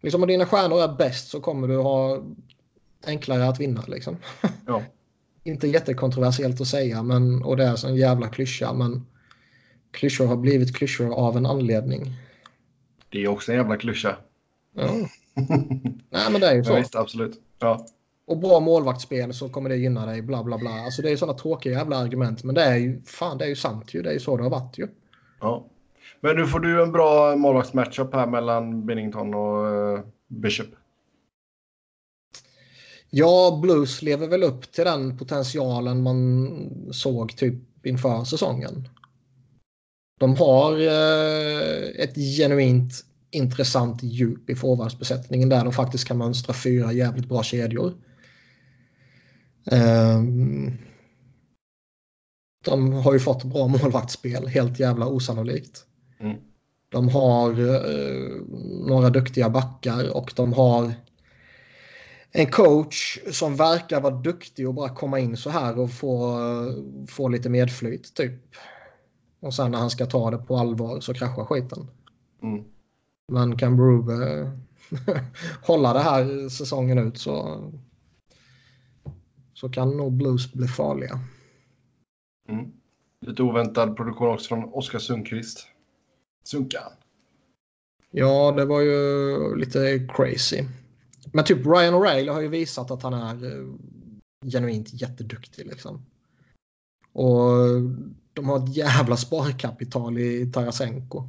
Liksom 0.00 0.22
om 0.22 0.28
dina 0.28 0.46
stjärnor 0.46 0.80
är 0.82 0.88
bäst 0.96 1.28
så 1.28 1.40
kommer 1.40 1.68
du 1.68 1.76
ha 1.76 2.22
enklare 3.06 3.48
att 3.48 3.60
vinna. 3.60 3.84
Liksom. 3.86 4.16
Ja. 4.66 4.82
Inte 5.44 5.68
jättekontroversiellt 5.68 6.60
att 6.60 6.66
säga 6.66 7.02
men, 7.02 7.42
och 7.42 7.56
det 7.56 7.64
är 7.64 7.76
så 7.76 7.88
en 7.88 7.96
jävla 7.96 8.28
klyscha 8.28 8.72
men 8.72 9.06
klyschor 9.90 10.26
har 10.26 10.36
blivit 10.36 10.76
klyschor 10.76 11.14
av 11.14 11.36
en 11.36 11.46
anledning. 11.46 12.12
Det 13.08 13.24
är 13.24 13.28
också 13.28 13.52
en 13.52 13.58
jävla 13.58 13.76
klyscha. 13.76 14.16
Ja. 14.76 14.90
Nej 16.10 16.30
men 16.30 16.40
det 16.40 16.46
är 16.48 16.52
ju 16.52 16.58
Ja, 16.58 16.64
så. 16.64 16.74
visst, 16.76 16.94
absolut. 16.96 17.40
Ja. 17.58 17.86
Och 18.26 18.38
bra 18.38 18.60
målvaktsspel 18.60 19.34
så 19.34 19.48
kommer 19.48 19.68
det 19.68 19.76
gynna 19.76 20.06
dig 20.06 20.22
bla 20.22 20.44
bla 20.44 20.58
bla. 20.58 20.70
Alltså 20.70 21.02
det 21.02 21.10
är 21.10 21.16
sådana 21.16 21.38
tråkiga 21.38 21.72
jävla 21.72 21.96
argument 21.96 22.44
men 22.44 22.54
det 22.54 22.62
är 22.62 22.76
ju 22.76 23.02
fan 23.02 23.38
det 23.38 23.44
är 23.44 23.48
ju 23.48 23.56
sant 23.56 23.94
ju. 23.94 24.02
Det 24.02 24.08
är 24.08 24.12
ju 24.12 24.20
så 24.20 24.36
det 24.36 24.42
har 24.42 24.50
varit 24.50 24.78
ju. 24.78 24.88
ja. 25.40 25.66
Men 26.20 26.36
nu 26.36 26.46
får 26.46 26.60
du 26.60 26.82
en 26.82 26.92
bra 26.92 27.36
målvaktsmatchup 27.36 28.14
här 28.14 28.26
mellan 28.26 28.86
Binnington 28.86 29.34
och 29.34 29.68
eh, 29.68 30.00
Bishop. 30.28 30.66
Ja, 33.10 33.58
Blues 33.62 34.02
lever 34.02 34.28
väl 34.28 34.42
upp 34.42 34.72
till 34.72 34.84
den 34.84 35.18
potentialen 35.18 36.02
man 36.02 36.48
såg 36.92 37.36
typ 37.36 37.86
inför 37.86 38.24
säsongen. 38.24 38.88
De 40.20 40.36
har 40.36 40.72
eh, 40.72 42.02
ett 42.04 42.14
genuint 42.38 42.92
intressant 43.30 44.02
djup 44.02 44.50
i 44.50 44.54
forwardsbesättningen 44.54 45.48
där 45.48 45.64
de 45.64 45.72
faktiskt 45.72 46.08
kan 46.08 46.18
mönstra 46.18 46.54
fyra 46.54 46.92
jävligt 46.92 47.28
bra 47.28 47.42
kedjor. 47.42 47.94
Ehm, 49.70 50.78
de 52.64 52.92
har 52.92 53.12
ju 53.12 53.20
fått 53.20 53.44
bra 53.44 53.68
målvaktsspel, 53.68 54.46
helt 54.46 54.80
jävla 54.80 55.06
osannolikt. 55.06 55.84
Mm. 56.18 56.36
De 56.88 57.08
har 57.08 57.50
eh, 57.50 58.42
några 58.88 59.10
duktiga 59.10 59.50
backar 59.50 60.16
och 60.16 60.32
de 60.36 60.52
har 60.52 60.92
en 62.32 62.50
coach 62.50 63.18
som 63.30 63.56
verkar 63.56 64.00
vara 64.00 64.14
duktig 64.14 64.68
och 64.68 64.74
bara 64.74 64.94
komma 64.94 65.18
in 65.18 65.36
så 65.36 65.50
här 65.50 65.78
och 65.78 65.90
få, 65.90 66.38
få 67.08 67.28
lite 67.28 67.48
medflyt 67.48 68.14
typ. 68.14 68.42
Och 69.40 69.54
sen 69.54 69.70
när 69.70 69.78
han 69.78 69.90
ska 69.90 70.06
ta 70.06 70.30
det 70.30 70.38
på 70.38 70.56
allvar 70.56 71.00
så 71.00 71.14
kraschar 71.14 71.44
skiten. 71.44 71.90
Mm. 72.42 72.64
Men 73.32 73.58
kan 73.58 73.76
Brube 73.76 74.50
hålla 75.62 75.92
det 75.92 76.00
här 76.00 76.48
säsongen 76.48 76.98
ut 76.98 77.18
så, 77.18 77.62
så 79.56 79.68
kan 79.68 79.96
nog 79.96 80.12
Blues 80.12 80.52
bli 80.52 80.68
farliga. 80.68 81.20
Mm. 82.48 82.72
Lite 83.20 83.42
oväntad 83.42 83.96
produktion 83.96 84.28
också 84.28 84.48
från 84.48 84.64
Oskar 84.64 84.98
Sundqvist. 84.98 85.66
Sunkan. 86.44 86.92
Ja, 88.10 88.52
det 88.52 88.64
var 88.64 88.80
ju 88.80 89.56
lite 89.56 90.08
crazy. 90.08 90.64
Men 91.32 91.44
typ 91.44 91.66
Ryan 91.66 91.94
O'Reilly 91.94 92.32
har 92.32 92.40
ju 92.40 92.48
visat 92.48 92.90
att 92.90 93.02
han 93.02 93.14
är 93.14 93.44
eh, 93.44 93.66
genuint 94.52 95.02
jätteduktig 95.02 95.66
liksom. 95.66 96.06
Och 97.12 97.52
de 98.32 98.48
har 98.48 98.64
ett 98.64 98.76
jävla 98.76 99.16
sparkapital 99.16 100.18
i 100.18 100.52
Tarasenko. 100.52 101.28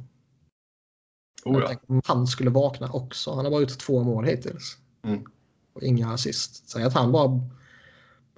Oh, 1.44 1.60
ja. 1.60 1.76
om 1.86 2.02
han 2.04 2.26
skulle 2.26 2.50
vakna 2.50 2.92
också. 2.92 3.34
Han 3.34 3.44
har 3.44 3.50
bara 3.50 3.60
gjort 3.60 3.78
två 3.78 4.02
mål 4.02 4.24
hittills. 4.24 4.78
Mm. 5.02 5.24
Och 5.72 5.82
inga 5.82 6.12
assist. 6.12 6.68
Säg 6.68 6.82
att 6.82 6.94
han 6.94 7.12
bara 7.12 7.40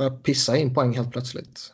börjar 0.00 0.22
pissa 0.22 0.56
in 0.56 0.74
poäng 0.74 0.94
helt 0.94 1.12
plötsligt. 1.12 1.72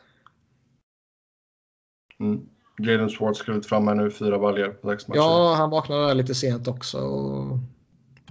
Mm. 2.20 2.48
Jalen 2.78 3.08
Schwartz 3.08 3.38
skrivit 3.38 3.66
fram 3.66 3.88
här 3.88 3.94
nu, 3.94 4.10
fyra 4.10 4.38
baljor 4.38 4.68
på 4.68 4.90
sex 4.90 5.08
matcher. 5.08 5.18
Ja, 5.18 5.54
han 5.54 5.70
vaknade 5.70 6.06
där 6.06 6.14
lite 6.14 6.34
sent 6.34 6.68
också. 6.68 6.98
Och 6.98 7.58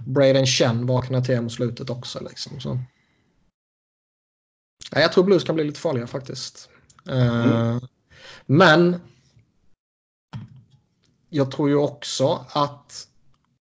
Braden 0.06 0.46
Chen 0.46 0.86
vaknade 0.86 1.24
till 1.24 1.40
mot 1.40 1.52
slutet 1.52 1.90
också. 1.90 2.24
Liksom, 2.28 2.60
så. 2.60 2.78
Ja, 4.90 5.00
jag 5.00 5.12
tror 5.12 5.24
Blues 5.24 5.44
kan 5.44 5.54
bli 5.54 5.64
lite 5.64 5.80
farliga 5.80 6.06
faktiskt. 6.06 6.70
Mm. 7.08 7.50
Uh, 7.50 7.82
men 8.46 9.00
jag 11.28 11.50
tror 11.50 11.68
ju 11.68 11.76
också 11.76 12.46
att 12.52 13.08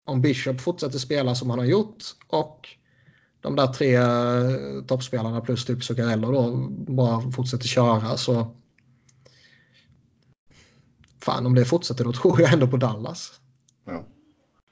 om 0.04 0.22
Bishop 0.22 0.60
fortsätter 0.60 0.98
spela 0.98 1.34
som 1.34 1.50
han 1.50 1.58
har 1.58 1.66
gjort 1.66 2.04
och 2.26 2.68
de 3.42 3.56
där 3.56 3.66
tre 3.66 3.96
eh, 3.96 4.84
toppspelarna 4.86 5.40
plus 5.40 5.64
typ 5.64 5.84
Zuccarello 5.84 6.32
då 6.32 6.68
bara 6.92 7.30
fortsätter 7.30 7.66
köra 7.66 8.16
så 8.16 8.56
fan 11.20 11.46
om 11.46 11.54
det 11.54 11.64
fortsätter 11.64 12.04
då 12.04 12.12
tror 12.22 12.40
jag 12.40 12.52
ändå 12.52 12.66
på 12.66 12.76
Dallas. 12.76 13.40
Ja. 13.84 14.04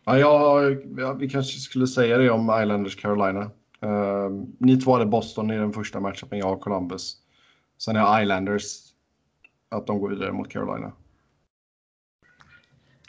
Ja, 0.05 0.19
jag, 0.19 0.77
ja, 0.97 1.13
vi 1.13 1.29
kanske 1.29 1.61
skulle 1.61 1.87
säga 1.87 2.19
det 2.19 2.31
om 2.31 2.61
Islanders 2.63 2.97
Carolina. 2.97 3.51
Uh, 3.85 4.45
ni 4.59 4.81
två 4.81 4.93
hade 4.93 5.07
Boston 5.07 5.51
i 5.51 5.57
den 5.57 5.73
första 5.73 6.01
matchen, 6.01 6.29
jag 6.31 6.47
har 6.47 6.57
Columbus. 6.57 7.17
Sen 7.79 7.97
är 7.97 8.23
Islanders 8.23 8.65
att 9.69 9.87
de 9.87 9.99
går 9.99 10.09
vidare 10.09 10.33
mot 10.33 10.49
Carolina. 10.49 10.93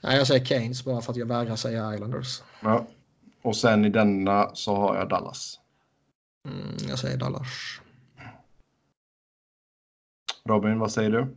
Nej, 0.03 0.17
jag 0.17 0.27
säger 0.27 0.45
Keynes 0.45 0.85
bara 0.85 1.01
för 1.01 1.11
att 1.11 1.17
jag 1.17 1.25
vägrar 1.25 1.55
säga 1.55 1.93
Islanders. 1.93 2.41
Ja. 2.61 2.87
Och 3.41 3.55
sen 3.55 3.85
i 3.85 3.89
denna 3.89 4.55
så 4.55 4.75
har 4.75 4.95
jag 4.95 5.09
Dallas. 5.09 5.59
Mm, 6.49 6.75
jag 6.89 6.99
säger 6.99 7.17
Dallas. 7.17 7.81
Robin, 10.43 10.79
vad 10.79 10.91
säger 10.91 11.09
du? 11.11 11.35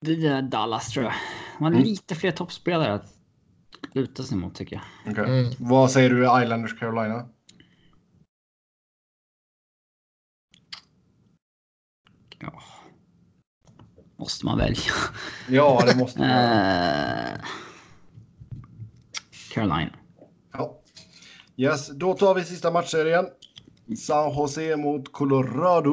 Det 0.00 0.26
är 0.26 0.42
Dallas 0.42 0.88
tror 0.92 1.04
jag. 1.04 1.14
De 1.58 1.64
har 1.64 1.70
Mm. 1.70 1.82
lite 1.82 2.14
fler 2.14 2.32
toppspelare 2.32 2.92
att 2.94 3.14
luta 3.92 4.22
sig 4.22 4.36
mot 4.36 4.54
tycker 4.54 4.76
jag. 4.76 5.12
Okej. 5.12 5.40
Mm. 5.40 5.52
Vad 5.58 5.90
säger 5.90 6.10
du 6.10 6.24
i 6.24 6.42
Islanders 6.44 6.78
Carolina? 6.78 7.28
Ja. 12.38 12.62
Måste 14.16 14.46
man 14.46 14.58
välja. 14.58 14.92
Ja, 15.48 15.82
det 15.86 15.96
måste 15.96 16.20
man. 16.20 16.28
Carolina. 19.52 19.90
Ja. 20.52 20.78
Yes, 21.56 21.88
då 21.88 22.14
tar 22.14 22.34
vi 22.34 22.44
sista 22.44 22.70
matchserien. 22.70 23.26
San 23.96 24.34
Jose 24.34 24.76
mot 24.76 25.12
Colorado. 25.12 25.92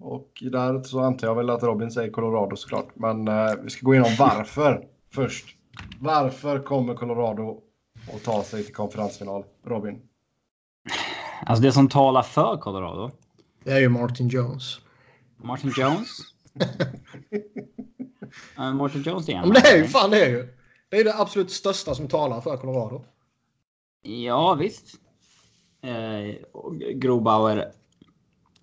Och 0.00 0.42
där 0.52 0.82
så 0.82 1.00
antar 1.00 1.26
jag 1.26 1.34
väl 1.34 1.50
att 1.50 1.62
Robin 1.62 1.90
säger 1.90 2.10
Colorado 2.10 2.56
såklart. 2.56 2.88
Men 2.94 3.28
eh, 3.28 3.50
vi 3.62 3.70
ska 3.70 3.86
gå 3.86 3.94
igenom 3.94 4.12
varför 4.18 4.86
först. 5.12 5.56
Varför 6.00 6.58
kommer 6.58 6.94
Colorado 6.94 7.60
att 8.14 8.24
ta 8.24 8.42
sig 8.42 8.64
till 8.64 8.74
konferensfinal? 8.74 9.44
Robin? 9.66 10.00
Alltså 11.46 11.62
det 11.62 11.72
som 11.72 11.88
talar 11.88 12.22
för 12.22 12.56
Colorado. 12.56 13.10
Det 13.64 13.72
är 13.72 13.80
ju 13.80 13.88
Martin 13.88 14.28
Jones. 14.28 14.80
Martin 15.36 15.72
Jones. 15.76 16.08
Eh, 18.58 18.72
Martin 18.74 19.02
Jones 19.02 19.28
igen. 19.28 19.40
Men 19.42 19.52
det 19.52 19.68
är 19.68 19.76
ju 19.76 19.84
fan 19.84 20.10
det 20.10 20.24
är 20.24 20.28
ju. 20.28 20.48
Det 20.88 20.96
är 20.96 21.04
det 21.04 21.14
absolut 21.14 21.50
största 21.50 21.94
som 21.94 22.08
talar 22.08 22.40
för 22.40 22.56
Colorado. 22.56 23.04
Ja 24.02 24.54
visst. 24.54 24.94
Eh, 25.82 26.34
Grobauer 26.94 27.72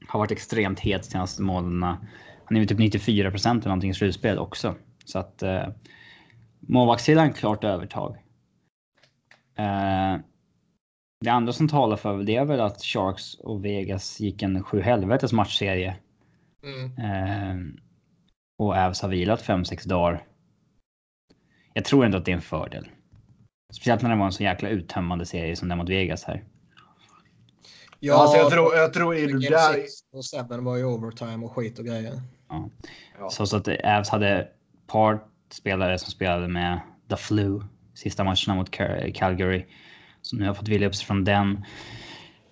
har 0.08 0.20
varit 0.20 0.32
extremt 0.32 0.80
het 0.80 1.04
de 1.04 1.10
senaste 1.10 1.42
månaderna. 1.42 2.08
Han 2.46 2.58
är 2.58 2.62
ju 2.62 2.68
typ 2.68 2.80
94 2.80 3.32
procent 3.32 3.64
eller 3.64 3.70
någonting 3.70 3.92
i 3.92 3.94
slutspel 3.94 4.40
också. 4.40 4.76
Så 5.06 5.20
att 5.20 5.44
eh, 5.44 5.68
målvaktssidan 6.60 7.34
klart 7.34 7.64
övertag. 7.64 8.18
Eh, 9.58 10.18
det 11.22 11.30
andra 11.30 11.54
som 11.54 11.68
talar 11.68 11.98
för 11.98 12.24
det 12.24 12.36
är 12.36 12.46
väl 12.46 12.60
att 12.60 12.84
Sharks 12.84 13.34
och 13.36 13.66
Vegas 13.66 14.20
gick 14.20 14.42
en 14.42 14.64
sju 14.64 14.82
helvetes 14.82 15.34
matchserie. 15.34 15.96
Mm. 16.64 16.98
Eh, 16.98 17.56
och 18.58 18.76
Avs 18.76 19.02
har 19.02 19.10
vilat 19.10 19.44
5-6 19.44 19.88
dagar. 19.88 20.24
Jag 21.78 21.86
tror 21.86 22.06
ändå 22.06 22.18
att 22.18 22.26
det 22.26 22.32
är 22.32 22.36
en 22.36 22.42
fördel. 22.42 22.88
Speciellt 23.74 24.02
när 24.02 24.10
det 24.10 24.16
var 24.16 24.26
en 24.26 24.32
så 24.32 24.44
jäkla 24.44 24.70
uttömmande 24.70 25.26
serie 25.26 25.56
som 25.56 25.70
den 25.70 25.78
mot 25.78 25.90
Vegas 25.90 26.24
här. 26.24 26.44
Ja, 28.00 28.22
alltså 28.22 28.38
jag 28.38 28.52
tror, 28.52 28.76
jag 28.76 28.94
tror 28.94 29.16
är 29.16 29.28
du 29.28 29.34
Game 29.34 29.50
där... 29.50 29.86
och 30.14 30.26
Seven 30.26 30.64
var 30.64 30.78
ju 30.78 30.86
overtime 30.86 31.46
och 31.46 31.52
skit 31.52 31.80
och 31.80 31.86
grejer. 31.86 32.22
Ja. 32.50 32.70
Ja. 33.20 33.30
Så, 33.30 33.46
så 33.46 33.58
att 33.58 33.68
Avs 33.68 34.10
hade 34.10 34.48
par 34.88 35.20
spelare 35.52 35.98
som 35.98 36.12
spelade 36.12 36.48
med 36.48 36.80
The 37.10 37.16
Flu 37.16 37.62
sista 37.94 38.24
matcherna 38.24 38.56
mot 38.56 38.72
Cal- 38.72 39.12
Calgary. 39.12 39.66
Så 40.22 40.36
nu 40.36 40.48
har 40.48 40.54
fått 40.54 40.68
vila 40.68 40.88
upp 40.88 40.96
sig 40.96 41.06
från 41.06 41.24
den. 41.24 41.66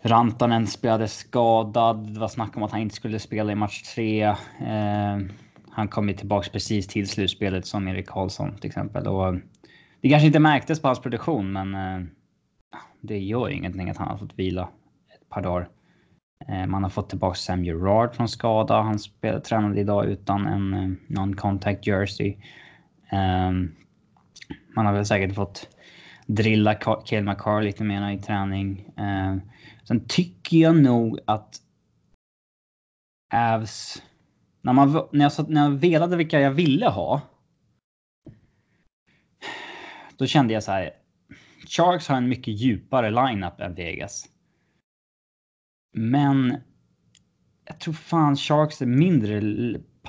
Rantanen 0.01 0.67
spelade 0.67 1.07
skadad. 1.07 2.13
Det 2.13 2.19
var 2.19 2.27
snack 2.27 2.57
om 2.57 2.63
att 2.63 2.71
han 2.71 2.81
inte 2.81 2.95
skulle 2.95 3.19
spela 3.19 3.51
i 3.51 3.55
match 3.55 3.81
tre. 3.81 4.23
Eh, 4.23 5.17
han 5.75 5.87
kom 5.87 6.09
ju 6.09 6.15
tillbaks 6.15 6.49
precis 6.49 6.87
till 6.87 7.09
slutspelet 7.09 7.65
som 7.65 7.87
Erik 7.87 8.07
Karlsson 8.07 8.55
till 8.55 8.67
exempel. 8.67 9.07
Och 9.07 9.27
eh, 9.27 9.35
det 10.01 10.09
kanske 10.09 10.27
inte 10.27 10.39
märktes 10.39 10.81
på 10.81 10.87
hans 10.87 11.01
produktion, 11.01 11.51
men 11.51 11.75
eh, 11.75 12.07
det 13.01 13.19
gör 13.19 13.49
ingenting 13.49 13.89
att 13.89 13.97
han 13.97 14.07
har 14.07 14.17
fått 14.17 14.39
vila 14.39 14.69
ett 15.15 15.29
par 15.29 15.41
dagar. 15.41 15.69
Eh, 16.47 16.65
Man 16.67 16.83
har 16.83 16.89
fått 16.89 17.09
tillbaka 17.09 17.35
Sam 17.35 17.65
Gerard 17.65 18.15
från 18.15 18.29
skada. 18.29 18.81
Han 18.81 18.99
spel, 18.99 19.41
tränade 19.41 19.79
idag 19.79 20.05
utan 20.05 20.47
en 20.47 20.73
eh, 20.73 20.89
non-contact 21.07 21.87
jersey. 21.87 22.37
Ehm, 23.11 23.75
man 24.75 24.85
har 24.85 24.93
väl 24.93 25.05
säkert 25.05 25.35
fått 25.35 25.69
drilla 26.27 26.75
Kael 26.75 27.01
Cale 27.05 27.21
McCarr 27.21 27.61
lite 27.61 27.83
mer 27.83 28.11
i 28.11 28.17
träning. 28.17 28.93
Ehm, 28.97 29.41
sen 29.83 30.05
tycker 30.07 30.57
jag 30.57 30.75
nog 30.75 31.19
att 31.25 31.59
Avs... 33.33 34.01
När, 34.63 34.73
man, 34.73 35.07
när, 35.11 35.25
jag, 35.25 35.33
satt- 35.33 35.49
när 35.49 35.63
jag 35.63 35.71
velade 35.71 36.17
vilka 36.17 36.39
jag 36.39 36.51
ville 36.51 36.87
ha. 36.89 37.21
Då 40.17 40.25
kände 40.25 40.53
jag 40.53 40.63
så 40.63 40.71
här. 40.71 40.91
Sharks 41.67 42.07
har 42.07 42.17
en 42.17 42.29
mycket 42.29 42.53
djupare 42.53 43.09
lineup 43.11 43.59
än 43.59 43.75
Vegas. 43.75 44.29
Men 45.93 46.57
jag 47.65 47.79
tror 47.79 47.93
fan 47.93 48.35
Sharks 48.35 48.81
är 48.81 48.85
mindre 48.85 49.41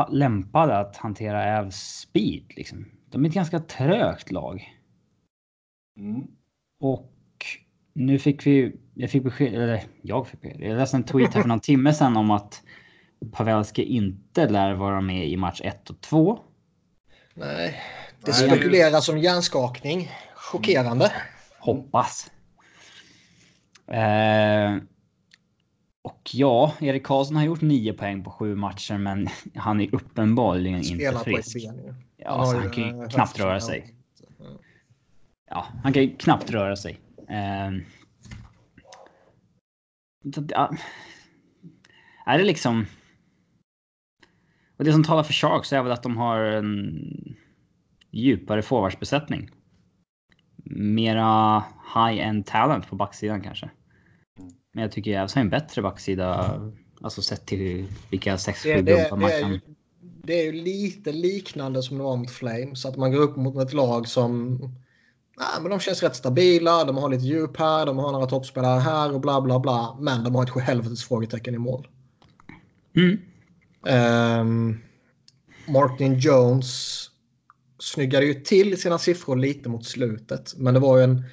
lämpade 0.08 0.78
att 0.78 0.96
hantera 0.96 1.60
Avs 1.60 1.76
speed. 1.76 2.52
Liksom. 2.56 2.86
De 3.10 3.24
är 3.24 3.28
ett 3.28 3.34
ganska 3.34 3.60
trögt 3.60 4.30
lag. 4.30 4.78
Mm. 5.98 6.26
Och 6.80 7.12
nu 7.92 8.18
fick 8.18 8.46
vi, 8.46 8.76
jag 8.94 9.10
fick 9.10 9.22
besked, 9.22 9.54
eller 9.54 9.82
jag 10.02 10.28
fick 10.28 10.40
besked. 10.40 10.60
Jag 10.60 10.76
läste 10.76 10.96
en 10.96 11.04
tweet 11.04 11.34
här 11.34 11.40
för 11.42 11.48
någon 11.48 11.60
timme 11.60 11.92
sedan 11.92 12.16
om 12.16 12.30
att 12.30 12.62
Pavelski 13.32 13.82
inte 13.82 14.48
lär 14.48 14.74
vara 14.74 15.00
med 15.00 15.28
i 15.28 15.36
match 15.36 15.60
1 15.64 15.90
och 15.90 16.00
2. 16.00 16.38
Nej, 17.34 17.80
det 18.24 18.32
spekuleras 18.32 19.08
om 19.08 19.18
hjärnskakning. 19.18 20.10
Chockerande. 20.34 21.12
Hoppas. 21.58 22.30
Eh, 23.86 24.76
och 26.02 26.30
ja, 26.32 26.72
Erik 26.80 27.06
Karlsson 27.06 27.36
har 27.36 27.44
gjort 27.44 27.60
9 27.60 27.92
poäng 27.92 28.24
på 28.24 28.30
sju 28.30 28.54
matcher, 28.54 28.98
men 28.98 29.28
han 29.54 29.80
är 29.80 29.94
uppenbarligen 29.94 30.78
inte 30.78 30.94
Spelar 30.94 31.24
på 31.24 31.30
ett 31.30 31.36
frisk. 31.36 31.56
ju. 31.56 31.94
Ja, 32.16 32.54
ju, 32.54 32.60
han 32.60 32.70
kan 32.70 33.00
ju 33.00 33.08
knappt 33.08 33.40
röra 33.40 33.60
sig. 33.60 33.94
Ja, 35.50 35.66
han 35.82 35.92
kan 35.92 36.02
ju 36.02 36.16
knappt 36.16 36.50
röra 36.50 36.76
sig. 36.76 37.00
Eh, 37.28 37.70
är 42.26 42.38
det 42.38 42.44
liksom... 42.44 42.86
Och 44.76 44.84
det 44.84 44.92
som 44.92 45.04
talar 45.04 45.22
för 45.22 45.32
Sharks 45.32 45.72
är 45.72 45.82
väl 45.82 45.92
att 45.92 46.02
de 46.02 46.16
har 46.16 46.38
en 46.38 47.36
djupare 48.10 48.62
forwardsbesättning. 48.62 49.50
Mera 50.76 51.64
high-end 51.94 52.46
talent 52.46 52.88
på 52.88 52.96
backsidan 52.96 53.40
kanske. 53.40 53.70
Men 54.72 54.82
jag 54.82 54.92
tycker 54.92 55.10
Jävs 55.10 55.34
har 55.34 55.42
en 55.42 55.50
bättre 55.50 55.82
backsida. 55.82 56.60
Alltså 57.00 57.22
sett 57.22 57.46
till 57.46 57.86
vilka 58.10 58.36
6-7 58.36 58.82
dumpar 58.82 59.16
man 59.16 59.30
kan... 59.30 59.60
Det 60.22 60.40
är 60.40 60.44
ju 60.44 60.52
lite 60.52 61.12
liknande 61.12 61.82
som 61.82 61.98
det 61.98 62.04
var 62.04 62.16
mot 62.16 62.30
Flames. 62.30 62.86
Att 62.86 62.96
man 62.96 63.12
går 63.12 63.20
upp 63.20 63.36
mot 63.36 63.56
ett 63.56 63.72
lag 63.72 64.08
som... 64.08 64.58
Nej, 65.36 65.62
men 65.62 65.70
de 65.70 65.80
känns 65.80 66.02
rätt 66.02 66.16
stabila. 66.16 66.84
De 66.84 66.96
har 66.96 67.08
lite 67.08 67.24
djup 67.24 67.56
här. 67.56 67.86
De 67.86 67.98
har 67.98 68.12
några 68.12 68.26
toppspelare 68.26 68.80
här 68.80 69.14
och 69.14 69.20
bla 69.20 69.40
bla 69.40 69.60
bla. 69.60 69.96
Men 70.00 70.24
de 70.24 70.34
har 70.34 70.42
ett 70.42 70.50
sjuhelvetes 70.50 71.04
frågetecken 71.04 71.54
i 71.54 71.58
mål. 71.58 71.88
Mm. 72.96 73.18
Um, 73.86 74.80
Martin 75.66 76.18
Jones 76.18 77.00
snyggade 77.78 78.26
ju 78.26 78.34
till 78.34 78.80
sina 78.80 78.98
siffror 78.98 79.36
lite 79.36 79.68
mot 79.68 79.84
slutet. 79.84 80.54
Men 80.56 80.74
det 80.74 80.80
var 80.80 80.98
ju 80.98 81.04
en 81.04 81.24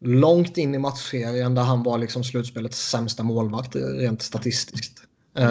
långt 0.00 0.58
in 0.58 0.74
i 0.74 0.78
matchserien 0.78 1.54
där 1.54 1.62
han 1.62 1.82
var 1.82 1.98
liksom 1.98 2.24
slutspelets 2.24 2.90
sämsta 2.90 3.22
målvakt 3.22 3.76
rent 3.76 4.22
statistiskt. 4.22 5.02
Uh, 5.38 5.44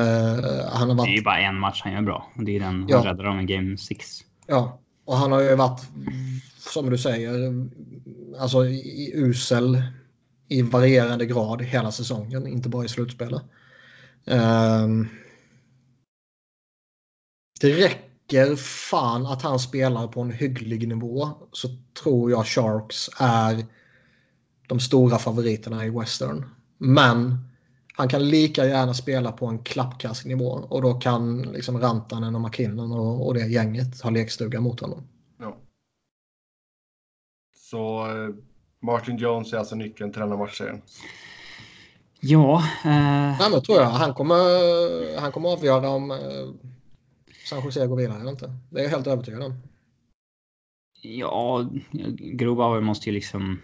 han 0.71 0.89
har 0.89 0.95
varit... 0.95 1.07
Det 1.07 1.13
är 1.13 1.17
ju 1.17 1.23
bara 1.23 1.39
en 1.39 1.59
match 1.59 1.81
han 1.83 1.93
gör 1.93 2.01
bra. 2.01 2.31
Det 2.35 2.55
är 2.55 2.59
den 2.59 2.85
Ja. 2.89 2.97
han 2.97 3.05
räddar 3.05 3.23
dem 3.23 3.39
i 3.39 3.45
Game 3.45 3.77
6. 3.77 4.19
Ja, 4.47 4.79
och 5.05 5.17
han 5.17 5.31
har 5.31 5.41
ju 5.41 5.55
varit, 5.55 5.81
som 6.57 6.89
du 6.89 6.97
säger, 6.97 7.53
alltså 8.39 8.65
i, 8.65 9.11
usel 9.15 9.81
i 10.47 10.61
varierande 10.61 11.25
grad 11.25 11.61
hela 11.61 11.91
säsongen, 11.91 12.47
inte 12.47 12.69
bara 12.69 12.85
i 12.85 12.87
slutspelet. 12.87 13.41
Ehm, 14.25 15.07
det 17.65 17.85
räcker 17.85 18.55
fan 18.55 19.25
att 19.25 19.41
han 19.41 19.59
spelar 19.59 20.07
på 20.07 20.21
en 20.21 20.31
hygglig 20.31 20.87
nivå 20.87 21.29
så 21.51 21.67
tror 22.03 22.31
jag 22.31 22.47
Sharks 22.47 23.09
är 23.19 23.65
de 24.67 24.79
stora 24.79 25.17
favoriterna 25.17 25.85
i 25.85 25.89
Western. 25.89 26.45
Men 26.77 27.37
han 27.93 28.09
kan 28.09 28.29
lika 28.29 28.65
gärna 28.65 28.93
spela 28.93 29.31
på 29.31 29.45
en 29.45 29.63
klappkastnivå 29.63 30.49
och 30.49 30.81
då 30.81 30.93
kan 30.93 31.41
liksom 31.41 31.79
Rantanen 31.79 32.35
och 32.35 32.41
McKinnon 32.41 32.91
och, 32.91 33.27
och 33.27 33.33
det 33.33 33.47
gänget 33.47 34.01
ha 34.01 34.09
lekstuga 34.09 34.61
mot 34.61 34.79
honom. 34.79 35.07
Ja. 35.39 35.57
Så 37.55 38.07
eh, 38.07 38.35
Martin 38.79 39.17
Jones 39.17 39.53
är 39.53 39.57
alltså 39.57 39.75
nyckeln 39.75 40.11
till 40.11 40.21
denna 40.21 40.37
matchserien. 40.37 40.81
Ja, 42.19 42.57
eh, 42.83 43.37
Nej, 43.39 43.51
men 43.51 43.61
tror 43.61 43.77
jag. 43.77 43.85
Han 43.85 44.13
kommer, 44.13 45.19
han 45.19 45.31
kommer 45.31 45.49
avgöra 45.49 45.89
om 45.89 46.11
eh, 46.11 46.17
San 47.45 47.63
Jose 47.63 47.87
går 47.87 47.95
vidare 47.95 48.19
eller 48.19 48.31
inte. 48.31 48.53
Det 48.69 48.79
är 48.79 48.83
jag 48.83 48.89
helt 48.89 49.07
övertygad 49.07 49.43
om. 49.43 49.61
ja, 51.01 51.69
Grobauer 52.19 52.81
måste 52.81 53.09
ju 53.09 53.13
liksom 53.13 53.61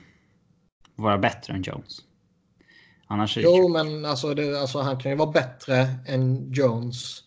vara 0.95 1.17
bättre 1.17 1.53
än 1.53 1.61
Jones. 1.61 1.97
Annars 3.07 3.37
är 3.37 3.41
det 3.41 3.47
Jo, 3.47 3.67
men 3.67 4.05
alltså, 4.05 4.33
det, 4.33 4.61
alltså, 4.61 4.79
han 4.79 4.99
kan 4.99 5.11
ju 5.11 5.17
vara 5.17 5.31
bättre 5.31 5.87
än 6.07 6.53
Jones. 6.53 7.23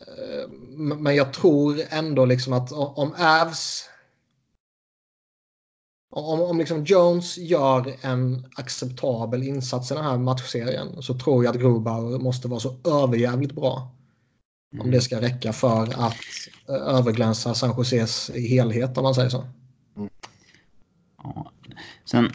Eh, 0.00 0.50
Men 0.76 1.14
jag 1.14 1.32
tror 1.32 1.80
ändå 1.90 2.24
liksom 2.24 2.52
att 2.52 2.72
om 2.72 3.14
Avs... 3.18 3.88
Om, 6.10 6.40
om 6.40 6.58
liksom 6.58 6.84
Jones 6.84 7.38
gör 7.38 7.94
en 8.02 8.46
acceptabel 8.56 9.42
insats 9.42 9.90
i 9.90 9.94
den 9.94 10.04
här 10.04 10.18
matchserien 10.18 11.02
så 11.02 11.18
tror 11.18 11.44
jag 11.44 11.54
att 11.54 11.60
Grobauer 11.60 12.18
måste 12.18 12.48
vara 12.48 12.60
så 12.60 12.76
överjävligt 12.84 13.52
bra. 13.52 13.90
Om 14.80 14.90
det 14.90 15.00
ska 15.00 15.20
räcka 15.20 15.52
för 15.52 15.82
att 15.82 16.16
eh, 16.68 16.74
överglänsa 16.74 17.54
San 17.54 17.74
Joses 17.76 18.30
i 18.30 18.48
helhet 18.48 18.98
om 18.98 19.02
man 19.02 19.14
säger 19.14 19.28
så. 19.28 19.46
Ja. 21.22 21.52
Sen, 22.04 22.30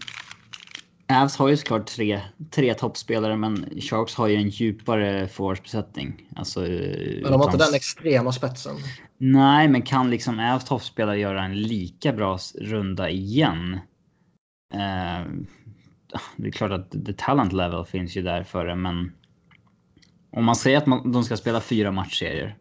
Avs 1.09 1.37
har 1.37 1.47
ju 1.47 1.57
såklart 1.57 1.87
tre, 1.87 2.21
tre 2.51 2.73
toppspelare, 2.73 3.35
men 3.35 3.81
Sharks 3.81 4.15
har 4.15 4.27
ju 4.27 4.35
en 4.35 4.49
djupare 4.49 5.27
forwardsbesättning. 5.27 6.29
Alltså, 6.35 6.59
Men 6.59 7.21
de 7.23 7.33
har 7.33 7.45
inte 7.45 7.65
den 7.65 7.73
extrema 7.73 8.31
spetsen. 8.31 8.75
Nej, 9.17 9.67
men 9.67 9.81
kan 9.81 10.09
liksom 10.09 10.39
Avs 10.39 10.65
toppspelare 10.65 11.19
göra 11.19 11.43
en 11.43 11.61
lika 11.61 12.13
bra 12.13 12.39
runda 12.55 13.09
igen? 13.09 13.79
Eh, 14.73 15.25
det 16.35 16.47
är 16.47 16.51
klart 16.51 16.71
att 16.71 16.91
the 17.05 17.13
talent 17.13 17.53
level 17.53 17.85
finns 17.85 18.17
ju 18.17 18.21
där 18.21 18.43
för 18.43 18.65
det, 18.65 18.75
men 18.75 19.11
om 20.37 20.45
man 20.45 20.55
säger 20.55 20.77
att 20.77 20.85
man, 20.85 21.11
de 21.11 21.23
ska 21.23 21.37
spela 21.37 21.61
fyra 21.61 21.91
matchserier 21.91 22.57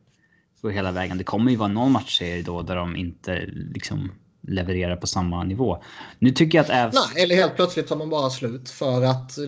så 0.60 0.68
hela 0.68 0.92
vägen. 0.92 1.18
Det 1.18 1.24
kommer 1.24 1.50
ju 1.50 1.56
vara 1.56 1.68
någon 1.68 1.92
matchserie 1.92 2.42
då 2.42 2.62
där 2.62 2.76
de 2.76 2.96
inte 2.96 3.46
liksom 3.46 4.12
levererar 4.40 4.96
på 4.96 5.06
samma 5.06 5.44
nivå. 5.44 5.82
Nu 6.18 6.30
tycker 6.30 6.58
jag 6.58 6.64
att 6.64 6.86
Avs... 6.86 7.12
Nej, 7.14 7.24
eller 7.24 7.34
helt 7.34 7.56
plötsligt 7.56 7.88
tar 7.88 7.96
man 7.96 8.10
bara 8.10 8.30
slut 8.30 8.70
för 8.70 9.02
att 9.02 9.38
eh, 9.38 9.44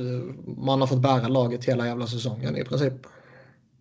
man 0.56 0.80
har 0.80 0.86
fått 0.86 1.02
bära 1.02 1.28
laget 1.28 1.64
hela 1.64 1.86
jävla 1.86 2.06
säsongen 2.06 2.56
i 2.56 2.64
princip. 2.64 2.94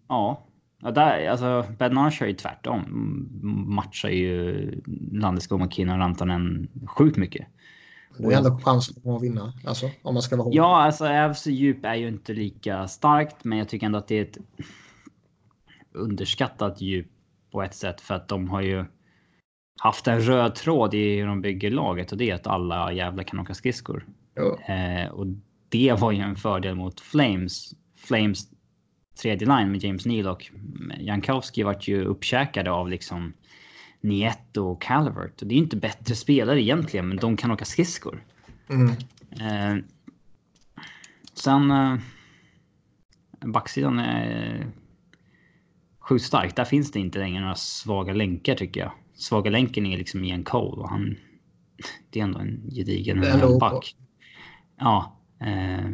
Ja. 0.10 0.48
ja 0.82 0.92
där, 0.92 1.30
alltså, 1.30 1.66
Bednar 1.78 2.12
kör 2.12 2.26
ju 2.26 2.34
tvärtom. 2.34 2.84
Matchar 3.68 4.10
ju 4.10 4.72
Landeskog, 5.12 5.62
McKinnon 5.62 5.96
och 5.96 6.02
Rantanen 6.02 6.68
sjukt 6.88 7.18
mycket. 7.18 7.48
Det 8.18 8.34
är 8.34 8.38
ändå 8.38 8.60
chansen 8.64 9.12
att 9.12 9.24
vinna. 9.24 9.54
Alltså, 9.66 9.90
om 10.02 10.14
man 10.14 10.24
ska 10.24 10.36
vara 10.36 10.44
hård. 10.44 10.56
Ja, 10.56 10.82
alltså 10.84 11.08
Avs 11.08 11.48
djup 11.48 11.86
är 11.86 11.96
ju 11.96 12.08
inte 12.08 12.34
lika 12.34 12.88
starkt, 12.88 13.44
men 13.44 13.58
jag 13.58 13.70
tycker 13.70 13.86
ändå 13.86 13.98
att 13.98 14.08
det 14.08 14.16
är 14.16 14.22
ett 14.22 14.38
underskattat 15.92 16.82
djup 16.82 17.08
på 17.52 17.64
ett 17.64 17.76
sätt 17.76 18.02
för 18.02 18.16
att 18.16 18.28
de 18.28 18.50
har 18.50 18.62
ju 18.62 18.86
haft 19.80 20.08
en 20.08 20.22
röd 20.22 20.56
tråd 20.56 20.94
i 20.94 21.18
hur 21.18 21.28
de 21.28 21.42
bygger 21.42 21.72
laget 21.72 22.12
och 22.12 22.18
det 22.18 22.30
är 22.30 22.36
att 22.36 22.48
alla 22.48 22.94
jävlar 22.94 23.24
kan 23.24 23.40
åka 23.40 23.54
skridskor. 23.54 24.06
Eh, 24.68 25.12
och 25.12 25.28
det 25.70 25.94
var 26.00 26.12
ju 26.12 26.20
en 26.20 26.36
fördel 26.36 26.76
mot 26.76 27.00
Flames. 27.00 27.74
Flames 27.98 28.48
tredje 29.22 29.48
line 29.48 29.72
med 29.72 29.84
James 29.84 30.06
Neal 30.06 30.28
och 30.28 30.52
Jankowski 31.00 31.64
vart 31.64 31.88
ju 31.88 32.06
uppkäkade 32.06 32.72
av 32.72 32.90
liksom 32.90 33.34
Nieto 34.02 34.62
och 34.62 34.82
Calvert. 34.82 35.42
Och 35.42 35.48
det 35.48 35.56
är 35.56 35.60
inte 35.60 35.78
bättre 35.78 36.16
spelare 36.16 36.62
egentligen, 36.62 37.08
men 37.08 37.18
de 37.18 37.38
kan 37.38 37.52
åka 37.52 37.66
skridskor. 37.66 38.24
Mm. 38.70 38.90
Eh, 39.32 39.84
sen... 41.34 41.72
Eh, 41.72 41.98
backsidan 43.46 44.00
är 44.00 44.68
sjukt 46.00 46.26
stark. 46.26 46.56
Där 46.56 46.66
finns 46.66 46.92
det 46.92 47.00
inte 47.00 47.20
längre 47.20 47.42
några 47.42 47.56
svaga 47.56 48.14
länkar 48.14 48.56
tycker 48.56 48.82
jag. 48.82 48.92
Svaga 49.16 49.52
länken 49.52 49.86
är 49.86 49.98
liksom 49.98 50.24
Ian 50.24 50.44
Cole 50.44 50.82
och 50.82 50.90
han... 50.90 51.16
Det 52.10 52.20
är 52.20 52.24
ändå 52.24 52.40
en 52.40 52.70
gedigen 52.72 53.22
back. 53.60 53.96
Ja. 54.80 55.22
Eh, 55.42 55.90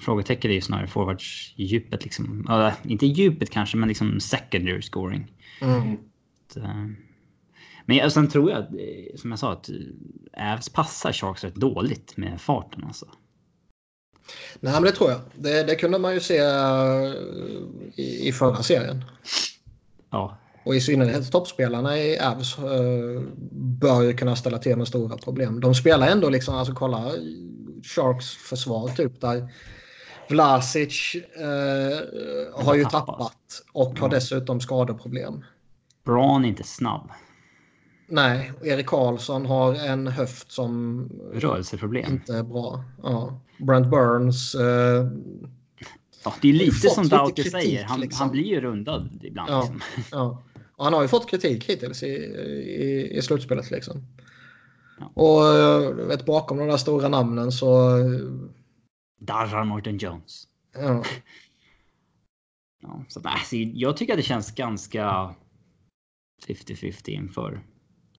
frågetecken 0.00 0.50
är 0.50 0.54
ju 0.54 0.60
snarare 0.60 0.86
forwards-djupet 0.86 2.04
liksom. 2.04 2.44
Ja, 2.48 2.72
inte 2.84 3.06
djupet 3.06 3.50
kanske, 3.50 3.76
men 3.76 3.88
liksom 3.88 4.20
secondary 4.20 4.82
scoring. 4.82 5.32
Mm. 5.60 5.98
Att, 6.56 6.64
eh, 6.64 6.86
Men 7.86 7.96
jag, 7.96 8.12
sen 8.12 8.28
tror 8.28 8.50
jag, 8.50 8.58
eh, 8.60 9.16
som 9.16 9.30
jag 9.30 9.38
sa, 9.38 9.52
att 9.52 9.68
eh, 9.68 10.52
Avs 10.52 10.68
passar 10.68 11.12
Sharks 11.12 11.44
rätt 11.44 11.54
dåligt 11.54 12.16
med 12.16 12.40
farten 12.40 12.84
alltså. 12.84 13.06
Nej, 14.60 14.72
men 14.72 14.82
det 14.82 14.92
tror 14.92 15.10
jag. 15.10 15.20
Det, 15.34 15.62
det 15.62 15.74
kunde 15.74 15.98
man 15.98 16.14
ju 16.14 16.20
se 16.20 16.42
i, 17.94 18.28
i 18.28 18.32
förra 18.32 18.62
serien. 18.62 19.04
Ja, 20.10 20.36
Och 20.64 20.74
i 20.74 20.80
synnerhet 20.80 21.32
toppspelarna 21.32 21.98
i 21.98 22.18
Avs 22.18 22.58
eh, 22.58 23.22
bör 23.52 24.02
ju 24.02 24.16
kunna 24.16 24.36
ställa 24.36 24.58
till 24.58 24.76
med 24.76 24.88
stora 24.88 25.16
problem. 25.16 25.60
De 25.60 25.74
spelar 25.74 26.08
ändå 26.08 26.28
liksom, 26.30 26.54
alltså 26.54 26.74
kolla 26.74 27.12
Sharks 27.82 28.26
försvar 28.30 28.88
typ 28.88 29.20
där 29.20 29.48
Vlasic 30.28 31.14
eh, 31.36 32.64
har 32.64 32.74
ju 32.74 32.84
Tappat. 32.84 33.62
och 33.72 33.98
har 33.98 34.08
dessutom 34.08 34.60
skadeproblem. 34.60 35.44
Braun 36.04 36.44
är 36.44 36.48
inte 36.48 36.62
snabb. 36.64 37.10
Nej, 38.08 38.52
Erik 38.62 38.86
Karlsson 38.86 39.46
har 39.46 39.74
en 39.74 40.06
höft 40.06 40.52
som 40.52 41.08
Rörelseproblem. 41.34 42.12
inte 42.12 42.36
är 42.36 42.42
bra. 42.42 42.84
Ja. 43.02 43.40
Brent 43.58 43.90
Burns. 43.90 44.54
Eh, 44.54 45.06
Ja, 46.24 46.34
det 46.42 46.48
är 46.48 46.52
lite 46.52 46.88
som 46.90 47.08
kritik, 47.08 47.50
säger. 47.52 47.84
Han, 47.84 48.00
liksom. 48.00 48.20
han 48.24 48.30
blir 48.32 48.44
ju 48.44 48.60
rundad 48.60 49.20
ibland. 49.22 49.50
Ja. 49.50 49.60
Liksom. 49.62 49.80
ja. 50.18 50.42
Och 50.76 50.84
han 50.84 50.94
har 50.94 51.02
ju 51.02 51.08
fått 51.08 51.30
kritik 51.30 51.64
hittills 51.70 52.02
i, 52.02 52.06
i, 52.06 53.16
i 53.18 53.22
slutspelet. 53.22 53.70
Liksom. 53.70 54.06
Ja. 55.00 55.12
Och 55.14 55.46
eh, 55.56 56.06
vet, 56.06 56.26
bakom 56.26 56.58
de 56.58 56.66
där 56.68 56.76
stora 56.76 57.08
namnen 57.08 57.52
så... 57.52 57.98
eh, 57.98 58.04
Darrar 59.20 59.64
Martin 59.64 59.98
Jones. 59.98 60.44
Ja, 60.74 61.02
Ja, 62.82 63.04
så, 63.08 63.20
alltså, 63.24 63.56
jag 63.56 63.96
tycker 63.96 64.12
att 64.12 64.18
det 64.18 64.22
känns 64.22 64.54
ganska 64.54 65.34
50-50 66.48 67.10
inför. 67.10 67.62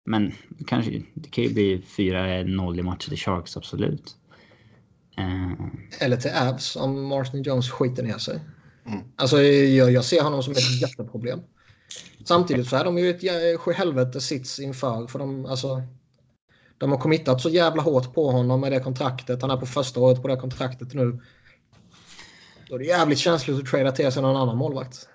Men 0.05 0.33
kanske, 0.67 1.03
det 1.15 1.31
kan 1.31 1.45
ju 1.45 1.53
bli 1.53 1.83
4-0 1.97 2.79
i 2.79 2.83
matcher 2.83 3.09
till 3.09 3.19
Sharks, 3.19 3.57
absolut. 3.57 4.17
Eh, 5.19 5.53
Eller 6.01 6.17
till 6.17 6.31
Avs 6.31 6.77
om 6.77 7.07
Martin 7.07 7.43
Jones 7.43 7.71
skiter 7.71 8.03
ner 8.03 8.19
sig. 8.19 8.41
Mm. 8.87 9.01
Alltså 9.17 9.43
jag, 9.43 9.93
jag 9.93 10.05
ser 10.05 10.23
honom 10.23 10.43
som 10.43 10.53
ett 10.53 10.81
jätteproblem. 10.83 11.41
Samtidigt 12.25 12.69
så 12.69 12.77
är 12.77 12.85
de 12.85 12.99
ju 12.99 13.11
ett 13.11 13.61
sjuhelvete 13.61 14.21
sits 14.21 14.61
inför. 14.61 15.07
För 15.07 15.19
de, 15.19 15.47
alltså, 15.47 15.83
de 16.79 16.91
har 16.91 16.99
committat 16.99 17.41
så 17.41 17.49
jävla 17.49 17.83
hårt 17.83 18.15
på 18.15 18.31
honom 18.31 18.61
med 18.61 18.73
det 18.73 18.81
kontraktet. 18.81 19.43
Han 19.43 19.51
är 19.51 19.57
på 19.57 19.67
första 19.67 20.01
året 20.01 20.23
på 20.23 20.29
det 20.29 20.37
kontraktet 20.37 20.95
nu. 20.95 21.21
Då 22.69 22.75
är 22.75 22.79
det 22.79 22.85
jävligt 22.85 23.19
känsligt 23.19 23.59
att 23.59 23.67
trada 23.67 23.93
till 23.93 24.13
sig 24.13 24.23
någon 24.23 24.37
annan 24.37 24.57
målvakt. 24.57 25.09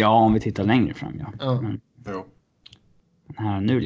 Ja, 0.00 0.08
om 0.08 0.34
vi 0.34 0.40
tittar 0.40 0.64
längre 0.64 0.94
fram 0.94 1.18
ja. 1.18 1.32
Ja. 1.38 1.60
Men 1.60 1.80
Jo. 2.06 2.26
här 3.36 3.60
nu, 3.60 3.80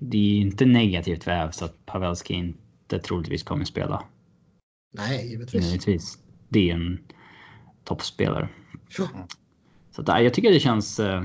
det 0.00 0.16
är 0.16 0.34
ju 0.34 0.40
inte 0.40 0.64
negativt 0.64 1.24
för 1.24 1.30
Avs 1.30 1.62
att 1.62 1.86
Pavelski 1.86 2.34
inte 2.34 2.98
troligtvis 2.98 3.42
kommer 3.42 3.64
spela. 3.64 4.04
Nej, 4.92 5.30
givetvis. 5.30 5.64
Givetvis. 5.64 6.18
Det 6.48 6.70
är 6.70 6.74
en 6.74 6.98
toppspelare. 7.84 8.48
Ja. 8.98 9.08
Så 9.90 10.00
att, 10.00 10.06
nej, 10.06 10.24
jag 10.24 10.34
tycker 10.34 10.50
det 10.52 10.60
känns 10.60 11.00
eh, 11.00 11.24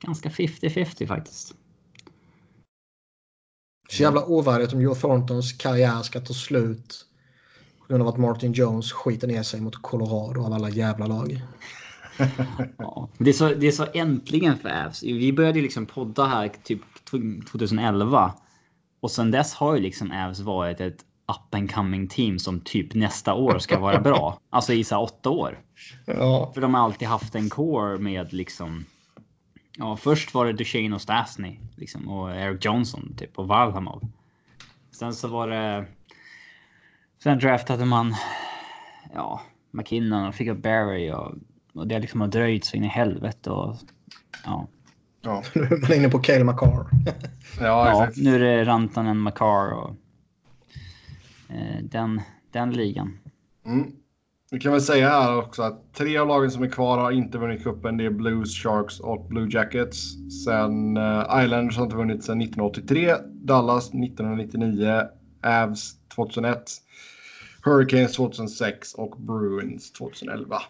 ganska 0.00 0.28
50-50 0.28 1.06
faktiskt. 1.06 1.54
Så 3.90 4.02
jävla 4.02 4.24
ovärdigt 4.24 4.72
om 4.72 4.80
Joe 4.80 4.94
Thorntons 4.94 5.52
karriär 5.52 6.02
ska 6.02 6.20
ta 6.20 6.34
slut. 6.34 7.06
På 7.78 7.86
grund 7.88 8.02
av 8.02 8.08
att 8.08 8.18
Martin 8.18 8.52
Jones 8.52 8.92
skiter 8.92 9.28
ner 9.28 9.42
sig 9.42 9.60
mot 9.60 9.82
Colorado 9.82 10.44
av 10.44 10.52
alla 10.52 10.70
jävla 10.70 11.06
lag. 11.06 11.42
Ja. 12.78 13.08
Det, 13.18 13.30
är 13.30 13.34
så, 13.34 13.48
det 13.48 13.66
är 13.66 13.72
så 13.72 13.86
äntligen 13.94 14.58
för 14.58 14.84
Avs. 14.86 15.02
Vi 15.02 15.32
började 15.32 15.60
liksom 15.60 15.86
podda 15.86 16.24
här 16.24 16.52
typ 16.62 16.80
2011. 17.50 18.34
Och 19.00 19.10
sen 19.10 19.30
dess 19.30 19.54
har 19.54 19.74
ju 19.74 19.80
liksom 19.80 20.12
Avs 20.12 20.40
varit 20.40 20.80
ett 20.80 21.04
up 21.28 21.54
and 21.54 21.74
coming 21.74 22.08
team 22.08 22.38
som 22.38 22.60
typ 22.60 22.94
nästa 22.94 23.34
år 23.34 23.58
ska 23.58 23.78
vara 23.78 24.00
bra. 24.00 24.38
Alltså 24.50 24.72
i 24.72 24.84
så 24.84 24.98
åtta 24.98 25.30
år. 25.30 25.58
Ja. 26.06 26.50
För 26.54 26.60
de 26.60 26.74
har 26.74 26.84
alltid 26.84 27.08
haft 27.08 27.34
en 27.34 27.50
core 27.50 27.98
med 27.98 28.32
liksom... 28.32 28.84
Ja, 29.78 29.96
först 29.96 30.34
var 30.34 30.46
det 30.46 30.52
Duchene 30.52 30.94
och 30.94 31.02
Stasny 31.02 31.58
liksom, 31.76 32.08
och 32.08 32.36
Eric 32.36 32.64
Johnson 32.64 33.14
typ 33.16 33.38
och 33.38 33.48
Valhamov. 33.48 34.02
Sen 34.90 35.14
så 35.14 35.28
var 35.28 35.48
det... 35.48 35.86
Sen 37.22 37.38
draftade 37.38 37.84
man... 37.84 38.14
Ja, 39.14 39.40
McKinnon 39.70 40.26
och 40.26 40.34
fick 40.34 40.48
upp 40.48 40.62
Barry 40.62 41.10
och, 41.10 41.34
och 41.72 41.86
det 41.86 41.98
liksom 41.98 42.20
har 42.20 42.28
dröjt 42.28 42.64
så 42.64 42.76
in 42.76 42.84
i 42.84 42.88
helvete 42.88 43.50
och... 43.50 43.76
Ja, 44.44 44.68
Ja, 45.22 45.42
Nu 45.54 45.62
är 45.62 45.80
man 45.80 45.92
inne 45.92 46.08
på 46.08 46.18
Cale 46.18 46.44
McCarr. 46.44 46.86
ja, 47.06 47.14
ja 47.60 47.90
exakt. 47.90 48.16
nu 48.16 48.34
är 48.34 48.38
det 48.38 48.64
Rantanen, 48.64 49.18
Makar 49.18 49.72
och... 49.72 49.90
Eh, 51.48 51.82
den, 51.82 52.20
den 52.50 52.72
ligan. 52.72 53.18
Mm. 53.66 53.92
Vi 54.50 54.60
kan 54.60 54.72
väl 54.72 54.80
säga 54.80 55.08
här 55.08 55.38
också 55.38 55.62
att 55.62 55.94
tre 55.94 56.18
av 56.18 56.28
lagen 56.28 56.50
som 56.50 56.62
är 56.62 56.68
kvar 56.68 56.98
har 56.98 57.10
inte 57.10 57.38
vunnit 57.38 57.64
cupen. 57.64 57.96
Det 57.96 58.04
är 58.04 58.10
Blues, 58.10 58.62
Sharks 58.62 59.00
och 59.00 59.28
Blue 59.28 59.48
Jackets. 59.50 60.14
Sen 60.44 60.96
uh, 60.96 61.42
Islanders 61.44 61.76
har 61.76 61.84
inte 61.84 61.96
vunnit 61.96 62.24
sedan 62.24 62.40
1983, 62.40 63.14
Dallas 63.28 63.88
1999, 63.88 65.02
Avs 65.42 65.94
2001, 66.14 66.62
Hurricanes 67.64 68.12
2006 68.12 68.94
och 68.94 69.16
Bruins 69.18 69.92
2011. 69.92 70.62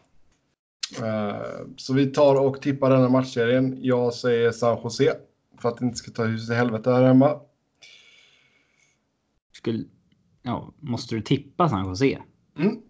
Eh, 0.99 1.67
så 1.77 1.95
vi 1.95 2.07
tar 2.07 2.35
och 2.35 2.63
tippar 2.63 2.91
denna 2.91 3.09
matchserien. 3.09 3.79
Jag 3.81 4.15
säger 4.15 4.53
San 4.53 4.79
Jose 4.83 5.17
för 5.61 5.69
att 5.69 5.79
det 5.79 5.85
inte 5.85 5.99
ska 5.99 6.11
ta 6.11 6.25
huset 6.25 6.51
i 6.51 6.55
helvete 6.55 6.91
här 6.91 7.03
hemma. 7.03 7.41
Skulle... 9.53 9.85
Ja, 10.43 10.75
måste 10.79 11.15
du 11.15 11.21
tippa 11.21 11.69
San 11.69 11.87
Jose? 11.87 12.23
Mm. 12.59 12.83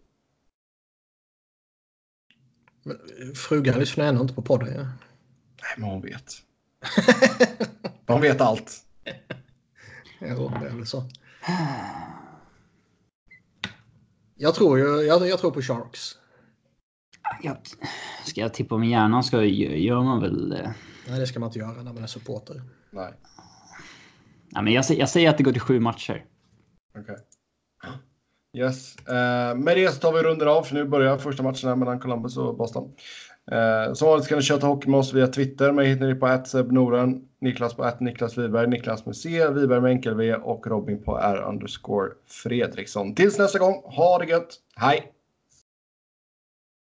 Men 2.83 2.99
Frugan 3.35 3.79
lyssnar 3.79 4.05
ändå 4.05 4.23
inte 4.23 4.35
på 4.35 4.43
podden. 4.43 4.75
Ja. 4.75 4.83
Nej, 4.83 5.75
men 5.77 5.91
hon 5.91 6.03
vet. 6.03 6.33
Hon 8.07 8.21
vet 8.21 8.41
allt. 8.41 8.87
Jo, 10.21 10.53
det 10.61 10.67
är 10.67 10.75
väl 10.75 10.87
så. 10.87 11.05
Jag 14.35 14.55
tror, 14.55 14.79
ju, 14.79 14.85
jag, 14.85 15.29
jag 15.29 15.39
tror 15.39 15.51
på 15.51 15.63
Sharks. 15.63 16.19
Ja, 17.42 17.57
ska 18.25 18.41
jag 18.41 18.55
tippa 18.55 18.76
med 18.78 18.89
hjärnan 18.89 19.25
så 19.25 19.42
gör 19.42 20.02
man 20.02 20.20
väl... 20.20 20.52
eh, 20.52 20.70
Nej, 21.09 21.20
det 21.20 21.26
ska 21.26 21.41
man 21.41 21.49
inte 21.49 21.59
göra 21.59 21.83
när 21.83 21.92
man 21.92 22.02
är 22.02 22.07
supporter. 22.07 22.62
Nej. 22.91 23.12
Ja, 24.51 24.62
men 24.62 24.73
jag, 24.73 24.84
säger- 24.84 25.01
jag 25.01 25.09
säger 25.09 25.31
att 25.31 25.36
det 25.39 25.42
går 25.44 25.52
till 25.52 25.60
sju 25.60 25.81
matcher. 25.81 26.25
Okej. 26.99 27.17
Yes. 28.57 28.97
Eh, 28.97 29.55
med 29.57 29.76
det 29.76 29.92
så 29.94 30.01
tar 30.01 30.12
vi 30.12 30.23
runder 30.23 30.47
av 30.47 30.62
för 30.62 30.75
nu 30.75 30.84
börjar 30.84 31.18
första 31.18 31.42
matcherna 31.42 31.76
mellan 31.76 32.01
Columbus 32.01 32.36
och 32.36 32.57
Boston. 32.57 32.92
Eh, 33.52 33.92
som 33.94 34.09
vanligt 34.09 34.28
kan 34.28 34.39
ni 34.39 34.42
köta 34.44 34.67
hockey 34.67 34.89
med 34.91 35.01
oss 35.01 35.12
via 35.15 35.26
Twitter. 35.26 35.73
Mig 35.73 35.86
hittar 35.89 36.07
ni 36.07 36.15
på 36.15 36.42
@sebnoren, 36.47 37.28
Niklas 37.41 37.75
på 37.75 37.92
Niklas 38.01 38.39
Wiberg, 38.39 38.67
Niklas 38.68 39.07
med 39.07 39.17
C, 39.17 39.49
Wiberg 39.51 39.81
med 39.81 39.91
enkel 39.91 40.15
V 40.15 40.34
och 40.34 40.67
Robin 40.67 41.02
på 41.05 41.18
R 41.18 41.44
underscore 41.49 42.10
Fredriksson. 42.26 43.15
Tills 43.15 43.39
nästa 43.39 43.59
gång, 43.59 43.83
ha 43.84 44.18
det 44.18 44.26
gött. 44.26 44.57
Hej! 44.76 45.12